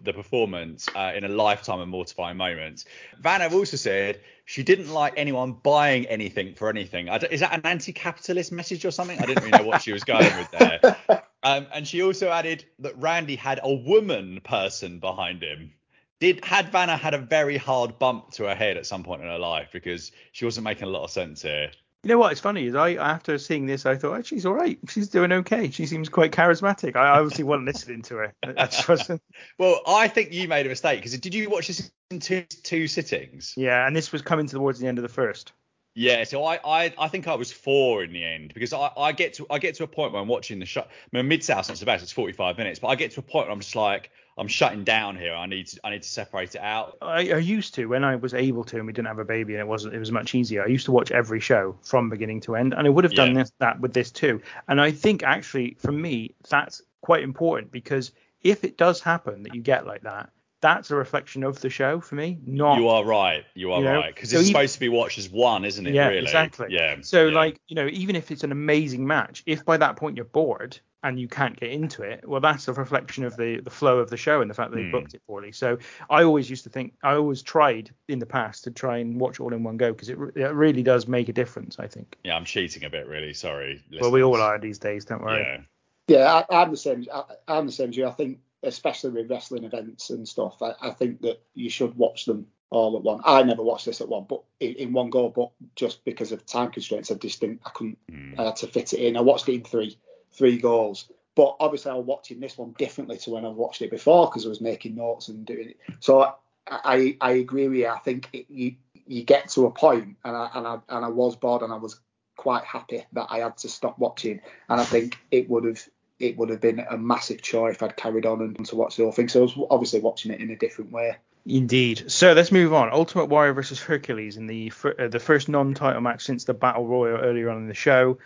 the 0.03 0.13
performance 0.13 0.89
uh, 0.95 1.13
in 1.15 1.25
a 1.25 1.29
lifetime 1.29 1.81
of 1.81 1.89
mortifying 1.89 2.37
moments. 2.37 2.85
Vanna 3.21 3.49
also 3.53 3.77
said 3.77 4.21
she 4.45 4.63
didn't 4.63 4.91
like 4.91 5.15
anyone 5.17 5.53
buying 5.53 6.07
anything 6.07 6.55
for 6.55 6.69
anything. 6.69 7.09
Is 7.09 7.41
that 7.41 7.53
an 7.53 7.63
anti-capitalist 7.65 8.53
message 8.53 8.85
or 8.85 8.91
something? 8.91 9.19
I 9.19 9.27
didn't 9.27 9.45
really 9.45 9.59
know 9.59 9.67
what 9.67 9.83
she 9.83 9.93
was 9.93 10.05
going 10.05 10.25
with 10.37 10.51
there 10.51 11.23
Um, 11.43 11.67
and 11.73 11.87
she 11.87 12.03
also 12.03 12.31
added 12.31 12.65
that 12.81 12.99
Randy 12.99 13.37
had 13.37 13.61
a 13.63 13.73
woman 13.73 14.41
person 14.43 14.99
behind 14.99 15.43
him. 15.43 15.73
Did 16.21 16.45
had 16.45 16.71
Vanna 16.71 16.97
had 16.99 17.15
a 17.15 17.19
very 17.19 17.57
hard 17.57 17.99
bump 17.99 18.33
to 18.33 18.45
her 18.45 18.55
head 18.55 18.77
at 18.77 18.85
some 18.85 19.03
point 19.05 19.23
in 19.23 19.29
her 19.29 19.39
life 19.39 19.71
because 19.73 20.13
she 20.33 20.45
wasn't 20.45 20.65
making 20.65 20.85
a 20.85 20.91
lot 20.91 21.05
of 21.05 21.11
sense 21.11 21.41
here. 21.41 21.71
You 22.03 22.09
know 22.09 22.19
what? 22.19 22.33
It's 22.33 22.41
funny 22.41 22.67
is 22.67 22.75
I 22.75 22.95
after 22.95 23.39
seeing 23.39 23.67
this, 23.67 23.85
I 23.85 23.97
thought 23.97 24.19
oh, 24.19 24.23
she's 24.23 24.45
all 24.45 24.55
right. 24.55 24.79
She's 24.89 25.09
doing 25.09 25.33
okay. 25.33 25.71
She 25.71 25.87
seems 25.87 26.09
quite 26.09 26.33
charismatic. 26.33 26.97
I 26.97 27.19
obviously 27.19 27.45
wasn't 27.45 27.67
listening 27.67 28.03
to 28.03 28.17
her. 28.17 28.35
I 28.43 29.19
well, 29.59 29.81
I 29.87 30.09
think 30.09 30.33
you 30.33 30.49
made 30.49 30.67
a 30.67 30.71
mistake 30.71 30.99
because 30.99 31.19
did 31.19 31.35
you 31.35 31.49
watch 31.49 31.69
this 31.69 31.91
in 32.11 32.21
two 32.21 32.43
two 32.63 32.87
sittings? 32.87 33.55
Yeah, 33.57 33.87
and 33.87 33.95
this 33.95 34.13
was 34.13 34.23
coming 34.23 34.47
towards 34.47 34.79
the 34.79 34.87
end 34.87 34.99
of 34.99 35.03
the 35.03 35.09
first. 35.09 35.53
Yeah, 36.01 36.25
so 36.25 36.43
I, 36.45 36.59
I, 36.65 36.95
I 36.97 37.09
think 37.09 37.29
I 37.29 37.35
was 37.35 37.53
four 37.53 38.03
in 38.03 38.15
the 38.15 38.25
end 38.25 38.55
because 38.55 38.73
I, 38.73 38.91
I 38.97 39.13
get 39.13 39.35
to 39.35 39.47
I 39.51 39.59
get 39.59 39.75
to 39.75 39.85
a 39.85 39.87
point 39.87 40.15
where 40.15 40.23
I'm 40.23 40.29
watching 40.29 40.59
the 40.59 40.65
show. 40.65 40.81
I 40.81 40.87
mean, 41.13 41.29
mid 41.29 41.45
South 41.45 41.67
St 41.67 41.77
Sebastian 41.77 42.05
it's 42.05 42.13
45 42.13 42.57
minutes, 42.57 42.79
but 42.79 42.89
I 42.89 42.95
get 42.95 43.11
to 43.11 43.21
a 43.21 43.23
point 43.23 43.49
where 43.49 43.53
I'm 43.53 43.61
just 43.61 43.77
like 43.77 44.11
I'm 44.39 44.49
shutting 44.49 44.83
down 44.83 45.19
here. 45.19 45.35
I 45.35 45.45
need 45.45 45.67
to 45.67 45.81
I 45.85 45.91
need 45.91 46.03
to 46.03 46.09
separate 46.09 46.55
it 46.55 46.63
out. 46.63 46.97
I, 47.03 47.33
I 47.33 47.37
used 47.37 47.75
to 47.75 47.85
when 47.85 48.03
I 48.03 48.17
was 48.17 48.33
able 48.33 48.65
to 48.65 48.79
and 48.79 48.87
we 48.87 48.95
didn't 48.95 49.09
have 49.09 49.19
a 49.19 49.27
baby 49.27 49.53
and 49.53 49.61
it 49.61 49.67
wasn't 49.67 49.93
it 49.93 49.99
was 49.99 50.11
much 50.11 50.35
easier. 50.35 50.65
I 50.65 50.69
used 50.69 50.87
to 50.87 50.93
watch 50.93 51.11
every 51.11 51.39
show 51.39 51.77
from 51.83 52.09
beginning 52.09 52.41
to 52.43 52.57
end, 52.57 52.73
and 52.73 52.87
I 52.87 52.91
would 52.91 53.05
have 53.05 53.13
done 53.13 53.35
yeah. 53.35 53.43
this 53.43 53.53
that 53.59 53.79
with 53.79 53.93
this 53.93 54.11
too. 54.11 54.41
And 54.69 54.81
I 54.81 54.93
think 54.93 55.23
actually 55.23 55.77
for 55.79 55.93
me 55.93 56.35
that's 56.49 56.81
quite 57.03 57.23
important 57.23 57.73
because 57.73 58.13
if 58.43 58.65
it 58.65 58.79
does 58.79 59.03
happen 59.03 59.43
that 59.43 59.55
you 59.55 59.61
get 59.61 59.87
like 59.87 60.01
that, 60.05 60.31
that's 60.61 60.91
a 60.91 60.97
reflection 60.97 61.43
of 61.43 61.61
the 61.61 61.71
show 61.71 62.01
for 62.01 62.15
me. 62.15 62.39
Not 62.45 62.79
you 62.79 62.89
are 62.89 63.05
right. 63.05 63.45
You 63.55 63.73
are 63.73 63.79
you 63.79 63.85
know? 63.85 63.95
right 63.95 64.15
because 64.15 64.31
so 64.31 64.37
it's 64.37 64.49
even, 64.49 64.55
supposed 64.55 64.75
to 64.75 64.81
be 64.81 64.89
watched 64.89 65.19
as 65.19 65.29
one, 65.29 65.65
isn't 65.65 65.87
it? 65.87 65.95
Yeah, 65.95 66.09
really? 66.09 66.23
exactly. 66.23 66.69
Yeah. 66.71 66.97
So 67.03 67.27
yeah. 67.27 67.35
like 67.35 67.61
you 67.69 67.77
know, 67.77 67.87
even 67.87 68.17
if 68.17 68.31
it's 68.31 68.45
an 68.45 68.53
amazing 68.53 69.07
match, 69.07 69.43
if 69.47 69.65
by 69.65 69.77
that 69.79 69.97
point 69.97 70.17
you're 70.17 70.27
bored 70.27 70.79
and 71.03 71.19
you 71.19 71.29
can't 71.29 71.59
get 71.59 71.71
into 71.71 72.03
it, 72.03 72.29
well, 72.29 72.43
that's 72.43 72.69
a 72.69 72.75
reflection 72.75 73.25
of 73.25 73.37
the 73.37 73.61
the 73.61 73.71
flow 73.71 73.99
of 73.99 74.11
the 74.11 74.17
show 74.17 74.43
and 74.43 74.51
the 74.51 74.55
fact 74.55 74.71
that 74.71 74.77
they 74.77 74.85
mm. 74.85 74.93
booked 74.93 75.15
it 75.15 75.23
poorly. 75.27 75.53
So 75.53 75.79
I 76.11 76.25
always 76.25 76.51
used 76.51 76.65
to 76.65 76.71
think, 76.71 76.95
I 77.03 77.15
always 77.15 77.43
tried 77.43 77.91
in 78.09 78.19
the 78.19 78.27
past 78.27 78.65
to 78.65 78.71
try 78.71 78.99
and 78.99 79.19
watch 79.19 79.41
all 79.41 79.55
in 79.55 79.63
one 79.63 79.79
go 79.79 79.93
because 79.93 80.11
it, 80.11 80.19
it 80.37 80.53
really 80.53 80.83
does 80.83 81.09
make 81.09 81.29
a 81.29 81.33
difference. 81.33 81.79
I 81.79 81.87
think. 81.87 82.19
Yeah, 82.23 82.37
I'm 82.37 82.45
cheating 82.45 82.85
a 82.85 82.91
bit, 82.91 83.07
really. 83.07 83.33
Sorry. 83.33 83.83
Listeners. 83.91 84.01
Well, 84.03 84.11
we 84.11 84.23
all 84.23 84.41
are 84.41 84.59
these 84.59 84.79
days. 84.79 85.07
Don't 85.07 85.23
worry. 85.23 85.41
Yeah. 85.41 85.61
Yeah, 86.09 86.43
I, 86.51 86.63
am 86.63 86.73
the 86.73 86.77
same. 86.77 87.07
I, 87.15 87.23
I'm 87.47 87.67
the 87.67 87.73
same 87.73 87.91
as 87.91 87.97
you. 87.97 88.05
I 88.05 88.11
think 88.11 88.41
especially 88.63 89.11
with 89.11 89.31
wrestling 89.31 89.65
events 89.65 90.11
and 90.11 90.29
stuff, 90.29 90.61
I, 90.63 90.75
I, 90.81 90.91
think 90.91 91.23
that 91.23 91.43
you 91.55 91.71
should 91.71 91.97
watch 91.97 92.25
them 92.27 92.47
all 92.71 92.97
at 92.97 93.03
one. 93.03 93.21
I 93.25 93.43
never 93.43 93.63
watched 93.63 93.87
this 93.87 94.01
at 94.01 94.09
one, 94.09 94.27
but 94.29 94.43
in, 94.61 94.75
in 94.75 94.93
one 94.93 95.11
go. 95.11 95.29
But 95.29 95.51
just 95.77 96.05
because 96.05 96.33
of 96.33 96.47
time 96.47 96.71
constraints, 96.71 97.11
I 97.11 97.15
just 97.15 97.41
didn't. 97.41 97.63
I 97.65 97.71
couldn't. 97.71 97.99
Mm. 98.11 98.39
I 98.39 98.45
had 98.45 98.57
to 98.57 98.67
fit 98.67 98.93
it 98.93 99.01
in. 99.01 99.17
I 99.17 99.21
watched 99.21 99.49
it 99.49 99.55
in 99.55 99.65
three 99.65 99.99
three 100.33 100.59
goals. 100.59 101.09
But 101.35 101.57
obviously, 101.61 101.93
I 101.93 101.95
was 101.95 102.07
watching 102.07 102.41
this 102.41 102.59
one 102.59 102.75
differently 102.77 103.17
to 103.19 103.31
when 103.31 103.45
I 103.45 103.49
watched 103.49 103.83
it 103.83 103.91
before 103.91 104.27
because 104.27 104.45
I 104.45 104.49
was 104.49 104.61
making 104.61 104.97
notes 104.97 105.29
and 105.29 105.47
doing 105.47 105.71
it. 105.71 105.77
So 106.01 106.23
I 106.23 106.33
I, 106.71 107.17
I 107.21 107.33
agree 107.33 107.69
with 107.69 107.79
you. 107.79 107.89
I 107.89 107.99
think 107.99 108.29
it, 108.33 108.47
you 108.49 108.77
you 109.07 109.25
get 109.25 109.49
to 109.51 109.67
a 109.67 109.71
point, 109.71 110.17
and 110.25 110.37
I 110.37 110.51
and 110.55 110.67
I 110.67 110.79
and 110.89 111.05
I 111.05 111.09
was 111.09 111.37
bored, 111.37 111.63
and 111.63 111.73
I 111.73 111.77
was 111.77 112.01
quite 112.37 112.65
happy 112.65 113.05
that 113.13 113.27
I 113.29 113.39
had 113.39 113.59
to 113.59 113.69
stop 113.69 113.99
watching. 113.99 114.41
And 114.69 114.81
I 114.81 114.85
think 114.85 115.19
it 115.31 115.51
would 115.51 115.65
have 115.65 115.87
it 116.21 116.37
would 116.37 116.51
have 116.51 116.61
been 116.61 116.81
a 116.81 116.97
massive 116.97 117.43
chore 117.43 117.71
if 117.71 117.83
I'd 117.83 117.97
carried 117.97 118.27
on 118.27 118.41
and 118.43 118.67
to 118.67 118.77
watch 118.77 118.97
the 118.97 119.05
whole 119.05 119.13
thing. 119.13 119.29
So 119.29 119.41
I 119.41 119.43
was 119.43 119.59
obviously 119.71 120.01
watching 120.01 120.33
it 120.33 120.41
in 120.41 120.51
a 120.51 120.57
different 120.57 120.93
way. 120.93 121.17
Indeed. 121.47 122.11
So 122.11 122.35
let's 122.35 122.53
move 122.53 122.75
on. 122.75 122.93
Ultimate 122.93 123.27
Warrior 123.27 123.55
versus 123.55 123.81
Hercules 123.81 124.37
in 124.37 124.47
the 124.47 124.73
uh, 124.85 125.09
the 125.09 125.19
first 125.19 125.49
non-title 125.49 126.03
match 126.03 126.25
since 126.25 126.45
the 126.45 126.55
Battle 126.55 126.87
Royal 126.87 127.19
earlier 127.19 127.51
on 127.51 127.57
in 127.57 127.69
the 127.69 127.75
show. 127.75 128.19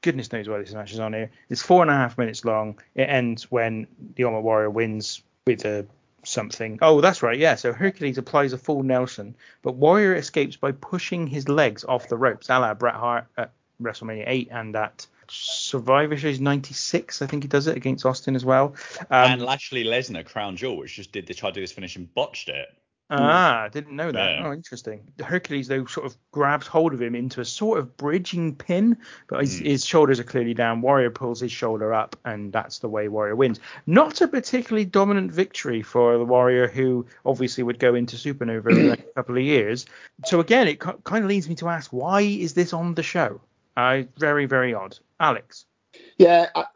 Goodness 0.00 0.32
knows 0.32 0.48
why 0.48 0.58
this 0.58 0.72
match 0.72 0.92
is 0.92 1.00
on 1.00 1.12
here. 1.12 1.30
It's 1.48 1.62
four 1.62 1.82
and 1.82 1.90
a 1.90 1.94
half 1.94 2.18
minutes 2.18 2.44
long. 2.44 2.80
It 2.94 3.02
ends 3.02 3.50
when 3.50 3.88
the 4.14 4.24
Ultimate 4.24 4.42
Warrior 4.42 4.70
wins 4.70 5.22
with 5.46 5.64
a 5.64 5.86
something. 6.24 6.78
Oh, 6.82 7.00
that's 7.00 7.22
right. 7.22 7.38
Yeah. 7.38 7.56
So 7.56 7.72
Hercules 7.72 8.18
applies 8.18 8.52
a 8.52 8.58
full 8.58 8.82
Nelson, 8.82 9.34
but 9.62 9.74
Warrior 9.74 10.14
escapes 10.14 10.56
by 10.56 10.72
pushing 10.72 11.26
his 11.26 11.48
legs 11.48 11.84
off 11.84 12.08
the 12.08 12.16
ropes, 12.16 12.48
a 12.48 12.58
la 12.58 12.74
Bret 12.74 12.94
Hart 12.94 13.26
at 13.36 13.50
WrestleMania 13.80 14.24
8 14.26 14.48
and 14.50 14.76
at 14.76 15.06
Survivor 15.28 16.18
Series 16.18 16.40
96, 16.40 17.22
I 17.22 17.26
think 17.26 17.44
he 17.44 17.48
does 17.48 17.66
it 17.66 17.76
against 17.76 18.04
Austin 18.04 18.34
as 18.34 18.44
well. 18.44 18.74
Um, 19.10 19.32
and 19.32 19.42
Lashley 19.42 19.84
Lesnar, 19.84 20.24
Crown 20.24 20.56
Jewel, 20.56 20.76
which 20.76 20.96
just 20.96 21.12
did 21.12 21.26
they 21.26 21.34
tried 21.34 21.50
to 21.50 21.54
do 21.54 21.60
this 21.60 21.72
finish 21.72 21.96
and 21.96 22.12
botched 22.14 22.48
it. 22.48 22.68
Ah, 23.14 23.68
didn't 23.70 23.94
know 23.94 24.10
that. 24.10 24.38
Yeah. 24.38 24.46
Oh, 24.46 24.52
interesting. 24.52 25.02
Hercules 25.22 25.68
though 25.68 25.84
sort 25.84 26.06
of 26.06 26.16
grabs 26.30 26.66
hold 26.66 26.94
of 26.94 27.02
him 27.02 27.14
into 27.14 27.40
a 27.42 27.44
sort 27.44 27.78
of 27.78 27.96
bridging 27.96 28.54
pin, 28.54 28.96
but 29.28 29.40
his, 29.40 29.60
mm. 29.60 29.66
his, 29.66 29.84
shoulders 29.84 30.18
are 30.18 30.24
clearly 30.24 30.54
down. 30.54 30.80
Warrior 30.80 31.10
pulls 31.10 31.40
his 31.40 31.52
shoulder 31.52 31.92
up, 31.92 32.16
and 32.24 32.52
that's 32.52 32.78
the 32.78 32.88
way 32.88 33.08
Warrior 33.08 33.36
wins. 33.36 33.60
Not 33.86 34.20
a 34.22 34.28
particularly 34.28 34.86
dominant 34.86 35.30
victory 35.30 35.82
for 35.82 36.16
the 36.16 36.24
Warrior, 36.24 36.68
who 36.68 37.06
obviously 37.26 37.62
would 37.62 37.78
go 37.78 37.94
into 37.94 38.16
Supernova 38.16 38.70
in 38.70 38.76
the 38.76 38.88
next 38.96 39.04
couple 39.14 39.36
of 39.36 39.42
years. 39.42 39.84
So 40.24 40.40
again, 40.40 40.66
it 40.66 40.80
kind 40.80 41.24
of 41.24 41.28
leads 41.28 41.48
me 41.48 41.54
to 41.56 41.68
ask, 41.68 41.92
why 41.92 42.22
is 42.22 42.54
this 42.54 42.72
on 42.72 42.94
the 42.94 43.02
show? 43.02 43.40
Uh, 43.76 44.02
very, 44.16 44.46
very 44.46 44.72
odd. 44.72 44.98
Alex. 45.22 45.66
Yeah, 46.18 46.48
I, 46.54 46.66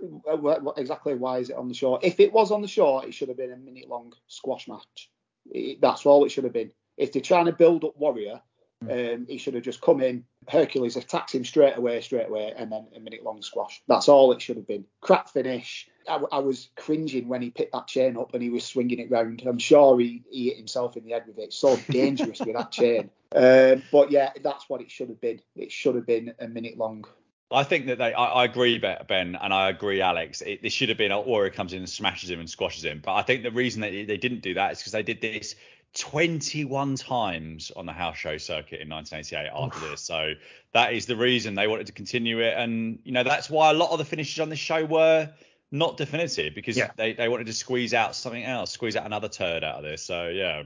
exactly. 0.77 1.15
Why 1.15 1.39
is 1.39 1.51
it 1.51 1.57
on 1.57 1.69
the 1.69 1.75
show? 1.75 1.97
If 1.97 2.21
it 2.21 2.33
was 2.33 2.51
on 2.51 2.63
the 2.63 2.69
show, 2.69 3.01
it 3.01 3.13
should 3.13 3.29
have 3.29 3.37
been 3.37 3.53
a 3.53 3.57
minute 3.57 3.89
long 3.89 4.13
squash 4.29 4.69
match. 4.69 5.11
It, 5.51 5.81
that's 5.81 6.07
all 6.07 6.25
it 6.25 6.31
should 6.31 6.45
have 6.45 6.53
been. 6.53 6.71
If 6.97 7.13
they're 7.13 7.23
trying 7.23 7.47
to 7.47 7.53
build 7.53 7.85
up 7.85 7.97
Warrior, 7.97 8.41
hmm. 8.83 8.91
um, 8.91 9.27
he 9.29 9.39
should 9.39 9.55
have 9.55 9.63
just 9.63 9.81
come 9.81 10.01
in. 10.01 10.25
Hercules 10.49 10.97
attacks 10.97 11.35
him 11.35 11.45
straight 11.45 11.77
away, 11.77 12.01
straight 12.01 12.29
away, 12.29 12.53
and 12.57 12.71
then 12.71 12.87
a 12.95 13.01
minute 13.01 13.25
long 13.25 13.43
squash. 13.43 13.83
That's 13.89 14.09
all 14.09 14.33
it 14.33 14.41
should 14.41 14.57
have 14.57 14.69
been. 14.69 14.85
Crap 15.01 15.31
finish. 15.31 15.89
I, 16.09 16.21
I, 16.31 16.39
was 16.39 16.69
cringing 16.77 17.27
when 17.27 17.43
he 17.43 17.51
picked 17.51 17.73
that 17.73 17.89
chain 17.89 18.17
up 18.17 18.33
and 18.33 18.43
he 18.43 18.51
was 18.51 18.65
swinging 18.65 19.01
it 19.01 19.11
round. 19.11 19.43
I'm 19.45 19.59
sure 19.59 19.99
he, 19.99 20.23
he 20.31 20.49
hit 20.49 20.57
himself 20.57 20.97
in 20.97 21.05
the 21.05 21.13
head 21.13 21.25
with 21.27 21.39
it. 21.39 21.47
It's 21.47 21.59
so 21.59 21.77
dangerous 21.91 22.39
with 22.39 22.55
that 22.55 22.71
chain. 22.71 23.11
Um, 23.35 23.83
but 23.91 24.13
yeah, 24.13 24.31
that's 24.43 24.69
what 24.69 24.81
it 24.81 24.91
should 24.91 25.09
have 25.09 25.21
been. 25.21 25.41
It 25.57 25.73
should 25.73 25.97
have 25.97 26.07
been 26.07 26.35
a 26.39 26.47
minute 26.47 26.79
long. 26.79 27.07
I 27.51 27.63
think 27.63 27.87
that 27.87 27.99
they, 27.99 28.13
I, 28.13 28.25
I 28.25 28.45
agree, 28.45 28.79
Ben, 28.79 29.37
and 29.37 29.55
I 29.55 29.69
agree, 29.69 30.01
Alex. 30.01 30.43
It, 30.43 30.63
this 30.63 30.73
should 30.73 30.89
have 30.89 30.99
been 30.99 31.13
Warrior 31.13 31.51
comes 31.51 31.73
in 31.73 31.79
and 31.79 31.89
smashes 31.89 32.29
him 32.29 32.41
and 32.41 32.51
squashes 32.51 32.85
him. 32.85 33.01
But 33.05 33.15
I 33.15 33.23
think 33.23 33.45
the 33.45 33.53
reason 33.53 33.83
that 33.83 33.93
they 33.93 34.17
didn't 34.17 34.41
do 34.41 34.55
that 34.55 34.73
is 34.73 34.79
because 34.79 34.93
they 34.93 35.05
did 35.05 35.21
this 35.21 35.55
21 35.95 36.97
times 36.97 37.71
on 37.77 37.87
the 37.87 37.93
house 37.93 38.17
show 38.17 38.37
circuit 38.37 38.81
in 38.81 38.89
1988 38.89 39.51
after 39.55 39.89
this. 39.89 40.01
So 40.01 40.35
that 40.73 40.93
is 40.93 41.07
the 41.07 41.17
reason 41.17 41.55
they 41.55 41.69
wanted 41.69 41.87
to 41.87 41.93
continue 41.93 42.41
it. 42.41 42.55
And, 42.57 42.99
you 43.05 43.13
know, 43.13 43.23
that's 43.23 43.49
why 43.49 43.71
a 43.71 43.75
lot 43.75 43.93
of 43.93 43.99
the 43.99 44.05
finishes 44.05 44.41
on 44.41 44.49
this 44.49 44.59
show 44.59 44.85
were 44.85 45.31
not 45.71 45.97
definitive 45.97 46.55
because 46.55 46.77
yeah. 46.77 46.91
they, 46.97 47.13
they 47.13 47.29
wanted 47.29 47.47
to 47.47 47.53
squeeze 47.53 47.95
out 47.95 48.17
something 48.17 48.45
else, 48.45 48.73
squeeze 48.73 48.97
out 48.97 49.07
another 49.07 49.29
turd 49.29 49.63
out 49.63 49.77
of 49.77 49.85
this. 49.85 50.03
So, 50.03 50.29
yeah. 50.29 50.65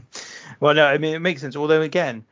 well, 0.60 0.74
no, 0.74 0.86
I 0.86 0.98
mean, 0.98 1.14
it 1.14 1.20
makes 1.20 1.40
sense. 1.40 1.54
Although, 1.54 1.82
again, 1.82 2.24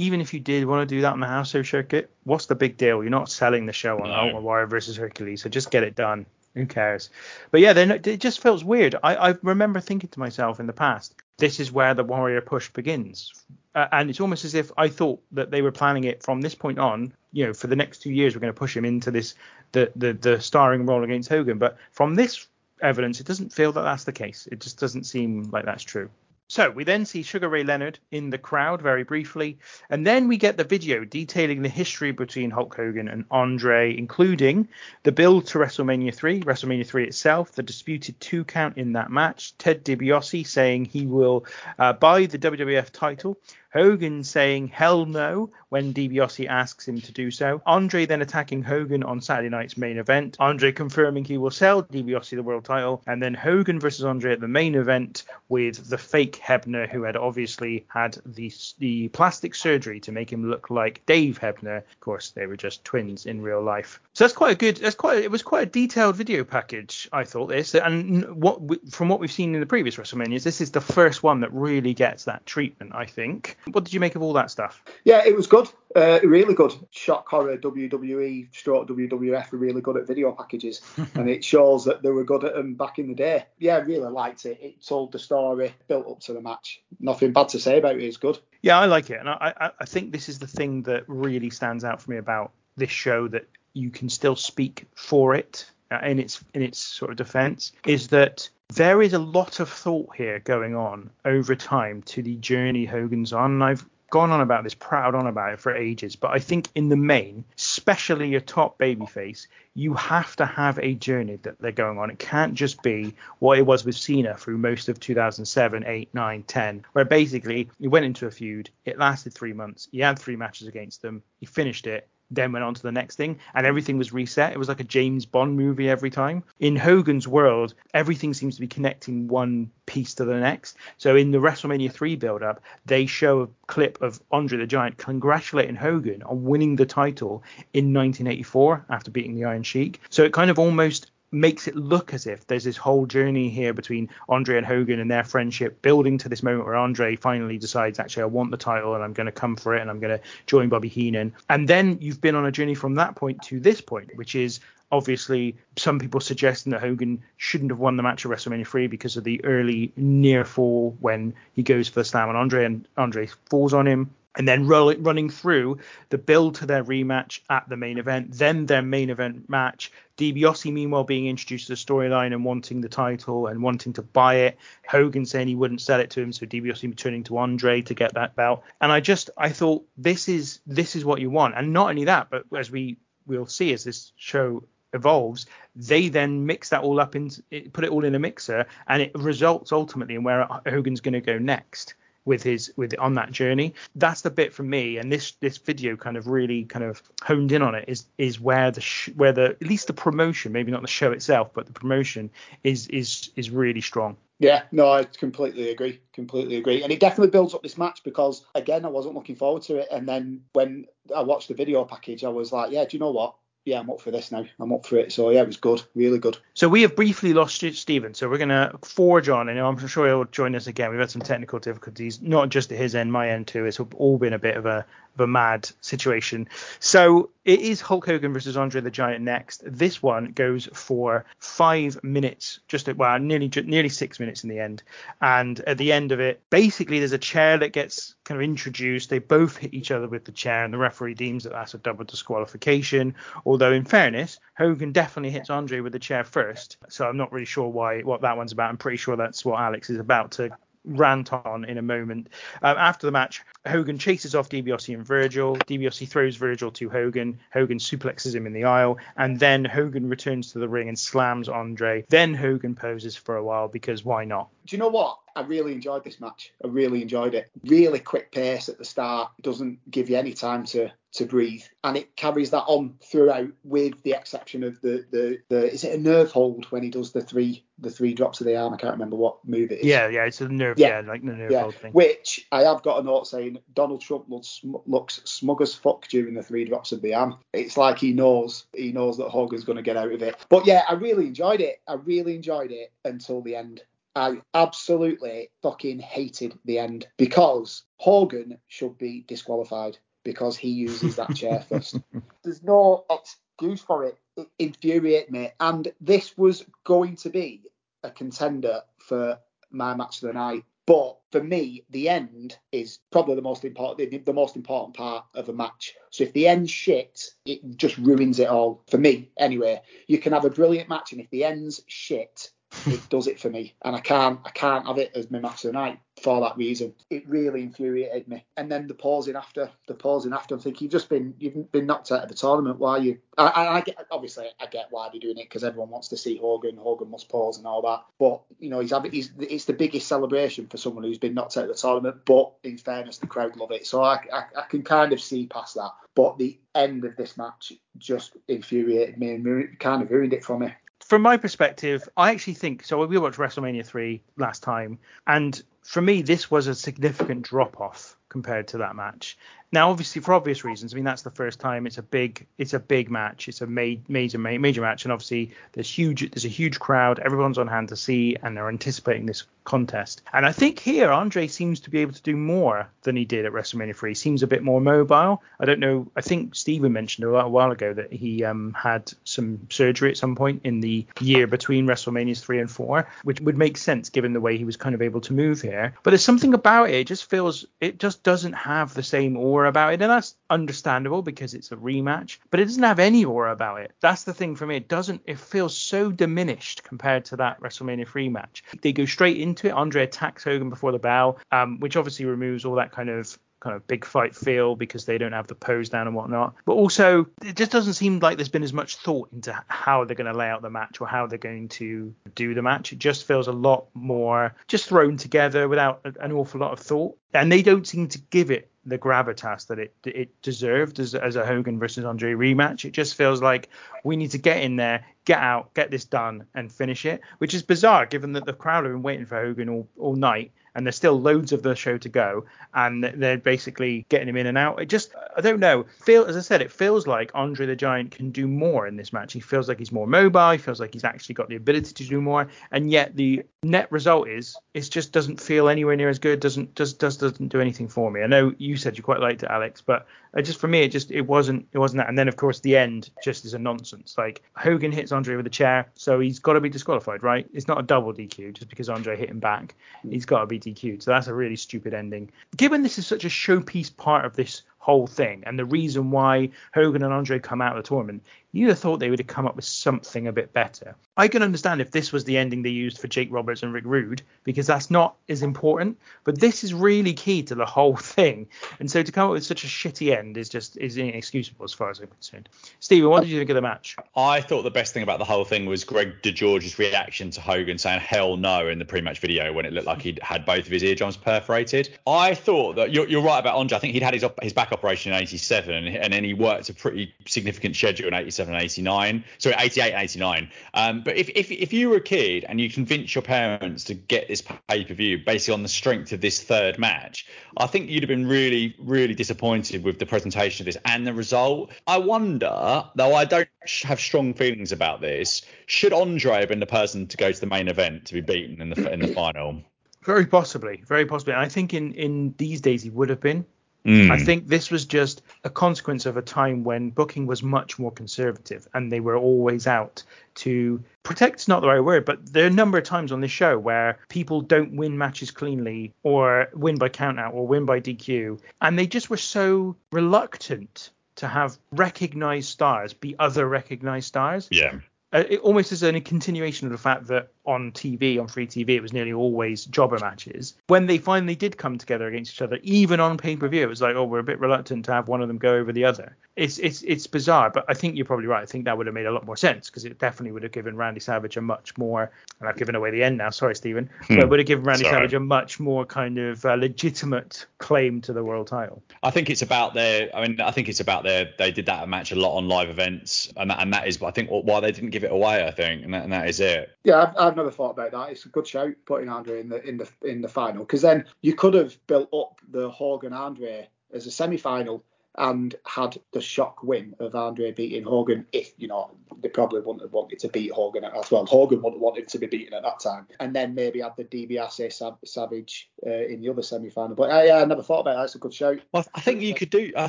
even 0.00 0.20
if 0.22 0.32
you 0.32 0.40
did 0.40 0.64
want 0.64 0.88
to 0.88 0.94
do 0.94 1.02
that 1.02 1.12
on 1.12 1.20
the 1.20 1.26
house 1.26 1.50
show 1.50 1.62
circuit, 1.62 2.10
what's 2.24 2.46
the 2.46 2.54
big 2.54 2.78
deal? 2.78 3.02
You're 3.02 3.10
not 3.10 3.30
selling 3.30 3.66
the 3.66 3.72
show 3.72 3.98
on 3.98 4.08
no. 4.08 4.14
Ultimate 4.14 4.42
Warrior 4.42 4.66
versus 4.66 4.96
Hercules, 4.96 5.42
so 5.42 5.50
just 5.50 5.70
get 5.70 5.82
it 5.82 5.94
done. 5.94 6.24
Who 6.54 6.66
cares? 6.66 7.10
But 7.50 7.60
yeah, 7.60 7.74
then 7.74 7.90
it 7.92 8.18
just 8.18 8.42
feels 8.42 8.64
weird. 8.64 8.96
I, 9.02 9.14
I 9.14 9.34
remember 9.42 9.78
thinking 9.78 10.08
to 10.10 10.18
myself 10.18 10.58
in 10.58 10.66
the 10.66 10.72
past, 10.72 11.14
this 11.36 11.60
is 11.60 11.70
where 11.70 11.94
the 11.94 12.02
Warrior 12.02 12.40
push 12.40 12.70
begins. 12.70 13.32
Uh, 13.74 13.86
and 13.92 14.10
it's 14.10 14.20
almost 14.20 14.44
as 14.44 14.54
if 14.54 14.72
I 14.76 14.88
thought 14.88 15.22
that 15.30 15.52
they 15.52 15.62
were 15.62 15.70
planning 15.70 16.04
it 16.04 16.22
from 16.22 16.40
this 16.40 16.56
point 16.56 16.78
on. 16.78 17.12
You 17.32 17.46
know, 17.46 17.52
for 17.54 17.68
the 17.68 17.76
next 17.76 18.02
two 18.02 18.10
years, 18.10 18.34
we're 18.34 18.40
going 18.40 18.52
to 18.52 18.58
push 18.58 18.76
him 18.76 18.84
into 18.84 19.10
this 19.10 19.34
the 19.72 19.92
the, 19.94 20.12
the 20.14 20.40
starring 20.40 20.86
role 20.86 21.04
against 21.04 21.28
Hogan. 21.28 21.58
But 21.58 21.76
from 21.92 22.16
this 22.16 22.48
evidence, 22.82 23.20
it 23.20 23.26
doesn't 23.26 23.52
feel 23.52 23.70
that 23.72 23.82
that's 23.82 24.04
the 24.04 24.12
case. 24.12 24.48
It 24.50 24.60
just 24.60 24.80
doesn't 24.80 25.04
seem 25.04 25.50
like 25.52 25.66
that's 25.66 25.84
true. 25.84 26.10
So 26.50 26.68
we 26.68 26.82
then 26.82 27.04
see 27.04 27.22
Sugar 27.22 27.48
Ray 27.48 27.62
Leonard 27.62 28.00
in 28.10 28.30
the 28.30 28.36
crowd 28.36 28.82
very 28.82 29.04
briefly, 29.04 29.60
and 29.88 30.04
then 30.04 30.26
we 30.26 30.36
get 30.36 30.56
the 30.56 30.64
video 30.64 31.04
detailing 31.04 31.62
the 31.62 31.68
history 31.68 32.10
between 32.10 32.50
Hulk 32.50 32.74
Hogan 32.74 33.06
and 33.06 33.24
Andre, 33.30 33.96
including 33.96 34.66
the 35.04 35.12
build 35.12 35.46
to 35.46 35.58
WrestleMania 35.58 36.12
3, 36.12 36.40
WrestleMania 36.40 36.84
3 36.84 37.04
itself, 37.04 37.52
the 37.52 37.62
disputed 37.62 38.18
two 38.18 38.44
count 38.44 38.78
in 38.78 38.94
that 38.94 39.12
match, 39.12 39.56
Ted 39.58 39.84
DiBiase 39.84 40.44
saying 40.44 40.86
he 40.86 41.06
will 41.06 41.46
uh, 41.78 41.92
buy 41.92 42.26
the 42.26 42.36
WWF 42.36 42.90
title, 42.90 43.38
Hogan 43.72 44.24
saying 44.24 44.68
hell 44.68 45.06
no 45.06 45.50
when 45.68 45.94
DiBiase 45.94 46.48
asks 46.48 46.88
him 46.88 47.00
to 47.02 47.12
do 47.12 47.30
so. 47.30 47.62
Andre 47.64 48.04
then 48.04 48.20
attacking 48.20 48.62
Hogan 48.62 49.04
on 49.04 49.20
Saturday 49.20 49.48
night's 49.48 49.76
main 49.76 49.98
event. 49.98 50.36
Andre 50.40 50.72
confirming 50.72 51.24
he 51.24 51.38
will 51.38 51.52
sell 51.52 51.84
DiBiase 51.84 52.30
the 52.30 52.42
world 52.42 52.64
title. 52.64 53.02
And 53.06 53.22
then 53.22 53.34
Hogan 53.34 53.78
versus 53.78 54.04
Andre 54.04 54.32
at 54.32 54.40
the 54.40 54.48
main 54.48 54.74
event 54.74 55.22
with 55.48 55.88
the 55.88 55.98
fake 55.98 56.39
Hebner 56.40 56.88
who 56.88 57.02
had 57.02 57.16
obviously 57.16 57.84
had 57.88 58.18
the, 58.24 58.52
the 58.78 59.08
plastic 59.08 59.54
surgery 59.54 60.00
to 60.00 60.12
make 60.12 60.32
him 60.32 60.48
look 60.48 60.70
like 60.70 61.04
Dave 61.06 61.38
Hebner. 61.40 61.78
Of 61.78 62.00
course, 62.00 62.30
they 62.30 62.46
were 62.46 62.56
just 62.56 62.84
twins 62.84 63.26
in 63.26 63.42
real 63.42 63.62
life. 63.62 64.00
So 64.14 64.24
that's 64.24 64.36
quite 64.36 64.52
a 64.52 64.56
good. 64.56 64.76
That's 64.78 64.96
quite. 64.96 65.18
It 65.18 65.30
was 65.30 65.42
quite 65.42 65.62
a 65.68 65.70
detailed 65.70 66.16
video 66.16 66.44
package. 66.44 67.08
I 67.12 67.24
thought 67.24 67.48
this, 67.48 67.74
and 67.74 68.24
what 68.34 68.60
from 68.90 69.08
what 69.08 69.20
we've 69.20 69.32
seen 69.32 69.54
in 69.54 69.60
the 69.60 69.66
previous 69.66 69.96
WrestleManias, 69.96 70.42
this 70.42 70.60
is 70.60 70.70
the 70.70 70.80
first 70.80 71.22
one 71.22 71.40
that 71.40 71.52
really 71.52 71.94
gets 71.94 72.24
that 72.24 72.44
treatment. 72.46 72.92
I 72.94 73.04
think. 73.04 73.56
What 73.70 73.84
did 73.84 73.94
you 73.94 74.00
make 74.00 74.16
of 74.16 74.22
all 74.22 74.32
that 74.34 74.50
stuff? 74.50 74.82
Yeah, 75.04 75.24
it 75.24 75.36
was 75.36 75.46
good. 75.46 75.68
Uh, 75.94 76.20
really 76.22 76.54
good. 76.54 76.72
Shock 76.90 77.28
horror, 77.28 77.56
WWE, 77.58 78.54
stroke 78.54 78.88
WWF 78.88 79.52
are 79.52 79.56
really 79.56 79.80
good 79.80 79.96
at 79.96 80.06
video 80.06 80.32
packages, 80.32 80.80
and 81.14 81.28
it 81.28 81.44
shows 81.44 81.84
that 81.84 82.02
they 82.02 82.10
were 82.10 82.24
good 82.24 82.44
at 82.44 82.54
them 82.54 82.74
back 82.74 82.98
in 82.98 83.08
the 83.08 83.14
day. 83.14 83.44
Yeah, 83.58 83.76
I 83.76 83.80
really 83.80 84.10
liked 84.10 84.46
it. 84.46 84.58
It 84.60 84.84
told 84.84 85.12
the 85.12 85.18
story, 85.18 85.74
built 85.88 86.06
up 86.08 86.20
to 86.20 86.32
the 86.32 86.40
match. 86.40 86.80
Nothing 87.00 87.32
bad 87.32 87.48
to 87.50 87.58
say 87.58 87.78
about 87.78 87.96
it. 87.96 88.04
It's 88.04 88.16
good. 88.16 88.38
Yeah, 88.62 88.78
I 88.78 88.86
like 88.86 89.10
it, 89.10 89.20
and 89.20 89.28
I, 89.28 89.70
I 89.80 89.84
think 89.84 90.12
this 90.12 90.28
is 90.28 90.38
the 90.38 90.46
thing 90.46 90.82
that 90.82 91.04
really 91.08 91.50
stands 91.50 91.82
out 91.82 92.00
for 92.00 92.10
me 92.10 92.18
about 92.18 92.52
this 92.76 92.90
show 92.90 93.26
that 93.28 93.48
you 93.72 93.90
can 93.90 94.08
still 94.08 94.36
speak 94.36 94.86
for 94.94 95.34
it 95.34 95.70
uh, 95.90 95.98
in 96.04 96.18
its 96.18 96.44
in 96.54 96.62
its 96.62 96.78
sort 96.78 97.10
of 97.10 97.16
defense 97.16 97.72
is 97.86 98.08
that 98.08 98.48
there 98.74 99.02
is 99.02 99.12
a 99.12 99.18
lot 99.18 99.60
of 99.60 99.68
thought 99.68 100.14
here 100.14 100.38
going 100.40 100.76
on 100.76 101.10
over 101.24 101.56
time 101.56 102.02
to 102.02 102.22
the 102.22 102.36
journey 102.36 102.84
Hogan's 102.84 103.32
on. 103.32 103.52
And 103.52 103.64
I've 103.64 103.84
gone 104.10 104.30
on 104.30 104.40
about 104.40 104.64
this, 104.64 104.74
proud 104.74 105.14
on 105.14 105.26
about 105.26 105.52
it 105.52 105.60
for 105.60 105.74
ages, 105.74 106.16
but 106.16 106.32
I 106.32 106.38
think 106.38 106.68
in 106.74 106.88
the 106.88 106.96
main, 106.96 107.44
especially 107.56 108.34
a 108.34 108.40
top 108.40 108.78
babyface, 108.78 109.46
you 109.74 109.94
have 109.94 110.36
to 110.36 110.46
have 110.46 110.78
a 110.80 110.94
journey 110.94 111.36
that 111.42 111.58
they're 111.60 111.72
going 111.72 111.98
on. 111.98 112.10
It 112.10 112.18
can't 112.18 112.54
just 112.54 112.82
be 112.82 113.14
what 113.38 113.58
it 113.58 113.66
was 113.66 113.84
with 113.84 113.96
Cena 113.96 114.36
through 114.36 114.58
most 114.58 114.88
of 114.88 114.98
2007, 115.00 115.84
8, 115.86 116.08
9, 116.12 116.42
10, 116.42 116.84
where 116.92 117.04
basically 117.04 117.70
he 117.78 117.88
went 117.88 118.04
into 118.04 118.26
a 118.26 118.30
feud, 118.30 118.68
it 118.84 118.98
lasted 118.98 119.32
three 119.32 119.52
months, 119.52 119.88
he 119.92 120.00
had 120.00 120.18
three 120.18 120.36
matches 120.36 120.66
against 120.68 121.02
them, 121.02 121.22
he 121.38 121.46
finished 121.46 121.86
it, 121.86 122.08
then 122.30 122.52
went 122.52 122.64
on 122.64 122.74
to 122.74 122.82
the 122.82 122.92
next 122.92 123.16
thing 123.16 123.38
and 123.54 123.66
everything 123.66 123.98
was 123.98 124.12
reset. 124.12 124.52
It 124.52 124.58
was 124.58 124.68
like 124.68 124.80
a 124.80 124.84
James 124.84 125.26
Bond 125.26 125.56
movie 125.56 125.88
every 125.88 126.10
time. 126.10 126.42
In 126.58 126.76
Hogan's 126.76 127.26
world, 127.26 127.74
everything 127.94 128.34
seems 128.34 128.54
to 128.54 128.60
be 128.60 128.66
connecting 128.66 129.28
one 129.28 129.70
piece 129.86 130.14
to 130.14 130.24
the 130.24 130.38
next. 130.38 130.76
So 130.98 131.16
in 131.16 131.30
the 131.30 131.38
WrestleMania 131.38 131.90
3 131.90 132.16
build 132.16 132.42
up, 132.42 132.62
they 132.86 133.06
show 133.06 133.42
a 133.42 133.48
clip 133.66 134.00
of 134.00 134.20
Andre 134.30 134.58
the 134.58 134.66
Giant 134.66 134.98
congratulating 134.98 135.76
Hogan 135.76 136.22
on 136.22 136.44
winning 136.44 136.76
the 136.76 136.86
title 136.86 137.42
in 137.72 137.92
1984 137.92 138.86
after 138.88 139.10
beating 139.10 139.34
the 139.34 139.44
Iron 139.44 139.62
Sheik. 139.62 140.00
So 140.10 140.22
it 140.22 140.32
kind 140.32 140.50
of 140.50 140.58
almost 140.58 141.10
makes 141.32 141.68
it 141.68 141.76
look 141.76 142.12
as 142.12 142.26
if 142.26 142.46
there's 142.46 142.64
this 142.64 142.76
whole 142.76 143.06
journey 143.06 143.48
here 143.48 143.72
between 143.72 144.08
Andre 144.28 144.56
and 144.56 144.66
Hogan 144.66 145.00
and 145.00 145.10
their 145.10 145.24
friendship 145.24 145.80
building 145.82 146.18
to 146.18 146.28
this 146.28 146.42
moment 146.42 146.66
where 146.66 146.74
Andre 146.74 147.16
finally 147.16 147.58
decides, 147.58 147.98
actually, 147.98 148.24
I 148.24 148.26
want 148.26 148.50
the 148.50 148.56
title 148.56 148.94
and 148.94 149.04
I'm 149.04 149.12
going 149.12 149.26
to 149.26 149.32
come 149.32 149.56
for 149.56 149.74
it 149.74 149.80
and 149.80 149.90
I'm 149.90 150.00
going 150.00 150.18
to 150.18 150.24
join 150.46 150.68
Bobby 150.68 150.88
Heenan. 150.88 151.32
And 151.48 151.68
then 151.68 151.98
you've 152.00 152.20
been 152.20 152.34
on 152.34 152.46
a 152.46 152.52
journey 152.52 152.74
from 152.74 152.96
that 152.96 153.14
point 153.14 153.42
to 153.44 153.60
this 153.60 153.80
point, 153.80 154.16
which 154.16 154.34
is 154.34 154.60
obviously 154.92 155.56
some 155.76 155.98
people 155.98 156.20
suggesting 156.20 156.72
that 156.72 156.80
Hogan 156.80 157.22
shouldn't 157.36 157.70
have 157.70 157.78
won 157.78 157.96
the 157.96 158.02
match 158.02 158.26
at 158.26 158.32
WrestleMania 158.32 158.66
3 158.66 158.88
because 158.88 159.16
of 159.16 159.24
the 159.24 159.44
early 159.44 159.92
near 159.96 160.44
fall 160.44 160.96
when 161.00 161.34
he 161.54 161.62
goes 161.62 161.88
for 161.88 162.00
the 162.00 162.04
slam 162.04 162.28
on 162.28 162.36
Andre 162.36 162.64
and 162.64 162.88
Andre 162.96 163.28
falls 163.48 163.72
on 163.72 163.86
him 163.86 164.10
and 164.36 164.46
then 164.46 164.66
roll, 164.66 164.94
running 164.96 165.28
through 165.28 165.78
the 166.10 166.18
build 166.18 166.54
to 166.56 166.66
their 166.66 166.84
rematch 166.84 167.40
at 167.50 167.68
the 167.68 167.76
main 167.76 167.98
event, 167.98 168.32
then 168.32 168.66
their 168.66 168.82
main 168.82 169.10
event 169.10 169.48
match. 169.48 169.90
DiBiase, 170.16 170.72
meanwhile, 170.72 171.04
being 171.04 171.26
introduced 171.26 171.66
to 171.66 171.72
the 171.72 171.76
storyline 171.76 172.32
and 172.32 172.44
wanting 172.44 172.80
the 172.80 172.88
title 172.88 173.46
and 173.46 173.62
wanting 173.62 173.92
to 173.94 174.02
buy 174.02 174.34
it. 174.36 174.58
Hogan 174.86 175.24
saying 175.26 175.48
he 175.48 175.54
wouldn't 175.54 175.80
sell 175.80 175.98
it 175.98 176.10
to 176.10 176.20
him, 176.20 176.32
so 176.32 176.46
DiBiase 176.46 176.96
turning 176.96 177.24
to 177.24 177.38
Andre 177.38 177.82
to 177.82 177.94
get 177.94 178.14
that 178.14 178.36
belt. 178.36 178.62
And 178.80 178.92
I 178.92 179.00
just, 179.00 179.30
I 179.36 179.48
thought 179.48 179.86
this 179.96 180.28
is 180.28 180.60
this 180.66 180.94
is 180.94 181.04
what 181.04 181.20
you 181.20 181.30
want, 181.30 181.54
and 181.56 181.72
not 181.72 181.90
only 181.90 182.04
that, 182.04 182.28
but 182.30 182.44
as 182.56 182.70
we 182.70 182.98
will 183.26 183.46
see 183.46 183.72
as 183.72 183.84
this 183.84 184.12
show 184.16 184.62
evolves, 184.92 185.46
they 185.74 186.08
then 186.08 186.46
mix 186.46 186.68
that 186.68 186.82
all 186.82 187.00
up 187.00 187.14
and 187.14 187.40
put 187.72 187.84
it 187.84 187.90
all 187.90 188.04
in 188.04 188.14
a 188.14 188.18
mixer, 188.18 188.66
and 188.86 189.02
it 189.02 189.12
results 189.14 189.72
ultimately 189.72 190.14
in 190.14 190.22
where 190.22 190.46
Hogan's 190.66 191.00
going 191.00 191.14
to 191.14 191.20
go 191.20 191.38
next 191.38 191.94
with 192.24 192.42
his 192.42 192.72
with 192.76 192.94
on 192.98 193.14
that 193.14 193.32
journey. 193.32 193.74
That's 193.94 194.22
the 194.22 194.30
bit 194.30 194.52
for 194.52 194.62
me, 194.62 194.98
and 194.98 195.10
this 195.10 195.32
this 195.40 195.58
video 195.58 195.96
kind 195.96 196.16
of 196.16 196.26
really 196.26 196.64
kind 196.64 196.84
of 196.84 197.02
honed 197.22 197.52
in 197.52 197.62
on 197.62 197.74
it. 197.74 197.84
Is 197.88 198.06
is 198.18 198.40
where 198.40 198.70
the 198.70 198.80
sh- 198.80 199.10
where 199.16 199.32
the 199.32 199.56
at 199.60 199.62
least 199.62 199.86
the 199.86 199.92
promotion, 199.92 200.52
maybe 200.52 200.72
not 200.72 200.82
the 200.82 200.88
show 200.88 201.12
itself, 201.12 201.50
but 201.54 201.66
the 201.66 201.72
promotion 201.72 202.30
is 202.64 202.86
is 202.88 203.30
is 203.36 203.50
really 203.50 203.80
strong. 203.80 204.16
Yeah, 204.40 204.62
no, 204.72 204.90
I 204.90 205.04
completely 205.04 205.68
agree. 205.68 206.00
Completely 206.14 206.56
agree. 206.56 206.82
And 206.82 206.90
it 206.90 206.98
definitely 206.98 207.30
builds 207.30 207.52
up 207.52 207.62
this 207.62 207.76
match 207.76 208.02
because, 208.02 208.42
again, 208.54 208.86
I 208.86 208.88
wasn't 208.88 209.14
looking 209.14 209.36
forward 209.36 209.62
to 209.64 209.76
it. 209.76 209.88
And 209.92 210.08
then 210.08 210.44
when 210.54 210.86
I 211.14 211.20
watched 211.20 211.48
the 211.48 211.54
video 211.54 211.84
package, 211.84 212.24
I 212.24 212.30
was 212.30 212.50
like, 212.50 212.72
yeah, 212.72 212.86
do 212.86 212.96
you 212.96 213.00
know 213.00 213.10
what? 213.10 213.34
Yeah, 213.70 213.78
I'm 213.78 213.88
up 213.88 214.00
for 214.00 214.10
this 214.10 214.32
now. 214.32 214.44
I'm 214.58 214.72
up 214.72 214.84
for 214.84 214.96
it. 214.96 215.12
So 215.12 215.30
yeah, 215.30 215.42
it 215.42 215.46
was 215.46 215.56
good, 215.56 215.80
really 215.94 216.18
good. 216.18 216.36
So 216.54 216.68
we 216.68 216.82
have 216.82 216.96
briefly 216.96 217.32
lost 217.32 217.64
Stephen. 217.76 218.14
So 218.14 218.28
we're 218.28 218.38
gonna 218.38 218.76
forge 218.82 219.28
on, 219.28 219.48
and 219.48 219.58
I'm 219.58 219.86
sure 219.86 220.08
he'll 220.08 220.24
join 220.24 220.56
us 220.56 220.66
again. 220.66 220.90
We've 220.90 220.98
had 220.98 221.10
some 221.10 221.22
technical 221.22 221.60
difficulties, 221.60 222.20
not 222.20 222.48
just 222.48 222.72
at 222.72 222.78
his 222.78 222.96
end, 222.96 223.12
my 223.12 223.30
end 223.30 223.46
too. 223.46 223.64
It's 223.66 223.78
all 223.78 224.18
been 224.18 224.32
a 224.32 224.38
bit 224.40 224.56
of 224.56 224.66
a 224.66 224.84
a 225.18 225.26
mad 225.26 225.70
situation. 225.80 226.48
So 226.78 227.30
it 227.44 227.60
is 227.60 227.80
Hulk 227.80 228.06
Hogan 228.06 228.32
versus 228.32 228.56
Andre 228.56 228.80
the 228.80 228.90
Giant 228.90 229.24
next. 229.24 229.62
This 229.64 230.02
one 230.02 230.32
goes 230.32 230.68
for 230.72 231.24
five 231.38 232.02
minutes, 232.02 232.60
just 232.68 232.88
at, 232.88 232.96
well, 232.96 233.18
nearly 233.18 233.50
nearly 233.64 233.88
six 233.88 234.20
minutes 234.20 234.44
in 234.44 234.50
the 234.50 234.60
end. 234.60 234.82
And 235.20 235.58
at 235.60 235.78
the 235.78 235.92
end 235.92 236.12
of 236.12 236.20
it, 236.20 236.42
basically, 236.50 236.98
there's 236.98 237.12
a 237.12 237.18
chair 237.18 237.58
that 237.58 237.72
gets 237.72 238.14
kind 238.24 238.40
of 238.40 238.44
introduced. 238.44 239.10
They 239.10 239.18
both 239.18 239.56
hit 239.56 239.74
each 239.74 239.90
other 239.90 240.08
with 240.08 240.24
the 240.24 240.32
chair, 240.32 240.64
and 240.64 240.72
the 240.72 240.78
referee 240.78 241.14
deems 241.14 241.44
that 241.44 241.52
that's 241.52 241.74
a 241.74 241.78
double 241.78 242.04
disqualification. 242.04 243.14
Although, 243.44 243.72
in 243.72 243.84
fairness, 243.84 244.38
Hogan 244.56 244.92
definitely 244.92 245.30
hits 245.30 245.50
Andre 245.50 245.80
with 245.80 245.92
the 245.92 245.98
chair 245.98 246.24
first. 246.24 246.76
So 246.88 247.06
I'm 247.06 247.16
not 247.16 247.32
really 247.32 247.46
sure 247.46 247.68
why 247.68 248.02
what 248.02 248.22
that 248.22 248.36
one's 248.36 248.52
about. 248.52 248.70
I'm 248.70 248.78
pretty 248.78 248.98
sure 248.98 249.16
that's 249.16 249.44
what 249.44 249.60
Alex 249.60 249.90
is 249.90 249.98
about 249.98 250.32
to 250.32 250.50
rant 250.84 251.32
on 251.32 251.64
in 251.64 251.78
a 251.78 251.82
moment. 251.82 252.28
Um, 252.62 252.76
after 252.76 253.06
the 253.06 253.12
match, 253.12 253.42
Hogan 253.66 253.98
chases 253.98 254.34
off 254.34 254.48
DiBiase 254.48 254.94
and 254.94 255.06
Virgil. 255.06 255.56
DiBiase 255.56 256.08
throws 256.08 256.36
Virgil 256.36 256.70
to 256.72 256.88
Hogan. 256.88 257.38
Hogan 257.52 257.78
suplexes 257.78 258.34
him 258.34 258.46
in 258.46 258.52
the 258.52 258.64
aisle, 258.64 258.98
and 259.16 259.38
then 259.38 259.64
Hogan 259.64 260.08
returns 260.08 260.52
to 260.52 260.58
the 260.58 260.68
ring 260.68 260.88
and 260.88 260.98
slams 260.98 261.48
Andre. 261.48 262.04
Then 262.08 262.34
Hogan 262.34 262.74
poses 262.74 263.16
for 263.16 263.36
a 263.36 263.44
while 263.44 263.68
because 263.68 264.04
why 264.04 264.24
not? 264.24 264.48
Do 264.66 264.76
you 264.76 264.80
know 264.80 264.88
what? 264.88 265.18
I 265.36 265.42
really 265.42 265.72
enjoyed 265.72 266.04
this 266.04 266.20
match. 266.20 266.52
I 266.64 266.68
really 266.68 267.02
enjoyed 267.02 267.34
it. 267.34 267.50
Really 267.64 268.00
quick 268.00 268.32
pace 268.32 268.68
at 268.68 268.78
the 268.78 268.84
start. 268.84 269.30
Doesn't 269.40 269.78
give 269.90 270.10
you 270.10 270.16
any 270.16 270.32
time 270.32 270.64
to 270.66 270.90
to 271.12 271.26
breathe, 271.26 271.64
and 271.82 271.96
it 271.96 272.14
carries 272.16 272.50
that 272.50 272.64
on 272.66 272.94
throughout, 273.02 273.50
with 273.64 274.00
the 274.02 274.12
exception 274.12 274.62
of 274.62 274.80
the 274.80 275.04
the, 275.10 275.38
the 275.48 275.72
is 275.72 275.84
it 275.84 275.98
a 275.98 276.02
nerve 276.02 276.30
hold 276.30 276.66
when 276.66 276.82
he 276.82 276.90
does 276.90 277.12
the 277.12 277.20
three 277.20 277.64
the 277.78 277.90
three 277.90 278.14
drops 278.14 278.40
of 278.40 278.46
the 278.46 278.56
arm? 278.56 278.72
I 278.72 278.76
can't 278.76 278.92
remember 278.92 279.16
what 279.16 279.44
move 279.44 279.72
it 279.72 279.80
is. 279.80 279.86
Yeah, 279.86 280.08
yeah, 280.08 280.24
it's 280.24 280.40
a 280.40 280.48
nerve. 280.48 280.78
Yeah, 280.78 281.00
yeah 281.00 281.08
like 281.08 281.24
the 281.24 281.32
nerve 281.32 281.50
yeah. 281.50 281.62
hold 281.62 281.74
thing. 281.74 281.92
Which 281.92 282.46
I 282.52 282.62
have 282.62 282.82
got 282.82 283.00
a 283.00 283.02
note 283.02 283.26
saying 283.26 283.58
Donald 283.74 284.00
Trump 284.00 284.26
looks, 284.28 284.60
looks 284.62 285.20
smug 285.24 285.62
as 285.62 285.74
fuck 285.74 286.06
during 286.08 286.34
the 286.34 286.42
three 286.42 286.64
drops 286.64 286.92
of 286.92 287.02
the 287.02 287.14
arm. 287.14 287.38
It's 287.52 287.76
like 287.76 287.98
he 287.98 288.12
knows 288.12 288.66
he 288.74 288.92
knows 288.92 289.16
that 289.16 289.30
Hogan's 289.30 289.64
going 289.64 289.76
to 289.76 289.82
get 289.82 289.96
out 289.96 290.12
of 290.12 290.22
it. 290.22 290.36
But 290.48 290.66
yeah, 290.66 290.82
I 290.88 290.94
really 290.94 291.26
enjoyed 291.26 291.60
it. 291.60 291.80
I 291.88 291.94
really 291.94 292.36
enjoyed 292.36 292.70
it 292.70 292.92
until 293.04 293.42
the 293.42 293.56
end. 293.56 293.82
I 294.14 294.42
absolutely 294.54 295.50
fucking 295.62 296.00
hated 296.00 296.58
the 296.64 296.78
end 296.78 297.06
because 297.16 297.84
Hogan 297.96 298.58
should 298.66 298.98
be 298.98 299.24
disqualified 299.26 299.98
because 300.24 300.56
he 300.56 300.68
uses 300.68 301.16
that 301.16 301.34
chair 301.34 301.60
first. 301.68 301.98
There's 302.42 302.62
no 302.62 303.04
excuse 303.10 303.80
for 303.80 304.04
it. 304.04 304.18
It 304.36 304.48
infuriated 304.58 305.30
me. 305.30 305.50
And 305.60 305.92
this 306.00 306.36
was 306.36 306.64
going 306.84 307.16
to 307.16 307.30
be 307.30 307.62
a 308.02 308.10
contender 308.10 308.82
for 308.98 309.38
my 309.70 309.94
match 309.94 310.22
of 310.22 310.28
the 310.28 310.34
night. 310.34 310.64
But 310.86 311.18
for 311.30 311.42
me, 311.42 311.84
the 311.90 312.08
end 312.08 312.58
is 312.72 312.98
probably 313.12 313.36
the 313.36 313.42
most 313.42 313.64
important, 313.64 314.10
the, 314.10 314.18
the 314.18 314.32
most 314.32 314.56
important 314.56 314.96
part 314.96 315.24
of 315.34 315.48
a 315.48 315.52
match. 315.52 315.94
So 316.10 316.24
if 316.24 316.32
the 316.32 316.48
end 316.48 316.68
shit, 316.68 317.26
it 317.44 317.76
just 317.76 317.96
ruins 317.98 318.40
it 318.40 318.48
all. 318.48 318.82
For 318.88 318.98
me, 318.98 319.30
anyway. 319.38 319.82
You 320.08 320.18
can 320.18 320.32
have 320.32 320.44
a 320.44 320.50
brilliant 320.50 320.88
match, 320.88 321.12
and 321.12 321.20
if 321.20 321.30
the 321.30 321.44
end's 321.44 321.80
shit, 321.86 322.50
it 322.86 323.08
does 323.08 323.26
it 323.26 323.40
for 323.40 323.50
me, 323.50 323.74
and 323.84 323.96
I 323.96 324.00
can't 324.00 324.40
I 324.44 324.50
can't 324.50 324.86
have 324.86 324.98
it 324.98 325.12
as 325.14 325.30
my 325.30 325.38
match 325.38 325.64
of 325.64 325.72
the 325.72 325.78
night 325.78 325.98
for 326.22 326.40
that 326.40 326.56
reason. 326.56 326.94
It 327.08 327.28
really 327.28 327.62
infuriated 327.62 328.28
me. 328.28 328.44
And 328.56 328.70
then 328.70 328.86
the 328.86 328.94
pausing 328.94 329.36
after, 329.36 329.70
the 329.86 329.94
pausing 329.94 330.32
after, 330.32 330.54
I'm 330.54 330.60
thinking 330.60 330.84
you've 330.84 330.92
just 330.92 331.08
been 331.08 331.34
you've 331.38 331.70
been 331.72 331.86
knocked 331.86 332.12
out 332.12 332.22
of 332.22 332.28
the 332.28 332.34
tournament. 332.34 332.78
Why 332.78 332.98
you? 332.98 333.18
I, 333.36 333.66
I 333.68 333.80
get 333.80 333.96
obviously 334.10 334.46
I 334.60 334.66
get 334.66 334.86
why 334.90 335.08
they're 335.10 335.20
doing 335.20 335.38
it 335.38 335.44
because 335.44 335.64
everyone 335.64 335.90
wants 335.90 336.08
to 336.08 336.16
see 336.16 336.36
Hogan. 336.36 336.76
Hogan 336.76 337.10
must 337.10 337.28
pause 337.28 337.58
and 337.58 337.66
all 337.66 337.82
that. 337.82 338.04
But 338.18 338.42
you 338.58 338.70
know 338.70 338.80
he's 338.80 338.92
he's 339.10 339.32
it's 339.38 339.64
the 339.64 339.72
biggest 339.72 340.06
celebration 340.06 340.66
for 340.66 340.76
someone 340.76 341.04
who's 341.04 341.18
been 341.18 341.34
knocked 341.34 341.56
out 341.56 341.64
of 341.64 341.70
the 341.70 341.74
tournament. 341.74 342.24
But 342.24 342.52
in 342.62 342.78
fairness, 342.78 343.18
the 343.18 343.26
crowd 343.26 343.56
love 343.56 343.72
it, 343.72 343.86
so 343.86 344.02
I, 344.02 344.20
I, 344.32 344.44
I 344.56 344.62
can 344.68 344.82
kind 344.82 345.12
of 345.12 345.20
see 345.20 345.46
past 345.46 345.74
that. 345.74 345.90
But 346.14 346.38
the 346.38 346.58
end 346.74 347.04
of 347.04 347.16
this 347.16 347.36
match 347.36 347.72
just 347.98 348.36
infuriated 348.48 349.18
me 349.18 349.34
and 349.34 349.78
kind 349.78 350.02
of 350.02 350.10
ruined 350.10 350.32
it 350.32 350.44
for 350.44 350.58
me 350.58 350.72
from 351.10 351.22
my 351.22 351.36
perspective, 351.36 352.08
I 352.16 352.30
actually 352.30 352.54
think 352.54 352.84
so. 352.84 353.04
We 353.04 353.18
watched 353.18 353.36
WrestleMania 353.36 353.84
3 353.84 354.22
last 354.36 354.62
time, 354.62 354.96
and 355.26 355.60
for 355.82 356.00
me, 356.00 356.22
this 356.22 356.52
was 356.52 356.68
a 356.68 356.74
significant 356.74 357.42
drop 357.42 357.80
off 357.80 358.16
compared 358.28 358.68
to 358.68 358.78
that 358.78 358.94
match. 358.94 359.36
Now, 359.72 359.90
obviously, 359.90 360.20
for 360.20 360.34
obvious 360.34 360.64
reasons. 360.64 360.92
I 360.92 360.96
mean, 360.96 361.04
that's 361.04 361.22
the 361.22 361.30
first 361.30 361.60
time. 361.60 361.86
It's 361.86 361.98
a 361.98 362.02
big, 362.02 362.46
it's 362.58 362.74
a 362.74 362.80
big 362.80 363.10
match. 363.10 363.48
It's 363.48 363.60
a 363.60 363.66
major, 363.66 364.02
major, 364.08 364.38
major 364.38 364.80
match, 364.80 365.04
and 365.04 365.12
obviously, 365.12 365.52
there's 365.72 365.88
huge, 365.88 366.28
there's 366.30 366.44
a 366.44 366.48
huge 366.48 366.80
crowd. 366.80 367.20
Everyone's 367.20 367.58
on 367.58 367.68
hand 367.68 367.88
to 367.90 367.96
see, 367.96 368.36
and 368.42 368.56
they're 368.56 368.68
anticipating 368.68 369.26
this 369.26 369.44
contest. 369.64 370.22
And 370.32 370.44
I 370.44 370.52
think 370.52 370.80
here, 370.80 371.12
Andre 371.12 371.46
seems 371.46 371.80
to 371.80 371.90
be 371.90 372.00
able 372.00 372.14
to 372.14 372.22
do 372.22 372.36
more 372.36 372.88
than 373.02 373.14
he 373.14 373.24
did 373.24 373.46
at 373.46 373.52
WrestleMania 373.52 373.94
3. 373.94 374.10
He 374.10 374.14
seems 374.14 374.42
a 374.42 374.48
bit 374.48 374.62
more 374.62 374.80
mobile. 374.80 375.42
I 375.60 375.64
don't 375.64 375.78
know. 375.78 376.10
I 376.16 376.22
think 376.22 376.56
Stephen 376.56 376.92
mentioned 376.92 377.28
a, 377.28 377.48
while 377.48 377.70
ago 377.70 377.92
that 377.92 378.12
he 378.12 378.42
um, 378.44 378.74
had 378.76 379.12
some 379.24 379.68
surgery 379.70 380.10
at 380.10 380.16
some 380.16 380.34
point 380.34 380.62
in 380.64 380.80
the 380.80 381.06
year 381.20 381.46
between 381.46 381.86
WrestleManias 381.86 382.40
3 382.40 382.60
and 382.60 382.70
4, 382.70 383.08
which 383.22 383.40
would 383.40 383.56
make 383.56 383.76
sense 383.76 384.08
given 384.08 384.32
the 384.32 384.40
way 384.40 384.56
he 384.56 384.64
was 384.64 384.76
kind 384.76 384.94
of 384.94 385.02
able 385.02 385.20
to 385.20 385.32
move 385.32 385.60
here. 385.60 385.94
But 386.02 386.10
there's 386.10 386.24
something 386.24 386.54
about 386.54 386.90
it. 386.90 386.96
It 386.96 387.06
just 387.06 387.30
feels, 387.30 387.66
it 387.80 388.00
just 388.00 388.24
doesn't 388.24 388.54
have 388.54 388.94
the 388.94 389.02
same 389.02 389.36
aura 389.36 389.59
about 389.66 389.92
it, 389.92 390.02
and 390.02 390.10
that's 390.10 390.36
understandable 390.48 391.22
because 391.22 391.54
it's 391.54 391.72
a 391.72 391.76
rematch. 391.76 392.38
But 392.50 392.60
it 392.60 392.64
doesn't 392.64 392.82
have 392.82 392.98
any 392.98 393.24
aura 393.24 393.52
about 393.52 393.80
it. 393.80 393.92
That's 394.00 394.24
the 394.24 394.34
thing 394.34 394.56
for 394.56 394.66
me. 394.66 394.76
It 394.76 394.88
doesn't. 394.88 395.22
It 395.26 395.38
feels 395.38 395.76
so 395.76 396.10
diminished 396.10 396.82
compared 396.82 397.24
to 397.26 397.36
that 397.36 397.60
WrestleMania 397.60 398.08
3 398.08 398.28
match. 398.28 398.64
They 398.82 398.92
go 398.92 399.04
straight 399.04 399.38
into 399.38 399.68
it. 399.68 399.72
Andre 399.72 400.04
attacks 400.04 400.44
Hogan 400.44 400.70
before 400.70 400.92
the 400.92 400.98
bell, 400.98 401.38
um, 401.52 401.78
which 401.80 401.96
obviously 401.96 402.26
removes 402.26 402.64
all 402.64 402.74
that 402.76 402.92
kind 402.92 403.08
of 403.08 403.38
kind 403.60 403.76
of 403.76 403.86
big 403.86 404.04
fight 404.04 404.34
feel 404.34 404.74
because 404.74 405.04
they 405.04 405.18
don't 405.18 405.32
have 405.32 405.46
the 405.46 405.54
pose 405.54 405.88
down 405.88 406.06
and 406.06 406.16
whatnot. 406.16 406.54
But 406.64 406.72
also, 406.72 407.26
it 407.42 407.56
just 407.56 407.70
doesn't 407.70 407.94
seem 407.94 408.18
like 408.18 408.36
there's 408.36 408.48
been 408.48 408.62
as 408.62 408.72
much 408.72 408.96
thought 408.96 409.30
into 409.32 409.58
how 409.68 410.04
they're 410.04 410.16
going 410.16 410.32
to 410.32 410.36
lay 410.36 410.48
out 410.48 410.62
the 410.62 410.70
match 410.70 411.00
or 411.00 411.06
how 411.06 411.26
they're 411.26 411.38
going 411.38 411.68
to 411.68 412.14
do 412.34 412.54
the 412.54 412.62
match. 412.62 412.92
It 412.92 412.98
just 412.98 413.26
feels 413.26 413.46
a 413.48 413.52
lot 413.52 413.86
more 413.94 414.54
just 414.66 414.88
thrown 414.88 415.16
together 415.16 415.68
without 415.68 416.00
an 416.20 416.32
awful 416.32 416.60
lot 416.60 416.72
of 416.72 416.80
thought. 416.80 417.16
And 417.34 417.52
they 417.52 417.62
don't 417.62 417.86
seem 417.86 418.08
to 418.08 418.18
give 418.30 418.50
it 418.50 418.70
the 418.86 418.98
gravitas 418.98 419.66
that 419.66 419.78
it 419.78 419.94
it 420.04 420.40
deserved 420.42 420.98
as, 420.98 421.14
as 421.14 421.36
a 421.36 421.44
Hogan 421.44 421.78
versus 421.78 422.04
Andre 422.04 422.32
rematch. 422.32 422.84
It 422.84 422.92
just 422.92 423.14
feels 423.14 423.42
like 423.42 423.68
we 424.04 424.16
need 424.16 424.30
to 424.30 424.38
get 424.38 424.62
in 424.62 424.76
there, 424.76 425.04
get 425.26 425.38
out, 425.38 425.74
get 425.74 425.90
this 425.90 426.04
done, 426.04 426.46
and 426.54 426.72
finish 426.72 427.04
it, 427.04 427.20
which 427.38 427.52
is 427.54 427.62
bizarre 427.62 428.06
given 428.06 428.32
that 428.32 428.46
the 428.46 428.52
crowd 428.52 428.84
have 428.84 428.92
been 428.92 429.02
waiting 429.02 429.26
for 429.26 429.40
Hogan 429.40 429.68
all, 429.68 429.88
all 429.98 430.16
night 430.16 430.52
and 430.74 430.86
there's 430.86 430.96
still 430.96 431.20
loads 431.20 431.52
of 431.52 431.62
the 431.62 431.74
show 431.74 431.98
to 431.98 432.08
go, 432.08 432.44
and 432.74 433.02
they're 433.02 433.38
basically 433.38 434.06
getting 434.08 434.28
him 434.28 434.36
in 434.36 434.46
and 434.46 434.58
out. 434.58 434.80
It 434.80 434.86
just, 434.86 435.12
I 435.36 435.40
don't 435.40 435.60
know. 435.60 435.86
Feel 436.02 436.24
as 436.24 436.36
I 436.36 436.40
said, 436.40 436.62
it 436.62 436.72
feels 436.72 437.06
like 437.06 437.30
Andre 437.34 437.66
the 437.66 437.76
Giant 437.76 438.10
can 438.10 438.30
do 438.30 438.46
more 438.46 438.86
in 438.86 438.96
this 438.96 439.12
match. 439.12 439.32
He 439.32 439.40
feels 439.40 439.68
like 439.68 439.78
he's 439.78 439.92
more 439.92 440.06
mobile. 440.06 440.52
He 440.52 440.58
feels 440.58 440.80
like 440.80 440.92
he's 440.92 441.04
actually 441.04 441.34
got 441.34 441.48
the 441.48 441.56
ability 441.56 441.92
to 441.94 442.04
do 442.06 442.20
more, 442.20 442.48
and 442.70 442.90
yet 442.90 443.16
the 443.16 443.42
net 443.62 443.90
result 443.92 444.28
is 444.28 444.56
it 444.74 444.88
just 444.90 445.12
doesn't 445.12 445.40
feel 445.40 445.68
anywhere 445.68 445.96
near 445.96 446.08
as 446.08 446.18
good. 446.18 446.40
Doesn't 446.40 446.74
just 446.74 446.98
does 446.98 447.16
doesn't 447.16 447.48
do 447.48 447.60
anything 447.60 447.88
for 447.88 448.10
me. 448.10 448.22
I 448.22 448.26
know 448.26 448.54
you 448.58 448.76
said 448.76 448.96
you 448.96 449.02
quite 449.02 449.20
liked 449.20 449.42
it, 449.42 449.50
Alex, 449.50 449.82
but 449.84 450.06
it 450.36 450.42
just 450.42 450.60
for 450.60 450.68
me, 450.68 450.82
it 450.82 450.88
just 450.88 451.10
it 451.10 451.22
wasn't 451.22 451.66
it 451.72 451.78
wasn't 451.78 451.98
that. 451.98 452.08
And 452.08 452.16
then 452.16 452.28
of 452.28 452.36
course 452.36 452.60
the 452.60 452.76
end 452.76 453.10
just 453.22 453.44
is 453.44 453.54
a 453.54 453.58
nonsense. 453.58 454.16
Like 454.16 454.42
Hogan 454.56 454.92
hits 454.92 455.12
Andre 455.12 455.36
with 455.36 455.46
a 455.46 455.50
chair, 455.50 455.88
so 455.94 456.20
he's 456.20 456.38
got 456.38 456.52
to 456.54 456.60
be 456.60 456.68
disqualified, 456.68 457.22
right? 457.22 457.48
It's 457.52 457.68
not 457.68 457.78
a 457.78 457.82
double 457.82 458.12
DQ 458.12 458.54
just 458.54 458.68
because 458.68 458.88
Andre 458.88 459.16
hit 459.16 459.30
him 459.30 459.40
back. 459.40 459.74
He's 460.08 460.26
got 460.26 460.40
to 460.40 460.46
be 460.46 460.60
DQ'd. 460.60 461.02
So 461.02 461.10
that's 461.10 461.26
a 461.26 461.34
really 461.34 461.56
stupid 461.56 461.94
ending. 461.94 462.30
Given 462.56 462.82
this 462.82 462.98
is 462.98 463.06
such 463.06 463.24
a 463.24 463.28
showpiece 463.28 463.96
part 463.96 464.24
of 464.24 464.36
this 464.36 464.62
whole 464.78 465.06
thing 465.06 465.42
and 465.46 465.58
the 465.58 465.64
reason 465.64 466.10
why 466.10 466.48
Hogan 466.72 467.02
and 467.02 467.12
Andre 467.12 467.38
come 467.38 467.60
out 467.60 467.76
of 467.76 467.82
the 467.82 467.88
tournament, 467.88 468.22
you'd 468.52 468.68
have 468.68 468.78
thought 468.78 468.98
they 468.98 469.10
would 469.10 469.18
have 469.18 469.28
come 469.28 469.46
up 469.46 469.56
with 469.56 469.64
something 469.64 470.26
a 470.26 470.32
bit 470.32 470.52
better. 470.52 470.94
I 471.16 471.28
can 471.28 471.42
understand 471.42 471.80
if 471.80 471.90
this 471.90 472.12
was 472.12 472.24
the 472.24 472.38
ending 472.38 472.62
they 472.62 472.70
used 472.70 472.98
for 472.98 473.06
Jake 473.06 473.28
Roberts 473.30 473.62
and 473.62 473.72
Rick 473.72 473.84
Rude 473.84 474.22
because 474.42 474.66
that's 474.66 474.90
not 474.90 475.16
as 475.28 475.42
important, 475.42 475.98
but 476.24 476.40
this 476.40 476.64
is 476.64 476.72
really 476.72 477.12
key 477.12 477.42
to 477.44 477.54
the 477.54 477.66
whole 477.66 477.96
thing. 478.16 478.48
And 478.78 478.90
so 478.90 479.02
to 479.02 479.12
come 479.12 479.26
up 479.26 479.32
with 479.32 479.44
such 479.44 479.64
a 479.64 479.66
shitty 479.66 480.16
end 480.16 480.36
is 480.36 480.48
just 480.48 480.76
is 480.78 480.96
inexcusable 480.96 481.64
as 481.64 481.72
far 481.72 481.90
as 481.90 482.00
I'm 482.00 482.08
concerned. 482.08 482.48
Stephen, 482.80 483.10
what 483.10 483.20
did 483.20 483.30
you 483.30 483.38
think 483.38 483.50
of 483.50 483.54
the 483.54 483.62
match? 483.62 483.96
I 484.16 484.40
thought 484.40 484.62
the 484.62 484.70
best 484.70 484.94
thing 484.94 485.02
about 485.02 485.18
the 485.18 485.24
whole 485.24 485.44
thing 485.44 485.66
was 485.66 485.84
Craig 485.84 486.14
DeGeorge's 486.22 486.78
reaction 486.78 487.30
to 487.32 487.40
Hogan 487.40 487.78
saying 487.78 488.00
hell 488.00 488.36
no 488.36 488.66
in 488.66 488.78
the 488.78 488.84
pre-match 488.84 489.20
video 489.20 489.52
when 489.52 489.66
it 489.66 489.72
looked 489.72 489.86
like 489.86 490.02
he'd 490.02 490.20
had 490.22 490.44
both 490.44 490.66
of 490.66 490.72
his 490.72 490.82
eardrums 490.82 491.16
perforated. 491.16 491.98
I 492.06 492.34
thought 492.34 492.76
that 492.76 492.92
you're, 492.92 493.06
you're 493.08 493.22
right 493.22 493.38
about 493.38 493.56
Andre. 493.56 493.76
I 493.76 493.80
think 493.80 493.94
he'd 493.94 494.02
had 494.02 494.14
his 494.14 494.24
his 494.42 494.52
back 494.52 494.72
operation 494.72 495.12
in 495.12 495.20
'87 495.20 495.74
and, 495.74 495.96
and 495.96 496.12
then 496.12 496.24
he 496.24 496.34
worked 496.34 496.68
a 496.70 496.74
pretty 496.74 497.14
significant 497.26 497.76
schedule 497.76 498.08
in 498.08 498.14
'87 498.14 498.39
87 498.40 498.54
and 498.54 498.62
89. 498.62 499.24
Sorry, 499.38 499.54
88 499.58 499.92
and 499.92 500.02
89. 500.02 500.50
Um, 500.74 501.02
but 501.04 501.16
if, 501.16 501.28
if 501.30 501.50
if 501.50 501.72
you 501.72 501.90
were 501.90 501.96
a 501.96 502.00
kid 502.00 502.44
and 502.48 502.60
you 502.60 502.70
convinced 502.70 503.14
your 503.14 503.22
parents 503.22 503.84
to 503.84 503.94
get 503.94 504.28
this 504.28 504.42
pay 504.42 504.84
per 504.84 504.94
view 504.94 505.18
basically 505.24 505.54
on 505.54 505.62
the 505.62 505.68
strength 505.68 506.12
of 506.12 506.20
this 506.20 506.42
third 506.42 506.78
match, 506.78 507.26
I 507.56 507.66
think 507.66 507.90
you'd 507.90 508.02
have 508.02 508.08
been 508.08 508.26
really 508.26 508.74
really 508.78 509.14
disappointed 509.14 509.84
with 509.84 509.98
the 509.98 510.06
presentation 510.06 510.62
of 510.62 510.66
this 510.66 510.82
and 510.84 511.06
the 511.06 511.14
result. 511.14 511.72
I 511.86 511.98
wonder, 511.98 512.84
though 512.94 513.14
I 513.14 513.24
don't 513.24 513.48
have 513.82 514.00
strong 514.00 514.34
feelings 514.34 514.72
about 514.72 515.00
this, 515.00 515.42
should 515.66 515.92
Andre 515.92 516.40
have 516.40 516.48
been 516.48 516.60
the 516.60 516.66
person 516.66 517.06
to 517.06 517.16
go 517.16 517.30
to 517.30 517.40
the 517.40 517.46
main 517.46 517.68
event 517.68 518.06
to 518.06 518.14
be 518.14 518.20
beaten 518.20 518.60
in 518.60 518.70
the 518.70 518.92
in 518.92 519.00
the 519.00 519.08
final? 519.08 519.62
Very 520.04 520.26
possibly, 520.26 520.82
very 520.86 521.04
possibly. 521.04 521.34
And 521.34 521.42
I 521.42 521.48
think 521.48 521.74
in 521.74 521.92
in 521.94 522.34
these 522.38 522.60
days 522.60 522.82
he 522.82 522.90
would 522.90 523.10
have 523.10 523.20
been. 523.20 523.44
Mm. 523.84 524.10
I 524.10 524.18
think 524.18 524.46
this 524.46 524.70
was 524.70 524.84
just 524.84 525.22
a 525.44 525.50
consequence 525.50 526.06
of 526.06 526.16
a 526.16 526.22
time 526.22 526.64
when 526.64 526.90
booking 526.90 527.26
was 527.26 527.42
much 527.42 527.78
more 527.78 527.90
conservative 527.90 528.68
and 528.74 528.92
they 528.92 529.00
were 529.00 529.16
always 529.16 529.66
out 529.66 530.02
to 530.36 530.82
protect 531.02 531.48
not 531.48 531.60
the 531.60 531.68
right 531.68 531.80
word, 531.80 532.04
but 532.04 532.32
there 532.32 532.44
are 532.44 532.48
a 532.48 532.50
number 532.50 532.78
of 532.78 532.84
times 532.84 533.12
on 533.12 533.20
this 533.20 533.30
show 533.30 533.58
where 533.58 533.98
people 534.08 534.42
don't 534.42 534.76
win 534.76 534.98
matches 534.98 535.30
cleanly 535.30 535.94
or 536.02 536.48
win 536.54 536.76
by 536.76 536.88
countout 536.88 537.34
or 537.34 537.46
win 537.46 537.64
by 537.64 537.80
DQ. 537.80 538.40
And 538.60 538.78
they 538.78 538.86
just 538.86 539.08
were 539.10 539.16
so 539.16 539.76
reluctant 539.92 540.90
to 541.16 541.28
have 541.28 541.58
recognized 541.72 542.48
stars 542.48 542.94
be 542.94 543.14
other 543.18 543.46
recognized 543.46 544.06
stars. 544.06 544.48
Yeah. 544.50 544.80
Uh, 545.12 545.24
it 545.28 545.40
almost 545.40 545.72
as 545.72 545.82
a 545.82 546.00
continuation 546.00 546.66
of 546.66 546.72
the 546.72 546.78
fact 546.78 547.06
that 547.08 547.30
on 547.44 547.72
TV, 547.72 548.20
on 548.20 548.28
free 548.28 548.46
TV, 548.46 548.70
it 548.70 548.80
was 548.80 548.92
nearly 548.92 549.12
always 549.12 549.64
jobber 549.64 549.98
matches. 549.98 550.54
When 550.68 550.86
they 550.86 550.98
finally 550.98 551.34
did 551.34 551.56
come 551.56 551.78
together 551.78 552.06
against 552.06 552.34
each 552.34 552.42
other, 552.42 552.58
even 552.62 553.00
on 553.00 553.16
pay 553.16 553.36
per 553.36 553.48
view, 553.48 553.62
it 553.62 553.68
was 553.68 553.82
like, 553.82 553.96
oh, 553.96 554.04
we're 554.04 554.20
a 554.20 554.24
bit 554.24 554.38
reluctant 554.38 554.84
to 554.84 554.92
have 554.92 555.08
one 555.08 555.20
of 555.20 555.28
them 555.28 555.38
go 555.38 555.56
over 555.56 555.72
the 555.72 555.84
other. 555.84 556.16
It's 556.36 556.58
it's 556.58 556.82
it's 556.82 557.06
bizarre, 557.06 557.50
but 557.50 557.64
I 557.68 557.74
think 557.74 557.96
you're 557.96 558.06
probably 558.06 558.26
right. 558.26 558.42
I 558.42 558.46
think 558.46 558.64
that 558.64 558.78
would 558.78 558.86
have 558.86 558.94
made 558.94 559.06
a 559.06 559.10
lot 559.10 559.26
more 559.26 559.36
sense 559.36 559.68
because 559.68 559.84
it 559.84 559.98
definitely 559.98 560.32
would 560.32 560.44
have 560.44 560.52
given 560.52 560.76
Randy 560.76 561.00
Savage 561.00 561.36
a 561.36 561.40
much 561.40 561.76
more, 561.76 562.10
and 562.38 562.48
I've 562.48 562.56
given 562.56 562.74
away 562.74 562.90
the 562.92 563.02
end 563.02 563.18
now. 563.18 563.30
Sorry, 563.30 563.54
Stephen, 563.56 563.90
hmm. 564.02 564.14
but 564.14 564.24
it 564.24 564.30
would 564.30 564.38
have 564.38 564.46
given 564.46 564.64
Randy 564.64 564.84
Sorry. 564.84 564.94
Savage 564.94 565.14
a 565.14 565.20
much 565.20 565.58
more 565.58 565.84
kind 565.84 566.18
of 566.18 566.44
uh, 566.46 566.54
legitimate 566.54 567.46
claim 567.58 568.00
to 568.02 568.12
the 568.12 568.22
world 568.22 568.46
title. 568.46 568.82
I 569.02 569.10
think 569.10 569.28
it's 569.28 569.42
about 569.42 569.74
their. 569.74 570.08
I 570.14 570.26
mean, 570.26 570.40
I 570.40 570.52
think 570.52 570.68
it's 570.68 570.80
about 570.80 571.02
their. 571.02 571.30
They 571.36 571.50
did 571.50 571.66
that 571.66 571.88
match 571.88 572.12
a 572.12 572.16
lot 572.16 572.36
on 572.36 572.48
live 572.48 572.70
events, 572.70 573.30
and 573.36 573.50
that, 573.50 573.60
and 573.60 573.74
that 573.74 573.88
is, 573.88 574.00
I 574.00 574.12
think, 574.12 574.30
why 574.30 574.60
they 574.60 574.72
didn't 574.72 574.90
give 574.90 574.99
it 575.04 575.12
away. 575.12 575.46
I 575.46 575.50
think, 575.50 575.84
and 575.84 575.94
that, 575.94 576.04
and 576.04 576.12
that 576.12 576.28
is 576.28 576.40
it. 576.40 576.70
Yeah, 576.84 577.02
I've, 577.02 577.16
I've 577.16 577.36
never 577.36 577.50
thought 577.50 577.70
about 577.70 577.92
that. 577.92 578.10
It's 578.10 578.26
a 578.26 578.28
good 578.28 578.46
shout 578.46 578.74
putting 578.86 579.08
Andre 579.08 579.40
in 579.40 579.48
the 579.48 579.66
in 579.66 579.76
the 579.76 579.88
in 580.02 580.20
the 580.20 580.28
final 580.28 580.64
because 580.64 580.82
then 580.82 581.04
you 581.22 581.34
could 581.34 581.54
have 581.54 581.76
built 581.86 582.12
up 582.12 582.40
the 582.50 582.70
Hogan 582.70 583.12
Andre 583.12 583.68
as 583.92 584.06
a 584.06 584.10
semi 584.10 584.36
final 584.36 584.84
and 585.16 585.54
had 585.66 585.98
the 586.12 586.20
shock 586.20 586.62
win 586.62 586.94
of 586.98 587.14
Andre 587.14 587.52
beating 587.52 587.84
Hogan. 587.84 588.26
If 588.32 588.52
you 588.58 588.68
know, 588.68 588.90
they 589.20 589.28
probably 589.28 589.60
wouldn't 589.60 589.82
have 589.82 589.92
wanted 589.92 590.18
to 590.20 590.28
beat 590.28 590.52
Hogan 590.52 590.84
as 590.84 591.10
well. 591.10 591.26
Hogan 591.26 591.58
wouldn't 591.58 591.76
have 591.76 591.82
wanted 591.82 592.08
to 592.08 592.18
be 592.18 592.26
beaten 592.26 592.54
at 592.54 592.62
that 592.62 592.80
time, 592.80 593.06
and 593.18 593.34
then 593.34 593.54
maybe 593.54 593.80
had 593.80 593.96
the 593.96 594.04
DiBiase 594.04 594.96
Savage 595.04 595.70
uh, 595.86 595.90
in 595.90 596.20
the 596.20 596.28
other 596.28 596.42
semi-final. 596.42 596.96
But 596.96 597.10
uh, 597.10 597.22
yeah, 597.22 597.36
I 597.38 597.44
never 597.44 597.62
thought 597.62 597.80
about 597.80 597.96
that. 597.96 598.04
It's 598.04 598.14
a 598.14 598.18
good 598.18 598.34
show. 598.34 598.56
Well, 598.72 598.86
I 598.94 599.00
think 599.00 599.20
you 599.22 599.34
could 599.34 599.50
do. 599.50 599.72
I 599.76 599.88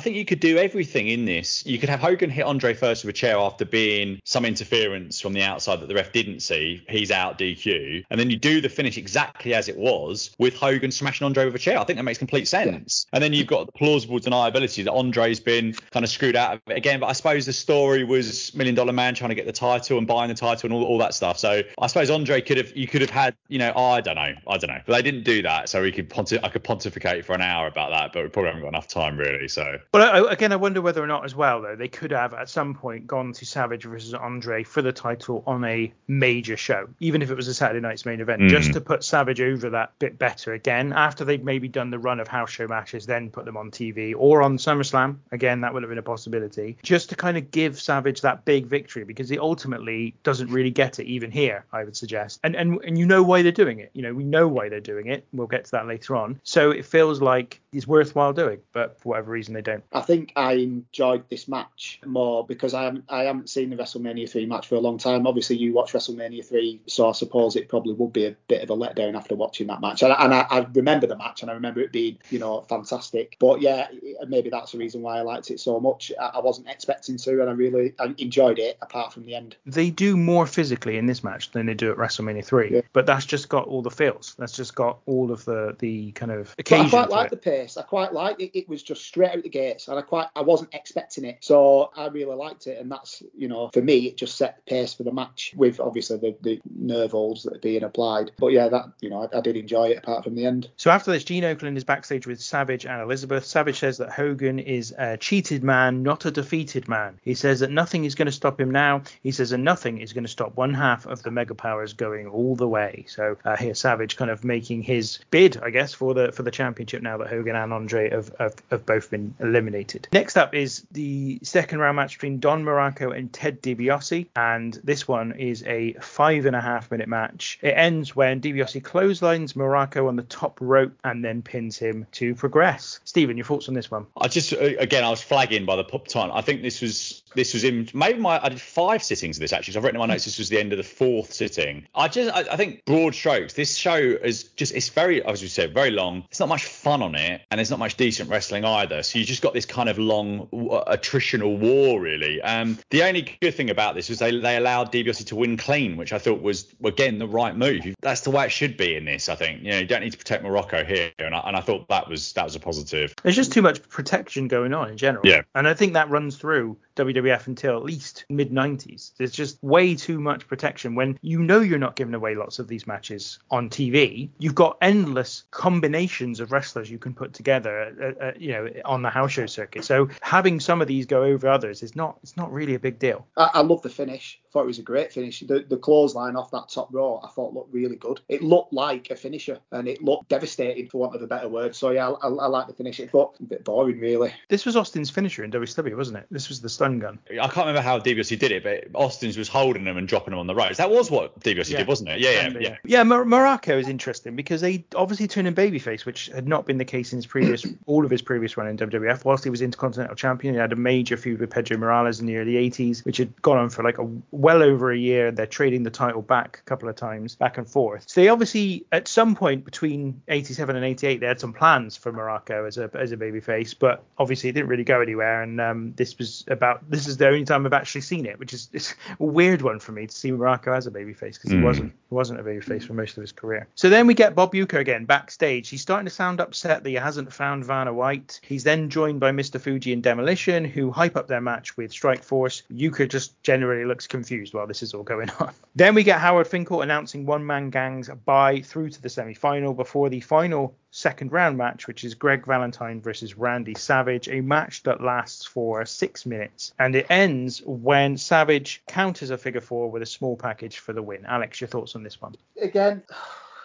think 0.00 0.16
you 0.16 0.24
could 0.24 0.40
do 0.40 0.58
everything 0.58 1.08
in 1.08 1.24
this. 1.24 1.64
You 1.64 1.78
could 1.78 1.88
have 1.88 2.00
Hogan 2.00 2.30
hit 2.30 2.44
Andre 2.44 2.74
first 2.74 3.04
with 3.04 3.14
a 3.14 3.18
chair 3.18 3.36
after 3.36 3.64
being 3.64 4.20
some 4.24 4.44
interference 4.44 5.20
from 5.20 5.32
the 5.32 5.42
outside 5.42 5.80
that 5.80 5.88
the 5.88 5.94
ref 5.94 6.12
didn't 6.12 6.40
see. 6.40 6.84
He's 6.88 7.10
out 7.10 7.38
DQ, 7.38 8.04
and 8.10 8.18
then 8.18 8.30
you 8.30 8.36
do 8.36 8.60
the 8.60 8.68
finish 8.68 8.98
exactly 8.98 9.54
as 9.54 9.68
it 9.68 9.76
was 9.76 10.34
with 10.38 10.54
Hogan 10.54 10.90
smashing 10.90 11.24
Andre 11.24 11.44
with 11.46 11.54
a 11.54 11.58
chair. 11.58 11.78
I 11.78 11.84
think 11.84 11.96
that 11.98 12.04
makes 12.04 12.18
complete 12.18 12.48
sense. 12.48 13.06
Yeah. 13.06 13.16
And 13.16 13.24
then 13.24 13.32
you've 13.32 13.46
got 13.46 13.66
the 13.66 13.72
plausible 13.72 14.18
deniability 14.18 14.84
that 14.84 14.92
Andre 14.92 15.11
Andre's 15.12 15.40
been 15.40 15.74
kind 15.90 16.04
of 16.04 16.10
screwed 16.10 16.36
out 16.36 16.54
of 16.54 16.60
it 16.68 16.76
again. 16.76 17.00
But 17.00 17.06
I 17.06 17.12
suppose 17.12 17.44
the 17.46 17.52
story 17.52 18.04
was 18.04 18.54
Million 18.54 18.74
Dollar 18.74 18.92
Man 18.92 19.14
trying 19.14 19.28
to 19.28 19.34
get 19.34 19.46
the 19.46 19.52
title 19.52 19.98
and 19.98 20.06
buying 20.06 20.28
the 20.28 20.34
title 20.34 20.68
and 20.68 20.72
all, 20.72 20.84
all 20.84 20.98
that 20.98 21.14
stuff. 21.14 21.38
So 21.38 21.62
I 21.78 21.86
suppose 21.86 22.10
Andre 22.10 22.40
could 22.40 22.56
have 22.56 22.74
you 22.76 22.86
could 22.86 23.02
have 23.02 23.10
had 23.10 23.34
you 23.48 23.58
know 23.58 23.72
I 23.76 24.00
don't 24.00 24.14
know 24.14 24.34
I 24.46 24.56
don't 24.56 24.70
know, 24.70 24.80
but 24.86 24.94
they 24.94 25.02
didn't 25.02 25.24
do 25.24 25.42
that. 25.42 25.68
So 25.68 25.82
we 25.82 25.92
could 25.92 26.08
pontif- 26.08 26.40
I 26.42 26.48
could 26.48 26.64
pontificate 26.64 27.24
for 27.24 27.34
an 27.34 27.42
hour 27.42 27.66
about 27.66 27.90
that, 27.90 28.12
but 28.12 28.22
we 28.22 28.28
probably 28.30 28.50
haven't 28.50 28.62
got 28.62 28.68
enough 28.68 28.88
time 28.88 29.16
really. 29.16 29.48
So. 29.48 29.78
Well, 29.92 30.28
again, 30.28 30.52
I 30.52 30.56
wonder 30.56 30.80
whether 30.80 31.02
or 31.02 31.06
not 31.06 31.24
as 31.24 31.34
well 31.34 31.60
though 31.60 31.76
they 31.76 31.88
could 31.88 32.10
have 32.10 32.32
at 32.32 32.48
some 32.48 32.74
point 32.74 33.06
gone 33.06 33.32
to 33.34 33.44
Savage 33.44 33.84
versus 33.84 34.14
Andre 34.14 34.62
for 34.62 34.82
the 34.82 34.92
title 34.92 35.42
on 35.46 35.64
a 35.64 35.92
major 36.08 36.56
show, 36.56 36.88
even 37.00 37.20
if 37.22 37.30
it 37.30 37.34
was 37.34 37.48
a 37.48 37.54
Saturday 37.54 37.80
night's 37.80 38.06
main 38.06 38.20
event, 38.20 38.42
mm. 38.42 38.48
just 38.48 38.72
to 38.72 38.80
put 38.80 39.04
Savage 39.04 39.40
over 39.40 39.70
that 39.70 39.98
bit 39.98 40.18
better 40.18 40.52
again 40.52 40.92
after 40.92 41.24
they'd 41.24 41.44
maybe 41.44 41.68
done 41.68 41.90
the 41.90 41.98
run 41.98 42.20
of 42.20 42.28
house 42.28 42.50
show 42.50 42.66
matches, 42.66 43.06
then 43.06 43.30
put 43.30 43.44
them 43.44 43.56
on 43.56 43.70
TV 43.70 44.14
or 44.16 44.42
on 44.42 44.56
SummerSlam 44.56 45.01
Again, 45.30 45.60
that 45.60 45.72
would 45.72 45.82
have 45.82 45.90
been 45.90 45.98
a 45.98 46.02
possibility. 46.02 46.76
Just 46.82 47.08
to 47.10 47.16
kind 47.16 47.36
of 47.36 47.50
give 47.50 47.80
Savage 47.80 48.20
that 48.22 48.44
big 48.44 48.66
victory 48.66 49.04
because 49.04 49.28
he 49.28 49.38
ultimately 49.38 50.14
doesn't 50.22 50.50
really 50.50 50.70
get 50.70 50.98
it 50.98 51.06
even 51.06 51.30
here, 51.30 51.64
I 51.72 51.84
would 51.84 51.96
suggest. 51.96 52.40
And 52.44 52.54
and 52.56 52.82
and 52.84 52.98
you 52.98 53.06
know 53.06 53.22
why 53.22 53.42
they're 53.42 53.52
doing 53.52 53.78
it. 53.78 53.90
You 53.94 54.02
know, 54.02 54.14
we 54.14 54.24
know 54.24 54.48
why 54.48 54.68
they're 54.68 54.80
doing 54.80 55.06
it. 55.06 55.26
We'll 55.32 55.46
get 55.46 55.64
to 55.66 55.70
that 55.72 55.86
later 55.86 56.16
on. 56.16 56.40
So 56.42 56.70
it 56.70 56.84
feels 56.84 57.20
like 57.20 57.60
it's 57.72 57.86
worthwhile 57.86 58.32
doing, 58.32 58.58
but 58.72 59.00
for 59.00 59.10
whatever 59.10 59.32
reason 59.32 59.54
they 59.54 59.62
don't. 59.62 59.82
I 59.92 60.00
think 60.00 60.32
I 60.36 60.52
enjoyed 60.54 61.28
this 61.30 61.48
match 61.48 62.00
more 62.04 62.46
because 62.46 62.74
I 62.74 62.84
haven't 62.84 63.04
I 63.08 63.24
haven't 63.24 63.48
seen 63.50 63.70
the 63.70 63.76
WrestleMania 63.76 64.30
3 64.30 64.46
match 64.46 64.68
for 64.68 64.74
a 64.74 64.80
long 64.80 64.98
time. 64.98 65.26
Obviously 65.26 65.56
you 65.56 65.72
watch 65.72 65.92
WrestleMania 65.92 66.44
3, 66.44 66.82
so 66.86 67.08
I 67.08 67.12
suppose 67.12 67.56
it 67.56 67.68
probably 67.68 67.94
would 67.94 68.12
be 68.12 68.26
a 68.26 68.36
bit 68.48 68.62
of 68.62 68.70
a 68.70 68.76
letdown 68.76 69.16
after 69.16 69.34
watching 69.34 69.68
that 69.68 69.80
match. 69.80 70.02
And, 70.02 70.12
and 70.12 70.34
I, 70.34 70.46
I 70.50 70.66
remember 70.74 71.06
the 71.06 71.16
match 71.16 71.42
and 71.42 71.50
I 71.50 71.54
remember 71.54 71.80
it 71.80 71.92
being, 71.92 72.18
you 72.30 72.38
know, 72.38 72.60
fantastic. 72.68 73.36
But 73.38 73.60
yeah, 73.60 73.88
maybe 74.26 74.50
that's 74.50 74.72
the 74.72 74.78
reason 74.78 74.91
why 75.00 75.18
I 75.18 75.22
liked 75.22 75.50
it 75.50 75.58
so 75.60 75.80
much. 75.80 76.12
I 76.20 76.40
wasn't 76.40 76.68
expecting 76.68 77.16
to, 77.16 77.40
and 77.40 77.48
I 77.48 77.52
really 77.54 77.94
I 77.98 78.14
enjoyed 78.18 78.58
it. 78.58 78.76
Apart 78.82 79.14
from 79.14 79.24
the 79.24 79.34
end, 79.34 79.56
they 79.64 79.90
do 79.90 80.16
more 80.16 80.46
physically 80.46 80.98
in 80.98 81.06
this 81.06 81.24
match 81.24 81.50
than 81.52 81.66
they 81.66 81.74
do 81.74 81.90
at 81.90 81.96
WrestleMania 81.96 82.44
three. 82.44 82.70
Yeah. 82.72 82.80
But 82.92 83.06
that's 83.06 83.24
just 83.24 83.48
got 83.48 83.66
all 83.68 83.82
the 83.82 83.90
feels. 83.90 84.34
That's 84.38 84.52
just 84.52 84.74
got 84.74 84.98
all 85.06 85.30
of 85.30 85.44
the 85.44 85.76
the 85.78 86.12
kind 86.12 86.32
of 86.32 86.54
occasion. 86.58 86.90
But 86.90 87.04
I 87.04 87.06
quite 87.06 87.10
like 87.10 87.30
the 87.30 87.36
pace. 87.36 87.76
I 87.76 87.82
quite 87.82 88.12
liked 88.12 88.40
it. 88.40 88.58
It 88.58 88.68
was 88.68 88.82
just 88.82 89.04
straight 89.04 89.30
out 89.30 89.42
the 89.42 89.48
gates, 89.48 89.88
and 89.88 89.98
I 89.98 90.02
quite 90.02 90.28
I 90.36 90.42
wasn't 90.42 90.74
expecting 90.74 91.24
it, 91.24 91.38
so 91.40 91.90
I 91.96 92.08
really 92.08 92.34
liked 92.34 92.66
it. 92.66 92.78
And 92.78 92.90
that's 92.90 93.22
you 93.36 93.48
know 93.48 93.68
for 93.68 93.80
me 93.80 94.06
it 94.06 94.16
just 94.16 94.36
set 94.36 94.56
the 94.56 94.62
pace 94.62 94.94
for 94.94 95.04
the 95.04 95.12
match 95.12 95.54
with 95.56 95.80
obviously 95.80 96.18
the, 96.18 96.36
the 96.42 96.60
nerve 96.74 97.12
holds 97.12 97.44
that 97.44 97.56
are 97.56 97.60
being 97.60 97.84
applied. 97.84 98.32
But 98.38 98.48
yeah, 98.48 98.68
that 98.68 98.92
you 99.00 99.10
know 99.10 99.28
I, 99.32 99.38
I 99.38 99.40
did 99.40 99.56
enjoy 99.56 99.88
it 99.88 99.98
apart 99.98 100.24
from 100.24 100.34
the 100.34 100.46
end. 100.46 100.70
So 100.76 100.90
after 100.90 101.12
this, 101.12 101.24
Gene 101.24 101.44
Okerlund 101.44 101.76
is 101.76 101.84
backstage 101.84 102.26
with 102.26 102.40
Savage 102.40 102.86
and 102.86 103.00
Elizabeth. 103.00 103.44
Savage 103.44 103.78
says 103.78 103.98
that 103.98 104.10
Hogan 104.10 104.58
is 104.58 104.81
a 104.90 105.16
cheated 105.16 105.62
man, 105.62 106.02
not 106.02 106.24
a 106.24 106.30
defeated 106.30 106.88
man. 106.88 107.18
He 107.22 107.34
says 107.34 107.60
that 107.60 107.70
nothing 107.70 108.04
is 108.04 108.14
going 108.14 108.26
to 108.26 108.32
stop 108.32 108.60
him 108.60 108.70
now. 108.70 109.02
He 109.22 109.30
says 109.30 109.50
that 109.50 109.58
nothing 109.58 109.98
is 109.98 110.12
going 110.12 110.24
to 110.24 110.30
stop 110.30 110.56
one 110.56 110.74
half 110.74 111.06
of 111.06 111.22
the 111.22 111.30
mega 111.30 111.54
powers 111.54 111.92
going 111.92 112.26
all 112.26 112.56
the 112.56 112.68
way. 112.68 113.04
So 113.08 113.36
uh, 113.44 113.56
here 113.56 113.74
Savage 113.74 114.16
kind 114.16 114.30
of 114.30 114.44
making 114.44 114.82
his 114.82 115.18
bid, 115.30 115.58
I 115.62 115.70
guess, 115.70 115.94
for 115.94 116.14
the 116.14 116.32
for 116.32 116.42
the 116.42 116.50
championship 116.50 117.02
now 117.02 117.18
that 117.18 117.28
Hogan 117.28 117.54
and 117.54 117.72
Andre 117.72 118.10
have, 118.10 118.34
have, 118.38 118.54
have 118.70 118.86
both 118.86 119.10
been 119.10 119.34
eliminated. 119.38 120.08
Next 120.12 120.36
up 120.36 120.54
is 120.54 120.84
the 120.92 121.38
second 121.42 121.78
round 121.78 121.96
match 121.96 122.16
between 122.16 122.40
Don 122.40 122.64
Muraco 122.64 123.16
and 123.16 123.32
Ted 123.32 123.62
DiBiase, 123.62 124.26
and 124.34 124.80
this 124.82 125.06
one 125.06 125.32
is 125.32 125.62
a 125.64 125.92
five 125.94 126.46
and 126.46 126.56
a 126.56 126.60
half 126.60 126.90
minute 126.90 127.08
match. 127.08 127.58
It 127.62 127.74
ends 127.76 128.16
when 128.16 128.40
DiBiase 128.40 128.82
clotheslines 128.82 129.52
Muraco 129.54 130.08
on 130.08 130.16
the 130.16 130.22
top 130.22 130.58
rope 130.60 130.92
and 131.04 131.24
then 131.24 131.42
pins 131.42 131.78
him 131.78 132.06
to 132.12 132.34
progress. 132.34 133.00
Stephen, 133.04 133.36
your 133.36 133.46
thoughts 133.46 133.68
on 133.68 133.74
this 133.74 133.90
one? 133.90 134.06
I 134.20 134.28
just 134.28 134.52
again 134.76 135.04
I 135.04 135.10
was 135.10 135.22
flagging 135.22 135.64
by 135.66 135.76
the 135.76 135.84
time. 136.08 136.30
I 136.32 136.40
think 136.42 136.62
this 136.62 136.80
was 136.80 137.21
this 137.34 137.54
was 137.54 137.64
in 137.64 137.88
maybe 137.94 138.18
my 138.18 138.42
I 138.42 138.48
did 138.48 138.60
five 138.60 139.02
sittings 139.02 139.36
of 139.36 139.40
this 139.40 139.52
actually. 139.52 139.74
So 139.74 139.80
I've 139.80 139.84
written 139.84 140.00
in 140.00 140.06
my 140.06 140.12
notes 140.12 140.24
this 140.24 140.38
was 140.38 140.48
the 140.48 140.58
end 140.58 140.72
of 140.72 140.78
the 140.78 140.84
fourth 140.84 141.32
sitting. 141.32 141.86
I 141.94 142.08
just 142.08 142.34
I, 142.34 142.40
I, 142.52 142.56
think 142.56 142.84
broad 142.84 143.14
strokes. 143.14 143.54
This 143.54 143.76
show 143.76 143.96
is 143.96 144.44
just 144.44 144.74
it's 144.74 144.88
very 144.88 145.24
as 145.24 145.42
you 145.42 145.48
said 145.48 145.74
very 145.74 145.90
long. 145.90 146.24
It's 146.30 146.40
not 146.40 146.48
much 146.48 146.64
fun 146.64 147.02
on 147.02 147.14
it, 147.14 147.42
and 147.50 147.58
there's 147.58 147.70
not 147.70 147.78
much 147.78 147.96
decent 147.96 148.30
wrestling 148.30 148.64
either. 148.64 149.02
So 149.02 149.18
you 149.18 149.24
just 149.24 149.42
got 149.42 149.54
this 149.54 149.66
kind 149.66 149.88
of 149.88 149.98
long 149.98 150.48
uh, 150.52 150.94
attritional 150.94 151.58
war 151.58 152.00
really. 152.00 152.40
Um, 152.42 152.78
the 152.90 153.02
only 153.02 153.36
good 153.40 153.54
thing 153.54 153.70
about 153.70 153.94
this 153.94 154.08
was 154.08 154.18
they 154.18 154.38
they 154.38 154.56
allowed 154.56 154.92
DiBiase 154.92 155.26
to 155.26 155.36
win 155.36 155.56
clean, 155.56 155.96
which 155.96 156.12
I 156.12 156.18
thought 156.18 156.42
was 156.42 156.66
again 156.84 157.18
the 157.18 157.28
right 157.28 157.56
move. 157.56 157.82
That's 158.00 158.22
the 158.22 158.30
way 158.30 158.46
it 158.46 158.52
should 158.52 158.76
be 158.76 158.96
in 158.96 159.04
this. 159.04 159.28
I 159.28 159.34
think 159.34 159.62
you 159.62 159.70
know 159.70 159.78
you 159.78 159.86
don't 159.86 160.02
need 160.02 160.12
to 160.12 160.18
protect 160.18 160.44
Muraco 160.44 160.86
here, 160.86 161.10
and 161.18 161.34
I, 161.34 161.40
and 161.40 161.56
I 161.56 161.60
thought 161.60 161.88
that 161.88 162.08
was 162.08 162.32
that 162.34 162.44
was 162.44 162.54
a 162.56 162.60
positive. 162.60 163.14
There's 163.22 163.36
just 163.36 163.52
too 163.52 163.62
much 163.62 163.86
protection 163.88 164.48
going 164.48 164.74
on 164.74 164.90
in 164.90 164.96
general. 164.96 165.26
Yeah, 165.26 165.42
and 165.54 165.68
I 165.68 165.74
think 165.74 165.92
that 165.94 166.10
runs 166.10 166.36
through 166.36 166.76
WWF 166.96 167.46
until 167.46 167.76
at 167.76 167.84
least 167.84 168.24
mid 168.28 168.50
90s. 168.50 169.12
There's 169.16 169.32
just 169.32 169.62
way 169.62 169.94
too 169.94 170.20
much 170.20 170.46
protection 170.46 170.94
when 170.94 171.18
you 171.22 171.42
know 171.42 171.60
you're 171.60 171.78
not 171.78 171.96
giving 171.96 172.14
away 172.14 172.34
lots 172.34 172.58
of 172.58 172.68
these 172.68 172.86
matches 172.86 173.38
on 173.50 173.70
TV. 173.70 174.28
You've 174.38 174.54
got 174.54 174.78
endless 174.82 175.44
combinations 175.50 176.40
of 176.40 176.52
wrestlers 176.52 176.90
you 176.90 176.98
can 176.98 177.14
put 177.14 177.32
together, 177.32 178.14
uh, 178.20 178.24
uh, 178.24 178.32
you 178.36 178.52
know, 178.52 178.68
on 178.84 179.02
the 179.02 179.10
house 179.10 179.32
show 179.32 179.46
circuit. 179.46 179.84
So 179.84 180.08
having 180.20 180.60
some 180.60 180.82
of 180.82 180.88
these 180.88 181.06
go 181.06 181.22
over 181.22 181.48
others 181.48 181.82
is 181.82 181.96
not 181.96 182.18
it's 182.22 182.36
not 182.36 182.52
really 182.52 182.74
a 182.74 182.80
big 182.80 182.98
deal. 182.98 183.26
I, 183.36 183.50
I 183.54 183.60
love 183.62 183.82
the 183.82 183.90
finish 183.90 184.41
thought 184.52 184.64
it 184.64 184.66
was 184.66 184.78
a 184.78 184.82
great 184.82 185.12
finish. 185.12 185.40
The, 185.40 185.64
the 185.66 185.78
clothesline 185.78 186.36
off 186.36 186.50
that 186.50 186.68
top 186.68 186.88
row, 186.92 187.20
I 187.24 187.28
thought 187.28 187.54
looked 187.54 187.72
really 187.72 187.96
good. 187.96 188.20
It 188.28 188.42
looked 188.42 188.72
like 188.72 189.10
a 189.10 189.16
finisher, 189.16 189.58
and 189.70 189.88
it 189.88 190.02
looked 190.02 190.28
devastating, 190.28 190.88
for 190.88 190.98
want 190.98 191.14
of 191.14 191.22
a 191.22 191.26
better 191.26 191.48
word. 191.48 191.74
So 191.74 191.90
yeah, 191.90 192.10
I, 192.10 192.28
I, 192.28 192.28
I 192.28 192.46
like 192.46 192.66
the 192.66 192.74
finish. 192.74 193.00
It 193.00 193.10
but 193.12 193.32
a 193.40 193.44
bit 193.44 193.64
boring, 193.64 193.98
really. 193.98 194.32
This 194.48 194.66
was 194.66 194.76
Austin's 194.76 195.10
finisher 195.10 195.42
in 195.42 195.50
WCW, 195.50 195.96
wasn't 195.96 196.18
it? 196.18 196.26
This 196.30 196.48
was 196.48 196.60
the 196.60 196.68
stun 196.68 196.98
gun. 196.98 197.18
I 197.30 197.46
can't 197.48 197.66
remember 197.66 197.80
how 197.80 197.98
DiBiase 197.98 198.38
did 198.38 198.52
it, 198.52 198.62
but 198.62 198.88
Austin's 198.94 199.38
was 199.38 199.48
holding 199.48 199.86
him 199.86 199.96
and 199.96 200.06
dropping 200.06 200.34
him 200.34 200.38
on 200.38 200.46
the 200.46 200.54
ropes. 200.54 200.76
That 200.76 200.90
was 200.90 201.10
what 201.10 201.38
DiBiase 201.40 201.70
yeah. 201.70 201.78
did, 201.78 201.86
wasn't 201.86 202.10
it? 202.10 202.20
Yeah, 202.20 202.48
yeah, 202.48 202.58
yeah. 202.58 202.76
Yeah, 202.84 203.02
Mar- 203.04 203.24
Muraco 203.24 203.78
is 203.78 203.88
interesting 203.88 204.36
because 204.36 204.60
they 204.60 204.84
obviously 204.94 205.28
turned 205.28 205.46
him 205.48 205.54
babyface, 205.54 206.04
which 206.04 206.26
had 206.26 206.46
not 206.46 206.66
been 206.66 206.78
the 206.78 206.84
case 206.84 207.12
in 207.12 207.18
his 207.18 207.26
previous, 207.26 207.66
all 207.86 208.04
of 208.04 208.10
his 208.10 208.22
previous 208.22 208.56
run 208.56 208.66
in 208.68 208.76
WWF. 208.76 209.24
Whilst 209.24 209.44
he 209.44 209.50
was 209.50 209.62
Intercontinental 209.62 210.16
Champion, 210.16 210.54
he 210.54 210.60
had 210.60 210.72
a 210.72 210.76
major 210.76 211.16
feud 211.16 211.40
with 211.40 211.50
Pedro 211.50 211.78
Morales 211.78 212.20
in 212.20 212.26
the 212.26 212.36
early 212.36 212.54
80s, 212.54 213.04
which 213.04 213.16
had 213.16 213.40
gone 213.42 213.58
on 213.58 213.70
for 213.70 213.82
like 213.82 213.98
a 213.98 214.04
well 214.42 214.62
over 214.62 214.90
a 214.90 214.96
year. 214.96 215.30
They're 215.30 215.46
trading 215.46 215.84
the 215.84 215.90
title 215.90 216.20
back 216.20 216.58
a 216.60 216.68
couple 216.68 216.88
of 216.88 216.96
times, 216.96 217.36
back 217.36 217.58
and 217.58 217.68
forth. 217.68 218.04
So 218.08 218.20
they 218.20 218.28
obviously, 218.28 218.84
at 218.92 219.08
some 219.08 219.34
point 219.34 219.64
between 219.64 220.20
87 220.28 220.76
and 220.76 220.84
88, 220.84 221.20
they 221.20 221.26
had 221.26 221.40
some 221.40 221.52
plans 221.52 221.96
for 221.96 222.12
Muraco 222.12 222.66
as 222.66 222.76
a 222.76 222.90
as 222.94 223.12
a 223.12 223.16
babyface, 223.16 223.74
but 223.78 224.02
obviously 224.18 224.50
it 224.50 224.52
didn't 224.52 224.68
really 224.68 224.84
go 224.84 225.00
anywhere. 225.00 225.42
And 225.42 225.60
um, 225.60 225.92
this 225.96 226.18
was 226.18 226.44
about 226.48 226.82
this 226.90 227.06
is 227.06 227.16
the 227.16 227.28
only 227.28 227.44
time 227.44 227.64
I've 227.64 227.72
actually 227.72 228.02
seen 228.02 228.26
it, 228.26 228.38
which 228.38 228.52
is 228.52 228.68
it's 228.72 228.94
a 229.18 229.24
weird 229.24 229.62
one 229.62 229.78
for 229.78 229.92
me 229.92 230.06
to 230.06 230.14
see 230.14 230.30
Muraco 230.30 230.76
as 230.76 230.86
a 230.86 230.90
babyface 230.90 231.34
because 231.34 231.50
mm. 231.50 231.58
he 231.58 231.64
wasn't 231.64 231.92
he 232.08 232.14
wasn't 232.14 232.40
a 232.40 232.42
babyface 232.42 232.84
for 232.84 232.94
most 232.94 233.16
of 233.16 233.20
his 233.20 233.32
career. 233.32 233.68
So 233.76 233.88
then 233.88 234.06
we 234.06 234.14
get 234.14 234.34
Bob 234.34 234.52
Uecker 234.52 234.80
again 234.80 235.04
backstage. 235.04 235.68
He's 235.68 235.82
starting 235.82 236.06
to 236.06 236.10
sound 236.10 236.40
upset 236.40 236.82
that 236.82 236.88
he 236.88 236.96
hasn't 236.96 237.32
found 237.32 237.64
Vanna 237.64 237.94
White. 237.94 238.40
He's 238.42 238.64
then 238.64 238.90
joined 238.90 239.20
by 239.20 239.30
Mr. 239.30 239.60
Fuji 239.60 239.92
and 239.92 240.02
Demolition, 240.02 240.64
who 240.64 240.90
hype 240.90 241.16
up 241.16 241.28
their 241.28 241.40
match 241.40 241.76
with 241.76 241.92
Strike 241.92 242.24
Force. 242.24 242.62
Uecker 242.72 243.08
just 243.08 243.40
generally 243.42 243.84
looks 243.84 244.06
confused 244.06 244.31
while 244.52 244.66
this 244.66 244.82
is 244.82 244.94
all 244.94 245.02
going 245.02 245.30
on. 245.40 245.52
Then 245.74 245.94
we 245.94 246.02
get 246.02 246.20
Howard 246.20 246.46
Finkel 246.46 246.82
announcing 246.82 247.26
one 247.26 247.46
man 247.46 247.70
gangs 247.70 248.08
bye 248.24 248.60
through 248.60 248.90
to 248.90 249.02
the 249.02 249.08
semi 249.08 249.34
final 249.34 249.74
before 249.74 250.08
the 250.08 250.20
final 250.20 250.74
second 250.90 251.32
round 251.32 251.56
match, 251.56 251.86
which 251.86 252.04
is 252.04 252.14
Greg 252.14 252.46
Valentine 252.46 253.00
versus 253.00 253.36
Randy 253.36 253.74
Savage, 253.74 254.28
a 254.28 254.40
match 254.40 254.82
that 254.84 255.02
lasts 255.02 255.44
for 255.44 255.84
six 255.84 256.26
minutes. 256.26 256.72
And 256.78 256.94
it 256.94 257.06
ends 257.10 257.62
when 257.64 258.16
Savage 258.16 258.82
counters 258.86 259.30
a 259.30 259.38
figure 259.38 259.60
four 259.60 259.90
with 259.90 260.02
a 260.02 260.06
small 260.06 260.36
package 260.36 260.78
for 260.78 260.92
the 260.92 261.02
win. 261.02 261.24
Alex, 261.26 261.60
your 261.60 261.68
thoughts 261.68 261.96
on 261.96 262.02
this 262.02 262.20
one? 262.20 262.34
Again, 262.60 263.02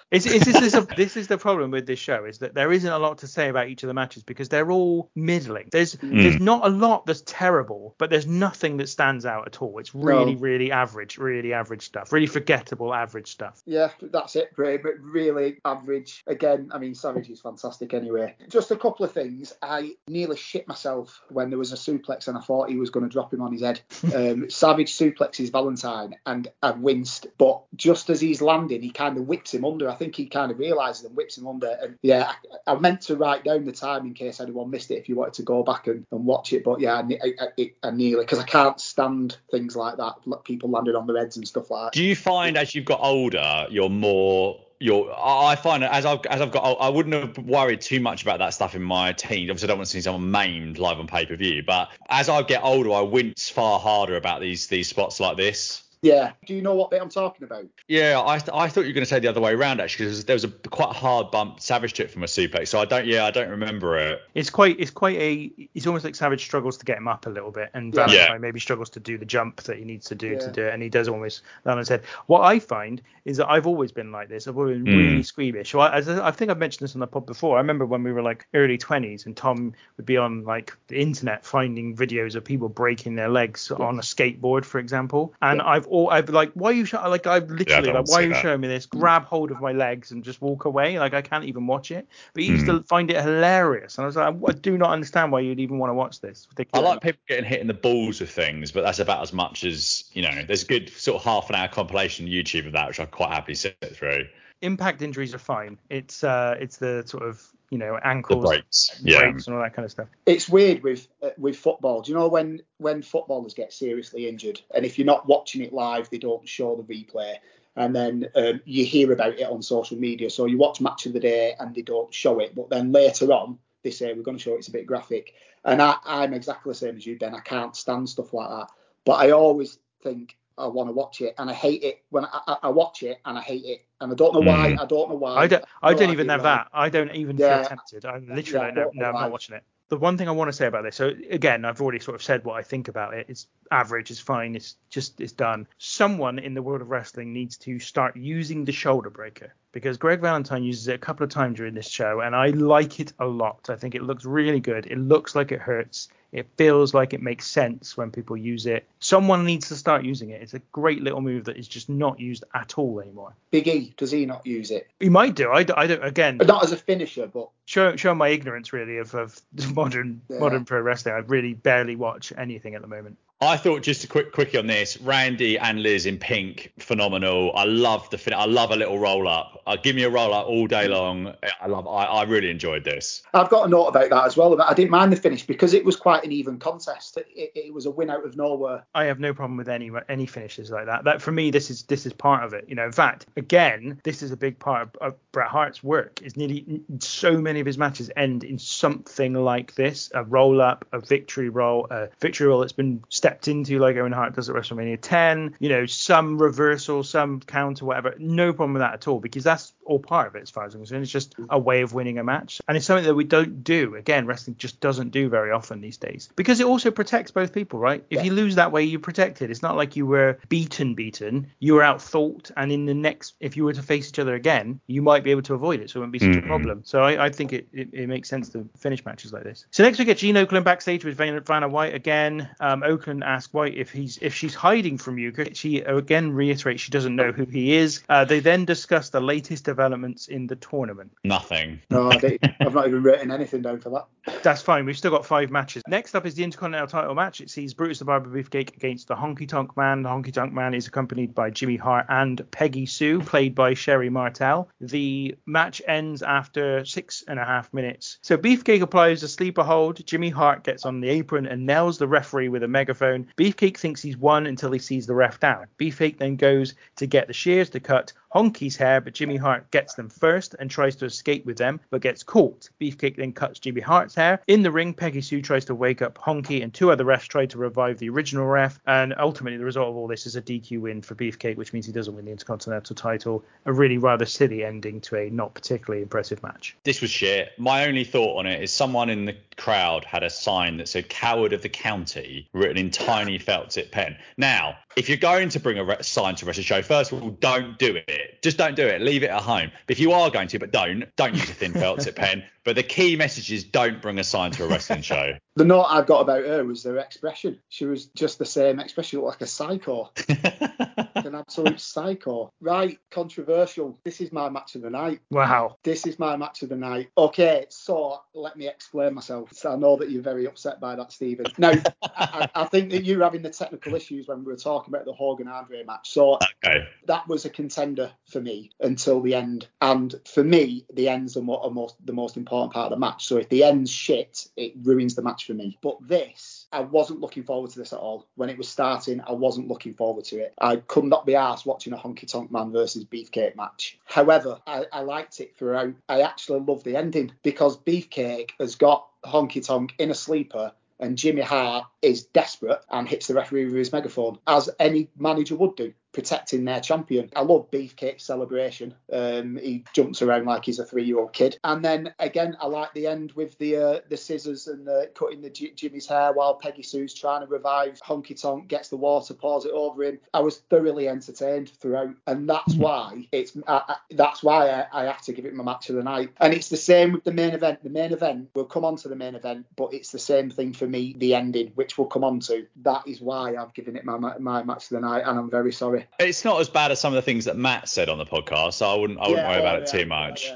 it's, 0.10 0.26
it's, 0.26 0.46
this, 0.46 0.62
is 0.62 0.74
a, 0.74 0.88
this 0.96 1.18
is 1.18 1.28
the 1.28 1.38
problem 1.38 1.72
with 1.72 1.86
this 1.86 2.00
show 2.00 2.24
is 2.24 2.40
that 2.40 2.54
there 2.54 2.72
isn't 2.72 2.92
a 2.92 2.98
lot 2.98 3.18
to 3.20 3.28
say 3.28 3.50
about 3.50 3.68
each 3.68 3.84
of 3.84 3.88
the 3.88 3.94
matches 3.94 4.24
because 4.24 4.48
they're 4.48 4.72
all 4.72 5.10
middling. 5.16 5.68
There's 5.72 5.96
mm. 5.96 6.24
there's 6.24 6.40
not 6.40 6.66
a 6.66 6.70
lot 6.70 7.06
that's 7.06 7.24
terrible, 7.26 7.94
but 7.98 8.10
there's 8.10 8.26
nothing 8.26 8.78
that 8.78 8.88
stands 8.88 9.26
out 9.26 9.48
at 9.48 9.62
all. 9.62 9.80
It's 9.80 9.94
really 9.94 10.36
no. 10.36 10.40
really 10.40 10.72
average, 10.72 11.18
really 11.18 11.52
average 11.52 11.84
stuff, 11.84 12.14
really 12.14 12.28
forgettable 12.28 12.94
average 12.94 13.30
stuff. 13.30 13.62
Yeah, 13.66 13.90
that's 14.02 14.38
it, 14.38 14.56
Bray. 14.56 14.78
But 14.78 14.94
really 15.02 15.58
average. 15.66 16.24
Again, 16.26 16.70
I 16.74 16.78
mean, 16.78 16.96
Savage 16.96 17.30
is 17.30 17.42
fantastic 17.42 17.94
anyway. 17.94 18.36
Just 18.48 18.72
a 18.72 18.78
couple 18.78 19.06
of 19.06 19.12
things. 19.12 19.54
I 19.62 19.96
nearly 20.08 20.38
shit 20.38 20.68
myself 20.70 21.22
when 21.30 21.50
there 21.50 21.60
was 21.60 21.74
a 21.74 21.76
suplex 21.76 22.30
and 22.30 22.38
I 22.38 22.42
thought 22.42 22.70
he 22.70 22.78
was 22.78 22.92
going 22.92 23.06
to 23.06 23.12
drop 23.12 23.34
him 23.34 23.42
on 23.42 23.52
his 23.52 23.62
head. 23.62 23.82
um, 24.16 24.50
Savage 24.50 24.94
suplexes 24.94 25.52
Valentine 25.52 26.16
and 26.26 26.48
I 26.64 26.72
winced, 26.72 27.28
but 27.38 27.64
just 27.76 28.10
as 28.10 28.22
he's 28.22 28.42
landing, 28.42 28.82
he 28.82 28.92
kind 28.92 29.18
of 29.18 29.28
whips 29.28 29.54
him 29.54 29.66
under. 29.66 29.90
I 29.90 29.97
think 29.98 30.16
he 30.16 30.26
kind 30.28 30.52
of 30.52 30.60
realises 30.60 31.06
and 31.06 31.16
whips 31.16 31.38
him 31.38 31.48
under. 31.48 31.78
And 31.82 31.98
yeah, 32.02 32.32
I, 32.66 32.74
I, 32.74 32.80
meant 32.80 33.02
to 33.02 33.16
write 33.16 33.44
down 33.44 33.66
the 33.66 33.72
time 33.72 34.06
in 34.06 34.14
case 34.14 34.40
anyone 34.40 34.70
missed 34.70 34.92
it 34.92 34.98
if 34.98 35.10
you 35.10 35.16
wanted 35.16 35.36
to 35.36 35.44
go 35.44 35.64
back 35.64 35.88
and, 35.88 36.06
and 36.12 36.26
watch 36.26 36.54
it. 36.54 36.64
But 36.64 36.80
yeah, 36.80 36.96
I, 36.96 37.34
I, 37.58 37.72
I 37.84 37.92
nearly 37.92 38.24
because 38.24 38.40
I 38.40 38.46
can't 38.46 38.80
stand 38.80 39.38
things 39.52 39.76
like 39.76 39.98
that, 39.98 40.16
people 40.44 40.70
landing 40.70 40.96
on 40.96 41.08
their 41.08 41.18
heads 41.18 41.38
and 41.38 41.48
stuff 41.48 41.70
like 41.72 41.92
that. 41.92 41.98
Do 41.98 42.04
you 42.04 42.16
find 42.16 42.58
as 42.58 42.74
you've 42.76 42.86
got 42.86 43.00
older, 43.02 43.68
you're 43.70 43.90
more 43.90 44.60
you're, 44.80 45.12
I 45.18 45.56
find 45.56 45.84
as 45.84 46.06
I've 46.06 46.20
as 46.30 46.42
I've 46.42 46.52
got, 46.52 46.78
I 46.80 46.90
wouldn't 46.90 47.16
have 47.16 47.46
worried 47.46 47.82
too 47.82 48.00
much 48.00 48.22
about 48.22 48.40
that 48.40 48.54
stuff 48.54 48.76
in 48.76 48.84
my 48.84 49.12
teens. 49.14 49.50
Obviously, 49.50 49.68
I 49.68 49.70
don't 49.70 49.78
want 49.80 49.88
to 49.88 49.92
see 49.92 50.02
someone 50.02 50.30
maimed 50.30 50.78
live 50.78 51.00
on 51.00 51.08
pay 51.08 51.26
per 51.26 51.36
view, 51.36 51.64
but 51.66 51.90
as 52.10 52.30
I 52.30 52.44
get 52.44 52.64
older, 52.64 52.92
I 52.94 53.02
wince 53.02 53.50
far 53.50 53.80
harder 53.80 54.16
about 54.16 54.42
these 54.42 54.68
these 54.68 54.88
spots 54.88 55.20
like 55.20 55.38
this. 55.38 55.84
Yeah. 56.02 56.34
Do 56.46 56.54
you 56.54 56.62
know 56.62 56.76
what 56.76 56.92
bit 56.92 57.02
I'm 57.02 57.10
talking 57.10 57.44
about? 57.44 57.66
Yeah, 57.88 58.22
I, 58.26 58.38
th- 58.40 58.52
I 58.54 58.68
thought 58.70 58.82
you 58.82 58.88
were 58.88 58.94
going 58.94 59.04
to 59.04 59.10
say 59.10 59.20
the 59.20 59.28
other 59.28 59.42
way 59.42 59.54
around 59.54 59.82
actually, 59.82 60.06
because 60.06 60.26
there 60.26 60.36
was 60.36 60.44
a 60.44 60.50
quite 60.50 60.90
a 60.90 60.94
hard 60.94 61.32
bump 61.32 61.60
Savage 61.60 61.94
took 61.94 62.10
from 62.10 62.24
a 62.24 62.28
suplex. 62.28 62.70
So 62.70 62.80
I 62.80 62.86
don't, 62.86 63.06
yeah, 63.06 63.26
I 63.26 63.32
don't 63.32 63.50
remember 63.50 63.98
it. 63.98 64.22
It's 64.34 64.50
quite, 64.50 64.80
it's 64.80 64.92
quite 64.92 65.18
a, 65.18 65.52
it's 65.74 65.88
almost 65.88 66.06
like 66.06 66.16
Savage 66.16 66.44
struggles 66.44 66.78
to 66.78 66.86
get 66.86 66.98
him 66.98 67.08
up 67.08 67.26
a 67.26 67.30
little 67.30 67.52
bit, 67.52 67.70
and 67.74 67.94
Valentine 67.94 68.18
yeah. 68.18 68.38
maybe 68.38 68.60
struggles 68.60 68.90
to 68.92 69.00
do 69.00 69.18
the 69.18 69.26
jump 69.26 69.64
that 69.64 69.78
he 69.78 69.84
needs 69.84 70.08
to 70.08 70.16
do 70.16 70.30
yeah. 70.30 70.40
to 70.40 70.52
do 70.52 70.66
it, 70.66 70.74
and 70.74 70.84
he 70.84 70.90
does 70.90 71.08
almost 71.08 71.42
land 71.66 71.74
on 71.74 71.80
his 71.80 71.90
head. 71.90 72.04
What 72.28 72.42
I 72.42 72.60
find 72.60 73.02
is 73.26 73.38
that 73.38 73.50
I've 73.50 73.68
always 73.68 73.92
been 73.92 74.12
like 74.12 74.30
this. 74.30 74.48
I've 74.48 74.58
always 74.58 74.82
been 74.82 74.86
mm. 74.86 75.12
really 75.12 75.24
squeamish. 75.24 75.72
So 75.72 75.80
I, 75.80 75.98
I, 75.98 76.32
think 76.32 76.50
I've 76.50 76.58
mentioned 76.58 76.88
this 76.88 76.96
on 76.96 77.00
the 77.00 77.08
pod 77.08 77.26
before. 77.26 77.58
I 77.58 77.60
remember 77.60 77.86
when 77.86 78.04
we 78.04 78.12
were 78.12 78.22
like 78.22 78.48
early 78.54 78.78
20s, 78.78 79.26
and 79.26 79.36
Tom 79.36 79.74
would 79.98 80.06
be 80.06 80.18
on 80.18 80.44
like 80.44 80.76
the 80.88 81.00
internet 81.00 81.46
finding 81.46 81.96
videos 81.96 82.36
of 82.36 82.44
people 82.44 82.70
breaking 82.70 83.16
their 83.16 83.30
legs 83.30 83.72
yeah. 83.72 83.86
on 83.86 83.98
a 84.00 84.02
skateboard, 84.02 84.66
for 84.66 84.80
example, 84.80 85.34
and 85.42 85.62
I've 85.62 85.87
all, 85.88 86.10
I've 86.10 86.30
like 86.30 86.52
why 86.54 86.70
are 86.70 86.74
you 86.74 86.86
show- 86.86 87.08
like 87.10 87.28
I've 87.28 87.50
literally 87.50 87.88
yeah, 87.90 87.94
like 87.94 88.10
why 88.10 88.20
are 88.20 88.24
you 88.24 88.34
that. 88.34 88.42
showing 88.42 88.62
me 88.62 88.68
this? 88.68 88.86
Grab 88.86 89.26
hold 89.26 89.52
of 89.52 89.62
my 89.62 89.72
legs 89.72 90.12
and 90.12 90.24
just 90.24 90.42
walk 90.42 90.66
away. 90.66 91.00
Like 91.00 91.14
I 91.14 91.22
can't 91.22 91.46
even 91.46 91.68
watch 91.68 91.92
it. 91.92 92.08
But 92.34 92.44
he 92.44 92.50
used 92.50 92.66
mm. 92.66 92.78
to 92.78 92.84
find 92.84 93.10
it 93.12 93.22
hilarious, 93.22 93.98
and 93.98 94.04
I 94.04 94.08
was 94.08 94.16
like, 94.16 94.36
I 94.48 94.52
do 94.54 94.78
not 94.78 94.92
understand 94.92 95.32
why 95.32 95.42
you'd 95.42 95.60
even 95.60 95.78
want 95.78 95.90
to 95.90 95.96
watch 95.96 96.22
this. 96.22 96.48
I 96.74 96.80
like 96.80 97.02
people 97.02 97.20
getting 97.28 97.46
hit 97.46 97.62
in 97.62 97.68
the 97.68 97.74
balls 97.74 98.20
with 98.20 98.30
things, 98.30 98.72
but 98.72 98.84
that's 98.84 99.00
about 99.00 99.22
as 99.22 99.34
much 99.34 99.64
as 99.64 100.06
you 100.14 100.22
know. 100.22 100.44
There's 100.46 100.64
a 100.64 100.68
good 100.68 100.90
sort 100.90 101.18
of 101.18 101.24
half 101.24 101.50
an 101.50 101.56
hour 101.56 101.68
compilation 101.68 102.28
YouTube 102.28 102.68
of 102.68 102.74
that, 102.74 102.88
which 102.88 103.00
I 103.00 103.06
quite 103.06 103.32
happily 103.32 103.56
sit 103.56 103.78
through. 103.96 104.26
Impact 104.62 105.02
injuries 105.02 105.34
are 105.34 105.40
fine. 105.40 105.78
It's 105.90 106.24
uh, 106.24 106.58
it's 106.60 106.78
the 106.78 107.04
sort 107.06 107.24
of 107.24 107.44
you 107.70 107.78
know 107.78 107.98
ankles, 108.04 108.44
the 108.44 108.48
breaks, 108.48 109.02
yeah, 109.04 109.20
breaks 109.20 109.48
and 109.48 109.56
all 109.56 109.62
that 109.62 109.74
kind 109.74 109.86
of 109.86 109.92
stuff. 109.92 110.08
It's 110.26 110.48
weird 110.48 110.84
with 110.84 111.08
uh, 111.22 111.30
with 111.38 111.58
football. 111.58 112.02
Do 112.02 112.12
you 112.12 112.18
know 112.18 112.28
when 112.28 112.62
when 112.78 113.02
footballers 113.02 113.54
get 113.54 113.74
seriously 113.74 114.28
injured, 114.28 114.62
and 114.74 114.86
if 114.86 114.98
you're 114.98 115.06
not 115.06 115.28
watching 115.28 115.62
it 115.62 115.74
live, 115.74 116.10
they 116.10 116.18
don't 116.18 116.48
show 116.48 116.76
the 116.76 116.84
replay, 116.84 117.36
and 117.76 117.96
then 117.96 118.30
um, 118.36 118.62
you 118.66 118.86
hear 118.86 119.12
about 119.12 119.40
it 119.40 119.50
on 119.50 119.62
social 119.62 119.98
media. 119.98 120.30
So 120.30 120.46
you 120.46 120.58
watch 120.58 120.82
match 120.82 121.06
of 121.06 121.14
the 121.14 121.20
day 121.20 121.56
and 121.60 121.76
they 121.76 121.82
don't 121.82 122.14
show 122.14 122.40
it, 122.40 122.56
but 122.56 122.70
then 122.70 122.92
later 122.92 123.32
on 123.32 123.60
they 123.84 123.92
say 123.92 124.14
we're 124.14 124.24
going 124.24 124.38
to 124.38 124.44
show 124.44 124.54
it. 124.54 124.60
It's 124.60 124.70
a 124.70 124.72
bit 124.72 124.88
graphic, 124.88 125.34
and 125.66 125.82
I, 125.82 125.96
I'm 126.06 126.34
exactly 126.34 126.72
the 126.72 126.76
same 126.76 126.96
as 126.96 127.06
you, 127.06 127.18
Ben. 127.18 127.36
I 127.36 127.42
can't 127.42 127.76
stand 127.76 128.10
stuff 128.10 128.34
like 128.34 128.50
that, 128.50 128.68
but 129.04 129.14
I 129.14 129.32
always 129.32 129.78
think 130.04 130.38
I 130.58 130.68
want 130.68 130.90
to 130.90 130.94
watch 130.94 131.22
it, 131.22 131.36
and 131.38 131.50
I 131.50 131.54
hate 131.54 131.84
it 131.84 132.04
when 132.10 132.26
I, 132.26 132.40
I, 132.48 132.58
I, 132.64 132.70
watch 132.70 133.04
it 133.04 133.20
and 133.26 133.38
I 133.38 133.42
hate 133.42 133.66
it, 133.66 133.86
and 134.00 134.12
I 134.12 134.16
don't 134.16 134.34
know 134.34 134.40
why. 134.40 134.74
Mm. 134.74 134.80
I 134.80 134.86
don't 134.86 135.10
know 135.10 135.16
why. 135.16 135.36
I 135.36 135.48
don't. 135.48 135.66
I 135.82 135.94
don't 135.94 136.12
even 136.12 136.30
have 136.30 136.44
that. 136.44 136.68
I 136.74 136.90
don't 136.90 137.14
even 137.16 137.38
yeah. 137.38 137.60
feel 137.60 137.70
tempted. 137.70 138.06
I 138.06 138.18
literally 138.18 138.68
yeah, 138.68 138.72
don't. 138.72 138.96
No, 138.96 139.06
I'm 139.06 139.14
not 139.14 139.32
watching 139.32 139.56
it. 139.56 139.64
The 139.90 139.98
one 139.98 140.18
thing 140.18 140.28
I 140.28 140.32
want 140.32 140.50
to 140.50 140.54
say 140.54 140.68
about 140.68 140.84
this, 140.84 140.98
so 140.98 141.14
again, 141.30 141.64
I've 141.64 141.80
already 141.80 142.00
sort 142.00 142.16
of 142.16 142.22
said 142.22 142.44
what 142.44 142.58
I 142.58 142.62
think 142.62 142.90
about 142.90 143.14
it. 143.14 143.28
It's 143.30 143.48
average, 143.72 144.12
it's 144.12 144.20
fine, 144.20 144.54
it's 144.54 144.76
just 144.90 145.22
it's 145.22 145.32
done. 145.32 145.66
Someone 145.78 146.40
in 146.40 146.54
the 146.54 146.62
world 146.62 146.82
of 146.82 146.90
wrestling 146.90 147.32
needs 147.32 147.58
to 147.60 147.80
start 147.80 148.18
using 148.18 148.66
the 148.66 148.74
shoulder 148.74 149.10
breaker 149.10 149.54
because 149.72 149.98
Greg 149.98 150.22
Valentine 150.22 150.64
uses 150.64 150.88
it 150.88 150.96
a 150.96 150.98
couple 150.98 151.24
of 151.24 151.30
times 151.30 151.58
during 151.58 151.74
this 151.74 151.88
show, 151.88 152.22
and 152.22 152.36
I 152.36 152.48
like 152.48 153.00
it 153.00 153.14
a 153.20 153.26
lot. 153.26 153.70
I 153.70 153.76
think 153.76 153.96
it 153.96 154.04
looks 154.04 154.26
really 154.26 154.60
good. 154.60 154.86
It 154.86 154.98
looks 154.98 155.36
like 155.36 155.52
it 155.52 155.60
hurts. 155.60 156.10
It 156.32 156.48
feels 156.58 156.94
like 156.94 157.14
it 157.14 157.22
makes 157.22 157.48
sense 157.48 157.96
when 157.96 158.12
people 158.12 158.36
use 158.36 158.66
it. 158.66 158.86
Someone 159.00 159.46
needs 159.46 159.70
to 159.70 159.76
start 159.76 160.04
using 160.04 160.32
it. 160.32 160.42
It's 160.42 160.54
a 160.54 160.60
great 160.72 161.02
little 161.02 161.22
move 161.22 161.46
that 161.46 161.58
is 161.58 161.68
just 161.68 161.88
not 161.90 162.20
used 162.20 162.44
at 162.54 162.78
all 162.78 163.00
anymore. 163.00 163.34
Big 163.50 163.68
E, 163.68 163.94
does 163.96 164.12
he 164.12 164.26
not 164.26 164.46
use 164.46 164.70
it? 164.70 164.90
He 165.00 165.10
might 165.10 165.36
do. 165.36 165.50
I, 165.50 165.60
I 165.60 165.88
don't. 165.88 166.04
Again, 166.04 166.38
but 166.38 166.48
not 166.48 166.64
as 166.64 166.74
a 166.74 166.78
finisher, 166.78 167.28
but 167.28 167.50
show 167.66 167.96
show 167.96 168.14
my 168.14 168.28
ignorance 168.28 168.74
really 168.74 168.98
of, 168.98 169.16
of 169.16 169.42
modern 169.74 170.22
yeah. 170.30 170.40
modern 170.40 170.66
pro 170.66 170.82
wrestling. 170.82 171.16
I 171.16 171.20
really 171.20 171.54
barely 171.54 171.96
watch 171.96 172.34
anything 172.38 172.76
at 172.76 172.82
the 172.82 172.88
moment. 172.88 173.18
I 173.40 173.56
thought 173.56 173.84
just 173.84 174.04
a 174.04 174.08
quick 174.08 174.32
quickie 174.32 174.58
on 174.58 174.66
this. 174.66 175.00
Randy 175.00 175.60
and 175.60 175.84
Liz 175.84 176.08
in 176.08 176.18
pink, 176.18 176.72
phenomenal. 176.80 177.52
I 177.56 177.66
love 177.66 178.10
the 178.10 178.18
fin. 178.18 178.34
I 178.34 178.46
love 178.46 178.72
a 178.72 178.76
little 178.76 178.98
roll 178.98 179.28
up. 179.28 179.62
Uh, 179.68 179.76
give 179.76 179.96
me 179.96 180.02
a 180.04 180.10
roll 180.10 180.34
up 180.34 180.48
all 180.48 180.66
day 180.66 180.88
long. 180.88 181.36
I 181.62 181.68
love. 181.68 181.88
I, 181.88 182.06
I 182.06 182.24
really 182.24 182.50
enjoyed 182.50 182.84
this. 182.84 183.22
I've 183.36 183.50
got 183.50 183.68
a 183.68 183.70
note 183.70 183.88
about 183.88 184.10
that 184.10 184.26
as 184.26 184.36
well. 184.36 184.60
I 184.60 184.74
didn't 184.74 184.90
mind 184.90 185.12
the 185.12 185.18
finish 185.18 185.46
because 185.46 185.76
it 185.76 185.86
was 185.86 185.96
quite 185.96 186.24
an 186.24 186.32
even 186.32 186.58
contest. 186.58 187.18
It, 187.18 187.52
it, 187.54 187.72
was 187.72 187.86
a 187.86 187.92
win 187.92 188.10
out 188.10 188.26
of 188.26 188.36
nowhere. 188.36 188.84
I 188.96 189.04
have 189.06 189.20
no 189.20 189.36
problem 189.36 189.56
with 189.56 189.70
any 189.70 189.92
any 190.10 190.26
finishes 190.26 190.72
like 190.72 190.88
that. 190.88 191.04
That 191.04 191.22
for 191.22 191.32
me, 191.32 191.52
this 191.52 191.70
is 191.70 191.84
this 191.84 192.08
is 192.08 192.14
part 192.14 192.44
of 192.44 192.54
it. 192.54 192.66
You 192.68 192.74
know, 192.74 192.86
in 192.86 192.92
fact, 192.92 193.28
again, 193.36 194.00
this 194.04 194.24
is 194.24 194.32
a 194.32 194.38
big 194.38 194.58
part 194.58 194.82
of, 194.82 194.96
of 194.96 195.32
Bret 195.32 195.50
Hart's 195.50 195.84
work. 195.84 196.24
Is 196.24 196.36
nearly 196.38 196.82
so 196.98 197.40
many 197.40 197.60
of 197.60 197.68
his 197.68 197.78
matches 197.78 198.10
end 198.16 198.44
in 198.44 198.58
something 198.58 199.36
like 199.36 199.76
this: 199.76 200.10
a 200.16 200.24
roll 200.24 200.60
up, 200.60 200.86
a 200.92 201.00
victory 201.00 201.50
roll, 201.50 201.86
a 201.92 202.10
victory 202.20 202.48
roll 202.48 202.62
that's 202.62 202.74
been 202.74 203.04
stepped 203.28 203.50
into 203.50 203.78
like 203.78 203.98
Owen 203.98 204.14
Hart 204.14 204.34
does 204.36 204.50
at 204.50 204.56
WrestleMania 204.56 205.00
10. 205.02 205.56
You 205.60 205.68
know, 205.68 205.86
some 205.86 206.42
reversal, 206.42 207.04
some 207.04 207.42
counter, 207.42 207.84
whatever. 207.84 208.16
No 208.18 208.54
problem 208.54 208.74
with 208.74 208.80
that 208.80 208.94
at 208.94 209.08
all 209.10 209.20
because 209.20 209.44
that's 209.44 209.74
all 209.88 210.00
part 210.00 210.28
of 210.28 210.36
it 210.36 210.42
as 210.44 210.50
far 210.50 210.66
as 210.66 210.74
I'm 210.74 210.82
concerned. 210.82 211.04
It's 211.04 211.12
just 211.12 211.36
a 211.50 211.58
way 211.58 211.82
of 211.82 211.94
winning 211.94 212.18
a 212.20 212.24
match, 212.24 212.62
and 212.68 212.78
it's 212.78 212.86
something 212.86 213.06
that 213.06 213.16
we 213.16 213.24
don't 213.24 213.64
do. 213.64 213.96
Again, 213.96 214.26
wrestling 214.26 214.58
just 214.58 214.80
doesn't 214.80 215.10
do 215.10 215.30
very 215.30 215.52
often 215.52 215.82
these 215.82 215.98
days 215.98 216.30
because 216.36 216.60
it 216.60 216.68
also 216.68 216.92
protects 216.92 217.32
both 217.32 217.54
people, 217.54 217.80
right? 217.80 218.04
If 218.10 218.18
yeah. 218.18 218.24
you 218.24 218.34
lose 218.34 218.56
that 218.56 218.72
way, 218.72 218.84
you're 218.84 219.00
protected. 219.00 219.50
It's 219.50 219.62
not 219.62 219.76
like 219.76 219.96
you 219.96 220.06
were 220.06 220.38
beaten, 220.50 220.94
beaten. 220.94 221.48
You 221.60 221.76
were 221.76 221.82
outthought, 221.82 222.52
and 222.56 222.72
in 222.72 222.86
the 222.86 222.94
next, 222.94 223.36
if 223.40 223.58
you 223.58 223.64
were 223.64 223.74
to 223.74 223.82
face 223.82 224.10
each 224.10 224.20
other 224.20 224.36
again, 224.36 224.80
you 224.88 225.02
might 225.02 225.24
be 225.24 225.32
able 225.32 225.44
to 225.44 225.54
avoid 225.54 225.80
it, 225.80 225.90
so 225.90 225.98
it 225.98 226.00
wouldn't 226.02 226.14
be 226.14 226.20
such 226.20 226.30
mm-hmm. 226.30 226.46
a 226.46 226.48
problem. 226.48 226.82
So 226.84 227.02
I, 227.02 227.26
I 227.26 227.30
think 227.30 227.54
it, 227.54 227.68
it, 227.72 227.90
it, 227.94 228.08
makes 228.08 228.30
sense 228.30 228.50
to 228.50 228.68
finish 228.78 229.06
matches 229.06 229.34
like 229.34 229.44
this. 229.44 229.66
So 229.72 229.84
next 229.84 230.00
we 230.00 230.06
get 230.06 230.18
Gene 230.18 230.36
Okerlund 230.36 230.64
backstage 230.64 231.04
with 231.04 231.18
Vanna 231.18 231.68
White 231.68 231.94
again. 231.94 232.50
Um, 232.60 232.82
Okerlund 232.82 233.24
asks 233.24 233.54
White 233.54 233.76
if 233.76 233.92
he's 233.92 234.18
if 234.22 234.34
she's 234.34 234.56
hiding 234.56 234.98
from 234.98 235.18
you. 235.18 235.34
She 235.54 235.80
again 235.80 236.32
reiterates 236.32 236.82
she 236.82 236.92
doesn't 236.92 237.16
know 237.16 237.32
who 237.32 237.46
he 237.46 237.76
is. 237.76 238.04
Uh, 238.10 238.26
they 238.26 238.40
then 238.40 238.66
discuss 238.66 239.10
the 239.10 239.22
latest 239.22 239.68
developments 239.78 240.28
in 240.28 240.48
the 240.48 240.56
tournament. 240.56 241.12
Nothing. 241.24 241.80
No, 241.92 242.12
I've 242.60 242.74
not 242.74 242.88
even 242.88 243.04
written 243.04 243.32
anything 243.32 243.62
down 243.62 243.80
for 243.80 243.92
that. 243.92 244.42
That's 244.42 244.64
fine. 244.64 244.86
We've 244.86 244.98
still 244.98 245.12
got 245.12 245.24
five 245.24 245.52
matches. 245.52 245.84
Next 245.88 246.16
up 246.16 246.26
is 246.26 246.34
the 246.34 246.44
Intercontinental 246.44 246.88
title 246.88 247.14
match. 247.14 247.42
It 247.42 247.52
sees 247.52 247.76
Brutus 247.76 248.00
the 248.00 248.06
Barber 248.06 248.30
Beefcake 248.30 248.76
against 248.76 249.08
the 249.08 249.16
Honky 249.16 249.48
Tonk 249.48 249.78
Man. 249.78 250.02
The 250.02 250.10
Honky 250.10 250.34
Tonk 250.34 250.52
Man 250.52 250.74
is 250.74 250.88
accompanied 250.88 251.36
by 251.36 251.52
Jimmy 251.52 251.78
Hart 251.78 252.08
and 252.10 252.44
Peggy 252.50 252.88
Sue, 252.88 253.22
played 253.22 253.54
by 253.54 253.76
Sherri 253.76 254.10
Martel. 254.10 254.68
The 254.82 255.36
match 255.46 255.80
ends 255.88 256.24
after 256.24 256.84
six 256.84 257.24
and 257.28 257.38
a 257.38 257.46
half 257.46 257.72
minutes. 257.72 258.18
So 258.24 258.36
Beefcake 258.36 258.82
applies 258.82 259.22
a 259.22 259.28
sleeper 259.28 259.64
hold. 259.64 260.04
Jimmy 260.08 260.32
Hart 260.32 260.64
gets 260.64 260.86
on 260.86 261.02
the 261.02 261.10
apron 261.10 261.46
and 261.46 261.68
nails 261.68 262.00
the 262.00 262.08
referee 262.08 262.50
with 262.50 262.64
a 262.64 262.68
megaphone. 262.68 263.28
Beefcake 263.38 263.78
thinks 263.78 264.02
he's 264.02 264.18
won 264.18 264.48
until 264.48 264.72
he 264.72 264.80
sees 264.80 265.06
the 265.06 265.14
ref 265.14 265.40
down. 265.40 265.68
Beefcake 265.78 266.18
then 266.18 266.36
goes 266.36 266.74
to 266.96 267.06
get 267.06 267.28
the 267.28 267.34
shears 267.34 267.70
to 267.70 267.80
cut 267.80 268.14
Honky's 268.34 268.76
hair, 268.76 269.02
but 269.02 269.14
Jimmy 269.14 269.38
Hart 269.38 269.72
gets 269.72 269.94
them 269.96 270.10
first 270.10 270.56
and 270.60 270.70
tries 270.70 270.96
to 270.98 271.06
escape 271.06 271.46
with 271.46 271.58
them, 271.58 271.80
but 271.90 272.02
gets 272.02 272.24
caught. 272.24 272.70
Beefcake 272.80 273.16
then 273.16 273.32
cuts 273.32 273.60
Jimmy 273.60 273.82
Hart's 273.82 274.16
hair. 274.16 274.42
In 274.48 274.64
the 274.64 274.72
ring, 274.72 274.94
Peggy 274.94 275.22
Sue 275.22 275.42
tries 275.42 275.66
to 275.66 275.76
wake 275.76 276.02
up 276.02 276.18
Honky, 276.18 276.62
and 276.62 276.74
two 276.74 276.92
other 276.92 277.06
refs 277.06 277.28
try 277.28 277.46
to 277.46 277.58
revive 277.58 277.98
the 278.00 278.10
original 278.10 278.46
ref. 278.46 278.80
And 278.86 279.14
ultimately, 279.18 279.58
the 279.58 279.66
result 279.66 279.90
of 279.90 279.96
all 279.96 280.08
this 280.08 280.26
is 280.26 280.36
a 280.36 280.42
DQ 280.42 280.82
win 280.82 281.02
for 281.02 281.16
Beefcake, 281.16 281.56
which 281.56 281.74
means 281.74 281.86
he 281.86 281.92
doesn't 281.92 282.16
win 282.16 282.26
the 282.26 282.32
Intercontinental 282.32 282.96
title. 282.96 283.44
A 283.66 283.74
really 283.74 283.98
rather 283.98 284.26
silly 284.26 284.64
ending 284.64 285.02
to 285.02 285.16
a 285.16 285.30
not 285.30 285.54
particularly 285.54 286.04
impressive 286.04 286.44
match. 286.44 286.76
This 286.84 287.02
was 287.02 287.10
shit. 287.10 287.52
My 287.58 287.88
only 287.88 288.04
thought 288.04 288.38
on 288.38 288.46
it 288.46 288.62
is 288.62 288.72
someone 288.72 289.10
in 289.10 289.26
the 289.26 289.38
crowd 289.56 290.06
had 290.06 290.24
a 290.24 290.30
sign 290.30 290.78
that 290.78 290.88
said 290.88 291.10
"Coward 291.10 291.54
of 291.54 291.62
the 291.62 291.70
County" 291.70 292.48
written 292.54 292.78
in 292.78 292.92
tiny 292.92 293.38
felt 293.38 293.70
tip 293.72 293.92
pen. 293.92 294.18
Now, 294.38 294.78
if 294.96 295.10
you're 295.10 295.18
going 295.18 295.50
to 295.50 295.60
bring 295.60 295.78
a 295.78 295.84
re- 295.84 296.02
sign 296.02 296.36
to 296.36 296.46
a 296.46 296.48
wrestling 296.48 296.66
show, 296.66 296.82
first 296.82 297.12
of 297.12 297.22
all, 297.22 297.30
don't 297.30 297.78
do 297.78 297.96
it. 298.08 298.17
Just 298.42 298.58
don't 298.58 298.76
do 298.76 298.86
it. 298.86 299.02
Leave 299.02 299.24
it 299.24 299.30
at 299.30 299.42
home. 299.42 299.72
If 299.88 300.00
you 300.00 300.12
are 300.12 300.30
going 300.30 300.48
to, 300.50 300.60
but 300.60 300.72
don't, 300.72 301.06
don't 301.16 301.34
use 301.34 301.50
a 301.50 301.54
thin 301.54 301.74
felt 301.74 302.02
tip 302.02 302.16
pen. 302.16 302.44
But 302.64 302.76
the 302.76 302.84
key 302.84 303.16
message 303.16 303.50
is 303.50 303.64
don't 303.64 304.02
bring 304.02 304.20
a 304.20 304.26
sign 304.26 304.52
to 304.52 304.66
a 304.66 304.68
wrestling 304.68 305.02
show. 305.02 305.38
The 305.58 305.66
note 305.66 305.86
I 305.90 306.02
got 306.02 306.22
about 306.22 306.46
her 306.46 306.64
was 306.64 306.84
her 306.84 306.98
expression. 306.98 307.60
She 307.70 307.86
was 307.86 308.08
just 308.08 308.40
the 308.40 308.46
same 308.46 308.80
expression, 308.80 309.22
like 309.22 309.42
a 309.42 309.48
psycho. 309.48 310.12
an 310.28 311.36
absolute 311.36 311.80
psycho. 311.80 312.52
Right, 312.60 313.00
controversial. 313.12 314.00
This 314.04 314.22
is 314.22 314.32
my 314.32 314.50
match 314.50 314.76
of 314.76 314.82
the 314.82 314.90
night. 314.90 315.22
Wow. 315.32 315.78
This 315.84 316.06
is 316.06 316.20
my 316.20 316.36
match 316.36 316.64
of 316.64 316.70
the 316.70 316.76
night. 316.76 317.10
Okay, 317.18 317.66
so 317.70 318.22
let 318.34 318.58
me 318.58 318.68
explain 318.68 319.14
myself. 319.14 319.54
So 319.54 319.74
I 319.74 319.76
know 319.76 319.96
that 319.98 320.10
you're 320.10 320.22
very 320.22 320.46
upset 320.46 320.80
by 320.80 320.96
that, 320.96 321.12
Stephen. 321.12 321.46
Now, 321.58 321.74
I, 322.04 322.50
I, 322.54 322.66
think 322.66 322.92
that 322.92 323.06
you're 323.06 323.24
having 323.24 323.42
the 323.42 323.50
technical 323.50 323.96
issues 323.96 324.28
when 324.28 324.40
we 324.40 324.52
were 324.52 324.58
talking 324.58 324.94
about 324.94 325.06
the 325.06 325.14
Hogan 325.14 325.48
Andre 325.48 325.84
match. 325.84 326.12
So 326.12 326.38
okay. 326.66 326.88
that 327.06 327.28
was 327.28 327.46
a 327.46 327.50
contender 327.50 328.12
for 328.30 328.42
me 328.42 328.72
until 328.82 329.22
the 329.22 329.36
end. 329.36 329.68
And 329.82 330.14
for 330.26 330.44
me, 330.44 330.86
the 330.94 331.10
ends 331.10 331.38
are, 331.38 331.42
more, 331.42 331.64
are 331.64 331.72
most, 331.72 331.96
the 332.06 332.14
most 332.14 332.38
important 332.38 332.48
important 332.48 332.74
part 332.74 332.92
of 332.92 332.98
the 332.98 333.00
match. 333.00 333.26
So 333.26 333.38
if 333.38 333.50
the 333.50 333.64
end's 333.64 333.92
shit, 333.92 334.48
it 334.56 334.74
ruins 334.82 335.16
the 335.16 335.22
match 335.22 335.47
for 335.48 335.54
me. 335.54 335.78
But 335.82 335.98
this, 336.08 336.68
I 336.72 336.82
wasn't 336.82 337.22
looking 337.22 337.44
forward 337.44 337.72
to 337.72 337.80
this 337.80 337.94
at 337.94 338.00
all. 338.00 338.28
When 338.36 338.50
it 338.50 338.58
was 338.58 338.68
starting, 338.68 339.22
I 339.22 339.32
wasn't 339.32 339.68
looking 339.68 339.94
forward 339.94 340.26
to 340.26 340.40
it. 340.40 340.54
I 340.60 340.78
could 340.78 341.06
not 341.06 341.26
be 341.26 341.36
asked 341.36 341.66
watching 341.66 341.94
a 341.94 341.98
Honky 341.98 342.32
Tonk 342.32 342.52
Man 342.52 342.72
versus 342.72 343.06
Beefcake 343.06 343.56
match. 343.56 343.98
However, 344.06 344.60
I, 344.68 344.86
I 344.92 345.02
liked 345.02 345.40
it 345.40 345.58
throughout. 345.58 345.94
I 346.08 346.22
actually 346.22 346.60
love 346.60 346.84
the 346.84 346.96
ending 346.96 347.32
because 347.42 347.78
Beefcake 347.78 348.52
has 348.60 348.76
got 348.76 349.08
Honky 349.26 349.66
Tonk 349.66 349.92
in 349.98 350.12
a 350.12 350.16
sleeper 350.16 350.74
and 351.00 351.18
Jimmy 351.18 351.42
Hart 351.42 351.86
is 352.02 352.24
desperate 352.24 352.80
and 352.90 353.08
hits 353.08 353.28
the 353.28 353.34
referee 353.34 353.66
with 353.66 353.76
his 353.76 353.94
megaphone, 353.94 354.40
as 354.48 354.70
any 354.80 355.10
manager 355.18 355.56
would 355.56 355.76
do 355.76 355.94
protecting 356.18 356.66
their 356.66 356.80
champion. 356.80 357.30
I 357.36 357.44
love 357.44 357.70
Beefcake's 357.70 358.24
celebration. 358.24 358.92
Um, 359.14 359.56
he 359.56 359.86
jumps 359.94 360.24
around 360.24 360.46
like 360.46 360.66
he's 360.66 360.80
a 360.80 360.84
three-year-old 360.84 361.32
kid. 361.32 361.60
And 361.64 361.86
then 361.86 362.12
again, 362.18 362.58
I 362.60 362.66
like 362.66 362.92
the 362.96 363.06
end 363.06 363.34
with 363.34 363.56
the 363.60 363.76
uh, 363.78 364.00
the 364.10 364.18
scissors 364.18 364.66
and 364.66 364.88
the 364.88 365.12
cutting 365.14 365.44
the 365.44 365.52
G- 365.52 365.74
Jimmy's 365.76 366.08
hair 366.08 366.34
while 366.34 366.56
Peggy 366.56 366.82
Sue's 366.82 367.14
trying 367.14 367.42
to 367.42 367.48
revive 367.48 368.00
Honky 368.02 368.42
Tonk, 368.42 368.68
gets 368.68 368.90
the 368.90 368.98
water, 368.98 369.36
pours 369.36 369.66
it 369.66 369.74
over 369.74 370.06
him. 370.06 370.18
I 370.34 370.40
was 370.40 370.58
thoroughly 370.58 371.08
entertained 371.08 371.70
throughout, 371.70 372.16
and 372.26 372.50
that's 372.50 372.74
hmm. 372.74 372.82
why 372.82 373.28
it's 373.32 373.56
I, 373.68 373.84
I, 373.88 373.96
that's 374.10 374.42
why 374.42 374.70
I, 374.70 374.88
I 374.92 375.06
have 375.06 375.22
to 375.22 375.34
give 375.34 375.46
it 375.46 375.54
my 375.54 375.64
match 375.64 375.92
of 375.92 375.98
the 375.98 376.04
night. 376.04 376.32
And 376.40 376.52
it's 376.52 376.70
the 376.70 376.78
same 376.78 377.12
with 377.12 377.26
the 377.26 377.32
main 377.32 377.54
event. 377.54 377.84
The 377.84 377.92
main 377.92 378.12
event 378.12 378.50
we'll 378.56 378.66
come 378.66 378.86
on 378.86 378.96
to 378.96 379.08
the 379.08 379.16
main 379.16 379.36
event, 379.36 379.68
but 379.76 379.94
it's 379.94 380.10
the 380.10 380.18
same 380.18 380.50
thing 380.50 380.74
for 380.74 380.88
me. 380.88 381.14
The 381.16 381.36
ending, 381.36 381.74
which 381.76 381.96
we'll 381.96 382.08
come 382.08 382.24
on 382.24 382.40
to. 382.40 382.66
That 382.82 383.08
is 383.08 383.22
why 383.22 383.56
I've 383.56 383.76
given 383.76 383.96
it 383.96 384.04
my 384.04 384.18
my 384.18 384.64
match 384.64 384.86
of 384.86 384.90
the 384.90 385.02
night, 385.02 385.22
and 385.28 385.38
I'm 385.38 385.52
very 385.52 385.72
sorry. 385.72 386.07
It's 386.20 386.44
not 386.44 386.60
as 386.60 386.70
bad 386.70 386.92
as 386.92 387.00
some 387.00 387.14
of 387.14 387.16
the 387.16 387.22
things 387.22 387.46
that 387.46 387.58
Matt 387.58 387.90
said 387.90 388.10
on 388.10 388.18
the 388.18 388.26
podcast, 388.26 388.74
so 388.74 388.88
I 388.88 388.96
wouldn't 388.96 389.20
I 389.20 389.28
wouldn't 389.28 389.46
yeah, 389.46 389.50
worry 389.50 389.60
about 389.60 389.78
yeah, 389.78 389.84
it 389.84 389.88
too 389.88 390.06
much. 390.06 390.46
Yeah, 390.46 390.56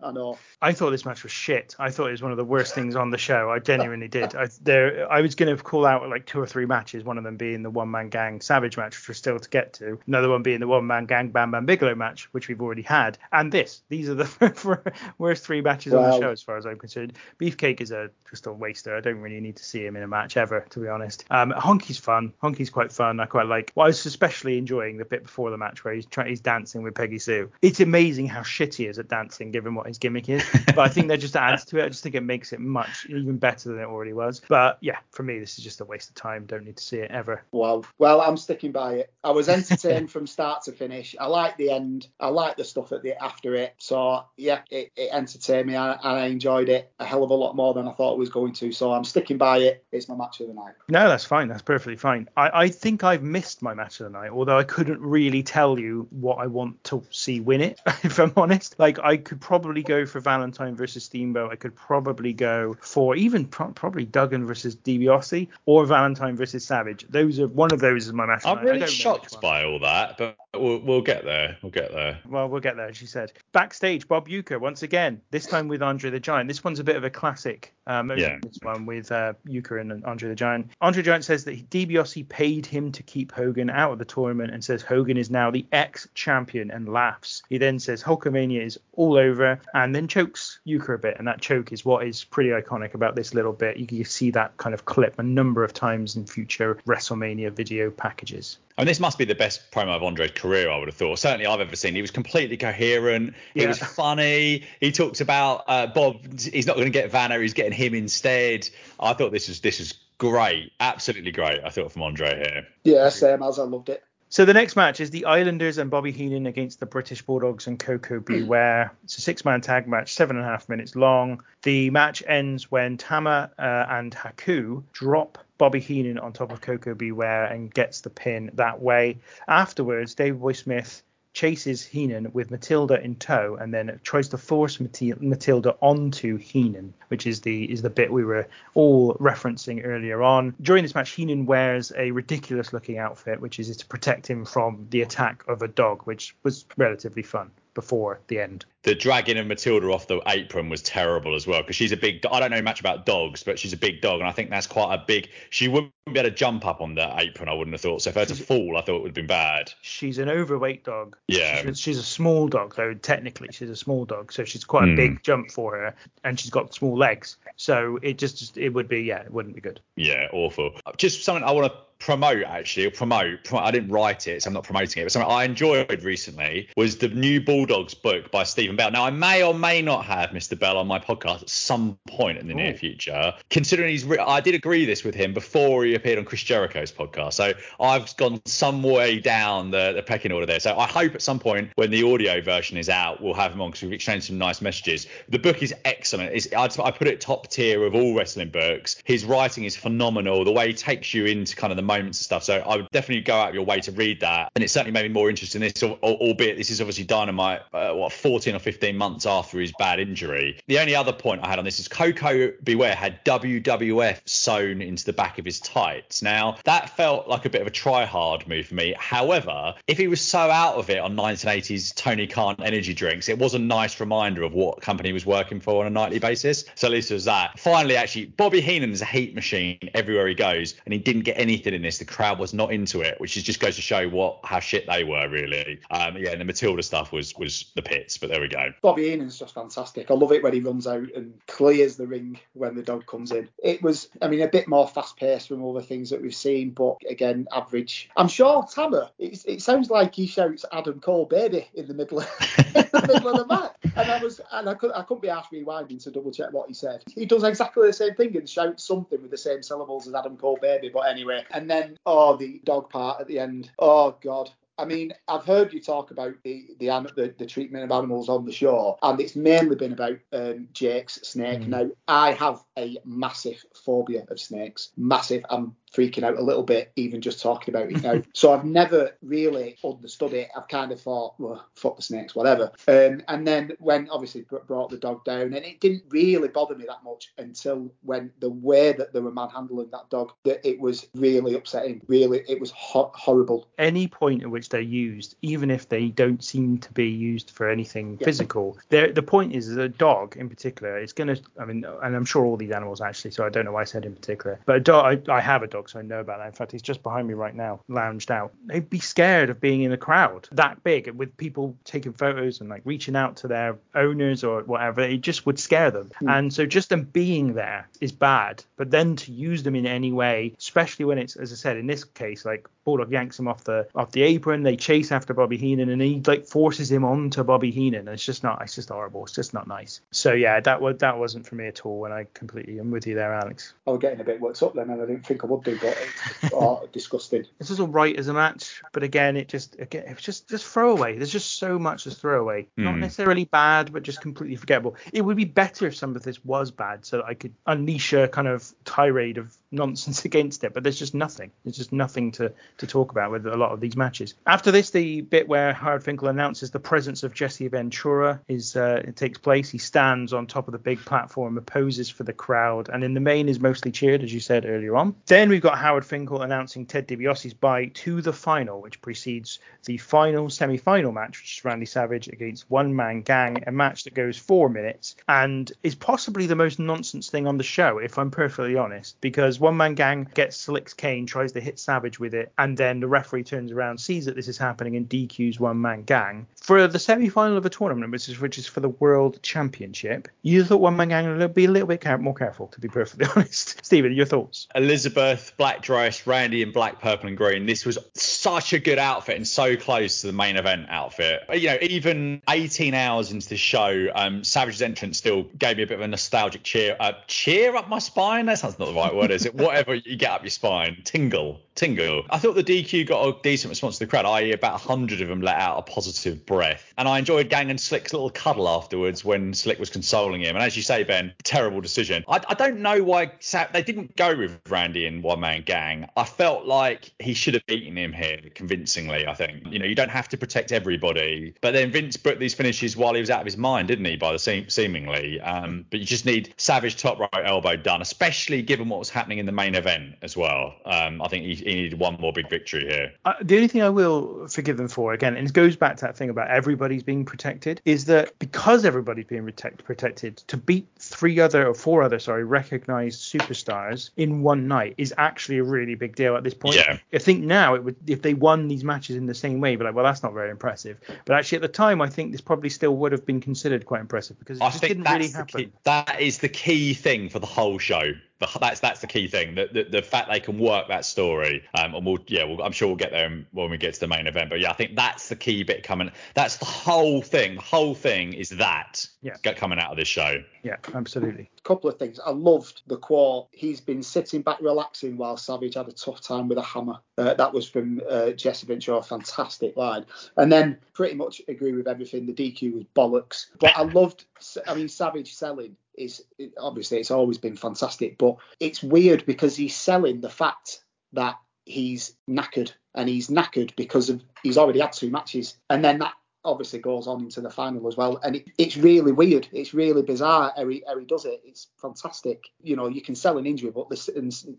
I 0.00 0.12
know, 0.12 0.38
I 0.60 0.72
thought 0.72 0.90
this 0.90 1.06
match 1.06 1.22
was 1.22 1.32
shit. 1.32 1.74
I 1.78 1.90
thought 1.90 2.08
it 2.08 2.12
was 2.12 2.22
one 2.22 2.30
of 2.30 2.36
the 2.36 2.44
worst 2.44 2.74
things 2.74 2.96
on 2.96 3.10
the 3.10 3.18
show. 3.18 3.50
I 3.50 3.58
genuinely 3.60 4.08
did. 4.08 4.34
I, 4.34 4.48
there, 4.62 5.10
I 5.10 5.22
was 5.22 5.34
going 5.34 5.54
to 5.54 5.62
call 5.62 5.86
out 5.86 6.06
like 6.08 6.26
two 6.26 6.38
or 6.38 6.46
three 6.46 6.66
matches. 6.66 7.02
One 7.02 7.16
of 7.16 7.24
them 7.24 7.36
being 7.36 7.62
the 7.62 7.70
one 7.70 7.90
man 7.90 8.10
gang 8.10 8.40
Savage 8.40 8.76
match, 8.76 8.96
which 8.96 9.08
we're 9.08 9.14
still 9.14 9.38
to 9.38 9.48
get 9.48 9.72
to. 9.74 9.98
Another 10.06 10.28
one 10.28 10.42
being 10.42 10.60
the 10.60 10.66
one 10.66 10.86
man 10.86 11.06
gang 11.06 11.30
Bam 11.30 11.50
Bam 11.50 11.64
Bigelow 11.64 11.94
match, 11.94 12.28
which 12.32 12.48
we've 12.48 12.60
already 12.60 12.82
had. 12.82 13.18
And 13.32 13.50
this. 13.50 13.82
These 13.88 14.10
are 14.10 14.14
the 14.14 14.92
worst 15.18 15.44
three 15.44 15.62
matches 15.62 15.94
on 15.94 16.02
the 16.02 16.18
show 16.18 16.30
as 16.30 16.42
far 16.42 16.58
as 16.58 16.66
I'm 16.66 16.78
concerned. 16.78 17.14
Beefcake 17.40 17.80
is 17.80 17.90
a 17.90 18.10
just 18.28 18.46
a 18.46 18.52
waster. 18.52 18.96
I 18.96 19.00
don't 19.00 19.20
really 19.20 19.40
need 19.40 19.56
to 19.56 19.64
see 19.64 19.84
him 19.84 19.96
in 19.96 20.02
a 20.02 20.08
match 20.08 20.36
ever, 20.36 20.66
to 20.70 20.80
be 20.80 20.88
honest. 20.88 21.24
Um, 21.30 21.52
Honky's 21.52 21.98
fun. 21.98 22.34
Honky's 22.42 22.70
quite 22.70 22.92
fun. 22.92 23.18
I 23.18 23.26
quite 23.26 23.46
like. 23.46 23.72
Well, 23.74 23.86
I 23.86 23.88
was 23.88 24.04
especially 24.04 24.58
enjoying 24.58 24.98
the 24.98 25.04
bit 25.04 25.22
before 25.22 25.50
the 25.50 25.58
match 25.58 25.84
where 25.84 25.94
he's 25.94 26.06
trying, 26.06 26.28
he's 26.28 26.40
dancing 26.40 26.82
with 26.82 26.94
Peggy 26.94 27.18
Sue. 27.18 27.50
It's 27.62 27.80
amazing 27.80 28.26
how 28.26 28.42
shit 28.42 28.74
he 28.74 28.86
is 28.86 28.98
at 28.98 29.08
dancing, 29.08 29.52
given 29.52 29.74
what 29.74 29.85
his 29.88 29.98
gimmick 29.98 30.28
is. 30.28 30.44
But 30.66 30.78
I 30.78 30.88
think 30.88 31.08
that 31.08 31.20
just 31.20 31.36
adds 31.36 31.64
to 31.66 31.78
it. 31.78 31.84
I 31.84 31.88
just 31.88 32.02
think 32.02 32.14
it 32.14 32.22
makes 32.22 32.52
it 32.52 32.60
much 32.60 33.06
even 33.08 33.38
better 33.38 33.70
than 33.70 33.78
it 33.78 33.84
already 33.84 34.12
was. 34.12 34.42
But 34.48 34.78
yeah, 34.80 34.98
for 35.10 35.22
me, 35.22 35.38
this 35.38 35.58
is 35.58 35.64
just 35.64 35.80
a 35.80 35.84
waste 35.84 36.10
of 36.10 36.14
time. 36.14 36.46
Don't 36.46 36.64
need 36.64 36.76
to 36.76 36.84
see 36.84 36.98
it 36.98 37.10
ever. 37.10 37.42
Wow. 37.52 37.84
Well, 37.98 38.20
I'm 38.20 38.36
sticking 38.36 38.72
by 38.72 38.94
it. 38.94 39.12
I 39.24 39.30
was 39.30 39.48
entertained 39.48 40.10
from 40.12 40.26
start 40.26 40.62
to 40.64 40.72
finish. 40.72 41.14
I 41.18 41.26
like 41.26 41.56
the 41.56 41.70
end. 41.70 42.08
I 42.20 42.28
like 42.28 42.56
the 42.56 42.64
stuff 42.64 42.92
at 42.92 43.02
the 43.02 43.22
after 43.22 43.54
it. 43.54 43.74
So 43.78 44.24
yeah, 44.36 44.60
it, 44.70 44.92
it 44.96 45.10
entertained 45.12 45.66
me 45.66 45.74
and 45.74 45.98
I 46.02 46.26
enjoyed 46.26 46.68
it 46.68 46.92
a 46.98 47.04
hell 47.04 47.22
of 47.22 47.30
a 47.30 47.34
lot 47.34 47.56
more 47.56 47.74
than 47.74 47.88
I 47.88 47.92
thought 47.92 48.14
it 48.14 48.18
was 48.18 48.30
going 48.30 48.52
to. 48.54 48.72
So 48.72 48.92
I'm 48.92 49.04
sticking 49.04 49.38
by 49.38 49.58
it. 49.58 49.84
It's 49.92 50.08
my 50.08 50.14
match 50.14 50.40
of 50.40 50.48
the 50.48 50.54
night. 50.54 50.74
No, 50.88 51.08
that's 51.08 51.24
fine. 51.24 51.48
That's 51.48 51.62
perfectly 51.62 51.96
fine. 51.96 52.28
I, 52.36 52.50
I 52.64 52.68
think 52.68 53.04
I've 53.04 53.22
missed 53.22 53.62
my 53.62 53.74
match 53.74 54.00
of 54.00 54.12
the 54.12 54.18
night, 54.18 54.30
although 54.30 54.58
I 54.58 54.64
couldn't 54.64 55.00
really 55.00 55.42
tell 55.42 55.78
you 55.78 56.06
what 56.10 56.36
I 56.36 56.46
want 56.46 56.82
to 56.84 57.04
see 57.10 57.40
win 57.40 57.60
it, 57.60 57.80
if 58.02 58.18
I'm 58.18 58.32
honest. 58.36 58.76
Like 58.78 58.98
I 58.98 59.16
could 59.16 59.40
probably 59.40 59.75
go 59.82 60.06
for 60.06 60.20
Valentine 60.20 60.74
versus 60.74 61.04
Steamboat. 61.04 61.52
I 61.52 61.56
could 61.56 61.74
probably 61.74 62.32
go 62.32 62.76
for 62.80 63.16
even 63.16 63.46
pro- 63.46 63.72
probably 63.72 64.04
Duggan 64.04 64.46
versus 64.46 64.76
DiBiase 64.76 65.48
or 65.64 65.86
Valentine 65.86 66.36
versus 66.36 66.64
Savage. 66.64 67.06
Those 67.08 67.40
are 67.40 67.48
one 67.48 67.72
of 67.72 67.80
those 67.80 68.06
is 68.06 68.12
my 68.12 68.26
match. 68.26 68.42
I'm 68.44 68.64
really 68.64 68.86
shocked 68.86 69.40
by 69.40 69.64
all 69.64 69.78
that, 69.80 70.18
but 70.18 70.36
we'll, 70.60 70.78
we'll 70.78 71.02
get 71.02 71.24
there. 71.24 71.56
We'll 71.62 71.72
get 71.72 71.92
there. 71.92 72.20
Well, 72.28 72.48
we'll 72.48 72.60
get 72.60 72.76
there. 72.76 72.92
She 72.94 73.06
said 73.06 73.32
backstage, 73.52 74.08
Bob 74.08 74.28
Uecker 74.28 74.60
once 74.60 74.82
again. 74.82 75.20
This 75.30 75.46
time 75.46 75.68
with 75.68 75.82
Andre 75.82 76.10
the 76.10 76.20
Giant. 76.20 76.48
This 76.48 76.62
one's 76.64 76.78
a 76.78 76.84
bit 76.84 76.96
of 76.96 77.04
a 77.04 77.10
classic. 77.10 77.74
Um, 77.86 78.10
yeah. 78.16 78.38
This 78.42 78.58
one 78.62 78.86
with 78.86 79.12
uh, 79.12 79.34
Uecker 79.46 79.80
and 79.80 80.04
Andre 80.04 80.28
the 80.28 80.34
Giant. 80.34 80.70
Andre 80.80 81.02
the 81.02 81.06
Giant 81.06 81.24
says 81.24 81.44
that 81.44 81.70
DiBiase 81.70 82.28
paid 82.28 82.66
him 82.66 82.92
to 82.92 83.02
keep 83.02 83.32
Hogan 83.32 83.70
out 83.70 83.92
of 83.92 83.98
the 83.98 84.04
tournament 84.04 84.52
and 84.52 84.64
says 84.64 84.82
Hogan 84.82 85.16
is 85.16 85.30
now 85.30 85.50
the 85.50 85.66
ex-champion 85.72 86.70
and 86.70 86.88
laughs. 86.88 87.42
He 87.48 87.58
then 87.58 87.78
says 87.78 88.02
Hulkamania 88.02 88.64
is 88.64 88.78
all 88.92 89.16
over 89.16 89.60
and 89.74 89.94
then 89.94 90.08
chokes 90.08 90.58
Uecker 90.66 90.94
a 90.94 90.98
bit, 90.98 91.16
and 91.18 91.28
that 91.28 91.40
choke 91.40 91.72
is 91.72 91.84
what 91.84 92.06
is 92.06 92.24
pretty 92.24 92.50
iconic 92.50 92.94
about 92.94 93.14
this 93.14 93.34
little 93.34 93.52
bit. 93.52 93.76
You 93.76 93.86
can 93.86 94.04
see 94.04 94.30
that 94.32 94.56
kind 94.56 94.74
of 94.74 94.84
clip 94.84 95.18
a 95.18 95.22
number 95.22 95.64
of 95.64 95.72
times 95.72 96.16
in 96.16 96.26
future 96.26 96.78
WrestleMania 96.86 97.52
video 97.52 97.90
packages. 97.90 98.58
I 98.76 98.82
mean, 98.82 98.88
this 98.88 99.00
must 99.00 99.16
be 99.16 99.24
the 99.24 99.34
best 99.34 99.70
promo 99.70 99.96
of 99.96 100.02
Andre's 100.02 100.32
career, 100.32 100.70
I 100.70 100.78
would 100.78 100.88
have 100.88 100.96
thought. 100.96 101.18
Certainly, 101.18 101.46
I've 101.46 101.60
ever 101.60 101.76
seen. 101.76 101.94
He 101.94 102.02
was 102.02 102.10
completely 102.10 102.58
coherent. 102.58 103.34
He 103.54 103.62
yeah. 103.62 103.68
was 103.68 103.78
funny. 103.78 104.64
He 104.80 104.92
talks 104.92 105.22
about 105.22 105.64
uh, 105.66 105.86
Bob. 105.86 106.16
He's 106.38 106.66
not 106.66 106.76
going 106.76 106.86
to 106.86 106.92
get 106.92 107.10
Vanna. 107.10 107.38
He's 107.38 107.54
getting 107.54 107.72
him 107.72 107.94
instead. 107.94 108.68
I 109.00 109.14
thought 109.14 109.32
this 109.32 109.48
was 109.48 109.60
this 109.60 109.78
was 109.78 109.94
great, 110.18 110.72
absolutely 110.80 111.32
great. 111.32 111.60
I 111.64 111.70
thought 111.70 111.92
from 111.92 112.02
Andre 112.02 112.36
here. 112.36 112.66
Yeah, 112.84 113.08
same 113.08 113.42
as 113.42 113.58
I 113.58 113.62
loved 113.62 113.88
it. 113.88 114.04
So 114.36 114.44
the 114.44 114.52
next 114.52 114.76
match 114.76 115.00
is 115.00 115.08
the 115.08 115.24
Islanders 115.24 115.78
and 115.78 115.90
Bobby 115.90 116.12
Heenan 116.12 116.44
against 116.44 116.78
the 116.78 116.84
British 116.84 117.22
Bulldogs 117.22 117.68
and 117.68 117.78
Koko 117.78 118.20
B. 118.20 118.42
Ware. 118.42 118.92
It's 119.02 119.16
a 119.16 119.22
six-man 119.22 119.62
tag 119.62 119.88
match, 119.88 120.12
seven 120.12 120.36
and 120.36 120.44
a 120.44 120.48
half 120.50 120.68
minutes 120.68 120.94
long. 120.94 121.42
The 121.62 121.88
match 121.88 122.22
ends 122.26 122.70
when 122.70 122.98
Tama 122.98 123.50
uh, 123.58 123.86
and 123.88 124.14
Haku 124.14 124.82
drop 124.92 125.38
Bobby 125.56 125.80
Heenan 125.80 126.18
on 126.18 126.34
top 126.34 126.52
of 126.52 126.60
Koko 126.60 126.94
B. 126.94 127.12
Ware 127.12 127.46
and 127.46 127.72
gets 127.72 128.02
the 128.02 128.10
pin 128.10 128.50
that 128.52 128.82
way. 128.82 129.16
Afterwards, 129.48 130.14
Davey 130.14 130.36
Boy 130.36 130.52
Smith 130.52 131.02
chases 131.36 131.84
Heenan 131.84 132.32
with 132.32 132.50
Matilda 132.50 132.98
in 132.98 133.14
tow 133.16 133.58
and 133.60 133.72
then 133.72 134.00
tries 134.02 134.28
to 134.28 134.38
force 134.38 134.80
Matilda 134.80 135.76
onto 135.82 136.38
Heenan, 136.38 136.94
which 137.08 137.26
is 137.26 137.42
the 137.42 137.70
is 137.70 137.82
the 137.82 137.90
bit 137.90 138.10
we 138.10 138.24
were 138.24 138.48
all 138.72 139.14
referencing 139.16 139.82
earlier 139.84 140.22
on. 140.22 140.54
During 140.62 140.82
this 140.82 140.94
match, 140.94 141.10
Heenan 141.10 141.44
wears 141.44 141.92
a 141.94 142.10
ridiculous 142.10 142.72
looking 142.72 142.96
outfit, 142.96 143.38
which 143.38 143.58
is 143.58 143.76
to 143.76 143.84
protect 143.84 144.26
him 144.26 144.46
from 144.46 144.86
the 144.88 145.02
attack 145.02 145.44
of 145.46 145.60
a 145.60 145.68
dog, 145.68 146.00
which 146.04 146.34
was 146.42 146.64
relatively 146.78 147.22
fun 147.22 147.50
before 147.74 148.18
the 148.28 148.40
end. 148.40 148.64
The 148.86 148.94
dragging 148.94 149.36
of 149.36 149.48
Matilda 149.48 149.88
off 149.88 150.06
the 150.06 150.22
apron 150.28 150.68
was 150.68 150.80
terrible 150.80 151.34
as 151.34 151.44
well 151.44 151.60
because 151.60 151.74
she's 151.74 151.90
a 151.90 151.96
big. 151.96 152.24
I 152.24 152.38
don't 152.38 152.52
know 152.52 152.62
much 152.62 152.78
about 152.78 153.04
dogs, 153.04 153.42
but 153.42 153.58
she's 153.58 153.72
a 153.72 153.76
big 153.76 154.00
dog, 154.00 154.20
and 154.20 154.28
I 154.28 154.30
think 154.30 154.48
that's 154.48 154.68
quite 154.68 154.94
a 154.94 155.04
big. 155.04 155.28
She 155.50 155.66
wouldn't 155.66 155.92
be 156.06 156.20
able 156.20 156.30
to 156.30 156.34
jump 156.34 156.64
up 156.64 156.80
on 156.80 156.94
the 156.94 157.12
apron. 157.18 157.48
I 157.48 157.54
wouldn't 157.54 157.74
have 157.74 157.80
thought. 157.80 158.02
So 158.02 158.12
for 158.12 158.20
her 158.20 158.26
to 158.26 158.36
fall, 158.36 158.78
I 158.78 158.82
thought 158.82 158.98
it 158.98 159.02
would 159.02 159.08
have 159.08 159.14
been 159.14 159.26
bad. 159.26 159.72
She's 159.82 160.18
an 160.18 160.28
overweight 160.28 160.84
dog. 160.84 161.16
Yeah. 161.26 161.62
She's, 161.62 161.80
she's 161.80 161.98
a 161.98 162.04
small 162.04 162.46
dog 162.46 162.76
though. 162.76 162.94
Technically, 162.94 163.48
she's 163.50 163.70
a 163.70 163.76
small 163.76 164.04
dog, 164.04 164.30
so 164.30 164.44
she's 164.44 164.64
quite 164.64 164.84
a 164.84 164.92
mm. 164.92 164.96
big 164.96 165.22
jump 165.24 165.50
for 165.50 165.76
her, 165.76 165.96
and 166.22 166.38
she's 166.38 166.50
got 166.50 166.72
small 166.72 166.96
legs. 166.96 167.38
So 167.56 167.98
it 168.02 168.18
just 168.18 168.56
it 168.56 168.68
would 168.68 168.86
be 168.86 169.02
yeah, 169.02 169.18
it 169.18 169.32
wouldn't 169.32 169.56
be 169.56 169.60
good. 169.60 169.80
Yeah, 169.96 170.28
awful. 170.32 170.70
Just 170.96 171.24
something 171.24 171.42
I 171.42 171.50
want 171.50 171.72
to 171.72 171.78
promote 171.98 172.44
actually, 172.44 172.86
or 172.86 172.90
promote, 172.90 173.44
promote. 173.44 173.66
I 173.66 173.70
didn't 173.70 173.90
write 173.90 174.26
it, 174.26 174.42
so 174.42 174.48
I'm 174.48 174.54
not 174.54 174.64
promoting 174.64 175.02
it. 175.02 175.06
But 175.06 175.12
something 175.12 175.30
I 175.30 175.44
enjoyed 175.44 176.02
recently 176.02 176.68
was 176.76 176.98
the 176.98 177.08
new 177.08 177.40
Bulldogs 177.40 177.94
book 177.94 178.30
by 178.30 178.44
Stephen 178.44 178.75
Bell. 178.76 178.90
Now 178.90 179.04
I 179.04 179.10
may 179.10 179.42
or 179.42 179.54
may 179.54 179.82
not 179.82 180.04
have 180.04 180.30
Mr. 180.30 180.58
Bell 180.58 180.76
on 180.76 180.86
my 180.86 180.98
podcast 180.98 181.42
at 181.42 181.50
some 181.50 181.98
point 182.06 182.38
in 182.38 182.46
the 182.46 182.52
Ooh. 182.52 182.56
near 182.56 182.74
future, 182.74 183.34
considering 183.50 183.90
he's. 183.90 184.04
Re- 184.04 184.18
I 184.18 184.40
did 184.40 184.54
agree 184.54 184.84
this 184.84 185.04
with 185.04 185.14
him 185.14 185.34
before 185.34 185.84
he 185.84 185.94
appeared 185.94 186.18
on 186.18 186.24
Chris 186.24 186.42
Jericho's 186.42 186.92
podcast, 186.92 187.34
so 187.34 187.52
I've 187.80 188.16
gone 188.16 188.40
some 188.44 188.82
way 188.82 189.18
down 189.18 189.70
the, 189.70 189.92
the 189.92 190.02
pecking 190.02 190.32
order 190.32 190.46
there. 190.46 190.60
So 190.60 190.76
I 190.78 190.86
hope 190.86 191.14
at 191.14 191.22
some 191.22 191.38
point 191.38 191.70
when 191.76 191.90
the 191.90 192.02
audio 192.02 192.40
version 192.40 192.76
is 192.76 192.88
out, 192.88 193.22
we'll 193.22 193.34
have 193.34 193.52
him 193.52 193.60
on 193.60 193.70
because 193.70 193.82
we've 193.82 193.92
exchanged 193.92 194.26
some 194.26 194.38
nice 194.38 194.60
messages. 194.60 195.06
The 195.28 195.38
book 195.38 195.62
is 195.62 195.74
excellent. 195.84 196.34
It's, 196.34 196.52
I 196.52 196.90
put 196.90 197.08
it 197.08 197.20
top 197.20 197.48
tier 197.48 197.84
of 197.84 197.94
all 197.94 198.14
wrestling 198.14 198.50
books. 198.50 198.96
His 199.04 199.24
writing 199.24 199.64
is 199.64 199.76
phenomenal. 199.76 200.44
The 200.44 200.52
way 200.52 200.68
he 200.68 200.74
takes 200.74 201.14
you 201.14 201.26
into 201.26 201.56
kind 201.56 201.72
of 201.72 201.76
the 201.76 201.82
moments 201.82 202.18
and 202.18 202.24
stuff. 202.24 202.44
So 202.44 202.58
I 202.58 202.76
would 202.76 202.88
definitely 202.90 203.22
go 203.22 203.36
out 203.36 203.50
of 203.50 203.54
your 203.54 203.64
way 203.64 203.80
to 203.80 203.92
read 203.92 204.20
that. 204.20 204.52
And 204.54 204.64
it 204.64 204.70
certainly 204.70 204.92
made 204.92 205.02
me 205.02 205.12
more 205.12 205.28
interested 205.28 205.62
in 205.62 205.70
this, 205.72 205.82
albeit 205.82 206.56
this 206.56 206.70
is 206.70 206.80
obviously 206.80 207.04
Dynamite, 207.04 207.62
uh, 207.72 207.92
what, 207.92 208.12
14 208.12 208.54
or 208.54 208.58
15 208.66 208.98
months 208.98 209.26
after 209.26 209.60
his 209.60 209.72
bad 209.78 210.00
injury. 210.00 210.58
The 210.66 210.80
only 210.80 210.96
other 210.96 211.12
point 211.12 211.40
I 211.44 211.48
had 211.48 211.60
on 211.60 211.64
this 211.64 211.78
is 211.78 211.86
Coco 211.86 212.50
Beware 212.64 212.96
had 212.96 213.24
WWF 213.24 214.18
sewn 214.24 214.82
into 214.82 215.04
the 215.04 215.12
back 215.12 215.38
of 215.38 215.44
his 215.44 215.60
tights. 215.60 216.20
Now, 216.20 216.56
that 216.64 216.96
felt 216.96 217.28
like 217.28 217.44
a 217.44 217.50
bit 217.50 217.60
of 217.60 217.68
a 217.68 217.70
try 217.70 218.04
hard 218.04 218.48
move 218.48 218.66
for 218.66 218.74
me. 218.74 218.92
However, 218.98 219.74
if 219.86 219.98
he 219.98 220.08
was 220.08 220.20
so 220.20 220.38
out 220.38 220.74
of 220.74 220.90
it 220.90 220.98
on 220.98 221.14
1980s 221.14 221.94
Tony 221.94 222.26
Khan 222.26 222.56
energy 222.60 222.92
drinks, 222.92 223.28
it 223.28 223.38
was 223.38 223.54
a 223.54 223.58
nice 223.60 224.00
reminder 224.00 224.42
of 224.42 224.52
what 224.52 224.80
company 224.80 225.10
he 225.10 225.12
was 225.12 225.24
working 225.24 225.60
for 225.60 225.82
on 225.82 225.86
a 225.86 225.90
nightly 225.90 226.18
basis. 226.18 226.64
So 226.74 226.88
at 226.88 226.92
least 226.92 227.12
it 227.12 227.14
was 227.14 227.26
that. 227.26 227.60
Finally, 227.60 227.94
actually, 227.94 228.26
Bobby 228.26 228.60
Heenan 228.60 228.90
is 228.90 229.00
a 229.00 229.06
heat 229.06 229.36
machine 229.36 229.78
everywhere 229.94 230.26
he 230.26 230.34
goes, 230.34 230.74
and 230.84 230.92
he 230.92 230.98
didn't 230.98 231.22
get 231.22 231.38
anything 231.38 231.72
in 231.72 231.82
this. 231.82 231.98
The 231.98 232.04
crowd 232.04 232.40
was 232.40 232.52
not 232.52 232.72
into 232.72 233.02
it, 233.02 233.20
which 233.20 233.34
just 233.34 233.60
goes 233.60 233.76
to 233.76 233.82
show 233.82 234.08
what 234.08 234.40
how 234.42 234.58
shit 234.58 234.88
they 234.88 235.04
were 235.04 235.28
really. 235.28 235.78
Um, 235.88 236.16
yeah, 236.16 236.30
and 236.30 236.40
the 236.40 236.44
Matilda 236.44 236.82
stuff 236.82 237.12
was 237.12 237.32
was 237.36 237.70
the 237.76 237.82
pits, 237.82 238.18
but 238.18 238.28
there 238.28 238.40
we 238.40 238.48
go. 238.48 238.55
Bobby 238.80 239.10
Heenan's 239.10 239.38
just 239.38 239.54
fantastic. 239.54 240.10
I 240.10 240.14
love 240.14 240.32
it 240.32 240.42
when 240.42 240.52
he 240.52 240.60
runs 240.60 240.86
out 240.86 241.12
and 241.14 241.38
clears 241.46 241.96
the 241.96 242.06
ring 242.06 242.38
when 242.54 242.74
the 242.74 242.82
dog 242.82 243.06
comes 243.06 243.32
in. 243.32 243.48
It 243.62 243.82
was, 243.82 244.08
I 244.20 244.28
mean, 244.28 244.42
a 244.42 244.48
bit 244.48 244.68
more 244.68 244.88
fast 244.88 245.16
paced 245.16 245.48
from 245.48 245.64
other 245.64 245.82
things 245.82 246.10
that 246.10 246.22
we've 246.22 246.34
seen, 246.34 246.70
but 246.70 246.96
again, 247.08 247.46
average. 247.52 248.10
I'm 248.16 248.28
sure 248.28 248.66
Tama. 248.70 249.10
It, 249.18 249.44
it 249.46 249.62
sounds 249.62 249.90
like 249.90 250.14
he 250.14 250.26
shouts 250.26 250.64
Adam 250.72 251.00
Cole 251.00 251.26
baby 251.26 251.68
in 251.74 251.86
the 251.86 251.94
middle 251.94 252.20
of, 252.20 252.26
the 252.74 253.04
middle 253.06 253.28
of 253.28 253.36
the 253.36 253.46
match, 253.46 253.72
and 253.96 254.10
I 254.10 254.22
was 254.22 254.40
and 254.52 254.68
I 254.68 254.74
couldn't 254.74 254.96
I 254.96 255.02
couldn't 255.02 255.22
be 255.22 255.28
asked 255.28 255.52
rewinding 255.52 256.02
to 256.04 256.10
double 256.10 256.32
check 256.32 256.52
what 256.52 256.68
he 256.68 256.74
said. 256.74 257.02
He 257.14 257.26
does 257.26 257.44
exactly 257.44 257.86
the 257.86 257.92
same 257.92 258.14
thing 258.14 258.36
and 258.36 258.48
shouts 258.48 258.84
something 258.84 259.20
with 259.20 259.30
the 259.30 259.38
same 259.38 259.62
syllables 259.62 260.06
as 260.06 260.14
Adam 260.14 260.36
Cole 260.36 260.58
baby, 260.60 260.90
but 260.92 261.00
anyway, 261.00 261.44
and 261.50 261.70
then 261.70 261.98
oh, 262.06 262.36
the 262.36 262.60
dog 262.64 262.90
part 262.90 263.20
at 263.20 263.26
the 263.26 263.38
end. 263.38 263.70
Oh 263.78 264.16
God, 264.22 264.50
I 264.78 264.84
mean, 264.84 265.14
I've 265.26 265.44
heard 265.44 265.72
you 265.72 265.80
talk 265.80 266.10
about 266.10 266.34
the 266.44 266.66
the, 266.78 266.86
the, 267.16 267.34
the 267.38 267.46
treatment 267.46 267.84
of 267.84 267.92
animals 267.92 268.28
on 268.28 268.44
the 268.44 268.52
show, 268.52 268.98
and 269.02 269.20
it's 269.20 269.34
mainly 269.36 269.76
been 269.76 269.92
about 269.92 270.18
um, 270.32 270.68
Jake's 270.72 271.14
snake. 271.22 271.62
Mm. 271.62 271.68
Now, 271.68 271.90
I 272.08 272.32
have 272.32 272.62
a 272.78 272.98
massive 273.04 273.64
phobia 273.74 274.24
of 274.28 274.38
snakes, 274.38 274.90
massive. 274.96 275.44
I'm 275.48 275.76
freaking 275.94 276.22
out 276.22 276.36
a 276.36 276.42
little 276.42 276.62
bit 276.62 276.92
even 276.96 277.20
just 277.20 277.40
talking 277.40 277.74
about 277.74 277.90
it 277.90 278.02
now. 278.02 278.22
so 278.34 278.52
I've 278.52 278.64
never 278.64 279.16
really 279.22 279.76
understood 279.84 280.34
it. 280.34 280.48
I've 280.56 280.68
kind 280.68 280.92
of 280.92 281.00
thought, 281.00 281.34
well, 281.38 281.64
fuck 281.74 281.96
the 281.96 282.02
snakes, 282.02 282.34
whatever. 282.34 282.72
Um, 282.88 283.22
and 283.28 283.46
then 283.46 283.72
when 283.78 284.08
obviously 284.10 284.44
brought 284.66 284.90
the 284.90 284.98
dog 284.98 285.24
down, 285.24 285.54
and 285.54 285.64
it 285.64 285.80
didn't 285.80 286.04
really 286.08 286.48
bother 286.48 286.74
me 286.74 286.84
that 286.86 287.02
much 287.04 287.32
until 287.38 287.92
when 288.02 288.30
the 288.40 288.50
way 288.50 288.92
that 288.92 289.12
they 289.12 289.20
were 289.20 289.32
manhandling 289.32 289.90
that 289.90 290.10
dog, 290.10 290.32
that 290.44 290.66
it 290.66 290.78
was 290.80 291.06
really 291.14 291.54
upsetting. 291.54 292.00
Really, 292.06 292.42
it 292.48 292.60
was 292.60 292.70
ho- 292.72 293.12
horrible. 293.14 293.68
Any 293.78 294.08
point 294.08 294.42
at 294.42 294.50
which 294.50 294.68
they're 294.68 294.80
used, 294.80 295.36
even 295.42 295.70
if 295.70 295.88
they 295.88 296.08
don't 296.08 296.42
seem 296.42 296.78
to 296.78 296.92
be 296.92 297.08
used 297.08 297.50
for 297.50 297.68
anything 297.68 298.18
yeah. 298.20 298.24
physical, 298.24 298.78
the 298.90 299.24
point 299.26 299.54
is 299.54 299.68
that 299.68 299.80
a 299.80 299.88
dog 299.88 300.36
in 300.36 300.48
particular 300.48 300.98
is 300.98 301.12
going 301.12 301.34
to, 301.34 301.40
I 301.60 301.64
mean, 301.64 301.84
and 302.02 302.16
I'm 302.16 302.24
sure 302.24 302.44
all 302.44 302.56
these 302.56 302.70
animals 302.70 303.00
actually, 303.00 303.30
so 303.30 303.44
I 303.44 303.48
don't 303.48 303.64
know 303.64 303.72
why 303.72 303.82
I 303.82 303.84
said 303.84 304.04
in 304.04 304.14
particular, 304.14 304.58
but 304.66 304.76
a 304.76 304.80
dog, 304.80 305.28
I, 305.28 305.36
I 305.36 305.40
have 305.40 305.62
a 305.62 305.66
dog 305.66 305.85
so 305.88 305.98
I 305.98 306.02
know 306.02 306.20
about 306.20 306.38
that. 306.38 306.46
In 306.46 306.52
fact, 306.52 306.72
he's 306.72 306.82
just 306.82 307.02
behind 307.02 307.26
me 307.28 307.34
right 307.34 307.54
now, 307.54 307.80
lounged 307.88 308.30
out. 308.30 308.52
They'd 308.66 308.88
be 308.88 308.98
scared 308.98 309.50
of 309.50 309.60
being 309.60 309.82
in 309.82 309.92
a 309.92 309.96
crowd 309.96 310.48
that 310.52 310.82
big 310.84 311.10
with 311.10 311.36
people 311.36 311.76
taking 311.84 312.12
photos 312.12 312.60
and 312.60 312.68
like 312.68 312.82
reaching 312.84 313.16
out 313.16 313.36
to 313.38 313.48
their 313.48 313.76
owners 313.94 314.44
or 314.44 314.62
whatever. 314.62 315.02
It 315.02 315.20
just 315.20 315.46
would 315.46 315.58
scare 315.58 315.90
them. 315.90 316.10
Mm. 316.20 316.38
And 316.38 316.52
so 316.52 316.66
just 316.66 316.88
them 316.88 317.04
being 317.04 317.54
there 317.54 317.88
is 318.00 318.12
bad. 318.12 318.64
But 318.76 318.90
then 318.90 319.16
to 319.16 319.32
use 319.32 319.62
them 319.62 319.74
in 319.74 319.86
any 319.86 320.12
way, 320.12 320.54
especially 320.58 321.04
when 321.04 321.18
it's, 321.18 321.36
as 321.36 321.52
I 321.52 321.56
said, 321.56 321.76
in 321.76 321.86
this 321.86 322.04
case, 322.04 322.44
like 322.44 322.68
Bulldog 322.86 323.10
yanks 323.10 323.38
him 323.38 323.48
off 323.48 323.64
the 323.64 323.88
off 323.96 324.12
the 324.12 324.22
apron. 324.22 324.62
They 324.62 324.76
chase 324.76 325.10
after 325.10 325.34
Bobby 325.34 325.56
Heenan, 325.56 325.88
and 325.88 326.00
he 326.00 326.22
like 326.24 326.46
forces 326.46 326.90
him 326.90 327.04
onto 327.04 327.42
Bobby 327.42 327.72
Heenan. 327.72 328.00
And 328.00 328.10
it's 328.10 328.24
just 328.24 328.44
not. 328.44 328.62
It's 328.62 328.76
just 328.76 328.90
horrible. 328.90 329.24
It's 329.24 329.34
just 329.34 329.52
not 329.52 329.66
nice. 329.66 330.00
So 330.12 330.32
yeah, 330.32 330.60
that 330.60 330.80
was 330.80 330.98
that 330.98 331.18
wasn't 331.18 331.46
for 331.46 331.56
me 331.56 331.66
at 331.66 331.84
all. 331.84 332.04
And 332.04 332.14
I 332.14 332.26
completely 332.32 332.78
am 332.78 332.92
with 332.92 333.04
you 333.06 333.16
there, 333.16 333.34
Alex. 333.34 333.74
I 333.88 333.90
was 333.90 333.98
getting 333.98 334.20
a 334.20 334.24
bit 334.24 334.40
worked 334.40 334.62
up 334.62 334.74
then, 334.74 334.88
and 334.88 335.02
I 335.02 335.04
didn't 335.04 335.26
think 335.26 335.42
I 335.42 335.48
would 335.48 335.64
do, 335.64 335.76
but 335.80 335.98
it's 336.42 336.54
oh, 336.54 336.88
disgusting. 336.92 337.44
This 337.58 337.70
was 337.70 337.80
all 337.80 337.88
right 337.88 338.16
as 338.16 338.28
a 338.28 338.32
match, 338.32 338.80
but 338.92 339.02
again, 339.02 339.36
it 339.36 339.48
just 339.48 339.76
again 339.80 340.04
it 340.06 340.14
was 340.14 340.22
just 340.22 340.48
just 340.48 340.64
throwaway. 340.64 341.16
There's 341.16 341.32
just 341.32 341.58
so 341.58 341.80
much 341.80 342.04
to 342.04 342.12
throwaway. 342.12 342.68
Mm. 342.78 342.84
Not 342.84 342.94
hmm. 342.94 343.00
necessarily 343.00 343.46
bad, 343.46 343.92
but 343.92 344.04
just 344.04 344.20
completely 344.20 344.54
forgettable. 344.54 344.94
It 345.12 345.22
would 345.22 345.36
be 345.36 345.44
better 345.44 345.88
if 345.88 345.96
some 345.96 346.14
of 346.14 346.22
this 346.22 346.44
was 346.44 346.70
bad, 346.70 347.04
so 347.04 347.16
that 347.16 347.26
I 347.26 347.34
could 347.34 347.54
unleash 347.66 348.12
a 348.12 348.28
kind 348.28 348.46
of 348.46 348.72
tirade 348.84 349.38
of 349.38 349.56
nonsense 349.70 350.24
against 350.24 350.64
it. 350.64 350.74
But 350.74 350.82
there's 350.82 350.98
just 350.98 351.14
nothing. 351.14 351.50
There's 351.64 351.76
just 351.76 351.92
nothing 351.92 352.32
to 352.32 352.52
to 352.78 352.86
talk 352.86 353.10
about 353.10 353.30
with 353.30 353.46
a 353.46 353.56
lot 353.56 353.72
of 353.72 353.80
these 353.80 353.96
matches. 353.96 354.34
After 354.46 354.70
this, 354.70 354.90
the 354.90 355.20
bit 355.20 355.48
where 355.48 355.72
Howard 355.72 356.04
Finkel 356.04 356.28
announces 356.28 356.70
the 356.70 356.80
presence 356.80 357.22
of 357.22 357.34
Jesse 357.34 357.68
Ventura 357.68 358.40
is 358.48 358.76
uh, 358.76 359.02
it 359.04 359.16
takes 359.16 359.38
place. 359.38 359.70
He 359.70 359.78
stands 359.78 360.32
on 360.32 360.46
top 360.46 360.68
of 360.68 360.72
the 360.72 360.78
big 360.78 361.00
platform, 361.00 361.60
poses 361.66 362.08
for 362.08 362.24
the 362.24 362.32
crowd, 362.32 362.88
and 362.88 363.04
in 363.04 363.14
the 363.14 363.20
main 363.20 363.48
is 363.48 363.60
mostly 363.60 363.92
cheered, 363.92 364.22
as 364.22 364.32
you 364.32 364.40
said 364.40 364.64
earlier 364.66 364.96
on. 364.96 365.14
Then 365.26 365.48
we've 365.48 365.62
got 365.62 365.78
Howard 365.78 366.04
Finkel 366.04 366.42
announcing 366.42 366.86
Ted 366.86 367.08
DiBiase's 367.08 367.54
bye 367.54 367.86
to 367.86 368.22
the 368.22 368.32
final, 368.32 368.80
which 368.80 369.02
precedes 369.02 369.58
the 369.84 369.98
final 369.98 370.48
semi-final 370.50 371.12
match, 371.12 371.40
which 371.40 371.58
is 371.58 371.64
Randy 371.64 371.86
Savage 371.86 372.28
against 372.28 372.70
One 372.70 372.94
Man 372.94 373.22
Gang, 373.22 373.64
a 373.66 373.72
match 373.72 374.04
that 374.04 374.14
goes 374.14 374.38
four 374.38 374.68
minutes 374.68 375.16
and 375.28 375.70
is 375.82 375.94
possibly 375.94 376.46
the 376.46 376.56
most 376.56 376.78
nonsense 376.78 377.30
thing 377.30 377.46
on 377.46 377.58
the 377.58 377.64
show, 377.64 377.98
if 377.98 378.18
I'm 378.18 378.30
perfectly 378.30 378.76
honest, 378.76 379.20
because 379.20 379.55
One 379.60 379.76
Man 379.76 379.94
Gang 379.94 380.28
gets 380.34 380.56
Slick's 380.56 380.94
cane, 380.94 381.26
tries 381.26 381.52
to 381.52 381.60
hit 381.60 381.78
Savage 381.78 382.18
with 382.18 382.34
it, 382.34 382.52
and 382.58 382.76
then 382.76 383.00
the 383.00 383.08
referee 383.08 383.44
turns 383.44 383.72
around, 383.72 383.98
sees 383.98 384.26
that 384.26 384.36
this 384.36 384.48
is 384.48 384.58
happening, 384.58 384.96
and 384.96 385.08
DQs 385.08 385.60
One 385.60 385.80
Man 385.80 386.02
Gang 386.02 386.46
for 386.60 386.86
the 386.86 386.98
semi-final 386.98 387.56
of 387.56 387.64
a 387.66 387.70
tournament, 387.70 388.12
which 388.12 388.28
is 388.28 388.40
which 388.40 388.58
is 388.58 388.66
for 388.66 388.80
the 388.80 388.88
World 388.88 389.40
Championship. 389.42 390.28
You 390.42 390.64
thought 390.64 390.80
One 390.80 390.96
Man 390.96 391.08
Gang 391.08 391.38
would 391.38 391.54
be 391.54 391.64
a 391.64 391.70
little 391.70 391.88
bit 391.88 392.04
more 392.20 392.34
careful, 392.34 392.68
to 392.68 392.80
be 392.80 392.88
perfectly 392.88 393.26
honest. 393.36 393.84
Stephen, 393.84 394.12
your 394.12 394.26
thoughts? 394.26 394.68
Elizabeth, 394.74 395.52
Black 395.56 395.82
Dress, 395.82 396.26
Randy 396.26 396.62
in 396.62 396.72
black, 396.72 397.00
purple, 397.00 397.28
and 397.28 397.36
green. 397.36 397.66
This 397.66 397.84
was 397.84 397.98
such 398.14 398.72
a 398.72 398.78
good 398.78 398.98
outfit 398.98 399.36
and 399.36 399.46
so 399.46 399.76
close 399.76 400.20
to 400.20 400.28
the 400.28 400.32
main 400.32 400.56
event 400.56 400.86
outfit. 400.88 401.42
You 401.52 401.68
know, 401.68 401.78
even 401.80 402.42
18 402.48 402.94
hours 402.94 403.32
into 403.32 403.48
the 403.48 403.56
show, 403.56 404.08
um, 404.14 404.44
Savage's 404.44 404.82
entrance 404.82 405.18
still 405.18 405.44
gave 405.58 405.76
me 405.76 405.84
a 405.84 405.86
bit 405.86 405.94
of 405.94 406.00
a 406.00 406.08
nostalgic 406.08 406.62
cheer, 406.62 406.96
uh, 406.98 407.12
cheer 407.26 407.76
up 407.76 407.88
my 407.88 407.98
spine. 407.98 408.46
That 408.46 408.58
sounds 408.58 408.78
not 408.78 408.86
the 408.86 408.94
right 408.94 409.14
word, 409.14 409.30
is 409.30 409.45
whatever 409.54 409.94
you 409.94 410.16
get 410.16 410.30
up 410.30 410.42
your 410.42 410.50
spine, 410.50 411.02
tingle, 411.04 411.60
tingle. 411.74 412.24
I 412.30 412.38
thought 412.38 412.54
the 412.54 412.64
DQ 412.64 413.06
got 413.06 413.26
a 413.26 413.42
decent 413.42 413.70
response 413.70 413.98
to 413.98 414.04
the 414.04 414.10
crowd, 414.10 414.26
i.e., 414.26 414.52
about 414.52 414.72
100 414.72 415.20
of 415.20 415.28
them 415.28 415.40
let 415.40 415.56
out 415.56 415.78
a 415.78 415.82
positive 415.82 416.44
breath. 416.46 416.92
And 416.98 417.06
I 417.06 417.18
enjoyed 417.18 417.48
Gang 417.48 417.70
and 417.70 417.80
Slick's 417.80 418.12
little 418.12 418.30
cuddle 418.30 418.68
afterwards 418.68 419.24
when 419.24 419.54
Slick 419.54 419.78
was 419.78 419.90
consoling 419.90 420.40
him. 420.42 420.56
And 420.56 420.64
as 420.64 420.76
you 420.76 420.82
say, 420.82 421.04
Ben, 421.04 421.32
terrible 421.44 421.80
decision. 421.80 422.24
I, 422.28 422.40
I 422.48 422.54
don't 422.54 422.80
know 422.80 423.02
why 423.02 423.30
they 423.72 423.82
didn't 423.82 424.16
go 424.16 424.36
with 424.36 424.58
Randy 424.68 425.06
and 425.06 425.22
One 425.22 425.40
Man 425.40 425.62
Gang. 425.62 426.08
I 426.16 426.24
felt 426.24 426.66
like 426.66 427.12
he 427.18 427.34
should 427.34 427.54
have 427.54 427.66
beaten 427.66 427.96
him 427.96 428.12
here 428.12 428.40
convincingly, 428.54 429.26
I 429.26 429.34
think. 429.34 429.66
You 429.70 429.78
know, 429.78 429.84
you 429.84 429.94
don't 429.94 430.10
have 430.10 430.28
to 430.30 430.36
protect 430.36 430.72
everybody. 430.72 431.54
But 431.60 431.72
then 431.72 431.90
Vince 431.92 432.16
booked 432.16 432.40
these 432.40 432.54
finishes 432.54 432.96
while 432.96 433.14
he 433.14 433.20
was 433.20 433.30
out 433.30 433.40
of 433.40 433.46
his 433.46 433.56
mind, 433.56 433.88
didn't 433.88 434.04
he, 434.04 434.16
by 434.16 434.32
the 434.32 434.38
se- 434.38 434.68
seemingly? 434.68 435.40
Um, 435.40 435.84
but 435.90 436.00
you 436.00 436.06
just 436.06 436.24
need 436.26 436.54
Savage 436.56 436.96
top 436.96 437.18
right 437.18 437.44
elbow 437.44 437.76
done, 437.76 438.02
especially 438.02 438.62
given 438.62 438.88
what 438.88 438.98
was 438.98 439.10
happening 439.10 439.35
in 439.38 439.46
the 439.46 439.52
main 439.52 439.74
event 439.74 440.16
as 440.22 440.36
well. 440.36 440.74
Um, 440.84 441.22
I 441.22 441.28
think 441.28 441.44
he, 441.44 441.54
he, 441.54 441.74
needed 441.74 441.98
one 441.98 442.16
more 442.20 442.32
big 442.32 442.48
victory 442.48 442.86
here. 442.88 443.12
Uh, 443.24 443.34
the 443.42 443.56
only 443.56 443.68
thing 443.68 443.82
I 443.82 443.88
will 443.88 444.48
forgive 444.48 444.76
them 444.76 444.88
for, 444.88 445.12
again, 445.12 445.36
and 445.36 445.48
it 445.48 445.52
goes 445.52 445.76
back 445.76 445.96
to 445.96 446.06
that 446.06 446.16
thing 446.16 446.30
about 446.30 446.48
everybody's 446.48 447.02
being 447.02 447.24
protected, 447.24 447.80
is 447.84 448.06
that 448.06 448.38
because 448.38 448.84
everybody's 448.84 449.26
being 449.26 449.44
protect, 449.44 449.84
protected, 449.84 450.36
to 450.48 450.56
beat 450.56 450.86
three 450.98 451.40
other 451.40 451.66
or 451.66 451.74
four 451.74 452.02
other, 452.02 452.18
sorry, 452.18 452.44
recognized 452.44 453.20
superstars 453.20 454.10
in 454.16 454.42
one 454.42 454.68
night 454.68 454.94
is 454.98 455.14
actually 455.18 455.58
a 455.58 455.64
really 455.64 455.94
big 455.94 456.16
deal 456.16 456.36
at 456.36 456.44
this 456.44 456.54
point. 456.54 456.76
Yeah. 456.76 456.98
I 457.12 457.18
think 457.18 457.44
now 457.44 457.74
it 457.74 457.84
would, 457.84 457.96
if 458.06 458.22
they 458.22 458.34
won 458.34 458.68
these 458.68 458.84
matches 458.84 459.16
in 459.16 459.26
the 459.26 459.34
same 459.34 459.60
way, 459.60 459.76
be 459.76 459.84
like, 459.84 459.94
well, 459.94 460.04
that's 460.04 460.22
not 460.22 460.32
very 460.32 460.50
impressive. 460.50 460.98
But 461.24 461.36
actually, 461.36 461.56
at 461.56 461.62
the 461.62 461.68
time, 461.68 462.00
I 462.00 462.08
think 462.08 462.32
this 462.32 462.40
probably 462.40 462.70
still 462.70 462.96
would 462.96 463.12
have 463.12 463.26
been 463.26 463.40
considered 463.40 463.86
quite 463.86 464.00
impressive 464.00 464.38
because 464.38 464.58
it 464.58 464.64
I 464.64 464.70
just 464.70 464.82
didn't 464.82 465.04
really 465.04 465.28
happen. 465.28 465.64
Key, 465.64 465.72
that 465.84 466.20
is 466.20 466.38
the 466.38 466.48
key 466.48 466.94
thing 466.94 467.28
for 467.28 467.38
the 467.38 467.46
whole 467.46 467.78
show. 467.78 468.12
The, 468.38 468.48
that's 468.60 468.80
that's 468.80 469.00
the 469.00 469.06
key 469.06 469.28
thing. 469.28 469.54
The, 469.54 469.68
the, 469.72 469.84
the 469.84 470.02
fact 470.02 470.30
they 470.30 470.40
can 470.40 470.58
work 470.58 470.88
that 470.88 471.04
story. 471.04 471.64
Um, 471.78 471.94
and 471.94 472.04
we'll 472.04 472.18
yeah, 472.26 472.44
we'll, 472.44 472.62
I'm 472.62 472.72
sure 472.72 472.88
we'll 472.88 472.96
get 472.96 473.12
there 473.12 473.44
when 473.52 473.70
we 473.70 473.78
get 473.78 473.94
to 473.94 474.00
the 474.00 474.08
main 474.08 474.26
event. 474.26 474.50
But 474.50 474.60
yeah, 474.60 474.70
I 474.70 474.74
think 474.74 474.96
that's 474.96 475.28
the 475.28 475.36
key 475.36 475.62
bit 475.62 475.82
coming. 475.82 476.10
That's 476.34 476.56
the 476.56 476.64
whole 476.66 477.22
thing. 477.22 477.56
The 477.56 477.62
whole 477.62 477.94
thing 477.94 478.34
is 478.34 478.50
that 478.50 479.06
yeah. 479.22 479.34
coming 479.54 479.78
out 479.78 479.90
of 479.90 479.96
this 479.96 480.08
show. 480.08 480.42
Yeah, 480.62 480.76
absolutely. 480.94 481.50
A 481.58 481.62
couple 481.62 481.88
of 481.88 481.98
things. 481.98 482.18
I 482.24 482.30
loved 482.30 482.82
the 482.86 482.96
quote. 482.96 483.48
He's 483.52 483.80
been 483.80 484.02
sitting 484.02 484.42
back 484.42 484.60
relaxing 484.60 485.16
while 485.16 485.36
Savage 485.36 485.74
had 485.74 485.88
a 485.88 485.92
tough 485.92 486.20
time 486.20 486.48
with 486.48 486.58
a 486.58 486.62
hammer. 486.62 486.98
Uh, 487.16 487.34
that 487.34 487.52
was 487.52 487.68
from 487.68 488.00
uh, 488.08 488.30
Jesse 488.32 488.66
Ventura. 488.66 489.02
Fantastic 489.02 489.76
line. 489.76 490.04
And 490.36 490.50
then 490.50 490.78
pretty 490.92 491.14
much 491.14 491.40
agree 491.48 491.72
with 491.72 491.86
everything. 491.86 492.26
The 492.26 492.32
DQ 492.32 492.74
was 492.74 492.84
bollocks. 492.96 493.46
But 493.60 493.76
I 493.76 493.82
loved. 493.82 494.24
I 494.66 494.74
mean, 494.74 494.88
Savage 494.88 495.34
selling 495.34 495.76
is 495.96 496.22
obviously 496.58 496.98
it's 496.98 497.10
always 497.10 497.38
been 497.38 497.56
fantastic, 497.56 498.18
but 498.18 498.36
it's 498.60 498.82
weird 498.82 499.26
because 499.26 499.56
he's 499.56 499.76
selling 499.76 500.20
the 500.20 500.30
fact 500.30 500.82
that 501.12 501.36
he's 501.64 502.14
knackered 502.28 502.72
and 502.94 503.08
he's 503.08 503.28
knackered 503.28 503.74
because 503.76 504.08
of 504.08 504.22
he's 504.42 504.56
already 504.56 504.80
had 504.80 504.92
two 504.92 505.10
matches 505.10 505.56
and 505.68 505.84
then 505.84 505.98
that 505.98 506.14
obviously 506.44 506.78
goes 506.78 507.08
on 507.08 507.22
into 507.22 507.40
the 507.40 507.50
final 507.50 507.88
as 507.88 507.96
well 507.96 508.20
and 508.22 508.36
it, 508.36 508.48
it's 508.56 508.76
really 508.76 509.10
weird. 509.10 509.48
It's 509.52 509.74
really 509.74 510.02
bizarre 510.02 510.52
how 510.56 510.68
he, 510.68 510.84
how 510.86 510.96
he 510.96 511.04
does 511.04 511.24
it. 511.24 511.40
It's 511.44 511.66
fantastic. 511.82 512.44
You 512.62 512.76
know 512.76 512.86
you 512.86 513.02
can 513.02 513.16
sell 513.16 513.36
an 513.36 513.46
injury 513.46 513.72
but 513.72 513.90
this 513.90 514.08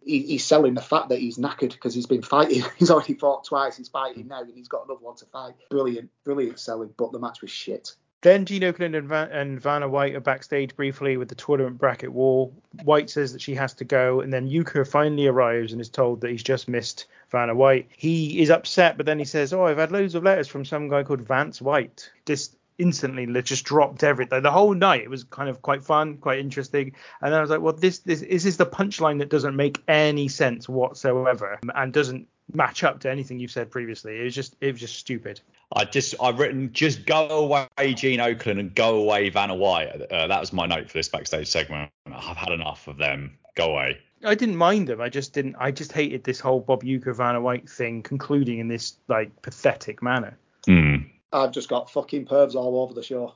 he, 0.03 0.23
he's 0.23 0.43
selling 0.43 0.73
the 0.73 0.81
fact 0.81 1.09
that 1.09 1.19
he's 1.19 1.37
knackered 1.37 1.71
because 1.71 1.95
he's 1.95 2.05
been 2.05 2.21
fighting. 2.21 2.63
He's 2.77 2.91
already 2.91 3.13
fought 3.13 3.45
twice 3.45 3.77
he's 3.77 3.87
fighting 3.87 4.27
now 4.27 4.41
and 4.41 4.53
he's 4.53 4.67
got 4.67 4.85
another 4.85 4.99
one 4.99 5.15
to 5.15 5.25
fight. 5.25 5.53
Brilliant 5.69 6.09
brilliant 6.25 6.59
selling 6.59 6.93
but 6.97 7.13
the 7.13 7.19
match 7.19 7.41
was 7.41 7.51
shit 7.51 7.95
then 8.21 8.45
Gene 8.45 8.63
Okerlund 8.63 8.97
and, 8.97 9.07
Van- 9.07 9.31
and 9.31 9.61
Vanna 9.61 9.87
White 9.87 10.15
are 10.15 10.19
backstage 10.19 10.75
briefly 10.75 11.17
with 11.17 11.29
the 11.29 11.35
tournament 11.35 11.77
bracket 11.77 12.11
wall. 12.11 12.53
White 12.83 13.09
says 13.09 13.33
that 13.33 13.41
she 13.41 13.53
has 13.55 13.73
to 13.75 13.85
go, 13.85 14.21
and 14.21 14.33
then 14.33 14.49
Uecker 14.49 14.87
finally 14.87 15.27
arrives 15.27 15.71
and 15.71 15.81
is 15.81 15.89
told 15.89 16.21
that 16.21 16.31
he's 16.31 16.43
just 16.43 16.67
missed 16.67 17.05
Vanna 17.29 17.53
White. 17.53 17.89
He 17.95 18.41
is 18.41 18.49
upset, 18.49 18.97
but 18.97 19.05
then 19.05 19.19
he 19.19 19.25
says, 19.25 19.53
"Oh, 19.53 19.65
I've 19.65 19.77
had 19.77 19.91
loads 19.91 20.15
of 20.15 20.23
letters 20.23 20.47
from 20.47 20.65
some 20.65 20.89
guy 20.89 21.03
called 21.03 21.21
Vance 21.21 21.61
White." 21.61 22.11
Just 22.25 22.57
instantly 22.77 23.25
just 23.41 23.65
dropped 23.65 24.03
everything. 24.03 24.41
The 24.41 24.51
whole 24.51 24.73
night 24.73 25.01
it 25.01 25.09
was 25.09 25.23
kind 25.23 25.49
of 25.49 25.61
quite 25.61 25.83
fun, 25.83 26.17
quite 26.17 26.39
interesting. 26.39 26.93
And 27.21 27.33
I 27.33 27.41
was 27.41 27.49
like, 27.49 27.61
well, 27.61 27.73
this 27.73 27.99
this 27.99 28.21
this 28.21 28.45
is 28.45 28.57
the 28.57 28.65
punchline 28.65 29.19
that 29.19 29.29
doesn't 29.29 29.55
make 29.55 29.81
any 29.87 30.27
sense 30.27 30.69
whatsoever 30.69 31.59
and 31.75 31.93
doesn't 31.93 32.27
match 32.53 32.83
up 32.83 32.99
to 33.01 33.11
anything 33.11 33.39
you've 33.39 33.51
said 33.51 33.71
previously. 33.71 34.19
It 34.19 34.23
was 34.23 34.35
just 34.35 34.55
it 34.61 34.71
was 34.71 34.81
just 34.81 34.95
stupid. 34.95 35.41
I 35.75 35.85
just 35.85 36.15
I've 36.21 36.39
written 36.39 36.71
just 36.71 37.05
go 37.05 37.27
away 37.27 37.93
Gene 37.93 38.19
Okerlund 38.19 38.59
and 38.59 38.73
go 38.73 38.97
away 38.97 39.29
Vanna 39.29 39.55
White. 39.55 39.89
Uh, 40.11 40.27
that 40.27 40.39
was 40.39 40.53
my 40.53 40.65
note 40.65 40.89
for 40.89 40.97
this 40.97 41.09
backstage 41.09 41.47
segment. 41.47 41.91
I've 42.05 42.37
had 42.37 42.51
enough 42.51 42.87
of 42.87 42.97
them. 42.97 43.37
Go 43.55 43.71
away. 43.71 43.97
I 44.23 44.33
didn't 44.33 44.55
mind 44.55 44.87
them. 44.87 45.01
I 45.01 45.09
just 45.09 45.33
didn't. 45.33 45.55
I 45.59 45.71
just 45.71 45.91
hated 45.91 46.23
this 46.23 46.39
whole 46.39 46.61
Bob 46.61 46.83
Uecker 46.83 47.15
Vanna 47.15 47.41
White 47.41 47.69
thing 47.69 48.01
concluding 48.01 48.59
in 48.59 48.67
this 48.67 48.95
like 49.07 49.41
pathetic 49.41 50.01
manner. 50.01 50.37
Mm. 50.67 51.09
I've 51.33 51.51
just 51.51 51.67
got 51.67 51.91
fucking 51.91 52.25
pervs 52.25 52.55
all 52.55 52.81
over 52.81 52.93
the 52.93 53.03
show. 53.03 53.33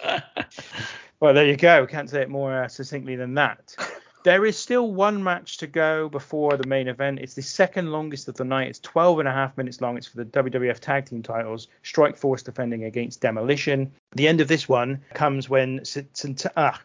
well, 1.20 1.34
there 1.34 1.46
you 1.46 1.56
go. 1.56 1.86
Can't 1.86 2.08
say 2.08 2.22
it 2.22 2.30
more 2.30 2.64
uh, 2.64 2.68
succinctly 2.68 3.16
than 3.16 3.34
that. 3.34 3.76
There 4.24 4.46
is 4.46 4.56
still 4.56 4.92
one 4.92 5.22
match 5.22 5.56
to 5.58 5.66
go 5.66 6.08
before 6.08 6.56
the 6.56 6.66
main 6.66 6.86
event. 6.86 7.18
It's 7.18 7.34
the 7.34 7.42
second 7.42 7.90
longest 7.90 8.28
of 8.28 8.36
the 8.36 8.44
night. 8.44 8.68
It's 8.68 8.78
12 8.78 9.18
and 9.18 9.28
a 9.28 9.32
half 9.32 9.56
minutes 9.56 9.80
long. 9.80 9.96
It's 9.96 10.06
for 10.06 10.18
the 10.18 10.24
WWF 10.26 10.78
Tag 10.78 11.06
Team 11.06 11.22
titles. 11.22 11.66
Strike 11.82 12.16
Force 12.16 12.42
defending 12.42 12.84
against 12.84 13.20
Demolition. 13.20 13.90
The 14.12 14.28
end 14.28 14.40
of 14.40 14.46
this 14.46 14.68
one 14.68 15.00
comes 15.14 15.48
when 15.48 15.82
ah, 16.56 16.80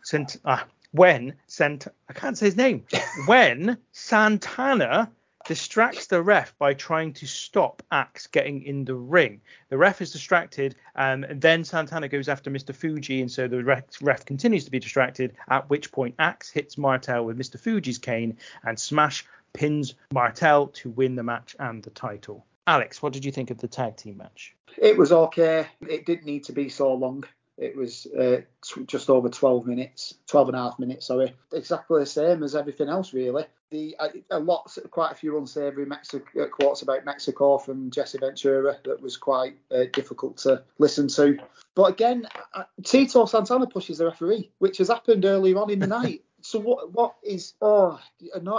ah, 0.45 0.65
when 0.91 1.33
Sant 1.45 1.87
I 2.09 2.13
can't 2.13 2.37
say 2.37 2.47
his 2.47 2.57
name. 2.57 2.85
when 3.27 3.77
Santana 3.91 5.11
distracts 5.47 6.07
the 6.07 6.21
ref 6.21 6.55
by 6.59 6.73
trying 6.73 7.13
to 7.13 7.25
stop 7.25 7.81
Axe 7.91 8.27
getting 8.27 8.63
in 8.63 8.85
the 8.85 8.95
ring. 8.95 9.41
The 9.69 9.77
ref 9.77 10.01
is 10.01 10.11
distracted, 10.11 10.75
um, 10.95 11.23
and 11.23 11.41
then 11.41 11.63
Santana 11.63 12.09
goes 12.09 12.27
after 12.27 12.51
Mr. 12.51 12.75
Fuji, 12.75 13.21
and 13.21 13.31
so 13.31 13.47
the 13.47 13.63
ref, 13.63 13.83
ref 14.01 14.25
continues 14.25 14.65
to 14.65 14.71
be 14.71 14.79
distracted. 14.79 15.35
At 15.49 15.69
which 15.69 15.91
point, 15.91 16.15
Axe 16.19 16.51
hits 16.51 16.77
Martel 16.77 17.25
with 17.25 17.37
Mr. 17.37 17.59
Fuji's 17.59 17.97
cane, 17.97 18.37
and 18.63 18.79
Smash 18.79 19.25
pins 19.53 19.95
Martel 20.13 20.67
to 20.67 20.89
win 20.89 21.15
the 21.15 21.23
match 21.23 21.55
and 21.59 21.81
the 21.81 21.89
title. 21.91 22.45
Alex, 22.67 23.01
what 23.01 23.13
did 23.13 23.23
you 23.23 23.31
think 23.31 23.49
of 23.49 23.57
the 23.59 23.67
tag 23.67 23.95
team 23.95 24.17
match? 24.17 24.53
It 24.77 24.97
was 24.97 25.11
okay. 25.11 25.67
It 25.87 26.05
didn't 26.05 26.25
need 26.25 26.43
to 26.45 26.51
be 26.51 26.67
so 26.67 26.93
long. 26.93 27.23
It 27.57 27.75
was 27.75 28.05
uh, 28.07 28.41
t- 28.63 28.85
just 28.85 29.09
over 29.09 29.29
12 29.29 29.65
minutes, 29.65 30.15
12 30.27 30.49
and 30.49 30.57
a 30.57 30.61
half 30.61 30.77
minutes, 30.77 31.07
sorry. 31.07 31.33
Exactly 31.51 32.01
the 32.01 32.05
same 32.05 32.43
as 32.43 32.55
everything 32.55 32.89
else, 32.89 33.13
really. 33.13 33.45
The 33.69 33.95
uh, 33.99 34.09
a 34.31 34.39
lot, 34.39 34.77
quite 34.91 35.11
a 35.11 35.15
few 35.15 35.37
unsavoury 35.37 35.85
Mexico, 35.85 36.43
uh, 36.43 36.47
quotes 36.47 36.83
about 36.83 37.03
Mexico 37.03 37.57
from 37.57 37.91
Jesse 37.91 38.17
Ventura 38.17 38.77
that 38.85 39.01
was 39.01 39.17
quite 39.17 39.57
uh, 39.71 39.85
difficult 39.91 40.37
to 40.37 40.63
listen 40.79 41.09
to. 41.09 41.37
But 41.75 41.91
again, 41.91 42.27
uh, 42.53 42.63
Tito 42.83 43.25
Santana 43.25 43.67
pushes 43.67 43.97
the 43.97 44.05
referee, 44.05 44.51
which 44.59 44.77
has 44.77 44.87
happened 44.87 45.25
earlier 45.25 45.57
on 45.57 45.69
in 45.69 45.79
the 45.79 45.87
night. 46.01 46.23
So 46.47 46.59
what 46.59 46.93
what 46.93 47.15
is 47.23 47.55
oh 47.61 47.99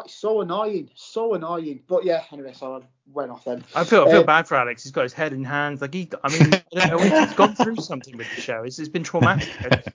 so 0.09 0.43
annoying, 0.43 0.91
so 0.95 1.33
annoying. 1.33 1.81
But 1.89 2.05
yeah, 2.05 2.23
anyway, 2.31 2.53
so 2.53 2.77
I 2.77 2.81
went 3.15 3.31
off 3.31 3.47
then. 3.47 3.65
I 3.75 3.85
feel 3.85 4.03
I 4.03 4.11
feel 4.11 4.21
uh, 4.21 4.25
bad 4.25 4.47
for 4.47 4.59
Alex. 4.59 4.83
He's 4.83 4.93
got 4.93 5.05
his 5.05 5.15
head 5.15 5.33
in 5.33 5.43
hands. 5.43 5.81
Like 5.81 5.95
he, 5.95 6.07
I 6.23 6.29
mean, 6.29 6.53
I 6.77 6.91
know, 6.91 6.99
he's 6.99 7.33
gone 7.33 7.55
through 7.55 7.77
something 7.77 8.15
with 8.19 8.27
the 8.37 8.43
show. 8.43 8.63
It's, 8.63 8.79
it's 8.79 8.91
been 8.91 9.05
traumatic. 9.05 9.49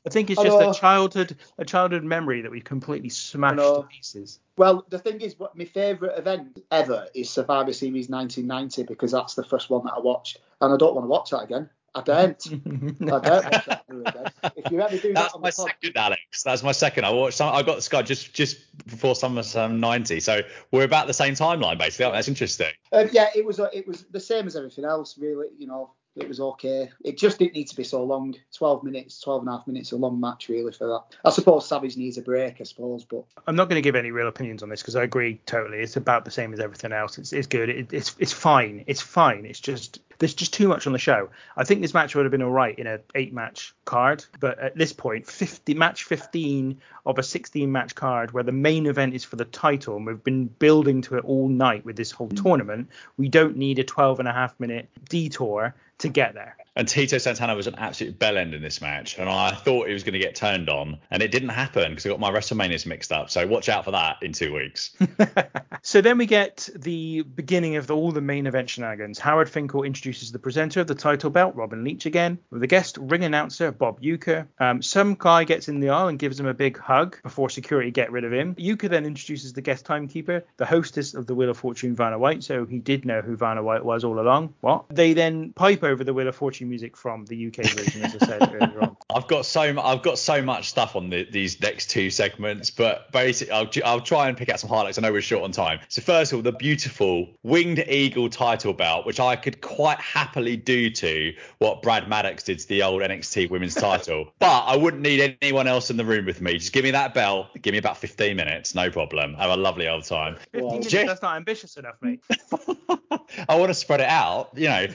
I 0.08 0.10
think 0.10 0.32
it's 0.32 0.42
just 0.42 0.60
a 0.60 0.74
childhood 0.74 1.38
a 1.60 1.66
childhood 1.66 2.04
memory 2.04 2.42
that 2.42 2.50
we've 2.50 2.64
completely 2.64 3.10
smashed 3.10 3.60
to 3.60 3.86
pieces. 3.92 4.40
Well, 4.58 4.88
the 4.90 4.98
thing 4.98 5.22
is, 5.22 5.38
what 5.38 5.56
my 5.56 5.66
favourite 5.66 6.18
event 6.18 6.64
ever 6.72 7.06
is 7.14 7.30
Survivor 7.30 7.74
Series 7.74 8.10
1990 8.10 8.92
because 8.92 9.12
that's 9.12 9.36
the 9.36 9.44
first 9.44 9.70
one 9.70 9.86
that 9.86 9.94
I 9.94 10.00
watched, 10.00 10.40
and 10.62 10.74
I 10.74 10.78
don't 10.78 10.96
want 10.96 11.06
to 11.06 11.10
watch 11.10 11.30
that 11.30 11.44
again. 11.44 11.70
I 11.96 12.02
don't. 12.02 12.48
I 12.52 12.56
don't 12.56 13.04
watch 13.04 13.66
that 13.66 13.84
again. 13.90 14.26
If 14.56 14.72
you 14.72 14.82
ever 14.82 14.98
do 14.98 15.14
That's 15.14 15.34
that 15.34 15.40
my 15.40 15.50
second, 15.52 15.96
Alex. 15.96 16.44
That's 16.44 16.64
my 16.64 16.72
second. 16.72 17.06
I 17.06 17.12
watched. 17.12 17.38
Some, 17.38 17.54
I 17.54 17.62
got 17.62 17.84
Sky 17.84 18.02
just 18.02 18.34
just 18.34 18.58
before 18.88 19.14
SummerSlam 19.14 19.78
'90, 19.80 20.20
so 20.20 20.42
we're 20.72 20.86
about 20.86 21.08
the 21.08 21.14
same 21.14 21.36
timeline 21.36 21.78
basically. 21.78 22.12
That's 22.12 22.28
interesting. 22.28 22.72
Um, 22.92 23.10
yeah, 23.12 23.28
it 23.36 23.46
was. 23.46 23.60
It 23.72 23.88
was 23.88 24.06
the 24.12 24.20
same 24.20 24.48
as 24.48 24.56
everything 24.56 24.86
else, 24.86 25.18
really. 25.18 25.48
You 25.58 25.68
know, 25.68 25.92
it 26.16 26.28
was 26.28 26.40
okay. 26.40 26.92
It 27.04 27.18
just 27.18 27.40
didn't 27.40 27.54
need 27.54 27.68
to 27.70 27.76
be 27.76 27.84
so 27.84 28.04
long. 28.04 28.36
12 28.56 28.84
minutes, 28.84 29.20
12 29.22 29.42
and 29.42 29.50
a 29.50 29.52
half 29.58 29.68
minutes, 29.68 29.92
a 29.92 29.96
long 29.96 30.20
match 30.20 30.48
really 30.48 30.72
for 30.72 30.88
that. 30.88 31.04
I 31.26 31.32
suppose 31.32 31.68
Savage 31.68 31.98
needs 31.98 32.18
a 32.18 32.22
break, 32.22 32.62
I 32.62 32.64
suppose, 32.64 33.04
but 33.04 33.24
I'm 33.48 33.56
not 33.56 33.68
going 33.68 33.82
to 33.82 33.82
give 33.82 33.96
any 33.96 34.12
real 34.12 34.28
opinions 34.28 34.62
on 34.62 34.70
this 34.70 34.82
because 34.82 34.96
I 34.96 35.04
agree 35.04 35.42
totally. 35.46 35.80
It's 35.80 35.98
about 35.98 36.26
the 36.26 36.32
same 36.32 36.54
as 36.54 36.60
everything 36.60 36.92
else. 36.92 37.18
It's, 37.18 37.34
it's 37.34 37.48
good. 37.48 37.70
It, 37.70 37.92
it's 37.92 38.16
it's 38.20 38.34
fine. 38.34 38.84
It's 38.86 39.02
fine. 39.02 39.46
It's 39.46 39.60
just 39.60 40.00
there's 40.20 40.36
just 40.36 40.54
too 40.54 40.68
much 40.68 40.86
on 40.86 40.94
the 40.94 41.00
show. 41.00 41.30
I 41.58 41.64
think 41.64 41.82
this 41.82 41.94
match 41.94 42.16
would 42.16 42.26
have 42.26 42.32
been 42.32 42.44
all 42.44 42.52
right 42.52 42.78
in 42.78 42.86
an 42.86 43.00
eight 43.16 43.34
match 43.34 43.74
card, 43.86 44.24
but 44.40 44.60
at 44.60 44.78
this 44.78 44.94
point, 44.94 45.26
50 45.26 45.74
match 45.74 46.04
15 46.04 46.80
of 47.06 47.18
a 47.18 47.24
16 47.24 47.72
match 47.72 47.96
card 47.96 48.32
where 48.32 48.44
the 48.44 48.52
main 48.52 48.86
event 48.86 49.16
is 49.16 49.24
for 49.24 49.36
the 49.36 49.46
title, 49.46 49.98
and 49.98 50.06
we've 50.06 50.24
been 50.24 50.46
building 50.46 51.02
to 51.02 51.18
it 51.18 51.26
all 51.26 51.50
night 51.50 51.84
with 51.84 51.96
this 51.96 52.12
whole 52.12 52.30
mm. 52.30 52.42
tournament. 52.42 52.90
We 53.18 53.30
don't 53.30 53.58
need 53.58 53.80
a 53.80 53.84
12 53.84 54.20
and 54.20 54.28
a 54.28 54.34
half 54.34 54.58
minute 54.60 54.88
detour 55.10 55.74
to 56.04 56.10
get 56.10 56.36
there. 56.36 56.58
And 56.76 56.88
Tito 56.88 57.20
Santana 57.20 57.56
was 57.56 57.68
an 57.68 57.76
absolute 57.76 58.18
bell 58.18 58.38
end 58.38 58.56
in 58.56 58.62
this 58.62 58.82
match, 58.82 59.20
and 59.20 59.30
I 59.30 59.52
thought 59.52 59.88
he 59.88 59.94
was 59.94 60.04
going 60.04 60.14
to 60.14 60.20
get 60.20 60.34
turned 60.34 60.70
on, 60.70 60.98
and 61.12 61.22
it 61.22 61.30
didn't 61.30 61.50
happen 61.50 61.92
because 61.92 62.06
I 62.06 62.10
got 62.10 62.20
my 62.20 62.32
WrestleManias 62.32 62.88
mixed 62.88 63.12
up. 63.12 63.30
So 63.30 63.46
watch 63.46 63.70
out 63.70 63.86
for 63.86 63.92
that 63.92 64.18
in 64.24 64.34
two 64.34 64.54
weeks. 64.54 64.96
so 65.84 66.02
then 66.02 66.18
we 66.18 66.26
get 66.26 66.68
the 66.76 67.22
beginning 67.22 67.76
of 67.76 67.86
the, 67.86 67.96
all 67.96 68.12
the 68.12 68.22
main 68.22 68.48
event 68.48 68.72
shenanigans. 68.72 69.20
Howard 69.20 69.50
Finkel 69.50 69.84
introduces 69.84 70.32
the 70.32 70.40
presenter 70.40 70.82
of 70.82 70.88
the 70.88 70.96
title 70.96 71.30
belt, 71.30 71.56
Robin 71.56 71.84
Leach 71.84 72.08
again, 72.08 72.40
with 72.50 72.62
the 72.62 72.68
guest 72.68 72.98
ring 72.98 73.24
announcer 73.24 73.72
Bob 73.72 74.02
Uecker. 74.02 74.48
Um, 74.60 74.82
some 74.82 75.16
guy 75.18 75.44
gets 75.44 75.70
in 75.70 75.80
the 75.80 75.90
aisle 75.90 76.08
and 76.08 76.18
gives 76.18 76.40
him 76.40 76.48
a 76.48 76.56
big 76.56 76.80
hug 76.80 77.22
before 77.22 77.52
security 77.52 77.92
get 77.92 78.12
rid 78.12 78.24
of 78.24 78.34
him. 78.34 78.56
Uecker 78.56 78.90
then 78.90 79.06
introduces 79.06 79.54
the 79.54 79.62
guest 79.62 79.86
timekeeper, 79.86 80.44
the 80.58 80.66
hostess 80.66 81.14
of 81.14 81.28
the 81.28 81.36
Wheel 81.36 81.52
of 81.52 81.58
Fortune, 81.58 81.96
Vanna 81.96 82.18
White. 82.18 82.44
So 82.44 82.66
he 82.66 82.80
did 82.80 83.06
know 83.06 83.22
who 83.22 83.36
Vanna 83.36 83.62
White 83.62 83.86
was 83.86 84.04
all 84.04 84.20
along. 84.20 84.56
What? 84.62 84.86
They 84.90 85.14
then 85.14 85.54
pipe 85.54 85.84
over 85.84 86.04
the 86.04 86.16
Wheel 86.16 86.28
of 86.28 86.36
Fortune 86.36 86.63
music 86.66 86.98
from 86.98 87.26
the 87.26 87.48
UK 87.48 87.66
version, 87.72 88.04
as 88.04 88.16
I 88.16 88.26
said 88.26 88.56
earlier 88.62 88.82
on. 88.82 88.98
I've 89.14 89.28
got 89.28 89.46
so 89.46 89.62
I've 89.62 90.02
got 90.02 90.18
so 90.18 90.42
much 90.42 90.70
stuff 90.70 90.96
on 90.96 91.10
the, 91.10 91.28
these 91.30 91.60
next 91.62 91.90
two 91.90 92.10
segments, 92.10 92.70
but 92.70 93.12
basically 93.12 93.52
I'll, 93.52 93.70
I'll 93.86 94.02
try 94.02 94.28
and 94.28 94.38
pick 94.38 94.50
out 94.50 94.60
some 94.60 94.70
highlights. 94.70 94.98
I 94.98 95.02
know 95.02 95.12
we're 95.12 95.22
short 95.22 95.44
on 95.44 95.52
time. 95.52 95.80
So 95.90 96.02
first 96.02 96.32
of 96.32 96.38
all, 96.38 96.42
the 96.42 96.52
beautiful 96.52 97.30
winged 97.44 97.80
eagle 97.88 98.30
title 98.30 98.74
belt, 98.74 99.06
which 99.06 99.20
I 99.20 99.36
could 99.36 99.62
quite 99.62 100.00
happily 100.00 100.58
do 100.58 100.90
to 100.90 101.34
what 101.60 101.82
Brad 101.82 102.08
Maddox 102.08 102.44
did 102.44 102.60
to 102.60 102.68
the 102.68 102.84
old 102.84 103.02
NXT 103.02 103.50
Women's 103.50 103.76
title, 103.76 104.32
but 104.40 104.64
I 104.66 104.76
wouldn't 104.76 105.04
need 105.04 105.38
anyone 105.42 105.68
else 105.68 105.90
in 105.90 105.98
the 105.98 106.06
room 106.06 106.26
with 106.26 106.42
me. 106.42 106.54
Just 106.58 106.74
give 106.74 106.84
me 106.84 106.92
that 106.92 107.14
belt, 107.14 107.48
give 107.62 107.72
me 107.72 107.78
about 107.78 107.98
15 107.98 108.36
minutes, 108.36 108.76
no 108.76 108.90
problem. 108.90 109.34
Have 109.36 109.52
a 109.52 109.58
lovely 109.58 109.88
old 109.88 110.06
time. 110.06 110.38
15 110.52 110.70
minutes, 110.70 110.92
that's 110.92 111.22
not 111.22 111.36
ambitious 111.36 111.78
enough, 111.78 111.96
mate. 112.02 112.22
I 113.50 113.56
want 113.56 113.70
to 113.70 113.74
spread 113.74 114.02
it 114.02 114.08
out, 114.08 114.50
you 114.56 114.68
know, 114.70 114.88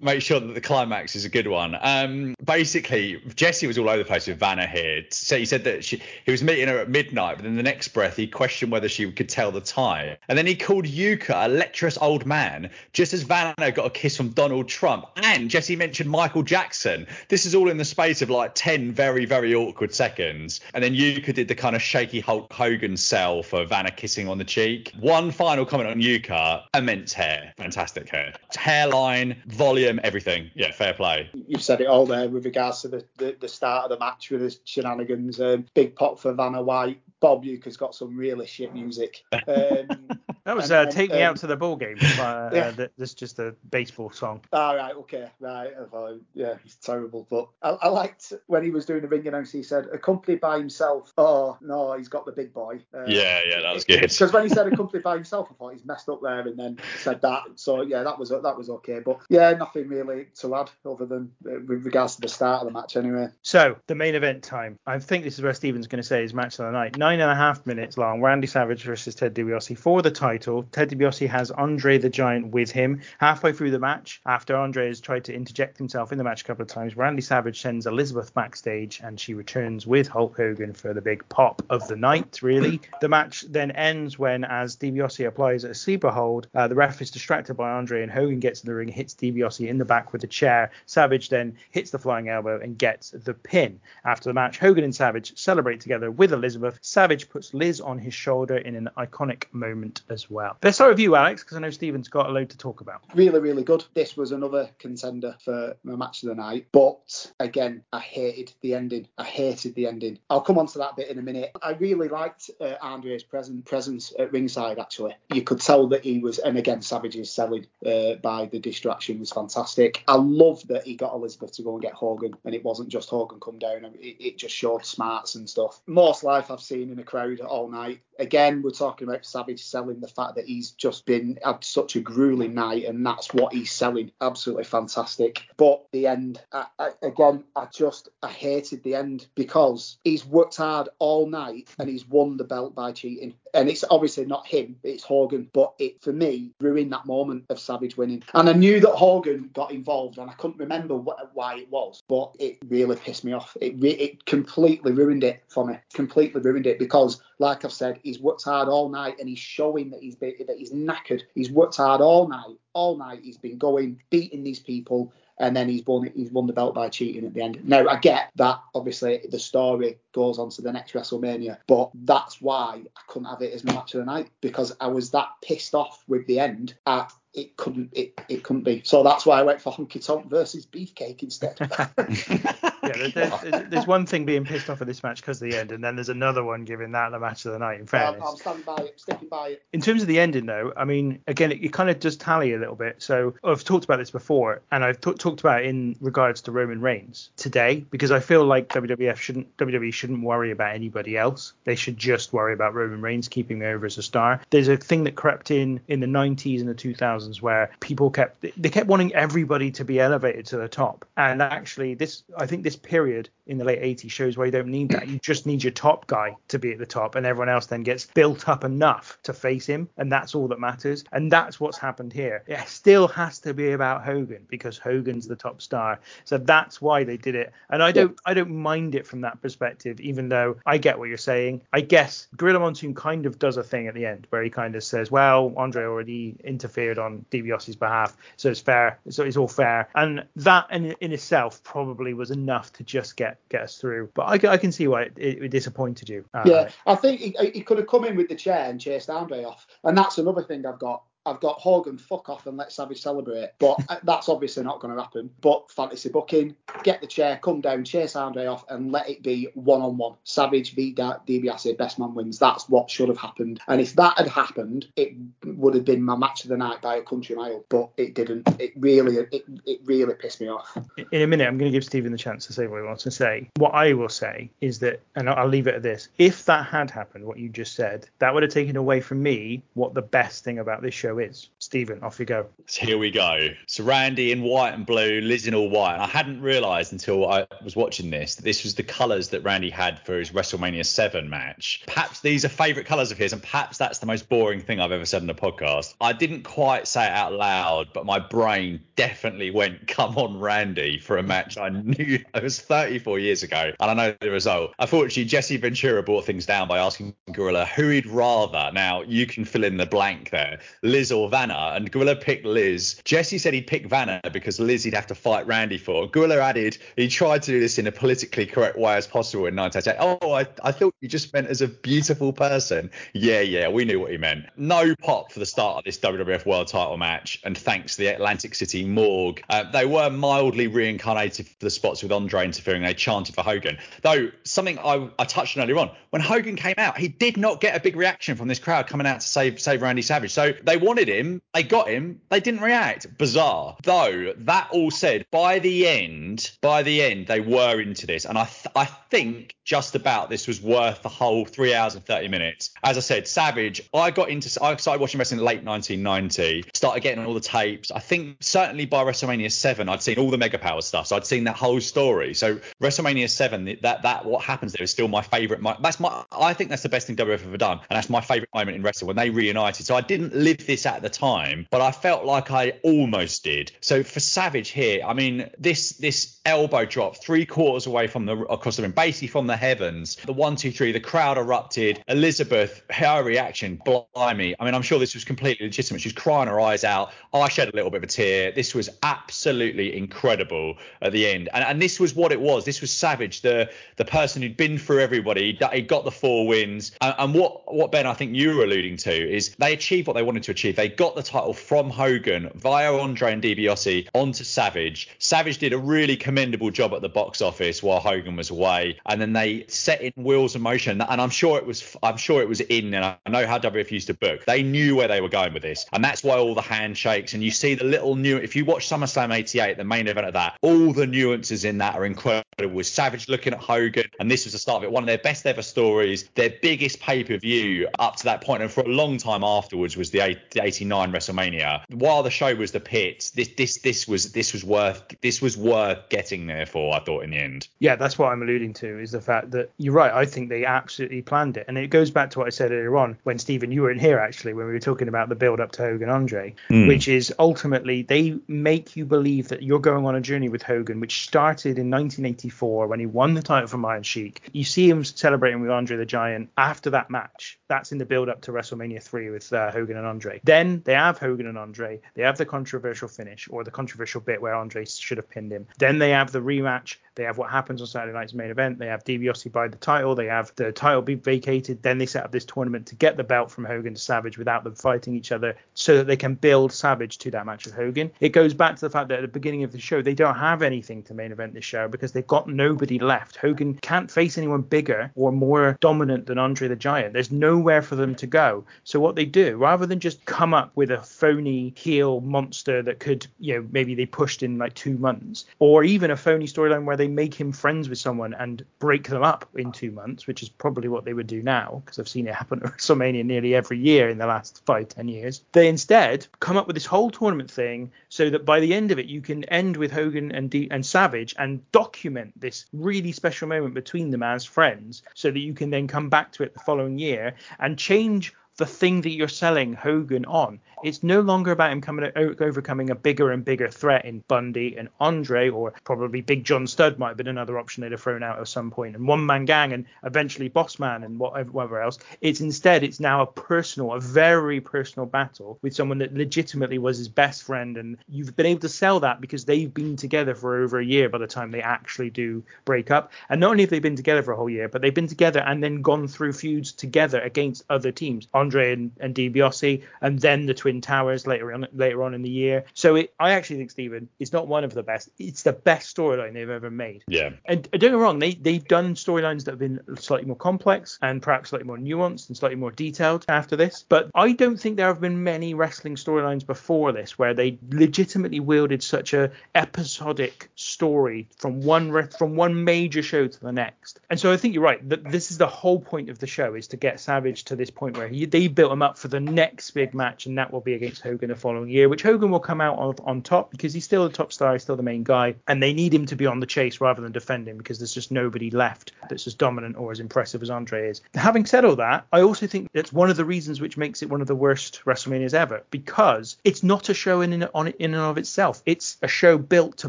make 0.00 0.22
sure 0.22 0.40
that 0.40 0.54
the 0.54 0.60
climax 0.60 1.07
is 1.16 1.24
a 1.24 1.28
good 1.28 1.46
one. 1.46 1.76
Um, 1.80 2.34
basically, 2.44 3.22
Jesse 3.34 3.66
was 3.66 3.78
all 3.78 3.88
over 3.88 3.98
the 3.98 4.04
place 4.04 4.26
with 4.26 4.38
Vanna 4.38 4.66
here. 4.66 5.04
So 5.10 5.38
he 5.38 5.44
said 5.44 5.64
that 5.64 5.84
she, 5.84 6.02
he 6.24 6.30
was 6.30 6.42
meeting 6.42 6.68
her 6.68 6.78
at 6.78 6.90
midnight, 6.90 7.36
but 7.36 7.46
in 7.46 7.56
the 7.56 7.62
next 7.62 7.88
breath, 7.88 8.16
he 8.16 8.26
questioned 8.26 8.72
whether 8.72 8.88
she 8.88 9.10
could 9.12 9.28
tell 9.28 9.50
the 9.50 9.60
time. 9.60 10.16
And 10.28 10.36
then 10.36 10.46
he 10.46 10.54
called 10.54 10.84
Uecker 10.86 11.46
a 11.46 11.48
lecherous 11.48 11.98
old 12.00 12.26
man, 12.26 12.70
just 12.92 13.12
as 13.12 13.22
Vanna 13.22 13.72
got 13.72 13.86
a 13.86 13.90
kiss 13.90 14.16
from 14.16 14.30
Donald 14.30 14.68
Trump. 14.68 15.06
And 15.22 15.50
Jesse 15.50 15.76
mentioned 15.76 16.10
Michael 16.10 16.42
Jackson. 16.42 17.06
This 17.28 17.46
is 17.46 17.54
all 17.54 17.68
in 17.68 17.76
the 17.76 17.84
space 17.84 18.22
of 18.22 18.30
like 18.30 18.52
10 18.54 18.92
very, 18.92 19.24
very 19.24 19.54
awkward 19.54 19.94
seconds. 19.94 20.60
And 20.74 20.82
then 20.82 20.94
Uecker 20.94 21.34
did 21.34 21.48
the 21.48 21.54
kind 21.54 21.76
of 21.76 21.82
shaky 21.82 22.20
Hulk 22.20 22.52
Hogan 22.52 22.96
sell 22.96 23.42
for 23.42 23.64
Vanna 23.64 23.90
kissing 23.90 24.28
on 24.28 24.38
the 24.38 24.44
cheek. 24.44 24.92
One 24.98 25.30
final 25.30 25.64
comment 25.64 25.90
on 25.90 25.98
Uecker 26.00 26.62
immense 26.74 27.12
hair. 27.12 27.52
Fantastic 27.56 28.08
hair. 28.08 28.34
Hairline, 28.56 29.36
volume, 29.46 30.00
everything. 30.02 30.50
Yeah, 30.54 30.72
fair 30.72 30.94
play. 30.98 31.30
You've 31.46 31.62
said 31.62 31.80
it 31.80 31.86
all 31.86 32.04
there 32.04 32.28
with 32.28 32.44
regards 32.44 32.82
to 32.82 32.88
the, 32.88 33.04
the, 33.16 33.36
the 33.40 33.48
start 33.48 33.84
of 33.84 33.90
the 33.90 34.04
match 34.04 34.30
with 34.30 34.42
the 34.42 34.54
shenanigans. 34.64 35.40
Um, 35.40 35.64
big 35.72 35.96
pop 35.96 36.18
for 36.18 36.34
Vanna 36.34 36.60
White. 36.60 37.00
Bob 37.20 37.44
Uecker's 37.44 37.78
got 37.78 37.94
some 37.94 38.16
really 38.16 38.46
shit 38.46 38.74
music. 38.74 39.24
Um, 39.32 40.10
that 40.48 40.56
was 40.56 40.72
uh, 40.72 40.86
Take 40.86 41.10
Me 41.10 41.20
Out 41.20 41.36
to 41.36 41.46
the 41.46 41.58
Ball 41.58 41.76
Game. 41.76 41.98
Uh, 42.00 42.48
yeah. 42.54 42.72
Uh, 42.78 42.86
that's 42.96 43.12
just 43.12 43.38
a 43.38 43.54
baseball 43.68 44.10
song. 44.10 44.40
All 44.50 44.74
right, 44.74 44.94
okay, 44.94 45.28
right. 45.40 45.72
Thought, 45.90 46.22
yeah, 46.32 46.54
he's 46.62 46.76
terrible. 46.76 47.26
But 47.28 47.50
I, 47.62 47.86
I, 47.86 47.88
liked 47.88 48.32
when 48.46 48.64
he 48.64 48.70
was 48.70 48.86
doing 48.86 49.02
the 49.02 49.08
ring 49.08 49.26
announce, 49.26 49.52
he 49.52 49.62
said, 49.62 49.88
accompanied 49.92 50.40
by 50.40 50.56
himself. 50.56 51.12
Oh, 51.18 51.58
no, 51.60 51.92
he's 51.98 52.08
got 52.08 52.24
the 52.24 52.32
big 52.32 52.54
boy. 52.54 52.80
Uh, 52.94 53.04
yeah, 53.06 53.42
yeah, 53.46 53.60
that 53.60 53.74
was 53.74 53.84
good. 53.84 54.00
Because 54.00 54.32
when 54.32 54.44
he 54.44 54.48
said 54.48 54.66
accompanied 54.72 55.02
by 55.02 55.16
himself, 55.16 55.48
I 55.50 55.54
thought 55.54 55.74
he's 55.74 55.84
messed 55.84 56.08
up 56.08 56.20
there 56.22 56.40
and 56.40 56.58
then 56.58 56.78
said 56.96 57.20
that. 57.20 57.42
So, 57.56 57.82
yeah, 57.82 58.02
that 58.02 58.18
was 58.18 58.30
that 58.30 58.56
was 58.56 58.70
okay. 58.70 59.00
But, 59.00 59.20
yeah, 59.28 59.52
nothing 59.52 59.86
really 59.86 60.28
to 60.40 60.56
add 60.56 60.70
other 60.86 61.04
than 61.04 61.30
uh, 61.46 61.60
with 61.66 61.84
regards 61.84 62.14
to 62.14 62.22
the 62.22 62.28
start 62.28 62.62
of 62.62 62.68
the 62.68 62.72
match 62.72 62.96
anyway. 62.96 63.28
So, 63.42 63.76
the 63.86 63.94
main 63.94 64.14
event 64.14 64.44
time. 64.44 64.78
I 64.86 64.98
think 64.98 65.24
this 65.24 65.34
is 65.34 65.42
where 65.42 65.52
Steven's 65.52 65.88
going 65.88 66.02
to 66.02 66.08
say 66.08 66.22
his 66.22 66.32
match 66.32 66.58
of 66.58 66.64
the 66.64 66.70
night. 66.70 66.96
Nine 66.96 67.20
and 67.20 67.30
a 67.30 67.36
half 67.36 67.66
minutes 67.66 67.98
long. 67.98 68.22
Randy 68.22 68.46
Savage 68.46 68.84
versus 68.84 69.14
Ted 69.14 69.34
DiBiase 69.34 69.76
for 69.76 70.00
the 70.00 70.10
title. 70.10 70.37
Ted 70.38 70.90
DiBiase 70.90 71.28
has 71.28 71.50
Andre 71.50 71.98
the 71.98 72.08
Giant 72.08 72.48
with 72.48 72.70
him. 72.70 73.00
Halfway 73.18 73.52
through 73.52 73.70
the 73.70 73.78
match, 73.78 74.20
after 74.26 74.56
Andre 74.56 74.88
has 74.88 75.00
tried 75.00 75.24
to 75.24 75.34
interject 75.34 75.78
himself 75.78 76.12
in 76.12 76.18
the 76.18 76.24
match 76.24 76.42
a 76.42 76.44
couple 76.44 76.62
of 76.62 76.68
times, 76.68 76.96
Randy 76.96 77.22
Savage 77.22 77.60
sends 77.60 77.86
Elizabeth 77.86 78.32
backstage 78.34 79.00
and 79.02 79.18
she 79.18 79.34
returns 79.34 79.86
with 79.86 80.08
Hulk 80.08 80.36
Hogan 80.36 80.72
for 80.72 80.94
the 80.94 81.00
big 81.00 81.28
pop 81.28 81.62
of 81.70 81.86
the 81.88 81.96
night, 81.96 82.40
really. 82.42 82.80
The 83.00 83.08
match 83.08 83.44
then 83.48 83.70
ends 83.72 84.18
when, 84.18 84.44
as 84.44 84.76
DiBiase 84.76 85.26
applies 85.26 85.64
a 85.64 85.74
sleeper 85.74 86.10
hold, 86.10 86.48
uh, 86.54 86.68
the 86.68 86.74
ref 86.74 87.02
is 87.02 87.10
distracted 87.10 87.54
by 87.54 87.70
Andre 87.70 88.02
and 88.02 88.10
Hogan 88.10 88.40
gets 88.40 88.62
in 88.62 88.68
the 88.68 88.74
ring, 88.74 88.88
hits 88.88 89.14
DiBiase 89.14 89.68
in 89.68 89.78
the 89.78 89.84
back 89.84 90.12
with 90.12 90.24
a 90.24 90.28
chair. 90.28 90.70
Savage 90.86 91.28
then 91.28 91.56
hits 91.70 91.90
the 91.90 91.98
flying 91.98 92.28
elbow 92.28 92.60
and 92.60 92.78
gets 92.78 93.10
the 93.10 93.34
pin. 93.34 93.80
After 94.04 94.30
the 94.30 94.34
match, 94.34 94.58
Hogan 94.58 94.84
and 94.84 94.94
Savage 94.94 95.38
celebrate 95.38 95.80
together 95.80 96.10
with 96.10 96.32
Elizabeth. 96.32 96.78
Savage 96.82 97.28
puts 97.28 97.54
Liz 97.54 97.80
on 97.80 97.98
his 97.98 98.14
shoulder 98.14 98.56
in 98.56 98.74
an 98.74 98.88
iconic 98.96 99.44
moment 99.52 100.02
as 100.08 100.27
well. 100.30 100.56
Let's 100.62 100.76
start 100.76 100.90
with 100.90 101.00
you, 101.00 101.14
Alex, 101.16 101.42
because 101.42 101.56
I 101.56 101.60
know 101.60 101.70
Steven's 101.70 102.08
got 102.08 102.28
a 102.28 102.32
load 102.32 102.50
to 102.50 102.58
talk 102.58 102.80
about. 102.80 103.02
Really, 103.14 103.40
really 103.40 103.64
good. 103.64 103.84
This 103.94 104.16
was 104.16 104.32
another 104.32 104.70
contender 104.78 105.36
for 105.44 105.76
my 105.84 105.96
match 105.96 106.22
of 106.22 106.28
the 106.28 106.34
night, 106.34 106.66
but 106.72 107.32
again, 107.40 107.82
I 107.92 108.00
hated 108.00 108.52
the 108.60 108.74
ending. 108.74 109.08
I 109.16 109.24
hated 109.24 109.74
the 109.74 109.86
ending. 109.86 110.18
I'll 110.30 110.40
come 110.40 110.58
on 110.58 110.66
to 110.68 110.78
that 110.78 110.96
bit 110.96 111.08
in 111.08 111.18
a 111.18 111.22
minute. 111.22 111.52
I 111.62 111.72
really 111.72 112.08
liked 112.08 112.50
uh, 112.60 112.74
Andre's 112.82 113.22
present, 113.22 113.64
presence 113.64 114.12
at 114.18 114.32
ringside, 114.32 114.78
actually. 114.78 115.14
You 115.32 115.42
could 115.42 115.60
tell 115.60 115.88
that 115.88 116.04
he 116.04 116.18
was, 116.18 116.38
and 116.38 116.56
again, 116.58 116.82
Savage's 116.82 117.30
selling 117.30 117.66
uh, 117.84 118.14
by 118.22 118.46
the 118.46 118.58
distraction 118.58 119.18
was 119.20 119.32
fantastic. 119.32 120.02
I 120.08 120.16
love 120.16 120.66
that 120.68 120.84
he 120.84 120.94
got 120.94 121.14
Elizabeth 121.14 121.52
to 121.52 121.62
go 121.62 121.72
and 121.72 121.82
get 121.82 121.92
Hogan, 121.94 122.34
and 122.44 122.54
it 122.54 122.64
wasn't 122.64 122.88
just 122.88 123.10
Hogan 123.10 123.40
come 123.40 123.58
down. 123.58 123.84
It, 124.00 124.16
it 124.20 124.38
just 124.38 124.54
showed 124.54 124.84
smarts 124.84 125.34
and 125.34 125.48
stuff. 125.48 125.80
Most 125.86 126.24
life 126.24 126.50
I've 126.50 126.60
seen 126.60 126.90
in 126.90 126.98
a 126.98 127.04
crowd 127.04 127.40
all 127.40 127.68
night. 127.68 128.00
Again, 128.18 128.62
we're 128.62 128.70
talking 128.70 129.08
about 129.08 129.24
Savage 129.24 129.62
selling 129.62 130.00
the 130.00 130.07
fact 130.08 130.36
that 130.36 130.46
he's 130.46 130.72
just 130.72 131.06
been 131.06 131.38
had 131.44 131.64
such 131.64 131.96
a 131.96 132.00
grueling 132.00 132.54
night, 132.54 132.84
and 132.84 133.04
that's 133.04 133.32
what 133.32 133.52
he's 133.52 133.72
selling. 133.72 134.12
Absolutely 134.20 134.64
fantastic. 134.64 135.42
But 135.56 135.84
the 135.92 136.06
end, 136.06 136.40
I, 136.52 136.66
I, 136.78 136.90
again, 137.02 137.44
I 137.54 137.66
just 137.66 138.08
I 138.22 138.28
hated 138.28 138.82
the 138.82 138.94
end 138.94 139.26
because 139.34 139.98
he's 140.04 140.24
worked 140.24 140.56
hard 140.56 140.88
all 140.98 141.26
night 141.26 141.68
and 141.78 141.88
he's 141.88 142.06
won 142.06 142.36
the 142.36 142.44
belt 142.44 142.74
by 142.74 142.92
cheating. 142.92 143.34
And 143.54 143.68
it's 143.68 143.84
obviously 143.90 144.26
not 144.26 144.46
him, 144.46 144.76
it's 144.82 145.04
Hogan. 145.04 145.48
But 145.52 145.74
it 145.78 146.02
for 146.02 146.12
me 146.12 146.50
ruined 146.60 146.92
that 146.92 147.06
moment 147.06 147.44
of 147.48 147.58
Savage 147.58 147.96
winning. 147.96 148.22
And 148.34 148.48
I 148.48 148.52
knew 148.52 148.80
that 148.80 148.90
Hogan 148.90 149.50
got 149.54 149.70
involved, 149.72 150.18
and 150.18 150.30
I 150.30 150.34
couldn't 150.34 150.58
remember 150.58 150.96
what, 150.96 151.30
why 151.34 151.58
it 151.58 151.70
was, 151.70 152.02
but 152.08 152.34
it 152.38 152.58
really 152.68 152.96
pissed 152.96 153.24
me 153.24 153.32
off. 153.32 153.56
It 153.60 153.74
re- 153.78 153.90
it 153.90 154.24
completely 154.26 154.92
ruined 154.92 155.24
it 155.24 155.42
for 155.48 155.66
me. 155.66 155.78
Completely 155.94 156.40
ruined 156.40 156.66
it 156.66 156.78
because, 156.78 157.20
like 157.38 157.64
I've 157.64 157.72
said, 157.72 158.00
he's 158.02 158.20
worked 158.20 158.44
hard 158.44 158.68
all 158.68 158.88
night 158.88 159.16
and 159.18 159.28
he's 159.28 159.38
showing 159.38 159.90
that 159.90 160.00
he's 160.00 160.16
that 160.16 160.56
he's 160.56 160.72
knackered. 160.72 161.22
He's 161.34 161.50
worked 161.50 161.76
hard 161.76 162.00
all 162.00 162.28
night. 162.28 162.56
All 162.74 162.96
night 162.96 163.20
he's 163.22 163.38
been 163.38 163.58
going, 163.58 164.00
beating 164.10 164.44
these 164.44 164.60
people, 164.60 165.12
and 165.38 165.56
then 165.56 165.68
he's 165.68 165.86
won 165.86 166.10
he's 166.14 166.30
won 166.30 166.46
the 166.46 166.52
belt 166.52 166.74
by 166.74 166.88
cheating 166.88 167.24
at 167.24 167.34
the 167.34 167.42
end. 167.42 167.60
Now 167.64 167.86
I 167.88 167.96
get 167.96 168.30
that 168.36 168.60
obviously 168.74 169.20
the 169.30 169.38
story 169.38 169.98
goes 170.12 170.38
on 170.38 170.50
to 170.50 170.62
the 170.62 170.72
next 170.72 170.92
WrestleMania, 170.92 171.58
but 171.66 171.90
that's 171.94 172.40
why 172.40 172.82
I 172.84 173.00
couldn't 173.08 173.28
have 173.28 173.42
it 173.42 173.52
as 173.52 173.64
my 173.64 173.74
match 173.74 173.94
of 173.94 174.00
the 174.00 174.06
night 174.06 174.30
because 174.40 174.74
I 174.80 174.88
was 174.88 175.10
that 175.10 175.28
pissed 175.42 175.74
off 175.74 176.02
with 176.08 176.26
the 176.26 176.40
end. 176.40 176.74
At 176.86 177.12
it 177.34 177.56
couldn't 177.56 177.90
it, 177.92 178.20
it 178.28 178.42
couldn't 178.42 178.64
be. 178.64 178.82
So 178.84 179.02
that's 179.02 179.26
why 179.26 179.38
I 179.38 179.42
went 179.42 179.60
for 179.60 179.72
Honky 179.72 180.04
Tonk 180.04 180.28
versus 180.28 180.66
Beefcake 180.66 181.22
instead. 181.22 181.58
yeah, 182.82 183.08
there's, 183.14 183.14
there's, 183.14 183.68
there's, 183.68 183.86
one 183.86 184.06
thing 184.06 184.24
being 184.24 184.44
pissed 184.44 184.68
off 184.70 184.80
at 184.80 184.86
this 184.86 185.02
match 185.02 185.20
because 185.20 185.40
of 185.42 185.50
the 185.50 185.56
end, 185.56 185.72
and 185.72 185.82
then 185.82 185.96
there's 185.96 186.08
another 186.08 186.44
one 186.44 186.64
giving 186.64 186.92
that 186.92 187.10
the 187.10 187.18
match 187.18 187.44
of 187.44 187.52
the 187.52 187.58
night. 187.58 187.80
In 187.80 187.86
fairness, 187.86 188.22
I'm, 188.22 188.28
I'm 188.28 188.36
standing 188.36 188.64
by 188.64 188.76
it, 188.76 189.00
sticking 189.00 189.28
by 189.28 189.48
it. 189.48 189.62
In 189.72 189.80
terms 189.80 190.02
of 190.02 190.08
the 190.08 190.18
ending, 190.18 190.46
though, 190.46 190.72
I 190.76 190.84
mean, 190.84 191.20
again, 191.26 191.52
it, 191.52 191.62
it 191.62 191.72
kind 191.72 191.90
of 191.90 192.00
does 192.00 192.16
tally 192.16 192.52
a 192.54 192.58
little 192.58 192.74
bit. 192.74 193.02
So 193.02 193.34
I've 193.42 193.64
talked 193.64 193.84
about 193.84 193.98
this 193.98 194.10
before, 194.10 194.62
and 194.70 194.84
I've 194.84 195.00
t- 195.00 195.14
talked 195.14 195.40
about 195.40 195.62
it 195.62 195.66
in 195.66 195.96
regards 196.00 196.42
to 196.42 196.52
Roman 196.52 196.80
Reigns 196.80 197.30
today 197.36 197.84
because 197.90 198.10
I 198.10 198.20
feel 198.20 198.44
like 198.44 198.68
WWF 198.68 199.16
shouldn't 199.16 199.56
WWE 199.56 199.92
shouldn't 199.92 200.22
worry 200.22 200.50
about 200.50 200.74
anybody 200.74 201.16
else. 201.16 201.52
They 201.64 201.74
should 201.74 201.96
just 201.96 202.32
worry 202.32 202.52
about 202.52 202.74
Roman 202.74 203.00
Reigns 203.00 203.28
keeping 203.28 203.58
me 203.58 203.66
over 203.66 203.86
as 203.86 203.98
a 203.98 204.02
star. 204.02 204.40
There's 204.50 204.68
a 204.68 204.76
thing 204.76 205.04
that 205.04 205.14
crept 205.14 205.50
in 205.50 205.80
in 205.88 206.00
the 206.00 206.06
90s 206.06 206.60
and 206.60 206.68
the 206.68 206.74
2000s 206.74 207.40
where 207.40 207.70
people 207.80 208.10
kept 208.10 208.44
they 208.56 208.68
kept 208.70 208.86
wanting 208.86 209.14
everybody 209.14 209.70
to 209.72 209.84
be 209.84 210.00
elevated 210.00 210.46
to 210.46 210.56
the 210.56 210.68
top, 210.68 211.04
and 211.16 211.42
actually 211.42 211.94
this 211.94 212.22
I 212.36 212.46
think 212.46 212.62
this 212.68 212.76
period 212.76 213.30
in 213.48 213.58
the 213.58 213.64
late 213.64 213.80
80s 213.80 214.10
shows 214.10 214.36
where 214.36 214.46
you 214.46 214.52
don't 214.52 214.68
need 214.68 214.90
that. 214.90 215.08
You 215.08 215.18
just 215.18 215.46
need 215.46 215.64
your 215.64 215.72
top 215.72 216.06
guy 216.06 216.36
to 216.48 216.58
be 216.58 216.72
at 216.72 216.78
the 216.78 216.86
top, 216.86 217.14
and 217.14 217.26
everyone 217.26 217.48
else 217.48 217.66
then 217.66 217.82
gets 217.82 218.06
built 218.06 218.48
up 218.48 218.64
enough 218.64 219.18
to 219.24 219.32
face 219.32 219.66
him, 219.66 219.88
and 219.96 220.12
that's 220.12 220.34
all 220.34 220.48
that 220.48 220.60
matters. 220.60 221.04
And 221.12 221.32
that's 221.32 221.58
what's 221.58 221.78
happened 221.78 222.12
here. 222.12 222.44
It 222.46 222.68
still 222.68 223.08
has 223.08 223.38
to 223.40 223.54
be 223.54 223.72
about 223.72 224.04
Hogan 224.04 224.46
because 224.48 224.78
Hogan's 224.78 225.26
the 225.26 225.36
top 225.36 225.62
star. 225.62 226.00
So 226.24 226.38
that's 226.38 226.80
why 226.80 227.04
they 227.04 227.16
did 227.16 227.34
it. 227.34 227.52
And 227.70 227.82
I 227.82 227.92
don't 227.92 228.18
I 228.24 228.34
don't 228.34 228.50
mind 228.50 228.94
it 228.94 229.06
from 229.06 229.22
that 229.22 229.40
perspective, 229.40 230.00
even 230.00 230.28
though 230.28 230.56
I 230.66 230.78
get 230.78 230.98
what 230.98 231.08
you're 231.08 231.16
saying. 231.16 231.62
I 231.72 231.80
guess 231.80 232.28
Gorilla 232.36 232.60
Monsoon 232.60 232.94
kind 232.94 233.26
of 233.26 233.38
does 233.38 233.56
a 233.56 233.62
thing 233.62 233.88
at 233.88 233.94
the 233.94 234.06
end 234.06 234.26
where 234.30 234.42
he 234.42 234.50
kind 234.50 234.76
of 234.76 234.84
says, 234.84 235.10
well, 235.10 235.52
Andre 235.56 235.84
already 235.84 236.36
interfered 236.44 236.98
on 236.98 237.24
DiBiase's 237.30 237.76
behalf. 237.76 238.16
So 238.36 238.50
it's 238.50 238.60
fair. 238.60 238.98
So 239.08 239.24
it's 239.24 239.36
all 239.36 239.48
fair. 239.48 239.88
And 239.94 240.24
that 240.36 240.66
in, 240.70 240.92
in 241.00 241.12
itself 241.12 241.62
probably 241.62 242.14
was 242.14 242.30
enough 242.30 242.72
to 242.74 242.84
just 242.84 243.16
get 243.16 243.37
get 243.48 243.62
us 243.62 243.78
through. 243.78 244.10
But 244.14 244.44
I, 244.44 244.52
I 244.52 244.56
can 244.56 244.72
see 244.72 244.88
why 244.88 245.02
it, 245.02 245.12
it, 245.16 245.50
disappointed 245.50 246.08
you. 246.08 246.24
Uh, 246.34 246.42
yeah, 246.44 246.68
I 246.86 246.94
think 246.94 247.20
he, 247.20 247.34
he 247.52 247.62
could 247.62 247.78
have 247.78 247.86
come 247.86 248.04
in 248.04 248.16
with 248.16 248.28
the 248.28 248.34
chair 248.34 248.68
and 248.68 248.80
chased 248.80 249.10
Andre 249.10 249.44
off. 249.44 249.66
And 249.84 249.96
that's 249.96 250.18
another 250.18 250.42
thing 250.42 250.64
I've 250.66 250.78
got 250.78 251.02
I've 251.26 251.40
got 251.40 251.58
Hogan 251.58 251.98
fuck 251.98 252.28
off 252.28 252.46
and 252.46 252.56
let 252.56 252.72
Savage 252.72 253.00
celebrate. 253.00 253.50
But 253.58 253.78
uh, 253.88 253.96
that's 254.02 254.28
obviously 254.28 254.64
not 254.64 254.80
going 254.80 254.94
to 254.94 255.02
happen. 255.02 255.30
But 255.40 255.70
fantasy 255.70 256.08
booking, 256.08 256.56
get 256.82 257.00
the 257.00 257.06
chair, 257.06 257.38
come 257.42 257.60
down, 257.60 257.84
chase 257.84 258.16
Andre 258.16 258.46
off, 258.46 258.64
and 258.68 258.92
let 258.92 259.08
it 259.08 259.22
be 259.22 259.48
one 259.54 259.82
on 259.82 259.96
one. 259.96 260.14
Savage 260.24 260.74
v 260.74 260.94
DiBiase, 260.94 261.76
best 261.76 261.98
man 261.98 262.14
wins. 262.14 262.38
That's 262.38 262.68
what 262.68 262.90
should 262.90 263.08
have 263.08 263.18
happened. 263.18 263.60
And 263.68 263.80
if 263.80 263.94
that 263.94 264.18
had 264.18 264.28
happened, 264.28 264.86
it 264.96 265.12
would 265.44 265.74
have 265.74 265.84
been 265.84 266.02
my 266.02 266.16
match 266.16 266.44
of 266.44 266.50
the 266.50 266.56
night 266.56 266.80
by 266.80 266.96
a 266.96 267.02
country 267.02 267.36
mile. 267.36 267.64
But 267.68 267.90
it 267.96 268.14
didn't. 268.14 268.48
It 268.60 268.72
really, 268.76 269.16
it, 269.16 269.44
it 269.66 269.80
really 269.84 270.14
pissed 270.14 270.40
me 270.40 270.48
off. 270.48 270.76
In 271.12 271.22
a 271.22 271.26
minute, 271.26 271.46
I'm 271.46 271.58
going 271.58 271.70
to 271.70 271.76
give 271.76 271.84
Stephen 271.84 272.12
the 272.12 272.18
chance 272.18 272.46
to 272.46 272.52
say 272.52 272.66
what 272.66 272.78
he 272.78 272.86
wants 272.86 273.02
to 273.04 273.10
say. 273.10 273.50
What 273.56 273.74
I 273.74 273.92
will 273.92 274.08
say 274.08 274.50
is 274.60 274.78
that, 274.80 275.00
and 275.14 275.28
I'll 275.28 275.48
leave 275.48 275.66
it 275.66 275.74
at 275.74 275.82
this: 275.82 276.08
if 276.18 276.44
that 276.46 276.66
had 276.66 276.90
happened, 276.90 277.24
what 277.24 277.38
you 277.38 277.48
just 277.48 277.74
said, 277.74 278.08
that 278.18 278.32
would 278.32 278.42
have 278.42 278.52
taken 278.52 278.76
away 278.76 279.00
from 279.00 279.22
me 279.22 279.62
what 279.74 279.94
the 279.94 280.02
best 280.02 280.44
thing 280.44 280.58
about 280.58 280.82
this 280.82 280.94
show 280.94 281.07
is. 281.16 281.48
Stephen, 281.58 282.02
off 282.02 282.18
you 282.20 282.26
go. 282.26 282.46
So 282.66 282.84
here 282.84 282.98
we 282.98 283.10
go. 283.10 283.48
So 283.66 283.84
Randy 283.84 284.32
in 284.32 284.42
white 284.42 284.74
and 284.74 284.84
blue, 284.84 285.20
Liz 285.20 285.46
in 285.46 285.54
all 285.54 285.70
white. 285.70 285.94
And 285.94 286.02
I 286.02 286.06
hadn't 286.06 286.40
realised 286.40 286.92
until 286.92 287.28
I 287.28 287.46
was 287.64 287.76
watching 287.76 288.10
this 288.10 288.34
that 288.34 288.44
this 288.44 288.64
was 288.64 288.74
the 288.74 288.82
colours 288.82 289.28
that 289.30 289.42
Randy 289.42 289.70
had 289.70 290.00
for 290.00 290.18
his 290.18 290.30
WrestleMania 290.30 290.84
7 290.84 291.28
match. 291.28 291.82
Perhaps 291.86 292.20
these 292.20 292.44
are 292.44 292.48
favourite 292.48 292.86
colours 292.86 293.10
of 293.10 293.18
his, 293.18 293.32
and 293.32 293.42
perhaps 293.42 293.78
that's 293.78 293.98
the 293.98 294.06
most 294.06 294.28
boring 294.28 294.60
thing 294.60 294.80
I've 294.80 294.92
ever 294.92 295.06
said 295.06 295.22
in 295.22 295.30
a 295.30 295.34
podcast. 295.34 295.94
I 296.00 296.12
didn't 296.12 296.42
quite 296.42 296.86
say 296.86 297.06
it 297.06 297.12
out 297.12 297.32
loud, 297.32 297.88
but 297.92 298.04
my 298.04 298.18
brain 298.18 298.80
definitely 298.96 299.50
went, 299.50 299.86
"Come 299.86 300.16
on, 300.16 300.38
Randy!" 300.38 300.98
for 300.98 301.18
a 301.18 301.22
match 301.22 301.56
I 301.56 301.68
knew 301.68 302.18
it 302.34 302.42
was 302.42 302.60
34 302.60 303.18
years 303.18 303.42
ago, 303.42 303.72
and 303.78 303.90
I 303.90 303.94
know 303.94 304.16
the 304.20 304.30
result. 304.30 304.72
Unfortunately, 304.78 305.24
Jesse 305.24 305.56
Ventura 305.56 306.02
brought 306.02 306.24
things 306.24 306.46
down 306.46 306.68
by 306.68 306.78
asking 306.78 307.14
Gorilla 307.32 307.64
who 307.64 307.88
he'd 307.88 308.06
rather. 308.06 308.70
Now 308.72 309.02
you 309.02 309.26
can 309.26 309.44
fill 309.44 309.64
in 309.64 309.76
the 309.76 309.86
blank 309.86 310.30
there, 310.30 310.60
Liz 310.82 310.97
or 311.12 311.28
Vanna, 311.28 311.72
and 311.74 311.90
Gorilla 311.90 312.16
picked 312.16 312.44
Liz. 312.44 313.00
Jesse 313.04 313.38
said 313.38 313.54
he'd 313.54 313.66
pick 313.66 313.86
Vanna 313.86 314.20
because 314.32 314.58
Liz 314.58 314.84
he'd 314.84 314.94
have 314.94 315.06
to 315.06 315.14
fight 315.14 315.46
Randy 315.46 315.78
for. 315.78 316.08
Gorilla 316.08 316.40
added 316.40 316.78
he 316.96 317.08
tried 317.08 317.42
to 317.42 317.52
do 317.52 317.60
this 317.60 317.78
in 317.78 317.86
a 317.86 317.92
politically 317.92 318.46
correct 318.46 318.76
way 318.76 318.94
as 318.94 319.06
possible 319.06 319.46
in 319.46 319.56
1988. 319.56 320.18
Oh, 320.22 320.32
I, 320.32 320.46
I 320.62 320.72
thought 320.72 320.94
you 321.00 321.08
just 321.08 321.32
meant 321.32 321.46
as 321.46 321.62
a 321.62 321.68
beautiful 321.68 322.32
person. 322.32 322.90
Yeah, 323.14 323.40
yeah, 323.40 323.68
we 323.68 323.84
knew 323.84 324.00
what 324.00 324.10
he 324.10 324.18
meant. 324.18 324.46
No 324.56 324.94
pop 324.96 325.32
for 325.32 325.38
the 325.38 325.46
start 325.46 325.78
of 325.78 325.84
this 325.84 325.98
WWF 325.98 326.46
World 326.46 326.68
Title 326.68 326.96
match, 326.96 327.40
and 327.44 327.56
thanks 327.56 327.96
to 327.96 328.02
the 328.02 328.08
Atlantic 328.08 328.54
City 328.54 328.84
Morgue, 328.84 329.42
uh, 329.50 329.70
they 329.70 329.86
were 329.86 330.10
mildly 330.10 330.66
reincarnated 330.66 331.46
for 331.46 331.54
the 331.60 331.70
spots 331.70 332.02
with 332.02 332.12
Andre 332.12 332.44
interfering. 332.44 332.82
They 332.82 332.94
chanted 332.94 333.34
for 333.34 333.42
Hogan, 333.42 333.78
though 334.02 334.30
something 334.44 334.78
I, 334.78 335.08
I 335.18 335.24
touched 335.24 335.56
on 335.56 335.62
earlier 335.62 335.78
on. 335.78 335.90
When 336.10 336.22
Hogan 336.22 336.56
came 336.56 336.74
out, 336.78 336.98
he 336.98 337.08
did 337.08 337.36
not 337.36 337.60
get 337.60 337.76
a 337.76 337.80
big 337.80 337.96
reaction 337.96 338.36
from 338.36 338.48
this 338.48 338.58
crowd 338.58 338.86
coming 338.86 339.06
out 339.06 339.20
to 339.20 339.28
save 339.28 339.60
save 339.60 339.82
Randy 339.82 340.02
Savage. 340.02 340.32
So 340.32 340.52
they 340.62 340.76
wanted 340.88 341.08
him. 341.08 341.42
They 341.52 341.62
got 341.62 341.88
him. 341.88 342.22
They 342.30 342.40
didn't 342.40 342.62
react. 342.62 343.18
Bizarre. 343.18 343.76
Though 343.82 344.32
that 344.38 344.68
all 344.72 344.90
said, 344.90 345.26
by 345.30 345.58
the 345.58 345.86
end, 345.86 346.50
by 346.62 346.82
the 346.82 347.02
end, 347.02 347.26
they 347.26 347.40
were 347.40 347.80
into 347.80 348.06
this, 348.06 348.24
and 348.24 348.38
I 348.38 348.44
th- 348.44 348.72
I 348.74 348.86
think 349.10 349.54
just 349.68 349.94
about 349.94 350.30
this 350.30 350.46
was 350.46 350.62
worth 350.62 351.02
the 351.02 351.10
whole 351.10 351.44
three 351.44 351.74
hours 351.74 351.94
and 351.94 352.02
30 352.04 352.28
minutes. 352.28 352.70
As 352.82 352.96
I 352.96 353.00
said, 353.00 353.28
Savage. 353.28 353.82
I 353.92 354.10
got 354.10 354.30
into. 354.30 354.48
I 354.64 354.74
started 354.76 355.00
watching 355.00 355.18
wrestling 355.18 355.40
in 355.40 355.44
late 355.44 355.62
1990. 355.62 356.70
Started 356.72 357.02
getting 357.02 357.24
all 357.24 357.34
the 357.34 357.40
tapes. 357.40 357.90
I 357.90 357.98
think 357.98 358.38
certainly 358.40 358.86
by 358.86 359.04
WrestleMania 359.04 359.52
7, 359.52 359.88
I'd 359.88 360.02
seen 360.02 360.18
all 360.18 360.30
the 360.30 360.38
Mega 360.38 360.58
Power 360.58 360.80
stuff. 360.80 361.06
So 361.06 361.16
I'd 361.16 361.26
seen 361.26 361.44
that 361.44 361.56
whole 361.56 361.80
story. 361.82 362.32
So 362.32 362.58
WrestleMania 362.82 363.28
7, 363.28 363.76
that 363.82 364.02
that 364.02 364.24
what 364.24 364.42
happens 364.42 364.72
there 364.72 364.82
is 364.84 364.90
still 364.90 365.08
my 365.08 365.20
favorite. 365.20 365.60
My, 365.60 365.76
that's 365.82 366.00
my. 366.00 366.24
I 366.32 366.54
think 366.54 366.70
that's 366.70 366.82
the 366.82 366.88
best 366.88 367.06
thing 367.06 367.16
WWF 367.16 367.44
ever 367.44 367.58
done, 367.58 367.80
and 367.90 367.96
that's 367.96 368.08
my 368.08 368.22
favorite 368.22 368.50
moment 368.54 368.76
in 368.76 368.82
wrestling 368.82 369.08
when 369.08 369.16
they 369.16 369.28
reunited. 369.28 369.84
So 369.84 369.94
I 369.96 370.00
didn't 370.00 370.34
live 370.34 370.66
this 370.66 370.77
at 370.86 371.02
the 371.02 371.08
time, 371.08 371.66
but 371.70 371.80
I 371.80 371.90
felt 371.90 372.24
like 372.24 372.50
I 372.50 372.74
almost 372.82 373.44
did. 373.44 373.72
So 373.80 374.02
for 374.02 374.20
Savage 374.20 374.70
here, 374.70 375.00
I 375.04 375.14
mean, 375.14 375.50
this 375.58 375.90
this 375.92 376.40
elbow 376.44 376.84
drop 376.84 377.16
three 377.16 377.44
quarters 377.44 377.86
away 377.86 378.06
from 378.06 378.26
the 378.26 378.36
across 378.46 378.76
the 378.76 378.82
ring, 378.82 378.92
basically 378.92 379.28
from 379.28 379.46
the 379.46 379.56
heavens. 379.56 380.16
The 380.16 380.32
one, 380.32 380.56
two, 380.56 380.70
three, 380.70 380.92
the 380.92 381.00
crowd 381.00 381.38
erupted. 381.38 382.02
Elizabeth, 382.08 382.82
her 382.90 383.22
reaction, 383.22 383.80
blimey. 383.84 384.54
I 384.58 384.64
mean, 384.64 384.74
I'm 384.74 384.82
sure 384.82 384.98
this 384.98 385.14
was 385.14 385.24
completely 385.24 385.66
legitimate. 385.66 386.00
She's 386.00 386.12
crying 386.12 386.48
her 386.48 386.60
eyes 386.60 386.84
out. 386.84 387.12
I 387.32 387.48
shed 387.48 387.68
a 387.68 387.76
little 387.76 387.90
bit 387.90 387.98
of 387.98 388.04
a 388.04 388.06
tear. 388.06 388.52
This 388.52 388.74
was 388.74 388.88
absolutely 389.02 389.96
incredible 389.96 390.76
at 391.02 391.12
the 391.12 391.26
end. 391.26 391.48
And, 391.52 391.64
and 391.64 391.82
this 391.82 392.00
was 392.00 392.14
what 392.14 392.32
it 392.32 392.40
was. 392.40 392.64
This 392.64 392.80
was 392.80 392.90
Savage, 392.90 393.42
the 393.42 393.70
the 393.96 394.04
person 394.04 394.42
who'd 394.42 394.56
been 394.56 394.78
through 394.78 395.00
everybody. 395.00 395.56
that 395.60 395.72
He 395.74 395.82
got 395.82 396.04
the 396.04 396.10
four 396.10 396.46
wins. 396.46 396.92
And, 397.00 397.14
and 397.18 397.34
what 397.34 397.72
what 397.72 397.92
Ben, 397.92 398.06
I 398.06 398.14
think 398.14 398.34
you 398.34 398.56
were 398.56 398.64
alluding 398.64 398.96
to 398.98 399.12
is 399.12 399.54
they 399.58 399.72
achieved 399.72 400.06
what 400.06 400.14
they 400.14 400.22
wanted 400.22 400.42
to 400.44 400.50
achieve. 400.50 400.67
They 400.76 400.88
got 400.88 401.14
the 401.14 401.22
title 401.22 401.52
from 401.52 401.90
Hogan 401.90 402.50
via 402.54 402.94
Andre 402.96 403.32
and 403.32 403.42
DiBiase 403.42 404.08
onto 404.14 404.44
Savage. 404.44 405.08
Savage 405.18 405.58
did 405.58 405.72
a 405.72 405.78
really 405.78 406.16
commendable 406.16 406.70
job 406.70 406.92
at 406.94 407.02
the 407.02 407.08
box 407.08 407.40
office 407.40 407.82
while 407.82 408.00
Hogan 408.00 408.36
was 408.36 408.50
away, 408.50 408.98
and 409.06 409.20
then 409.20 409.32
they 409.32 409.64
set 409.68 410.00
in 410.00 410.12
wheels 410.16 410.54
of 410.54 410.60
motion. 410.60 411.00
And 411.00 411.20
I'm 411.20 411.30
sure 411.30 411.58
it 411.58 411.66
was 411.66 411.96
I'm 412.02 412.16
sure 412.16 412.40
it 412.42 412.48
was 412.48 412.60
in, 412.60 412.94
and 412.94 413.04
I 413.04 413.16
know 413.28 413.46
how 413.46 413.58
WF 413.58 413.90
used 413.90 414.06
to 414.08 414.14
book. 414.14 414.44
They 414.46 414.62
knew 414.62 414.96
where 414.96 415.08
they 415.08 415.20
were 415.20 415.28
going 415.28 415.52
with 415.52 415.62
this, 415.62 415.86
and 415.92 416.04
that's 416.04 416.22
why 416.22 416.36
all 416.36 416.54
the 416.54 416.62
handshakes 416.62 417.34
and 417.34 417.42
you 417.42 417.50
see 417.50 417.74
the 417.74 417.84
little 417.84 418.16
new. 418.16 418.36
If 418.36 418.56
you 418.56 418.64
watch 418.64 418.88
SummerSlam 418.88 419.34
'88, 419.34 419.76
the 419.76 419.84
main 419.84 420.06
event 420.08 420.26
of 420.26 420.32
that, 420.34 420.56
all 420.62 420.92
the 420.92 421.06
nuances 421.06 421.64
in 421.64 421.78
that 421.78 421.94
are 421.94 422.04
incredible. 422.04 422.44
With 422.58 422.88
Savage 422.88 423.28
looking 423.28 423.52
at 423.52 423.60
Hogan, 423.60 424.06
and 424.18 424.28
this 424.28 424.44
was 424.44 424.52
the 424.52 424.58
start 424.58 424.78
of 424.78 424.84
it. 424.84 424.92
One 424.92 425.04
of 425.04 425.06
their 425.06 425.18
best 425.18 425.46
ever 425.46 425.62
stories, 425.62 426.28
their 426.34 426.50
biggest 426.60 427.00
pay 427.00 427.22
per 427.22 427.36
view 427.38 427.88
up 427.98 428.16
to 428.16 428.24
that 428.24 428.40
point, 428.40 428.62
and 428.62 428.70
for 428.70 428.80
a 428.80 428.88
long 428.88 429.16
time 429.16 429.44
afterwards 429.44 429.96
was 429.96 430.10
the 430.10 430.36
89 430.60 431.12
WrestleMania. 431.12 431.82
While 431.90 432.22
the 432.22 432.30
show 432.30 432.54
was 432.54 432.72
the 432.72 432.80
pit, 432.80 433.30
this 433.34 433.48
this 433.48 433.78
this 433.78 434.08
was 434.08 434.32
this 434.32 434.52
was 434.52 434.64
worth 434.64 435.02
this 435.20 435.40
was 435.40 435.56
worth 435.56 436.08
getting 436.08 436.46
there 436.46 436.66
for. 436.66 436.94
I 436.94 437.00
thought 437.00 437.24
in 437.24 437.30
the 437.30 437.36
end. 437.36 437.68
Yeah, 437.78 437.96
that's 437.96 438.18
what 438.18 438.32
I'm 438.32 438.42
alluding 438.42 438.74
to 438.74 439.00
is 439.00 439.12
the 439.12 439.20
fact 439.20 439.50
that 439.52 439.70
you're 439.78 439.92
right. 439.92 440.12
I 440.12 440.24
think 440.24 440.48
they 440.48 440.64
absolutely 440.64 441.22
planned 441.22 441.56
it, 441.56 441.66
and 441.68 441.76
it 441.78 441.88
goes 441.88 442.10
back 442.10 442.30
to 442.30 442.38
what 442.38 442.46
I 442.46 442.50
said 442.50 442.72
earlier 442.72 442.96
on 442.96 443.18
when 443.24 443.38
Stephen, 443.38 443.72
you 443.72 443.82
were 443.82 443.90
in 443.90 443.98
here 443.98 444.18
actually 444.18 444.52
when 444.54 444.66
we 444.66 444.72
were 444.72 444.78
talking 444.78 445.08
about 445.08 445.28
the 445.28 445.34
build 445.34 445.60
up 445.60 445.72
to 445.72 445.82
Hogan 445.82 446.08
Andre, 446.08 446.54
mm. 446.70 446.88
which 446.88 447.08
is 447.08 447.32
ultimately 447.38 448.02
they 448.02 448.38
make 448.48 448.96
you 448.96 449.04
believe 449.04 449.48
that 449.48 449.62
you're 449.62 449.78
going 449.78 450.06
on 450.06 450.14
a 450.14 450.20
journey 450.20 450.48
with 450.48 450.62
Hogan, 450.62 451.00
which 451.00 451.22
started 451.24 451.78
in 451.78 451.90
1984 451.90 452.86
when 452.86 453.00
he 453.00 453.06
won 453.06 453.34
the 453.34 453.42
title 453.42 453.68
from 453.68 453.84
Iron 453.84 454.02
Sheik. 454.02 454.48
You 454.52 454.64
see 454.64 454.88
him 454.88 455.04
celebrating 455.04 455.60
with 455.60 455.70
Andre 455.70 455.96
the 455.96 456.06
Giant 456.06 456.50
after 456.56 456.90
that 456.90 457.10
match. 457.10 457.58
That's 457.68 457.92
in 457.92 457.98
the 457.98 458.06
build 458.06 458.28
up 458.28 458.42
to 458.42 458.52
WrestleMania 458.52 459.02
3 459.02 459.30
with 459.30 459.52
uh, 459.52 459.70
Hogan 459.70 459.96
and 459.96 460.06
Andre. 460.06 460.40
Then 460.48 460.80
they 460.86 460.94
have 460.94 461.18
Hogan 461.18 461.46
and 461.46 461.58
Andre. 461.58 462.00
They 462.14 462.22
have 462.22 462.38
the 462.38 462.46
controversial 462.46 463.06
finish 463.06 463.48
or 463.50 463.64
the 463.64 463.70
controversial 463.70 464.22
bit 464.22 464.40
where 464.40 464.54
Andre 464.54 464.86
should 464.86 465.18
have 465.18 465.28
pinned 465.28 465.52
him. 465.52 465.66
Then 465.76 465.98
they 465.98 466.08
have 466.08 466.32
the 466.32 466.40
rematch. 466.40 466.96
They 467.18 467.24
have 467.24 467.36
what 467.36 467.50
happens 467.50 467.80
on 467.80 467.88
Saturday 467.88 468.12
night's 468.12 468.32
main 468.32 468.48
event. 468.48 468.78
They 468.78 468.86
have 468.86 469.02
DiBiase 469.02 469.50
buy 469.50 469.66
the 469.66 469.76
title. 469.76 470.14
They 470.14 470.26
have 470.26 470.52
the 470.54 470.70
title 470.70 471.02
be 471.02 471.16
vacated. 471.16 471.82
Then 471.82 471.98
they 471.98 472.06
set 472.06 472.24
up 472.24 472.30
this 472.30 472.44
tournament 472.44 472.86
to 472.86 472.94
get 472.94 473.16
the 473.16 473.24
belt 473.24 473.50
from 473.50 473.64
Hogan 473.64 473.94
to 473.94 474.00
Savage 474.00 474.38
without 474.38 474.62
them 474.62 474.76
fighting 474.76 475.16
each 475.16 475.32
other 475.32 475.56
so 475.74 475.96
that 475.96 476.06
they 476.06 476.16
can 476.16 476.36
build 476.36 476.72
Savage 476.72 477.18
to 477.18 477.32
that 477.32 477.44
match 477.44 477.66
with 477.66 477.74
Hogan. 477.74 478.12
It 478.20 478.28
goes 478.28 478.54
back 478.54 478.76
to 478.76 478.82
the 478.82 478.90
fact 478.90 479.08
that 479.08 479.18
at 479.18 479.22
the 479.22 479.28
beginning 479.28 479.64
of 479.64 479.72
the 479.72 479.80
show, 479.80 480.00
they 480.00 480.14
don't 480.14 480.36
have 480.36 480.62
anything 480.62 481.02
to 481.02 481.14
main 481.14 481.32
event 481.32 481.54
this 481.54 481.64
show 481.64 481.88
because 481.88 482.12
they've 482.12 482.24
got 482.24 482.48
nobody 482.48 483.00
left. 483.00 483.34
Hogan 483.34 483.74
can't 483.74 484.08
face 484.08 484.38
anyone 484.38 484.62
bigger 484.62 485.10
or 485.16 485.32
more 485.32 485.76
dominant 485.80 486.26
than 486.26 486.38
Andre 486.38 486.68
the 486.68 486.76
Giant. 486.76 487.14
There's 487.14 487.32
nowhere 487.32 487.82
for 487.82 487.96
them 487.96 488.14
to 488.14 488.28
go. 488.28 488.64
So 488.84 489.00
what 489.00 489.16
they 489.16 489.24
do, 489.24 489.56
rather 489.56 489.86
than 489.86 489.98
just 489.98 490.24
come 490.24 490.54
up 490.54 490.70
with 490.76 490.92
a 490.92 491.02
phony 491.02 491.74
heel 491.76 492.20
monster 492.20 492.80
that 492.80 493.00
could, 493.00 493.26
you 493.40 493.54
know, 493.54 493.66
maybe 493.72 493.96
they 493.96 494.06
pushed 494.06 494.44
in 494.44 494.56
like 494.56 494.74
two 494.74 494.96
months, 494.98 495.46
or 495.58 495.82
even 495.82 496.12
a 496.12 496.16
phony 496.16 496.46
storyline 496.46 496.84
where 496.84 496.96
they 496.96 497.07
make 497.08 497.34
him 497.34 497.52
friends 497.52 497.88
with 497.88 497.98
someone 497.98 498.34
and 498.34 498.64
break 498.78 499.08
them 499.08 499.22
up 499.22 499.48
in 499.54 499.72
two 499.72 499.90
months, 499.90 500.26
which 500.26 500.42
is 500.42 500.48
probably 500.48 500.88
what 500.88 501.04
they 501.04 501.12
would 501.12 501.26
do 501.26 501.42
now, 501.42 501.82
because 501.84 501.98
I've 501.98 502.08
seen 502.08 502.26
it 502.26 502.34
happen 502.34 502.60
at 502.64 502.72
WrestleMania 502.72 503.24
nearly 503.24 503.54
every 503.54 503.78
year 503.78 504.08
in 504.08 504.18
the 504.18 504.26
last 504.26 504.62
five, 504.66 504.88
ten 504.88 505.08
years. 505.08 505.42
They 505.52 505.68
instead 505.68 506.26
come 506.40 506.56
up 506.56 506.66
with 506.66 506.74
this 506.74 506.86
whole 506.86 507.10
tournament 507.10 507.50
thing 507.50 507.90
so 508.08 508.30
that 508.30 508.44
by 508.44 508.60
the 508.60 508.74
end 508.74 508.90
of 508.90 508.98
it, 508.98 509.06
you 509.06 509.20
can 509.20 509.44
end 509.44 509.76
with 509.76 509.92
Hogan 509.92 510.32
and 510.32 510.50
D- 510.50 510.68
and 510.70 510.84
Savage 510.84 511.34
and 511.38 511.70
document 511.72 512.32
this 512.40 512.66
really 512.72 513.12
special 513.12 513.48
moment 513.48 513.74
between 513.74 514.10
them 514.10 514.22
as 514.22 514.44
friends, 514.44 515.02
so 515.14 515.30
that 515.30 515.38
you 515.38 515.54
can 515.54 515.70
then 515.70 515.86
come 515.88 516.08
back 516.08 516.32
to 516.32 516.42
it 516.42 516.54
the 516.54 516.60
following 516.60 516.98
year 516.98 517.34
and 517.58 517.78
change 517.78 518.34
the 518.58 518.66
thing 518.66 519.00
that 519.02 519.10
you're 519.10 519.28
selling 519.28 519.72
Hogan 519.72 520.24
on. 520.26 520.60
It's 520.84 521.02
no 521.02 521.20
longer 521.20 521.50
about 521.50 521.72
him 521.72 521.80
coming 521.80 522.10
overcoming 522.16 522.90
a 522.90 522.94
bigger 522.94 523.32
and 523.32 523.44
bigger 523.44 523.68
threat 523.68 524.04
in 524.04 524.22
Bundy 524.28 524.76
and 524.76 524.88
Andre, 525.00 525.48
or 525.48 525.72
probably 525.82 526.20
Big 526.20 526.44
John 526.44 526.66
Studd 526.66 526.98
might 526.98 527.08
have 527.08 527.16
been 527.16 527.26
another 527.26 527.58
option 527.58 527.80
they'd 527.80 527.92
have 527.92 528.00
thrown 528.00 528.22
out 528.22 528.38
at 528.38 528.46
some 528.46 528.70
point, 528.70 528.94
and 528.94 529.06
One 529.06 529.26
Man 529.26 529.44
Gang, 529.44 529.72
and 529.72 529.86
eventually 530.04 530.48
Boss 530.48 530.78
Man, 530.78 531.02
and 531.02 531.18
whatever 531.18 531.80
else. 531.80 531.98
It's 532.20 532.40
instead 532.40 532.84
it's 532.84 533.00
now 533.00 533.22
a 533.22 533.26
personal, 533.26 533.92
a 533.92 534.00
very 534.00 534.60
personal 534.60 535.06
battle 535.06 535.58
with 535.62 535.74
someone 535.74 535.98
that 535.98 536.14
legitimately 536.14 536.78
was 536.78 536.98
his 536.98 537.08
best 537.08 537.42
friend, 537.42 537.76
and 537.76 537.96
you've 538.08 538.36
been 538.36 538.46
able 538.46 538.60
to 538.60 538.68
sell 538.68 539.00
that 539.00 539.20
because 539.20 539.44
they've 539.44 539.72
been 539.72 539.96
together 539.96 540.34
for 540.34 540.62
over 540.62 540.78
a 540.78 540.84
year 540.84 541.08
by 541.08 541.18
the 541.18 541.26
time 541.26 541.50
they 541.50 541.62
actually 541.62 542.10
do 542.10 542.44
break 542.64 542.90
up. 542.90 543.12
And 543.28 543.40
not 543.40 543.50
only 543.50 543.64
have 543.64 543.70
they 543.70 543.80
been 543.80 543.96
together 543.96 544.22
for 544.22 544.32
a 544.32 544.36
whole 544.36 544.50
year, 544.50 544.68
but 544.68 544.82
they've 544.82 544.94
been 544.94 545.08
together 545.08 545.40
and 545.40 545.62
then 545.62 545.82
gone 545.82 546.06
through 546.06 546.34
feuds 546.34 546.72
together 546.72 547.20
against 547.20 547.64
other 547.68 547.90
teams, 547.90 548.28
Andre 548.48 548.72
and, 548.72 548.92
and 548.98 549.14
DiBiase, 549.14 549.82
and 550.00 550.18
then 550.18 550.46
the 550.46 550.54
Twin 550.54 550.80
Towers 550.80 551.26
later 551.26 551.52
on 551.52 551.66
later 551.74 552.02
on 552.02 552.14
in 552.14 552.22
the 552.22 552.30
year. 552.30 552.64
So 552.72 552.96
it, 552.96 553.12
I 553.20 553.32
actually 553.32 553.56
think 553.56 553.70
Stephen 553.70 554.08
it's 554.18 554.32
not 554.32 554.48
one 554.48 554.64
of 554.64 554.72
the 554.72 554.82
best. 554.82 555.10
It's 555.18 555.42
the 555.42 555.52
best 555.52 555.94
storyline 555.94 556.32
they've 556.32 556.48
ever 556.48 556.70
made. 556.70 557.04
Yeah. 557.08 557.30
And 557.44 557.70
don't 557.70 557.80
get 557.80 557.92
me 557.92 557.98
wrong, 557.98 558.18
they 558.18 558.32
they've 558.32 558.66
done 558.66 558.94
storylines 558.94 559.44
that 559.44 559.52
have 559.52 559.58
been 559.58 559.80
slightly 559.98 560.26
more 560.26 560.36
complex 560.36 560.98
and 561.02 561.20
perhaps 561.20 561.50
slightly 561.50 561.66
more 561.66 561.76
nuanced 561.76 562.28
and 562.28 562.36
slightly 562.36 562.56
more 562.56 562.70
detailed 562.70 563.26
after 563.28 563.54
this. 563.54 563.84
But 563.86 564.10
I 564.14 564.32
don't 564.32 564.58
think 564.58 564.78
there 564.78 564.86
have 564.86 565.00
been 565.00 565.22
many 565.22 565.52
wrestling 565.52 565.96
storylines 565.96 566.46
before 566.46 566.92
this 566.92 567.18
where 567.18 567.34
they 567.34 567.58
legitimately 567.70 568.40
wielded 568.40 568.82
such 568.82 569.12
a 569.12 569.30
episodic 569.54 570.50
story 570.54 571.28
from 571.36 571.60
one 571.60 572.08
from 572.08 572.34
one 572.34 572.64
major 572.64 573.02
show 573.02 573.26
to 573.26 573.40
the 573.40 573.52
next. 573.52 574.00
And 574.08 574.18
so 574.18 574.32
I 574.32 574.38
think 574.38 574.54
you're 574.54 574.62
right. 574.62 574.88
That 574.88 575.04
this 575.04 575.30
is 575.30 575.36
the 575.36 575.46
whole 575.46 575.80
point 575.80 576.08
of 576.08 576.18
the 576.18 576.26
show 576.26 576.54
is 576.54 576.66
to 576.68 576.78
get 576.78 576.98
Savage 577.00 577.44
to 577.44 577.56
this 577.56 577.70
point 577.70 577.98
where 577.98 578.08
he, 578.08 578.26
they 578.38 578.46
built 578.46 578.70
him 578.70 578.82
up 578.82 578.96
for 578.96 579.08
the 579.08 579.18
next 579.18 579.72
big 579.72 579.94
match, 579.94 580.26
and 580.26 580.38
that 580.38 580.52
will 580.52 580.60
be 580.60 580.74
against 580.74 581.02
Hogan 581.02 581.30
the 581.30 581.34
following 581.34 581.68
year, 581.68 581.88
which 581.88 582.02
Hogan 582.02 582.30
will 582.30 582.38
come 582.38 582.60
out 582.60 582.78
on, 582.78 582.94
on 583.02 583.20
top 583.20 583.50
because 583.50 583.74
he's 583.74 583.84
still 583.84 584.06
the 584.06 584.14
top 584.14 584.32
star, 584.32 584.52
he's 584.52 584.62
still 584.62 584.76
the 584.76 584.82
main 584.82 585.02
guy, 585.02 585.34
and 585.48 585.60
they 585.60 585.72
need 585.72 585.92
him 585.92 586.06
to 586.06 586.14
be 586.14 586.24
on 586.24 586.38
the 586.38 586.46
chase 586.46 586.80
rather 586.80 587.02
than 587.02 587.10
defending 587.10 587.52
him 587.52 587.58
because 587.58 587.80
there's 587.80 587.92
just 587.92 588.12
nobody 588.12 588.50
left 588.52 588.92
that's 589.10 589.26
as 589.26 589.34
dominant 589.34 589.76
or 589.76 589.90
as 589.90 589.98
impressive 589.98 590.40
as 590.40 590.50
Andre 590.50 590.88
is. 590.88 591.00
Having 591.14 591.46
said 591.46 591.64
all 591.64 591.74
that, 591.76 592.06
I 592.12 592.20
also 592.20 592.46
think 592.46 592.70
that's 592.72 592.92
one 592.92 593.10
of 593.10 593.16
the 593.16 593.24
reasons 593.24 593.60
which 593.60 593.76
makes 593.76 594.02
it 594.02 594.08
one 594.08 594.20
of 594.20 594.28
the 594.28 594.36
worst 594.36 594.82
WrestleManias 594.84 595.34
ever 595.34 595.64
because 595.70 596.36
it's 596.44 596.62
not 596.62 596.88
a 596.88 596.94
show 596.94 597.22
in 597.22 597.32
and, 597.32 597.48
on, 597.54 597.68
in 597.68 597.94
and 597.94 598.02
of 598.02 598.18
itself. 598.18 598.62
It's 598.66 598.98
a 599.02 599.08
show 599.08 599.36
built 599.36 599.78
to 599.78 599.88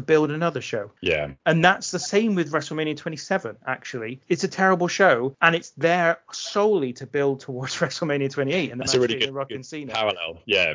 build 0.00 0.32
another 0.32 0.60
show. 0.60 0.90
Yeah. 1.00 1.30
And 1.46 1.64
that's 1.64 1.92
the 1.92 2.00
same 2.00 2.34
with 2.34 2.50
WrestleMania 2.50 2.96
27. 2.96 3.58
Actually, 3.64 4.20
it's 4.28 4.42
a 4.42 4.48
terrible 4.48 4.88
show, 4.88 5.36
and 5.40 5.54
it's 5.54 5.70
there 5.70 6.18
solely 6.32 6.92
to 6.94 7.06
build 7.06 7.40
towards 7.40 7.76
WrestleMania 7.76 8.32
28 8.40 8.72
and 8.72 8.80
that's 8.80 8.94
a 8.94 9.00
really 9.00 9.18
good, 9.18 9.34
Rock 9.34 9.50
and 9.50 9.64
Cena. 9.64 9.92
parallel. 9.92 10.38
Yeah. 10.46 10.74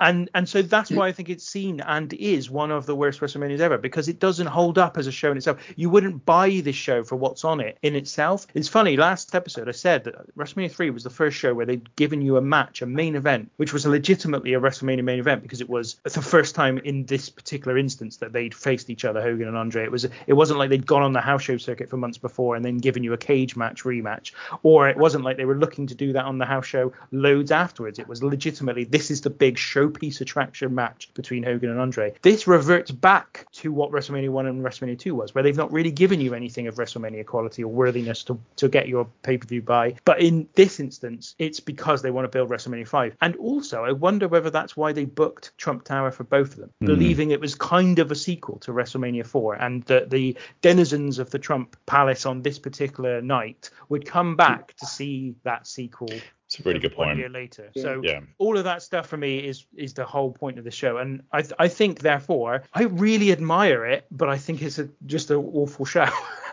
And 0.00 0.30
and 0.34 0.48
so 0.48 0.62
that's 0.62 0.90
why 0.90 1.08
I 1.08 1.12
think 1.12 1.28
it's 1.28 1.46
seen 1.46 1.80
and 1.80 2.12
is 2.14 2.50
one 2.50 2.70
of 2.70 2.86
the 2.86 2.96
worst 2.96 3.20
WrestleManias 3.20 3.60
ever 3.60 3.78
because 3.78 4.08
it 4.08 4.18
doesn't 4.18 4.46
hold 4.46 4.78
up 4.78 4.98
as 4.98 5.06
a 5.06 5.12
show 5.12 5.30
in 5.30 5.36
itself. 5.36 5.58
You 5.76 5.90
wouldn't 5.90 6.24
buy 6.24 6.60
this 6.64 6.74
show 6.74 7.04
for 7.04 7.16
what's 7.16 7.44
on 7.44 7.60
it 7.60 7.78
in 7.82 7.94
itself. 7.94 8.46
It's 8.54 8.66
funny. 8.66 8.96
Last 8.96 9.34
episode 9.34 9.68
I 9.68 9.72
said 9.72 10.04
that 10.04 10.34
WrestleMania 10.36 10.72
3 10.72 10.90
was 10.90 11.04
the 11.04 11.10
first 11.10 11.36
show 11.36 11.54
where 11.54 11.66
they'd 11.66 11.94
given 11.96 12.22
you 12.22 12.36
a 12.36 12.40
match, 12.40 12.82
a 12.82 12.86
main 12.86 13.14
event, 13.14 13.52
which 13.56 13.72
was 13.72 13.86
legitimately 13.86 14.54
a 14.54 14.60
WrestleMania 14.60 15.04
main 15.04 15.20
event 15.20 15.42
because 15.42 15.60
it 15.60 15.68
was 15.68 16.00
the 16.02 16.22
first 16.22 16.54
time 16.54 16.78
in 16.78 17.04
this 17.04 17.28
particular 17.28 17.78
instance 17.78 18.16
that 18.16 18.32
they'd 18.32 18.54
faced 18.54 18.90
each 18.90 19.04
other, 19.04 19.20
Hogan 19.20 19.48
and 19.48 19.56
Andre. 19.56 19.84
It 19.84 19.92
was 19.92 20.06
it 20.26 20.32
wasn't 20.32 20.58
like 20.58 20.70
they'd 20.70 20.86
gone 20.86 21.02
on 21.02 21.12
the 21.12 21.20
house 21.20 21.42
show 21.42 21.58
circuit 21.58 21.90
for 21.90 21.98
months 21.98 22.18
before 22.18 22.56
and 22.56 22.64
then 22.64 22.78
given 22.78 23.04
you 23.04 23.12
a 23.12 23.18
cage 23.18 23.54
match 23.54 23.84
rematch, 23.84 24.32
or 24.62 24.88
it 24.88 24.96
wasn't 24.96 25.24
like 25.24 25.36
they 25.36 25.44
were 25.44 25.56
looking 25.56 25.86
to 25.86 25.94
do 25.94 26.14
that 26.14 26.24
on 26.24 26.38
the 26.38 26.46
house 26.46 26.66
show 26.70 26.92
loads 27.10 27.50
afterwards. 27.50 27.98
It 27.98 28.08
was 28.08 28.22
legitimately 28.22 28.84
this 28.84 29.10
is 29.10 29.20
the 29.20 29.30
big 29.30 29.56
showpiece 29.56 30.20
attraction 30.20 30.74
match 30.74 31.10
between 31.14 31.42
Hogan 31.42 31.70
and 31.70 31.80
Andre. 31.80 32.14
This 32.22 32.46
reverts 32.46 32.90
back 32.90 33.46
to 33.52 33.72
what 33.72 33.90
WrestleMania 33.90 34.30
1 34.30 34.46
and 34.46 34.64
WrestleMania 34.64 34.98
2 34.98 35.14
was, 35.14 35.34
where 35.34 35.42
they've 35.42 35.56
not 35.56 35.72
really 35.72 35.90
given 35.90 36.20
you 36.20 36.34
anything 36.34 36.66
of 36.68 36.76
WrestleMania 36.76 37.26
quality 37.26 37.64
or 37.64 37.72
worthiness 37.72 38.22
to, 38.24 38.40
to 38.56 38.68
get 38.68 38.88
your 38.88 39.06
pay 39.22 39.36
per 39.36 39.46
view 39.46 39.62
buy. 39.62 39.94
But 40.04 40.20
in 40.20 40.48
this 40.54 40.80
instance, 40.80 41.34
it's 41.38 41.60
because 41.60 42.02
they 42.02 42.10
want 42.10 42.24
to 42.24 42.28
build 42.28 42.50
WrestleMania 42.50 42.88
5. 42.88 43.16
And 43.20 43.36
also, 43.36 43.84
I 43.84 43.92
wonder 43.92 44.28
whether 44.28 44.50
that's 44.50 44.76
why 44.76 44.92
they 44.92 45.04
booked 45.04 45.52
Trump 45.58 45.84
Tower 45.84 46.10
for 46.10 46.24
both 46.24 46.52
of 46.52 46.56
them, 46.58 46.70
mm. 46.82 46.86
believing 46.86 47.30
it 47.30 47.40
was 47.40 47.54
kind 47.54 47.98
of 47.98 48.10
a 48.10 48.14
sequel 48.14 48.58
to 48.60 48.72
WrestleMania 48.72 49.26
4 49.26 49.54
and 49.54 49.82
that 49.84 50.10
the 50.10 50.36
denizens 50.62 51.18
of 51.18 51.30
the 51.30 51.38
Trump 51.38 51.76
Palace 51.86 52.26
on 52.26 52.42
this 52.42 52.58
particular 52.58 53.20
night 53.20 53.70
would 53.88 54.06
come 54.06 54.36
back 54.36 54.74
to 54.74 54.86
see 54.86 55.34
that 55.44 55.66
sequel 55.66 56.08
it's 56.50 56.58
a 56.58 56.68
really 56.68 56.80
good 56.80 56.96
point. 56.96 57.10
One 57.10 57.18
year 57.18 57.28
later. 57.28 57.70
Yeah. 57.74 57.82
So 57.82 58.00
yeah. 58.02 58.20
all 58.38 58.58
of 58.58 58.64
that 58.64 58.82
stuff 58.82 59.06
for 59.06 59.16
me 59.16 59.38
is 59.38 59.66
is 59.76 59.94
the 59.94 60.04
whole 60.04 60.32
point 60.32 60.58
of 60.58 60.64
the 60.64 60.72
show, 60.72 60.96
and 60.96 61.22
I 61.32 61.44
I 61.60 61.68
think 61.68 62.00
therefore 62.00 62.64
I 62.74 62.82
really 62.82 63.30
admire 63.30 63.86
it, 63.86 64.04
but 64.10 64.28
I 64.28 64.36
think 64.36 64.60
it's 64.60 64.80
a, 64.80 64.88
just 65.06 65.30
an 65.30 65.36
awful 65.36 65.84
show. 65.84 66.08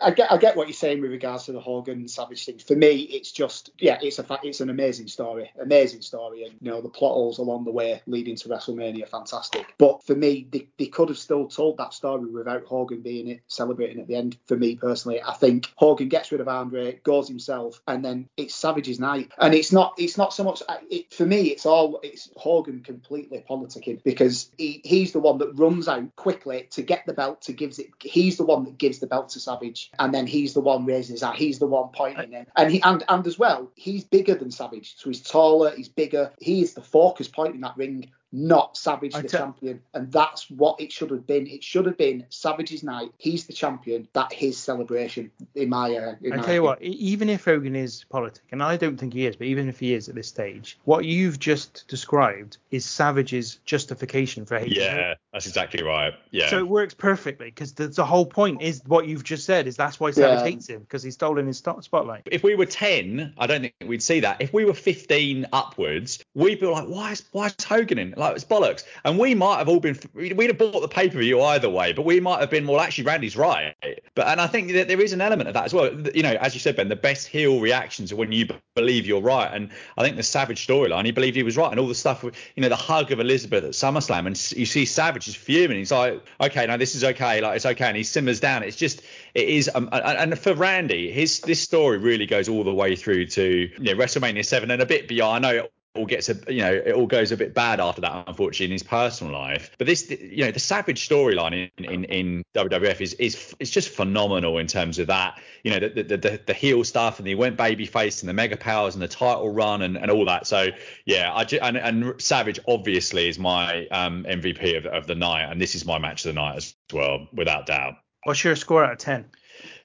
I 0.00 0.10
get 0.10 0.32
I 0.32 0.38
get 0.38 0.56
what 0.56 0.66
you're 0.66 0.74
saying 0.74 1.00
with 1.02 1.12
regards 1.12 1.44
to 1.44 1.52
the 1.52 1.60
Hogan 1.60 2.08
Savage 2.08 2.46
thing. 2.46 2.58
For 2.58 2.74
me, 2.74 3.02
it's 3.02 3.30
just 3.30 3.70
yeah, 3.78 3.98
it's 4.02 4.18
a 4.18 4.24
fa- 4.24 4.40
it's 4.42 4.60
an 4.60 4.70
amazing 4.70 5.06
story, 5.06 5.52
amazing 5.60 6.02
story, 6.02 6.42
and 6.42 6.54
you 6.60 6.72
know 6.72 6.80
the 6.80 6.88
plot 6.88 7.12
holes 7.12 7.38
along 7.38 7.64
the 7.64 7.70
way 7.70 8.02
leading 8.08 8.34
to 8.34 8.48
WrestleMania, 8.48 9.08
fantastic. 9.08 9.72
But 9.78 10.02
for 10.02 10.16
me, 10.16 10.48
they, 10.50 10.66
they 10.78 10.86
could 10.86 11.10
have 11.10 11.18
still 11.18 11.46
told 11.46 11.76
that 11.78 11.94
story 11.94 12.26
without 12.26 12.64
Hogan 12.64 13.02
being 13.02 13.28
it, 13.28 13.40
celebrating 13.46 14.00
at 14.00 14.08
the 14.08 14.16
end. 14.16 14.36
For 14.46 14.56
me 14.56 14.74
personally, 14.74 15.22
I 15.22 15.34
think 15.34 15.70
Hogan 15.76 16.08
gets 16.08 16.32
rid 16.32 16.40
of 16.40 16.48
Andre, 16.48 16.98
goes 17.04 17.28
himself, 17.28 17.80
and 17.86 18.04
then 18.04 18.28
it's 18.36 18.56
Savage's 18.56 18.98
night 18.98 19.27
and 19.38 19.54
it's 19.54 19.72
not 19.72 19.94
it's 19.98 20.16
not 20.16 20.32
so 20.32 20.44
much 20.44 20.62
it, 20.90 21.12
for 21.12 21.26
me. 21.26 21.48
It's 21.48 21.66
all 21.66 22.00
it's 22.02 22.30
Hogan 22.36 22.82
completely 22.82 23.44
politicking 23.48 24.02
because 24.02 24.50
he, 24.56 24.80
he's 24.84 25.12
the 25.12 25.20
one 25.20 25.38
that 25.38 25.58
runs 25.58 25.88
out 25.88 26.14
quickly 26.16 26.68
to 26.70 26.82
get 26.82 27.04
the 27.06 27.12
belt 27.12 27.42
to 27.42 27.52
gives 27.52 27.78
it. 27.78 27.88
He's 28.00 28.36
the 28.36 28.44
one 28.44 28.64
that 28.64 28.78
gives 28.78 28.98
the 28.98 29.06
belt 29.06 29.30
to 29.30 29.40
Savage, 29.40 29.90
and 29.98 30.12
then 30.12 30.26
he's 30.26 30.54
the 30.54 30.60
one 30.60 30.86
raises 30.86 31.20
that. 31.20 31.36
He's 31.36 31.58
the 31.58 31.66
one 31.66 31.88
pointing 31.92 32.32
him, 32.32 32.46
and 32.56 32.70
he 32.70 32.82
and 32.82 33.04
and 33.08 33.26
as 33.26 33.38
well, 33.38 33.70
he's 33.74 34.04
bigger 34.04 34.34
than 34.34 34.50
Savage, 34.50 34.96
so 34.96 35.10
he's 35.10 35.22
taller, 35.22 35.72
he's 35.76 35.88
bigger. 35.88 36.32
He 36.40 36.62
is 36.62 36.74
the 36.74 36.82
focus 36.82 37.28
point 37.28 37.54
in 37.54 37.60
that 37.62 37.76
ring 37.76 38.10
not 38.32 38.76
Savage 38.76 39.14
the 39.14 39.28
champion. 39.28 39.80
And 39.94 40.12
that's 40.12 40.50
what 40.50 40.80
it 40.80 40.92
should 40.92 41.10
have 41.10 41.26
been. 41.26 41.46
It 41.46 41.64
should 41.64 41.86
have 41.86 41.96
been 41.96 42.26
Savage's 42.28 42.82
night. 42.82 43.10
He's 43.18 43.46
the 43.46 43.52
champion. 43.52 44.08
That 44.12 44.32
his 44.32 44.56
celebration 44.58 45.30
in 45.54 45.68
my. 45.68 45.94
Uh, 45.94 46.14
in 46.22 46.32
I 46.32 46.36
my 46.36 46.42
tell 46.42 46.54
you 46.54 46.62
what, 46.62 46.82
even 46.82 47.28
if 47.28 47.44
Hogan 47.44 47.76
is 47.76 48.04
politic, 48.04 48.44
and 48.52 48.62
I 48.62 48.76
don't 48.76 48.98
think 48.98 49.14
he 49.14 49.26
is, 49.26 49.36
but 49.36 49.46
even 49.46 49.68
if 49.68 49.80
he 49.80 49.94
is 49.94 50.08
at 50.08 50.14
this 50.14 50.28
stage, 50.28 50.78
what 50.84 51.04
you've 51.04 51.38
just 51.38 51.84
described 51.88 52.58
is 52.70 52.84
Savage's 52.84 53.56
justification 53.64 54.44
for 54.44 54.58
hating. 54.58 54.82
Yeah, 54.82 55.14
that's 55.32 55.46
exactly 55.46 55.82
right. 55.82 56.14
Yeah. 56.30 56.50
So 56.50 56.58
it 56.58 56.68
works 56.68 56.94
perfectly 56.94 57.46
because 57.46 57.72
the, 57.74 57.88
the, 57.88 58.04
whole 58.04 58.26
point 58.26 58.62
is 58.62 58.82
what 58.86 59.06
you've 59.06 59.24
just 59.24 59.44
said 59.44 59.66
is 59.66 59.76
that's 59.76 60.00
why 60.00 60.10
Savage 60.10 60.38
yeah. 60.38 60.44
hates 60.44 60.68
him 60.68 60.80
because 60.80 61.02
he's 61.02 61.14
stolen 61.14 61.46
his 61.46 61.58
spotlight. 61.58 62.22
If 62.26 62.42
we 62.42 62.54
were 62.54 62.66
10, 62.66 63.34
I 63.38 63.46
don't 63.46 63.62
think 63.62 63.74
we'd 63.86 64.02
see 64.02 64.20
that. 64.20 64.40
If 64.40 64.52
we 64.52 64.64
were 64.64 64.74
15 64.74 65.46
upwards, 65.52 66.24
we'd 66.34 66.60
be 66.60 66.66
like, 66.66 66.86
why 66.86 67.12
is 67.12 67.24
why 67.32 67.46
is 67.46 67.64
Hogan 67.64 67.98
in? 67.98 68.14
Like 68.18 68.34
it's 68.34 68.44
bollocks. 68.44 68.84
And 69.04 69.18
we 69.18 69.34
might 69.34 69.58
have 69.58 69.68
all 69.68 69.80
been, 69.80 69.98
we'd 70.14 70.50
have 70.50 70.58
bought 70.58 70.80
the 70.80 70.88
pay 70.88 71.08
per 71.08 71.18
view 71.18 71.40
either 71.42 71.70
way, 71.70 71.92
but 71.92 72.04
we 72.04 72.20
might 72.20 72.40
have 72.40 72.50
been, 72.50 72.66
well, 72.66 72.80
actually, 72.80 73.04
Randy's 73.04 73.36
right. 73.36 73.74
But 74.14 74.26
and 74.26 74.40
I 74.40 74.46
think 74.46 74.72
that 74.72 74.88
there 74.88 75.00
is 75.00 75.12
an 75.12 75.20
element 75.20 75.48
of 75.48 75.54
that 75.54 75.64
as 75.64 75.72
well. 75.72 75.90
You 76.14 76.22
know, 76.22 76.32
as 76.40 76.54
you 76.54 76.60
said, 76.60 76.76
Ben, 76.76 76.88
the 76.88 76.96
best 76.96 77.28
heel 77.28 77.60
reactions 77.60 78.12
are 78.12 78.16
when 78.16 78.32
you 78.32 78.48
believe 78.74 79.06
you're 79.06 79.20
right. 79.20 79.50
And 79.52 79.70
I 79.96 80.02
think 80.02 80.16
the 80.16 80.22
Savage 80.22 80.66
storyline, 80.66 81.04
he 81.04 81.12
believed 81.12 81.36
he 81.36 81.42
was 81.42 81.56
right, 81.56 81.70
and 81.70 81.78
all 81.78 81.86
the 81.86 81.94
stuff, 81.94 82.24
you 82.24 82.62
know, 82.62 82.68
the 82.68 82.76
hug 82.76 83.12
of 83.12 83.20
Elizabeth 83.20 83.64
at 83.64 83.70
SummerSlam, 83.70 84.26
and 84.26 84.58
you 84.58 84.66
see 84.66 84.84
Savage 84.84 85.28
is 85.28 85.34
fuming. 85.34 85.78
He's 85.78 85.92
like, 85.92 86.20
okay, 86.40 86.66
now 86.66 86.76
this 86.76 86.94
is 86.94 87.04
okay, 87.04 87.40
like 87.40 87.56
it's 87.56 87.66
okay, 87.66 87.86
and 87.86 87.96
he 87.96 88.02
simmers 88.02 88.40
down. 88.40 88.62
It's 88.62 88.76
just, 88.76 89.02
it 89.34 89.48
is, 89.48 89.70
um, 89.74 89.88
and 89.92 90.38
for 90.38 90.54
Randy, 90.54 91.10
his 91.12 91.40
this 91.40 91.60
story 91.60 91.98
really 91.98 92.26
goes 92.26 92.48
all 92.48 92.64
the 92.64 92.74
way 92.74 92.96
through 92.96 93.26
to 93.26 93.70
you 93.78 93.94
know 93.94 93.94
WrestleMania 93.94 94.44
seven 94.44 94.70
and 94.70 94.82
a 94.82 94.86
bit 94.86 95.08
beyond. 95.08 95.46
I 95.46 95.52
know 95.52 95.68
all 95.94 96.06
gets 96.06 96.28
a 96.28 96.36
you 96.48 96.60
know 96.60 96.72
it 96.72 96.92
all 96.92 97.06
goes 97.06 97.32
a 97.32 97.36
bit 97.36 97.54
bad 97.54 97.80
after 97.80 98.00
that 98.00 98.24
unfortunately 98.28 98.66
in 98.66 98.72
his 98.72 98.82
personal 98.82 99.32
life. 99.32 99.70
But 99.78 99.86
this 99.86 100.10
you 100.10 100.44
know 100.44 100.50
the 100.50 100.60
savage 100.60 101.08
storyline 101.08 101.70
in, 101.78 101.84
in 101.84 102.04
in 102.04 102.42
WWF 102.54 103.00
is 103.00 103.14
is 103.14 103.54
is 103.58 103.70
just 103.70 103.88
phenomenal 103.88 104.58
in 104.58 104.66
terms 104.66 104.98
of 104.98 105.08
that 105.08 105.40
you 105.64 105.72
know 105.72 105.88
the 105.88 106.02
the, 106.02 106.16
the, 106.16 106.40
the 106.46 106.54
heel 106.54 106.84
stuff 106.84 107.18
and 107.18 107.26
he 107.26 107.34
went 107.34 107.56
baby 107.56 107.86
babyface 107.86 108.20
and 108.20 108.28
the 108.28 108.34
mega 108.34 108.56
powers 108.56 108.94
and 108.94 109.02
the 109.02 109.08
title 109.08 109.50
run 109.50 109.82
and, 109.82 109.96
and 109.96 110.10
all 110.10 110.24
that. 110.24 110.46
So 110.46 110.68
yeah 111.04 111.32
I 111.34 111.44
just, 111.44 111.62
and, 111.62 111.76
and 111.76 112.20
savage 112.20 112.60
obviously 112.68 113.28
is 113.28 113.38
my 113.38 113.86
um, 113.88 114.24
MVP 114.24 114.76
of, 114.76 114.86
of 114.86 115.06
the 115.06 115.14
night. 115.14 115.50
And 115.50 115.60
this 115.60 115.74
is 115.74 115.84
my 115.84 115.98
match 115.98 116.24
of 116.24 116.34
the 116.34 116.40
night 116.40 116.56
as 116.56 116.74
well 116.92 117.28
without 117.32 117.66
doubt. 117.66 117.94
What's 118.24 118.42
your 118.44 118.56
score 118.56 118.84
out 118.84 118.92
of 118.92 118.98
10 118.98 119.30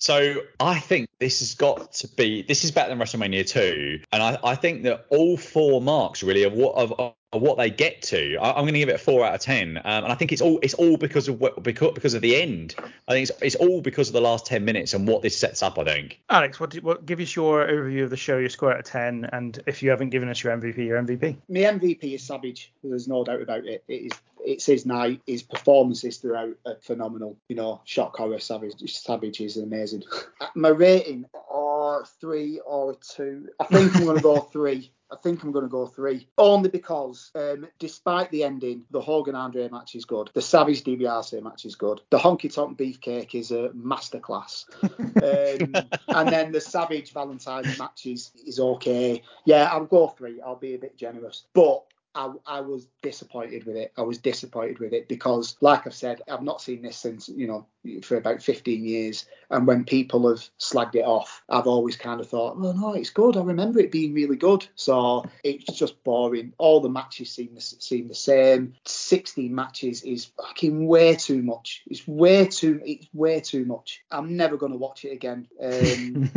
So 0.03 0.41
I 0.59 0.79
think 0.79 1.07
this 1.19 1.39
has 1.39 1.55
got 1.55 1.93
to 1.93 2.09
be 2.09 2.41
this 2.41 2.65
is 2.65 2.71
better 2.71 2.89
than 2.89 2.99
WrestleMania 2.99 3.47
2, 3.47 4.01
and 4.11 4.21
I, 4.21 4.37
I 4.43 4.55
think 4.55 4.83
that 4.83 5.05
all 5.07 5.37
four 5.37 5.81
marks 5.81 6.21
really 6.21 6.43
of 6.43 6.51
what 6.51 6.75
of, 6.75 6.91
what 7.41 7.57
they 7.57 7.69
get 7.69 8.01
to. 8.03 8.37
I, 8.37 8.49
am 8.59 8.63
going 8.63 8.73
to 8.73 8.79
give 8.79 8.89
it 8.89 8.95
a 8.95 8.99
four 8.99 9.25
out 9.25 9.35
of 9.35 9.41
ten, 9.41 9.77
um, 9.77 10.03
and 10.03 10.05
I 10.07 10.15
think 10.15 10.31
it's 10.31 10.41
all 10.41 10.59
it's 10.61 10.73
all 10.73 10.97
because 10.97 11.27
of 11.27 11.39
what 11.39 11.61
because, 11.63 11.93
because 11.93 12.13
of 12.13 12.21
the 12.21 12.41
end. 12.41 12.75
I 13.07 13.13
think 13.13 13.29
it's, 13.29 13.41
it's 13.41 13.55
all 13.55 13.81
because 13.81 14.07
of 14.07 14.13
the 14.13 14.21
last 14.21 14.45
ten 14.45 14.65
minutes 14.65 14.93
and 14.93 15.07
what 15.07 15.21
this 15.21 15.37
sets 15.37 15.63
up. 15.63 15.77
I 15.77 15.83
think. 15.83 16.21
Alex, 16.29 16.59
what, 16.59 16.73
what 16.75 17.05
give 17.05 17.19
us 17.19 17.35
your 17.35 17.65
overview 17.65 18.03
of 18.03 18.09
the 18.09 18.17
show, 18.17 18.37
your 18.37 18.49
score 18.49 18.71
out 18.71 18.79
of 18.79 18.85
ten, 18.85 19.29
and 19.31 19.61
if 19.65 19.83
you 19.83 19.89
haven't 19.89 20.09
given 20.09 20.29
us 20.29 20.43
your 20.43 20.55
MVP, 20.55 20.77
your 20.77 21.01
MVP. 21.01 21.37
My 21.49 21.59
MVP 21.61 22.15
is 22.15 22.23
Savage. 22.23 22.71
There's 22.83 23.07
no 23.07 23.23
doubt 23.23 23.41
about 23.41 23.65
it. 23.65 23.83
It 23.87 23.93
is 23.93 24.11
it's 24.45 24.65
his 24.65 24.85
night. 24.85 25.21
His 25.25 25.41
performances 25.41 26.17
throughout 26.17 26.55
are 26.65 26.77
phenomenal. 26.81 27.37
You 27.47 27.55
know, 27.55 27.81
shock 27.85 28.17
horror, 28.17 28.39
Savage, 28.39 28.75
Savage 28.93 29.41
is 29.41 29.57
amazing. 29.57 30.03
My 30.55 30.69
rating, 30.69 31.25
or 31.49 32.05
three 32.19 32.59
or 32.59 32.95
two. 32.95 33.49
I 33.59 33.65
think 33.65 33.95
I'm 33.95 34.05
going 34.05 34.17
to 34.17 34.23
go 34.23 34.39
three. 34.51 34.91
I 35.13 35.17
think 35.17 35.43
I'm 35.43 35.51
going 35.51 35.63
to 35.63 35.69
go 35.69 35.85
three, 35.85 36.27
only 36.39 36.69
because 36.69 37.31
um, 37.35 37.67
despite 37.77 38.31
the 38.31 38.43
ending, 38.43 38.83
the 38.89 38.99
Hogan 38.99 39.35
Andre 39.35 39.69
match 39.69 39.93
is 39.93 40.05
good. 40.05 40.31
The 40.33 40.41
Savage 40.41 40.83
DiBiase 40.83 41.41
match 41.43 41.65
is 41.65 41.75
good. 41.75 42.01
The 42.09 42.17
Honky 42.17 42.51
Tonk 42.51 42.79
Beefcake 42.79 43.35
is 43.35 43.51
a 43.51 43.69
masterclass. 43.69 44.65
um, 44.83 45.85
and 46.07 46.29
then 46.29 46.51
the 46.51 46.59
Savage 46.59 47.13
Valentine 47.13 47.65
match 47.77 48.07
is, 48.07 48.31
is 48.45 48.59
okay. 48.59 49.21
Yeah, 49.45 49.69
I'll 49.71 49.85
go 49.85 50.07
three. 50.07 50.41
I'll 50.41 50.55
be 50.55 50.73
a 50.73 50.79
bit 50.79 50.97
generous. 50.97 51.45
But 51.53 51.83
I, 52.15 52.31
I, 52.45 52.61
was 52.61 52.87
disappointed 53.01 53.65
with 53.65 53.75
it. 53.75 53.91
I 53.97 54.01
was 54.01 54.17
disappointed 54.17 54.79
with 54.79 54.93
it 54.93 55.07
because, 55.07 55.55
like 55.61 55.87
I've 55.87 55.93
said, 55.93 56.21
I've 56.29 56.43
not 56.43 56.61
seen 56.61 56.81
this 56.81 56.97
since, 56.97 57.27
you 57.29 57.47
know, 57.47 57.65
for 58.03 58.17
about 58.17 58.41
15 58.41 58.85
years. 58.85 59.25
And 59.49 59.67
when 59.67 59.83
people 59.83 60.27
have 60.29 60.47
slagged 60.59 60.95
it 60.95 61.05
off, 61.05 61.43
I've 61.49 61.67
always 61.67 61.95
kind 61.97 62.19
of 62.21 62.27
thought, 62.27 62.59
well, 62.59 62.73
no, 62.73 62.93
it's 62.93 63.09
good. 63.09 63.37
I 63.37 63.43
remember 63.43 63.79
it 63.79 63.91
being 63.91 64.13
really 64.13 64.35
good. 64.35 64.65
So 64.75 65.25
it's 65.43 65.65
just 65.65 66.03
boring. 66.03 66.53
All 66.57 66.79
the 66.79 66.89
matches 66.89 67.31
seem, 67.31 67.59
seem 67.59 68.07
the 68.07 68.15
same. 68.15 68.73
16 68.85 69.53
matches 69.53 70.03
is 70.03 70.25
fucking 70.25 70.87
way 70.87 71.15
too 71.15 71.41
much. 71.41 71.83
It's 71.87 72.07
way 72.07 72.47
too, 72.47 72.81
it's 72.85 73.07
way 73.13 73.39
too 73.39 73.65
much. 73.65 74.03
I'm 74.11 74.37
never 74.37 74.57
going 74.57 74.71
to 74.71 74.77
watch 74.77 75.05
it 75.05 75.11
again. 75.11 75.47
Um, 75.61 76.31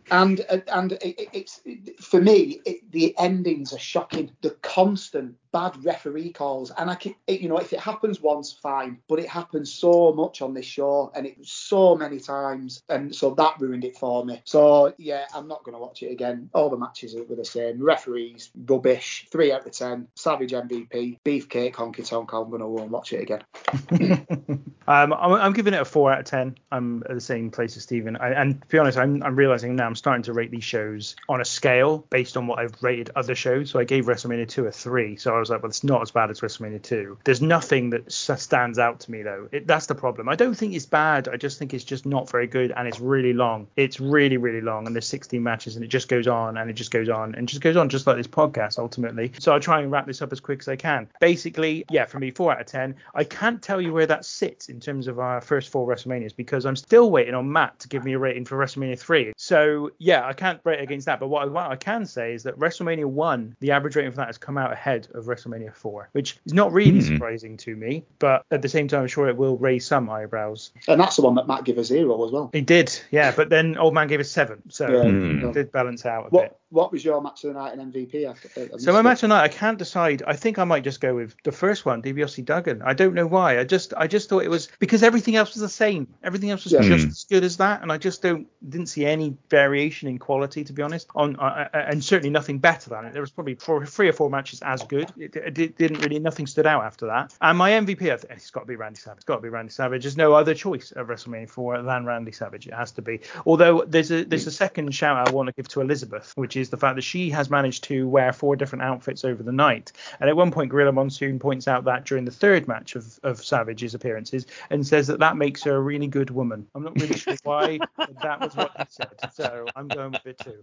and 0.10 0.40
and 0.68 0.92
it, 0.92 1.28
it's, 1.32 1.60
for 2.00 2.20
me, 2.20 2.60
it, 2.64 2.90
the 2.90 3.14
endings 3.18 3.72
are 3.72 3.78
shocking. 3.78 4.30
The 4.40 4.50
constant 4.92 5.41
bad 5.52 5.84
referee 5.84 6.32
calls, 6.32 6.70
and 6.70 6.90
I 6.90 6.94
can, 6.94 7.14
it, 7.26 7.40
you 7.40 7.48
know, 7.48 7.58
if 7.58 7.72
it 7.72 7.80
happens 7.80 8.20
once, 8.20 8.52
fine, 8.52 8.98
but 9.08 9.18
it 9.18 9.28
happens 9.28 9.72
so 9.72 10.12
much 10.12 10.42
on 10.42 10.54
this 10.54 10.66
show, 10.66 11.12
and 11.14 11.26
it 11.26 11.38
was 11.38 11.50
so 11.50 11.94
many 11.94 12.18
times, 12.18 12.82
and 12.88 13.14
so 13.14 13.34
that 13.34 13.60
ruined 13.60 13.84
it 13.84 13.96
for 13.96 14.24
me. 14.24 14.40
So 14.44 14.94
yeah, 14.98 15.26
I'm 15.34 15.48
not 15.48 15.64
going 15.64 15.74
to 15.74 15.80
watch 15.80 16.02
it 16.02 16.10
again. 16.10 16.50
All 16.54 16.70
the 16.70 16.76
matches 16.76 17.14
were 17.14 17.36
the 17.36 17.44
same. 17.44 17.82
Referees 17.82 18.50
rubbish. 18.66 19.26
Three 19.30 19.52
out 19.52 19.66
of 19.66 19.72
ten. 19.72 20.08
Savage 20.14 20.52
MVP. 20.52 21.18
Beefcake 21.24 21.74
honky 21.74 22.08
tonk. 22.08 22.32
I'm 22.32 22.50
going 22.50 22.60
to 22.60 22.66
watch 22.66 23.12
it 23.12 23.22
again. 23.22 23.42
um, 24.88 25.12
I'm, 25.12 25.32
I'm, 25.32 25.52
giving 25.52 25.74
it 25.74 25.80
a 25.80 25.84
four 25.84 26.12
out 26.12 26.20
of 26.20 26.24
ten. 26.24 26.56
I'm 26.70 27.02
at 27.08 27.14
the 27.14 27.20
same 27.20 27.50
place 27.50 27.76
as 27.76 27.82
Stephen, 27.82 28.16
I, 28.16 28.30
and 28.30 28.60
to 28.60 28.68
be 28.68 28.78
honest, 28.78 28.98
I'm, 28.98 29.22
I'm 29.22 29.36
realizing 29.36 29.76
now 29.76 29.86
I'm 29.86 29.94
starting 29.94 30.22
to 30.24 30.32
rate 30.32 30.50
these 30.50 30.64
shows 30.64 31.16
on 31.28 31.40
a 31.40 31.44
scale 31.44 31.98
based 32.10 32.36
on 32.36 32.46
what 32.46 32.58
I've 32.58 32.74
rated 32.80 33.10
other 33.14 33.34
shows. 33.34 33.70
So 33.70 33.78
I 33.78 33.84
gave 33.84 34.06
WrestleMania 34.06 34.48
2 34.48 34.66
a 34.66 34.72
3. 34.72 35.16
So 35.16 35.41
was 35.42 35.50
like, 35.50 35.62
well, 35.62 35.70
it's 35.70 35.84
not 35.84 36.02
as 36.02 36.10
bad 36.10 36.30
as 36.30 36.40
WrestleMania 36.40 36.82
2. 36.82 37.18
There's 37.24 37.42
nothing 37.42 37.90
that 37.90 38.10
stands 38.12 38.78
out 38.78 39.00
to 39.00 39.10
me, 39.10 39.22
though. 39.22 39.48
It, 39.52 39.66
that's 39.66 39.86
the 39.86 39.94
problem. 39.94 40.28
I 40.28 40.36
don't 40.36 40.54
think 40.54 40.74
it's 40.74 40.86
bad. 40.86 41.28
I 41.28 41.36
just 41.36 41.58
think 41.58 41.74
it's 41.74 41.84
just 41.84 42.06
not 42.06 42.30
very 42.30 42.46
good 42.46 42.72
and 42.76 42.86
it's 42.86 43.00
really 43.00 43.32
long. 43.32 43.66
It's 43.76 44.00
really, 44.00 44.36
really 44.36 44.60
long. 44.60 44.86
And 44.86 44.94
there's 44.94 45.06
16 45.06 45.42
matches 45.42 45.76
and 45.76 45.84
it 45.84 45.88
just 45.88 46.08
goes 46.08 46.26
on 46.26 46.56
and 46.56 46.70
it 46.70 46.74
just 46.74 46.90
goes 46.90 47.08
on 47.08 47.34
and 47.34 47.48
just 47.48 47.62
goes 47.62 47.76
on, 47.76 47.88
just 47.88 48.06
like 48.06 48.16
this 48.16 48.26
podcast, 48.26 48.78
ultimately. 48.78 49.32
So 49.38 49.52
I'll 49.52 49.60
try 49.60 49.80
and 49.80 49.90
wrap 49.90 50.06
this 50.06 50.22
up 50.22 50.32
as 50.32 50.40
quick 50.40 50.60
as 50.60 50.68
I 50.68 50.76
can. 50.76 51.08
Basically, 51.20 51.84
yeah, 51.90 52.06
for 52.06 52.18
me, 52.18 52.30
4 52.30 52.52
out 52.52 52.60
of 52.60 52.66
10. 52.66 52.94
I 53.14 53.24
can't 53.24 53.62
tell 53.62 53.80
you 53.80 53.92
where 53.92 54.06
that 54.06 54.24
sits 54.24 54.68
in 54.68 54.80
terms 54.80 55.08
of 55.08 55.18
our 55.18 55.40
first 55.40 55.70
four 55.70 55.86
WrestleManias 55.86 56.34
because 56.36 56.64
I'm 56.66 56.76
still 56.76 57.10
waiting 57.10 57.34
on 57.34 57.50
Matt 57.50 57.78
to 57.80 57.88
give 57.88 58.04
me 58.04 58.12
a 58.14 58.18
rating 58.18 58.44
for 58.44 58.56
WrestleMania 58.56 58.98
3. 58.98 59.32
So 59.36 59.90
yeah, 59.98 60.26
I 60.26 60.32
can't 60.32 60.60
rate 60.64 60.80
against 60.80 61.06
that. 61.06 61.20
But 61.20 61.28
what 61.28 61.42
I, 61.42 61.46
what 61.46 61.70
I 61.70 61.76
can 61.76 62.06
say 62.06 62.34
is 62.34 62.42
that 62.44 62.58
WrestleMania 62.58 63.04
1, 63.04 63.56
the 63.60 63.70
average 63.70 63.96
rating 63.96 64.12
for 64.12 64.18
that 64.18 64.26
has 64.26 64.38
come 64.38 64.58
out 64.58 64.72
ahead 64.72 65.08
of 65.14 65.24
WrestleMania 65.34 65.74
4, 65.74 66.10
which 66.12 66.38
is 66.44 66.52
not 66.52 66.72
really 66.72 67.00
mm. 67.00 67.06
surprising 67.06 67.56
to 67.58 67.76
me, 67.76 68.04
but 68.18 68.44
at 68.50 68.62
the 68.62 68.68
same 68.68 68.88
time, 68.88 69.02
I'm 69.02 69.08
sure 69.08 69.28
it 69.28 69.36
will 69.36 69.56
raise 69.56 69.86
some 69.86 70.08
eyebrows. 70.10 70.72
And 70.88 71.00
that's 71.00 71.16
the 71.16 71.22
one 71.22 71.34
that 71.36 71.46
Matt 71.46 71.64
gave 71.64 71.78
a 71.78 71.84
zero 71.84 72.24
as 72.24 72.30
well. 72.30 72.50
He 72.52 72.60
did, 72.60 72.98
yeah, 73.10 73.32
but 73.34 73.48
then 73.48 73.76
Old 73.78 73.94
Man 73.94 74.08
gave 74.08 74.20
a 74.20 74.24
seven, 74.24 74.62
so 74.70 74.88
yeah. 74.88 75.04
mm. 75.04 75.48
it 75.48 75.54
did 75.54 75.72
balance 75.72 76.06
out 76.06 76.26
a 76.26 76.28
what, 76.30 76.42
bit. 76.42 76.58
What 76.70 76.90
was 76.90 77.04
your 77.04 77.20
match 77.20 77.44
of 77.44 77.52
the 77.52 77.60
night 77.60 77.78
and 77.78 77.92
MVP? 77.92 78.28
After, 78.28 78.78
so 78.78 78.92
my 78.92 79.02
match 79.02 79.18
of 79.18 79.22
the 79.22 79.28
night, 79.28 79.44
I 79.44 79.48
can't 79.48 79.78
decide. 79.78 80.22
I 80.26 80.34
think 80.34 80.58
I 80.58 80.64
might 80.64 80.84
just 80.84 81.00
go 81.00 81.14
with 81.14 81.36
the 81.44 81.52
first 81.52 81.84
one, 81.84 82.02
DiBiase 82.02 82.44
Duggan. 82.44 82.80
I 82.82 82.94
don't 82.94 83.14
know 83.14 83.26
why. 83.26 83.58
I 83.58 83.64
just 83.64 83.92
I 83.96 84.06
just 84.06 84.28
thought 84.28 84.42
it 84.42 84.48
was 84.48 84.68
because 84.78 85.02
everything 85.02 85.36
else 85.36 85.52
was 85.54 85.60
the 85.60 85.68
same. 85.68 86.08
Everything 86.22 86.50
else 86.50 86.64
was 86.64 86.72
yeah. 86.72 86.80
just 86.80 87.06
mm. 87.06 87.10
as 87.10 87.24
good 87.24 87.44
as 87.44 87.58
that, 87.58 87.82
and 87.82 87.92
I 87.92 87.98
just 87.98 88.22
don't 88.22 88.46
didn't 88.66 88.86
see 88.86 89.04
any 89.04 89.36
variation 89.50 90.08
in 90.08 90.18
quality 90.18 90.64
to 90.64 90.72
be 90.72 90.82
honest. 90.82 91.08
On 91.14 91.36
uh, 91.36 91.68
and 91.74 92.02
certainly 92.02 92.30
nothing 92.30 92.58
better 92.58 92.90
than 92.90 93.04
it. 93.04 93.12
There 93.12 93.22
was 93.22 93.30
probably 93.30 93.54
four, 93.56 93.84
three 93.84 94.08
or 94.08 94.12
four 94.12 94.30
matches 94.30 94.62
as 94.62 94.82
good. 94.82 95.12
It, 95.22 95.36
it, 95.36 95.78
didn't 95.78 96.00
really 96.00 96.18
nothing 96.18 96.46
stood 96.46 96.66
out 96.66 96.84
after 96.84 97.06
that. 97.06 97.34
And 97.40 97.56
my 97.56 97.70
MVP, 97.70 98.02
I 98.10 98.34
it's 98.34 98.50
got 98.50 98.60
to 98.60 98.66
be 98.66 98.76
Randy 98.76 98.98
Savage. 98.98 99.18
It's 99.18 99.24
got 99.24 99.36
to 99.36 99.42
be 99.42 99.48
Randy 99.48 99.70
Savage. 99.70 100.02
There's 100.02 100.16
no 100.16 100.34
other 100.34 100.54
choice 100.54 100.92
at 100.96 101.06
WrestleMania 101.06 101.48
4 101.48 101.82
than 101.82 102.04
Randy 102.04 102.32
Savage. 102.32 102.66
It 102.66 102.74
has 102.74 102.90
to 102.92 103.02
be. 103.02 103.20
Although 103.46 103.84
there's 103.86 104.10
a 104.10 104.24
there's 104.24 104.46
a 104.46 104.52
second 104.52 104.94
shout 104.94 105.16
out 105.16 105.28
I 105.28 105.32
want 105.32 105.48
to 105.48 105.52
give 105.52 105.68
to 105.68 105.80
Elizabeth, 105.80 106.32
which 106.36 106.56
is 106.56 106.70
the 106.70 106.76
fact 106.76 106.96
that 106.96 107.02
she 107.02 107.30
has 107.30 107.50
managed 107.50 107.84
to 107.84 108.08
wear 108.08 108.32
four 108.32 108.56
different 108.56 108.82
outfits 108.82 109.24
over 109.24 109.42
the 109.42 109.52
night. 109.52 109.92
And 110.20 110.28
at 110.28 110.36
one 110.36 110.50
point, 110.50 110.70
Gorilla 110.70 110.92
Monsoon 110.92 111.38
points 111.38 111.68
out 111.68 111.84
that 111.84 112.04
during 112.04 112.24
the 112.24 112.30
third 112.30 112.66
match 112.66 112.96
of, 112.96 113.18
of 113.22 113.44
Savage's 113.44 113.94
appearances 113.94 114.46
and 114.70 114.86
says 114.86 115.06
that 115.06 115.20
that 115.20 115.36
makes 115.36 115.62
her 115.64 115.76
a 115.76 115.80
really 115.80 116.06
good 116.06 116.30
woman. 116.30 116.66
I'm 116.74 116.82
not 116.82 117.00
really 117.00 117.16
sure 117.16 117.36
why, 117.44 117.78
that 118.22 118.40
was 118.40 118.56
what 118.56 118.72
he 118.76 118.84
said. 118.88 119.32
So 119.32 119.66
I'm 119.76 119.88
going 119.88 120.12
with 120.12 120.26
it 120.26 120.38
too. 120.38 120.60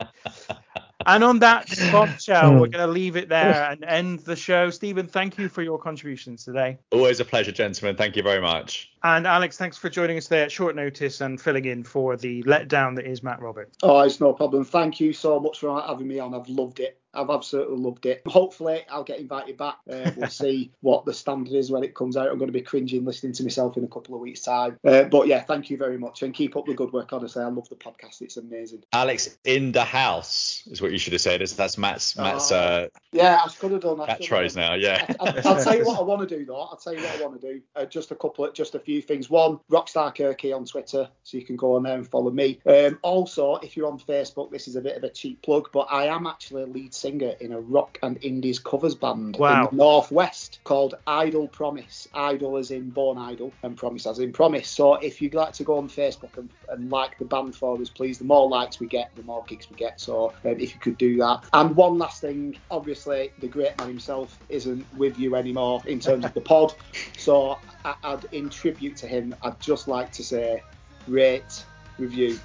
And 1.06 1.24
on 1.24 1.40
that 1.40 1.74
bombshell, 1.92 2.52
hmm. 2.52 2.60
we're 2.60 2.68
going 2.68 2.86
to 2.86 2.88
leave 2.88 3.16
it 3.16 3.30
there 3.30 3.70
and 3.72 3.84
end 3.84 4.20
the 4.20 4.36
show. 4.36 4.70
Stephen, 4.70 5.08
thank 5.08 5.38
you 5.38 5.48
for 5.48 5.62
your 5.62 5.80
contributions 5.80 6.44
today. 6.44 6.78
Always 6.92 7.20
a 7.20 7.26
pleasure, 7.26 7.52
gentlemen. 7.52 7.96
Thank 7.96 8.16
you 8.16 8.24
very 8.24 8.42
much. 8.42 8.92
And 9.04 9.26
Alex, 9.26 9.58
thanks 9.58 9.78
for 9.78 9.90
joining 9.90 10.18
us 10.18 10.28
there 10.28 10.44
at 10.44 10.52
short 10.52 10.76
notice 10.76 11.22
and 11.22 11.40
filling 11.40 11.66
in 11.66 11.84
for 11.84 12.18
the 12.18 12.44
letdown 12.44 12.96
that 12.98 13.06
is 13.06 13.24
Matt 13.24 13.42
Roberts. 13.42 13.78
Oh, 13.82 14.00
it's 14.02 14.20
no 14.20 14.34
problem. 14.34 14.66
Thank 14.66 15.00
you 15.00 15.14
so 15.14 15.40
much 15.40 15.60
for 15.60 15.82
having 15.82 16.08
me 16.08 16.20
on. 16.20 16.34
I've 16.34 16.50
loved 16.50 16.80
it. 16.80 17.00
I've 17.14 17.30
absolutely 17.30 17.78
loved 17.78 18.06
it. 18.06 18.22
Hopefully, 18.28 18.84
I'll 18.90 19.04
get 19.04 19.20
invited 19.20 19.58
back. 19.58 19.78
Uh, 19.92 20.12
we'll 20.16 20.30
see 20.30 20.72
what 20.82 21.06
the 21.06 21.14
standard 21.14 21.54
is 21.54 21.72
when 21.72 21.84
it 21.84 21.96
comes 21.96 22.16
out. 22.16 22.28
I'm 22.28 22.38
going 22.38 22.50
to 22.50 22.54
be 22.54 22.62
cringing 22.62 23.04
listening 23.04 23.34
to 23.34 23.44
myself 23.44 23.78
in 23.78 23.84
a 23.84 23.88
couple 23.88 24.14
of 24.14 24.22
weeks' 24.22 24.42
time. 24.42 24.78
Uh, 24.86 25.04
but 25.04 25.28
yeah, 25.28 25.42
thank 25.42 25.70
you 25.70 25.78
very 25.78 25.98
much 25.98 26.22
and 26.22 26.34
keep 26.34 26.56
up 26.56 26.66
the 26.66 26.74
good 26.74 26.94
work. 26.94 27.12
Honestly, 27.12 27.42
I 27.42 27.48
love 27.48 27.68
the 27.70 27.76
podcast. 27.76 28.22
It's 28.22 28.38
amazing. 28.38 28.84
Alex 28.94 29.38
in 29.44 29.72
the 29.72 29.84
house 29.84 30.64
is 30.70 30.82
what 30.82 30.92
you 30.92 31.00
should 31.00 31.14
have 31.14 31.22
said. 31.22 31.42
That's 31.42 31.78
Matt's 31.78 32.16
Matt's. 32.16 32.52
Uh, 32.52 32.88
yeah, 33.12 33.42
I 33.44 33.50
could 33.50 33.72
have 33.72 33.82
done 33.82 33.98
that. 34.00 34.22
Catchphrase 34.22 34.56
now. 34.56 34.76
Yeah. 34.76 35.06
I, 35.20 35.32
will 35.32 35.64
tell 35.64 35.78
you 35.78 35.86
what 35.86 36.00
I 36.00 36.04
want 36.04 36.28
to 36.28 36.38
do 36.38 36.46
though. 36.46 36.62
I'll 36.62 36.78
tell 36.78 36.94
you 36.94 37.02
what 37.02 37.20
I 37.20 37.26
want 37.26 37.42
to 37.42 37.54
do. 37.54 37.62
Uh, 37.76 37.86
just 37.86 38.12
a 38.12 38.16
couple, 38.16 38.46
of, 38.46 38.54
just 38.54 38.76
a 38.76 38.80
few 38.80 38.89
things. 38.98 39.30
One, 39.30 39.60
Rockstar 39.72 40.16
Kirky 40.16 40.56
on 40.56 40.66
Twitter, 40.66 41.08
so 41.24 41.38
you 41.38 41.46
can 41.46 41.56
go 41.56 41.76
on 41.76 41.84
there 41.84 41.96
and 41.96 42.08
follow 42.08 42.32
me. 42.32 42.60
Um, 42.66 43.00
also, 43.02 43.56
if 43.58 43.78
you're 43.78 43.88
on 43.88 44.00
Facebook, 44.00 44.52
this 44.52 44.68
is 44.68 44.76
a 44.76 44.82
bit 44.82 44.98
of 44.98 45.04
a 45.04 45.10
cheap 45.10 45.42
plug, 45.42 45.70
but 45.72 45.88
I 45.92 46.06
am 46.06 46.28
actually 46.28 46.64
a 46.64 46.68
lead 46.68 46.94
singer 46.94 47.34
in 47.40 47.52
a 47.52 47.60
rock 47.60 48.00
and 48.02 48.18
indies 48.24 48.60
covers 48.60 48.96
band 48.96 49.38
wow. 49.38 49.68
in 49.68 49.78
the 49.78 49.84
northwest 49.84 50.60
called 50.64 50.96
Idol 51.08 51.48
Promise. 51.48 52.08
Idol 52.14 52.58
as 52.58 52.72
in 52.72 52.90
Born 52.90 53.18
Idol 53.18 53.54
and 53.64 53.78
Promise 53.78 54.08
as 54.08 54.20
in 54.20 54.34
Promise. 54.34 54.68
So 54.68 54.96
if 54.96 55.22
you'd 55.22 55.34
like 55.36 55.54
to 55.54 55.64
go 55.64 55.78
on 55.78 55.88
Facebook 55.88 56.38
and, 56.38 56.50
and 56.70 56.90
like 56.90 57.18
the 57.20 57.26
band 57.26 57.56
for 57.56 57.80
us, 57.80 57.90
please, 57.90 58.18
the 58.18 58.26
more 58.26 58.50
likes 58.50 58.80
we 58.80 58.88
get, 58.88 59.16
the 59.16 59.24
more 59.24 59.44
gigs 59.48 59.70
we 59.70 59.76
get. 59.76 60.00
So 60.02 60.34
um, 60.46 60.60
if 60.60 60.74
you 60.74 60.80
could 60.80 60.98
do 60.98 61.18
that. 61.18 61.46
And 61.54 61.76
one 61.76 61.98
last 61.98 62.22
thing, 62.22 62.58
obviously 62.72 63.32
the 63.40 63.48
great 63.48 63.78
man 63.78 63.88
himself 63.88 64.40
isn't 64.50 64.86
with 64.98 65.20
you 65.20 65.36
anymore 65.36 65.82
in 65.86 66.00
terms 66.00 66.26
of 66.26 66.34
the 66.34 66.42
pod. 66.42 66.74
So 67.18 67.58
I, 67.86 67.96
I'd, 68.04 68.26
in 68.32 68.50
tribute 68.50 68.79
to 68.80 69.08
him, 69.08 69.36
I'd 69.44 69.60
just 69.60 69.88
like 69.88 70.12
to 70.14 70.24
say, 70.24 70.64
rate, 71.08 71.64
review, 71.98 72.40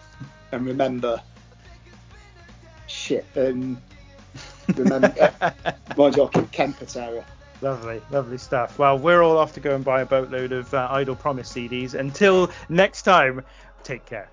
and 0.53 0.67
remember, 0.67 1.21
shit. 2.87 3.27
Um, 3.37 3.81
Remember, 4.77 5.53
more 5.97 6.11
joking, 6.11 6.47
Ken 6.49 6.73
Patera. 6.73 7.25
Lovely, 7.61 8.01
lovely 8.11 8.39
stuff. 8.39 8.79
Well, 8.79 8.99
we're 8.99 9.23
all 9.23 9.39
off 9.39 9.53
to 9.55 9.61
go 9.61 9.75
and 9.75 9.85
buy 9.85 10.01
a 10.01 10.07
boatload 10.07 10.53
of 10.53 10.73
uh, 10.73 10.89
Idol 10.91 11.17
Promise 11.17 11.53
CDs. 11.53 11.95
Until 11.95 12.51
next 12.69 13.03
time, 13.03 13.43
take 13.83 14.07
care. 14.07 14.31